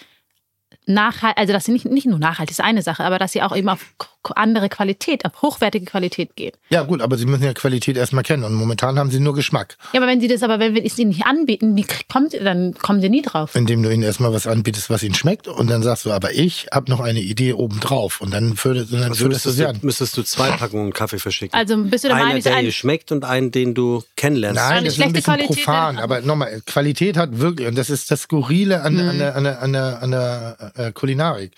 nachhaltig, 0.88 1.38
also 1.40 1.54
dass 1.54 1.66
sie 1.66 1.72
nicht, 1.72 1.86
nicht 1.86 2.08
nur 2.08 2.20
nachhaltig 2.20 2.52
ist 2.52 2.62
eine 2.62 2.82
Sache, 2.82 3.04
aber 3.04 3.20
dass 3.20 3.32
sie 3.32 3.42
auch 3.42 3.56
eben 3.56 3.70
auf 3.70 3.94
andere 4.36 4.70
Qualität, 4.70 5.24
auf 5.24 5.42
hochwertige 5.42 5.86
Qualität 5.86 6.36
gehen. 6.36 6.54
Ja 6.70 6.82
gut, 6.82 7.02
aber 7.02 7.16
sie 7.18 7.28
müssen 7.28 7.44
ja 7.44 7.54
Qualität 7.54 7.96
erstmal 7.96 8.24
kennen 8.24 8.44
und 8.44 8.56
momentan 8.56 8.98
haben 8.98 9.12
sie 9.12 9.20
nur 9.20 9.36
Geschmack. 9.36 9.78
Ja, 9.94 10.00
aber 10.00 10.08
wenn 10.10 10.20
sie 10.20 10.28
das, 10.28 10.42
aber 10.42 10.60
wenn 10.60 10.74
wir 10.74 10.84
es 10.84 10.98
ihnen 10.98 11.10
nicht 11.10 11.26
anbieten, 11.28 11.76
wie 11.76 11.86
kommt, 12.12 12.34
dann 12.34 12.74
kommen 12.74 13.02
sie 13.02 13.10
nie 13.10 13.22
drauf. 13.22 13.56
Indem 13.56 13.84
du 13.84 13.94
ihnen 13.94 14.02
erstmal 14.04 14.34
was 14.34 14.48
anbietest, 14.48 14.90
was 14.90 15.04
ihnen 15.04 15.14
schmeckt 15.14 15.48
und 15.48 15.70
dann 15.70 15.84
sagst 15.84 16.06
du, 16.06 16.12
aber 16.12 16.34
ich 16.34 16.68
habe 16.74 16.90
noch 16.90 17.02
eine 17.02 17.20
Idee 17.20 17.54
obendrauf 17.54 18.22
und 18.22 18.34
dann 18.34 18.56
führst, 18.56 18.92
dann 18.92 19.04
Also 19.04 19.26
du 19.26 19.30
müsstest 19.30 19.58
sie 19.58 19.64
du, 19.64 19.70
an. 19.70 19.80
müsstest 19.82 20.18
du 20.18 20.24
zwei 20.24 20.50
Packungen 20.52 20.92
Kaffee 20.92 21.20
verschicken. 21.20 21.56
Also 21.56 21.78
bist 21.78 22.04
du 22.04 22.08
der 22.08 22.18
Meinung, 22.18 22.42
der 22.42 22.62
dir 22.62 22.72
schmeckt 22.72 23.12
und 23.12 23.26
einen, 23.26 23.52
den 23.52 23.74
du 23.74 24.04
kennenlernst. 24.16 24.60
Nein, 24.60 24.72
eine 24.78 24.86
das 24.86 24.94
ist 24.96 25.02
ein 25.02 25.12
schlechte 25.12 25.14
bisschen 25.14 25.46
Qualität, 25.48 25.66
profan. 25.66 25.98
Aber 25.98 26.22
nochmal, 26.22 26.62
Qualität 26.66 27.18
hat 27.18 27.38
wirklich, 27.40 27.68
und 27.68 27.78
das 27.78 27.90
ist 27.90 28.10
das 28.10 28.22
Skurrile 28.24 28.82
an, 28.82 29.00
an, 29.00 29.20
der, 29.20 29.36
an, 29.36 29.44
der, 29.44 29.62
an, 29.62 29.72
der, 29.72 30.02
an 30.02 30.12
der 30.12 30.58
äh, 30.76 30.92
Kulinarik. 30.92 31.54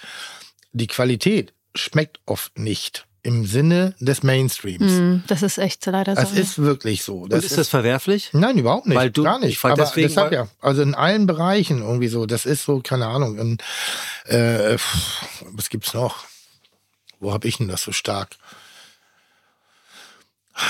Die 0.72 0.88
Qualität 0.88 1.53
schmeckt 1.76 2.19
oft 2.26 2.57
nicht 2.57 3.06
im 3.23 3.45
Sinne 3.45 3.94
des 3.99 4.23
Mainstreams. 4.23 4.84
Hm, 4.91 5.23
das 5.27 5.41
ist 5.44 5.57
echt 5.57 5.85
leider 5.85 6.15
so. 6.15 6.22
Das 6.22 6.31
ist 6.31 6.60
wirklich 6.60 7.03
so. 7.03 7.22
und 7.23 7.34
ist 7.34 7.57
das 7.57 7.68
verwerflich? 7.68 8.30
Nein, 8.31 8.57
überhaupt 8.57 8.85
nicht. 8.88 8.95
Weil 8.95 9.11
du- 9.11 9.23
gar 9.23 9.39
nicht. 9.39 9.49
ich 9.49 9.60
frag 9.60 9.73
Aber 9.73 9.84
deswegen, 9.84 10.07
deshalb 10.07 10.31
weil- 10.31 10.38
ja. 10.39 10.48
Also 10.61 10.81
in 10.81 10.95
allen 10.95 11.26
Bereichen 11.27 11.80
irgendwie 11.81 12.07
so. 12.07 12.26
Das 12.26 12.45
ist 12.45 12.64
so, 12.64 12.80
keine 12.80 13.07
Ahnung. 13.07 13.38
Und, 13.38 13.64
äh, 14.26 14.77
pff, 14.77 15.26
was 15.52 15.69
gibt's 15.69 15.94
noch? 15.94 16.23
Wo 17.19 17.34
habe 17.34 17.48
ich 17.48 17.57
denn 17.57 17.68
das 17.68 17.81
so 17.81 17.91
stark? 17.91 18.30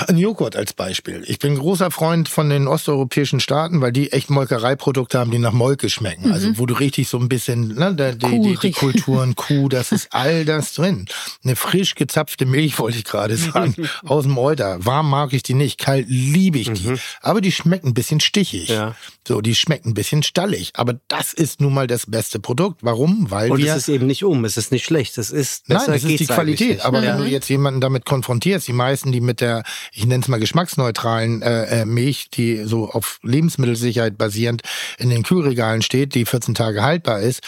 Ein 0.06 0.18
Joghurt 0.18 0.54
als 0.54 0.74
Beispiel. 0.74 1.22
Ich 1.26 1.38
bin 1.38 1.56
großer 1.58 1.90
Freund 1.90 2.28
von 2.28 2.50
den 2.50 2.68
osteuropäischen 2.68 3.40
Staaten, 3.40 3.80
weil 3.80 3.92
die 3.92 4.12
echt 4.12 4.28
Molkereiprodukte 4.28 5.18
haben, 5.18 5.30
die 5.30 5.38
nach 5.38 5.52
Molke 5.52 5.88
schmecken. 5.88 6.30
Also 6.30 6.58
wo 6.58 6.66
du 6.66 6.74
richtig 6.74 7.08
so 7.08 7.18
ein 7.18 7.28
bisschen, 7.28 7.74
ne, 7.74 7.94
die, 7.94 8.26
Kuh 8.26 8.42
die, 8.42 8.56
die. 8.56 8.72
Kulturen, 8.72 9.34
Kuh, 9.36 9.68
das 9.68 9.92
ist 9.92 10.08
all 10.10 10.44
das 10.44 10.74
drin. 10.74 11.06
Eine 11.42 11.56
frisch 11.56 11.94
gezapfte 11.94 12.44
Milch, 12.44 12.78
wollte 12.78 12.98
ich 12.98 13.04
gerade 13.04 13.36
sagen, 13.36 13.74
aus 14.04 14.24
dem 14.24 14.36
Euter. 14.36 14.84
Warm 14.84 15.08
mag 15.08 15.32
ich 15.32 15.42
die 15.42 15.54
nicht, 15.54 15.78
kalt 15.78 16.06
liebe 16.08 16.58
ich 16.58 16.70
die. 16.72 16.94
Aber 17.20 17.40
die 17.40 17.52
schmecken 17.52 17.88
ein 17.88 17.94
bisschen 17.94 18.20
stichig. 18.20 18.68
Ja. 18.68 18.94
So, 19.26 19.42
die 19.42 19.54
schmecken 19.54 19.90
ein 19.90 19.94
bisschen 19.94 20.22
stallig. 20.22 20.70
Aber 20.74 20.98
das 21.08 21.34
ist 21.34 21.60
nun 21.60 21.74
mal 21.74 21.86
das 21.86 22.06
beste 22.06 22.40
Produkt. 22.40 22.80
Warum? 22.82 23.30
Weil 23.30 23.50
Und 23.50 23.58
wir... 23.58 23.72
es 23.72 23.82
ist 23.82 23.88
eben 23.88 24.06
nicht 24.06 24.24
um, 24.24 24.44
es 24.46 24.56
ist 24.56 24.72
nicht 24.72 24.86
schlecht. 24.86 25.18
Es 25.18 25.30
ist 25.30 25.68
Nein, 25.68 25.78
besser 25.78 25.92
das 25.92 26.04
ist 26.04 26.20
die 26.20 26.26
Qualität. 26.26 26.84
Aber 26.84 27.02
ja. 27.02 27.12
wenn 27.12 27.24
du 27.24 27.30
jetzt 27.30 27.48
jemanden 27.50 27.82
damit 27.82 28.06
konfrontierst, 28.06 28.66
die 28.68 28.72
meisten, 28.72 29.12
die 29.12 29.20
mit 29.20 29.42
der, 29.42 29.64
ich 29.92 30.06
nenne 30.06 30.22
es 30.22 30.28
mal 30.28 30.40
geschmacksneutralen 30.40 31.42
äh, 31.42 31.82
äh, 31.82 31.84
Milch, 31.84 32.30
die 32.30 32.64
so 32.64 32.90
auf 32.90 33.18
Lebensmittelsicherheit 33.22 34.18
basierend 34.18 34.62
in 34.98 35.10
den 35.10 35.22
Kühlregalen 35.22 35.82
steht, 35.82 36.14
die 36.14 36.24
14 36.24 36.54
Tage 36.54 36.82
haltbar 36.82 37.20
ist, 37.20 37.40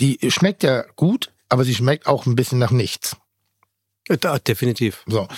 die 0.00 0.18
schmeckt 0.30 0.62
ja 0.62 0.84
gut, 0.96 1.30
aber 1.48 1.64
sie 1.64 1.74
schmeckt 1.74 2.06
auch 2.06 2.26
ein 2.26 2.36
bisschen 2.36 2.58
nach 2.58 2.70
nichts. 2.70 3.16
Da, 4.20 4.38
definitiv. 4.38 5.02
So. 5.06 5.28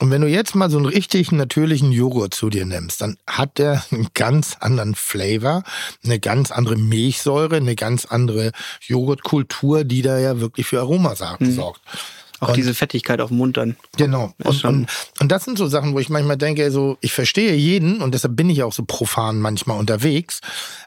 Und 0.00 0.10
wenn 0.10 0.20
du 0.20 0.26
jetzt 0.26 0.56
mal 0.56 0.68
so 0.68 0.78
einen 0.78 0.86
richtig 0.86 1.30
natürlichen 1.30 1.92
Joghurt 1.92 2.34
zu 2.34 2.50
dir 2.50 2.66
nimmst, 2.66 3.00
dann 3.00 3.18
hat 3.24 3.58
der 3.58 3.84
einen 3.92 4.08
ganz 4.14 4.56
anderen 4.58 4.96
Flavor, 4.96 5.62
eine 6.04 6.18
ganz 6.18 6.50
andere 6.50 6.74
Milchsäure, 6.76 7.56
eine 7.56 7.76
ganz 7.76 8.04
andere 8.04 8.50
Joghurtkultur, 8.84 9.84
die 9.84 10.02
da 10.02 10.18
ja 10.18 10.40
wirklich 10.40 10.66
für 10.66 10.80
Aroma 10.80 11.14
sa- 11.14 11.38
sorgt. 11.40 11.80
Auch 12.40 12.48
Und- 12.48 12.56
diese 12.56 12.74
Fettigkeit 12.74 13.20
auf 13.20 13.28
dem 13.28 13.38
Mund 13.38 13.56
dann. 13.56 13.76
Genau. 13.96 14.32
Und, 14.44 14.64
und, 14.64 14.86
und 15.20 15.32
das 15.32 15.44
sind 15.44 15.56
so 15.56 15.66
Sachen, 15.66 15.94
wo 15.94 15.98
ich 15.98 16.08
manchmal 16.08 16.36
denke, 16.36 16.70
so, 16.70 16.98
ich 17.00 17.12
verstehe 17.12 17.54
jeden 17.54 18.02
und 18.02 18.12
deshalb 18.14 18.36
bin 18.36 18.50
ich 18.50 18.62
auch 18.62 18.72
so 18.72 18.84
profan 18.84 19.40
manchmal 19.40 19.78
unterwegs, 19.78 20.40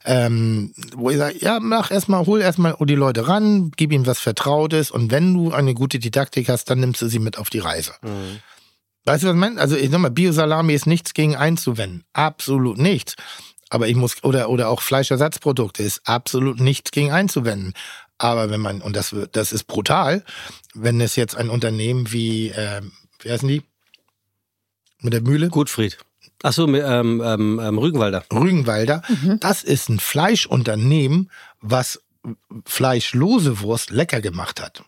ähm, 0.05 0.73
wo 0.95 1.09
ich 1.09 1.17
sage, 1.17 1.35
ja, 1.39 1.59
mach 1.59 1.91
erstmal, 1.91 2.25
hol 2.25 2.41
erstmal 2.41 2.75
die 2.81 2.95
Leute 2.95 3.27
ran, 3.27 3.71
gib 3.75 3.91
ihnen 3.91 4.05
was 4.05 4.19
Vertrautes 4.19 4.91
und 4.91 5.11
wenn 5.11 5.33
du 5.33 5.51
eine 5.51 5.73
gute 5.73 5.99
Didaktik 5.99 6.49
hast, 6.49 6.69
dann 6.69 6.79
nimmst 6.79 7.01
du 7.01 7.07
sie 7.07 7.19
mit 7.19 7.37
auf 7.37 7.49
die 7.49 7.59
Reise. 7.59 7.93
Weißt 9.05 9.23
du, 9.23 9.27
was 9.27 9.33
ich 9.33 9.39
meine? 9.39 9.59
Also 9.59 9.75
ich 9.75 9.89
sag 9.89 9.99
mal, 9.99 10.11
Biosalami 10.11 10.73
ist 10.73 10.85
nichts 10.85 11.13
gegen 11.13 11.35
einzuwenden. 11.35 12.03
Absolut 12.13 12.77
nichts. 12.77 13.15
Aber 13.71 13.87
ich 13.87 13.95
muss, 13.95 14.23
oder, 14.23 14.49
oder 14.49 14.69
auch 14.69 14.81
Fleischersatzprodukte 14.81 15.83
ist 15.83 16.01
absolut 16.05 16.59
nichts 16.59 16.91
gegen 16.91 17.11
einzuwenden. 17.11 17.73
Aber 18.17 18.49
wenn 18.49 18.59
man, 18.59 18.81
und 18.81 18.95
das, 18.95 19.15
das 19.31 19.51
ist 19.53 19.63
brutal, 19.65 20.23
wenn 20.81 21.01
es 21.01 21.15
jetzt 21.15 21.35
ein 21.35 21.49
Unternehmen 21.49 22.11
wie, 22.11 22.49
ähm, 22.49 22.91
wie 23.21 23.31
heißen 23.31 23.47
die? 23.47 23.63
Mit 25.01 25.13
der 25.13 25.21
Mühle? 25.21 25.49
Gutfried. 25.49 25.97
Achso, 26.43 26.67
ähm, 26.67 27.21
ähm, 27.23 27.59
ähm, 27.61 27.77
Rügenwalder. 27.77 28.23
Rügenwalder. 28.31 29.01
Das 29.39 29.63
ist 29.63 29.89
ein 29.89 29.99
Fleischunternehmen, 29.99 31.29
was 31.61 32.01
fleischlose 32.65 33.59
Wurst 33.61 33.91
lecker 33.91 34.21
gemacht 34.21 34.61
hat. 34.61 34.83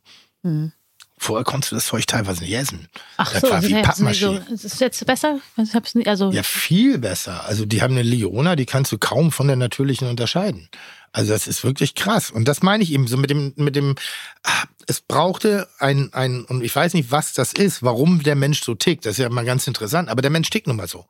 Vorher 1.17 1.43
konntest 1.43 1.71
du 1.71 1.75
das 1.75 1.85
Zeug 1.85 2.07
teilweise 2.07 2.41
nicht 2.43 2.53
essen. 2.53 2.87
Ach 3.17 3.31
das 3.31 3.41
so, 3.41 3.49
war 3.51 3.61
wie 3.61 3.67
jetzt 3.67 3.99
nicht 3.99 4.19
so, 4.19 4.33
Pappmaschine. 4.33 4.45
ist 4.53 4.65
es 4.65 4.79
jetzt 4.79 5.05
besser? 5.05 5.39
Ich 5.57 5.75
hab's 5.75 5.93
nicht, 5.93 6.07
also 6.07 6.31
Ja, 6.31 6.41
viel 6.41 6.97
besser. 6.97 7.45
Also 7.45 7.65
die 7.65 7.81
haben 7.81 7.91
eine 7.93 8.01
Leona, 8.01 8.55
die 8.55 8.65
kannst 8.65 8.91
du 8.91 8.97
kaum 8.97 9.31
von 9.31 9.47
der 9.47 9.55
natürlichen 9.55 10.07
unterscheiden. 10.07 10.67
Also 11.13 11.33
das 11.33 11.47
ist 11.47 11.63
wirklich 11.63 11.95
krass. 11.95 12.31
Und 12.31 12.47
das 12.47 12.61
meine 12.61 12.83
ich 12.83 12.91
eben 12.91 13.07
so 13.07 13.17
mit 13.17 13.29
dem, 13.29 13.53
mit 13.57 13.75
dem, 13.75 13.95
ah, 14.43 14.63
es 14.87 15.01
brauchte 15.01 15.67
ein, 15.77 16.13
ein, 16.13 16.45
und 16.45 16.63
ich 16.63 16.75
weiß 16.75 16.93
nicht, 16.93 17.11
was 17.11 17.33
das 17.33 17.53
ist, 17.53 17.83
warum 17.83 18.23
der 18.23 18.35
Mensch 18.35 18.63
so 18.63 18.75
tickt. 18.75 19.05
Das 19.05 19.13
ist 19.13 19.17
ja 19.19 19.29
mal 19.29 19.45
ganz 19.45 19.67
interessant. 19.67 20.09
Aber 20.09 20.21
der 20.21 20.31
Mensch 20.31 20.49
tickt 20.49 20.67
nun 20.67 20.77
mal 20.77 20.87
so. 20.87 21.05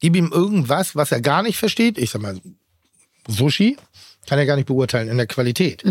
Gib 0.00 0.16
ihm 0.16 0.32
irgendwas, 0.32 0.96
was 0.96 1.12
er 1.12 1.20
gar 1.20 1.42
nicht 1.42 1.58
versteht. 1.58 1.98
Ich 1.98 2.10
sag 2.10 2.22
mal, 2.22 2.40
Sushi 3.28 3.76
kann 4.26 4.38
er 4.38 4.46
gar 4.46 4.56
nicht 4.56 4.66
beurteilen 4.66 5.08
in 5.08 5.16
der 5.16 5.26
Qualität. 5.26 5.82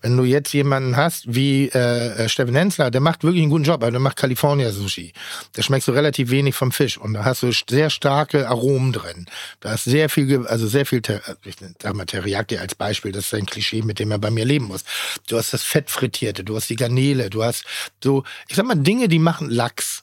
Wenn 0.00 0.16
du 0.16 0.24
jetzt 0.24 0.52
jemanden 0.52 0.96
hast 0.96 1.34
wie 1.34 1.68
äh, 1.68 2.24
äh, 2.24 2.28
Steffen 2.28 2.54
Hensler, 2.54 2.90
der 2.90 3.00
macht 3.00 3.22
wirklich 3.22 3.42
einen 3.42 3.50
guten 3.50 3.64
Job, 3.64 3.82
aber 3.82 3.90
der 3.90 4.00
macht 4.00 4.16
California 4.16 4.70
Sushi. 4.72 5.12
Da 5.52 5.62
schmeckst 5.62 5.86
du 5.88 5.92
relativ 5.92 6.30
wenig 6.30 6.54
vom 6.54 6.72
Fisch 6.72 6.98
und 6.98 7.12
da 7.14 7.24
hast 7.24 7.42
du 7.42 7.52
sehr 7.68 7.90
starke 7.90 8.48
Aromen 8.48 8.92
drin. 8.92 9.26
Da 9.60 9.74
ist 9.74 9.84
sehr 9.84 10.08
viel, 10.08 10.46
also 10.46 10.66
sehr 10.66 10.86
viel, 10.86 11.02
Ter 11.02 11.20
ich 11.44 11.56
sag 11.80 11.94
mal 11.94 12.06
Teriyaki 12.06 12.56
als 12.58 12.74
Beispiel, 12.74 13.12
das 13.12 13.26
ist 13.26 13.34
ein 13.34 13.46
Klischee, 13.46 13.82
mit 13.82 13.98
dem 13.98 14.10
er 14.10 14.18
bei 14.18 14.30
mir 14.30 14.44
leben 14.44 14.66
muss. 14.66 14.84
Du 15.28 15.36
hast 15.36 15.52
das 15.52 15.62
Fett 15.62 15.90
frittierte, 15.90 16.44
du 16.44 16.56
hast 16.56 16.68
die 16.70 16.76
Garnele, 16.76 17.30
du 17.30 17.44
hast 17.44 17.64
so, 18.02 18.24
ich 18.48 18.56
sag 18.56 18.66
mal 18.66 18.74
Dinge, 18.74 19.08
die 19.08 19.18
machen 19.18 19.50
Lachs, 19.50 20.02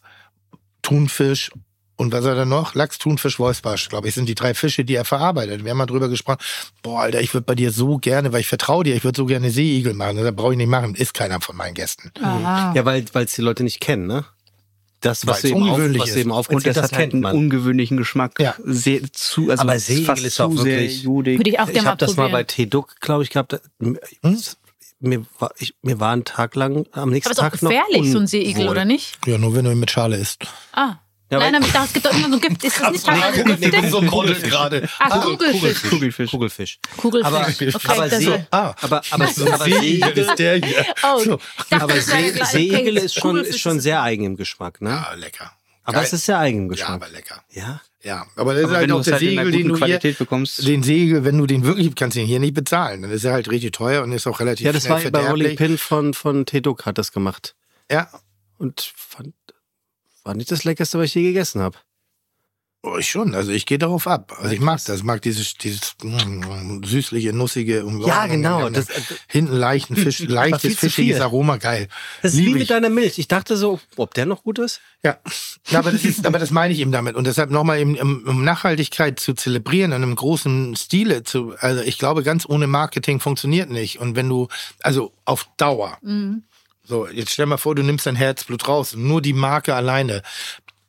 Thunfisch 0.84 1.52
und 1.96 2.12
was 2.12 2.26
hat 2.26 2.38
er 2.38 2.46
noch? 2.46 2.74
Lachs, 2.76 2.98
Thunfisch, 2.98 3.40
Wolfsbarsch, 3.40 3.90
glaube 3.90 4.08
ich, 4.08 4.16
sind 4.16 4.28
die 4.28 4.36
drei 4.36 4.54
Fische, 4.54 4.84
die 4.84 4.96
er 4.96 5.06
verarbeitet. 5.06 5.64
Wir 5.64 5.72
haben 5.72 5.78
mal 5.78 5.86
drüber 5.86 6.10
gesprochen. 6.10 6.40
Boah, 6.82 7.02
Alter, 7.02 7.22
ich 7.22 7.34
würde 7.34 7.46
bei 7.46 7.56
dir 7.56 7.72
so 7.72 7.98
gerne, 7.98 8.34
weil 8.34 8.42
ich 8.42 8.48
vertraue 8.48 8.84
dir, 8.84 8.96
ich 8.96 9.04
würde 9.04 9.18
so 9.18 9.26
gerne 9.26 9.52
Seeigel 9.52 9.94
machen. 9.94 10.18
Das 10.18 10.36
brauche 10.36 10.54
ich 10.54 10.58
nicht 10.58 10.68
machen, 10.70 10.96
ist 10.96 11.14
keiner 11.14 11.40
von 11.42 11.56
meinen 11.56 11.74
Gästen. 11.76 12.12
aha. 12.22 12.74
Ja, 12.76 12.86
weil 12.86 13.06
es 13.14 13.36
die 13.36 13.42
Leute 13.42 13.64
nicht 13.64 13.80
kennen, 13.80 14.08
ne? 14.08 14.26
Das, 15.02 15.28
was 15.28 15.44
eben, 15.44 15.56
auf, 15.62 15.62
ungewöhnlich 15.72 16.02
was 16.02 16.16
eben 16.16 16.32
Und 16.32 16.38
aufgezählt 16.38 16.78
das 16.78 16.84
hat 16.86 16.94
halt 16.98 17.12
einen 17.12 17.22
man. 17.24 17.36
ungewöhnlichen 17.36 17.98
Geschmack. 17.98 18.40
Ja. 18.40 18.56
Sehr, 18.64 19.02
zu, 19.12 19.50
also 19.52 19.62
Aber 19.64 19.78
Seeigel 19.78 20.06
fast 20.06 20.24
ist 20.24 20.40
auch 20.40 20.52
sehr 20.56 20.80
wirklich- 20.80 21.04
judig. 21.04 21.40
Würde 21.40 21.50
ich 21.50 21.60
auch 21.60 21.68
Ich 21.68 21.74
gerne 21.74 21.90
habe 21.90 21.98
das 21.98 22.16
mal 22.16 22.30
bei. 22.30 22.44
T-Duck, 22.44 23.02
glaube 23.02 23.24
ich, 23.24 23.30
gehabt. 23.30 23.60
Mir, 23.80 24.00
mir, 25.02 25.26
war, 25.40 25.52
ich, 25.58 25.76
mir 25.82 26.00
war 26.00 26.14
ein 26.16 26.24
Tag 26.24 26.56
lang 26.56 26.86
am 26.94 27.10
nächsten 27.10 27.28
Aber 27.30 27.34
ist 27.34 27.40
auch 27.40 27.52
Tag 27.52 27.62
noch 27.62 27.70
gefährlich, 27.70 28.12
so 28.14 28.20
ein 28.20 28.28
Seeigel, 28.28 28.70
oder 28.70 28.86
nicht? 28.86 29.18
Ja, 29.28 29.38
nur 29.38 29.54
wenn 29.54 29.66
du 29.66 29.72
ihn 29.72 29.80
mit 29.80 29.92
Schale 29.92 30.16
isst. 30.16 30.46
Ah. 30.72 30.96
Ja, 31.32 31.40
Nein, 31.40 31.56
aber 31.56 31.66
ich 31.66 31.72
dachte, 31.72 31.88
es 31.88 31.94
gibt 31.94 32.06
doch 32.06 32.14
immer 32.14 32.30
so 32.30 32.40
Gift. 32.40 32.64
Ist 32.64 32.80
das 32.80 32.92
nicht 32.92 33.06
teilweise 33.06 33.44
giftig? 33.44 33.90
so 33.90 34.02
Kugelfisch 34.02 34.50
gerade. 34.50 34.88
Ah, 35.00 35.18
Kugelfisch. 35.20 35.82
Kugelfisch. 35.90 36.30
Kugelfisch. 36.32 36.80
Kugelfisch. 36.98 37.28
Aber, 37.28 37.48
okay, 37.48 37.72
aber, 37.88 38.10
See, 38.10 38.24
soll- 38.26 38.48
Ah. 38.52 38.76
aber, 38.82 39.02
aber, 39.02 39.02
aber 39.12 39.28
Seeigel, 39.28 40.18
ist 40.20 40.36
der 40.38 40.56
hier. 40.58 40.86
Oh, 41.04 41.20
So. 41.24 41.40
aber 41.72 42.00
See, 42.00 42.34
okay, 42.40 42.90
ist 42.92 43.16
schon, 43.16 43.22
Kugelfisch 43.32 43.56
ist 43.56 43.62
schon 43.62 43.80
sehr 43.80 44.04
eigen 44.04 44.26
im 44.26 44.36
Geschmack, 44.38 44.80
ne? 44.82 44.90
Ja, 44.92 45.14
lecker. 45.16 45.52
aber 45.84 45.94
Geil. 45.96 46.04
es 46.06 46.14
ist 46.14 46.26
sehr 46.26 46.38
eigen 46.38 46.60
im 46.60 46.66
Ja, 46.66 46.70
Geschmack. 46.72 46.90
aber 46.92 47.10
lecker. 47.10 47.44
Ja? 47.52 47.82
Ja, 48.04 48.26
aber 48.36 48.54
das 48.54 48.64
ist 48.64 48.66
Aber 48.66 48.74
halt 48.76 48.82
wenn 48.84 48.90
du 48.90 48.98
auch 49.00 49.04
der 49.04 49.14
halt 49.14 49.20
Segel, 49.22 49.52
den 49.52 49.68
du 49.70 49.76
hier, 49.76 49.78
Qualität 49.78 50.18
bekommst. 50.20 50.68
den 50.68 50.84
Segel, 50.84 51.24
wenn 51.24 51.38
du 51.38 51.46
den 51.48 51.64
wirklich, 51.64 51.96
kannst 51.96 52.18
du 52.18 52.22
ihn 52.22 52.28
hier 52.28 52.42
nicht 52.42 52.54
bezahlen. 52.54 53.02
Dann 53.02 53.12
ist 53.12 53.24
er 53.24 53.32
halt 53.32 53.50
richtig 53.50 53.72
teuer 53.72 54.04
und 54.04 54.12
ist 54.12 54.28
auch 54.28 54.40
relativ 54.42 54.66
Ja, 54.66 54.74
das 54.74 54.88
war 54.90 55.00
bei 55.00 55.26
Rolling. 55.30 55.56
Pin 55.56 55.78
von, 55.78 56.14
von 56.14 56.46
T-Duck 56.46 56.86
hat 56.86 56.98
das 56.98 57.12
gemacht. 57.14 57.56
Ja, 57.90 58.10
Und 58.58 58.92
fand, 58.96 59.34
war 60.24 60.34
nicht 60.36 60.52
das 60.52 60.64
Leckerste, 60.64 60.98
was 61.00 61.06
ich 61.06 61.16
je 61.16 61.24
gegessen 61.24 61.62
habe. 61.62 61.78
Oh, 62.86 62.98
ich 62.98 63.08
schon. 63.10 63.34
Also 63.34 63.54
ich 63.54 63.66
gehe 63.66 63.78
darauf 63.78 64.08
ab. 64.08 64.36
Also 64.42 64.54
ich 64.54 64.60
mag 64.60 64.78
das. 64.84 64.98
Ich 64.98 65.04
mag 65.06 65.22
dieses, 65.22 65.54
dieses 65.54 65.96
mm, 66.04 66.84
süßliche, 66.84 67.32
nussige. 67.32 67.86
und- 67.86 68.06
Ja, 68.06 68.28
genau. 68.28 68.70
Das, 68.70 68.88
Das- 68.88 68.98
Hinten 69.30 69.54
leichten 69.54 69.96
Fisch, 69.96 70.20
leichtes, 70.28 70.76
fischiges. 70.80 71.22
Aroma, 71.22 71.56
geil. 71.56 71.88
Das 72.22 72.34
ist 72.34 72.40
Lieb 72.40 72.48
wie 72.48 72.52
ich. 72.52 72.56
mit 72.58 72.70
deiner 72.72 72.90
Milch. 72.90 73.20
Ich 73.20 73.30
dachte 73.30 73.56
so, 73.56 73.80
ob 73.96 74.14
der 74.16 74.26
noch 74.26 74.44
gut 74.44 74.60
ist. 74.60 74.82
Ja, 75.02 75.18
Ja, 75.70 75.80
aber 75.80 75.94
das, 75.94 76.04
ist, 76.04 76.26
aber 76.26 76.40
das 76.40 76.52
meine 76.52 76.74
ich 76.74 76.80
eben 76.82 76.92
damit. 76.92 77.16
Und 77.16 77.26
deshalb 77.26 77.52
nochmal 77.52 77.80
eben, 77.80 77.98
um, 78.00 78.44
Nachhaltigkeit 78.44 79.18
zu 79.18 79.34
zelebrieren 79.34 79.94
in 79.94 80.04
einem 80.04 80.16
großen 80.18 80.76
Stile 80.76 81.24
zu, 81.24 81.54
also 81.60 81.82
ich 81.84 81.98
glaube, 81.98 82.22
ganz 82.24 82.46
ohne 82.46 82.68
Marketing 82.68 83.22
funktioniert 83.22 83.70
nicht. 83.70 84.00
Und 84.00 84.18
wenn 84.18 84.28
du, 84.28 84.50
also 84.82 85.14
auf 85.24 85.48
Dauer, 85.56 86.00
so, 86.86 87.08
jetzt 87.08 87.32
stell 87.32 87.46
mal 87.46 87.58
vor, 87.58 87.76
du 87.76 87.84
nimmst 87.84 88.06
dein 88.06 88.16
Herzblut 88.16 88.68
raus, 88.68 88.96
nur 88.96 89.22
die 89.22 89.34
Marke 89.34 89.74
alleine. 89.74 90.22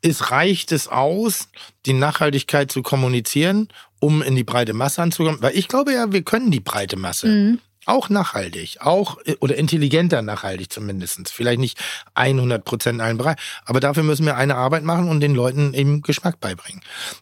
Es 0.02 0.30
reicht 0.30 0.72
es 0.72 0.88
aus, 0.88 1.48
die 1.86 1.92
Nachhaltigkeit 1.92 2.70
zu 2.70 2.82
kommunizieren, 2.82 3.68
um 4.00 4.22
in 4.22 4.34
die 4.34 4.44
breite 4.44 4.74
Masse 4.74 5.00
anzukommen? 5.00 5.40
Weil 5.40 5.56
ich 5.56 5.68
glaube 5.68 5.92
ja, 5.94 6.12
wir 6.12 6.22
können 6.22 6.50
die 6.50 6.60
breite 6.60 6.96
Masse. 6.96 7.58
Auch 7.86 8.08
nachhaltig, 8.08 8.78
auch 8.80 9.18
oder 9.40 9.56
intelligenter 9.56 10.22
nachhaltig 10.22 10.72
zumindest. 10.72 11.30
Vielleicht 11.30 11.60
nicht 11.60 11.78
100 12.14 12.64
Prozent 12.64 12.96
in 12.96 13.00
allen 13.02 13.18
Bereichen, 13.18 13.38
aber 13.66 13.78
dafür 13.78 14.02
müssen 14.02 14.24
wir 14.24 14.36
eine 14.36 14.56
Arbeit 14.56 14.84
machen 14.84 15.08
und 15.08 15.20
den 15.20 15.34
Leuten 15.34 15.74
eben 15.74 16.00
Geschmack 16.00 16.40
beibringen. 16.40 16.80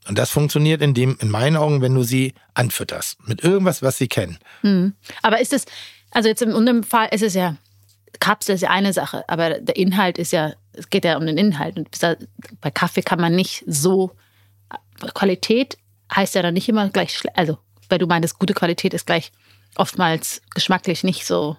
Und 0.08 0.18
das 0.18 0.30
funktioniert 0.30 0.80
in 0.80 0.94
dem, 0.94 1.16
in 1.20 1.30
meinen 1.30 1.56
Augen, 1.56 1.82
wenn 1.82 1.94
du 1.94 2.04
sie 2.04 2.34
anfütterst 2.54 3.18
mit 3.26 3.42
irgendwas, 3.42 3.82
was 3.82 3.98
sie 3.98 4.08
kennen. 4.08 4.38
Aber 5.22 5.40
ist 5.40 5.52
es, 5.52 5.64
also 6.12 6.28
jetzt 6.28 6.42
in 6.42 6.52
unserem 6.52 6.84
Fall 6.84 7.08
ist 7.10 7.22
es 7.22 7.34
ja, 7.34 7.56
Kapsel 8.20 8.54
ist 8.54 8.60
ja 8.60 8.70
eine 8.70 8.92
Sache, 8.92 9.24
aber 9.28 9.60
der 9.60 9.76
Inhalt 9.76 10.18
ist 10.18 10.32
ja, 10.32 10.52
es 10.72 10.90
geht 10.90 11.04
ja 11.04 11.16
um 11.16 11.26
den 11.26 11.38
Inhalt. 11.38 11.76
Und 11.76 11.88
bei 12.60 12.70
Kaffee 12.70 13.02
kann 13.02 13.20
man 13.20 13.34
nicht 13.34 13.64
so, 13.66 14.12
Qualität 15.14 15.78
heißt 16.14 16.34
ja 16.34 16.42
dann 16.42 16.54
nicht 16.54 16.68
immer 16.68 16.88
gleich, 16.90 17.22
also 17.34 17.58
weil 17.88 17.98
du 17.98 18.06
meinst, 18.06 18.38
gute 18.38 18.54
Qualität 18.54 18.94
ist 18.94 19.06
gleich 19.06 19.32
oftmals 19.76 20.42
geschmacklich 20.54 21.04
nicht 21.04 21.26
so 21.26 21.56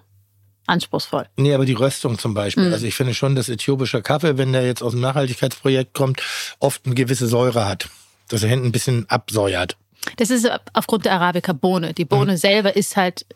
anspruchsvoll. 0.66 1.28
Nee, 1.36 1.54
aber 1.54 1.66
die 1.66 1.74
Röstung 1.74 2.18
zum 2.18 2.34
Beispiel. 2.34 2.72
Also 2.72 2.86
ich 2.86 2.94
finde 2.94 3.14
schon, 3.14 3.34
dass 3.34 3.48
äthiopischer 3.48 4.02
Kaffee, 4.02 4.38
wenn 4.38 4.52
der 4.52 4.66
jetzt 4.66 4.82
aus 4.82 4.92
dem 4.92 5.00
Nachhaltigkeitsprojekt 5.00 5.94
kommt, 5.94 6.22
oft 6.58 6.86
eine 6.86 6.94
gewisse 6.94 7.26
Säure 7.26 7.68
hat. 7.68 7.88
Dass 8.28 8.42
er 8.42 8.48
hinten 8.48 8.66
ein 8.66 8.72
bisschen 8.72 9.08
absäuert. 9.10 9.76
Das 10.16 10.30
ist 10.30 10.48
aufgrund 10.72 11.04
der 11.04 11.12
Arabica-Bohne. 11.12 11.92
Die 11.92 12.04
Bohne 12.04 12.38
selber 12.38 12.74
ist 12.74 12.96
halt 12.96 13.26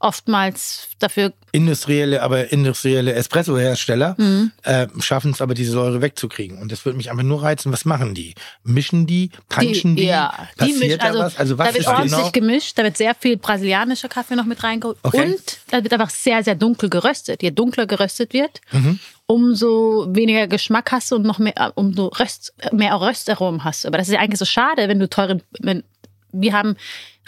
oftmals 0.00 0.88
dafür 0.98 1.32
Industrielle, 1.52 2.22
aber 2.22 2.52
industrielle 2.52 3.12
Espresso-Hersteller 3.12 4.16
äh, 4.62 4.86
schaffen 5.00 5.32
es 5.32 5.40
aber, 5.40 5.54
diese 5.54 5.72
Säure 5.72 6.00
wegzukriegen. 6.00 6.58
Und 6.58 6.70
das 6.70 6.84
würde 6.84 6.96
mich 6.96 7.10
einfach 7.10 7.24
nur 7.24 7.42
reizen. 7.42 7.72
Was 7.72 7.84
machen 7.84 8.14
die? 8.14 8.34
Mischen 8.62 9.06
die? 9.06 9.30
Punchen 9.48 9.96
die? 9.96 10.04
Ja, 10.06 10.32
die 10.54 10.72
Passiert 10.72 10.78
misch, 10.80 10.96
da 10.98 11.06
also, 11.06 11.18
was? 11.18 11.36
Also 11.38 11.58
was 11.58 11.68
da 11.68 11.74
wird 11.74 11.80
ist 11.82 11.88
ordentlich 11.88 12.12
genau? 12.18 12.30
gemischt, 12.30 12.78
da 12.78 12.84
wird 12.84 12.96
sehr 12.96 13.14
viel 13.16 13.36
brasilianischer 13.36 14.08
Kaffee 14.08 14.36
noch 14.36 14.44
mit 14.44 14.62
reingeholt 14.62 14.98
Okay. 15.02 15.24
und 15.32 15.58
da 15.70 15.82
wird 15.82 15.92
einfach 15.92 16.10
sehr, 16.10 16.42
sehr 16.44 16.54
dunkel 16.54 16.88
geröstet. 16.88 17.42
Je 17.42 17.50
dunkler 17.50 17.86
geröstet 17.86 18.32
wird, 18.32 18.60
Mhm. 18.72 19.00
umso 19.26 20.06
weniger 20.10 20.46
Geschmack 20.46 20.92
hast 20.92 21.10
du 21.10 21.16
und 21.16 21.22
noch 21.22 21.38
mehr, 21.38 21.72
umso 21.74 22.06
Röst, 22.08 22.52
mehr 22.72 22.94
auch 22.96 23.02
Röstaromen 23.02 23.64
hast 23.64 23.84
du. 23.84 23.88
Aber 23.88 23.98
das 23.98 24.08
ist 24.08 24.14
ja 24.14 24.20
eigentlich 24.20 24.38
so 24.38 24.44
schade, 24.44 24.88
wenn 24.88 24.98
du 25.00 25.08
teuren, 25.08 25.42
wenn 25.60 25.82
wir 26.32 26.52
haben 26.52 26.76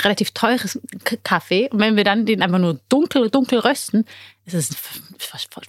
relativ 0.03 0.31
teures 0.33 0.79
K- 1.05 1.17
Kaffee 1.23 1.69
und 1.71 1.79
wenn 1.81 1.97
wir 1.97 2.05
dann 2.05 2.27
den 2.27 2.43
einfach 2.43 2.59
nur 2.59 2.81
dunkel, 2.89 3.31
dunkel 3.31 3.59
rösten, 3.61 4.05
ist 4.47 4.55
es 4.55 4.71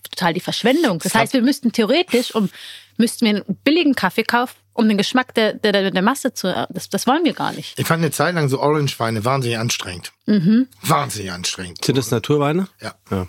total 0.09 0.33
die 0.33 0.39
Verschwendung. 0.39 0.99
Das 0.99 1.13
heißt, 1.13 1.33
wir 1.33 1.41
müssten 1.41 1.71
theoretisch, 1.71 2.33
um, 2.33 2.49
müssten 2.97 3.25
wir 3.25 3.35
einen 3.35 3.57
billigen 3.63 3.93
Kaffee 3.95 4.23
kaufen, 4.23 4.55
um 4.73 4.87
den 4.87 4.97
Geschmack 4.97 5.33
der, 5.35 5.53
der, 5.53 5.71
der, 5.71 5.91
der 5.91 6.01
Masse 6.01 6.33
zu, 6.33 6.47
das, 6.71 6.89
das 6.89 7.05
wollen 7.05 7.23
wir 7.23 7.33
gar 7.33 7.51
nicht. 7.53 7.77
Ich 7.77 7.85
fand 7.85 8.01
eine 8.01 8.11
Zeit 8.11 8.33
lang 8.33 8.49
so 8.49 8.59
Orange-Weine 8.59 9.23
wahnsinnig 9.23 9.59
anstrengend. 9.59 10.11
Mhm. 10.25 10.67
Wahnsinnig 10.81 11.31
anstrengend. 11.31 11.85
Sind 11.85 11.97
das 11.97 12.09
Naturweine? 12.09 12.67
Ja. 12.81 12.95
Ja. 13.11 13.27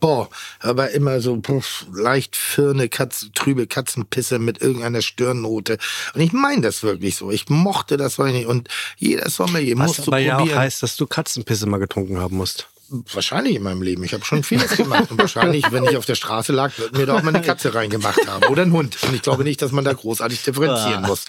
Boah, 0.00 0.28
aber 0.60 0.90
immer 0.90 1.20
so 1.20 1.36
puff, 1.40 1.86
leicht 1.92 2.36
firne, 2.36 2.88
Katz, 2.88 3.26
trübe 3.34 3.66
Katzenpisse 3.66 4.38
mit 4.38 4.60
irgendeiner 4.60 5.02
Stirnnote. 5.02 5.78
Und 6.14 6.20
ich 6.20 6.32
meine 6.32 6.62
das 6.62 6.82
wirklich 6.82 7.16
so. 7.16 7.30
Ich 7.30 7.48
mochte 7.48 7.96
das 7.96 8.18
wirklich 8.18 8.36
nicht. 8.36 8.46
Und 8.46 8.68
jeder 8.96 9.28
Sommelier 9.30 9.78
Was 9.78 9.96
so 9.96 10.02
aber 10.08 10.18
ja 10.18 10.36
auch 10.36 10.40
probieren. 10.40 10.58
heißt, 10.58 10.82
dass 10.82 10.96
du 10.96 11.06
Katzenpisse 11.06 11.66
mal 11.66 11.78
getrunken 11.78 12.18
haben 12.18 12.36
musst. 12.36 12.68
Wahrscheinlich 13.12 13.56
in 13.56 13.62
meinem 13.62 13.82
Leben. 13.82 14.02
Ich 14.04 14.14
habe 14.14 14.24
schon 14.24 14.42
vieles 14.42 14.76
gemacht. 14.76 15.10
Und 15.10 15.18
wahrscheinlich, 15.18 15.70
wenn 15.72 15.84
ich 15.84 15.96
auf 15.98 16.06
der 16.06 16.14
Straße 16.14 16.52
lag, 16.52 16.76
wird 16.78 16.96
mir 16.96 17.04
da 17.04 17.16
auch 17.16 17.22
mal 17.22 17.34
eine 17.34 17.44
Katze 17.44 17.74
reingemacht 17.74 18.26
haben. 18.26 18.46
Oder 18.46 18.62
ein 18.62 18.72
Hund. 18.72 18.96
Und 19.02 19.14
ich 19.14 19.20
glaube 19.20 19.44
nicht, 19.44 19.60
dass 19.60 19.72
man 19.72 19.84
da 19.84 19.92
großartig 19.92 20.42
differenzieren 20.42 21.02
muss. 21.02 21.26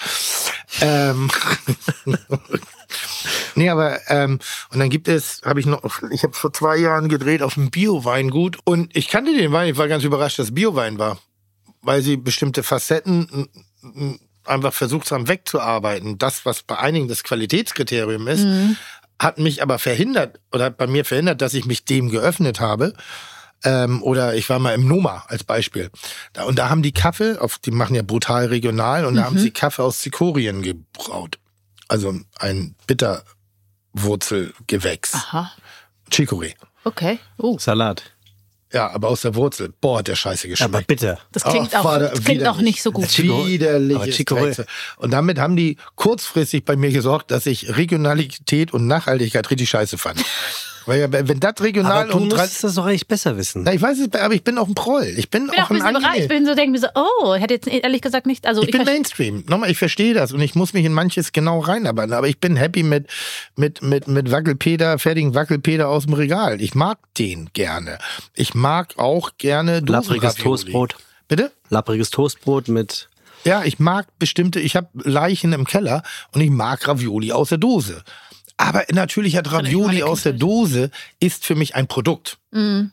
Ähm. 0.82 1.30
nee, 3.56 3.70
aber 3.70 4.00
ähm, 4.10 4.40
und 4.72 4.80
dann 4.80 4.90
gibt 4.90 5.08
es, 5.08 5.42
habe 5.46 5.60
ich 5.60 5.66
noch, 5.66 5.84
ich 6.12 6.24
habe 6.24 6.34
vor 6.34 6.54
zwei 6.54 6.78
Jahren 6.78 7.10
gedreht 7.10 7.42
auf 7.42 7.58
einem 7.58 7.70
Bio-Weingut 7.70 8.58
und 8.64 8.96
ich 8.96 9.08
kannte 9.08 9.36
den 9.36 9.52
Wein, 9.52 9.72
ich 9.72 9.78
war 9.78 9.88
ganz 9.88 10.04
überrascht, 10.04 10.40
dass 10.40 10.54
Bio-Wein 10.54 11.00
war. 11.00 11.20
Weil 11.82 12.02
sie 12.02 12.18
bestimmte 12.18 12.62
Facetten 12.64 13.48
einfach 14.46 14.74
versucht 14.74 15.12
haben 15.12 15.28
wegzuarbeiten, 15.28 16.18
das, 16.18 16.46
was 16.46 16.64
bei 16.64 16.78
einigen 16.78 17.08
das 17.08 17.24
Qualitätskriterium 17.24 18.28
ist, 18.28 18.46
hat 19.20 19.38
mich 19.38 19.62
aber 19.62 19.80
verhindert 19.80 20.40
oder 20.52 20.66
hat 20.66 20.78
bei 20.78 20.88
mir 20.88 21.06
verhindert, 21.06 21.42
dass 21.42 21.54
ich 21.54 21.66
mich 21.66 21.86
dem 21.86 22.10
geöffnet 22.10 22.60
habe. 22.60 22.94
Ähm, 23.64 24.02
oder 24.04 24.36
ich 24.36 24.50
war 24.50 24.60
mal 24.60 24.74
im 24.74 24.88
Noma 24.88 25.26
als 25.28 25.44
Beispiel. 25.44 25.90
Da, 26.32 26.44
und 26.44 26.58
da 26.58 26.70
haben 26.70 26.82
die 26.82 26.94
Kaffee, 26.94 27.38
auf, 27.38 27.58
die 27.60 27.72
machen 27.72 27.94
ja 27.94 28.04
brutal 28.04 28.46
regional, 28.46 29.06
und 29.06 29.16
da 29.16 29.26
haben 29.26 29.38
sie 29.38 29.52
Kaffee 29.52 29.84
aus 29.84 30.00
Zikorien 30.00 30.62
gebraut. 30.62 31.39
Also 31.90 32.18
ein 32.40 32.76
Bitterwurzelgewächs. 32.88 35.16
Aha. 35.16 35.52
Chicorée. 36.10 36.54
Okay. 36.86 37.20
Oh, 37.38 37.60
Salat. 37.60 38.14
Ja, 38.72 38.92
aber 38.92 39.08
aus 39.08 39.22
der 39.22 39.34
Wurzel. 39.34 39.74
Boah, 39.82 40.00
hat 40.00 40.08
der 40.08 40.16
Scheiße 40.16 40.48
geschmeckt. 40.48 40.74
Aber 40.74 40.84
bitte. 40.84 41.18
das 41.32 41.44
klingt, 41.44 41.74
Ach, 41.74 41.80
auch, 41.80 41.84
Vater, 41.84 42.10
das 42.10 42.24
klingt 42.24 42.48
auch 42.48 42.62
nicht 42.62 42.84
so 42.84 42.92
gut. 42.92 43.18
Widerlich. 43.18 43.98
Aber 43.98 44.06
Chicorée. 44.06 44.66
Und 44.98 45.12
damit 45.12 45.40
haben 45.40 45.56
die 45.56 45.78
kurzfristig 45.96 46.66
bei 46.66 46.76
mir 46.76 46.92
gesorgt, 46.92 47.32
dass 47.32 47.48
ich 47.48 47.76
Regionalität 47.76 48.72
und 48.72 48.86
Nachhaltigkeit 48.86 49.50
richtig 49.50 49.70
scheiße 49.70 49.98
fand. 49.98 50.24
Weil 50.86 51.00
ja, 51.02 51.08
wenn 51.12 51.40
das 51.40 51.54
regional 51.62 52.04
Aber 52.04 52.12
du 52.12 52.18
und 52.18 52.30
musst 52.30 52.64
das 52.64 52.76
doch 52.76 52.86
eigentlich 52.86 53.08
besser 53.08 53.38
wissen. 53.38 53.64
Na, 53.64 53.74
ich 53.74 53.82
weiß 53.82 54.00
es, 54.00 54.14
aber 54.20 54.34
ich 54.34 54.44
bin 54.44 54.58
auch 54.58 54.68
ein 54.68 54.76
Proll. 54.76 55.04
Ich 55.18 55.30
bin, 55.30 55.46
Ich 55.46 55.52
bin 55.52 55.60
auch 55.60 55.66
auch 55.66 55.70
ein 55.70 55.76
bisschen 55.78 55.96
überrascht. 55.98 56.20
Ich 56.20 56.28
bin 56.28 56.46
so, 56.46 56.56
denke 56.56 56.72
mir 56.72 56.80
so, 56.80 56.88
oh, 56.96 57.34
ich 57.36 57.42
hätte 57.42 57.54
jetzt 57.54 57.68
ehrlich 57.68 58.02
gesagt 58.02 58.26
nicht, 58.26 58.46
also 58.48 58.62
Ich 58.62 58.72
bin 58.72 58.82
verstehe- 58.82 58.94
Mainstream. 58.96 59.44
Nochmal, 59.48 59.70
ich 59.72 59.78
verstehe 59.78 60.14
das 60.14 60.32
und 60.32 60.42
ich 60.42 60.56
muss 60.56 60.74
mich 60.74 60.86
in 60.86 60.94
manches 60.94 61.32
genau 61.32 61.60
reinarbeiten. 61.60 62.14
Aber 62.14 62.28
ich 62.28 62.40
bin 62.40 62.56
happy 62.56 62.84
mit, 62.84 63.08
mit, 63.56 63.82
mit, 63.82 64.08
mit 64.08 64.32
Wackelpeter, 64.32 64.98
fertigen 65.00 65.36
Wackelpeter 65.36 65.88
aus 65.90 66.06
dem 66.06 66.14
Regal. 66.14 66.62
Ich 66.62 66.76
mag 66.76 66.98
den 67.18 67.50
gerne. 67.54 67.98
Ich 68.34 68.54
mag 68.56 68.98
auch 68.98 69.32
gerne 69.38 69.80
Lappriges. 69.80 70.36
Toastbrot. 70.36 70.96
Bitte? 71.28 71.52
Lappriges 71.70 72.10
Toastbrot 72.10 72.68
mit. 72.70 73.10
Ja, 73.46 73.64
ich 73.64 73.80
mag 73.80 74.08
bestimmte, 74.20 74.60
ich 74.60 74.76
habe 74.76 74.88
Leichen 74.96 75.54
im 75.54 75.66
Keller 75.66 76.04
und 76.34 76.42
ich 76.42 76.50
mag 76.50 76.86
Ravioli 76.88 77.32
aus 77.32 77.50
der 77.50 77.58
Dose. 77.58 78.04
Aber 78.60 78.84
natürlich 78.92 79.38
hat 79.38 79.50
Ravioli 79.54 80.04
aus 80.04 80.24
der 80.24 80.34
Dose 80.34 80.92
ist 81.22 81.46
für 81.46 81.56
mich 81.56 81.76
ein 81.76 81.88
Produkt. 81.88 82.38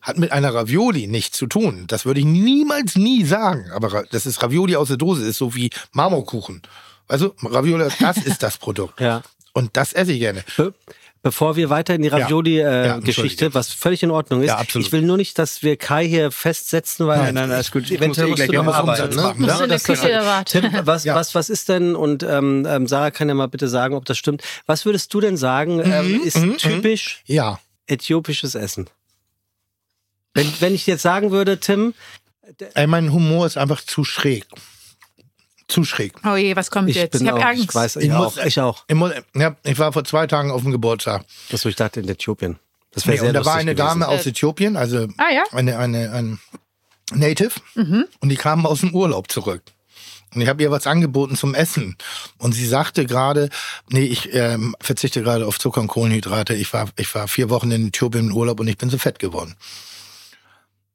Hat 0.01 0.17
mit 0.17 0.31
einer 0.31 0.55
Ravioli 0.55 1.09
nichts 1.09 1.37
zu 1.37 1.49
tun. 1.49 1.87
Das 1.89 2.07
würde 2.07 2.21
ich 2.21 2.27
niemals 2.27 2.95
nie 2.95 3.25
sagen. 3.25 3.73
Aber 3.73 4.05
das 4.13 4.27
ist 4.27 4.41
Ravioli 4.45 4.77
aus 4.77 4.89
der 4.89 4.97
Dose, 4.97 5.27
ist 5.27 5.39
so 5.39 5.57
wie 5.57 5.71
Marmorkuchen. 5.91 6.63
Also 7.09 7.35
Ravioli, 7.43 7.89
das 7.99 8.19
ist 8.19 8.45
das 8.45 8.59
Produkt. 8.59 9.01
Ja. 9.01 9.23
Und 9.55 9.77
das 9.77 9.93
esse 9.93 10.13
ich 10.13 10.21
gerne. 10.21 10.45
Be 11.27 11.31
bevor 11.31 11.57
wir 11.57 11.71
weiter 11.71 11.95
in 11.95 12.03
die 12.03 12.09
Ja, 12.09 12.17
Ravioli-Geschichte, 12.19 12.95
entschuldige. 13.47 13.55
was 13.55 13.73
völlig 13.73 14.03
in 14.03 14.11
Ordnung 14.11 14.43
ist. 14.43 14.47
Ja, 14.49 14.59
absolut. 14.59 14.87
ich 14.87 14.93
will 14.93 15.03
nur 15.03 15.17
nicht, 15.17 15.39
dass 15.39 15.63
wir 15.63 15.77
Kai 15.77 16.07
hier 16.07 16.31
festsetzen, 16.31 17.07
weil 17.07 17.19
Nein, 17.19 17.35
nein, 17.35 17.51
alles 17.51 17.71
gut. 17.73 17.83
Ich 17.91 17.91
muss 17.91 17.99
eventuell 18.19 18.27
eh 18.27 18.31
musst 18.31 18.37
gleich 18.37 18.49
du 18.51 18.55
noch 18.57 18.65
noch 18.65 18.75
arbeiten. 18.75 19.17
Ne? 19.17 19.35
Musst 19.37 19.61
in 19.61 19.69
der 19.69 19.79
das-. 19.79 20.45
Tim, 20.47 20.71
was, 20.87 21.05
Ja. 21.05 21.15
was, 21.15 21.35
was 21.35 21.51
ist 21.51 21.69
denn, 21.69 21.95
und 21.97 22.23
ähm, 22.23 22.67
ähm, 22.69 22.87
Sarah 22.87 23.11
kann 23.11 23.29
ja 23.29 23.35
mal 23.35 23.49
bitte 23.49 23.69
sagen, 23.69 23.95
ob 23.97 24.05
das 24.05 24.17
stimmt, 24.19 24.43
was 24.67 24.85
würdest 24.87 25.13
du 25.13 25.21
denn 25.21 25.37
sagen, 25.37 25.81
ähm, 25.85 26.23
ist 26.23 26.39
typisch 26.59 27.23
Ja. 27.27 27.59
äthiopisches 27.87 28.55
Essen? 28.55 28.89
Wenn, 30.35 30.51
wenn 30.61 30.75
ich 30.75 30.87
jetzt 30.87 31.03
sagen 31.03 31.33
würde, 31.33 31.59
Tim, 31.59 31.93
Ey, 32.75 32.87
mein 32.87 33.13
Humor 33.13 33.47
ist 33.47 33.57
einfach 33.59 33.83
zu 33.83 34.05
schräg. 34.05 34.47
Zu 35.69 35.85
schräg. 35.85 36.13
Oh 36.25 36.37
je, 36.37 36.55
was 36.55 36.71
kommt 36.71 36.89
ich 36.91 36.97
jetzt? 36.97 37.13
bin 37.13 37.23
ich 37.25 37.29
habe 37.33 37.45
Angst. 37.45 37.65
ich 37.65 37.75
weiß, 37.75 37.97
ich, 37.97 38.05
Ich 38.07 38.13
auch, 38.13 38.37
muss- 38.37 38.45
ich 38.45 38.61
auch. 38.61 38.85
Ich, 38.87 38.95
muss, 38.95 39.13
ja, 39.35 39.57
ich 39.65 39.79
war 39.79 39.93
vor 39.93 40.05
zwei 40.05 40.27
Tagen 40.27 40.51
auf 40.53 40.63
dem 40.63 40.71
Geburtstag. 40.71 41.25
Achso, 41.53 41.69
ich 41.69 41.77
dachte 41.77 42.01
in 42.01 42.09
Äthiopien. 42.09 42.59
Das 42.93 43.05
Nee, 43.05 43.13
wäre 43.13 43.19
sehr 43.21 43.29
und 43.31 43.35
da 43.35 43.45
war 43.45 43.57
eine 43.57 43.75
gewesen. 43.75 44.01
Dame 44.01 44.09
aus 44.09 44.25
Äthiopien, 44.27 44.77
also 44.77 45.07
Ah, 45.19 45.31
ja? 45.35 45.43
eine, 45.53 45.79
eine, 45.79 46.13
ein 46.13 46.39
Native, 47.13 47.51
und 47.75 48.29
die 48.29 48.37
kamen 48.37 48.65
aus 48.67 48.81
dem 48.81 48.95
Urlaub 48.95 49.31
zurück. 49.31 49.63
Und 50.35 50.41
ich 50.41 50.49
habe 50.49 50.63
ihr 50.63 50.71
was 50.71 50.87
angeboten 50.87 51.37
zum 51.37 51.55
Essen. 51.55 51.97
Und 52.39 52.53
sie 52.53 52.67
sagte 52.67 53.07
gerade, 53.07 53.49
nee, 53.89 54.05
ich 54.05 54.35
ähm, 54.35 54.75
verzichte 54.81 55.23
gerade 55.23 55.47
auf 55.47 55.59
Zucker 55.59 55.81
und 55.81 55.87
Kohlenhydrate. 55.89 56.55
Ich 56.55 56.73
war, 56.73 56.89
ich 56.97 57.15
war 57.15 57.29
vier 57.29 57.49
Wochen 57.51 57.71
in 57.71 57.89
Äthiopien 57.89 58.29
im 58.31 58.37
Urlaub 58.37 58.61
und 58.61 58.67
ich 58.69 58.77
bin 58.77 58.91
so 58.91 58.99
fett 58.99 59.19
geworden. 59.19 59.57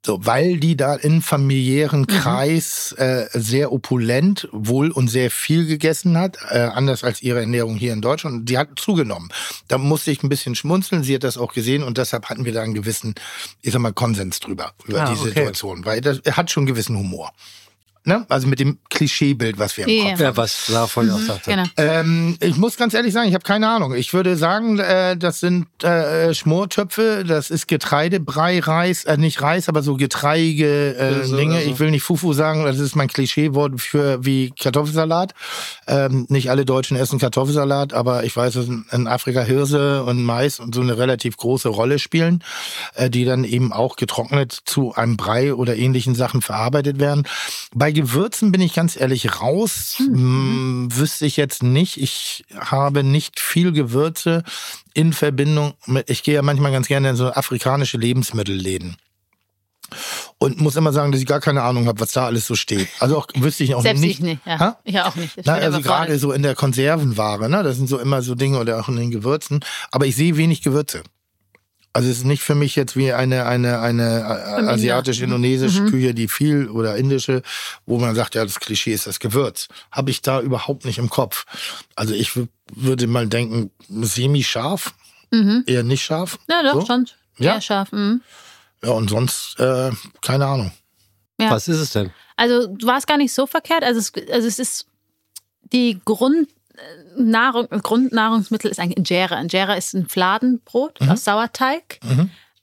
So, 0.03 0.25
weil 0.25 0.57
die 0.57 0.75
da 0.75 0.95
im 0.95 1.21
familiären 1.21 2.07
Kreis 2.07 2.91
äh, 2.93 3.27
sehr 3.33 3.71
opulent, 3.71 4.49
wohl 4.51 4.89
und 4.89 5.09
sehr 5.09 5.29
viel 5.29 5.67
gegessen 5.67 6.17
hat, 6.17 6.37
äh, 6.49 6.57
anders 6.57 7.03
als 7.03 7.21
ihre 7.21 7.41
Ernährung 7.41 7.75
hier 7.75 7.93
in 7.93 8.01
Deutschland. 8.01 8.35
Und 8.35 8.45
Die 8.45 8.57
hat 8.57 8.69
zugenommen. 8.77 9.29
Da 9.67 9.77
musste 9.77 10.09
ich 10.09 10.23
ein 10.23 10.29
bisschen 10.29 10.55
schmunzeln. 10.55 11.03
Sie 11.03 11.13
hat 11.13 11.23
das 11.23 11.37
auch 11.37 11.53
gesehen 11.53 11.83
und 11.83 11.99
deshalb 11.99 12.29
hatten 12.29 12.45
wir 12.45 12.51
da 12.53 12.63
einen 12.63 12.73
gewissen, 12.73 13.13
ich 13.61 13.73
sag 13.73 13.79
mal, 13.81 13.93
Konsens 13.93 14.39
drüber, 14.39 14.73
über 14.87 15.03
Ah, 15.03 15.05
die 15.13 15.19
okay. 15.19 15.29
Situation. 15.29 15.85
Weil 15.85 16.01
das, 16.01 16.17
er 16.23 16.35
hat 16.35 16.49
schon 16.49 16.65
gewissen 16.65 16.97
Humor. 16.97 17.31
Ne? 18.03 18.25
Also 18.29 18.47
mit 18.47 18.59
dem 18.59 18.79
Klischeebild, 18.89 19.59
was 19.59 19.77
wir 19.77 19.87
im 19.87 19.89
Ja. 19.91 20.09
Kopf 20.11 20.19
Ja, 20.21 20.37
was 20.37 20.65
Sarah 20.65 20.87
vorhin 20.87 21.11
auch 21.13 21.19
sagte. 21.19 21.51
Genau. 21.51 21.63
ähm, 21.77 22.35
ich 22.39 22.57
muss 22.57 22.75
ganz 22.75 22.95
ehrlich 22.95 23.13
sagen, 23.13 23.27
ich 23.27 23.35
habe 23.35 23.43
keine 23.43 23.69
Ahnung. 23.69 23.93
Ich 23.93 24.11
würde 24.13 24.35
sagen, 24.37 24.79
äh, 24.79 25.15
das 25.15 25.39
sind 25.39 25.67
äh, 25.83 26.33
Schmortöpfe, 26.33 27.23
das 27.27 27.51
ist 27.51 27.67
Getreidebrei, 27.67 28.59
Reis, 28.59 29.03
äh, 29.05 29.17
nicht 29.17 29.41
Reis, 29.43 29.69
aber 29.69 29.83
so 29.83 29.97
getreiige 29.97 30.95
äh, 30.95 31.25
So, 31.25 31.37
Dinge. 31.37 31.57
also- 31.57 31.69
Ich 31.69 31.79
will 31.79 31.91
nicht 31.91 32.01
Fufu 32.03 32.33
sagen, 32.33 32.63
das 32.65 32.79
ist 32.79 32.95
mein 32.95 33.07
Klischeewort 33.07 33.79
für 33.79 34.25
wie 34.25 34.51
Kartoffelsalat. 34.59 35.33
Ähm, 35.87 36.25
nicht 36.29 36.49
alle 36.49 36.65
Deutschen 36.65 36.97
essen 36.97 37.19
Kartoffelsalat, 37.19 37.93
aber 37.93 38.23
ich 38.23 38.35
weiß, 38.35 38.53
dass 38.55 38.65
in 38.67 38.85
in 38.91 39.07
Afrika 39.07 39.41
Hirse 39.41 40.03
und 40.03 40.23
Mais 40.23 40.59
und 40.59 40.73
so 40.73 40.81
eine 40.81 40.97
relativ 40.97 41.37
große 41.37 41.69
Rolle 41.69 41.99
spielen, 41.99 42.43
äh, 42.95 43.09
die 43.11 43.25
dann 43.25 43.43
eben 43.43 43.71
auch 43.73 43.95
getrocknet 43.95 44.57
zu 44.65 44.93
einem 44.95 45.17
Brei 45.17 45.53
oder 45.53 45.75
ähnlichen 45.75 46.15
Sachen 46.15 46.41
verarbeitet 46.41 46.99
werden. 46.99 47.27
Bei 47.73 47.90
Gewürzen 47.93 48.51
bin 48.51 48.61
ich 48.61 48.73
ganz 48.73 48.99
ehrlich 48.99 49.41
raus. 49.41 49.95
Hm, 49.97 50.89
wüsste 50.91 51.25
ich 51.25 51.37
jetzt 51.37 51.63
nicht. 51.63 52.01
Ich 52.01 52.43
habe 52.57 53.03
nicht 53.03 53.39
viel 53.39 53.71
Gewürze 53.71 54.43
in 54.93 55.13
Verbindung 55.13 55.73
mit, 55.85 56.09
ich 56.09 56.23
gehe 56.23 56.35
ja 56.35 56.41
manchmal 56.41 56.71
ganz 56.71 56.87
gerne 56.87 57.09
in 57.09 57.15
so 57.15 57.31
afrikanische 57.31 57.97
Lebensmittelläden. 57.97 58.97
Und 60.37 60.59
muss 60.59 60.75
immer 60.75 60.93
sagen, 60.93 61.11
dass 61.11 61.21
ich 61.21 61.27
gar 61.27 61.41
keine 61.41 61.63
Ahnung 61.63 61.87
habe, 61.87 61.99
was 61.99 62.13
da 62.13 62.25
alles 62.25 62.47
so 62.47 62.55
steht. 62.55 62.87
Also 62.99 63.17
auch 63.17 63.27
wüsste 63.35 63.63
ich 63.63 63.75
auch 63.75 63.81
Selbst 63.81 64.01
nicht. 64.01 64.19
ich 64.19 64.19
nicht. 64.21 64.45
Ja. 64.45 64.59
Ha? 64.59 64.77
Ich 64.83 64.99
auch 65.01 65.15
nicht. 65.15 65.37
Ich 65.37 65.45
Na, 65.45 65.53
also 65.53 65.81
gerade 65.81 66.17
so 66.17 66.31
in 66.31 66.43
der 66.43 66.55
Konservenware, 66.55 67.49
ne? 67.49 67.61
Das 67.61 67.75
sind 67.75 67.87
so 67.87 67.99
immer 67.99 68.21
so 68.21 68.33
Dinge 68.35 68.59
oder 68.59 68.79
auch 68.79 68.87
in 68.87 68.95
den 68.95 69.11
Gewürzen. 69.11 69.59
Aber 69.91 70.05
ich 70.05 70.15
sehe 70.15 70.37
wenig 70.37 70.61
Gewürze. 70.61 71.03
Also 71.93 72.09
es 72.09 72.19
ist 72.19 72.25
nicht 72.25 72.41
für 72.41 72.55
mich 72.55 72.75
jetzt 72.77 72.95
wie 72.95 73.11
eine, 73.11 73.45
eine, 73.45 73.79
eine 73.81 74.19
äh, 74.21 74.65
asiatisch-indonesische 74.69 75.85
Küche, 75.87 76.13
die 76.13 76.27
viel 76.29 76.69
oder 76.69 76.95
indische, 76.95 77.41
wo 77.85 77.99
man 77.99 78.15
sagt, 78.15 78.35
ja, 78.35 78.45
das 78.45 78.59
Klischee 78.61 78.93
ist 78.93 79.07
das 79.07 79.19
Gewürz. 79.19 79.67
Habe 79.91 80.09
ich 80.09 80.21
da 80.21 80.39
überhaupt 80.39 80.85
nicht 80.85 80.99
im 80.99 81.09
Kopf. 81.09 81.45
Also 81.95 82.13
ich 82.13 82.29
wü- 82.29 82.47
würde 82.73 83.07
mal 83.07 83.27
denken, 83.27 83.71
semi-scharf, 83.89 84.93
Mhm. 85.31 85.63
eher 85.65 85.83
nicht 85.83 86.03
scharf. 86.03 86.39
Ja, 86.49 86.63
doch, 86.63 86.81
So? 86.81 86.85
schon. 86.85 87.07
Ja? 87.37 87.53
Sehr 87.53 87.61
scharf. 87.61 87.91
Mhm. 87.91 88.21
Ja, 88.83 88.91
und 88.91 89.09
sonst, 89.09 89.59
äh, 89.59 89.91
keine 90.21 90.45
Ahnung. 90.45 90.71
Ja. 91.39 91.49
Was 91.51 91.67
ist 91.67 91.77
es 91.79 91.91
denn? 91.91 92.11
Also 92.37 92.67
du 92.67 92.87
warst 92.87 93.07
gar 93.07 93.17
nicht 93.17 93.33
so 93.33 93.47
verkehrt. 93.47 93.83
Also 93.83 93.99
es, 93.99 94.11
also 94.31 94.47
es 94.47 94.59
ist 94.59 94.85
die 95.73 95.99
Grundnahrung, 97.15 97.67
Grundnahrungsmittel 97.69 98.71
ist 98.71 98.79
eigentlich 98.79 98.97
Injera. 98.97 99.39
Injera 99.39 99.73
ist 99.75 99.93
ein 99.93 100.07
Fladenbrot 100.07 100.99
Mhm. 101.01 101.09
aus 101.09 101.23
Sauerteig, 101.23 101.99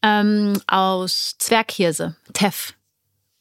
ähm, 0.02 0.60
aus 0.66 1.36
Zwerghirse, 1.38 2.16
Teff. 2.32 2.74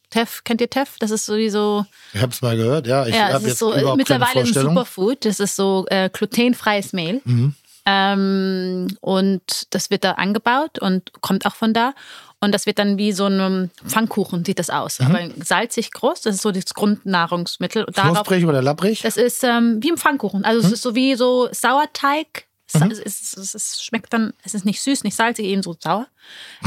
Teff, 0.10 0.44
kennt 0.46 0.62
ihr 0.62 0.70
Teff? 0.70 0.96
Das 1.00 1.12
ist 1.12 1.26
sowieso, 1.26 1.86
Ich 2.14 2.22
habe 2.22 2.32
es 2.32 2.42
mal 2.42 2.56
gehört, 2.56 2.88
ja. 2.88 3.06
Ich 3.06 3.14
ja, 3.14 3.26
habe 3.28 3.38
es 3.38 3.44
jetzt 3.44 3.52
ist 3.54 3.60
so 3.60 3.74
überhaupt 3.76 3.98
mittlerweile 3.98 4.40
ein. 4.40 4.46
Superfood. 4.46 5.26
Das 5.26 5.40
ist 5.42 5.56
so 5.58 5.86
äh, 5.90 6.10
glutenfreies 6.12 6.94
Mehl. 6.94 7.22
Mhm. 7.26 7.56
Ähm, 7.86 8.88
und 9.02 9.42
das 9.74 9.90
wird 9.90 10.04
da 10.04 10.14
angebaut 10.14 10.80
und 10.80 11.12
kommt 11.22 11.46
auch 11.46 11.56
von 11.56 11.74
da. 11.74 11.94
Und 12.40 12.52
das 12.54 12.66
wird 12.68 12.78
dann 12.78 12.98
wie 13.00 13.14
so 13.14 13.26
ein 13.26 13.72
Pfannkuchen, 13.88 14.46
sieht 14.46 14.60
das 14.60 14.70
aus. 14.70 15.00
Mhm. 15.00 15.06
Aber 15.08 15.20
salzig 15.44 15.92
groß, 15.92 16.22
das 16.22 16.36
ist 16.36 16.42
so 16.44 16.52
das 16.52 16.66
Grundnahrungsmittel. 16.74 17.84
Und 17.86 17.96
Knusprig 17.96 18.46
oder 18.46 18.62
lapprig? 18.62 19.02
das 19.02 19.18
ist 19.18 19.44
ähm, 19.44 19.80
wie 19.82 19.92
ein 19.92 19.98
Pfannkuchen. 19.98 20.46
Also 20.46 20.62
Mhm. 20.62 20.66
es 20.68 20.72
ist 20.74 20.82
so 20.84 20.94
wie 20.96 21.16
so 21.16 21.50
Sauerteig. 21.52 22.46
Sa- 22.70 22.86
Es, 22.92 23.00
ist- 23.00 23.38
es, 23.38 23.56
ist- 23.56 23.84
schmeckt 23.86 24.12
dann, 24.12 24.34
es 24.44 24.54
ist 24.54 24.66
nicht 24.66 24.82
süß, 24.82 25.06
nicht 25.06 25.16
salzig, 25.16 25.46
eben 25.46 25.64
so 25.64 25.74
sauer. 25.82 26.06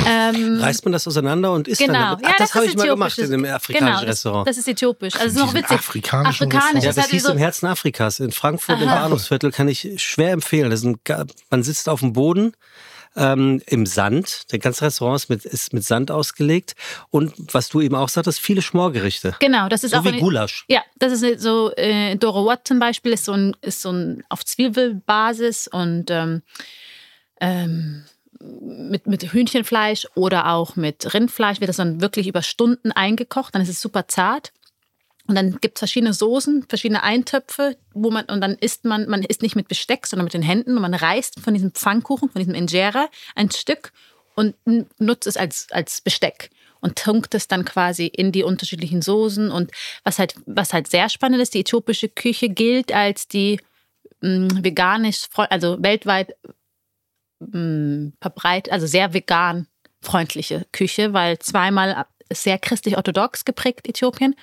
Ähm, 0.07 0.59
Reißt 0.59 0.83
man 0.87 0.93
das 0.93 1.07
auseinander 1.07 1.53
und 1.53 1.69
isst 1.69 1.79
genau. 1.81 1.93
dann 1.93 2.03
damit? 2.13 2.25
Ach, 2.25 2.31
ja, 2.31 2.35
das, 2.39 2.55
habe 2.55 2.65
ist 2.65 2.71
ich 2.71 2.77
mal 2.79 2.87
gemacht 2.89 3.19
in 3.19 3.25
einem 3.33 3.45
afrikanischen 3.45 3.87
genau, 3.87 4.01
das, 4.01 4.09
Restaurant. 4.09 4.49
Das 4.49 4.57
ist 4.57 4.67
äthiopisch. 4.67 5.15
Also 5.17 5.27
es 5.27 5.33
ist 5.35 5.39
noch 5.39 5.53
witzig. 5.55 5.71
Afrikanisch. 5.73 6.41
Restaurant. 6.41 6.75
ja, 6.83 6.89
das 6.89 6.97
halt 6.97 7.11
hieß 7.11 7.23
so, 7.25 7.33
im 7.33 7.39
Herzen 7.39 7.67
Afrikas, 7.67 8.19
in 8.19 8.33
Frankfurt 8.33 8.81
im 8.81 8.89
Aha. 8.89 9.03
Bahnhofsviertel, 9.03 9.53
kann 9.53 9.69
ich 9.69 9.93
schwer 10.03 10.33
empfehlen. 10.33 10.71
Das 10.71 10.83
ein, 10.83 10.99
man 11.51 11.63
sitzt 11.63 11.87
auf 11.89 12.01
dem 12.01 12.15
Boden 12.15 12.55
ähm, 13.17 13.61
im 13.67 13.87
Sand. 13.87 14.51
Der 14.53 14.59
ganze 14.59 14.85
Restaurant 14.85 15.17
ist 15.21 15.29
mit, 15.29 15.45
ist 15.45 15.73
mit 15.73 15.85
Sand 15.85 16.11
ausgelegt. 16.11 16.75
Und 17.11 17.35
was 17.53 17.69
du 17.69 17.81
eben 17.81 17.95
auch 17.95 18.09
sagtest, 18.09 18.41
viele 18.41 18.63
Schmorgerichte. 18.63 19.35
Genau, 19.41 19.69
das 19.69 19.85
ist 19.85 19.91
So 19.93 19.99
auch 19.99 20.05
wie 20.05 20.09
eine- 20.09 20.19
Gulasch. 20.19 20.65
Ja, 20.69 20.83
das 20.99 21.21
ist 21.21 21.41
so, 21.41 21.73
äh, 21.77 22.17
Doro 22.17 22.47
Watt 22.47 22.67
zum 22.69 22.79
Beispiel 22.79 23.13
ist 23.13 23.25
so 23.25 23.33
ein, 23.33 23.57
ist 23.63 23.83
so 23.83 23.91
ein 23.91 24.23
auf 24.29 24.45
Zwiebelbasis 24.45 25.69
und 25.69 26.11
ähm, 26.11 26.43
ähm, 27.41 28.05
mit, 28.41 29.07
mit 29.07 29.33
Hühnchenfleisch 29.33 30.07
oder 30.15 30.49
auch 30.53 30.77
mit 30.77 31.13
Rindfleisch 31.13 31.61
wird 31.61 31.69
das 31.69 31.77
dann 31.77 32.01
wirklich 32.01 32.27
über 32.27 32.43
Stunden 32.43 32.91
eingekocht, 32.93 33.55
dann 33.55 33.61
ist 33.63 33.69
es 33.69 33.81
super 33.81 34.09
zart. 34.09 34.53
Und 35.31 35.37
dann 35.37 35.61
gibt 35.61 35.79
es 35.79 35.79
verschiedene 35.79 36.13
Soßen, 36.13 36.65
verschiedene 36.69 37.05
Eintöpfe, 37.05 37.77
wo 37.95 38.11
man, 38.11 38.25
und 38.25 38.41
dann 38.41 38.57
isst 38.57 38.85
man, 38.85 39.09
man 39.09 39.23
isst 39.23 39.43
nicht 39.43 39.55
mit 39.55 39.69
Besteck, 39.69 40.09
sondern 40.09 40.25
mit 40.25 40.35
den 40.35 40.43
Händen 40.43 40.75
und 40.75 40.83
man 40.83 40.93
reißt 40.93 41.39
von 41.39 41.55
diesem 41.55 41.71
Pfannkuchen, 41.71 42.31
von 42.31 42.41
diesem 42.41 42.57
Injera 42.57 43.09
ein 43.37 43.49
Stück 43.53 43.93
und 44.35 44.57
nutzt 44.99 45.29
es 45.29 45.37
als, 45.37 45.69
als 45.71 46.01
Besteck 46.01 46.51
und 46.81 46.99
tunkt 46.99 47.33
es 47.37 47.47
dann 47.47 47.65
quasi 47.65 48.07
in 48.07 48.33
die 48.33 48.43
unterschiedlichen 48.43 49.03
Soßen. 49.03 49.53
Und 49.53 49.71
was 50.03 50.19
halt, 50.19 50.35
was 50.47 50.73
halt 50.73 50.89
sehr 50.89 51.09
spannend 51.09 51.41
ist, 51.41 51.55
die 51.55 51.61
äthiopische 51.61 52.09
Küche 52.09 52.49
gilt 52.49 52.91
als 52.91 53.29
die 53.29 53.61
mh, 54.23 54.65
veganisch, 54.65 55.29
also 55.37 55.81
weltweit 55.81 56.35
mh, 57.39 58.15
verbreitet, 58.21 58.73
also 58.73 58.89
sehr 58.89 59.15
vegan 59.15 59.69
freundliche 60.03 60.67
Küche, 60.73 61.13
weil 61.13 61.39
zweimal 61.39 62.05
sehr 62.33 62.59
christlich-orthodox 62.59 63.45
geprägt 63.45 63.89
Äthiopien. 63.89 64.35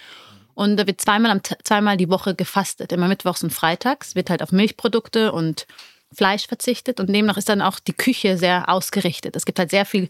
Und 0.58 0.78
da 0.78 0.88
wird 0.88 1.00
zweimal, 1.00 1.30
am, 1.30 1.42
zweimal 1.64 1.98
die 1.98 2.10
Woche 2.10 2.34
gefastet. 2.34 2.92
Immer 2.92 3.08
mittwochs 3.08 3.44
und 3.44 3.54
freitags 3.54 4.16
wird 4.16 4.32
halt 4.32 4.42
auf 4.42 4.52
Milchprodukte 4.52 5.32
und 5.32 5.68
Fleisch 6.12 6.48
verzichtet. 6.48 7.00
Und 7.00 7.14
demnach 7.14 7.38
ist 7.38 7.48
dann 7.48 7.62
auch 7.62 7.80
die 7.80 7.94
Küche 7.94 8.40
sehr 8.40 8.68
ausgerichtet. 8.68 9.36
Es 9.36 9.46
gibt 9.46 9.60
halt 9.60 9.70
sehr 9.70 9.86
viel 9.86 10.10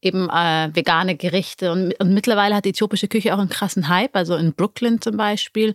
eben 0.00 0.30
äh, 0.30 0.70
vegane 0.72 1.16
Gerichte. 1.16 1.72
Und, 1.72 1.98
und 1.98 2.14
mittlerweile 2.14 2.54
hat 2.54 2.66
die 2.66 2.70
äthiopische 2.70 3.08
Küche 3.08 3.34
auch 3.34 3.40
einen 3.40 3.48
krassen 3.48 3.88
Hype. 3.88 4.14
Also 4.14 4.36
in 4.36 4.52
Brooklyn 4.52 5.00
zum 5.00 5.16
Beispiel 5.16 5.74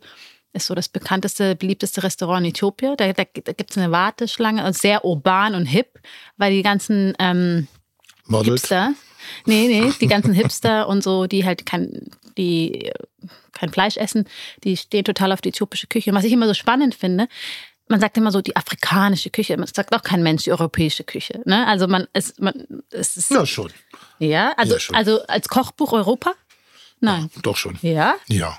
ist 0.53 0.67
so 0.67 0.75
das 0.75 0.87
bekannteste, 0.87 1.57
beliebteste 1.57 2.01
Restaurant 2.01 2.45
in 2.45 2.51
Äthiopien. 2.51 2.95
Da, 2.95 3.11
da, 3.11 3.23
da 3.25 3.51
gibt 3.51 3.71
es 3.71 3.77
eine 3.77 3.91
Warteschlange, 3.91 4.63
also 4.63 4.79
sehr 4.79 5.03
urban 5.03 5.55
und 5.55 5.65
hip, 5.65 5.99
weil 6.37 6.53
die 6.53 6.63
ganzen 6.63 7.15
ähm, 7.19 7.67
Models. 8.27 8.61
Hipster. 8.61 8.93
Nee, 9.45 9.67
nee, 9.67 9.91
die 9.99 10.07
ganzen 10.07 10.33
Hipster 10.35 10.87
und 10.87 11.03
so, 11.03 11.27
die 11.27 11.43
halt 11.43 11.65
kein, 11.65 12.11
die 12.37 12.91
kein 13.53 13.71
Fleisch 13.71 13.97
essen, 13.97 14.27
die 14.63 14.75
stehen 14.77 15.03
total 15.05 15.31
auf 15.31 15.41
die 15.41 15.49
äthiopische 15.49 15.87
Küche. 15.87 16.09
Und 16.11 16.17
was 16.17 16.23
ich 16.25 16.33
immer 16.33 16.47
so 16.47 16.53
spannend 16.53 16.95
finde, 16.95 17.27
man 17.87 17.99
sagt 17.99 18.17
immer 18.17 18.31
so 18.31 18.41
die 18.41 18.55
afrikanische 18.55 19.29
Küche, 19.29 19.55
man 19.57 19.67
sagt 19.67 19.93
auch 19.95 20.01
kein 20.01 20.23
Mensch 20.23 20.43
die 20.43 20.51
europäische 20.51 21.03
Küche. 21.03 21.41
Ne? 21.45 21.65
Also 21.67 21.87
man 21.87 22.07
ist, 22.13 22.41
man, 22.41 22.65
es 22.89 23.15
ist, 23.15 23.29
Ja, 23.31 23.45
schon. 23.45 23.71
ja, 24.19 24.53
also, 24.57 24.73
Ja, 24.73 24.79
schon. 24.79 24.95
also 24.95 25.21
als 25.27 25.47
Kochbuch 25.47 25.93
Europa? 25.93 26.33
Nein. 26.99 27.29
Doch 27.43 27.57
schon. 27.57 27.77
Ja, 27.83 28.15
Ja. 28.27 28.57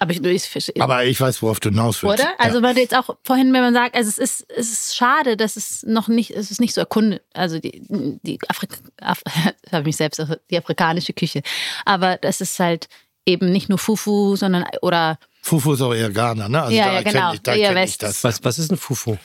aber 0.00 0.10
ich, 0.12 0.20
ich 0.24 0.82
Aber 0.82 1.04
ich 1.04 1.20
weiß, 1.20 1.42
worauf 1.42 1.60
du 1.60 1.68
hinaus 1.70 2.02
willst. 2.02 2.20
oder? 2.24 2.32
Also 2.38 2.60
weil 2.60 2.74
du 2.74 2.80
jetzt 2.80 2.96
auch 2.96 3.16
vorhin, 3.22 3.52
wenn 3.52 3.60
man 3.62 3.72
sagt, 3.74 3.94
also 3.94 4.08
es 4.08 4.18
ist, 4.18 4.50
es 4.50 4.72
ist 4.72 4.96
schade, 4.96 5.36
dass 5.36 5.54
es 5.56 5.84
noch 5.84 6.08
nicht, 6.08 6.32
es 6.32 6.50
ist 6.50 6.60
nicht 6.60 6.74
so 6.74 6.80
erkundet, 6.80 7.22
also 7.34 7.60
die, 7.60 7.80
die 8.22 8.38
Afrika, 8.48 8.76
Af, 9.00 9.22
habe 9.70 9.80
ich 9.82 9.84
mich 9.86 9.96
selbst, 9.96 10.20
die 10.50 10.58
afrikanische 10.58 11.12
Küche. 11.12 11.42
Aber 11.84 12.16
das 12.16 12.40
ist 12.40 12.58
halt 12.58 12.88
eben 13.26 13.50
nicht 13.50 13.68
nur 13.68 13.78
Fufu, 13.78 14.36
sondern 14.36 14.64
oder 14.82 15.18
Fufu 15.42 15.74
ist 15.74 15.80
auch 15.80 15.94
eher 15.94 16.10
Ghana, 16.10 16.48
ne? 16.48 16.62
Also 16.62 16.76
Ja, 16.76 16.86
da 16.86 16.92
ja, 16.92 17.02
genau. 17.02 17.32
ich, 17.34 17.40
da 17.42 17.54
kenn 17.54 17.76
ich 17.76 17.98
das. 17.98 18.24
Was, 18.24 18.42
was 18.42 18.58
ist 18.58 18.72
ein 18.72 18.76
Fufu? 18.76 19.16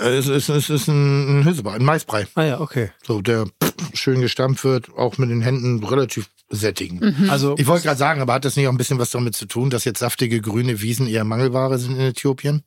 Es 0.00 0.26
ist, 0.26 0.48
es 0.48 0.70
ist 0.70 0.88
ein, 0.88 1.44
Hülsebrei, 1.44 1.74
ein 1.74 1.84
Maisbrei. 1.84 2.26
Ah 2.34 2.44
ja, 2.44 2.60
okay. 2.60 2.90
So, 3.06 3.22
der 3.22 3.46
schön 3.94 4.20
gestampft 4.20 4.64
wird, 4.64 4.90
auch 4.96 5.16
mit 5.18 5.30
den 5.30 5.40
Händen 5.40 5.82
relativ 5.82 6.28
sättigen. 6.50 7.14
Mhm. 7.18 7.30
Also 7.30 7.54
Ich 7.58 7.66
wollte 7.66 7.84
gerade 7.84 7.98
sagen, 7.98 8.20
aber 8.20 8.34
hat 8.34 8.44
das 8.44 8.56
nicht 8.56 8.66
auch 8.66 8.72
ein 8.72 8.78
bisschen 8.78 8.98
was 8.98 9.10
damit 9.10 9.34
zu 9.34 9.46
tun, 9.46 9.70
dass 9.70 9.84
jetzt 9.84 10.00
saftige 10.00 10.40
grüne 10.40 10.80
Wiesen 10.80 11.06
eher 11.06 11.24
Mangelware 11.24 11.78
sind 11.78 11.96
in 11.96 12.00
Äthiopien? 12.00 12.64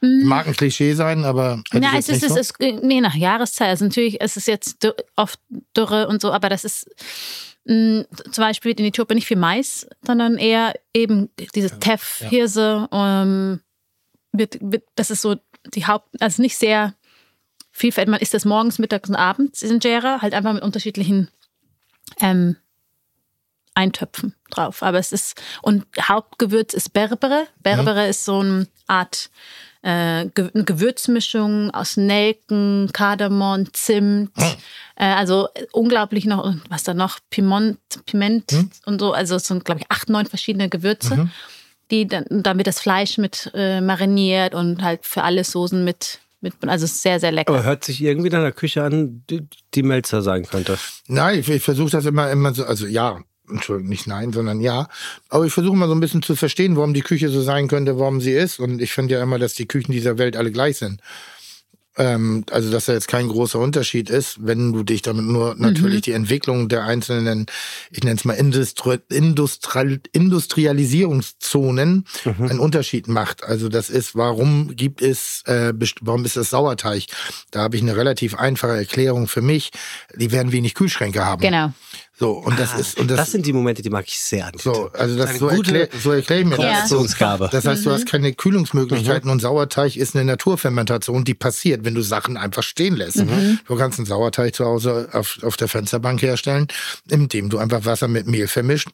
Mag 0.00 0.46
ein 0.46 0.54
Klischee 0.54 0.94
sein, 0.94 1.24
aber 1.24 1.60
ich 1.72 1.82
es 1.82 2.08
ist, 2.08 2.22
es 2.22 2.36
ist, 2.36 2.54
nee, 2.60 3.00
nach 3.00 3.16
Jahreszeit. 3.16 3.68
Also 3.70 3.84
natürlich, 3.84 4.20
es 4.20 4.36
ist 4.36 4.46
jetzt 4.46 4.86
oft 5.16 5.40
Dürre 5.76 6.06
und 6.06 6.22
so, 6.22 6.30
aber 6.30 6.48
das 6.48 6.64
ist 6.64 6.88
zum 7.68 8.42
Beispiel 8.42 8.72
in 8.72 8.86
Äthiopien 8.86 9.16
nicht 9.16 9.26
viel 9.26 9.36
Mais, 9.36 9.86
sondern 10.02 10.38
eher 10.38 10.74
eben 10.94 11.28
dieses 11.54 11.78
Teff, 11.78 12.24
Hirse. 12.26 12.88
Ähm, 12.90 13.60
wird, 14.32 14.58
wird, 14.60 14.84
das 14.94 15.10
ist 15.10 15.20
so 15.20 15.36
die 15.74 15.86
Haupt, 15.86 16.08
also 16.20 16.40
nicht 16.40 16.56
sehr 16.56 16.94
vielfältig. 17.70 18.10
Man 18.10 18.20
isst 18.20 18.32
das 18.32 18.46
morgens, 18.46 18.78
mittags 18.78 19.10
und 19.10 19.16
abends 19.16 19.62
in 19.62 19.80
Jera, 19.80 20.22
halt 20.22 20.32
einfach 20.32 20.54
mit 20.54 20.62
unterschiedlichen 20.62 21.28
ähm, 22.20 22.56
Eintöpfen 23.74 24.34
drauf. 24.50 24.82
Aber 24.82 24.98
es 24.98 25.12
ist, 25.12 25.40
und 25.60 25.86
Hauptgewürz 26.00 26.72
ist 26.72 26.94
Berbere. 26.94 27.46
Berbere 27.62 28.08
ist 28.08 28.24
so 28.24 28.40
eine 28.40 28.66
Art 28.86 29.30
eine 29.82 30.30
Gewürzmischung 30.34 31.70
aus 31.70 31.96
Nelken, 31.96 32.90
Kardamom, 32.92 33.72
Zimt. 33.72 34.32
Äh, 34.96 35.04
also 35.04 35.48
unglaublich 35.72 36.24
noch, 36.24 36.44
und 36.44 36.62
was 36.68 36.82
da 36.82 36.92
noch? 36.92 37.20
Piment, 37.30 37.78
Piment 38.04 38.52
und 38.84 39.00
so. 39.00 39.12
Also 39.12 39.36
es 39.36 39.46
sind, 39.46 39.64
glaube 39.64 39.80
ich, 39.80 39.86
acht, 39.90 40.08
neun 40.08 40.26
verschiedene 40.26 40.68
Gewürze. 40.68 41.30
Die 41.90 42.06
dann, 42.06 42.26
damit 42.28 42.66
das 42.66 42.80
Fleisch 42.80 43.16
mit 43.16 43.50
äh, 43.54 43.80
mariniert 43.80 44.54
und 44.54 44.82
halt 44.82 45.06
für 45.06 45.22
alle 45.22 45.42
Soßen 45.44 45.84
mit, 45.84 46.18
mit 46.40 46.52
also 46.66 46.84
es 46.84 46.92
ist 46.92 47.02
sehr, 47.02 47.18
sehr 47.18 47.32
lecker. 47.32 47.52
aber 47.52 47.62
hört 47.62 47.84
sich 47.84 48.02
irgendwie 48.02 48.28
nach 48.28 48.40
einer 48.40 48.52
Küche 48.52 48.82
an, 48.82 49.22
die, 49.30 49.46
die 49.74 49.82
Melzer 49.82 50.20
sein 50.20 50.44
könnte. 50.44 50.76
Nein, 51.06 51.38
ich, 51.38 51.48
ich 51.48 51.62
versuche 51.62 51.90
das 51.90 52.04
immer, 52.04 52.30
immer 52.30 52.52
so, 52.52 52.64
also 52.64 52.86
ja, 52.86 53.20
Entschuldigung, 53.50 53.88
nicht 53.88 54.06
nein, 54.06 54.32
sondern 54.32 54.60
ja. 54.60 54.88
Aber 55.28 55.44
ich 55.44 55.52
versuche 55.52 55.76
mal 55.76 55.88
so 55.88 55.94
ein 55.94 56.00
bisschen 56.00 56.22
zu 56.22 56.36
verstehen, 56.36 56.76
warum 56.76 56.94
die 56.94 57.02
Küche 57.02 57.28
so 57.28 57.42
sein 57.42 57.68
könnte, 57.68 57.98
warum 57.98 58.20
sie 58.20 58.32
ist. 58.32 58.60
Und 58.60 58.80
ich 58.80 58.92
finde 58.92 59.14
ja 59.14 59.22
immer, 59.22 59.38
dass 59.38 59.54
die 59.54 59.66
Küchen 59.66 59.92
dieser 59.92 60.18
Welt 60.18 60.36
alle 60.36 60.52
gleich 60.52 60.78
sind. 60.78 61.00
Ähm, 61.98 62.44
also, 62.50 62.70
dass 62.70 62.84
da 62.86 62.92
jetzt 62.92 63.08
kein 63.08 63.28
großer 63.28 63.58
Unterschied 63.58 64.08
ist, 64.08 64.46
wenn 64.46 64.72
du 64.72 64.84
dich 64.84 65.02
damit 65.02 65.24
nur 65.24 65.56
natürlich 65.56 66.02
die 66.02 66.12
Entwicklung 66.12 66.68
der 66.68 66.84
einzelnen, 66.84 67.46
ich 67.90 68.04
nenne 68.04 68.14
es 68.16 68.24
mal 68.24 68.34
Industri 68.34 69.00
Industrial 69.08 69.98
Industrialisierungszonen 70.12 72.04
einen 72.24 72.60
Unterschied 72.60 73.08
macht. 73.08 73.42
Also 73.42 73.68
das 73.68 73.90
ist, 73.90 74.14
warum 74.14 74.76
gibt 74.76 75.02
es, 75.02 75.42
äh, 75.46 75.72
warum 76.00 76.24
ist 76.24 76.36
das 76.36 76.50
Sauerteig? 76.50 77.06
Da 77.50 77.62
habe 77.62 77.74
ich 77.76 77.82
eine 77.82 77.96
relativ 77.96 78.36
einfache 78.36 78.76
Erklärung 78.76 79.26
für 79.26 79.42
mich. 79.42 79.72
Die 80.14 80.30
werden 80.30 80.52
wenig 80.52 80.74
Kühlschränke 80.74 81.24
haben. 81.24 81.42
Genau. 81.42 81.72
So, 82.20 82.32
und 82.32 82.58
das 82.58 82.74
ist, 82.78 82.98
und 82.98 83.08
das, 83.10 83.16
Das 83.18 83.30
sind 83.30 83.46
die 83.46 83.52
Momente, 83.52 83.80
die 83.80 83.90
mag 83.90 84.04
ich 84.08 84.18
sehr 84.18 84.46
an 84.46 84.52
so, 84.58 84.90
also 84.92 85.16
das 85.16 85.30
Eine 85.30 85.38
so, 85.38 85.48
gute 85.48 85.78
erklär, 85.78 86.00
so 86.02 86.10
erkläre 86.10 86.40
ich 86.40 86.46
mir 86.46 86.56
das. 86.56 86.64
Kommunikationsgabe. 86.64 87.48
Das 87.52 87.64
heißt, 87.64 87.84
du 87.86 87.90
Mhm. 87.90 87.94
hast 87.94 88.06
keine 88.06 88.32
Kühlungsmöglichkeiten 88.32 89.30
und 89.30 89.40
Sauerteig 89.40 89.96
ist 89.96 90.16
eine 90.16 90.24
Naturfermentation, 90.24 91.24
die 91.24 91.34
passiert, 91.34 91.84
wenn 91.84 91.94
du 91.94 92.02
Sachen 92.02 92.36
einfach 92.36 92.62
stehen 92.64 92.96
lässt. 92.96 93.18
Mhm. 93.18 93.60
Du 93.66 93.76
kannst 93.76 93.98
einen 94.00 94.06
Sauerteig 94.06 94.54
zu 94.54 94.64
Hause 94.64 95.08
auf, 95.12 95.38
auf 95.42 95.56
der 95.56 95.68
Fensterbank 95.68 96.20
herstellen, 96.22 96.66
indem 97.08 97.50
du 97.50 97.58
einfach 97.58 97.84
Wasser 97.84 98.08
mit 98.08 98.26
Mehl 98.26 98.48
vermischt 98.48 98.88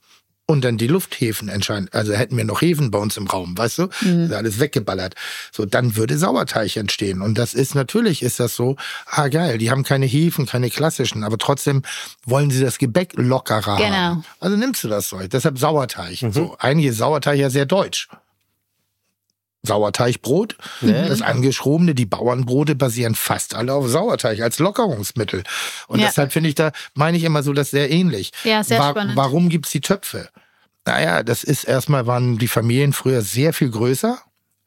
und 0.46 0.62
dann 0.64 0.76
die 0.76 0.86
Lufthäfen 0.86 1.48
entscheiden. 1.48 1.88
Also 1.92 2.12
hätten 2.12 2.36
wir 2.36 2.44
noch 2.44 2.60
Hefen 2.60 2.90
bei 2.90 2.98
uns 2.98 3.16
im 3.16 3.26
Raum, 3.26 3.56
weißt 3.56 3.78
du? 3.78 3.82
Mhm. 3.84 3.88
Das 4.00 4.30
ist 4.30 4.32
alles 4.32 4.60
weggeballert. 4.60 5.14
So, 5.52 5.64
dann 5.64 5.96
würde 5.96 6.18
Sauerteig 6.18 6.76
entstehen. 6.76 7.22
Und 7.22 7.38
das 7.38 7.54
ist 7.54 7.74
natürlich, 7.74 8.22
ist 8.22 8.40
das 8.40 8.54
so, 8.54 8.76
ah 9.06 9.28
geil, 9.28 9.56
die 9.58 9.70
haben 9.70 9.84
keine 9.84 10.06
Hefen, 10.06 10.44
keine 10.46 10.68
klassischen, 10.68 11.24
aber 11.24 11.38
trotzdem 11.38 11.82
wollen 12.26 12.50
sie 12.50 12.60
das 12.60 12.78
Gebäck 12.78 13.12
lockerer 13.14 13.76
Genau. 13.76 13.90
haben. 13.94 14.24
Also 14.40 14.56
nimmst 14.56 14.84
du 14.84 14.88
das 14.88 15.08
Zeug. 15.08 15.30
Deshalb 15.30 15.58
Sauerteig. 15.58 16.18
So, 16.30 16.56
eigentlich 16.58 16.90
ist 16.90 16.98
Sauerteig 16.98 17.38
ja 17.38 17.48
sehr 17.48 17.64
deutsch. 17.66 18.08
Sauerteigbrot, 19.66 20.56
das 20.82 21.22
angeschrobene, 21.22 21.94
die 21.94 22.06
Bauernbrote 22.06 22.74
basieren 22.74 23.14
fast 23.14 23.54
alle 23.54 23.72
auf 23.72 23.88
Sauerteig 23.88 24.40
als 24.40 24.58
Lockerungsmittel. 24.58 25.42
Und 25.88 26.00
Ja. 26.00 26.06
deshalb 26.06 26.32
finde 26.32 26.48
ich 26.50 26.54
da, 26.54 26.72
meine 26.94 27.16
ich 27.16 27.24
immer 27.24 27.42
so, 27.42 27.52
das 27.52 27.70
sehr 27.70 27.90
ähnlich. 27.90 28.32
Ja, 28.44 28.62
sehr 28.62 28.82
spannend. 28.82 29.16
Warum 29.16 29.48
gibt's 29.48 29.70
die 29.70 29.80
Töpfe? 29.80 30.28
Naja, 30.86 31.22
das 31.22 31.44
ist 31.44 31.64
erstmal, 31.64 32.06
waren 32.06 32.36
die 32.38 32.48
Familien 32.48 32.92
früher 32.92 33.22
sehr 33.22 33.52
viel 33.54 33.70
größer, 33.70 34.18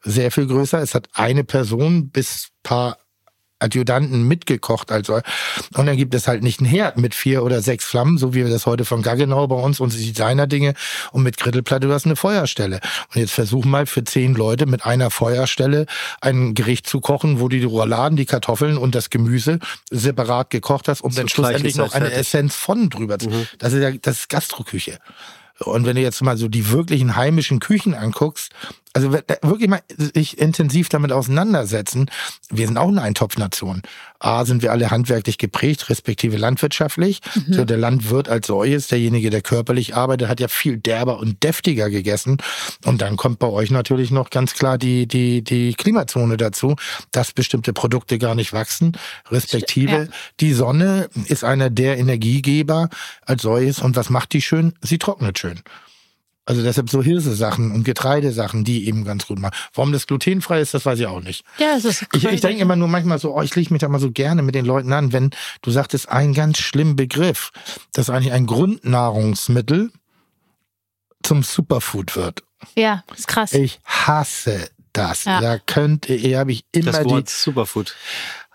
sehr 0.02 0.30
viel 0.32 0.46
größer. 0.46 0.80
Es 0.82 0.94
hat 0.94 1.08
eine 1.12 1.44
Person 1.44 2.10
bis 2.10 2.48
paar 2.62 2.98
Adjutanten 3.58 4.22
mitgekocht. 4.22 4.92
Also. 4.92 5.20
Und 5.76 5.86
dann 5.86 5.96
gibt 5.96 6.14
es 6.14 6.28
halt 6.28 6.42
nicht 6.42 6.60
einen 6.60 6.68
Herd 6.68 6.98
mit 6.98 7.14
vier 7.14 7.42
oder 7.42 7.60
sechs 7.62 7.84
Flammen, 7.84 8.18
so 8.18 8.34
wie 8.34 8.44
wir 8.44 8.50
das 8.50 8.66
heute 8.66 8.84
von 8.84 9.02
Gaggenau 9.02 9.46
bei 9.46 9.56
uns, 9.56 9.80
unsere 9.80 10.02
Designer-Dinge. 10.02 10.74
Und 11.12 11.22
mit 11.22 11.36
Grittelplatte, 11.36 11.86
du 11.86 11.92
hast 11.92 12.06
eine 12.06 12.16
Feuerstelle. 12.16 12.80
Und 13.14 13.20
jetzt 13.20 13.32
versuch 13.32 13.64
mal 13.64 13.86
für 13.86 14.04
zehn 14.04 14.34
Leute 14.34 14.66
mit 14.66 14.84
einer 14.84 15.10
Feuerstelle 15.10 15.86
ein 16.20 16.54
Gericht 16.54 16.86
zu 16.86 17.00
kochen, 17.00 17.40
wo 17.40 17.48
du 17.48 17.58
die 17.58 17.64
Rouladen, 17.64 18.16
die 18.16 18.26
Kartoffeln 18.26 18.78
und 18.78 18.94
das 18.94 19.10
Gemüse 19.10 19.58
separat 19.90 20.50
gekocht 20.50 20.88
hast, 20.88 21.00
um 21.00 21.10
Zur 21.10 21.22
dann 21.22 21.28
schlussendlich 21.28 21.76
noch 21.76 21.94
eine 21.94 22.06
fertig. 22.06 22.20
Essenz 22.20 22.54
von 22.54 22.90
drüber 22.90 23.18
zu. 23.18 23.30
Das 23.58 23.72
ist 23.72 23.82
ja, 23.82 23.90
das 23.90 24.20
ist 24.20 24.28
Gastroküche. 24.28 24.98
Und 25.60 25.86
wenn 25.86 25.96
du 25.96 26.02
jetzt 26.02 26.22
mal 26.22 26.36
so 26.36 26.48
die 26.48 26.70
wirklichen 26.70 27.16
heimischen 27.16 27.58
Küchen 27.58 27.94
anguckst, 27.94 28.52
also 28.92 29.12
wirklich 29.12 29.68
mal 29.68 29.80
sich 29.96 30.38
intensiv 30.38 30.88
damit 30.88 31.12
auseinandersetzen, 31.12 32.10
wir 32.50 32.66
sind 32.66 32.78
auch 32.78 32.88
eine 32.88 33.02
Eintopfnation. 33.02 33.82
A, 34.20 34.44
sind 34.44 34.62
wir 34.62 34.72
alle 34.72 34.90
handwerklich 34.90 35.38
geprägt, 35.38 35.88
respektive 35.90 36.36
landwirtschaftlich. 36.36 37.20
So 37.48 37.64
der 37.64 37.76
Landwirt 37.76 38.28
als 38.28 38.48
solches, 38.48 38.88
derjenige, 38.88 39.30
der 39.30 39.42
körperlich 39.42 39.94
arbeitet, 39.94 40.28
hat 40.28 40.40
ja 40.40 40.48
viel 40.48 40.76
derber 40.76 41.18
und 41.20 41.42
deftiger 41.44 41.88
gegessen. 41.88 42.38
Und 42.84 43.00
dann 43.00 43.16
kommt 43.16 43.38
bei 43.38 43.46
euch 43.46 43.70
natürlich 43.70 44.10
noch 44.10 44.30
ganz 44.30 44.54
klar 44.54 44.76
die, 44.76 45.06
die, 45.06 45.42
die 45.44 45.74
Klimazone 45.74 46.36
dazu, 46.36 46.74
dass 47.12 47.32
bestimmte 47.32 47.72
Produkte 47.72 48.18
gar 48.18 48.34
nicht 48.34 48.52
wachsen, 48.52 48.96
respektive 49.30 49.92
Ja. 49.92 50.06
die 50.40 50.52
Sonne 50.52 51.08
ist 51.26 51.44
einer 51.44 51.70
der 51.70 51.98
Energiegeber 51.98 52.88
als 53.24 53.42
solches. 53.42 53.78
Und 53.80 53.94
was 53.94 54.10
macht 54.10 54.32
die 54.32 54.42
schön? 54.42 54.72
Sie 54.82 54.98
trocknet 54.98 55.38
schön. 55.38 55.60
Also 56.48 56.62
deshalb 56.62 56.88
so 56.88 57.02
Hirse-Sachen 57.02 57.72
und 57.72 57.84
Getreidesachen, 57.84 58.64
die 58.64 58.88
eben 58.88 59.04
ganz 59.04 59.26
gut 59.26 59.38
machen. 59.38 59.54
Warum 59.74 59.92
das 59.92 60.06
glutenfrei 60.06 60.62
ist, 60.62 60.72
das 60.72 60.86
weiß 60.86 60.98
ich 60.98 61.06
auch 61.06 61.20
nicht. 61.20 61.44
Ja, 61.58 61.76
es 61.76 61.84
ist 61.84 62.06
Ich, 62.14 62.24
ich 62.24 62.40
denke 62.40 62.62
immer 62.62 62.74
nur 62.74 62.88
manchmal 62.88 63.18
so, 63.18 63.36
oh, 63.36 63.42
ich 63.42 63.54
lege 63.54 63.70
mich 63.70 63.80
da 63.82 63.88
mal 63.90 64.00
so 64.00 64.10
gerne 64.10 64.40
mit 64.40 64.54
den 64.54 64.64
Leuten 64.64 64.94
an, 64.94 65.12
wenn 65.12 65.28
du 65.60 65.70
sagtest, 65.70 66.08
ein 66.08 66.32
ganz 66.32 66.56
schlimmen 66.56 66.96
Begriff, 66.96 67.50
dass 67.92 68.08
eigentlich 68.08 68.32
ein 68.32 68.46
Grundnahrungsmittel 68.46 69.92
zum 71.22 71.42
Superfood 71.42 72.16
wird. 72.16 72.44
Ja, 72.74 73.04
ist 73.14 73.28
krass. 73.28 73.52
Ich 73.52 73.78
hasse 73.84 74.70
das. 74.94 75.24
Ja. 75.24 75.42
Da 75.42 75.58
könnte, 75.58 76.14
hier 76.14 76.38
habe 76.38 76.52
ich 76.52 76.64
immer 76.72 76.92
Das 76.92 77.02
die. 77.02 77.10
Wort 77.10 77.28
Superfood. 77.28 77.94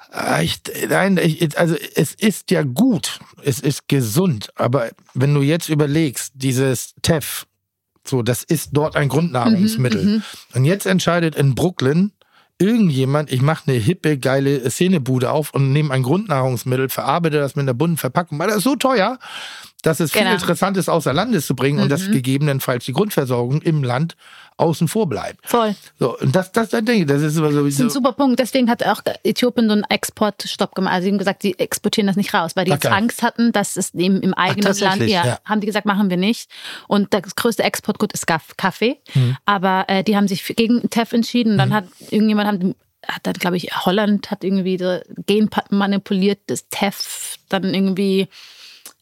Ah, 0.10 0.42
Ich, 0.42 0.62
nein, 0.90 1.18
ich, 1.18 1.56
also 1.60 1.76
es 1.76 2.16
ist 2.16 2.50
ja 2.50 2.64
gut, 2.64 3.20
es 3.44 3.60
ist 3.60 3.88
gesund, 3.88 4.50
aber 4.56 4.90
wenn 5.14 5.32
du 5.36 5.44
jetzt 5.44 5.70
überlegst, 5.70 6.32
dieses 6.34 6.96
TEF, 7.04 7.46
so, 8.06 8.22
das 8.22 8.44
ist 8.44 8.72
dort 8.74 8.96
ein 8.96 9.10
Grundnahrungsmittel. 9.10 10.22
Und 10.54 10.66
jetzt 10.66 10.86
entscheidet 10.86 11.36
in 11.36 11.56
Brooklyn 11.56 12.12
irgendjemand, 12.60 13.32
ich 13.32 13.42
mache 13.42 13.64
eine 13.68 13.78
hippe, 13.78 14.18
geile 14.18 14.70
Szenebude 14.70 15.32
auf 15.32 15.54
und 15.54 15.72
nehme 15.72 15.94
ein 15.94 16.04
Grundnahrungsmittel, 16.04 16.90
verarbeite 16.90 17.38
das 17.38 17.56
mit 17.56 17.64
einer 17.64 17.74
bunten 17.74 17.98
Verpackung, 17.98 18.40
weil 18.40 18.48
das 18.48 18.58
ist 18.58 18.64
so 18.64 18.76
teuer, 18.76 19.20
dass 19.84 20.00
es 20.00 20.12
viel 20.12 20.22
Genau. 20.24 20.34
Interessantes 20.34 20.90
außer 20.90 21.14
Landes 21.14 21.46
zu 21.46 21.56
bringen 21.56 21.80
und 21.80 21.90
dass 21.90 22.10
gegebenenfalls 22.10 22.86
die 22.86 22.94
Grundversorgung 22.94 23.62
im 23.62 23.84
Land 23.84 24.16
außen 24.58 24.88
vor 24.88 25.08
bleibt. 25.10 25.48
Voll. 25.48 25.76
So, 26.00 26.18
und 26.20 26.36
das, 26.36 26.52
das, 26.52 26.70
das 26.70 26.84
denke 26.86 27.02
ich, 27.02 27.06
das 27.06 27.22
ist 27.22 27.38
immer 27.38 27.48
Das 27.48 27.54
ist 27.56 27.60
sowieso. 27.60 27.84
ein 27.86 27.90
super 27.90 28.14
Punkt. 28.14 28.40
Deswegen 28.40 28.70
hat 28.70 28.84
auch 28.86 29.02
Äthiopien 29.24 29.68
so 29.68 29.74
einen 29.74 29.84
Exportstopp 29.84 30.76
gemacht. 30.76 30.94
Also 30.94 31.06
sie 31.06 31.12
haben 31.12 31.18
gesagt, 31.18 31.42
sie 31.42 31.58
exportieren 31.58 32.08
das 32.08 32.16
nicht 32.16 32.34
raus, 32.34 32.52
weil 32.56 32.66
die 32.66 32.72
Ach, 32.72 32.76
jetzt. 32.76 32.86
Angst 32.92 33.24
hatten, 33.24 33.52
dass 33.52 33.78
es 33.78 33.94
eben 33.96 34.22
im 34.22 34.34
eigenen 34.34 34.64
Land, 34.66 34.80
tatsächlich? 34.80 35.12
ja, 35.12 35.26
Ja. 35.26 35.40
haben 35.46 35.60
die 35.62 35.68
gesagt, 35.68 35.86
machen 35.86 36.10
wir 36.10 36.18
nicht. 36.18 36.50
Und 36.88 37.14
das 37.14 37.36
größte 37.36 37.64
Exportgut 37.64 38.14
ist 38.14 38.26
Kaff- 38.28 38.56
Kaffee. 38.58 39.00
Hm. 39.14 39.36
Aber 39.46 39.86
äh, 39.88 40.04
die 40.04 40.16
haben 40.16 40.28
sich 40.28 40.46
gegen 40.56 40.88
TEF 40.90 41.14
entschieden. 41.14 41.58
Dann 41.58 41.74
hat 41.74 41.86
irgendjemand, 42.12 42.48
hat, 42.48 42.76
hat 43.16 43.28
dann, 43.28 43.34
glaube 43.34 43.58
ich, 43.58 43.76
Holland 43.86 44.30
hat 44.32 44.44
irgendwie 44.44 44.78
so 44.78 45.00
genmanipuliertes 45.26 46.70
TEF 46.70 47.38
dann 47.50 47.74
irgendwie 47.74 48.28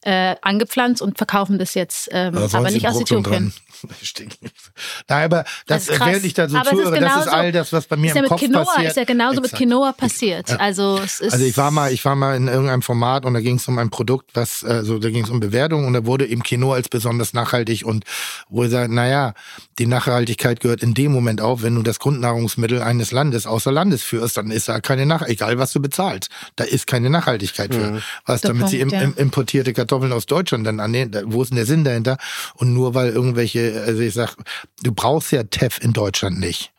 äh, 0.02 0.36
angepflanzt 0.42 1.02
und 1.02 1.16
verkaufen 1.16 1.58
das 1.58 1.74
jetzt, 1.74 2.08
ähm, 2.12 2.36
aber 2.36 2.68
sie 2.68 2.74
nicht 2.74 2.88
aus 2.88 3.00
Äthiopien. 3.00 3.22
dran. 3.22 3.52
Nein, 5.08 5.24
aber 5.24 5.44
das, 5.66 5.86
Das 5.86 5.96
krass. 5.96 6.08
während 6.08 6.24
ich 6.24 6.34
da 6.34 6.48
so 6.48 6.56
Aber 6.56 6.66
es 6.66 6.72
ist 6.72 6.84
zuhöre, 6.84 7.00
das 7.00 7.26
ist 7.26 7.32
all 7.32 7.52
das, 7.52 7.72
was 7.72 7.86
bei 7.86 7.96
mir 7.96 8.08
Ist 8.08 8.14
ja 8.14 8.18
im 8.18 8.22
mit 8.22 8.28
Kopf 8.30 8.40
Quinoa, 8.40 8.64
passiert. 8.64 8.88
ist 8.90 8.96
ja 8.96 9.04
genauso 9.04 9.36
mit 9.36 9.44
Exakt. 9.46 9.58
Quinoa 9.62 9.92
passiert. 9.92 10.60
Also 10.60 11.00
es 11.04 11.20
ist 11.20 11.32
Also 11.32 11.44
ich 11.44 11.56
war 11.56 11.70
mal, 11.70 11.92
ich 11.92 12.04
war 12.04 12.14
mal 12.16 12.36
in 12.36 12.48
irgendeinem 12.48 12.82
Format 12.82 13.24
und 13.24 13.34
da 13.34 13.40
ging 13.40 13.56
es 13.56 13.66
um 13.68 13.78
ein 13.78 13.90
Produkt, 13.90 14.30
was, 14.34 14.64
also 14.64 14.98
da 14.98 15.10
ging 15.10 15.24
es 15.24 15.30
um 15.30 15.40
Bewertung 15.40 15.86
und 15.86 15.92
da 15.94 16.06
wurde 16.06 16.26
eben 16.26 16.42
Quinoa 16.42 16.74
als 16.74 16.88
besonders 16.88 17.32
nachhaltig 17.32 17.84
und 17.84 18.04
wo 18.48 18.64
ich 18.64 18.70
sage, 18.70 18.92
naja, 18.92 19.34
die 19.78 19.86
Nachhaltigkeit 19.86 20.60
gehört 20.60 20.82
in 20.82 20.94
dem 20.94 21.12
Moment 21.12 21.40
auf, 21.40 21.62
wenn 21.62 21.74
du 21.74 21.82
das 21.82 21.98
Grundnahrungsmittel 21.98 22.82
eines 22.82 23.10
Landes 23.12 23.46
außer 23.46 23.72
Landes 23.72 24.02
führst, 24.02 24.36
dann 24.36 24.50
ist 24.50 24.68
da 24.68 24.80
keine 24.80 25.06
Nach, 25.06 25.22
egal 25.22 25.58
was 25.58 25.72
du 25.72 25.80
bezahlst, 25.80 26.28
da 26.56 26.64
ist 26.64 26.86
keine 26.86 27.10
Nachhaltigkeit 27.10 27.74
für. 27.74 28.02
Was 28.26 28.42
Der 28.42 28.50
damit 28.52 28.68
sie 28.68 28.80
im, 28.80 28.88
Punkt, 28.90 29.02
ja. 29.02 29.08
im, 29.08 29.16
importierte 29.16 29.72
Kartoffeln 29.72 30.12
aus 30.12 30.26
Deutschland 30.26 30.66
dann 30.66 30.80
annehmen, 30.80 31.12
wo 31.26 31.42
ist 31.42 31.48
denn 31.50 31.56
der 31.56 31.66
Sinn 31.66 31.84
dahinter? 31.84 32.16
Und 32.54 32.72
nur 32.74 32.94
weil 32.94 33.10
irgendwelche, 33.10 33.61
also 33.70 34.00
ich 34.00 34.14
sag, 34.14 34.36
du 34.82 34.92
brauchst 34.92 35.32
ja 35.32 35.42
TEF 35.44 35.78
in 35.80 35.92
Deutschland 35.92 36.38
nicht. 36.38 36.72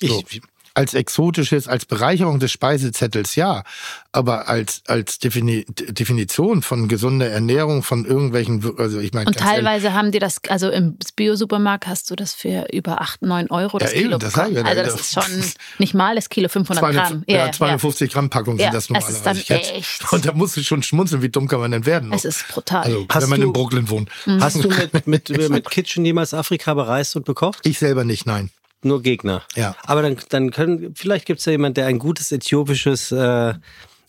nee. 0.00 0.08
So. 0.08 0.22
Als 0.74 0.94
exotisches, 0.94 1.68
als 1.68 1.84
Bereicherung 1.84 2.38
des 2.40 2.50
Speisezettels 2.50 3.34
ja, 3.36 3.62
aber 4.10 4.48
als, 4.48 4.82
als 4.86 5.18
Defini 5.18 5.64
Definition 5.68 6.62
von 6.62 6.88
gesunder 6.88 7.28
Ernährung, 7.28 7.82
von 7.82 8.04
irgendwelchen, 8.06 8.62
also 8.78 8.98
ich 8.98 9.12
meine, 9.12 9.26
Und 9.26 9.36
ganz 9.36 9.46
ehrlich, 9.46 9.64
teilweise 9.64 9.92
haben 9.92 10.12
die 10.12 10.18
das, 10.18 10.40
also 10.48 10.70
im 10.70 10.96
Bio-Supermarkt 11.16 11.86
hast 11.86 12.10
du 12.10 12.16
das 12.16 12.32
für 12.34 12.66
über 12.72 13.00
8, 13.00 13.22
9 13.22 13.50
Euro 13.50 13.78
das 13.78 13.90
Ja, 13.92 13.98
eben, 13.98 14.06
Kilo 14.08 14.18
das 14.18 14.32
bekommen. 14.32 14.54
sag 14.54 14.62
ich 14.62 14.66
ja. 14.76 14.80
Also 14.82 14.90
das 14.92 15.00
ist 15.00 15.12
schon 15.12 15.44
nicht 15.78 15.94
mal 15.94 16.14
das 16.14 16.28
Kilo, 16.28 16.48
500 16.48 16.82
Gramm. 16.82 16.94
200, 16.94 17.30
ja, 17.30 17.52
250 17.52 18.12
Gramm 18.12 18.30
Packung 18.30 18.56
Ja, 18.58 18.64
sind 18.66 18.74
das 18.74 18.88
normalerweise. 18.88 19.16
ist 19.18 19.26
dann 19.26 19.36
Ich 19.36 19.48
hätte- 19.50 19.72
echt- 19.74 20.02
Und 20.12 20.24
da 20.26 20.32
musst 20.32 20.56
du 20.56 20.62
schon 20.62 20.82
schmunzeln, 20.82 21.20
wie 21.22 21.28
dumm 21.28 21.48
kann 21.48 21.60
man 21.60 21.70
denn 21.70 21.84
werden? 21.86 22.08
noch? 22.10 22.16
Es 22.16 22.24
ist 22.24 22.48
brutal. 22.48 22.84
also, 22.84 23.06
Hast 23.10 23.22
wenn 23.24 23.30
man 23.30 23.40
du- 23.40 23.46
in 23.48 23.52
Brooklyn 23.52 23.88
wohnt. 23.90 24.08
Hast 24.40 24.62
du 24.64 24.68
mit, 24.68 25.06
mit, 25.06 25.28
mit 25.50 25.70
Kitchen 25.70 26.04
jemals 26.04 26.32
Afrika 26.34 26.74
bereist 26.74 27.14
und 27.16 27.24
bekocht? 27.24 27.60
Ich 27.64 27.78
selber 27.78 28.04
nicht, 28.04 28.26
nein. 28.26 28.50
Nur 28.82 29.02
Gegner. 29.02 29.42
Ja. 29.54 29.76
Aber 29.84 30.02
dann, 30.02 30.16
dann 30.28 30.50
können, 30.50 30.94
vielleicht 30.96 31.26
gibt 31.26 31.40
es 31.40 31.46
ja 31.46 31.52
jemand, 31.52 31.76
der 31.76 31.86
ein 31.86 31.98
gutes 31.98 32.32
äthiopisches 32.32 33.12
äh, 33.12 33.54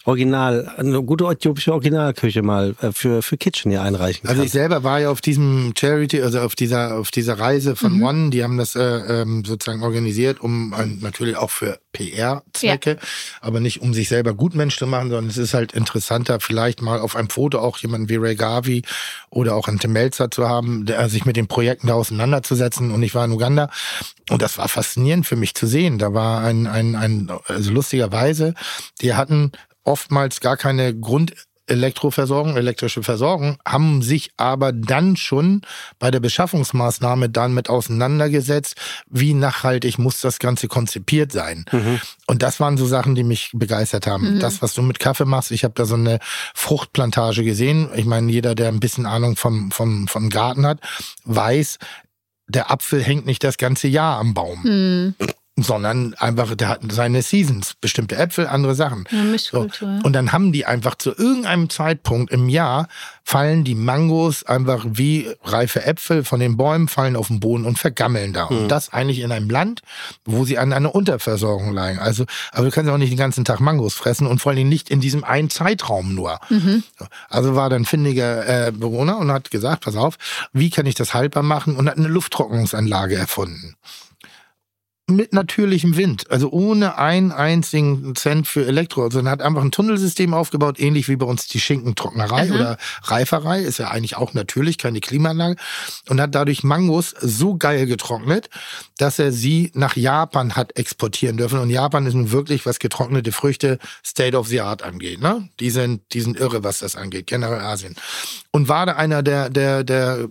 Original, 0.06 0.70
eine 0.78 1.02
gute 1.02 1.26
äthiopische 1.26 1.72
Originalküche 1.72 2.42
mal 2.42 2.76
äh, 2.82 2.92
für, 2.92 3.22
für 3.22 3.38
Kitchen 3.38 3.72
hier 3.72 3.82
einreichen 3.82 4.24
kann. 4.24 4.32
Also 4.32 4.44
ich 4.44 4.52
selber 4.52 4.84
war 4.84 5.00
ja 5.00 5.10
auf 5.10 5.22
diesem 5.22 5.74
Charity, 5.78 6.22
also 6.22 6.40
auf 6.42 6.56
dieser 6.56 6.96
auf 6.98 7.10
dieser 7.12 7.40
Reise 7.40 7.76
von 7.76 7.94
Mhm. 7.98 8.04
One, 8.04 8.30
die 8.30 8.44
haben 8.44 8.58
das 8.58 8.76
äh, 8.76 8.82
ähm, 8.84 9.46
sozusagen 9.46 9.82
organisiert, 9.82 10.42
um 10.42 10.74
äh, 10.74 10.86
natürlich 10.86 11.38
auch 11.38 11.52
für 11.52 11.80
PR-Zwecke, 11.94 12.98
aber 13.40 13.60
nicht 13.60 13.82
um 13.82 13.94
sich 13.94 14.10
selber 14.10 14.34
Gutmensch 14.34 14.78
zu 14.78 14.88
machen, 14.88 15.10
sondern 15.10 15.30
es 15.30 15.38
ist 15.38 15.54
halt 15.54 15.72
interessanter, 15.72 16.40
vielleicht 16.40 16.82
mal 16.82 17.00
auf 17.00 17.16
einem 17.16 17.30
Foto 17.30 17.60
auch 17.60 17.78
jemanden 17.78 18.10
wie 18.10 18.16
Ray 18.18 18.36
Garvey 18.36 18.82
oder 19.30 19.56
auch 19.56 19.68
einen 19.68 19.80
Tim 19.80 19.94
Melzer 19.94 20.30
zu 20.32 20.50
haben, 20.50 20.86
der 20.86 21.08
sich 21.10 21.26
mit 21.26 21.38
den 21.38 21.48
Projekten 21.48 21.88
da 21.88 21.94
auseinanderzusetzen. 21.94 22.92
Und 22.92 23.04
ich 23.04 23.16
war 23.16 23.26
in 23.26 23.32
Uganda 23.32 23.70
und 24.30 24.42
das 24.42 24.58
war 24.58 24.68
faszinierend 24.68 25.26
für 25.26 25.36
mich 25.36 25.54
zu 25.54 25.68
sehen. 25.68 25.98
Da 25.98 26.14
war 26.14 26.42
ein 26.42 26.68
ein 26.68 26.96
ein 26.96 27.32
also 27.48 27.72
lustigerweise, 27.72 28.54
die 29.02 29.14
hatten 29.14 29.52
oftmals 29.84 30.40
gar 30.40 30.58
keine 30.58 30.98
Grund 30.98 31.34
Elektroversorgung, 31.66 32.58
elektrische 32.58 33.04
Versorgung, 33.04 33.58
haben 33.66 34.02
sich 34.02 34.32
aber 34.36 34.74
dann 34.74 35.16
schon 35.16 35.62
bei 35.98 36.12
der 36.12 36.20
Beschaffungsmaßnahme 36.20 37.30
dann 37.30 37.54
mit 37.54 37.70
auseinandergesetzt, 37.70 38.76
wie 39.10 39.34
nachhaltig 39.34 39.98
muss 39.98 40.20
das 40.20 40.40
Ganze 40.40 40.68
konzipiert 40.68 41.32
sein. 41.32 41.64
Und 42.28 42.44
das 42.44 42.60
waren 42.60 42.76
so 42.76 42.86
Sachen, 42.86 43.16
die 43.16 43.24
mich 43.24 43.52
begeistert 43.54 44.08
haben. 44.08 44.40
Das, 44.40 44.62
was 44.62 44.74
du 44.74 44.82
mit 44.82 45.00
Kaffee 45.00 45.26
machst, 45.26 45.52
ich 45.52 45.64
habe 45.64 45.74
da 45.76 45.86
so 45.86 45.96
eine 45.96 46.20
Fruchtplantage 46.54 47.44
gesehen. 47.46 47.90
Ich 47.96 48.06
meine, 48.06 48.30
jeder, 48.30 48.56
der 48.56 48.68
ein 48.68 48.82
bisschen 48.82 49.06
Ahnung 49.06 49.38
vom, 49.38 49.72
vom, 49.72 50.10
vom 50.10 50.30
Garten 50.30 50.66
hat, 50.66 50.80
weiß, 51.24 51.78
der 52.48 52.72
Apfel 52.72 53.02
hängt 53.02 53.26
nicht 53.26 53.44
das 53.44 53.58
ganze 53.58 53.88
Jahr 53.88 54.20
am 54.20 54.34
Baum 54.34 54.64
Hm. 54.64 55.16
Sondern 55.56 56.16
einfach, 56.16 56.56
der 56.56 56.68
hat 56.68 56.82
seine 56.90 57.22
Seasons, 57.22 57.76
bestimmte 57.80 58.16
Äpfel, 58.16 58.48
andere 58.48 58.74
Sachen. 58.74 59.06
Ja, 59.12 59.22
Mischkultur, 59.24 59.88
ja. 59.88 60.00
Und 60.04 60.14
dann 60.14 60.32
haben 60.32 60.52
die 60.52 60.66
einfach 60.66 60.96
zu 60.96 61.12
irgendeinem 61.12 61.70
Zeitpunkt 61.70 62.32
im 62.32 62.50
Jahr 62.50 62.88
fallen 63.24 63.64
die 63.64 63.76
Mangos 63.76 64.44
einfach 64.44 64.86
wie 64.88 65.30
reife 65.44 65.86
Äpfel 65.86 66.24
von 66.24 66.40
den 66.40 66.58
Bäumen, 66.58 66.88
fallen 66.88 67.16
auf 67.16 67.28
den 67.28 67.40
Boden 67.40 67.66
und 67.66 67.80
vergammeln 67.80 68.34
da. 68.34 68.46
Und 68.46 68.68
das 68.68 68.92
eigentlich 68.92 69.20
in 69.20 69.32
einem 69.32 69.50
Land, 69.50 69.82
wo 70.26 70.44
sie 70.44 70.58
an 70.58 70.74
einer 70.74 70.94
Unterversorgung 70.94 71.72
leiden. 71.72 72.00
Also, 72.00 72.26
aber 72.52 72.66
du 72.66 72.72
kannst 72.72 72.92
auch 72.92 72.98
nicht 72.98 73.12
den 73.12 73.18
ganzen 73.18 73.46
Tag 73.46 73.60
Mangos 73.60 73.94
fressen 73.94 74.28
und 74.28 74.40
vor 74.40 74.50
allen 74.50 74.58
Dingen 74.58 74.70
nicht 74.70 74.90
in 74.90 75.00
diesem 75.00 75.24
einen 75.24 75.50
Zeitraum 75.50 76.14
nur. 76.14 76.40
So. 77.00 77.06
Also 77.30 77.56
war 77.56 77.70
dann 77.70 77.86
findiger 77.86 78.68
äh, 78.68 78.72
Bewohner 78.72 79.18
und 79.18 79.32
hat 79.32 79.52
gesagt, 79.52 79.86
pass 79.86 79.96
auf, 79.96 80.18
wie 80.52 80.70
kann 80.70 80.86
ich 80.86 80.96
das 80.96 81.14
haltbar 81.14 81.44
machen? 81.44 81.76
Und 81.76 81.90
hat 81.90 81.98
eine 81.98 82.08
Lufttrocknungsanlage 82.08 83.16
erfunden 83.16 83.76
mit 85.08 85.34
natürlichem 85.34 85.98
Wind, 85.98 86.32
also 86.32 86.50
ohne 86.50 86.98
einen 86.98 87.34
einzigen 87.34 88.16
Cent 88.16 88.48
für 88.48 88.66
Elektro, 88.66 89.10
sondern 89.10 89.34
hat 89.34 89.42
einfach 89.42 89.62
ein 89.62 89.72
Tunnelsystem 89.72 90.34
aufgebaut, 90.34 90.80
ähnlich 90.80 91.10
wie 91.10 91.18
bei 91.18 91.26
uns 91.26 91.48
die 91.48 91.60
Schinkentrocknerei 91.60 92.54
oder 92.54 92.78
Reiferei, 93.04 93.62
ist 93.62 93.80
ja 93.80 93.90
eigentlich 93.90 94.16
auch 94.16 94.34
natürlich, 94.34 94.78
keine 94.78 95.02
Klimaanlage, 95.02 95.58
und 96.08 96.22
hat 96.22 96.34
dadurch 96.34 96.64
Mangos 96.64 97.14
so 97.20 97.58
geil 97.58 97.86
getrocknet, 97.86 98.50
dass 98.98 99.20
er 99.20 99.34
sie 99.34 99.72
nach 99.74 99.98
Japan 99.98 100.56
hat 100.56 100.78
exportieren 100.78 101.36
dürfen. 101.36 101.60
Und 101.60 101.70
Japan 101.70 102.06
ist 102.06 102.14
nun 102.14 102.32
wirklich, 102.32 102.66
was 102.66 102.80
getrocknete 102.80 103.34
Früchte 103.34 103.80
State 104.06 104.38
of 104.38 104.48
the 104.48 104.62
Art 104.62 104.84
angeht. 104.84 105.22
Ne? 105.22 105.50
Die, 105.60 105.70
sind, 105.70 106.02
die 106.14 106.22
sind 106.22 106.40
irre, 106.40 106.64
was 106.64 106.80
das 106.80 106.96
angeht, 106.96 107.28
generell 107.28 107.60
Asien. 107.60 107.96
Und 108.52 108.70
war 108.70 108.86
da 108.86 108.94
einer 108.94 109.22
der, 109.22 109.50
der, 109.50 109.84
der 109.84 110.30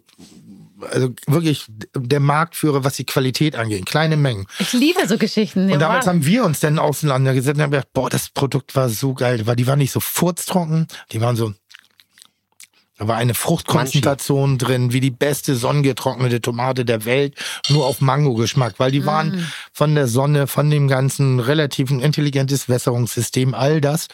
also 0.90 1.14
wirklich 1.26 1.66
der 1.94 2.20
Marktführer, 2.20 2.84
was 2.84 2.96
die 2.96 3.04
Qualität 3.04 3.56
angeht. 3.56 3.86
Kleine 3.86 4.16
Mengen. 4.16 4.46
Ich 4.59 4.72
liebe 4.72 5.06
so 5.06 5.18
Geschichten. 5.18 5.70
Und 5.70 5.80
damals 5.80 6.06
wow. 6.06 6.12
haben 6.12 6.26
wir 6.26 6.44
uns 6.44 6.60
dann 6.60 6.78
auseinandergesetzt 6.78 7.56
und 7.56 7.62
haben 7.62 7.70
gedacht, 7.70 7.92
boah, 7.92 8.10
das 8.10 8.30
Produkt 8.30 8.74
war 8.74 8.88
so 8.88 9.14
geil. 9.14 9.46
Weil 9.46 9.56
die 9.56 9.66
waren 9.66 9.78
nicht 9.78 9.92
so 9.92 10.00
furztrocken, 10.00 10.86
die 11.12 11.20
waren 11.20 11.36
so. 11.36 11.54
Da 12.98 13.09
war 13.09 13.16
eine 13.16 13.34
Fruchtkonzentration 13.34 14.59
drin, 14.59 14.92
wie 14.92 15.00
die 15.00 15.10
beste 15.10 15.56
sonnengetrocknete 15.56 16.40
Tomate 16.40 16.84
der 16.84 17.04
Welt, 17.04 17.34
nur 17.68 17.86
auf 17.86 18.00
Mango-Geschmack, 18.00 18.74
weil 18.78 18.92
die 18.92 19.04
waren 19.04 19.48
von 19.72 19.96
der 19.96 20.06
Sonne, 20.06 20.46
von 20.46 20.70
dem 20.70 20.86
ganzen 20.86 21.40
relativen 21.40 21.98
intelligentes 21.98 22.68
Wässerungssystem, 22.68 23.54
all 23.54 23.80
das. 23.80 24.06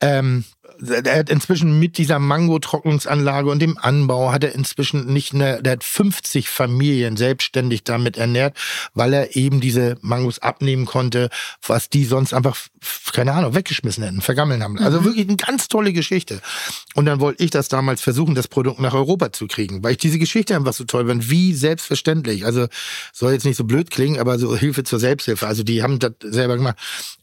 Ähm, 0.00 0.44
er 0.80 1.18
hat 1.18 1.30
inzwischen 1.30 1.78
mit 1.78 1.98
dieser 1.98 2.18
Mango-Trocknungsanlage 2.18 3.50
und 3.50 3.60
dem 3.60 3.78
Anbau 3.78 4.32
hat 4.32 4.44
er 4.44 4.54
inzwischen 4.54 5.12
nicht 5.12 5.34
eine, 5.34 5.62
der 5.62 5.74
hat 5.74 5.84
50 5.84 6.48
Familien 6.48 7.16
selbstständig 7.16 7.84
damit 7.84 8.16
ernährt, 8.16 8.56
weil 8.94 9.12
er 9.12 9.36
eben 9.36 9.60
diese 9.60 9.96
Mangos 10.00 10.40
abnehmen 10.40 10.86
konnte, 10.86 11.30
was 11.66 11.88
die 11.88 12.04
sonst 12.04 12.34
einfach, 12.34 12.56
keine 13.12 13.32
Ahnung, 13.32 13.54
weggeschmissen 13.54 14.04
hätten, 14.04 14.20
vergammeln 14.20 14.62
haben. 14.62 14.78
Also 14.78 15.04
wirklich 15.04 15.28
eine 15.28 15.36
ganz 15.36 15.68
tolle 15.68 15.92
Geschichte. 15.92 16.40
Und 16.94 17.06
dann 17.06 17.20
wollte 17.20 17.42
ich 17.44 17.50
das 17.50 17.68
damals 17.68 18.00
versuchen, 18.00 18.34
das 18.34 18.48
Produkt 18.48 18.80
nach 18.80 18.94
Europa 18.94 19.32
zu 19.32 19.46
kriegen, 19.46 19.82
weil 19.82 19.92
ich 19.92 19.98
diese 19.98 20.18
Geschichte 20.18 20.56
einfach 20.56 20.74
so 20.74 20.84
toll 20.84 21.06
fand, 21.06 21.30
wie 21.30 21.54
selbstverständlich. 21.54 22.44
Also 22.44 22.66
soll 23.12 23.32
jetzt 23.32 23.44
nicht 23.44 23.56
so 23.56 23.64
blöd 23.64 23.90
klingen, 23.90 24.18
aber 24.18 24.38
so 24.38 24.56
Hilfe 24.56 24.84
zur 24.84 24.98
Selbsthilfe. 24.98 25.46
Also 25.46 25.62
die 25.62 25.82
haben 25.82 25.98
das 25.98 26.12
selber 26.20 26.56
gemacht. 26.56 26.76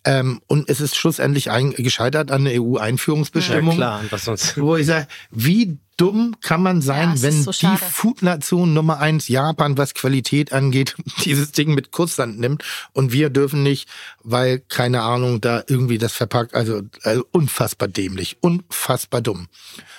Ähm, 0.03 0.41
und 0.47 0.69
es 0.69 0.81
ist 0.81 0.95
schlussendlich 0.95 1.51
ein, 1.51 1.71
gescheitert 1.71 2.31
an 2.31 2.45
der 2.45 2.61
EU-Einführungsbestimmung. 2.61 3.40
Ja, 3.49 3.61
klar, 3.61 4.03
was 4.09 4.25
sonst? 4.25 4.59
Wo 4.59 4.75
ich 4.75 4.87
sage, 4.87 5.07
wie 5.31 5.77
dumm 6.01 6.35
kann 6.41 6.63
man 6.63 6.81
sein, 6.81 7.15
Ja, 7.15 7.21
wenn 7.21 7.43
so 7.43 7.51
die. 7.51 7.77
Food-Nation 7.77 8.73
Nummer 8.73 8.99
eins 8.99 9.27
Japan, 9.27 9.77
was 9.77 9.93
Qualität 9.93 10.51
angeht, 10.51 10.95
dieses 11.25 11.51
Ding 11.51 11.75
mit 11.75 11.91
Kurzland 11.91 12.39
nimmt 12.39 12.63
und 12.93 13.11
wir 13.11 13.29
dürfen 13.29 13.61
nicht, 13.61 13.87
weil, 14.23 14.59
keine 14.59 15.03
Ahnung, 15.03 15.41
da 15.41 15.63
irgendwie 15.67 15.99
das 15.99 16.13
verpackt, 16.13 16.55
also, 16.55 16.81
also 17.03 17.23
unfassbar 17.31 17.87
dämlich, 17.87 18.37
unfassbar 18.41 19.21
dumm. 19.21 19.47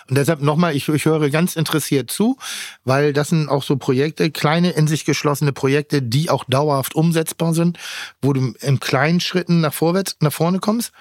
Und 0.09 0.19
deshalb 0.19 0.43
nochmal, 0.43 0.74
ich, 0.74 0.89
ich 0.89 1.05
höre 1.05 1.31
ganz 1.31 1.55
interessiert 1.55 2.10
zu, 2.10 2.36
weil 2.85 3.12
das 3.12 3.28
sind 3.28 3.48
auch 3.48 3.62
so 3.62 3.77
Projekte, 3.77 4.32
kleine, 4.32 4.73
in 4.73 4.89
sich 4.89 5.05
geschlossene 5.05 5.52
Projekte, 5.52 6.02
die 6.02 6.31
auch 6.31 6.43
dauerhaft 6.48 6.97
umsetzbar 6.97 7.55
sind, 7.55 7.78
wo 8.20 8.32
du 8.32 8.55
in 8.60 8.81
kleinen 8.81 9.20
Schritten 9.20 9.60
nach 9.60 9.73
vorwärts, 9.73 10.16
nach 10.19 10.32
vorne 10.32 10.59
kommst 10.59 10.93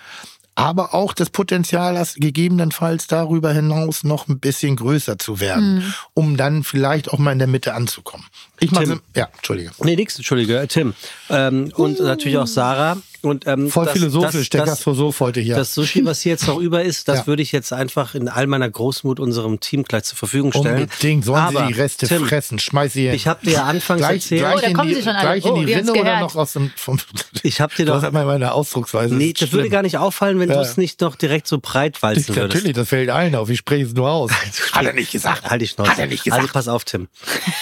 aber 0.55 0.93
auch 0.93 1.13
das 1.13 1.29
Potenzial 1.29 1.97
hast, 1.97 2.15
gegebenenfalls 2.15 3.07
darüber 3.07 3.53
hinaus 3.53 4.03
noch 4.03 4.27
ein 4.27 4.39
bisschen 4.39 4.75
größer 4.75 5.17
zu 5.17 5.39
werden, 5.39 5.75
Mhm. 5.75 5.93
um 6.13 6.37
dann 6.37 6.63
vielleicht 6.63 7.09
auch 7.11 7.19
mal 7.19 7.31
in 7.31 7.39
der 7.39 7.47
Mitte 7.47 7.73
anzukommen. 7.73 8.25
Ich 8.59 8.71
mache 8.71 8.83
Tim. 8.85 9.01
ja, 9.15 9.27
Entschuldige. 9.37 9.71
Nee, 9.83 9.95
nix, 9.95 10.15
Entschuldige, 10.17 10.65
Tim. 10.67 10.93
Ähm, 11.29 11.71
und 11.75 11.99
natürlich 11.99 12.37
auch 12.37 12.47
Sarah. 12.47 12.97
Und, 13.23 13.45
ähm, 13.47 13.69
Voll 13.69 13.85
das- 13.85 13.93
philosophisch, 13.93 14.49
der 14.49 14.61
das, 14.61 14.69
Gastrosoph 14.71 15.19
heute 15.19 15.41
hier. 15.41 15.55
Das 15.55 15.73
Sushi, 15.75 16.03
was 16.05 16.21
hier 16.21 16.31
jetzt 16.31 16.47
noch 16.47 16.57
über 16.59 16.83
ist, 16.83 17.07
das 17.07 17.19
Ja. 17.19 17.27
würde 17.27 17.41
ich 17.43 17.51
jetzt 17.51 17.71
einfach 17.71 18.15
in 18.15 18.27
all 18.29 18.47
meiner 18.47 18.69
Großmut 18.69 19.19
unserem 19.19 19.59
Team 19.59 19.83
gleich 19.83 20.03
zur 20.05 20.17
Verfügung 20.17 20.51
stellen. 20.51 20.83
Unbedingt, 20.83 21.25
sollen 21.25 21.37
Aber, 21.41 21.67
sie 21.67 21.73
die 21.73 21.79
Reste 21.79 22.07
Tim, 22.07 22.25
fressen, 22.25 22.57
schmeiß 22.59 22.93
sie 22.93 23.05
hin. 23.05 23.13
Ich 23.13 23.27
habe 23.27 23.45
dir 23.45 23.63
anfangs 23.63 23.99
gleich, 23.99 24.23
erzählt, 24.23 24.41
gleich 24.41 24.55
Oh, 24.55 24.59
da 24.61 24.67
in 24.67 24.73
kommen 24.73 24.87
die, 24.89 24.95
sie 24.95 25.01
schon 25.03 25.11
alle. 25.15 25.21
gleich 25.21 25.45
in 25.45 25.51
Oh, 25.51 25.55
die 25.61 25.67
wir 25.67 25.75
haben's 25.75 25.89
Rinne 25.89 26.01
oder 26.01 26.11
gehört. 26.11 26.21
noch 26.33 26.35
aus 26.35 26.53
dem 26.53 26.71
vom 26.75 26.97
ich 27.43 27.61
habe 27.61 27.73
dir 27.75 27.85
doch 27.85 28.01
hast 28.01 28.09
immer 28.09 28.25
meine 28.25 28.51
Ausdrucksweise. 28.53 29.15
Nee, 29.15 29.33
das 29.33 29.51
würde 29.51 29.69
gar 29.69 29.81
nicht 29.83 29.97
auffallen, 29.97 30.39
wenn 30.39 30.49
Ja. 30.49 30.55
du 30.55 30.61
es 30.61 30.77
nicht 30.77 31.01
noch 31.01 31.15
direkt 31.15 31.47
so 31.47 31.59
breit 31.59 32.01
walzen 32.03 32.35
würdest. 32.35 32.55
Natürlich, 32.55 32.75
das 32.75 32.89
fällt 32.89 33.09
allen 33.09 33.35
auf. 33.35 33.49
Ich 33.49 33.59
spreche 33.59 33.85
es 33.85 33.93
nur 33.93 34.09
aus. 34.09 34.31
Hat 34.73 34.85
er 34.85 34.93
nicht 34.93 35.11
gesagt. 35.11 35.49
Halt 35.49 35.61
die 35.61 35.67
Schnauze. 35.67 35.91
Hat 35.91 35.99
er 35.99 36.07
nicht 36.07 36.23
gesagt. 36.23 36.41
Also 36.41 36.53
pass 36.53 36.67
auf, 36.67 36.83
Tim. 36.85 37.07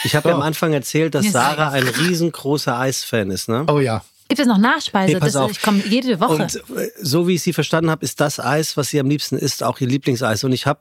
Ich 0.03 0.15
habe 0.15 0.29
ja 0.29 0.35
am 0.35 0.41
Anfang 0.41 0.73
erzählt, 0.73 1.15
dass 1.15 1.31
Sarah 1.31 1.69
ein 1.69 1.87
riesengroßer 1.87 2.77
Eisfan 2.77 3.31
ist, 3.31 3.49
ne? 3.49 3.65
Oh 3.67 3.79
ja. 3.79 4.03
Gibt 4.29 4.39
es 4.39 4.47
noch 4.47 4.57
Nachspeise? 4.59 5.13
Nee, 5.15 5.19
pass 5.19 5.33
das, 5.33 5.41
auf. 5.41 5.51
Ich 5.51 5.61
komme 5.61 5.83
jede 5.87 6.19
Woche. 6.19 6.33
Und 6.43 6.55
äh, 6.77 6.89
so 7.01 7.27
wie 7.27 7.35
ich 7.35 7.41
sie 7.41 7.51
verstanden 7.51 7.89
habe, 7.89 8.05
ist 8.05 8.21
das 8.21 8.39
Eis, 8.39 8.77
was 8.77 8.89
sie 8.89 8.99
am 8.99 9.09
liebsten 9.09 9.37
isst, 9.37 9.63
auch 9.63 9.79
ihr 9.81 9.87
Lieblingseis. 9.87 10.43
Und 10.43 10.51
ich 10.53 10.67
habe 10.67 10.79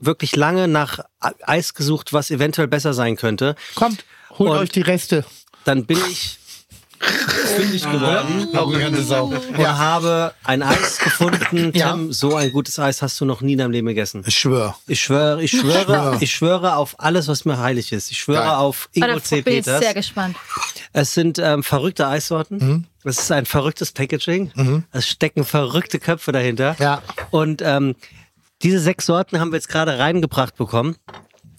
wirklich 0.00 0.34
lange 0.36 0.66
nach 0.68 0.98
Eis 1.20 1.74
gesucht, 1.74 2.12
was 2.12 2.30
eventuell 2.30 2.66
besser 2.68 2.92
sein 2.94 3.16
könnte. 3.16 3.54
Kommt, 3.76 4.04
holt 4.30 4.50
Und- 4.50 4.58
euch 4.58 4.68
die 4.70 4.80
Reste. 4.82 5.24
Dann 5.64 5.86
bin 5.86 5.98
ich 6.10 6.37
fündig 6.98 7.82
geworden 7.90 8.48
ganze 8.52 9.02
Sau. 9.02 9.24
und 9.26 9.58
habe 9.58 10.34
ein 10.44 10.62
Eis 10.62 10.98
gefunden. 10.98 11.72
Ja. 11.74 11.92
Tim, 11.92 12.12
so 12.12 12.36
ein 12.36 12.52
gutes 12.52 12.78
Eis 12.78 13.02
hast 13.02 13.20
du 13.20 13.24
noch 13.24 13.40
nie 13.40 13.52
in 13.52 13.58
deinem 13.58 13.70
Leben 13.70 13.86
gegessen. 13.86 14.22
Ich 14.26 14.38
schwöre. 14.38 14.74
Ich 14.86 15.00
schwöre, 15.00 15.42
ich 15.42 15.50
schwöre, 15.50 16.18
ich 16.20 16.32
schwöre 16.32 16.76
auf 16.76 16.96
alles, 16.98 17.28
was 17.28 17.44
mir 17.44 17.58
heilig 17.58 17.92
ist. 17.92 18.10
Ich 18.10 18.18
schwöre 18.18 18.42
Geil. 18.44 18.50
auf 18.50 18.88
Ingo 18.92 19.20
C. 19.20 19.42
bin 19.42 19.54
ich 19.54 19.64
Peters. 19.64 19.80
sehr 19.80 19.94
gespannt. 19.94 20.36
Es 20.92 21.14
sind 21.14 21.38
ähm, 21.38 21.62
verrückte 21.62 22.06
Eissorten. 22.06 22.58
Mhm. 22.58 22.84
Es 23.04 23.18
ist 23.18 23.32
ein 23.32 23.46
verrücktes 23.46 23.92
Packaging. 23.92 24.84
Es 24.92 25.08
stecken 25.08 25.44
verrückte 25.44 25.98
Köpfe 25.98 26.32
dahinter. 26.32 26.76
Ja. 26.78 27.02
Und 27.30 27.62
ähm, 27.62 27.94
diese 28.62 28.80
sechs 28.80 29.06
Sorten 29.06 29.38
haben 29.40 29.52
wir 29.52 29.56
jetzt 29.56 29.68
gerade 29.68 29.98
reingebracht 29.98 30.56
bekommen. 30.56 30.96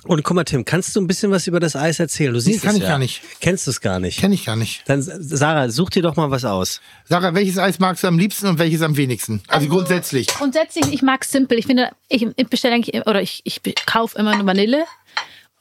Und 0.06 0.24
guck 0.24 0.36
mal, 0.36 0.46
Tim, 0.46 0.64
kannst 0.64 0.96
du 0.96 1.02
ein 1.02 1.08
bisschen 1.08 1.30
was 1.30 1.46
über 1.48 1.60
das 1.60 1.76
Eis 1.76 2.00
erzählen? 2.00 2.34
Du 2.34 2.40
siehst 2.40 2.62
kann 2.62 2.72
es 2.72 2.78
ich 2.78 2.84
ja. 2.84 2.90
gar 2.90 3.00
nicht. 3.00 3.22
Kennst 3.42 3.68
du 3.68 3.72
es 3.72 3.82
gar 3.82 4.00
nicht? 4.00 4.18
Kenne 4.20 4.34
ich 4.34 4.46
gar 4.46 4.56
nicht. 4.56 4.84
Dann, 4.88 5.02
Sarah, 5.02 5.70
such 5.70 5.90
dir 5.90 6.02
doch 6.02 6.16
mal 6.16 6.32
was 6.32 6.46
aus. 6.46 6.80
Sarah, 7.06 7.34
welches 7.36 7.58
Eis 7.58 7.80
magst 7.80 8.04
du 8.04 8.08
am 8.08 8.18
liebsten 8.18 8.48
und 8.48 8.60
welches 8.60 8.82
am 8.82 8.96
wenigsten? 8.96 9.42
Also, 9.48 9.68
grundsätzlich. 9.68 10.28
Grundsätzlich, 10.28 10.86
ich 10.94 11.02
mag 11.02 11.26
simpel. 11.26 11.60
Ich 11.60 11.66
finde, 11.66 11.92
ich 12.08 12.26
bestelle 12.48 12.76
eigentlich, 12.76 13.06
oder 13.08 13.22
ich, 13.22 13.42
ich 13.44 13.62
kaufe 13.86 14.18
immer 14.18 14.36
nur 14.38 14.46
Vanille. 14.46 14.86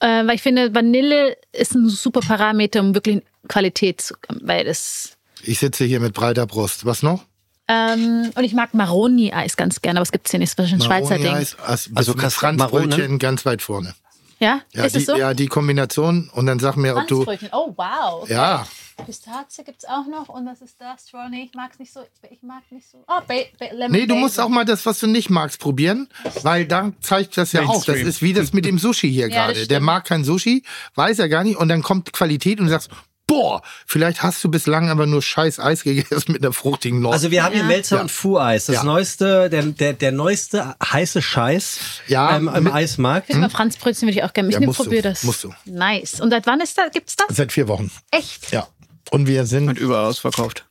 Äh, 0.00 0.24
weil 0.26 0.36
ich 0.36 0.42
finde, 0.42 0.72
Vanille 0.72 1.36
ist 1.52 1.74
ein 1.74 1.88
super 1.88 2.20
Parameter, 2.20 2.78
um 2.80 2.94
wirklich 2.94 3.20
Qualität 3.48 4.00
zu, 4.00 4.14
weil 4.42 4.64
das, 4.64 5.16
Ich 5.42 5.58
sitze 5.58 5.84
hier 5.84 5.98
mit 5.98 6.14
breiter 6.14 6.46
Brust. 6.46 6.84
Was 6.86 7.02
noch? 7.02 7.24
ähm, 7.66 8.30
und 8.36 8.44
ich 8.44 8.54
mag 8.54 8.72
Maroni-Eis 8.72 9.56
ganz 9.56 9.82
gerne, 9.82 9.98
aber 9.98 10.04
es 10.04 10.12
gibt 10.12 10.26
es 10.26 10.30
hier 10.30 10.38
nicht, 10.40 10.56
das 10.58 10.66
ist 10.68 10.72
ein 10.74 10.80
Schweizer 10.80 11.16
Ding. 11.18 11.26
Also, 11.34 11.56
Also 11.94 12.12
mit 12.12 12.20
Kas- 12.22 12.34
Franzbrötchen 12.34 13.18
ganz 13.18 13.44
weit 13.44 13.60
vorne. 13.60 13.94
Ja? 14.38 14.62
Ja, 14.72 14.84
ist 14.84 14.94
die, 14.94 15.00
es 15.00 15.06
so? 15.06 15.16
ja, 15.16 15.34
die 15.34 15.46
Kombination. 15.46 16.30
Und 16.32 16.46
dann 16.46 16.58
sag 16.58 16.76
mir, 16.76 16.96
ob 16.96 17.06
du. 17.06 17.22
Oh, 17.52 17.74
wow. 17.76 18.22
Okay. 18.22 18.32
Ja, 18.32 18.66
Pistazie 19.04 19.64
gibt 19.64 19.84
es 19.84 19.88
auch 19.88 20.06
noch 20.06 20.28
und 20.28 20.46
das 20.46 20.60
ist 20.60 20.80
das. 20.80 21.08
Straw. 21.08 21.28
Nee, 21.28 21.44
ich 21.44 21.54
mag 21.54 21.70
es 21.72 21.78
nicht 21.78 21.92
so. 21.92 22.00
Ich 22.30 22.42
mag 22.42 22.62
nicht 22.70 22.88
so. 22.90 22.98
Oh, 23.06 23.20
ba 23.26 23.34
ba 23.58 23.66
Lemon 23.72 23.92
Nee, 23.92 24.06
du 24.06 24.14
musst 24.14 24.36
Basil. 24.36 24.44
auch 24.44 24.54
mal 24.54 24.64
das, 24.64 24.84
was 24.86 24.98
du 25.00 25.06
nicht 25.06 25.30
magst, 25.30 25.60
probieren, 25.60 26.08
weil 26.42 26.66
da 26.66 26.92
zeigt 27.00 27.36
das 27.36 27.52
ja 27.52 27.62
auch. 27.62 27.84
Das 27.84 27.98
ist 27.98 28.22
wie 28.22 28.32
das 28.32 28.52
mit 28.52 28.64
dem 28.64 28.78
Sushi 28.78 29.10
hier 29.10 29.28
Ja, 29.28 29.46
gerade. 29.46 29.66
Der 29.66 29.80
mag 29.80 30.04
kein 30.04 30.24
Sushi, 30.24 30.64
weiß 30.94 31.18
er 31.20 31.28
gar 31.28 31.44
nicht 31.44 31.56
und 31.56 31.68
dann 31.68 31.82
kommt 31.82 32.12
Qualität 32.12 32.58
und 32.60 32.66
du 32.66 32.70
sagst, 32.70 32.90
boah, 33.28 33.62
vielleicht 33.86 34.24
hast 34.24 34.42
du 34.42 34.50
bislang 34.50 34.88
aber 34.90 35.06
nur 35.06 35.22
scheiß 35.22 35.60
Eis 35.60 35.84
gegessen 35.84 36.32
mit 36.32 36.42
einer 36.42 36.52
fruchtigen 36.52 37.00
Note. 37.00 37.14
Also 37.14 37.30
wir 37.30 37.44
haben 37.44 37.54
hier 37.54 37.62
Melzer 37.62 37.96
Ja. 37.96 38.02
und 38.02 38.10
Fu-Eis. 38.10 38.66
Das 38.66 38.76
Ja. 38.76 38.82
neueste, 38.82 39.48
der, 39.50 39.62
der, 39.62 39.92
der 39.92 40.10
neueste 40.10 40.74
heiße 40.84 41.22
Scheiß 41.22 41.78
Ja, 42.08 42.36
ähm, 42.36 42.48
im 42.52 42.64
mit- 42.64 42.72
Eismarkt. 42.72 43.30
Ich 43.30 43.36
mal 43.36 43.48
Franzbrötchen 43.50 44.08
würde 44.08 44.18
ich 44.18 44.24
auch 44.24 44.32
gerne. 44.32 44.48
Ich 44.48 44.54
Ja, 44.56 44.60
ja, 44.60 44.72
probiere 44.72 45.02
das. 45.02 45.22
Musst 45.22 45.44
du. 45.44 45.54
Nice. 45.66 46.20
Und 46.20 46.30
seit 46.30 46.46
wann 46.46 46.60
ist 46.60 46.76
das? 46.76 46.90
Gibt's 46.90 47.14
das? 47.14 47.36
Seit 47.36 47.52
vier 47.52 47.68
Wochen. 47.68 47.92
Echt? 48.10 48.50
Ja. 48.50 48.66
Und 49.10 49.28
wir 49.28 49.46
sind, 49.46 49.68
Und 49.68 49.78
überall 49.78 50.06
ausverkauft. 50.06 50.64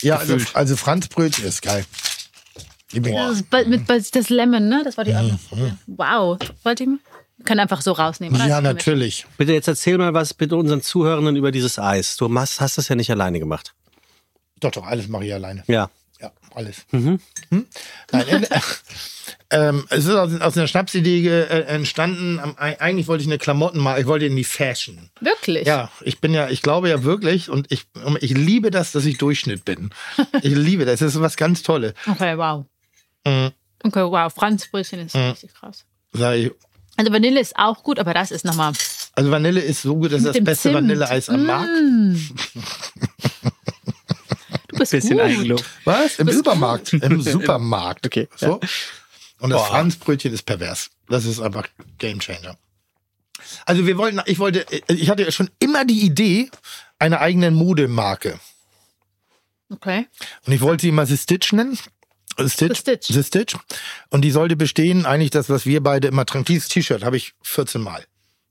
ja, 0.00 0.16
also, 0.16 0.36
also 0.54 0.76
Franzbrötchen 0.76 1.44
ist 1.44 1.60
geil. 1.60 1.84
Das 2.92 3.38
ist 3.40 3.66
mit 3.66 3.88
das 3.88 4.28
Lemon, 4.30 4.68
ne? 4.68 4.82
Das 4.84 4.96
war 4.96 5.04
die 5.04 5.10
Mhm. 5.12 5.16
andere. 5.52 5.78
Wow. 5.88 6.38
Wollt 6.62 6.80
ihr 6.80 6.86
mal? 6.88 6.98
Wir 7.36 7.44
können 7.46 7.60
einfach 7.60 7.80
so 7.82 7.92
rausnehmen. 7.92 8.36
oder? 8.36 8.48
Ja, 8.48 8.60
natürlich. 8.60 9.26
Bitte 9.38 9.52
jetzt 9.52 9.66
erzähl 9.68 9.98
mal 9.98 10.14
was 10.14 10.34
bitte 10.34 10.56
unseren 10.56 10.82
Zuhörenden 10.82 11.36
über 11.36 11.50
dieses 11.50 11.78
Eis. 11.78 12.16
Du 12.16 12.32
hast, 12.38 12.60
hast 12.60 12.78
das 12.78 12.88
ja 12.88 12.94
nicht 12.94 13.10
alleine 13.10 13.40
gemacht. 13.40 13.74
Doch, 14.60 14.70
doch, 14.70 14.86
alles 14.86 15.08
mache 15.08 15.24
ich 15.26 15.34
alleine. 15.34 15.64
Ja. 15.66 15.90
Ja, 16.20 16.30
alles. 16.54 16.86
Hm? 16.90 17.18
Nein, 18.12 18.28
äh, 18.28 18.40
ähm, 19.50 19.84
es 19.90 20.04
ist 20.04 20.10
aus, 20.14 20.40
aus 20.40 20.56
einer 20.56 20.68
Schnapsidee 20.68 21.26
äh, 21.28 21.62
entstanden. 21.64 22.38
Am- 22.38 22.52
eig- 22.54 22.78
Eigentlich 22.78 23.08
wollte 23.08 23.22
ich 23.22 23.28
eine 23.28 23.36
Klamottenmarke, 23.38 24.00
ich 24.00 24.06
wollte 24.06 24.26
in 24.26 24.36
die 24.36 24.44
Fashion. 24.44 25.10
Wirklich? 25.20 25.66
Ja, 25.66 25.90
ich 26.02 26.20
bin 26.20 26.32
ja, 26.32 26.48
ich 26.48 26.62
glaube 26.62 26.88
ja 26.88 27.02
wirklich 27.02 27.50
und 27.50 27.70
ich, 27.70 27.86
ich 28.20 28.30
liebe 28.30 28.70
das, 28.70 28.92
dass 28.92 29.04
ich 29.04 29.18
Durchschnitt 29.18 29.64
bin. 29.64 29.90
Ich 30.42 30.54
liebe 30.54 30.84
das. 30.84 31.00
Das 31.00 31.14
ist 31.16 31.20
was 31.20 31.36
ganz 31.36 31.62
Tolles. 31.64 31.94
Okay, 32.08 32.38
wow. 32.38 32.64
Mhm. 33.26 33.50
Okay, 33.82 34.04
wow. 34.04 34.32
Franzbrötchen 34.32 35.00
ist 35.00 35.16
richtig 35.16 35.52
krass. 35.52 35.84
Sag 36.12 36.36
ich. 36.36 36.52
Also 36.96 37.12
Vanille 37.12 37.40
ist 37.40 37.56
auch 37.56 37.82
gut, 37.82 37.98
aber 37.98 38.14
das 38.14 38.30
ist 38.30 38.44
nochmal. 38.44 38.72
Also 39.14 39.30
Vanille 39.30 39.60
ist 39.60 39.82
so 39.82 39.96
gut, 39.96 40.12
das 40.12 40.22
ist 40.22 40.34
das 40.36 40.44
beste 40.44 40.62
Zimt. 40.70 40.74
Vanilleeis 40.76 41.28
am 41.28 41.44
Markt. 41.46 41.68
Du 44.68 44.78
bist 44.78 44.92
Bisschen 44.92 45.18
gut. 45.18 45.20
Eigenlob. 45.20 45.64
Was? 45.84 46.18
Im 46.18 46.30
Supermarkt. 46.30 46.92
Im 46.94 47.20
Supermarkt. 47.22 48.06
Okay, 48.06 48.28
So. 48.36 48.60
Und 49.40 49.50
das 49.50 49.62
Franzbrötchen 49.66 50.32
ist 50.32 50.44
pervers. 50.44 50.90
Das 51.08 51.24
ist 51.26 51.40
einfach 51.40 51.66
Gamechanger. 51.98 52.56
Also 53.66 53.86
wir 53.86 53.98
wollten, 53.98 54.20
ich 54.26 54.38
wollte, 54.38 54.64
ich 54.88 55.10
hatte 55.10 55.22
ja 55.22 55.30
schon 55.30 55.50
immer 55.58 55.84
die 55.84 56.00
Idee 56.00 56.50
einer 56.98 57.20
eigenen 57.20 57.54
Modemarke. 57.54 58.38
Okay. 59.70 60.06
Und 60.46 60.52
ich 60.52 60.60
wollte 60.60 60.82
sie 60.82 60.92
mal 60.92 61.06
The 61.06 61.16
Stitch 61.16 61.52
nennen. 61.52 61.78
The 62.38 62.48
Stitch. 62.48 62.68
The 62.76 62.80
Stitch. 62.80 63.06
The 63.08 63.22
Stitch. 63.22 63.56
Und 64.10 64.22
die 64.22 64.30
sollte 64.30 64.56
bestehen, 64.56 65.06
eigentlich 65.06 65.30
das, 65.30 65.48
was 65.48 65.66
wir 65.66 65.82
beide 65.82 66.08
immer 66.08 66.26
tragen. 66.26 66.44
Dieses 66.44 66.68
T-Shirt 66.68 67.04
habe 67.04 67.16
ich 67.16 67.32
14 67.42 67.80
Mal. 67.80 68.04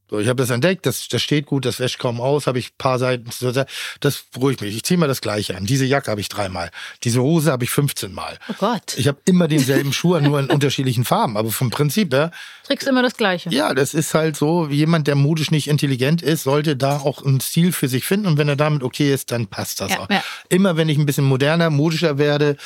So, 0.09 0.19
ich 0.19 0.27
habe 0.27 0.35
das 0.43 0.49
entdeckt, 0.51 0.85
das, 0.85 1.07
das 1.07 1.23
steht 1.23 1.45
gut, 1.47 1.65
das 1.65 1.79
wäscht 1.79 1.97
kaum 1.97 2.21
aus, 2.21 2.45
habe 2.45 2.59
ich 2.59 2.67
ein 2.67 2.77
paar 2.77 2.99
Seiten. 2.99 3.31
so, 3.31 3.51
Das 3.99 4.23
beruhigt 4.31 4.61
mich. 4.61 4.75
Ich 4.75 4.83
ziehe 4.83 4.97
mal 4.97 5.07
das 5.07 5.21
gleiche 5.21 5.55
an. 5.57 5.65
Diese 5.65 5.85
Jacke 5.85 6.11
habe 6.11 6.21
ich 6.21 6.29
dreimal. 6.29 6.69
Diese 7.03 7.21
Hose 7.21 7.51
habe 7.51 7.63
ich 7.63 7.71
15 7.71 8.13
Mal. 8.13 8.37
Oh 8.49 8.53
Gott. 8.59 8.95
Ich 8.97 9.07
habe 9.07 9.17
immer 9.25 9.47
denselben 9.47 9.91
Schuh, 9.91 10.19
nur 10.19 10.39
in 10.39 10.47
unterschiedlichen 10.51 11.03
Farben. 11.03 11.35
Aber 11.35 11.49
vom 11.51 11.71
Prinzip 11.71 12.13
her, 12.13 12.31
Trägst 12.63 12.87
immer 12.87 13.01
das 13.01 13.15
Gleiche. 13.17 13.49
ja, 13.49 13.73
das 13.73 13.93
ist 13.95 14.13
halt 14.13 14.35
so, 14.35 14.67
jemand, 14.67 15.07
der 15.07 15.15
modisch 15.15 15.49
nicht 15.49 15.67
intelligent 15.67 16.21
ist, 16.21 16.43
sollte 16.43 16.75
da 16.75 16.97
auch 16.97 17.23
einen 17.25 17.39
Stil 17.39 17.71
für 17.71 17.87
sich 17.87 18.03
finden. 18.05 18.27
Und 18.27 18.37
wenn 18.37 18.49
er 18.49 18.57
damit 18.57 18.83
okay 18.83 19.11
ist, 19.11 19.31
dann 19.31 19.47
passt 19.47 19.81
das 19.81 19.91
Ja, 19.91 19.99
auch. 20.01 20.09
ja. 20.11 20.21
Immer 20.49 20.77
wenn 20.77 20.89
ich 20.89 20.97
ein 20.99 21.07
bisschen 21.07 21.25
moderner, 21.25 21.69
modischer 21.71 22.17
werde 22.19 22.57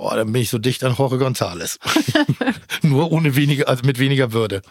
Oh, 0.00 0.10
dann 0.14 0.32
bin 0.32 0.42
ich 0.42 0.48
so 0.48 0.58
dicht 0.58 0.84
an 0.84 0.94
Jorge 0.94 1.16
González. 1.16 1.78
Nur 2.82 3.10
ohne 3.10 3.34
weniger, 3.34 3.68
also 3.68 3.84
mit 3.84 3.98
weniger 3.98 4.32
Würde. 4.32 4.62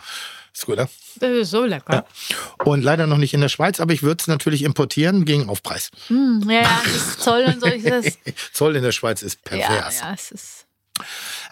Ist 0.54 0.66
gut, 0.66 0.78
ne? 0.78 0.88
Das 1.20 1.30
ist 1.32 1.50
so 1.52 1.66
lecker. 1.66 1.94
Ja. 1.94 2.64
Und 2.64 2.82
leider 2.82 3.08
noch 3.08 3.18
nicht 3.18 3.34
in 3.34 3.42
der 3.42 3.50
Schweiz, 3.50 3.82
aber 3.82 3.94
ich 3.94 4.04
würde 4.04 4.22
es 4.22 4.28
natürlich 4.28 4.64
importieren 4.64 5.26
gegen 5.26 5.50
Aufpreis. 5.50 5.92
Mm, 6.08 6.50
ja, 6.50 6.62
ja, 6.62 6.82
das 6.84 6.96
ist 6.96 7.22
Zoll 7.22 7.44
und 7.44 7.60
so. 7.60 7.68
Ich 7.68 7.84
das, 7.84 8.18
Zoll 8.54 8.76
in 8.78 8.84
der 8.84 8.94
Schweiz 8.94 9.22
ist 9.22 9.40
ja, 9.52 9.58
pervers. 9.58 10.00
ja, 10.00 10.14
es 10.14 10.32
ist. 10.32 10.66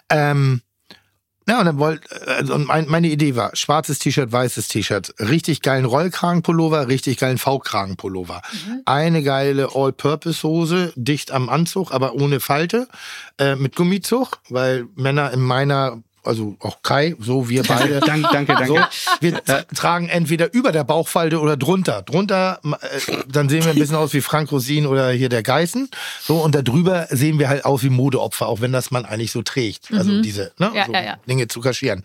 Ähm, 0.08 0.62
ja, 1.48 1.60
und 1.60 1.66
dann 1.66 1.78
wollt, 1.78 2.02
also 2.26 2.54
und 2.54 2.66
mein, 2.66 2.88
meine 2.88 3.08
Idee 3.08 3.36
war, 3.36 3.54
schwarzes 3.54 4.00
T-Shirt, 4.00 4.32
weißes 4.32 4.66
T-Shirt, 4.66 5.14
richtig 5.20 5.62
geilen 5.62 5.84
Rollkragenpullover, 5.84 6.88
richtig 6.88 7.18
geilen 7.18 7.38
V-Kragenpullover. 7.38 8.42
Eine 8.84 9.22
geile 9.22 9.68
All-Purpose-Hose, 9.74 10.92
dicht 10.96 11.30
am 11.30 11.48
Anzug, 11.48 11.92
aber 11.92 12.14
ohne 12.14 12.40
Falte, 12.40 12.88
äh, 13.38 13.54
mit 13.54 13.76
Gummizug, 13.76 14.38
weil 14.48 14.88
Männer 14.96 15.32
in 15.32 15.40
meiner, 15.40 16.02
also 16.26 16.56
auch 16.60 16.82
Kai, 16.82 17.14
so 17.18 17.48
wir 17.48 17.62
beide, 17.68 18.00
Dank, 18.00 18.26
danke, 18.32 18.54
danke. 18.54 18.66
so, 18.66 18.78
wir 19.20 19.42
tragen 19.74 20.08
entweder 20.08 20.52
über 20.52 20.72
der 20.72 20.84
Bauchfalte 20.84 21.40
oder 21.40 21.56
drunter. 21.56 22.02
Drunter, 22.02 22.60
äh, 22.64 23.12
dann 23.28 23.48
sehen 23.48 23.64
wir 23.64 23.72
ein 23.72 23.78
bisschen 23.78 23.96
aus 23.96 24.12
wie 24.12 24.20
Frank 24.20 24.50
Rosin 24.52 24.86
oder 24.86 25.10
hier 25.10 25.28
der 25.28 25.42
Geißen. 25.42 25.88
So, 26.22 26.38
und 26.38 26.54
da 26.54 26.62
drüber 26.62 27.06
sehen 27.10 27.38
wir 27.38 27.48
halt 27.48 27.64
aus 27.64 27.82
wie 27.82 27.90
Modeopfer, 27.90 28.46
auch 28.46 28.60
wenn 28.60 28.72
das 28.72 28.90
man 28.90 29.04
eigentlich 29.04 29.32
so 29.32 29.42
trägt. 29.42 29.92
Also 29.92 30.20
diese 30.22 30.52
ne, 30.58 30.72
Ja, 30.74 30.86
so 30.86 30.92
ja, 30.92 31.04
ja. 31.04 31.16
Dinge 31.28 31.48
zu 31.48 31.60
kaschieren. 31.60 32.02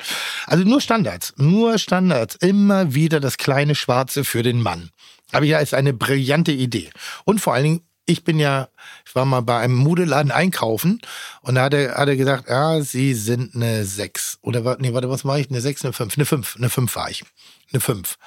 Also 0.47 0.63
nur 0.63 0.81
Standards, 0.81 1.33
nur 1.37 1.77
Standards. 1.77 2.35
Immer 2.35 2.93
wieder 2.93 3.19
das 3.19 3.37
kleine 3.37 3.75
Schwarze 3.75 4.23
für 4.23 4.43
den 4.43 4.61
Mann. 4.61 4.89
Aber 5.31 5.45
ja, 5.45 5.59
ist 5.59 5.73
eine 5.73 5.93
brillante 5.93 6.51
Idee. 6.51 6.89
Und 7.25 7.39
vor 7.39 7.53
allen 7.53 7.63
Dingen, 7.63 7.81
ich 8.11 8.23
bin 8.23 8.39
ja, 8.39 8.69
ich 9.05 9.15
war 9.15 9.25
mal 9.25 9.41
bei 9.41 9.59
einem 9.59 9.75
Modeladen 9.75 10.31
einkaufen 10.31 11.01
und 11.41 11.55
da 11.55 11.63
hat 11.63 11.73
er, 11.73 11.95
hat 11.95 12.09
er 12.09 12.15
gesagt, 12.15 12.49
ja, 12.49 12.81
Sie 12.81 13.13
sind 13.13 13.55
eine 13.55 13.85
6. 13.85 14.39
Oder 14.41 14.77
nee, 14.79 14.93
warte, 14.93 15.09
was 15.09 15.25
war 15.25 15.39
ich? 15.39 15.49
Eine 15.49 15.61
6, 15.61 15.85
eine 15.85 15.93
5? 15.93 16.17
Eine 16.17 16.25
5, 16.25 16.55
eine 16.57 16.69
5 16.69 16.95
war 16.95 17.09
ich. 17.09 17.23
Eine 17.71 17.81
5. 17.81 18.17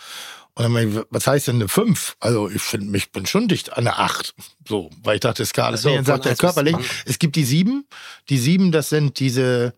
Und 0.57 0.63
dann 0.63 0.73
meine 0.73 0.91
ich, 0.91 1.01
was 1.11 1.27
heißt 1.27 1.49
denn 1.49 1.57
eine 1.57 1.69
5? 1.69 2.17
Also 2.21 2.49
ich 2.49 2.63
finde 2.63 2.87
mich 2.87 3.11
bin 3.11 3.27
schon 3.27 3.49
dicht 3.49 3.73
an 3.73 3.87
eine 3.87 3.99
8. 3.99 4.35
So, 4.67 4.91
weil 5.03 5.17
ich 5.17 5.21
dachte, 5.21 5.45
Skala. 5.45 5.77
so, 5.77 5.89
nee, 5.89 5.97
dann 5.97 6.05
sagt 6.05 6.27
er 6.27 6.37
körperlich, 6.37 6.77
es 7.05 7.19
gibt 7.19 7.37
die 7.37 7.45
7. 7.45 7.85
Die 8.29 8.39
7, 8.39 8.71
das 8.71 8.89
sind 8.89 9.19
diese 9.19 9.75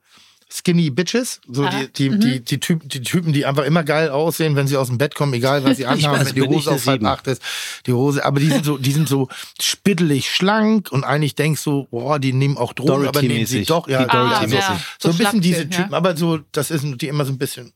Skinny 0.48 0.90
Bitches, 0.90 1.40
so 1.50 1.64
Ah, 1.64 1.70
die, 1.70 2.08
die, 2.10 2.18
die, 2.18 2.40
die, 2.40 2.60
Typen, 2.60 2.88
die 2.88 3.00
Typen, 3.00 3.32
die 3.32 3.44
einfach 3.46 3.64
immer 3.64 3.82
geil 3.82 4.10
aussehen, 4.10 4.54
wenn 4.54 4.68
sie 4.68 4.76
aus 4.76 4.86
dem 4.86 4.96
Bett 4.96 5.14
kommen, 5.16 5.34
egal 5.34 5.64
was 5.64 5.76
sie 5.76 5.86
anhaben, 5.86 6.20
weiß, 6.20 6.28
wenn 6.28 6.34
die 6.42 6.48
Hose 6.48 6.70
auf 6.70 6.86
halb 6.86 7.02
acht 7.04 7.26
ist, 7.26 7.42
die 7.86 7.92
Hose, 7.92 8.24
aber 8.24 8.38
die 8.38 8.48
sind 8.48 8.64
so, 8.64 8.78
die 8.78 8.92
sind 8.92 9.08
so 9.08 9.28
spittelig 9.60 10.30
schlank 10.32 10.92
und 10.92 11.02
eigentlich 11.02 11.34
denkst 11.34 11.64
du, 11.64 11.88
boah, 11.90 12.20
die 12.20 12.32
nehmen 12.32 12.56
auch 12.58 12.72
Drogen, 12.74 13.08
aber 13.08 13.22
nehmen 13.22 13.44
sie 13.46 13.64
Dorothy-mäßig. 13.64 13.66
doch, 13.66 13.88
ja, 13.88 14.04
Die 14.04 14.10
Dorothy-mäßig. 14.10 14.84
so, 14.98 15.08
so 15.08 15.14
ein 15.14 15.18
bisschen 15.18 15.40
diese 15.40 15.68
Typen, 15.68 15.94
aber 15.94 16.16
so, 16.16 16.38
das 16.52 16.70
ist 16.70 16.84
die 17.00 17.08
immer 17.08 17.24
so 17.24 17.32
ein 17.32 17.38
bisschen 17.38 17.72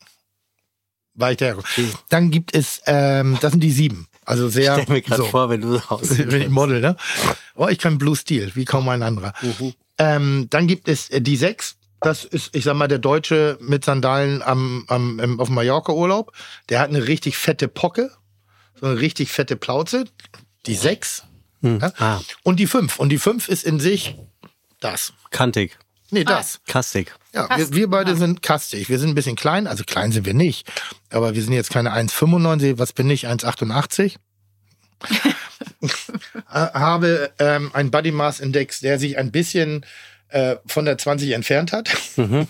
weiter. 1.15 1.57
Dann 2.09 2.31
gibt 2.31 2.55
es, 2.55 2.81
ähm, 2.87 3.37
das 3.41 3.51
sind 3.51 3.63
die 3.65 3.73
sieben, 3.73 4.07
also 4.25 4.49
sehr, 4.49 4.75
Stell 4.81 4.95
mir 4.95 5.03
gerade 5.03 5.23
so. 5.23 5.29
vor, 5.29 5.51
wenn 5.51 5.61
du 5.61 5.77
so 5.79 5.83
Wenn 6.01 6.43
ich 6.43 6.49
Model, 6.49 6.81
ne? 6.81 6.97
Oh, 7.57 7.67
ich 7.67 7.79
kann 7.79 7.99
Blue 7.99 8.15
Steel, 8.15 8.53
wie 8.55 8.65
kaum 8.65 8.89
ein 8.89 9.03
anderer. 9.03 9.35
Ähm, 9.99 10.47
dann 10.51 10.67
gibt 10.69 10.89
es 10.89 11.11
äh, 11.11 11.21
die 11.21 11.37
sechs. 11.37 11.77
Das 12.01 12.25
ist, 12.25 12.55
ich 12.57 12.65
sag 12.65 12.75
mal, 12.75 12.89
der 12.89 12.99
Deutsche 12.99 13.59
mit 13.61 13.85
Sandalen 13.85 14.43
am, 14.43 14.85
am, 14.89 15.19
im, 15.21 15.39
auf 15.41 15.49
dem 15.49 15.55
Mallorca-Urlaub. 15.55 16.33
Der 16.71 16.81
hat 16.81 16.89
eine 16.89 17.07
richtig 17.07 17.37
fette 17.37 17.69
Pocke. 17.69 18.11
So 18.81 18.87
eine 18.87 18.99
richtig 19.01 19.31
fette 19.33 19.57
Plauze. 19.57 20.05
Die 20.67 20.75
sechs. 20.75 21.25
Ja? 21.63 21.93
Ah, 21.99 22.21
Und 22.43 22.57
die 22.59 22.67
fünf. 22.67 22.99
Und 22.99 23.11
die 23.11 23.19
fünf 23.19 23.49
ist 23.49 23.65
in 23.65 23.81
sich 23.81 24.17
das. 24.81 25.13
kantig, 25.31 25.77
Nee, 26.13 26.25
das. 26.25 26.61
kastig. 26.67 27.15
Ja, 27.35 27.49
wir, 27.57 27.73
wir 27.73 27.89
beide 27.91 28.17
sind 28.17 28.43
kastig. 28.43 28.89
Wir 28.89 28.99
sind 28.99 29.11
ein 29.11 29.15
bisschen 29.15 29.37
klein, 29.37 29.67
also 29.69 29.85
klein 29.85 30.11
sind 30.11 30.25
wir 30.27 30.35
nicht. 30.35 30.67
Aber 31.11 31.35
wir 31.35 31.43
sind 31.43 31.53
jetzt 31.53 31.71
keine 31.71 31.93
1,95, 31.95 32.79
was 32.79 32.93
bin 32.95 33.09
ich? 33.11 33.29
1,88? 33.29 34.17
Ha- 36.49 36.73
habe 36.75 37.31
ähm, 37.39 37.71
einen 37.75 37.91
Body 37.91 38.11
Mass 38.13 38.41
Index, 38.41 38.81
der 38.81 38.99
sich 38.99 39.19
ein 39.19 39.31
bisschen 39.31 39.85
äh, 40.31 40.57
von 40.67 40.85
der 40.85 40.99
20 40.99 41.31
entfernt 41.33 41.73
hat. 41.73 41.91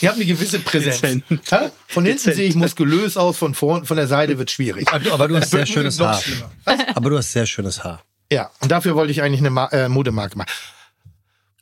Ich 0.00 0.08
habe 0.08 0.16
eine 0.16 0.24
gewisse 0.24 0.58
Präsenz. 0.58 1.22
Ha? 1.52 1.70
Von 1.86 2.04
hinten 2.04 2.32
sehe 2.32 2.48
ich 2.48 2.56
muskulös 2.56 3.16
aus, 3.16 3.38
von 3.38 3.54
vorn, 3.54 3.84
von 3.84 3.96
der 3.96 4.08
Seite 4.08 4.38
wird 4.38 4.50
schwierig. 4.50 4.92
Aber 4.92 5.28
du, 5.28 5.36
hast 5.36 5.52
sehr 5.52 5.66
schönes 5.66 6.00
Haar. 6.00 6.20
Aber 6.96 7.10
du 7.10 7.16
hast 7.16 7.30
sehr 7.30 7.46
schönes 7.46 7.84
Haar. 7.84 8.02
Ja, 8.32 8.50
und 8.60 8.72
dafür 8.72 8.96
wollte 8.96 9.12
ich 9.12 9.22
eigentlich 9.22 9.38
eine 9.38 9.50
Ma 9.50 9.66
äh, 9.68 9.88
Modemarke 9.88 10.36
machen. 10.36 10.50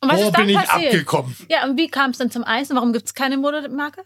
Und 0.00 0.08
was 0.08 0.16
Wo 0.16 0.28
ist 0.28 0.32
dann 0.32 0.46
bin 0.46 0.56
ich 0.56 0.64
passiert? 0.64 0.94
abgekommen? 0.94 1.36
Ja, 1.50 1.64
und 1.64 1.76
wie 1.76 1.88
kam 1.88 2.12
es 2.12 2.16
dann 2.16 2.30
zum 2.30 2.42
Eis 2.44 2.70
und 2.70 2.76
warum 2.76 2.94
gibt 2.94 3.04
es 3.04 3.12
keine 3.12 3.36
Modemarke? 3.36 4.00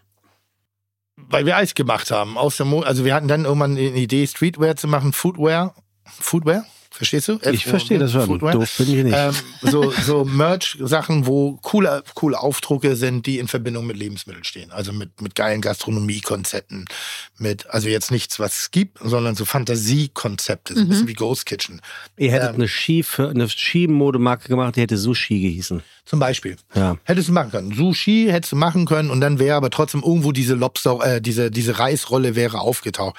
weil 1.29 1.45
wir 1.45 1.57
Eis 1.57 1.75
gemacht 1.75 2.11
haben. 2.11 2.37
Aus 2.37 2.57
der 2.57 2.65
Mo 2.65 2.81
also 2.81 3.05
wir 3.05 3.13
hatten 3.13 3.27
dann 3.27 3.45
irgendwann 3.45 3.71
eine 3.71 3.81
Idee, 3.81 4.25
Streetwear 4.27 4.75
zu 4.75 4.87
machen, 4.87 5.13
Footwear. 5.13 5.75
Footwear? 6.05 6.65
Verstehst 6.99 7.29
du? 7.29 7.39
Ich 7.49 7.63
verstehe 7.63 7.97
das 7.97 8.11
schon. 8.11 8.25
Footwear. 8.25 8.51
Doof 8.51 8.75
bin 8.77 8.89
ich 8.89 9.03
nicht. 9.05 9.15
Ähm, 9.17 9.33
so 9.61 9.89
so 9.91 10.25
Merch-Sachen, 10.25 11.25
wo 11.27 11.53
coole, 11.61 12.03
coole 12.13 12.37
Aufdrucke 12.37 12.97
sind, 12.97 13.25
die 13.25 13.39
in 13.39 13.47
Verbindung 13.47 13.87
mit 13.87 13.95
Lebensmitteln 13.95 14.43
stehen. 14.43 14.69
Also 14.71 14.91
mit, 14.91 15.21
mit 15.21 15.33
geilen 15.33 15.61
Gastronomiekonzepten. 15.61 16.89
Mit, 17.37 17.69
also 17.69 17.87
jetzt 17.87 18.11
nichts, 18.11 18.37
was 18.37 18.63
es 18.63 18.71
gibt, 18.71 18.97
sondern 19.01 19.35
so 19.35 19.45
Fantasiekonzepte, 19.45 20.73
so 20.73 20.81
ein 20.81 20.89
bisschen 20.89 21.07
wie 21.07 21.13
Ghost 21.13 21.45
Kitchen. 21.45 21.79
Ihr 22.17 22.33
hättet 22.33 22.49
ähm, 22.49 22.55
eine 22.55 22.67
Ski 22.67 23.01
für 23.01 23.29
eine 23.29 23.47
Ski-Modemarke 23.47 24.49
gemacht, 24.49 24.75
die 24.75 24.81
hätte 24.81 24.97
Sushi 24.97 25.39
gehießen. 25.39 25.81
Zum 26.03 26.19
Beispiel. 26.19 26.57
Ja. 26.75 26.97
Hättest 27.05 27.29
du 27.29 27.33
machen 27.33 27.51
können. 27.51 27.73
Sushi 27.73 28.27
hättest 28.29 28.51
du 28.51 28.55
machen 28.57 28.85
können 28.85 29.09
und 29.09 29.21
dann 29.21 29.39
wäre 29.39 29.55
aber 29.55 29.69
trotzdem 29.69 30.03
irgendwo 30.03 30.33
diese 30.33 30.55
Lobster, 30.55 30.99
äh, 31.05 31.21
diese, 31.21 31.49
diese 31.49 31.79
Reisrolle 31.79 32.35
wäre 32.35 32.59
aufgetaucht. 32.59 33.15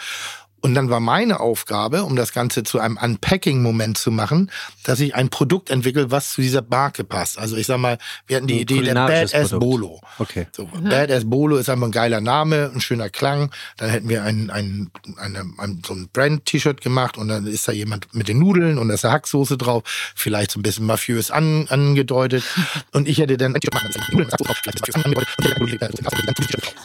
Und 0.60 0.74
dann 0.74 0.90
war 0.90 1.00
meine 1.00 1.40
Aufgabe, 1.40 2.04
um 2.04 2.16
das 2.16 2.32
Ganze 2.32 2.62
zu 2.62 2.78
einem 2.78 2.96
Unpacking-Moment 2.96 3.96
zu 3.98 4.10
machen, 4.10 4.50
dass 4.84 5.00
ich 5.00 5.14
ein 5.14 5.30
Produkt 5.30 5.70
entwickle, 5.70 6.10
was 6.10 6.32
zu 6.32 6.42
dieser 6.42 6.62
Marke 6.68 7.04
passt. 7.04 7.38
Also 7.38 7.56
ich 7.56 7.66
sag 7.66 7.78
mal, 7.78 7.98
wir 8.26 8.36
hatten 8.36 8.46
die 8.46 8.54
Ein 8.54 8.60
Idee 8.60 8.82
der 8.82 8.94
Badass 8.94 9.32
Produkt. 9.32 9.60
Bolo. 9.60 10.00
Okay. 10.18 10.46
So, 10.52 10.66
Badass 10.66 11.24
Bolo 11.24 11.56
ist 11.56 11.68
einfach 11.68 11.86
ein 11.86 11.92
geiler 11.92 12.20
Name, 12.20 12.70
ein 12.74 12.80
schöner 12.80 13.08
Klang. 13.08 13.50
Dann 13.76 13.90
hätten 13.90 14.08
wir 14.08 14.22
ein, 14.24 14.50
ein, 14.50 14.90
eine, 15.16 15.44
ein, 15.58 15.82
so 15.86 15.94
ein 15.94 16.08
Brand-T-Shirt 16.12 16.80
gemacht 16.80 17.16
und 17.16 17.28
dann 17.28 17.46
ist 17.46 17.66
da 17.66 17.72
jemand 17.72 18.14
mit 18.14 18.28
den 18.28 18.38
Nudeln 18.38 18.78
und 18.78 18.88
da 18.88 18.94
ist 18.94 19.04
da 19.04 19.12
Hacksoße 19.12 19.56
drauf, 19.56 19.82
vielleicht 20.14 20.50
so 20.50 20.60
ein 20.60 20.62
bisschen 20.62 20.86
mafiös 20.86 21.30
an, 21.30 21.66
angedeutet. 21.68 22.44
Und 22.92 23.08
ich 23.08 23.18
hätte 23.18 23.36
dann 23.36 23.54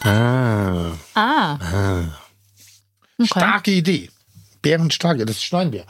Ah. 0.02 0.92
Ah. 1.14 2.25
Okay. 3.18 3.28
starke 3.28 3.70
Idee. 3.70 4.10
Bärenstarke, 4.62 5.24
das 5.24 5.42
schneiden 5.42 5.72
wir. 5.72 5.84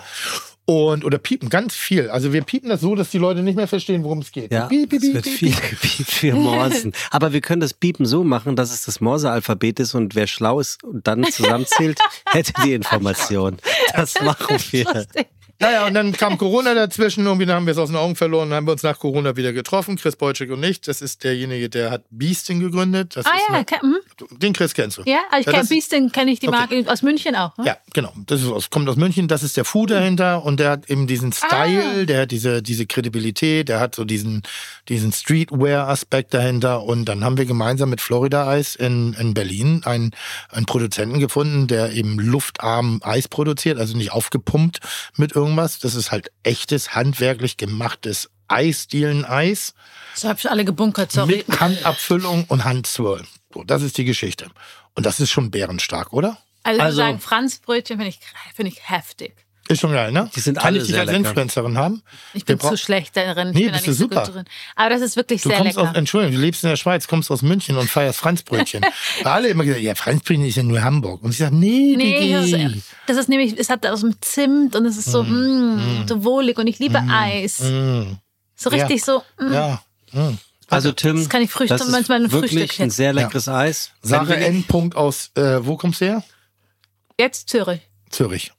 Und, 0.68 1.04
oder 1.04 1.18
piepen, 1.18 1.48
ganz 1.48 1.76
viel. 1.76 2.10
Also 2.10 2.32
wir 2.32 2.42
piepen 2.42 2.68
das 2.68 2.80
so, 2.80 2.96
dass 2.96 3.10
die 3.10 3.18
Leute 3.18 3.42
nicht 3.42 3.54
mehr 3.54 3.68
verstehen, 3.68 4.02
worum 4.02 4.18
es 4.18 4.32
geht. 4.32 4.50
Ja, 4.50 4.66
Piep, 4.66 4.90
piep, 4.90 5.00
es 5.00 5.14
wird 5.14 5.24
piep, 5.24 5.38
viel 5.38 5.52
piep. 5.52 5.70
gepiept 5.70 6.10
für 6.10 6.34
Morsen. 6.34 6.92
Aber 7.12 7.32
wir 7.32 7.40
können 7.40 7.60
das 7.60 7.72
Piepen 7.72 8.04
so 8.04 8.24
machen, 8.24 8.56
dass 8.56 8.72
es 8.72 8.84
das 8.84 9.00
Morse-Alphabet 9.00 9.78
ist 9.78 9.94
und 9.94 10.16
wer 10.16 10.26
schlau 10.26 10.58
ist 10.58 10.82
und 10.82 11.06
dann 11.06 11.22
zusammenzählt, 11.24 12.00
hätte 12.26 12.52
die 12.64 12.74
Information. 12.74 13.58
Das 13.94 14.20
machen 14.20 14.56
wir. 14.70 14.84
Lustig. 14.92 15.26
Naja, 15.58 15.86
und 15.86 15.94
dann 15.94 16.12
kam 16.12 16.36
Corona 16.36 16.74
dazwischen, 16.74 17.24
irgendwie 17.24 17.46
dann 17.46 17.56
haben 17.56 17.66
wir 17.66 17.72
es 17.72 17.78
aus 17.78 17.88
den 17.88 17.96
Augen 17.96 18.14
verloren, 18.14 18.50
dann 18.50 18.56
haben 18.58 18.66
wir 18.66 18.72
uns 18.72 18.82
nach 18.82 18.98
Corona 18.98 19.36
wieder 19.36 19.52
getroffen, 19.54 19.96
Chris 19.96 20.14
Beutschik 20.16 20.50
und 20.50 20.62
ich. 20.62 20.82
Das 20.82 21.00
ist 21.00 21.24
derjenige, 21.24 21.70
der 21.70 21.90
hat 21.90 22.02
Beasting 22.10 22.60
gegründet. 22.60 23.16
Das 23.16 23.24
Ah 23.24 23.30
ja, 23.48 23.54
eine, 23.54 23.64
hm? 23.80 23.96
den 24.38 24.52
Chris 24.52 24.74
kennst 24.74 24.98
du. 24.98 25.02
ja, 25.06 25.20
also 25.30 25.40
ich 25.40 25.46
Ja, 25.46 25.52
kenne 25.52 25.62
das- 25.62 25.68
Beasting, 25.70 26.12
kenne 26.12 26.30
ich 26.30 26.40
die 26.40 26.48
Okay. 26.48 26.56
Marke 26.58 26.92
aus 26.92 27.02
München 27.02 27.34
auch. 27.36 27.56
Ne? 27.56 27.64
Ja, 27.66 27.76
genau. 27.94 28.12
Das 28.26 28.42
ist 28.42 28.70
kommt 28.70 28.86
aus 28.88 28.96
München. 28.96 29.28
Das 29.28 29.42
ist 29.42 29.56
der 29.56 29.64
Fu 29.64 29.86
dahinter 29.86 30.44
und 30.44 30.60
der 30.60 30.70
hat 30.72 30.90
eben 30.90 31.06
diesen 31.06 31.32
Style, 31.32 32.04
der 32.04 32.22
hat 32.22 32.30
diese, 32.32 32.60
diese 32.62 32.84
Kredibilität, 32.86 33.70
der 33.70 33.80
hat 33.80 33.94
so 33.94 34.04
diesen, 34.04 34.42
diesen 34.90 35.10
Streetwear-Aspekt 35.12 36.34
dahinter. 36.34 36.82
Und 36.82 37.06
dann 37.06 37.24
haben 37.24 37.38
wir 37.38 37.46
gemeinsam 37.46 37.88
mit 37.90 38.00
Florida 38.02 38.46
Eis 38.46 38.76
in, 38.76 39.14
in 39.14 39.32
Berlin 39.32 39.80
einen, 39.86 40.10
einen 40.50 40.66
Produzenten 40.66 41.18
gefunden, 41.18 41.66
der 41.66 41.92
eben 41.92 42.18
luftarm 42.18 43.00
Eis 43.02 43.26
produziert, 43.28 43.78
also 43.78 43.96
nicht 43.96 44.12
aufgepumpt 44.12 44.80
mit 45.16 45.32
irgendwas. 45.32 45.45
Das 45.54 45.94
ist 45.94 46.10
halt 46.10 46.32
echtes, 46.42 46.94
handwerklich 46.94 47.56
gemachtes 47.56 48.28
Eisdielen-Eis 48.48 49.74
So 50.14 50.28
habe 50.28 50.38
ich 50.38 50.50
alle 50.50 50.64
gebunkert, 50.64 51.12
sorry. 51.12 51.44
mit 51.46 51.60
Handabfüllung 51.60 52.44
und 52.48 52.64
Handswirl. 52.64 53.24
So, 53.52 53.62
das 53.64 53.82
ist 53.82 53.98
die 53.98 54.04
Geschichte. 54.04 54.48
Und 54.94 55.06
das 55.06 55.20
ist 55.20 55.30
schon 55.30 55.50
bärenstark, 55.50 56.12
oder? 56.12 56.38
Also, 56.62 56.80
Also- 56.82 56.96
sagen, 56.96 57.20
Franzbrötchen 57.20 57.96
finde 57.98 58.08
ich, 58.08 58.18
finde 58.54 58.72
ich 58.72 58.88
heftig. 58.88 59.34
Ist 59.68 59.80
schon 59.80 59.92
geil, 59.92 60.12
ne? 60.12 60.30
Die 60.36 60.40
sind 60.40 60.58
Kann 60.58 60.66
alle 60.68 60.76
ich 60.78 60.84
dich 60.84 60.92
sehr 60.92 61.00
als 61.02 61.10
lecker. 61.10 61.28
Influencerin 61.28 61.76
haben? 61.76 62.02
Ich 62.34 62.44
bin 62.44 62.60
zu 62.60 62.76
schlecht 62.76 63.16
darin. 63.16 63.48
Ich 63.48 63.54
Nee, 63.54 63.60
bin 63.64 63.68
da 63.68 63.72
bist 63.78 63.86
nicht 63.88 64.00
du 64.00 64.04
so 64.04 64.04
super. 64.04 64.22
drin. 64.24 64.44
Aber 64.76 64.90
das 64.90 65.00
ist 65.02 65.16
wirklich 65.16 65.42
Du 65.42 65.48
sehr 65.48 65.58
kommst 65.58 65.76
lecker. 65.76 65.90
aus, 65.90 65.96
Entschuldigung, 65.96 66.36
du 66.36 66.40
lebst 66.40 66.62
in 66.62 66.70
der 66.70 66.76
Schweiz, 66.76 67.08
kommst 67.08 67.30
aus 67.30 67.42
München 67.42 67.76
und 67.76 67.90
feierst 67.90 68.18
Franzbrötchen. 68.20 68.82
Weil 69.22 69.32
alle 69.32 69.48
immer 69.48 69.64
gesagt, 69.64 69.82
ja, 69.82 69.94
Franzbrötchen 69.94 70.44
ist 70.46 70.56
ja 70.56 70.62
nur 70.62 70.82
Hamburg. 70.82 71.22
Und 71.22 71.30
ich 71.32 71.38
sage, 71.38 71.54
nee, 71.56 71.94
Nee, 71.96 72.32
das 72.32 72.46
ist, 72.46 72.84
das 73.06 73.16
ist 73.16 73.28
nämlich, 73.28 73.58
es 73.58 73.68
hat 73.70 73.84
aus 73.86 74.00
dem 74.02 74.14
Zimt 74.20 74.76
und 74.76 74.86
es 74.86 74.96
ist 74.96 75.10
so, 75.10 75.24
mm, 75.24 76.04
so 76.08 76.22
wohlig 76.22 76.58
und 76.58 76.66
ich 76.68 76.78
liebe 76.78 77.02
Eis. 77.08 77.60
Mm, 77.60 78.12
So 78.54 78.70
richtig 78.70 79.02
so, 79.04 79.22
mm. 79.40 79.52
ja. 79.52 79.82
Mm. 80.12 80.38
Also 80.68 80.90
Tim, 80.92 81.16
Das 81.16 81.28
kann 81.28 81.42
ich 81.42 81.50
Frühstück- 81.50 81.68
das 81.78 81.82
ist 81.86 81.92
manchmal 81.92 82.24
ein 82.24 82.32
wirklich 82.32 82.52
Frühstück 82.68 82.80
ein 82.80 82.90
sehr 82.90 83.12
leckeres 83.12 83.48
Eis. 83.48 83.90
Sarah 84.02 84.28
Wenn 84.28 84.40
wir- 84.40 84.46
N. 84.46 84.64
Punkt 84.64 84.96
aus, 84.96 85.30
äh, 85.36 85.58
wo 85.64 85.76
kommst 85.76 86.00
du 86.00 86.06
her? 86.06 86.24
Jetzt 87.18 87.48
Zürich. 87.48 87.80
Zürich. 88.10 88.52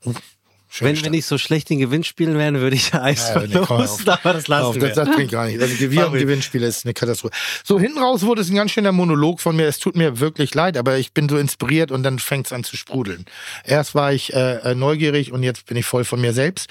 Schöne 0.77 0.89
Wenn 0.89 0.95
wir 0.95 0.99
Stadt. 0.99 1.11
nicht 1.11 1.25
so 1.25 1.37
schlecht 1.39 1.71
in 1.71 1.79
Gewinnspielen 1.79 2.37
wären, 2.37 2.59
würde 2.59 2.75
ich 2.75 2.93
Eis 2.93 3.29
Ja, 3.29 3.41
komm 3.41 3.65
verlosen, 3.65 4.09
aber 4.09 4.33
das 4.33 4.43
Auf, 4.43 4.47
lassen 4.47 4.79
das, 4.79 4.89
wir. 4.95 5.05
das 5.05 5.15
bringt 5.15 5.31
gar 5.31 5.47
nicht. 5.47 5.59
Also 5.59 5.75
Gewinn- 5.75 6.03
und 6.03 6.13
Gewinnspiele 6.13 6.67
ist 6.67 6.85
eine 6.85 6.93
Katastrophe. 6.93 7.33
So, 7.63 7.79
hinten 7.79 7.97
raus 7.97 8.21
wurde 8.23 8.41
es 8.41 8.49
ein 8.49 8.55
ganz 8.55 8.71
schöner 8.71 8.91
Monolog 8.91 9.41
von 9.41 9.55
mir. 9.55 9.65
Es 9.65 9.79
tut 9.79 9.95
mir 9.95 10.19
wirklich 10.19 10.53
leid, 10.53 10.77
aber 10.77 10.97
ich 10.97 11.13
bin 11.13 11.27
so 11.27 11.37
inspiriert 11.37 11.89
und 11.91 12.03
dann 12.03 12.19
fängt 12.19 12.45
es 12.45 12.53
an 12.53 12.63
zu 12.63 12.77
sprudeln. 12.77 13.25
Erst 13.63 13.95
war 13.95 14.13
ich 14.13 14.33
äh, 14.33 14.75
neugierig 14.75 15.31
und 15.31 15.41
jetzt 15.43 15.65
bin 15.65 15.77
ich 15.77 15.85
voll 15.85 16.03
von 16.05 16.21
mir 16.21 16.33
selbst. 16.33 16.69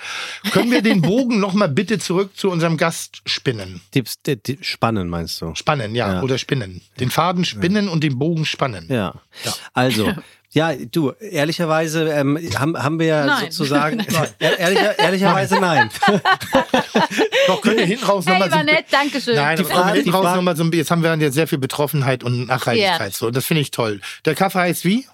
Können 0.53 0.71
wir 0.71 0.83
den 0.83 1.03
Bogen 1.03 1.41
nochmal 1.41 1.69
bitte 1.69 1.99
zurück 1.99 2.37
zu 2.37 2.49
unserem 2.51 2.77
Gast 2.77 3.23
spinnen? 3.27 3.81
Tipps, 3.91 4.23
die, 4.23 4.37
die, 4.37 4.59
spannen 4.63 5.09
meinst 5.09 5.41
du? 5.41 5.55
Spannen, 5.57 5.95
ja, 5.97 6.15
Ja. 6.15 6.23
oder 6.23 6.39
spinnen. 6.39 6.81
Den 7.01 7.11
Faden 7.11 7.45
spinnen 7.45 7.89
und 7.89 8.05
den 8.05 8.19
Bogen 8.19 8.45
spannen. 8.47 8.87
Ja. 8.89 9.15
Ja. 9.45 9.55
Also, 9.75 10.13
ja, 10.57 10.73
du, 10.75 11.13
ehrlicherweise 11.21 12.09
ähm, 12.09 12.39
haben, 12.59 12.83
haben 12.83 12.99
wir 12.99 13.07
ja 13.07 13.27
Nein. 13.27 13.51
sozusagen. 13.51 14.01
Ehr- 14.41 14.59
Ehrlicher, 14.59 14.99
ehrlicherweise 14.99 15.61
nein. 15.61 15.91
Doch, 17.47 17.61
können 17.61 17.77
wir 17.77 17.85
hinten 17.85 18.05
raus 18.05 18.25
Hey, 18.27 18.33
nochmal 18.35 18.49
so 18.49 18.55
war 18.55 18.61
ein 18.61 18.67
nett, 18.67 18.87
danke 18.91 19.21
schön. 19.21 19.37
Nein, 19.37 19.57
Die 19.59 19.65
Frage, 19.65 19.89
hinten 19.93 20.05
die 20.05 20.11
raus 20.11 20.23
Frage- 20.25 20.37
noch 20.37 20.43
mal 20.43 20.57
so 20.57 20.65
ein, 20.65 20.73
jetzt 20.73 20.91
haben 20.91 21.03
wir 21.03 21.15
ja 21.15 21.31
sehr 21.31 21.47
viel 21.47 21.59
Betroffenheit 21.59 22.25
und 22.25 22.47
Nachhaltigkeit. 22.47 23.01
Ja. 23.13 23.17
So, 23.17 23.31
das 23.31 23.45
finde 23.47 23.61
ich 23.63 23.71
toll. 23.71 24.01
Der 24.25 24.35
Kaffee 24.35 24.59
heißt 24.61 24.85
wie? 24.85 25.07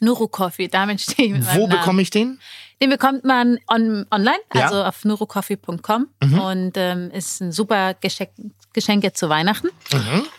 Nuru 0.00 0.28
Coffee, 0.28 0.68
damit 0.68 1.00
stehe 1.00 1.28
ich 1.28 1.32
mit 1.34 1.54
Wo 1.54 1.66
bekomme 1.66 2.00
ich 2.02 2.10
den? 2.10 2.38
Den 2.80 2.90
bekommt 2.90 3.24
man 3.24 3.58
on, 3.68 4.06
online, 4.10 4.38
Ja. 4.54 4.64
also 4.66 4.84
auf 4.84 5.04
nurucoffee.com 5.04 6.08
und 6.22 6.72
ähm, 6.76 7.10
ist 7.10 7.40
ein 7.40 7.50
super 7.50 7.94
Geschenk, 7.94 8.30
Geschenk 8.72 9.02
jetzt 9.02 9.18
zu 9.18 9.28
Weihnachten. 9.28 9.68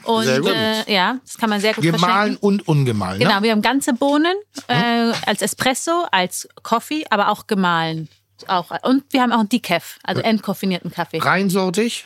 Und 0.03 0.23
Sehr 0.23 0.39
gut. 0.39 0.51
Äh, 0.53 0.93
ja, 0.93 1.17
das 1.25 1.37
kann 1.37 1.49
man 1.49 1.59
sehr 1.59 1.73
gut 1.73 1.83
Gemahlen 1.83 2.37
verschenken. 2.37 2.45
und 2.47 2.67
ungemahlen. 2.67 3.19
Genau, 3.19 3.37
Ne? 3.37 3.43
wir 3.43 3.51
haben 3.51 3.61
ganze 3.61 3.93
Bohnen 3.93 4.35
äh, 4.67 5.11
als 5.25 5.41
Espresso, 5.41 6.05
als 6.11 6.47
Coffee, 6.63 7.05
aber 7.09 7.27
auch 7.29 7.47
gemahlen. 7.47 8.07
Auch. 8.47 8.71
Und 8.83 9.03
wir 9.11 9.21
haben 9.21 9.33
auch 9.33 9.39
einen 9.39 9.49
Decaf, 9.49 9.99
also 10.03 10.21
entkoffinierten 10.21 10.91
Kaffee. 10.91 11.17
Reinsortig. 11.19 12.05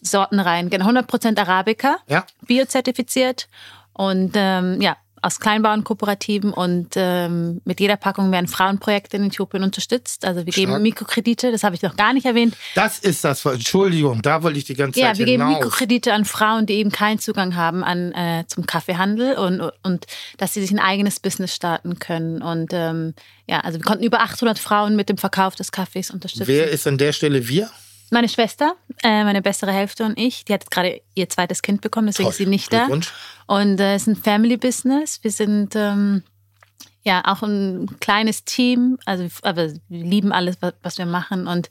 Sortenreihen, 0.00 0.70
genau 0.70 0.86
100% 0.86 1.38
Arabica, 1.38 1.98
Ja. 2.08 2.24
biozertifiziert 2.46 3.48
und 3.92 4.32
ähm, 4.34 4.80
ja, 4.80 4.96
aus 5.22 5.40
Kleinbauernkooperativen 5.40 6.52
und 6.52 6.90
ähm, 6.96 7.60
mit 7.64 7.80
jeder 7.80 7.96
Packung 7.96 8.30
werden 8.32 8.48
Frauenprojekte 8.48 9.16
in 9.16 9.24
Äthiopien 9.26 9.62
unterstützt. 9.62 10.24
Also 10.24 10.44
wir 10.46 10.52
Stark. 10.52 10.68
geben 10.68 10.82
Mikrokredite, 10.82 11.52
das 11.52 11.64
habe 11.64 11.74
ich 11.74 11.82
noch 11.82 11.96
gar 11.96 12.12
nicht 12.12 12.26
erwähnt. 12.26 12.56
Das 12.74 12.98
ist 12.98 13.24
das. 13.24 13.44
Entschuldigung, 13.44 14.22
da 14.22 14.42
wollte 14.42 14.58
ich 14.58 14.64
die 14.64 14.74
ganze 14.74 15.00
Ja, 15.00 15.08
Zeit 15.08 15.18
wir 15.18 15.26
geben 15.26 15.42
hinaus. 15.46 15.58
Mikrokredite 15.58 16.12
an 16.12 16.24
Frauen, 16.24 16.66
die 16.66 16.74
eben 16.74 16.90
keinen 16.92 17.18
Zugang 17.18 17.56
haben 17.56 17.82
an, 17.82 18.12
äh, 18.12 18.44
zum 18.46 18.66
Kaffeehandel 18.66 19.36
und, 19.36 19.60
und 19.82 20.06
dass 20.36 20.54
sie 20.54 20.60
sich 20.60 20.70
ein 20.70 20.78
eigenes 20.78 21.20
Business 21.20 21.54
starten 21.54 21.98
können. 21.98 22.42
Und 22.42 22.72
ähm, 22.72 23.14
ja, 23.46 23.60
also 23.60 23.78
wir 23.78 23.84
konnten 23.84 24.04
über 24.04 24.20
800 24.20 24.58
Frauen 24.58 24.96
mit 24.96 25.08
dem 25.08 25.18
Verkauf 25.18 25.54
des 25.54 25.72
Kaffees 25.72 26.10
unterstützen. 26.10 26.46
Wer 26.48 26.68
ist 26.70 26.86
an 26.86 26.98
der 26.98 27.12
Stelle 27.12 27.48
wir? 27.48 27.70
Meine 28.10 28.28
Schwester, 28.28 28.76
äh, 29.02 29.24
meine 29.24 29.42
bessere 29.42 29.72
Hälfte 29.72 30.04
und 30.04 30.18
ich, 30.18 30.44
die 30.44 30.52
hat 30.52 30.70
gerade 30.70 31.00
ihr 31.14 31.28
zweites 31.28 31.62
Kind 31.62 31.80
bekommen, 31.80 32.06
deswegen 32.06 32.26
Toll. 32.26 32.30
ist 32.30 32.38
sie 32.38 32.46
nicht 32.46 32.72
da. 32.72 32.86
Und 33.46 33.80
äh, 33.80 33.94
es 33.94 34.02
ist 34.02 34.08
ein 34.08 34.16
Family 34.16 34.56
Business. 34.56 35.18
Wir 35.22 35.30
sind 35.32 35.74
ähm, 35.74 36.22
ja 37.02 37.22
auch 37.24 37.42
ein 37.42 37.88
kleines 38.00 38.44
Team, 38.44 38.98
also 39.06 39.26
aber 39.42 39.72
wir 39.88 40.04
lieben 40.04 40.32
alles, 40.32 40.56
was, 40.60 40.74
was 40.82 40.98
wir 40.98 41.06
machen. 41.06 41.46
Und 41.48 41.68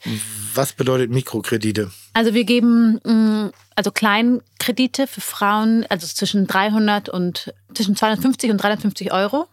Was 0.53 0.73
bedeutet 0.73 1.09
Mikrokredite? 1.11 1.91
also 2.13 2.33
wir 2.33 2.43
geben 2.43 2.99
mh, 3.03 3.51
also 3.75 3.91
Kleinkredite 3.91 5.07
für 5.07 5.21
Frauen, 5.21 5.85
also 5.89 6.05
zwischen 6.07 6.47
300 6.47 7.09
und 7.09 7.53
zwischen 7.73 7.95
250 7.95 8.51
und 8.51 8.57
350 8.57 9.11
Euro. 9.13 9.47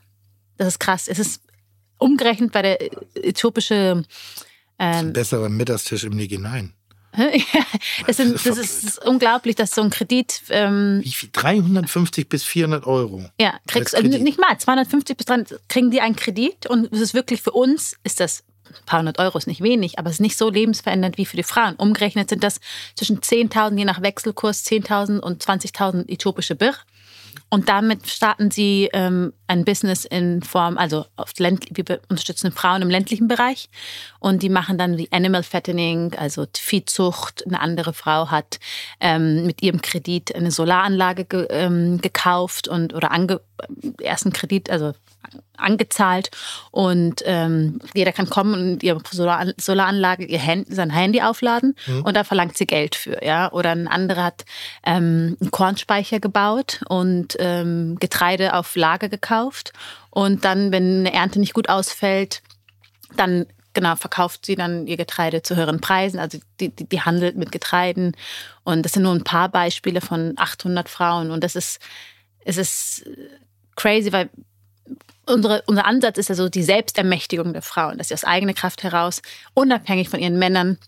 Das 0.58 0.68
ist 0.68 0.78
krass. 0.78 1.08
Es 1.08 1.18
ist 1.18 1.42
umgerechnet 1.98 2.52
bei 2.52 2.62
der 2.62 2.78
äthiopische 3.16 4.04
ähm, 4.82 5.12
Besserer 5.12 5.48
Mittagstisch 5.48 6.04
im 6.04 6.16
Nigi 6.16 6.38
Nein. 6.38 6.74
ja, 7.16 7.66
das, 8.06 8.16
sind, 8.16 8.34
das 8.34 8.56
ist 8.56 9.04
unglaublich, 9.04 9.54
dass 9.54 9.74
so 9.74 9.82
ein 9.82 9.90
Kredit 9.90 10.42
ähm, 10.48 11.00
Wie 11.04 11.12
viel? 11.12 11.28
350 11.30 12.26
bis 12.28 12.42
400 12.42 12.86
Euro. 12.86 13.28
Ja, 13.38 13.54
kriegst 13.66 13.94
Als 13.94 14.04
also 14.04 14.18
nicht 14.18 14.40
mal 14.40 14.56
250 14.56 15.16
bis 15.16 15.26
300 15.26 15.68
kriegen 15.68 15.90
die 15.90 16.00
einen 16.00 16.16
Kredit 16.16 16.66
und 16.66 16.90
es 16.90 17.00
ist 17.00 17.12
wirklich 17.12 17.42
für 17.42 17.52
uns 17.52 17.96
ist 18.02 18.20
das 18.20 18.44
ein 18.70 18.86
paar 18.86 19.00
hundert 19.00 19.18
Euro 19.18 19.36
ist 19.36 19.46
nicht 19.46 19.62
wenig, 19.62 19.98
aber 19.98 20.08
es 20.08 20.16
ist 20.16 20.20
nicht 20.20 20.38
so 20.38 20.48
lebensverändernd 20.48 21.18
wie 21.18 21.26
für 21.26 21.36
die 21.36 21.42
Frauen. 21.42 21.74
Umgerechnet 21.74 22.30
sind 22.30 22.42
das 22.42 22.60
zwischen 22.94 23.20
10.000 23.20 23.76
je 23.76 23.84
nach 23.84 24.00
Wechselkurs 24.00 24.64
10.000 24.64 25.18
und 25.18 25.44
20.000 25.44 26.08
äthiopische 26.08 26.54
Bir. 26.54 26.74
Und 27.52 27.68
damit 27.68 28.08
starten 28.08 28.50
sie 28.50 28.88
ähm, 28.94 29.34
ein 29.46 29.66
Business 29.66 30.06
in 30.06 30.40
Form, 30.42 30.78
also 30.78 31.04
auf 31.16 31.32
Länd 31.38 31.66
wir 31.70 32.00
unterstützen 32.08 32.50
Frauen 32.50 32.80
im 32.80 32.88
ländlichen 32.88 33.28
Bereich 33.28 33.68
und 34.20 34.42
die 34.42 34.48
machen 34.48 34.78
dann 34.78 34.96
wie 34.96 35.12
Animal 35.12 35.42
Fattening, 35.42 36.14
also 36.14 36.46
Viehzucht. 36.56 37.46
Eine 37.46 37.60
andere 37.60 37.92
Frau 37.92 38.30
hat 38.30 38.58
ähm, 39.00 39.44
mit 39.44 39.62
ihrem 39.62 39.82
Kredit 39.82 40.34
eine 40.34 40.50
Solaranlage 40.50 41.26
ge 41.26 41.46
ähm, 41.50 42.00
gekauft 42.00 42.68
und 42.68 42.94
oder 42.94 43.10
ange 43.10 43.42
ersten 44.00 44.32
Kredit, 44.32 44.70
also 44.70 44.94
angezahlt. 45.56 46.30
Und 46.70 47.22
ähm, 47.24 47.80
jeder 47.94 48.12
kann 48.12 48.28
kommen 48.28 48.54
und 48.54 48.82
ihre 48.82 49.00
Solar 49.10 49.52
Solaranlage, 49.56 50.24
ihr 50.24 50.44
Hand, 50.44 50.66
sein 50.70 50.90
Handy 50.90 51.22
aufladen 51.22 51.74
und 52.04 52.16
da 52.16 52.24
verlangt 52.24 52.56
sie 52.56 52.66
Geld 52.66 52.94
für, 52.94 53.24
ja. 53.24 53.50
Oder 53.52 53.70
ein 53.70 53.88
anderer 53.88 54.24
hat 54.24 54.44
ähm, 54.84 55.36
einen 55.40 55.50
Kornspeicher 55.50 56.20
gebaut 56.20 56.80
und 56.88 57.36
ähm, 57.38 57.96
Getreide 58.00 58.54
auf 58.54 58.74
Lager 58.76 59.08
gekauft. 59.08 59.72
Und 60.10 60.44
dann, 60.44 60.72
wenn 60.72 61.00
eine 61.00 61.12
Ernte 61.12 61.40
nicht 61.40 61.54
gut 61.54 61.68
ausfällt, 61.68 62.42
dann 63.16 63.46
genau 63.74 63.96
verkauft 63.96 64.44
sie 64.44 64.54
dann 64.54 64.86
ihr 64.86 64.96
Getreide 64.96 65.42
zu 65.42 65.56
höheren 65.56 65.80
Preisen. 65.80 66.18
Also 66.18 66.38
die, 66.60 66.68
die, 66.68 66.88
die 66.88 67.00
handelt 67.00 67.36
mit 67.36 67.52
Getreiden. 67.52 68.14
Und 68.64 68.82
das 68.82 68.92
sind 68.92 69.02
nur 69.02 69.14
ein 69.14 69.24
paar 69.24 69.48
Beispiele 69.48 70.00
von 70.00 70.34
800 70.36 70.88
Frauen. 70.88 71.30
Und 71.30 71.42
das 71.42 71.56
ist 71.56 71.80
es 72.44 72.56
ist 72.56 73.04
crazy, 73.76 74.12
weil 74.12 74.30
unsere, 75.26 75.62
unser 75.66 75.86
Ansatz 75.86 76.18
ist 76.18 76.30
also 76.30 76.48
die 76.48 76.62
Selbstermächtigung 76.62 77.52
der 77.52 77.62
Frauen, 77.62 77.98
dass 77.98 78.08
sie 78.08 78.14
aus 78.14 78.24
eigener 78.24 78.54
Kraft 78.54 78.82
heraus, 78.82 79.22
unabhängig 79.54 80.08
von 80.08 80.20
ihren 80.20 80.38
Männern, 80.38 80.78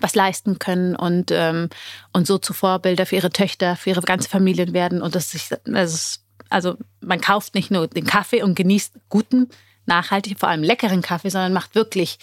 was 0.00 0.14
leisten 0.14 0.58
können 0.58 0.94
und, 0.94 1.30
ähm, 1.30 1.70
und 2.12 2.26
so 2.26 2.38
zu 2.38 2.52
Vorbilder 2.52 3.06
für 3.06 3.16
ihre 3.16 3.30
Töchter, 3.30 3.76
für 3.76 3.90
ihre 3.90 4.02
ganze 4.02 4.28
Familien 4.28 4.72
werden. 4.72 5.00
Und 5.00 5.14
das 5.14 5.34
ist, 5.34 5.58
das 5.64 5.94
ist, 5.94 6.24
also 6.50 6.76
man 7.00 7.20
kauft 7.20 7.54
nicht 7.54 7.70
nur 7.70 7.86
den 7.88 8.04
Kaffee 8.04 8.42
und 8.42 8.54
genießt 8.54 8.94
guten, 9.08 9.48
nachhaltig, 9.86 10.38
vor 10.38 10.48
allem 10.48 10.62
leckeren 10.62 11.00
Kaffee, 11.02 11.30
sondern 11.30 11.52
macht 11.52 11.74
wirklich 11.74 12.18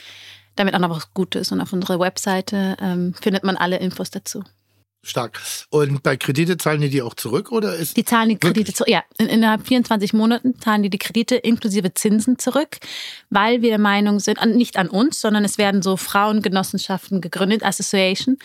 damit 0.56 0.76
auch 0.76 0.80
noch 0.80 0.96
was 0.96 1.14
Gutes. 1.14 1.52
Und 1.52 1.62
auf 1.62 1.74
unserer 1.74 2.00
Webseite 2.00 2.78
ähm, 2.80 3.16
findet 3.20 3.44
man 3.44 3.58
alle 3.58 3.78
Infos 3.78 4.12
dazu. 4.12 4.44
Stark. 5.04 5.40
Und 5.70 6.02
bei 6.02 6.16
Kredite 6.16 6.58
zahlen 6.58 6.82
die 6.82 6.90
die 6.90 7.02
auch 7.02 7.14
zurück 7.14 7.52
oder 7.52 7.76
ist 7.76 7.98
Die 7.98 8.06
zahlen 8.06 8.30
die 8.30 8.38
Kredite 8.38 8.74
zurück. 8.74 8.90
Ja, 8.90 9.04
in, 9.18 9.28
innerhalb 9.28 9.68
24 9.68 10.14
Monaten 10.14 10.58
zahlen 10.60 10.82
die 10.82 10.90
die 10.90 10.98
Kredite 10.98 11.36
inklusive 11.36 11.94
Zinsen 11.94 12.40
zurück, 12.40 12.78
weil 13.30 13.62
wir 13.62 13.70
der 13.70 13.80
Meinung 13.80 14.20
sind, 14.20 14.44
nicht 14.56 14.78
an 14.78 14.88
uns, 14.88 15.20
sondern 15.20 15.44
es 15.44 15.58
werden 15.58 15.82
so 15.82 15.98
Frauengenossenschaften 15.98 17.20
gegründet, 17.20 17.64
Association, 17.64 18.38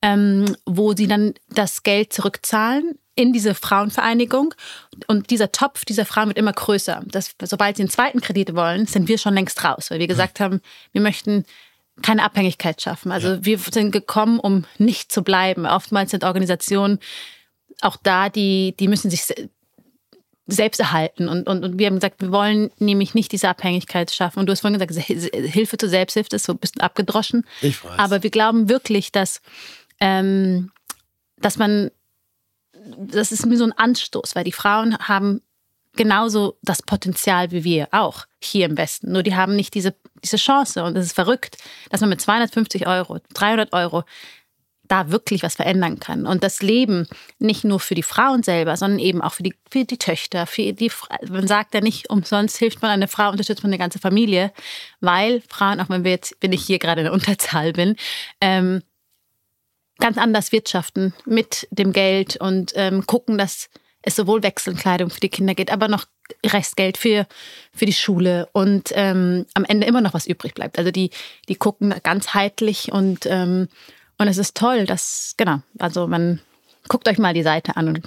ähm, 0.00 0.56
wo 0.64 0.94
sie 0.94 1.08
dann 1.08 1.34
das 1.48 1.82
Geld 1.82 2.12
zurückzahlen 2.12 2.98
in 3.16 3.32
diese 3.32 3.54
Frauenvereinigung. 3.54 4.54
Und 5.08 5.30
dieser 5.30 5.50
Topf 5.50 5.84
dieser 5.84 6.04
Frauen 6.04 6.28
wird 6.28 6.38
immer 6.38 6.52
größer. 6.52 7.02
Das, 7.06 7.34
sobald 7.42 7.76
sie 7.76 7.82
einen 7.82 7.90
zweiten 7.90 8.20
Kredit 8.20 8.54
wollen, 8.54 8.86
sind 8.86 9.08
wir 9.08 9.18
schon 9.18 9.34
längst 9.34 9.64
raus, 9.64 9.90
weil 9.90 9.98
wir 9.98 10.06
gesagt 10.06 10.38
haben, 10.38 10.60
wir 10.92 11.00
möchten 11.00 11.44
keine 12.02 12.22
Abhängigkeit 12.24 12.80
schaffen. 12.82 13.10
Also 13.10 13.44
wir 13.44 13.58
sind 13.58 13.90
gekommen, 13.90 14.38
um 14.38 14.64
nicht 14.78 15.10
zu 15.10 15.22
bleiben. 15.22 15.66
Oftmals 15.66 16.10
sind 16.10 16.24
Organisationen 16.24 16.98
auch 17.80 17.96
da, 18.02 18.28
die, 18.28 18.74
die 18.78 18.88
müssen 18.88 19.10
sich 19.10 19.24
se- 19.24 19.48
selbst 20.46 20.78
erhalten. 20.78 21.28
Und, 21.28 21.48
und, 21.48 21.64
und 21.64 21.78
wir 21.78 21.86
haben 21.86 21.96
gesagt, 21.96 22.20
wir 22.20 22.30
wollen 22.32 22.70
nämlich 22.78 23.14
nicht 23.14 23.32
diese 23.32 23.48
Abhängigkeit 23.48 24.10
schaffen. 24.12 24.40
Und 24.40 24.46
du 24.46 24.52
hast 24.52 24.60
vorhin 24.60 24.78
gesagt, 24.78 25.08
Hilfe 25.08 25.76
zur 25.76 25.88
Selbsthilfe 25.88 26.36
ist 26.36 26.44
so 26.44 26.52
ein 26.52 26.58
bisschen 26.58 26.82
abgedroschen. 26.82 27.44
Ich 27.62 27.82
weiß. 27.82 27.98
Aber 27.98 28.22
wir 28.22 28.30
glauben 28.30 28.68
wirklich, 28.68 29.10
dass, 29.10 29.40
ähm, 29.98 30.70
dass 31.38 31.58
man, 31.58 31.90
das 32.98 33.32
ist 33.32 33.44
mir 33.46 33.56
so 33.56 33.64
ein 33.64 33.72
Anstoß, 33.72 34.36
weil 34.36 34.44
die 34.44 34.52
Frauen 34.52 34.96
haben 34.98 35.42
genauso 35.96 36.58
das 36.62 36.82
Potenzial 36.82 37.50
wie 37.50 37.64
wir 37.64 37.88
auch 37.92 38.26
hier 38.42 38.66
im 38.66 38.76
Westen. 38.76 39.12
Nur 39.12 39.22
die 39.22 39.34
haben 39.34 39.56
nicht 39.56 39.74
diese, 39.74 39.94
diese 40.22 40.36
Chance. 40.36 40.84
Und 40.84 40.96
es 40.96 41.06
ist 41.06 41.14
verrückt, 41.14 41.58
dass 41.90 42.00
man 42.00 42.10
mit 42.10 42.20
250 42.20 42.86
Euro, 42.86 43.18
300 43.34 43.72
Euro 43.72 44.04
da 44.88 45.10
wirklich 45.10 45.42
was 45.42 45.56
verändern 45.56 45.98
kann. 45.98 46.26
Und 46.26 46.44
das 46.44 46.62
Leben 46.62 47.08
nicht 47.38 47.64
nur 47.64 47.80
für 47.80 47.94
die 47.94 48.02
Frauen 48.02 48.42
selber, 48.42 48.76
sondern 48.76 49.00
eben 49.00 49.20
auch 49.20 49.34
für 49.34 49.42
die, 49.42 49.54
für 49.70 49.84
die 49.84 49.98
Töchter, 49.98 50.46
für 50.46 50.72
die, 50.72 50.90
man 51.28 51.48
sagt 51.48 51.74
ja 51.74 51.80
nicht, 51.80 52.10
umsonst 52.10 52.56
hilft 52.56 52.82
man 52.82 52.90
einer 52.90 53.08
Frau, 53.08 53.30
unterstützt 53.30 53.62
man 53.62 53.70
eine 53.70 53.78
ganze 53.78 53.98
Familie, 53.98 54.52
weil 55.00 55.42
Frauen, 55.48 55.80
auch 55.80 55.88
wenn 55.88 56.04
wir 56.04 56.12
jetzt, 56.12 56.36
wenn 56.40 56.52
ich 56.52 56.64
hier 56.64 56.78
gerade 56.78 57.00
in 57.00 57.06
der 57.06 57.12
Unterzahl 57.12 57.72
bin, 57.72 57.96
ähm, 58.40 58.82
ganz 59.98 60.18
anders 60.18 60.52
wirtschaften 60.52 61.14
mit 61.24 61.66
dem 61.70 61.92
Geld 61.92 62.36
und 62.36 62.72
ähm, 62.76 63.06
gucken, 63.06 63.38
dass 63.38 63.68
es 64.06 64.16
sowohl 64.16 64.42
Wechselkleidung 64.42 65.10
für 65.10 65.20
die 65.20 65.28
Kinder 65.28 65.54
geht, 65.54 65.70
aber 65.70 65.88
noch 65.88 66.06
Restgeld 66.44 66.96
für, 66.96 67.26
für 67.74 67.86
die 67.86 67.92
Schule 67.92 68.48
und 68.52 68.90
ähm, 68.94 69.46
am 69.54 69.64
Ende 69.64 69.86
immer 69.86 70.00
noch 70.00 70.14
was 70.14 70.26
übrig 70.26 70.54
bleibt. 70.54 70.78
Also 70.78 70.90
die, 70.90 71.10
die 71.48 71.56
gucken 71.56 71.94
ganzheitlich 72.02 72.92
und, 72.92 73.26
ähm, 73.26 73.68
und 74.16 74.28
es 74.28 74.38
ist 74.38 74.56
toll, 74.56 74.86
dass, 74.86 75.34
genau, 75.36 75.60
also 75.78 76.06
man 76.06 76.40
guckt 76.88 77.08
euch 77.08 77.18
mal 77.18 77.34
die 77.34 77.42
Seite 77.42 77.76
an 77.76 77.88
und 77.88 78.06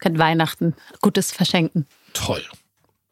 könnt 0.00 0.18
Weihnachten 0.18 0.74
Gutes 1.00 1.32
verschenken. 1.32 1.86
Toll. 2.12 2.42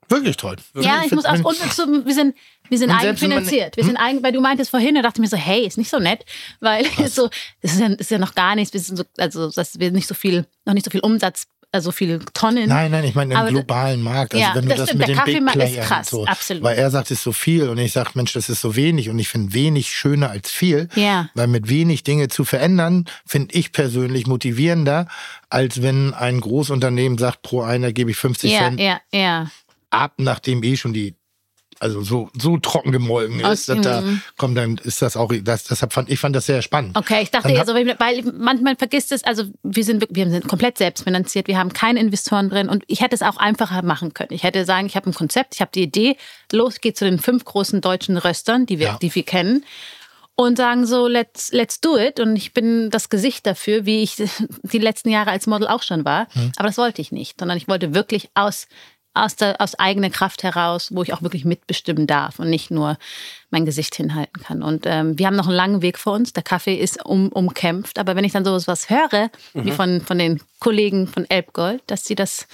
Wirklich 0.08 0.36
toll. 0.36 0.56
Ja, 0.74 1.02
ich 1.04 1.12
muss 1.12 1.24
auch, 1.24 1.44
und 1.44 1.56
so, 1.72 1.86
wir 2.04 2.14
sind, 2.14 2.36
wir 2.68 2.78
sind 2.78 2.90
eigenfinanziert. 2.90 3.76
Wir 3.76 3.84
sind 3.84 3.96
eigen, 3.96 4.22
weil 4.22 4.32
du 4.32 4.40
meintest 4.40 4.70
vorhin, 4.70 4.94
da 4.94 5.02
dachte 5.02 5.18
ich 5.18 5.22
mir 5.22 5.28
so, 5.28 5.36
hey, 5.36 5.66
ist 5.66 5.78
nicht 5.78 5.90
so 5.90 5.98
nett, 5.98 6.24
weil 6.60 6.84
so, 7.08 7.28
das 7.60 7.74
ist 7.74 7.80
ja, 7.80 7.86
ist 7.86 8.10
ja 8.10 8.18
noch 8.18 8.34
gar 8.34 8.54
nichts, 8.54 8.72
wir 8.72 8.80
sind 8.80 8.96
so, 8.96 9.04
also, 9.16 9.50
dass 9.50 9.78
wir 9.78 9.90
nicht 9.90 10.06
so 10.06 10.14
viel, 10.14 10.46
noch 10.64 10.74
nicht 10.74 10.84
so 10.84 10.90
viel 10.90 11.00
Umsatz, 11.00 11.48
also 11.72 11.86
so 11.90 11.92
viel 11.92 12.20
Tonnen. 12.32 12.68
Nein, 12.68 12.90
nein, 12.90 13.04
ich 13.04 13.14
meine 13.14 13.34
im 13.34 13.40
Aber- 13.40 13.50
globalen 13.50 14.00
Markt. 14.02 14.34
Also 14.34 14.44
Ja, 14.46 14.54
wenn 14.54 14.62
du 14.62 14.68
das 14.70 14.78
das, 14.78 14.94
mit 14.94 15.00
der 15.00 15.06
den 15.08 15.14
Big 15.14 15.16
Kaffeemarkt 15.44 15.62
ist 15.62 15.80
krass, 15.80 16.08
so, 16.10 16.24
absolut. 16.24 16.62
weil 16.62 16.76
er 16.78 16.90
sagt, 16.90 17.06
es 17.10 17.18
ist 17.18 17.24
so 17.24 17.32
viel 17.32 17.68
und 17.68 17.76
ich 17.78 17.92
sage, 17.92 18.10
Mensch, 18.14 18.32
das 18.32 18.48
ist 18.48 18.60
so 18.62 18.76
wenig 18.76 19.10
und 19.10 19.18
ich 19.18 19.28
finde 19.28 19.52
wenig 19.52 19.88
schöner 19.92 20.30
als 20.30 20.50
viel, 20.50 20.88
Ja. 20.94 21.28
weil 21.34 21.48
mit 21.48 21.68
wenig 21.68 22.02
Dinge 22.02 22.28
zu 22.28 22.44
verändern, 22.44 23.04
finde 23.26 23.54
ich 23.54 23.72
persönlich 23.72 24.26
motivierender, 24.26 25.06
als 25.50 25.82
wenn 25.82 26.14
ein 26.14 26.40
Großunternehmen 26.40 27.18
sagt, 27.18 27.42
pro 27.42 27.62
einer 27.62 27.92
gebe 27.92 28.10
ich 28.10 28.16
50 28.16 28.52
Ja, 28.52 28.58
Cent 28.60 28.80
ja, 28.80 29.00
ja. 29.12 29.50
ab, 29.90 30.14
nachdem 30.18 30.62
eh 30.62 30.76
schon 30.76 30.92
die 30.94 31.14
also 31.80 32.02
so, 32.02 32.30
so 32.38 32.56
trocken 32.58 32.92
gemolken 32.92 33.40
ist, 33.40 33.68
dass 33.68 33.80
da 33.80 34.02
kommt 34.36 34.56
dann 34.56 34.78
ist 34.78 35.02
das 35.02 35.16
auch 35.16 35.32
das 35.42 35.64
deshalb 35.64 35.92
fand 35.92 36.08
ich 36.10 36.18
fand 36.18 36.34
das 36.34 36.46
sehr 36.46 36.62
spannend. 36.62 36.96
Okay, 36.96 37.22
ich 37.22 37.30
dachte 37.30 37.44
Dann 37.48 37.52
eher 37.54 37.60
hab- 37.60 37.66
so, 37.66 37.74
weil 37.74 37.94
weil 37.98 38.22
manchmal 38.36 38.76
vergisst 38.76 39.12
es, 39.12 39.24
also 39.24 39.44
wir 39.62 39.84
sind, 39.84 40.06
wir 40.10 40.28
sind 40.30 40.48
komplett 40.48 40.78
selbstfinanziert, 40.78 41.48
wir 41.48 41.58
haben 41.58 41.72
keine 41.72 42.00
Investoren 42.00 42.48
drin 42.50 42.68
und 42.68 42.84
ich 42.86 43.00
hätte 43.02 43.14
es 43.14 43.22
auch 43.22 43.36
einfacher 43.36 43.82
machen 43.82 44.14
können. 44.14 44.32
Ich 44.32 44.42
hätte 44.42 44.64
sagen, 44.64 44.86
ich 44.86 44.96
habe 44.96 45.10
ein 45.10 45.14
Konzept, 45.14 45.54
ich 45.54 45.60
habe 45.60 45.70
die 45.74 45.82
Idee, 45.82 46.16
los 46.52 46.80
geht 46.80 46.96
zu 46.96 47.04
den 47.04 47.18
fünf 47.18 47.44
großen 47.44 47.80
deutschen 47.80 48.16
Röstern, 48.16 48.66
die 48.66 48.78
wir, 48.78 48.86
Ja. 48.86 48.98
die 49.00 49.14
wir 49.14 49.22
kennen 49.24 49.64
und 50.38 50.56
sagen 50.58 50.86
so, 50.86 51.06
let's, 51.08 51.50
let's 51.52 51.80
do 51.80 51.96
it. 51.98 52.20
Und 52.20 52.36
ich 52.36 52.52
bin 52.52 52.90
das 52.90 53.08
Gesicht 53.08 53.46
dafür, 53.46 53.86
wie 53.86 54.02
ich 54.02 54.16
die 54.62 54.78
letzten 54.78 55.08
Jahre 55.08 55.30
als 55.30 55.46
Model 55.46 55.66
auch 55.66 55.82
schon 55.82 56.04
war. 56.04 56.28
Hm. 56.32 56.52
Aber 56.56 56.68
das 56.68 56.76
wollte 56.78 57.00
ich 57.00 57.10
nicht, 57.10 57.38
sondern 57.40 57.56
ich 57.56 57.68
wollte 57.68 57.94
wirklich 57.94 58.28
aus, 58.34 58.68
aus, 59.16 59.36
der, 59.36 59.60
aus 59.60 59.78
eigener 59.78 60.10
Kraft 60.10 60.42
heraus, 60.42 60.88
wo 60.92 61.02
ich 61.02 61.12
auch 61.12 61.22
wirklich 61.22 61.44
mitbestimmen 61.44 62.06
darf 62.06 62.38
und 62.38 62.50
nicht 62.50 62.70
nur 62.70 62.98
mein 63.50 63.64
Gesicht 63.64 63.94
hinhalten 63.94 64.42
kann. 64.42 64.62
Und 64.62 64.84
ähm, 64.86 65.18
wir 65.18 65.26
haben 65.26 65.36
noch 65.36 65.46
einen 65.46 65.56
langen 65.56 65.82
Weg 65.82 65.98
vor 65.98 66.14
uns. 66.14 66.32
Der 66.32 66.42
Kaffee 66.42 66.74
ist 66.74 67.04
um, 67.04 67.28
umkämpft. 67.28 67.98
Aber 67.98 68.16
wenn 68.16 68.24
ich 68.24 68.32
dann 68.32 68.44
sowas 68.44 68.68
was 68.68 68.90
höre, 68.90 69.30
wie 69.54 69.70
von, 69.70 70.00
von 70.00 70.18
den 70.18 70.40
Kollegen 70.60 71.06
von 71.06 71.28
Elbgold, 71.28 71.82
dass 71.86 72.04
sie 72.04 72.14
das 72.14 72.46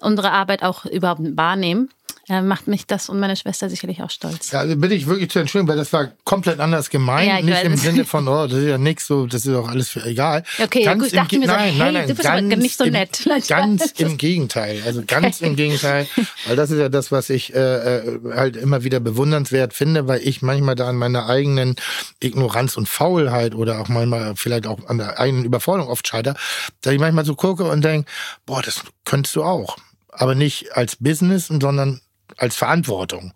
unsere 0.00 0.32
Arbeit 0.32 0.62
auch 0.62 0.84
überhaupt 0.84 1.22
wahrnehmen, 1.36 1.88
äh, 2.28 2.40
macht 2.40 2.68
mich 2.68 2.86
das 2.86 3.10
und 3.10 3.20
meine 3.20 3.36
Schwester 3.36 3.68
sicherlich 3.68 4.02
auch 4.02 4.10
stolz. 4.10 4.50
Ja, 4.50 4.60
also 4.60 4.76
bitte 4.76 4.94
ich 4.94 5.06
wirklich 5.06 5.30
zu 5.30 5.40
entschuldigen, 5.40 5.68
weil 5.68 5.76
das 5.76 5.92
war 5.92 6.10
komplett 6.24 6.58
anders 6.58 6.88
gemeint. 6.88 7.28
Ja, 7.28 7.38
ich 7.38 7.44
nicht 7.44 7.62
im. 7.62 7.76
Sinne 7.76 8.04
von, 8.06 8.26
oh, 8.28 8.46
das 8.46 8.60
ist 8.60 8.68
ja 8.68 8.78
nix 8.78 9.06
so, 9.06 9.26
das 9.26 9.44
ist 9.44 9.52
doch 9.52 9.68
alles 9.68 9.90
für 9.90 10.02
egal. 10.04 10.42
Okay, 10.62 10.84
gut, 10.94 11.08
ich 11.08 11.12
im 11.12 11.18
dachte 11.18 11.38
mir 11.38 11.46
so, 11.46 11.52
nein, 11.52 11.64
hey, 11.64 11.78
nein, 11.78 11.94
nein, 11.94 12.08
du 12.08 12.14
bist 12.14 12.26
ganz 12.26 12.56
nicht 12.56 12.78
so 12.78 12.84
im, 12.84 12.92
nett. 12.92 13.28
Ganz 13.48 13.92
im 13.98 14.16
Gegenteil. 14.16 14.82
Also 14.86 15.02
ganz 15.06 15.40
im 15.40 15.56
Gegenteil. 15.56 16.06
Weil 16.46 16.56
das 16.56 16.70
ist 16.70 16.78
ja 16.78 16.88
das, 16.88 17.12
was 17.12 17.28
ich 17.30 17.54
äh, 17.54 17.58
äh, 17.58 18.20
halt 18.34 18.56
immer 18.56 18.84
wieder 18.84 19.00
bewundernswert 19.00 19.74
finde, 19.74 20.08
weil 20.08 20.20
ich 20.22 20.40
manchmal 20.40 20.76
da 20.76 20.88
an 20.88 20.96
meiner 20.96 21.26
eigenen 21.26 21.76
Ignoranz 22.20 22.76
und 22.76 22.88
Faulheit 22.88 23.54
oder 23.54 23.80
auch 23.80 23.88
manchmal 23.88 24.34
vielleicht 24.36 24.66
auch 24.66 24.78
an 24.88 24.98
der 24.98 25.18
eigenen 25.18 25.44
Überforderung 25.44 25.90
oft 25.90 26.06
scheitere, 26.06 26.36
dass 26.80 26.92
ich 26.92 27.00
manchmal 27.00 27.24
so 27.24 27.34
gucke 27.34 27.64
und 27.64 27.84
denke, 27.84 28.10
boah, 28.46 28.62
das 28.62 28.80
könntest 29.04 29.36
du 29.36 29.42
auch. 29.42 29.76
Aber 30.10 30.34
nicht 30.34 30.76
als 30.76 30.96
Business, 30.96 31.48
sondern 31.48 32.00
als 32.36 32.56
Verantwortung. 32.56 33.32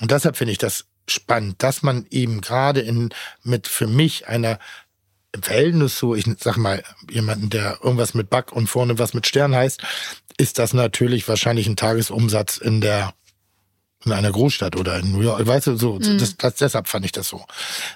Und 0.00 0.10
deshalb 0.10 0.36
finde 0.36 0.52
ich 0.52 0.58
das 0.58 0.86
spannend, 1.08 1.62
dass 1.62 1.82
man 1.82 2.06
eben 2.10 2.40
gerade 2.40 2.80
in 2.80 3.10
mit 3.42 3.68
für 3.68 3.86
mich 3.86 4.28
einer 4.28 4.58
im 5.34 5.42
Verhältnis 5.42 5.96
zu, 5.96 6.14
ich 6.14 6.26
sag 6.38 6.58
mal, 6.58 6.82
jemanden, 7.10 7.48
der 7.48 7.78
irgendwas 7.82 8.12
mit 8.12 8.28
Back 8.28 8.52
und 8.52 8.66
vorne 8.66 8.98
was 8.98 9.14
mit 9.14 9.26
Stern 9.26 9.54
heißt, 9.54 9.82
ist 10.36 10.58
das 10.58 10.74
natürlich 10.74 11.26
wahrscheinlich 11.26 11.66
ein 11.66 11.76
Tagesumsatz 11.76 12.58
in 12.58 12.80
der 12.80 13.14
in 14.04 14.12
einer 14.12 14.32
Großstadt 14.32 14.76
oder 14.76 14.98
in 14.98 15.12
New 15.12 15.20
York. 15.20 15.46
Weißt 15.46 15.68
du, 15.68 15.76
so, 15.76 15.98
das, 15.98 16.36
das, 16.36 16.56
deshalb 16.56 16.88
fand 16.88 17.04
ich 17.04 17.12
das 17.12 17.28
so 17.28 17.44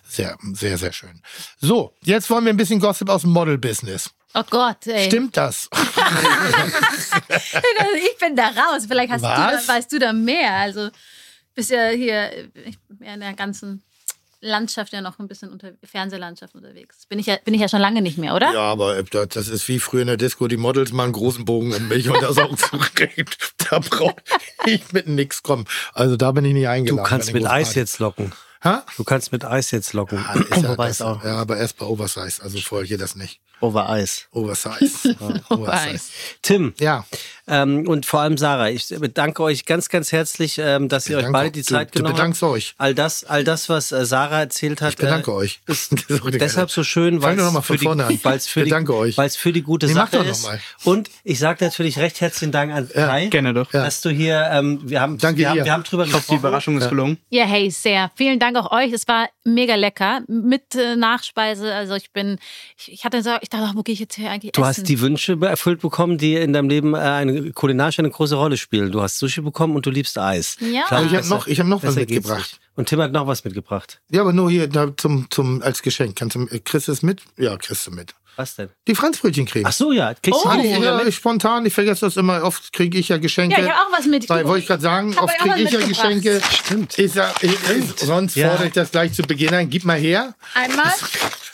sehr, 0.09 0.39
sehr, 0.53 0.79
sehr 0.79 0.93
schön. 0.93 1.21
So, 1.61 1.95
jetzt 2.03 2.31
wollen 2.31 2.45
wir 2.45 2.53
ein 2.53 2.57
bisschen 2.57 2.79
Gossip 2.79 3.09
aus 3.09 3.23
dem 3.23 3.33
Model-Business. 3.33 4.11
Oh 4.39 4.43
Gott, 4.51 4.87
ey. 4.87 5.07
Stimmt 5.07 5.37
das? 5.37 5.69
ich 7.97 8.19
bin 8.19 8.37
da 8.37 8.49
raus. 8.49 8.85
Vielleicht 8.87 9.11
hast 9.13 9.23
du 9.25 9.29
da, 9.29 9.61
weißt 9.67 9.91
du 9.93 9.99
da 9.99 10.13
mehr. 10.13 10.53
Also 10.53 10.91
bist 11.55 11.71
ja 11.71 11.89
hier 11.89 12.31
ich 12.55 12.79
bin 12.89 13.07
ja 13.07 13.15
in 13.15 13.21
der 13.21 13.33
ganzen 13.33 13.83
Landschaft 14.43 14.93
ja 14.93 15.01
noch 15.01 15.19
ein 15.19 15.29
bisschen 15.29 15.51
unter 15.51 15.73
Fernsehlandschaft 15.83 16.55
unterwegs. 16.55 17.07
Bin 17.07 17.19
ich 17.19 17.27
ja, 17.27 17.37
bin 17.45 17.55
ich 17.55 17.61
ja 17.61 17.69
schon 17.69 17.81
lange 17.81 18.03
nicht 18.03 18.19
mehr, 18.19 18.35
oder? 18.35 18.53
Ja, 18.53 18.61
aber 18.61 18.99
äh, 18.99 19.05
das 19.27 19.49
ist 19.49 19.67
wie 19.69 19.81
früher 19.81 20.03
in 20.03 20.09
der 20.09 20.19
Disco, 20.19 20.47
die 20.49 20.59
Models 20.59 20.93
mal 20.93 21.05
einen 21.05 21.13
großen 21.15 21.45
Bogen 21.47 21.75
um 21.75 21.89
mich 21.89 22.09
und 22.11 22.23
das 22.23 22.37
auch 22.39 22.55
zurecht. 22.57 23.55
Da 23.71 23.79
brauche 23.79 24.17
ich 24.67 24.93
mit 24.93 25.09
nix 25.09 25.43
kommen. 25.43 25.65
Also 25.95 26.17
da 26.17 26.33
bin 26.33 26.45
ich 26.45 26.53
nicht 26.53 26.67
Du 26.67 26.71
eingeladen. 26.71 27.09
kannst 27.09 27.33
bei 27.33 27.39
mit 27.41 27.49
Eis 27.49 27.75
jetzt 27.75 27.99
locken. 27.99 28.33
Ha? 28.67 28.85
Du 28.97 29.05
kannst 29.05 29.33
mit 29.33 29.45
Eis 29.45 29.71
jetzt 29.71 29.93
locken. 29.93 30.19
Ah, 30.27 30.35
Ist 30.39 30.63
ja, 30.63 30.69
Wobei 30.71 30.89
das, 30.89 31.01
auch 31.03 31.23
ja, 31.25 31.37
aber 31.37 31.57
erst 31.57 31.79
bei 31.79 31.87
Oversize. 31.87 32.43
Also 32.43 32.59
vorher 32.59 32.87
geht 32.89 33.01
das 33.01 33.15
nicht. 33.17 33.41
over 33.61 33.89
Eis. 33.89 34.27
Oversize. 34.33 35.15
Ja, 35.21 35.57
Oversize. 35.57 36.05
Tim, 36.43 36.75
Ja, 36.79 37.05
ähm, 37.49 37.87
und 37.89 38.05
vor 38.07 38.21
allem 38.21 38.37
Sarah, 38.39 38.71
ich 38.71 38.89
bedanke 38.89 39.41
euch 39.43 39.65
ganz, 39.67 39.89
ganz 39.89 40.11
herzlich, 40.11 40.59
ähm, 40.59 40.89
dass 40.89 41.09
ihr 41.09 41.17
euch 41.19 41.31
beide 41.31 41.53
die 41.53 41.63
Zeit 41.63 41.95
du, 41.95 41.99
genommen 41.99 42.17
bedankst 42.17 42.43
habt. 42.43 42.53
euch. 42.53 42.75
All 42.77 42.93
das, 42.93 43.23
all 43.25 43.45
das, 43.45 43.69
was 43.69 43.93
äh, 43.93 44.05
Sarah 44.05 44.41
erzählt 44.41 44.81
hat, 44.83 44.91
Ich 44.91 44.97
bedanke 44.97 45.31
äh, 45.31 45.35
euch. 45.35 45.61
ist 45.67 45.95
deshalb 46.41 46.71
so 46.73 46.83
schön, 46.83 47.23
weil 47.23 47.39
es 47.39 47.45
für, 47.65 47.79
die, 47.79 47.87
für, 47.87 48.65
die, 48.65 49.31
für 49.39 49.53
die 49.53 49.63
gute 49.63 49.87
Nee, 49.87 49.93
Sache 49.93 50.19
ist. 50.19 50.49
Und 50.83 51.09
ich 51.23 51.39
sage 51.39 51.65
natürlich 51.65 51.99
recht 52.01 52.21
herzlichen 52.21 52.51
Dank 52.51 52.73
an 52.73 52.91
Ja, 52.95 53.07
Kai, 53.07 53.27
Gerne 53.27 53.55
doch. 53.55 53.73
Ja. 53.73 53.85
dass 53.85 54.01
du 54.01 54.11
hier, 54.11 54.49
ähm, 54.53 54.81
wir 54.83 55.01
haben, 55.01 55.17
Danke 55.19 55.39
wir 55.39 55.49
haben, 55.51 55.59
dir. 55.59 55.65
wir 55.67 55.73
haben 55.73 55.85
drüber 55.85 56.05
Ich 56.05 56.13
hoffe, 56.13 56.27
die. 56.31 56.35
Überraschung 56.37 56.79
ist 56.79 56.89
gelungen. 56.89 57.19
Ja, 57.31 57.45
hey, 57.45 57.71
sehr. 57.71 58.11
Vielen 58.17 58.41
Dank 58.41 58.56
auch 58.57 58.71
euch. 58.73 58.93
Es 58.93 59.07
war 59.09 59.29
mega 59.45 59.75
lecker. 59.75 60.23
Mit 60.29 60.75
äh, 60.75 60.97
Nachspeise. 60.97 61.75
Also 61.75 61.95
ich 61.95 62.13
bin, 62.13 62.39
ich, 62.79 62.93
ich 62.93 63.05
hatte 63.05 63.23
so, 63.23 63.31
ich 63.41 63.49
dachte, 63.49 63.67
ach, 63.69 63.75
wo 63.77 63.83
gehe 63.83 63.93
ich 63.93 64.01
jetzt 64.01 64.15
hier 64.17 64.31
eigentlich 64.31 64.53
Du 64.53 64.63
essen? 64.63 64.69
hast 64.69 64.89
die 64.89 65.01
Wünsche 65.01 65.39
erfüllt 65.43 65.81
bekommen, 65.81 66.19
die 66.19 66.35
in 66.35 66.53
deinem 66.53 66.69
Leben 66.69 66.95
äh, 66.95 66.99
eine 66.99 67.53
kulinarisch 67.53 67.99
eine 67.99 68.11
große 68.11 68.35
Rolle 68.37 68.57
spielen. 68.57 68.91
Du 68.93 69.01
hast 69.03 69.19
Sushi 69.19 69.41
bekommen 69.41 69.77
und 69.77 69.87
du 69.87 69.91
liebst 69.91 70.19
Eis. 70.19 70.57
Ja. 70.61 70.85
Klar, 70.87 71.05
ich 71.05 71.15
habe 71.15 71.29
noch, 71.29 71.47
ich 71.47 71.61
hab 71.61 71.67
noch 71.67 71.83
was 71.83 71.95
mitgebracht. 71.95 72.61
Und 72.75 72.89
Tim 72.89 73.01
hat 73.01 73.13
noch 73.13 73.27
was 73.27 73.45
mitgebracht. 73.45 74.01
Ja, 74.11 74.21
aber 74.21 74.33
nur 74.33 74.51
hier 74.51 74.69
da, 74.69 74.95
zum, 74.97 75.31
zum, 75.31 75.63
als 75.63 75.83
Geschenk. 75.83 76.17
Kannst 76.17 76.37
du, 76.37 76.47
kriegst 76.65 76.89
du 76.89 76.93
es 76.93 77.03
mit? 77.03 77.23
Ja, 77.39 77.57
kriegst 77.57 77.87
du 77.87 77.91
mit. 77.91 78.15
Was 78.37 78.55
denn? 78.57 78.69
Die 78.87 78.95
Franzbrötchencreme. 78.95 79.65
Ach 79.67 79.73
so, 79.73 79.93
ja. 79.93 80.13
Kriegst 80.15 80.45
du 80.45 80.49
Ah, 80.49 80.57
die 80.59 80.69
ja, 80.69 80.97
mit? 80.99 81.09
ich 81.09 81.15
spontan, 81.17 81.65
ich 81.65 81.73
vergesse 81.73 82.07
das 82.07 82.17
immer. 82.17 82.43
Oft 82.43 82.73
kriege 82.73 82.99
ich 82.99 83.09
ja 83.09 83.17
Geschenke. 83.17 83.57
Ja, 83.59 83.65
ich 83.67 83.71
habe 83.73 83.81
auch 83.89 83.99
was 83.99 84.07
mit. 84.07 84.29
Weil, 84.29 84.45
wollte 84.47 84.61
ich 84.61 84.67
gerade 84.67 84.83
sagen, 84.83 85.17
Hab 85.17 85.25
oft 85.25 85.35
ich 85.35 85.41
kriege 85.43 85.63
ich 85.63 85.71
ja 85.73 85.79
mitgebracht. 85.79 86.23
Geschenke. 86.23 86.41
Stimmt. 86.65 86.99
Ich 86.99 87.13
sag, 87.13 87.43
ich, 87.43 87.53
ich, 87.53 87.99
sonst 88.01 88.37
Ja. 88.37 88.49
fordere 88.51 88.67
ich 88.69 88.73
das 88.75 88.91
gleich 88.91 89.13
zu 89.15 89.23
Beginn 89.23 89.55
ein. 89.55 89.71
Gib 89.71 89.85
mal 89.85 89.99
her. 89.99 90.35
Einmal. 90.55 90.93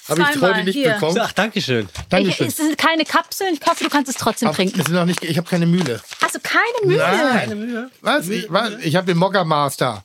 Habe 0.09 0.23
ich 0.35 0.41
heute 0.43 0.65
nicht 0.65 0.75
hier. 0.75 0.95
bekommen. 0.95 1.17
Ach, 1.21 1.31
danke 1.33 1.63
schön. 1.63 1.89
Ich, 1.95 2.09
Dankeschön. 2.09 2.49
es 2.49 2.57
sind 2.57 2.77
keine 2.77 3.05
Kapseln. 3.05 3.55
Ich 3.61 3.67
hoffe, 3.69 3.85
du 3.85 3.89
kannst 3.91 4.11
es 4.11 4.17
trotzdem 4.17 4.49
Aber 4.49 4.57
trinken. 4.57 4.81
es 4.81 4.87
ist 4.89 4.93
noch 4.93 5.05
nicht, 5.07 5.23
ich 5.23 5.39
habe 5.39 5.49
keine 5.49 5.65
Mühle. 5.67 6.01
Hast 6.21 6.35
du 6.35 6.41
keine 6.41 6.87
Mühe? 6.87 6.99
Nein. 6.99 7.91
Was? 8.01 8.29
Ich, 8.29 8.47
was? 8.51 8.73
ich 8.83 8.97
habe 8.97 9.07
den 9.07 9.17
Mokka 9.17 9.45
Master. 9.45 10.03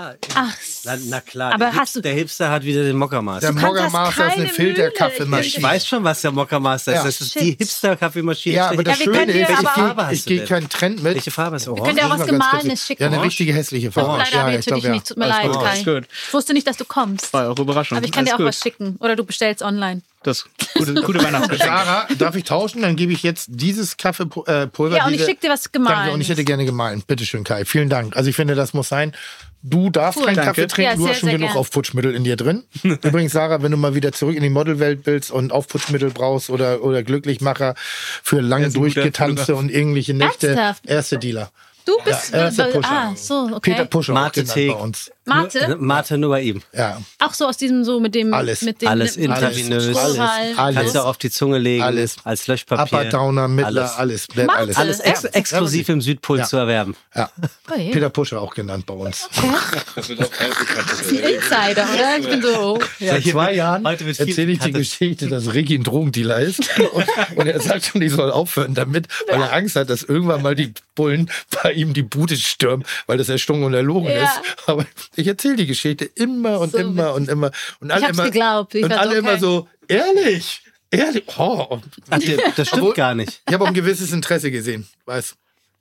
Ah, 0.00 0.14
Ach, 0.36 0.54
na, 0.84 0.96
na 1.08 1.20
klar, 1.20 1.54
Aber 1.54 1.64
der, 1.64 1.74
hast 1.74 1.78
Hipster, 1.94 1.98
du- 1.98 2.02
der 2.02 2.12
Hipster 2.14 2.50
hat 2.52 2.62
wieder 2.62 2.84
den 2.84 2.96
Mockermaster. 2.96 3.52
Der 3.52 3.60
kannst 3.60 3.64
Mokka 3.66 3.82
hast 3.84 3.92
Master 3.92 4.26
ist 4.28 4.36
eine 4.38 4.48
Filterkaffeemaschine. 4.48 5.56
Ich 5.56 5.60
weiß 5.62 5.86
schon, 5.88 6.04
was 6.04 6.20
der 6.20 6.30
Mockermaster 6.30 6.92
Ja. 6.92 6.98
ist. 7.00 7.04
Das 7.06 7.20
ist 7.20 7.32
Shit. 7.32 7.42
die 7.42 7.50
Hipster-Kaffeemaschine. 7.58 8.54
Ja, 8.54 8.68
aber 8.70 8.84
das 8.84 8.98
Ja, 9.00 9.04
Schöne 9.06 9.24
ist, 9.24 9.34
ich 9.40 9.46
gehe 9.48 9.56
Farbe 9.56 10.06
hast 10.06 10.12
ich 10.12 10.24
gehe 10.24 10.44
keinen 10.44 10.68
Trend 10.68 11.02
mit. 11.02 11.14
Welche 11.16 11.30
Farbe 11.32 11.56
ist 11.56 11.66
Wir 11.66 11.72
orange? 11.72 11.84
können 11.86 11.96
dir 11.98 12.04
auch 12.04 12.10
Muss 12.10 12.20
was 12.20 12.26
Gemahlenes 12.28 12.86
schicken. 12.86 13.02
Ja, 13.02 13.06
eine 13.08 13.16
Orange? 13.16 13.26
richtige 13.30 13.52
hässliche 13.52 13.90
Farbe. 13.90 14.18
Leider 14.18 14.52
ja, 14.52 14.58
ich 14.60 14.66
glaub, 14.66 14.80
dich 14.80 14.88
nicht. 14.90 15.08
Tut 15.08 15.16
mir 15.16 15.26
leid. 15.26 15.50
Kai. 15.52 15.82
Gut. 15.82 16.04
Ich 16.28 16.32
wusste 16.32 16.52
nicht, 16.54 16.66
dass 16.68 16.76
du 16.76 16.84
kommst. 16.84 17.32
War 17.32 17.48
eure 17.48 17.62
Überraschung. 17.62 17.98
Aber 17.98 18.06
ich 18.06 18.12
kann 18.12 18.24
dir 18.24 18.36
auch 18.36 18.38
was 18.38 18.60
schicken. 18.60 18.96
Oder 19.00 19.16
du 19.16 19.24
bestellst 19.24 19.62
online. 19.62 20.02
Das 20.22 20.44
gute, 20.74 20.94
gute 20.94 21.22
Weihnachtsgeschenk. 21.22 21.68
Sarah, 21.70 22.06
darf 22.18 22.34
ich 22.34 22.44
tauschen? 22.44 22.82
Dann 22.82 22.96
gebe 22.96 23.12
ich 23.12 23.22
jetzt 23.22 23.46
dieses 23.50 23.96
Kaffeepulver. 23.96 24.96
Ja, 24.96 25.06
und 25.06 25.14
ich 25.14 25.24
schicke 25.24 25.40
dir 25.42 25.50
was 25.50 25.70
gemahlenes. 25.72 26.00
Danke, 26.02 26.14
und 26.14 26.20
ich 26.20 26.28
hätte 26.28 26.44
gerne 26.44 26.64
gemahlen. 26.64 27.02
Bitte 27.06 27.24
schön, 27.24 27.44
Kai. 27.44 27.64
Vielen 27.64 27.88
Dank. 27.88 28.16
Also 28.16 28.28
ich 28.30 28.36
finde, 28.36 28.54
das 28.54 28.74
muss 28.74 28.88
sein. 28.88 29.12
Du 29.62 29.90
darfst 29.90 30.18
Cool. 30.20 30.26
keinen 30.26 30.36
Danke. 30.36 30.50
Kaffee 30.50 30.66
trinken, 30.68 30.90
Ja, 30.90 30.96
du 30.96 31.02
sehr, 31.02 31.12
hast 31.12 31.20
schon 31.20 31.30
genug 31.30 31.48
gern. 31.48 31.58
Aufputschmittel 31.58 32.14
in 32.14 32.24
dir 32.24 32.36
drin. 32.36 32.62
Übrigens, 32.82 33.32
Sarah, 33.32 33.60
wenn 33.62 33.72
du 33.72 33.76
mal 33.76 33.94
wieder 33.94 34.12
zurück 34.12 34.36
in 34.36 34.42
die 34.42 34.50
Modelwelt 34.50 35.00
willst 35.04 35.30
und 35.30 35.52
Aufputschmittel 35.52 36.10
brauchst 36.10 36.48
oder, 36.50 36.82
oder 36.84 37.02
Glücklichmacher 37.02 37.74
für 38.22 38.40
lange 38.40 38.70
durchgetanzte 38.70 39.56
und 39.56 39.70
irgendwelche 39.70 40.14
Nächte, 40.14 40.48
Ernsthaft? 40.48 40.86
erste 40.86 41.18
Dealer. 41.18 41.50
Du 41.84 41.96
bist. 42.04 42.32
Ja, 42.32 42.38
erster 42.44 42.66
Pusher. 42.66 42.88
ah, 42.90 43.12
so, 43.16 43.48
okay. 43.54 43.70
Peter 43.72 43.84
Pusher 43.86 44.12
Mate 44.12 44.44
bei 44.44 44.70
uns. 44.70 45.10
Mate? 45.28 45.68
Nur, 45.68 45.76
Mate 45.78 46.18
nur 46.18 46.30
bei 46.30 46.42
ihm. 46.42 46.62
Ja, 46.72 47.00
Auch 47.20 47.34
so 47.34 47.46
aus 47.46 47.56
diesem 47.56 47.84
so 47.84 48.00
mit 48.00 48.14
dem 48.14 48.32
Alles. 48.34 48.62
mit 48.62 48.82
dem 48.82 48.88
Alles 48.88 49.16
intravenös. 49.16 49.84
Strohhalm. 49.90 50.58
Alles. 50.58 50.76
Kannst 50.76 50.94
du 50.94 51.00
auch 51.00 51.06
auf 51.06 51.18
die 51.18 51.30
Zunge 51.30 51.58
legen. 51.58 51.82
Alles. 51.82 52.16
Als 52.24 52.46
Löschpapier. 52.46 52.84
Upper, 52.98 53.04
Downer, 53.10 53.48
Mittler, 53.48 53.96
Alles. 53.98 54.28
alles. 54.30 54.48
alles. 54.48 54.76
Alles. 54.76 54.76
Alles 54.76 55.00
ex 55.00 55.22
Ja. 55.24 55.28
exklusiv 55.30 55.88
im 55.88 56.00
Südpol 56.00 56.38
Ja. 56.38 56.44
zu 56.44 56.56
erwerben. 56.56 56.96
Ja. 57.14 57.30
Oh 57.70 57.78
je. 57.78 57.90
Peter 57.90 58.10
Puscher 58.10 58.40
auch 58.40 58.54
genannt 58.54 58.86
bei 58.86 58.94
uns. 58.94 59.28
Insider, 59.96 61.86
oder? 61.94 62.18
Ich 62.18 62.28
bin 62.28 62.42
so. 62.42 62.78
Seit 63.00 63.24
zwei 63.24 63.54
Jahren 63.54 63.84
wird 63.84 64.00
erzähle 64.20 64.52
ich 64.52 64.58
die. 64.60 64.72
Geschichte, 64.72 65.28
dass 65.28 65.52
Ricky 65.54 65.74
ein 65.76 65.82
Drogendealer 65.84 66.38
ist. 66.40 66.60
Und, 66.92 67.04
und 67.36 67.46
er 67.46 67.60
sagt 67.60 67.86
schon, 67.86 68.02
ich 68.02 68.12
soll 68.12 68.30
aufhören 68.30 68.74
damit, 68.74 69.08
weil 69.28 69.40
er 69.40 69.52
Angst 69.52 69.76
hat, 69.76 69.90
dass 69.90 70.02
irgendwann 70.02 70.42
mal 70.42 70.54
die 70.54 70.72
Bullen 70.94 71.30
bei 71.62 71.72
ihm 71.72 71.94
die 71.94 72.02
Bude 72.02 72.36
stürmen, 72.36 72.84
weil 73.06 73.18
das 73.18 73.28
erstunken 73.28 73.64
und 73.64 73.74
erlogen 73.74 74.10
Ja. 74.10 74.24
ist. 74.24 74.40
Aber 74.68 74.84
ich 75.18 75.26
erzähle 75.26 75.56
die 75.56 75.66
Geschichte 75.66 76.04
immer 76.04 76.60
und 76.60 76.72
So 76.72 76.78
immer 76.78 77.14
und 77.14 77.28
immer. 77.28 77.50
Und 77.80 77.90
alle 77.90 78.06
hab's 78.06 78.16
immer, 78.18 78.24
geglaubt. 78.24 78.74
Ich 78.74 78.84
und 78.84 78.92
alle 78.92 79.12
so, 79.12 79.18
immer 79.18 79.30
okay. 79.32 79.40
so, 79.40 79.68
ehrlich, 79.88 80.62
ehrlich. 80.90 81.24
Oh. 81.38 81.80
Ach, 82.10 82.18
das 82.56 82.68
stimmt 82.68 82.82
Obwohl- 82.82 82.94
gar 82.94 83.14
nicht, 83.14 83.42
Ich 83.46 83.52
habe 83.54 83.64
auch 83.64 83.68
ein 83.68 83.74
gewisses 83.74 84.12
Interesse 84.12 84.50
gesehen. 84.50 84.86
Weiß. 85.04 85.34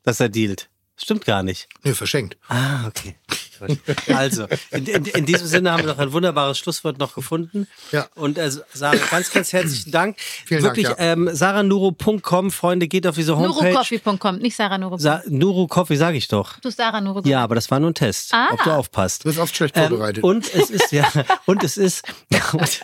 dass 0.03 0.19
er 0.19 0.29
dealt. 0.29 0.69
Stimmt 0.97 1.25
gar 1.25 1.43
nicht. 1.43 1.67
Nö, 1.83 1.93
verschenkt. 1.93 2.37
Ah, 2.47 2.87
okay. 2.87 3.15
Also, 4.15 4.47
in, 4.71 4.85
in, 4.85 5.05
in 5.05 5.25
diesem 5.25 5.47
Sinne 5.47 5.71
haben 5.71 5.83
wir 5.83 5.87
noch 5.93 5.99
ein 5.99 6.11
wunderbares 6.13 6.57
Schlusswort 6.57 6.97
noch 6.99 7.15
gefunden. 7.15 7.67
Ja. 7.91 8.07
Und 8.15 8.37
äh, 8.37 8.49
Sarah, 8.73 8.97
ganz, 9.11 9.31
ganz 9.31 9.53
herzlichen 9.53 9.91
Dank. 9.91 10.17
Vielen 10.45 10.63
Dank, 10.63 10.75
Wirklich, 10.77 10.87
ja. 10.97 11.11
ähm, 11.13 11.29
saranuro.com, 11.33 12.51
Freunde, 12.51 12.87
geht 12.87 13.05
auf 13.07 13.15
diese 13.15 13.37
Homepage. 13.37 13.71
Nurocoffee.com, 13.71 14.37
nicht 14.37 14.55
Sarah 14.55 14.77
Nuro. 14.77 14.97
Sa 14.97 15.21
Nuro 15.27 15.67
Coffee, 15.67 15.95
sage 15.95 16.17
ich 16.17 16.27
doch. 16.27 16.59
Du 16.59 16.69
Sarah 16.69 17.01
Nuro. 17.01 17.21
Ja, 17.25 17.43
aber 17.43 17.55
das 17.55 17.69
war 17.71 17.79
nur 17.79 17.91
ein 17.91 17.95
Test, 17.95 18.33
Ah. 18.33 18.47
ob 18.51 18.63
du 18.63 18.71
aufpasst. 18.71 19.23
Du 19.23 19.29
bist 19.29 19.39
oft 19.39 19.55
schlecht 19.55 19.75
Ähm, 19.77 19.89
vorbereitet. 19.89 20.23
und 20.23 20.53
es 20.53 20.69
ist 20.69 20.91
ja, 20.91 21.07
und 21.45 21.63
es 21.63 21.77
ist, 21.77 22.03
und, 22.53 22.81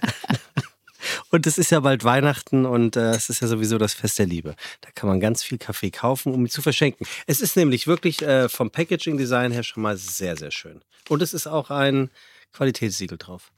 und 1.29 1.47
es 1.47 1.57
ist 1.57 1.71
ja 1.71 1.79
bald 1.79 2.03
Weihnachten 2.03 2.65
und 2.65 2.95
äh, 2.95 3.11
es 3.11 3.29
ist 3.29 3.41
ja 3.41 3.47
sowieso 3.47 3.77
das 3.77 3.93
Fest 3.93 4.19
der 4.19 4.25
Liebe. 4.25 4.55
Da 4.81 4.89
kann 4.91 5.09
man 5.09 5.19
ganz 5.19 5.43
viel 5.43 5.57
Kaffee 5.57 5.91
kaufen, 5.91 6.33
um 6.33 6.41
ihn 6.41 6.49
zu 6.49 6.61
verschenken. 6.61 7.05
Es 7.27 7.41
ist 7.41 7.55
nämlich 7.55 7.87
wirklich 7.87 8.21
äh, 8.21 8.49
vom 8.49 8.71
Packaging-Design 8.71 9.51
her 9.51 9.63
schon 9.63 9.83
mal 9.83 9.97
sehr, 9.97 10.37
sehr 10.37 10.51
schön. 10.51 10.81
Und 11.09 11.21
es 11.21 11.33
ist 11.33 11.47
auch 11.47 11.69
ein 11.69 12.09
Qualitätssiegel 12.53 13.17
drauf. 13.17 13.51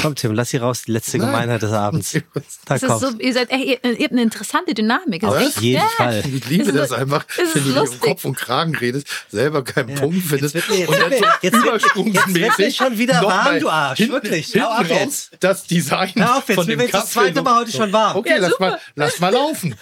Komm, 0.00 0.14
Tim, 0.14 0.32
lass 0.34 0.50
sie 0.50 0.58
raus, 0.58 0.82
die 0.86 0.92
letzte 0.92 1.18
Nein. 1.18 1.26
Gemeinheit 1.32 1.62
des 1.62 1.72
Abends. 1.72 2.12
Da 2.68 2.74
Das 2.74 2.82
ist 2.82 2.88
kommt. 2.88 3.00
so, 3.00 3.10
ihr 3.18 3.32
seid, 3.32 3.50
ey, 3.50 3.78
ihr, 3.82 3.98
ihr 3.98 4.04
habt 4.04 4.12
eine 4.12 4.22
interessante 4.22 4.74
Dynamik. 4.74 5.24
Auf 5.24 5.40
echt- 5.40 5.60
jeden 5.60 5.80
ja. 5.80 5.88
Fall. 5.96 6.22
Ich 6.32 6.48
liebe 6.48 6.62
Es 6.64 6.68
ist 6.68 6.76
das 6.76 6.88
so- 6.90 6.94
einfach, 6.96 7.24
es 7.30 7.38
ist 7.38 7.54
wenn 7.56 7.64
du 7.64 7.68
dir 7.70 7.74
um 7.80 7.80
lustig. 7.86 8.00
Kopf 8.00 8.24
und 8.26 8.36
Kragen 8.36 8.76
redest, 8.76 9.06
selber 9.30 9.64
keinen 9.64 9.94
Punkt 9.94 10.22
findest 10.22 10.54
wird 10.54 10.68
mir- 10.68 10.76
jetzt 10.78 10.88
und 10.88 11.00
dann 11.00 11.10
wird 11.10 11.20
so 11.20 11.26
mir- 11.26 11.32
jetzt 11.42 11.52
wird- 11.54 11.64
übersprungenmäßig 11.64 12.36
jetzt 12.42 12.58
wird 12.58 12.58
mir 12.58 12.72
schon 12.72 12.98
wieder 12.98 13.22
warm, 13.22 13.58
du 13.60 13.68
Arsch. 13.70 13.98
Hinten, 13.98 14.12
Wirklich. 14.12 14.46
Hinten 14.52 14.66
raus 14.66 14.86
jetzt. 14.88 15.30
das 15.40 15.66
Design 15.66 16.12
Hör 16.16 16.36
auf 16.36 16.48
jetzt, 16.48 16.54
von 16.56 16.66
mir 16.66 16.76
das 16.76 17.10
zweite 17.10 17.42
Mal 17.42 17.60
heute 17.60 17.72
schon 17.72 17.92
warm. 17.92 18.16
Okay, 18.18 18.30
Ja, 18.30 18.36
lass, 18.38 18.58
mal, 18.60 18.78
lass 18.94 19.20
mal 19.20 19.32
laufen. 19.32 19.74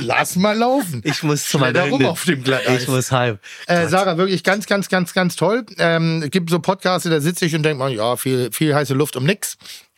lass 0.00 0.36
mal 0.36 0.56
laufen. 0.56 1.02
Ich 1.04 1.22
muss 1.22 1.44
zu 1.48 1.58
meiner 1.58 1.88
rum 1.88 2.04
auf 2.06 2.24
dem 2.24 2.42
Glatteis. 2.44 2.82
Ich 2.82 2.88
muss 2.88 3.10
heim. 3.12 3.38
Äh, 3.66 3.88
Sarah, 3.88 4.16
wirklich 4.16 4.42
ganz, 4.44 4.66
ganz, 4.66 4.88
ganz, 4.88 5.12
ganz 5.12 5.36
toll. 5.36 5.66
Ähm, 5.78 6.22
es 6.24 6.30
gibt 6.30 6.50
so 6.50 6.60
Podcasts, 6.60 7.08
da 7.08 7.20
sitze 7.20 7.44
ich 7.46 7.54
und 7.54 7.62
denke 7.64 7.78
mal, 7.78 7.92
ja, 7.92 8.16
viel, 8.16 8.50
viel 8.52 8.74
heiße 8.74 8.94
Luft 8.94 9.16
um 9.16 9.24
nix. 9.24 9.49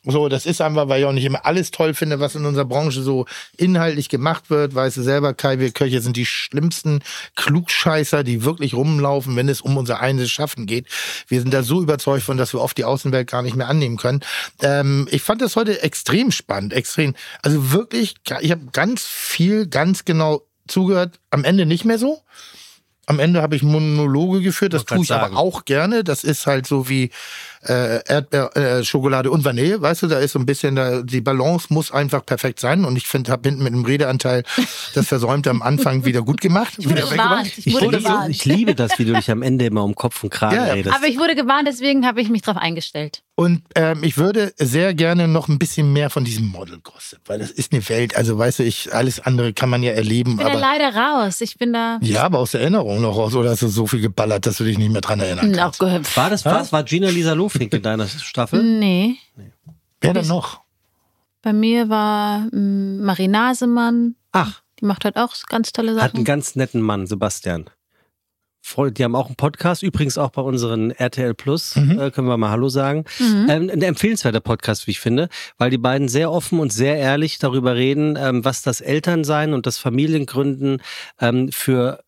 So, 0.05 0.29
das 0.29 0.47
ist 0.47 0.61
einfach, 0.61 0.89
weil 0.89 1.01
ich 1.01 1.07
auch 1.07 1.13
nicht 1.13 1.25
immer 1.25 1.47
alles 1.47 1.71
toll 1.71 1.95
finde, 1.95 2.19
was 2.19 2.35
in 2.35 2.45
unserer 2.45 2.65
Branche 2.65 3.03
so 3.03 3.27
inhaltlich 3.57 4.09
gemacht 4.09 4.51
wird. 4.51 4.75
Weißt 4.75 4.97
du 4.97 5.03
selber, 5.03 5.33
Kai, 5.33 5.61
wir 5.61 5.71
Köche 5.71 6.01
sind 6.01 6.17
die 6.17 6.27
schlimmsten 6.27 7.05
Klugscheißer, 7.37 8.25
die 8.25 8.43
wirklich 8.43 8.75
rumlaufen, 8.75 9.37
wenn 9.37 9.49
es 9.49 9.61
um 9.61 9.77
unser 9.77 10.01
eigenes 10.01 10.29
Schaffen 10.31 10.67
geht. 10.67 10.89
Wir 11.29 11.41
sind 11.41 11.55
da 11.55 11.63
so 11.63 11.81
überzeugt 11.81 12.25
von, 12.25 12.37
dass 12.37 12.53
wir 12.53 12.61
oft 12.61 12.77
die 12.79 12.85
Außenwelt 12.85 13.31
gar 13.31 13.43
nicht 13.43 13.55
mehr 13.55 13.69
annehmen 13.69 13.97
können. 13.97 14.23
Ähm, 14.61 15.07
ich 15.11 15.23
fand 15.23 15.41
das 15.41 15.55
heute 15.55 15.81
extrem 15.83 16.33
spannend, 16.33 16.73
extrem. 16.73 17.15
Also 17.43 17.71
wirklich, 17.71 18.17
ich 18.41 18.51
habe 18.51 18.63
ganz 18.73 19.05
viel, 19.05 19.69
ganz 19.69 20.05
genau 20.05 20.43
zugehört. 20.67 21.21
Am 21.31 21.45
Ende 21.45 21.65
nicht 21.65 21.85
mehr 21.85 21.99
so. 21.99 22.21
Am 23.07 23.21
Ende 23.21 23.43
habe 23.43 23.55
ich 23.57 23.63
Monologe 23.63 24.43
geführt, 24.43 24.73
das 24.73 24.85
tue 24.85 25.03
ich 25.03 25.09
grad 25.09 25.19
aber 25.19 25.27
sagen. 25.29 25.37
auch 25.37 25.65
gerne. 25.65 26.03
Das 26.03 26.25
ist 26.25 26.47
halt 26.47 26.67
so 26.67 26.89
wie 26.89 27.11
äh, 27.67 28.01
Erdbeer, 28.07 28.57
äh, 28.57 28.85
Schokolade 28.85 29.31
und 29.31 29.45
Vanille, 29.45 29.81
weißt 29.81 30.03
du, 30.03 30.07
da 30.09 30.19
ist 30.19 30.33
so 30.33 30.39
ein 30.39 30.47
bisschen, 30.47 30.77
da, 30.77 31.03
die 31.03 31.21
Balance 31.21 31.67
muss 31.71 31.91
einfach 31.93 32.25
perfekt 32.27 32.61
sein. 32.61 32.85
Und 32.85 32.97
ich 32.97 33.07
finde, 33.07 33.31
habe 33.33 33.49
hinten 33.49 33.65
mit 33.65 33.73
dem 33.73 33.85
Redeanteil 33.85 34.43
das 34.95 35.07
Versäumte 35.09 35.51
am 35.51 35.63
Anfang 35.63 36.05
wieder 36.05 36.23
gut 36.23 36.41
gemacht. 36.41 36.75
Ich 36.79 36.89
wurde 36.89 37.03
gewarnt. 37.03 37.47
Ich 37.59 37.67
Ich 37.67 37.75
wurde 37.75 37.87
liebe, 37.99 38.03
gewarnt. 38.09 38.31
ich 38.31 38.45
liebe 38.45 38.75
das, 38.75 38.99
wie 38.99 39.05
du 39.05 39.13
dich 39.15 39.31
am 39.31 39.43
Ende 39.43 39.65
immer 39.67 39.85
um 39.85 39.95
Kopf 39.95 40.23
und 40.25 40.31
Kragen 40.31 40.57
Ja, 40.57 40.67
ja. 40.67 40.73
redest. 40.75 40.95
Aber 40.97 41.07
ich 41.07 41.19
wurde 41.19 41.35
gewarnt, 41.35 41.69
deswegen 41.69 42.07
habe 42.07 42.21
ich 42.21 42.29
mich 42.29 42.43
darauf 42.43 42.61
eingestellt. 42.61 43.23
Und 43.35 43.63
ähm, 43.77 44.05
ich 44.05 44.19
würde 44.19 44.53
sehr 44.59 44.93
gerne 44.93 45.27
noch 45.27 45.49
ein 45.49 45.59
bisschen 45.59 45.93
mehr 45.93 46.11
von 46.11 46.23
diesem 46.25 46.49
Model 46.49 46.79
Gossip, 46.83 47.19
weil 47.27 47.39
das 47.39 47.51
ist 47.51 47.73
eine 47.73 47.89
Welt. 47.89 48.15
Also 48.15 48.37
weißt 48.39 48.59
du, 48.59 48.63
ich 48.63 48.95
alles 48.95 49.21
andere 49.21 49.53
kann 49.55 49.71
man 49.71 49.83
ja 49.83 49.93
erleben, 49.93 50.33
Ich 50.33 50.37
bin 50.37 50.47
da 50.47 50.53
aber 50.53 50.61
leider 50.61 50.95
raus. 50.95 51.41
Ich 51.41 51.57
bin 51.57 51.73
da. 51.73 51.99
ja, 52.03 52.25
aber 52.25 52.39
aus 52.41 52.51
der 52.51 52.61
Erinnerung 52.61 53.01
noch 53.01 53.17
raus. 53.17 53.35
Oder 53.35 53.51
hast 53.51 53.63
du 53.63 53.69
so 53.69 53.87
viel 53.87 54.01
geballert, 54.03 54.45
dass 54.47 54.59
du 54.59 54.65
dich 54.65 54.77
nicht 54.77 54.93
mehr 54.93 55.01
dran 55.01 55.21
erinnern 55.21 55.59
Auch 55.61 55.73
kannst? 55.79 56.15
war 56.17 56.29
das 56.29 56.45
was? 56.45 56.73
War 56.73 56.83
Gina 56.83 57.09
Lisa 57.09 57.33
Lofink 57.53 57.73
in 57.75 57.83
deiner 57.83 58.09
Staffel? 58.09 58.63
Nee. 58.63 59.17
Wer 60.01 60.15
denn 60.15 60.27
noch? 60.27 60.61
Bei 61.43 61.53
mir 61.53 61.89
war 61.89 62.41
mm, 62.53 63.03
Marie 63.05 63.29
Nasemann. 63.29 64.15
Ach, 64.33 64.63
Die 64.81 64.85
macht 64.85 65.05
halt 65.05 65.17
auch 65.17 65.35
ganz 65.49 65.73
tolle 65.73 65.95
hat 65.97 66.03
einen 66.03 66.13
Sachen. 66.13 66.25
ganz 66.25 66.57
netten 66.57 66.81
Mann, 66.81 67.07
Sebastian. 67.07 67.69
Voll, 68.65 68.93
die 68.93 69.03
haben 69.03 69.17
auch 69.17 69.27
einen 69.27 69.35
Podcast, 69.35 69.83
übrigens 69.83 70.19
auch 70.19 70.31
bei 70.31 70.41
unseren 70.43 70.93
RTL 70.93 71.35
Plus, 71.35 71.77
äh, 71.77 72.13
können 72.13 72.29
wir 72.29 72.37
mal 72.37 72.51
Hallo 72.51 72.69
sagen. 72.69 73.05
Mhm. 73.19 73.47
Ähm, 73.51 73.71
ein 73.73 73.83
empfehlenswerter 73.83 74.39
Podcast, 74.41 74.87
wie 74.87 74.93
ich 74.93 75.01
finde, 75.01 75.29
weil 75.59 75.71
die 75.71 75.79
beiden 75.79 76.09
sehr 76.09 76.31
offen 76.31 76.61
und 76.61 76.73
sehr 76.73 76.97
ehrlich 76.97 77.39
darüber 77.39 77.75
reden, 77.75 78.17
ähm, 78.17 78.45
was 78.45 78.63
das 78.63 78.81
Elternsein 78.81 79.53
und 79.53 79.67
das 79.67 79.79
Familiengründen 79.79 80.81
ähm, 81.21 81.51
für 81.51 82.05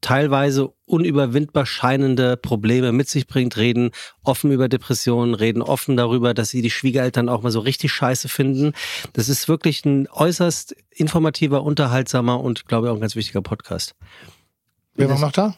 teilweise 0.00 0.72
unüberwindbar 0.86 1.66
scheinende 1.66 2.36
Probleme 2.36 2.92
mit 2.92 3.08
sich 3.08 3.26
bringt, 3.26 3.56
reden 3.56 3.90
offen 4.22 4.50
über 4.50 4.68
Depressionen, 4.68 5.34
reden 5.34 5.62
offen 5.62 5.96
darüber, 5.96 6.34
dass 6.34 6.50
sie 6.50 6.62
die 6.62 6.70
Schwiegereltern 6.70 7.28
auch 7.28 7.42
mal 7.42 7.50
so 7.50 7.60
richtig 7.60 7.92
scheiße 7.92 8.28
finden. 8.28 8.72
Das 9.12 9.28
ist 9.28 9.48
wirklich 9.48 9.84
ein 9.84 10.08
äußerst 10.08 10.74
informativer, 10.90 11.62
unterhaltsamer 11.62 12.40
und, 12.40 12.66
glaube 12.66 12.86
ich, 12.86 12.90
auch 12.90 12.96
ein 12.96 13.00
ganz 13.00 13.16
wichtiger 13.16 13.42
Podcast. 13.42 13.94
Wer 14.94 15.08
war 15.08 15.18
noch 15.18 15.32
da? 15.32 15.54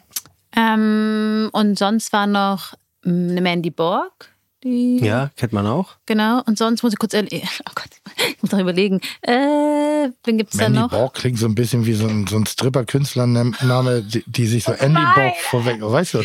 Ähm, 0.55 1.49
und 1.51 1.77
sonst 1.77 2.13
war 2.13 2.27
noch 2.27 2.73
mm, 3.03 3.29
eine 3.29 3.41
Mandy 3.41 3.71
Borg. 3.71 4.29
Die, 4.63 4.99
Ja, 4.99 5.31
kennt 5.35 5.53
man 5.53 5.65
auch. 5.65 5.95
Genau. 6.05 6.41
Und 6.45 6.57
sonst 6.57 6.83
muss 6.83 6.93
ich 6.93 6.99
kurz. 6.99 7.15
Oh 7.15 7.71
Gott, 7.73 8.00
ich 8.17 8.41
muss 8.41 8.51
noch 8.51 8.59
überlegen. 8.59 9.01
Äh, 9.21 10.09
wen 10.23 10.37
gibt's 10.37 10.57
da 10.57 10.63
Mandy 10.63 10.79
noch? 10.79 10.89
Borg 10.89 11.13
klingt 11.13 11.39
so 11.39 11.45
ein 11.47 11.55
bisschen 11.55 11.85
wie 11.85 11.93
so 11.93 12.07
ein, 12.07 12.27
so 12.27 12.37
ein 12.37 12.45
Stripper-Künstlername, 12.45 14.01
die, 14.01 14.23
die 14.25 14.47
sich 14.47 14.63
so 14.63 14.71
Andy 14.73 15.01
Borg 15.15 15.35
vorweg, 15.49 15.81
weißt 15.81 16.15
du? 16.15 16.23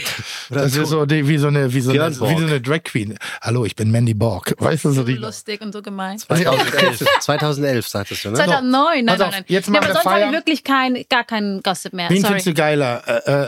Das 0.50 0.74
ist 0.76 0.88
so 0.88 1.06
die, 1.06 1.26
wie 1.28 1.38
so 1.38 1.48
eine, 1.48 1.72
wie 1.72 1.80
so 1.80 1.90
eine, 1.90 2.10
wie 2.10 2.14
so 2.14 2.24
eine 2.26 2.60
Drag 2.60 2.82
Queen. 2.84 3.16
Hallo, 3.42 3.64
ich 3.64 3.76
bin 3.76 3.90
Mandy 3.90 4.14
Borg. 4.14 4.54
Weißt 4.58 4.84
du, 4.84 4.90
so 4.90 4.94
So 5.00 5.04
die. 5.04 5.14
lustig 5.14 5.60
und 5.60 5.72
so 5.72 5.82
gemein. 5.82 6.18
2011, 6.18 7.04
2011 7.20 7.86
sagtest 7.88 8.24
du, 8.24 8.30
ne? 8.30 8.34
2009, 8.36 9.04
nein, 9.04 9.18
nein, 9.18 9.30
nein. 9.30 9.44
jetzt 9.48 9.66
ja, 9.66 9.72
mal 9.72 9.78
aber 9.78 9.86
wir 9.88 9.94
sonst 9.94 10.06
habe 10.06 10.20
ich 10.26 10.32
wirklich 10.32 10.64
kein, 10.64 11.04
gar 11.08 11.24
keinen 11.24 11.62
Gossip 11.62 11.92
mehr. 11.92 12.08
Wen 12.10 12.16
Sorry. 12.20 12.26
findest 12.28 12.46
du 12.46 12.54
geiler? 12.54 13.02
Äh, 13.06 13.42
äh, 13.44 13.46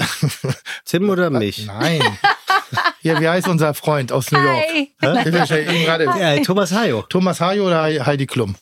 Tim 0.84 1.08
oder 1.10 1.30
mich? 1.30 1.66
nein. 1.66 2.00
Hier, 3.00 3.20
wie 3.20 3.28
heißt 3.28 3.48
unser 3.48 3.74
Freund 3.74 4.12
aus 4.12 4.30
New 4.32 4.40
York? 4.40 4.64
Hi. 4.72 4.92
Ja, 5.00 6.42
Thomas 6.44 6.72
Hayo. 6.72 7.02
Thomas 7.02 7.40
Hayo 7.40 7.66
oder 7.66 7.82
Heidi 8.06 8.26
Klum? 8.26 8.56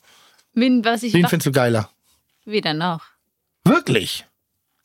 Wen, 0.53 0.83
was 0.85 1.03
ich 1.03 1.13
Wen 1.13 1.27
findest 1.27 1.47
du 1.47 1.51
geiler? 1.51 1.89
wieder 2.45 2.73
noch. 2.73 3.01
Wirklich? 3.65 4.25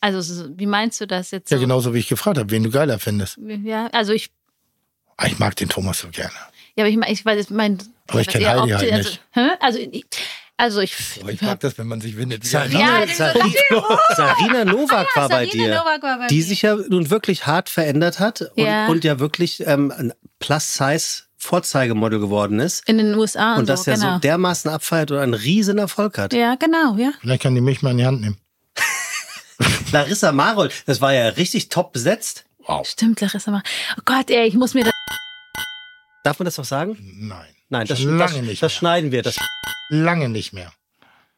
Also, 0.00 0.20
so- 0.20 0.48
wie 0.58 0.66
meinst 0.66 1.00
du 1.00 1.06
das 1.06 1.30
jetzt? 1.30 1.50
Ja, 1.50 1.58
so? 1.58 1.62
genauso 1.62 1.94
wie 1.94 1.98
ich 2.00 2.08
gefragt 2.08 2.38
habe, 2.38 2.50
wen 2.50 2.64
du 2.64 2.70
geiler 2.70 2.98
findest. 2.98 3.38
Ja, 3.64 3.86
also 3.88 4.12
ich, 4.12 4.30
Ah, 5.16 5.26
Ich 5.26 5.38
mag 5.38 5.54
den 5.56 5.68
Thomas 5.68 6.00
so 6.00 6.08
gerne. 6.08 6.32
ja, 6.74 6.84
aber 6.84 6.88
ich, 6.88 6.96
ich 7.20 7.24
weiß, 7.24 7.44
ich 7.44 7.50
mein, 7.50 7.78
Aber 8.08 8.20
ich 8.20 8.26
was 8.26 8.32
kenn 8.32 8.42
eher 8.42 8.60
Heidi 8.60 8.70
halt 8.72 8.82
optisch- 8.92 8.96
nicht. 8.98 9.20
Also, 9.34 9.50
also, 9.60 9.78
ich, 9.92 10.04
also 10.56 10.80
ich, 10.80 10.94
Aber 11.20 11.32
ich 11.32 11.40
mag 11.42 11.58
das, 11.60 11.76
wenn 11.78 11.88
man 11.88 12.00
sich 12.00 12.16
windet. 12.16 12.44
Sarina, 12.46 12.78
Ja, 12.80 12.98
ist 13.02 13.16
so- 13.16 13.24
Sarina, 13.24 13.98
Sarina 14.16 14.64
Novak 14.64 15.08
war 15.16 15.28
bei 15.28 15.46
Sarina 15.46 15.64
dir. 15.66 15.74
Novak 15.78 16.02
war 16.02 16.18
bei 16.18 16.26
die 16.28 16.42
sich 16.42 16.62
ja 16.62 16.76
nun 16.88 17.10
wirklich 17.10 17.46
hart 17.46 17.68
verändert 17.68 18.20
hat 18.20 18.42
und 18.42 18.64
Ja. 18.64 18.86
und 18.86 19.02
ja 19.04 19.18
wirklich 19.18 19.66
ähm, 19.66 19.92
ein 19.96 20.12
Plus-Size 20.38 21.24
Vorzeigemodel 21.36 22.20
geworden 22.20 22.60
ist 22.60 22.88
in 22.88 22.98
den 22.98 23.14
USA 23.16 23.54
und, 23.54 23.60
und 23.60 23.68
das 23.68 23.82
so, 23.84 23.90
ja 23.90 23.96
genau. 23.96 24.12
so 24.14 24.18
dermaßen 24.20 24.70
abfeiert 24.70 25.10
und 25.10 25.18
einen 25.18 25.34
riesen 25.34 25.78
Erfolg 25.78 26.16
hat. 26.16 26.32
ja, 26.32 26.54
genau, 26.54 26.96
ja. 26.96 27.10
Vielleicht 27.20 27.42
kann 27.42 27.54
die 27.56 27.60
mich 27.60 27.82
mal 27.82 27.90
in 27.90 27.98
die 27.98 28.06
Hand 28.06 28.20
nehmen. 28.20 28.36
Larissa 29.92 30.30
Marold, 30.32 30.72
das 30.86 31.00
war 31.00 31.12
ja 31.12 31.28
richtig 31.28 31.68
top 31.68 31.92
besetzt. 31.92 32.44
Wow. 32.66 32.86
Stimmt, 32.86 33.20
Larissa 33.20 33.50
mal. 33.50 33.62
Oh 33.98 34.02
Gott, 34.04 34.30
ey, 34.30 34.46
ich 34.46 34.54
muss 34.54 34.74
mir 34.74 34.84
das. 34.84 34.92
Darf 36.22 36.38
man 36.38 36.44
das 36.44 36.56
noch 36.58 36.64
sagen? 36.64 36.96
Nein. 37.00 37.51
Nein, 37.72 37.86
das, 37.86 38.00
Schon 38.00 38.18
das, 38.18 38.32
lange 38.34 38.46
nicht 38.46 38.62
das 38.62 38.74
schneiden 38.74 39.12
wir. 39.12 39.22
Das 39.22 39.38
Lange 39.88 40.28
nicht 40.28 40.52
mehr. 40.52 40.70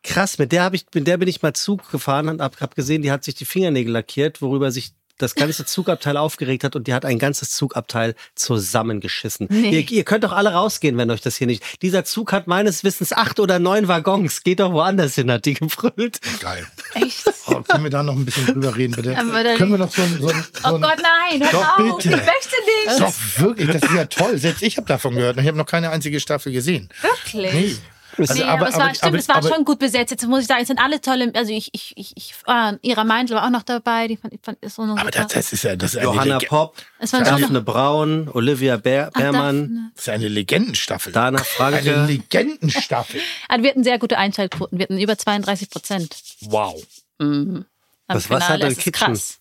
krass. 0.03 0.37
Mit 0.37 0.51
der 0.51 0.65
habe 0.65 0.75
ich, 0.75 0.85
mit 0.93 1.07
der 1.07 1.17
bin 1.17 1.29
ich 1.29 1.43
mal 1.43 1.53
Zug 1.55 1.89
gefahren 1.93 2.29
und 2.29 2.41
hab, 2.43 2.61
hab 2.61 2.75
gesehen, 2.75 3.03
die 3.03 3.13
hat 3.13 3.23
sich 3.23 3.37
die 3.37 3.45
Fingernägel 3.45 3.93
lackiert, 3.93 4.43
worüber 4.43 4.73
sich 4.73 4.95
das 5.19 5.35
ganze 5.35 5.65
Zugabteil 5.67 6.17
aufgeregt 6.17 6.65
hat 6.65 6.77
und 6.77 6.87
die 6.87 6.95
hat 6.95 7.05
ein 7.05 7.19
ganzes 7.19 7.51
Zugabteil 7.53 8.15
zusammengeschissen. 8.35 9.47
Nee. 9.51 9.71
Ihr, 9.71 9.91
ihr 9.91 10.05
könnt 10.05 10.25
doch 10.25 10.33
alle 10.33 10.53
rausgehen, 10.53 10.97
wenn 10.97 11.11
euch 11.11 11.21
das 11.21 11.37
hier 11.37 11.47
nicht. 11.47 11.63
Dieser 11.83 12.05
Zug 12.05 12.33
hat 12.33 12.47
meines 12.47 12.83
Wissens 12.85 13.13
acht 13.13 13.39
oder 13.41 13.59
neun 13.59 13.89
Waggons. 13.89 14.43
Geht 14.43 14.61
doch 14.61 14.73
woanders 14.73 15.15
hin, 15.15 15.31
hat 15.31 15.45
die 15.45 15.55
gebrüllt. 15.55 16.21
Geil. 16.41 16.67
Echt? 16.95 17.25
Oh, 17.47 17.61
können 17.63 17.85
wir 17.85 17.91
da 17.91 18.03
noch 18.03 18.15
ein 18.17 18.25
bisschen 18.25 18.47
drüber 18.47 18.75
reden, 18.77 18.95
bitte? 18.97 19.17
Aber 19.19 19.45
dann- 19.45 19.57
können 19.57 19.71
wir 19.73 19.79
noch 19.79 19.91
so 19.95 20.03
ein. 20.03 20.19
So 20.21 20.29
ein, 20.29 20.45
so 20.63 20.69
Oh 20.71 20.75
ein 20.77 20.81
Gott, 20.81 20.99
nein, 21.03 21.43
hör 21.43 21.51
Doch, 21.53 21.79
auf, 21.79 21.97
bitte. 21.99 22.09
ich 22.09 22.17
möchte 22.17 22.57
nicht. 22.89 23.01
Doch, 23.01 23.15
wirklich, 23.43 23.71
das 23.71 23.83
ist 23.83 23.95
ja 23.95 24.05
toll. 24.07 24.39
Selbst 24.39 24.63
ich 24.63 24.77
habe 24.77 24.87
davon 24.87 25.15
gehört. 25.15 25.37
und 25.37 25.43
Ich 25.43 25.49
habe 25.49 25.59
noch 25.59 25.67
keine 25.67 25.91
einzige 25.91 26.21
Staffel 26.21 26.53
gesehen. 26.53 26.89
Wirklich? 27.03 27.53
Nee. 27.53 27.77
Also, 28.19 28.35
nee, 28.35 28.43
aber, 28.43 28.69
es 28.69 28.77
war, 28.77 28.95
stimmt, 28.95 29.17
es 29.17 29.29
war 29.29 29.43
schon 29.43 29.65
gut 29.65 29.79
besetzt. 29.79 30.11
Jetzt 30.11 30.27
muss 30.27 30.43
ich 30.43 30.47
sagen, 30.47 30.63
es 30.63 30.69
sind 30.69 30.79
alle 30.79 31.01
tolle. 31.01 31.31
Also 31.35 31.53
ich, 31.53 31.71
ich, 31.73 31.93
ich, 31.97 32.13
ich 32.17 32.35
äh, 32.47 32.73
Ira 32.83 33.05
Meindl 33.05 33.35
war 33.35 33.47
auch 33.47 33.51
noch 33.51 33.63
dabei. 33.63 34.09
Die 34.09 34.17
fand, 34.17 34.33
ich 34.35 34.41
fand, 34.43 34.59
ist 34.63 34.77
so 34.77 34.83
eine 34.83 34.93
Aber 34.99 35.11
das, 35.11 35.29
das 35.29 35.53
ist 35.53 35.65
ja 35.65 35.77
das 35.77 35.93
ist 35.95 35.99
eine, 35.99 36.07
Johanna 36.07 36.39
Leg 36.39 36.49
Popp, 36.49 36.77
Daphne 37.01 37.61
Braun, 37.61 38.29
Olivia 38.33 38.77
Beer 38.77 39.11
Ach, 39.13 39.21
Beermann, 39.21 39.61
Daphne. 39.63 39.91
das 39.95 40.03
ist 40.05 40.09
eine 40.11 40.29
Legendenstaffel. 40.29 41.13
Dana 41.13 41.39
eine 41.39 41.45
Franke. 41.45 42.05
Legendenstaffel. 42.07 43.21
Also 43.49 43.63
wir 43.63 43.71
hatten 43.71 43.85
sehr 43.85 43.99
gute 43.99 44.19
Einschaltquoten. 44.19 44.79
Wir 44.79 44.85
hatten 44.85 44.99
über 44.99 45.17
32 45.19 45.71
Prozent. 45.71 46.17
Wow. 46.43 46.83
Mhm. 47.19 47.65
Am 48.07 48.15
Das 48.15 48.27
Finale. 48.27 48.59
der 48.59 48.69
Das 48.69 48.79
ist 48.79 48.85
Kitchen. 48.85 49.07
krass. 49.07 49.39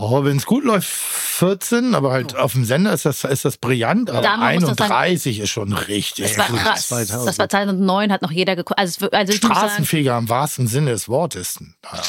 Oh, 0.00 0.22
wenn 0.22 0.36
es 0.36 0.46
gut 0.46 0.62
läuft, 0.62 0.86
14, 0.88 1.96
aber 1.96 2.12
halt 2.12 2.36
auf 2.36 2.52
dem 2.52 2.64
Sender 2.64 2.92
ist 2.92 3.04
das, 3.04 3.24
ist 3.24 3.44
das 3.44 3.56
brillant. 3.56 4.10
Aber 4.10 4.22
Da 4.22 4.36
muss 4.36 4.62
man 4.62 4.76
sagen, 4.76 4.92
31 4.92 5.40
ist 5.40 5.50
schon 5.50 5.72
richtig. 5.72 6.36
Das 6.36 6.38
war 6.38 6.46
gut. 6.46 6.60
krass. 6.60 6.86
2000. 6.88 7.28
Das 7.28 7.38
war 7.40 7.48
2009, 7.48 8.12
hat 8.12 8.22
noch 8.22 8.30
jeder 8.30 8.54
geguckt. 8.54 8.78
Also, 8.78 9.10
also 9.10 9.32
Straßenfeger 9.32 10.16
im 10.16 10.28
wahrsten 10.28 10.68
Sinne 10.68 10.92
des 10.92 11.08
Wortes. 11.08 11.58
Ja. 11.82 12.00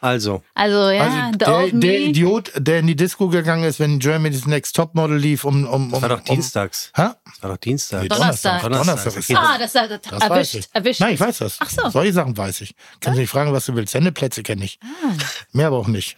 Also, 0.00 0.42
also 0.54 0.90
ja, 0.90 1.26
Also 1.26 1.38
der, 1.38 1.80
der. 1.80 2.00
Idiot, 2.00 2.52
der 2.56 2.78
in 2.78 2.86
die 2.86 2.96
Disco 2.96 3.28
gegangen 3.28 3.64
ist, 3.64 3.80
wenn 3.80 3.98
Germany's 3.98 4.46
Next 4.46 4.76
Topmodel 4.76 5.18
lief, 5.18 5.44
um. 5.44 5.66
um, 5.66 5.86
um 5.86 5.90
das 5.90 6.02
war 6.02 6.08
doch 6.08 6.18
um, 6.20 6.24
dienstags. 6.24 6.92
Hä? 6.94 7.08
Das 7.24 7.42
war 7.42 7.50
doch 7.50 7.56
Dienstag. 7.56 8.02
Nee, 8.02 8.08
Donnerstag. 8.08 8.62
Donnerstag. 8.62 9.16
ist 9.16 9.30
Ah, 9.36 9.58
das, 9.58 9.72
das, 9.72 9.88
das, 10.08 10.22
erwischt, 10.22 10.54
ich. 10.54 10.68
erwischt. 10.72 11.00
Nein, 11.00 11.14
ich 11.14 11.20
weiß 11.20 11.38
das. 11.38 11.56
Ach 11.60 11.68
so. 11.68 11.90
Solche 11.90 12.12
Sachen 12.12 12.36
weiß 12.36 12.60
ich. 12.60 12.74
Kannst 13.00 13.16
du 13.16 13.20
nicht 13.20 13.30
fragen, 13.30 13.52
was 13.52 13.66
du 13.66 13.74
willst. 13.74 13.92
Sendeplätze 13.92 14.42
kenne 14.42 14.64
ich. 14.64 14.78
Ah. 14.82 15.12
Mehr 15.52 15.66
aber 15.66 15.78
auch 15.78 15.88
nicht. 15.88 16.16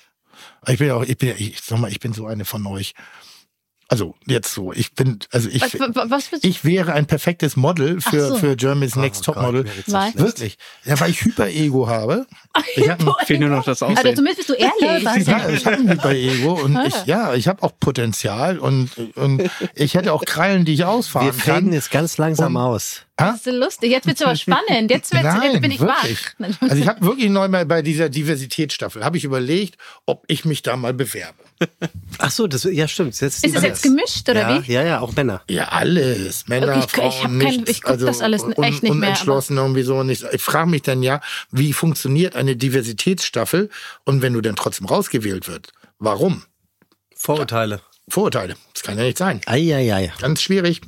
Ich 0.68 0.78
bin 0.78 0.88
ja 0.88 0.94
auch, 0.94 1.02
ich 1.02 1.16
bin, 1.18 1.30
ja- 1.30 1.34
ich 1.38 1.60
sag 1.62 1.78
mal, 1.78 1.90
ich 1.90 2.00
bin 2.00 2.12
so 2.12 2.26
eine 2.26 2.44
von 2.44 2.66
euch. 2.66 2.94
Also 3.88 4.14
jetzt 4.24 4.54
so, 4.54 4.72
ich 4.72 4.94
bin, 4.94 5.18
also 5.32 5.48
ich, 5.48 5.60
Was, 5.62 6.30
was, 6.30 6.30
ich 6.42 6.64
wäre 6.64 6.92
ein 6.92 7.06
perfektes 7.06 7.56
Model 7.56 8.00
für, 8.00 8.28
so. 8.28 8.36
für 8.36 8.54
Germany's 8.54 8.96
Oh 8.96 9.00
Next 9.00 9.26
Gott, 9.26 9.34
Topmodel. 9.34 9.64
Weil? 9.88 10.14
Wirklich. 10.14 10.58
Ja, 10.84 11.00
weil 11.00 11.10
ich 11.10 11.22
Hyper-Ego 11.24 11.88
habe. 11.88 12.24
Ich 12.76 12.88
ein, 12.88 12.98
Fehlt 13.26 13.40
nur 13.40 13.48
noch 13.48 13.64
das 13.64 13.82
Also 13.82 13.98
Aussehen. 13.98 14.14
zumindest 14.14 14.46
bist 14.46 14.48
du 14.48 14.54
ehrlich. 14.54 15.26
ja, 15.26 15.48
ich 15.48 15.66
habe 15.66 15.76
ein 15.78 15.90
Hyper-Ego 15.90 16.52
und 16.62 16.78
ich, 16.86 17.04
ja, 17.06 17.34
ich 17.34 17.48
habe 17.48 17.64
auch 17.64 17.72
Potenzial 17.80 18.60
und, 18.60 18.90
und 19.16 19.50
ich 19.74 19.94
hätte 19.94 20.12
auch 20.12 20.24
Krallen, 20.24 20.64
die 20.64 20.74
ich 20.74 20.78
Wir 20.80 20.88
ausfahren 20.88 21.32
faden 21.32 21.64
kann. 21.64 21.72
jetzt 21.72 21.90
ganz 21.90 22.16
langsam 22.16 22.54
Und- 22.54 22.62
aus. 22.62 23.02
Ha? 23.20 23.32
Das 23.32 23.46
ist 23.46 23.52
lustig. 23.54 23.90
Jetzt 23.90 24.06
wird's 24.06 24.22
aber 24.22 24.36
spannend. 24.36 24.90
Jetzt, 24.90 25.12
wird's, 25.12 25.24
Nein, 25.24 25.52
jetzt 25.52 25.62
bin 25.62 25.70
ich 25.70 25.80
wirklich. 25.80 26.18
wach. 26.38 26.48
Also 26.60 26.76
ich 26.76 26.88
habe 26.88 27.04
wirklich 27.04 27.28
neu 27.30 27.48
mal 27.48 27.66
bei 27.66 27.82
dieser 27.82 28.08
Diversitätsstaffel, 28.08 29.04
habe 29.04 29.16
ich 29.18 29.24
überlegt, 29.24 29.76
ob 30.06 30.24
ich 30.28 30.44
mich 30.44 30.62
da 30.62 30.76
mal 30.76 30.94
bewerbe. 30.94 31.38
Ach 32.18 32.30
so, 32.30 32.46
das, 32.46 32.64
ja 32.64 32.88
stimmt. 32.88 33.20
Jetzt 33.20 33.44
Ist 33.44 33.54
es 33.56 33.62
jetzt 33.62 33.82
gemischt 33.82 34.28
oder 34.28 34.40
ja, 34.48 34.62
wie? 34.66 34.72
Ja, 34.72 34.82
ja, 34.82 35.00
auch 35.00 35.14
Männer. 35.14 35.42
Ja, 35.48 35.68
alles. 35.68 36.48
Männer, 36.48 36.78
Ich- 36.78 36.84
ich 36.86 36.90
Frauen, 36.90 37.36
nichts. 37.38 37.70
ich 37.70 37.82
guck 37.82 37.98
das 37.98 38.20
alles 38.22 38.42
un, 38.42 38.52
echt 38.54 38.82
nicht 38.82 38.82
mehr, 38.82 38.92
Unentschlossen 38.92 39.58
irgendwie 39.58 39.82
so. 39.82 39.96
Und 39.98 40.08
ich, 40.08 40.24
ich 40.24 40.40
frage 40.42 40.70
mich 40.70 40.82
dann 40.82 41.02
ja, 41.02 41.20
wie 41.50 41.72
funktioniert 41.74 42.34
eine 42.36 42.56
Diversitätsstaffel 42.56 43.68
und 44.04 44.22
wenn 44.22 44.32
du 44.32 44.40
dann 44.40 44.56
trotzdem 44.56 44.86
rausgewählt 44.86 45.48
wird, 45.48 45.68
warum? 45.98 46.44
Vorurteile. 47.14 47.82
Vorurteile. 48.08 48.56
Das 48.72 48.82
kann 48.82 48.96
ja 48.98 49.04
nicht 49.04 49.18
sein. 49.18 49.40
Eieiei. 49.46 50.12
Ganz 50.20 50.42
schwierig. 50.42 50.80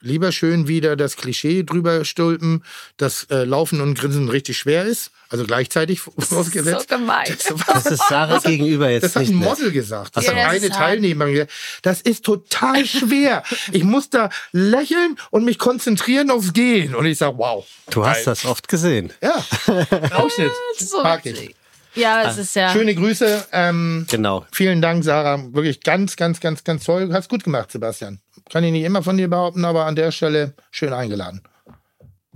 Lieber 0.00 0.30
schön 0.32 0.68
wieder 0.68 0.94
das 0.96 1.16
Klischee 1.16 1.64
drüber 1.64 2.04
stülpen, 2.04 2.62
dass 2.98 3.24
äh, 3.30 3.44
Laufen 3.44 3.80
und 3.80 3.98
Grinsen 3.98 4.28
richtig 4.28 4.56
schwer 4.58 4.84
ist. 4.84 5.10
Also 5.28 5.44
gleichzeitig 5.44 6.00
vorausgesetzt. 6.00 6.88
So 6.88 6.96
gemein. 6.96 7.26
Das 7.66 7.86
ist 7.86 8.02
Sarah 8.08 8.38
gegenüber 8.38 8.88
jetzt 8.90 9.02
Das 9.02 9.16
hat 9.16 9.22
nicht 9.22 9.32
ein. 9.32 9.36
Model 9.36 9.72
gesagt. 9.72 10.16
Das 10.16 10.24
Ja, 10.26 10.34
hat 10.36 10.54
das 10.54 10.62
eine. 10.62 10.70
Teilnehmerin 10.70 11.32
gesagt. 11.32 11.52
Das 11.82 12.00
ist 12.00 12.24
total 12.24 12.86
schwer. 12.86 13.42
Ich 13.72 13.82
muss 13.84 14.08
da 14.08 14.30
lächeln 14.52 15.16
und 15.30 15.44
mich 15.44 15.58
konzentrieren 15.58 16.30
aufs 16.30 16.52
Gehen. 16.52 16.94
Und 16.94 17.04
ich 17.06 17.18
sage, 17.18 17.36
wow. 17.38 17.66
Du 17.90 18.06
hast 18.06 18.24
das 18.26 18.44
oft 18.44 18.68
gesehen. 18.68 19.12
Ja, 19.22 19.44
Ausschnitt. 20.12 20.52
So 20.78 21.02
Mag 21.02 21.26
ich. 21.26 21.54
Ja, 21.94 22.30
es 22.30 22.38
ist 22.38 22.54
ja. 22.54 22.70
Schöne 22.72 22.94
Grüße. 22.94 23.48
Ähm, 23.50 24.06
Genau. 24.08 24.46
vielen 24.52 24.80
Dank, 24.80 25.02
Sarah. 25.02 25.42
Wirklich 25.52 25.80
ganz, 25.82 26.14
ganz, 26.16 26.38
ganz, 26.38 26.62
ganz 26.62 26.84
toll. 26.84 27.10
Hast 27.12 27.28
gut 27.28 27.42
gemacht, 27.42 27.72
Sebastian. 27.72 28.20
Kann 28.50 28.64
ich 28.64 28.72
nicht 28.72 28.84
immer 28.84 29.02
von 29.02 29.16
dir 29.16 29.28
behaupten, 29.28 29.64
aber 29.64 29.86
an 29.86 29.96
der 29.96 30.10
Stelle 30.10 30.54
schön 30.70 30.92
eingeladen. 30.92 31.42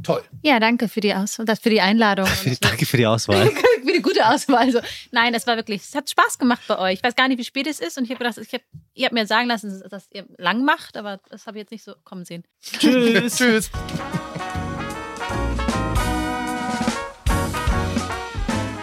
Toll. 0.02 0.22
Ja, 0.42 0.58
danke 0.58 0.88
für 0.88 1.00
die, 1.00 1.14
Aus 1.14 1.38
das, 1.44 1.60
für 1.60 1.70
die 1.70 1.80
Einladung. 1.80 2.26
Danke 2.60 2.86
für 2.86 2.96
die 2.96 3.06
Auswahl. 3.06 3.50
für 3.84 3.92
die 3.92 4.02
gute 4.02 4.26
Auswahl. 4.26 4.56
Also, 4.56 4.80
nein, 5.12 5.32
das 5.32 5.46
war 5.46 5.56
wirklich, 5.56 5.82
es 5.82 5.94
hat 5.94 6.10
Spaß 6.10 6.38
gemacht 6.38 6.62
bei 6.66 6.78
euch. 6.78 6.94
Ich 6.94 7.02
weiß 7.04 7.14
gar 7.14 7.28
nicht, 7.28 7.38
wie 7.38 7.44
spät 7.44 7.66
es 7.66 7.78
ist 7.78 7.98
und 7.98 8.04
ich 8.04 8.10
habe 8.10 8.18
gedacht, 8.18 8.38
ich 8.38 8.52
hab, 8.52 8.62
ihr 8.94 9.04
habt 9.04 9.14
mir 9.14 9.26
sagen 9.26 9.48
lassen, 9.48 9.82
dass 9.90 10.08
ihr 10.10 10.26
lang 10.38 10.64
macht, 10.64 10.96
aber 10.96 11.20
das 11.30 11.46
habe 11.46 11.58
ich 11.58 11.62
jetzt 11.62 11.70
nicht 11.70 11.84
so 11.84 11.94
kommen 12.04 12.24
sehen. 12.24 12.44
Tschüss. 12.60 13.36
Tschüss. 13.36 13.70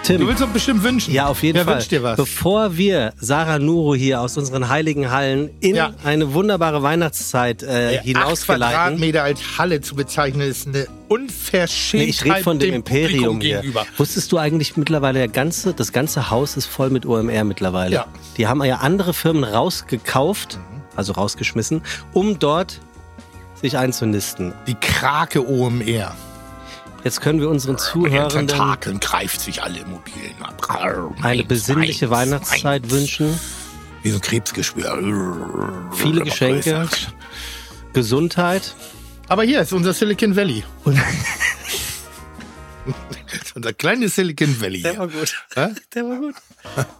Tim. 0.09 0.21
Du 0.21 0.27
willst 0.27 0.41
doch 0.41 0.47
bestimmt 0.49 0.83
wünschen. 0.83 1.13
Ja, 1.13 1.27
auf 1.27 1.43
jeden 1.43 1.57
Wer 1.57 1.65
Fall. 1.65 1.75
wünscht 1.75 1.91
dir 1.91 2.01
was? 2.01 2.17
Bevor 2.17 2.75
wir 2.77 3.13
Sarah 3.19 3.59
Nuro 3.59 3.93
hier 3.93 4.21
aus 4.21 4.37
unseren 4.37 4.67
heiligen 4.69 5.11
Hallen 5.11 5.51
in 5.59 5.75
Ja. 5.75 5.91
eine 6.03 6.33
wunderbare 6.33 6.81
Weihnachtszeit 6.81 7.61
äh, 7.61 7.97
Acht 7.99 8.05
hinausgeleiten. 8.05 8.73
Quadratmeter 8.75 9.23
als 9.23 9.39
Halle 9.59 9.81
zu 9.81 9.93
bezeichnen, 9.95 10.41
ist 10.49 10.67
eine 10.67 10.87
Unverschämtheit 11.09 12.05
Nee, 12.07 12.09
ich 12.09 12.25
rede 12.25 12.43
von 12.43 12.57
dem, 12.57 12.73
Imperium 12.73 13.09
Publikum 13.35 13.41
hier. 13.41 13.57
gegenüber. 13.57 13.85
Wusstest 13.97 14.31
du 14.31 14.37
eigentlich 14.39 14.77
mittlerweile, 14.77 15.19
der 15.19 15.27
ganze, 15.27 15.73
das 15.73 15.91
ganze 15.91 16.31
Haus 16.31 16.57
ist 16.57 16.65
voll 16.65 16.89
mit 16.89 17.05
OMR 17.05 17.43
mittlerweile. 17.43 17.93
Ja. 17.93 18.05
Die 18.37 18.47
haben 18.47 18.63
ja 18.63 18.77
andere 18.77 19.13
Firmen 19.13 19.43
rausgekauft, 19.43 20.57
also 20.95 21.13
rausgeschmissen, 21.13 21.81
um 22.13 22.39
dort 22.39 22.79
sich 23.61 23.77
einzunisten. 23.77 24.53
Die 24.67 24.75
Krake 24.75 25.47
OMR. 25.47 26.15
Jetzt 27.03 27.21
können 27.21 27.39
wir 27.39 27.49
unseren 27.49 27.77
Zuhörenden 27.77 28.47
Tentakeln 28.47 28.99
greift 28.99 29.39
sich 29.41 29.63
alle 29.63 29.79
Immobilien 29.79 30.35
ab. 30.43 31.15
eine 31.21 31.43
besinnliche 31.43 32.05
Eins, 32.05 32.11
Weihnachtszeit 32.11 32.83
eins. 32.83 32.91
wünschen, 32.91 33.39
Wie 34.03 34.09
so 34.11 34.17
ein 34.17 34.21
Krebsgeschwür. 34.21 35.89
viele 35.93 36.21
Geschenke, 36.21 36.87
Gesundheit. 37.93 38.75
Aber 39.27 39.43
hier 39.43 39.61
ist 39.61 39.73
unser 39.73 39.93
Silicon 39.93 40.35
Valley. 40.35 40.63
unser 43.55 43.73
kleines 43.73 44.15
Silicon 44.15 44.59
Valley. 44.61 44.81
Der 44.81 44.97
war 44.97 45.07
gut. 45.07 45.35
Hä? 45.55 45.67
Der 45.93 46.03
war 46.05 46.17
gut. 46.17 46.35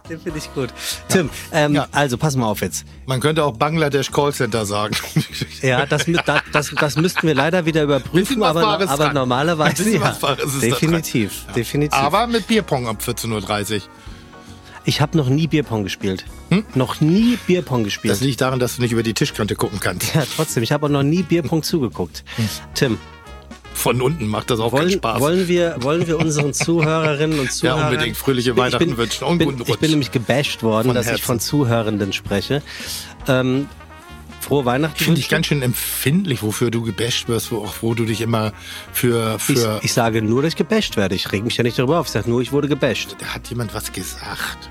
Den 0.08 0.20
finde 0.20 0.38
ich 0.38 0.52
gut. 0.54 0.70
Tim, 1.08 1.30
ähm, 1.52 1.74
Ja. 1.74 1.86
also 1.92 2.16
pass 2.16 2.36
mal 2.36 2.46
auf 2.46 2.60
jetzt. 2.62 2.84
Man 3.06 3.20
könnte 3.20 3.44
auch 3.44 3.56
Bangladesch 3.56 4.10
Callcenter 4.10 4.66
sagen. 4.66 4.94
Ja, 5.62 5.84
das, 5.84 6.06
mü- 6.06 6.22
da- 6.24 6.42
das, 6.52 6.70
das 6.74 6.96
müssten 6.96 7.26
wir 7.26 7.34
leider 7.34 7.66
wieder 7.66 7.82
überprüfen, 7.82 8.42
aber, 8.42 8.66
aber 8.88 9.12
normalerweise 9.12 9.90
ja. 9.90 10.16
definitiv, 10.62 11.44
definitiv. 11.54 11.98
Aber 11.98 12.26
mit 12.26 12.46
Bierpong 12.46 12.88
ab 12.88 13.02
14.30 13.06 13.74
Uhr. 13.76 13.82
ich 14.84 15.00
habe 15.02 15.16
noch 15.18 15.28
nie 15.28 15.46
Bierpong 15.46 15.84
gespielt. 15.84 16.24
Noch 16.74 17.00
nie 17.02 17.36
Bierpong 17.46 17.84
gespielt. 17.84 18.12
Das 18.12 18.20
liegt 18.22 18.40
daran, 18.40 18.58
dass 18.58 18.76
du 18.76 18.82
nicht 18.82 18.92
über 18.92 19.02
die 19.02 19.12
Tischkante 19.14 19.54
gucken 19.54 19.80
kannst. 19.80 20.14
ja, 20.14 20.24
trotzdem, 20.34 20.62
ich 20.62 20.72
habe 20.72 20.86
auch 20.86 20.90
noch 20.90 21.02
nie 21.02 21.22
Bierpong 21.22 21.62
zugeguckt. 21.62 22.24
Tim, 22.74 22.98
Von 23.80 24.02
unten 24.02 24.26
macht 24.26 24.50
das 24.50 24.60
auch 24.60 24.70
keinen 24.70 24.80
wollen, 24.80 24.90
Spaß. 24.90 25.20
wollen, 25.20 25.48
wir, 25.48 25.76
wollen 25.80 26.06
wir 26.06 26.18
unseren 26.18 26.52
Zuhörerinnen 26.52 27.38
und 27.38 27.46
ja, 27.46 27.50
Zuhörern... 27.50 27.84
unbedingt 27.92 28.16
fröhliche 28.16 28.50
Ich 28.50 28.56
Weihnachten 28.56 28.82
ich 28.82 28.88
bin, 28.90 28.98
wünschen 28.98 29.24
und 29.24 29.38
bin, 29.38 29.48
guten 29.48 29.62
Ich 29.62 29.68
Rutsch. 29.70 29.80
bin 29.80 29.90
nämlich 29.90 30.12
gebasht 30.12 30.62
worden, 30.62 30.88
Von 30.88 30.94
dass 30.94 31.10
ich 31.10 31.22
von 31.22 31.40
Zuhörenden 31.40 32.12
spreche. 32.12 32.62
Ähm, 33.26 33.68
frohe 34.40 34.64
Weihnachten. 34.66 34.96
Ich 34.98 35.04
finde 35.04 35.18
wünschen. 35.18 35.30
ganz 35.30 35.46
schön 35.46 35.62
empfindlich, 35.62 36.42
wofür 36.42 36.70
du 36.70 36.82
gebasht 36.82 37.28
wirst, 37.28 37.50
wo, 37.52 37.66
wo 37.80 37.94
du 37.94 38.04
dich 38.04 38.20
immer 38.20 38.52
für... 38.92 39.36
Ich, 39.36 39.44
für 39.44 39.80
ich 39.82 39.92
sage 39.94 40.20
nur, 40.20 40.42
dass 40.42 40.52
ich 40.52 40.56
gebasht 40.56 40.96
werde. 40.98 41.14
Ich 41.14 41.32
reg 41.32 41.42
mich 41.42 41.56
ja 41.56 41.64
nicht 41.64 41.78
darüber 41.78 42.00
auf. 42.00 42.06
Ich 42.06 42.12
sage 42.12 42.28
nur, 42.28 42.42
ich 42.42 42.52
wurde 42.52 42.68
gebasht. 42.68 43.16
da 43.18 43.26
hat 43.34 43.48
jemand 43.48 43.72
was 43.74 43.92
gesagt. 43.92 44.68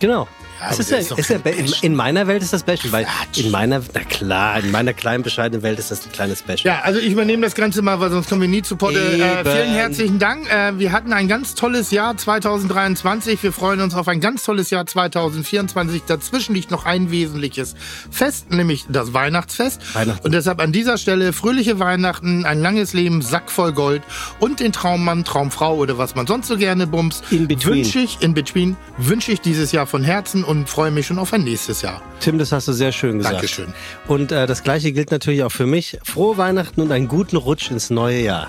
Genau. 0.00 0.28
Ja, 0.60 0.70
ist 0.70 0.90
ja, 0.90 0.98
ist 0.98 1.30
ja, 1.30 1.36
in, 1.36 1.72
in 1.82 1.94
meiner 1.94 2.26
Welt 2.26 2.42
ist 2.42 2.52
das 2.52 2.62
Bashing, 2.62 2.92
weil 2.92 3.06
in 3.36 3.50
meiner, 3.50 3.82
na 3.92 4.00
klar, 4.00 4.58
in 4.58 4.70
meiner 4.70 4.94
kleinen, 4.94 5.22
bescheidenen 5.22 5.62
Welt 5.62 5.78
ist 5.78 5.90
das 5.90 6.06
ein 6.06 6.12
kleines 6.12 6.42
Bashing. 6.42 6.66
Ja, 6.66 6.80
also 6.82 6.98
ich 6.98 7.12
übernehme 7.12 7.42
das 7.42 7.54
Ganze 7.54 7.82
mal, 7.82 8.00
weil 8.00 8.10
sonst 8.10 8.28
kommen 8.28 8.40
wir 8.40 8.48
nie 8.48 8.62
zu 8.62 8.76
Potte. 8.76 8.98
Äh, 8.98 9.44
vielen 9.44 9.74
herzlichen 9.74 10.18
Dank. 10.18 10.50
Äh, 10.50 10.78
wir 10.78 10.92
hatten 10.92 11.12
ein 11.12 11.28
ganz 11.28 11.54
tolles 11.54 11.90
Jahr 11.90 12.16
2023. 12.16 13.42
Wir 13.42 13.52
freuen 13.52 13.80
uns 13.80 13.94
auf 13.94 14.08
ein 14.08 14.20
ganz 14.20 14.44
tolles 14.44 14.70
Jahr 14.70 14.86
2024. 14.86 16.04
Dazwischen 16.06 16.54
liegt 16.54 16.70
noch 16.70 16.86
ein 16.86 17.10
wesentliches 17.10 17.74
Fest, 18.10 18.50
nämlich 18.50 18.86
das 18.88 19.12
Weihnachtsfest. 19.12 19.94
Weihnachten. 19.94 20.24
Und 20.24 20.32
deshalb 20.32 20.60
an 20.60 20.72
dieser 20.72 20.96
Stelle 20.96 21.32
fröhliche 21.32 21.78
Weihnachten, 21.78 22.46
ein 22.46 22.60
langes 22.60 22.94
Leben, 22.94 23.20
Sack 23.20 23.50
voll 23.50 23.72
Gold 23.72 24.02
und 24.40 24.60
den 24.60 24.72
Traummann, 24.72 25.24
Traumfrau 25.24 25.76
oder 25.76 25.98
was 25.98 26.14
man 26.14 26.26
sonst 26.26 26.48
so 26.48 26.56
gerne 26.56 26.86
bumst. 26.86 27.24
In 27.30 27.46
between. 27.46 27.76
Wünsche 27.76 27.98
ich, 27.98 28.22
in 28.22 28.32
between, 28.34 28.76
wünsche 28.96 29.32
ich 29.32 29.40
dieses 29.40 29.72
Jahr 29.72 29.86
von 29.86 30.02
Herzen 30.02 30.44
und 30.46 30.68
freue 30.68 30.90
mich 30.90 31.06
schon 31.06 31.18
auf 31.18 31.32
ein 31.32 31.44
nächstes 31.44 31.82
Jahr. 31.82 32.02
Tim, 32.20 32.38
das 32.38 32.52
hast 32.52 32.68
du 32.68 32.72
sehr 32.72 32.92
schön 32.92 33.18
gesagt. 33.18 33.34
Dankeschön. 33.34 33.74
Und 34.06 34.32
äh, 34.32 34.46
das 34.46 34.62
gleiche 34.62 34.92
gilt 34.92 35.10
natürlich 35.10 35.42
auch 35.42 35.52
für 35.52 35.66
mich. 35.66 35.98
Frohe 36.04 36.36
Weihnachten 36.36 36.80
und 36.80 36.92
einen 36.92 37.08
guten 37.08 37.36
Rutsch 37.36 37.70
ins 37.70 37.90
neue 37.90 38.20
Jahr. 38.20 38.48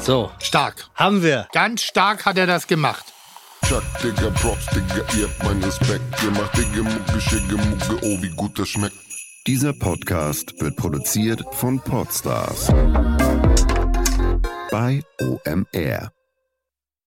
So, 0.00 0.30
Stark. 0.40 0.88
haben 0.94 1.22
wir. 1.22 1.46
Ganz 1.52 1.82
stark 1.82 2.26
hat 2.26 2.36
er 2.36 2.46
das 2.46 2.66
gemacht. 2.66 3.04
Chuck, 3.68 3.84
Digga, 4.02 4.30
Props, 4.30 4.66
Digga, 4.66 5.04
ihr 5.16 5.28
habt 5.28 5.44
meinen 5.44 5.62
Respekt. 5.62 6.02
Ihr 6.24 6.30
macht 6.32 6.56
Digga, 6.56 6.82
Mucke, 6.82 7.20
Schicke, 7.20 7.56
Mucke, 7.56 7.98
oh, 8.02 8.20
wie 8.20 8.30
gut 8.30 8.58
das 8.58 8.68
schmeckt. 8.68 8.96
Dieser 9.46 9.72
Podcast 9.72 10.60
wird 10.60 10.76
produziert 10.76 11.44
von 11.52 11.80
Podstars 11.80 12.68
bei 14.70 15.02
OMR. 15.20 16.12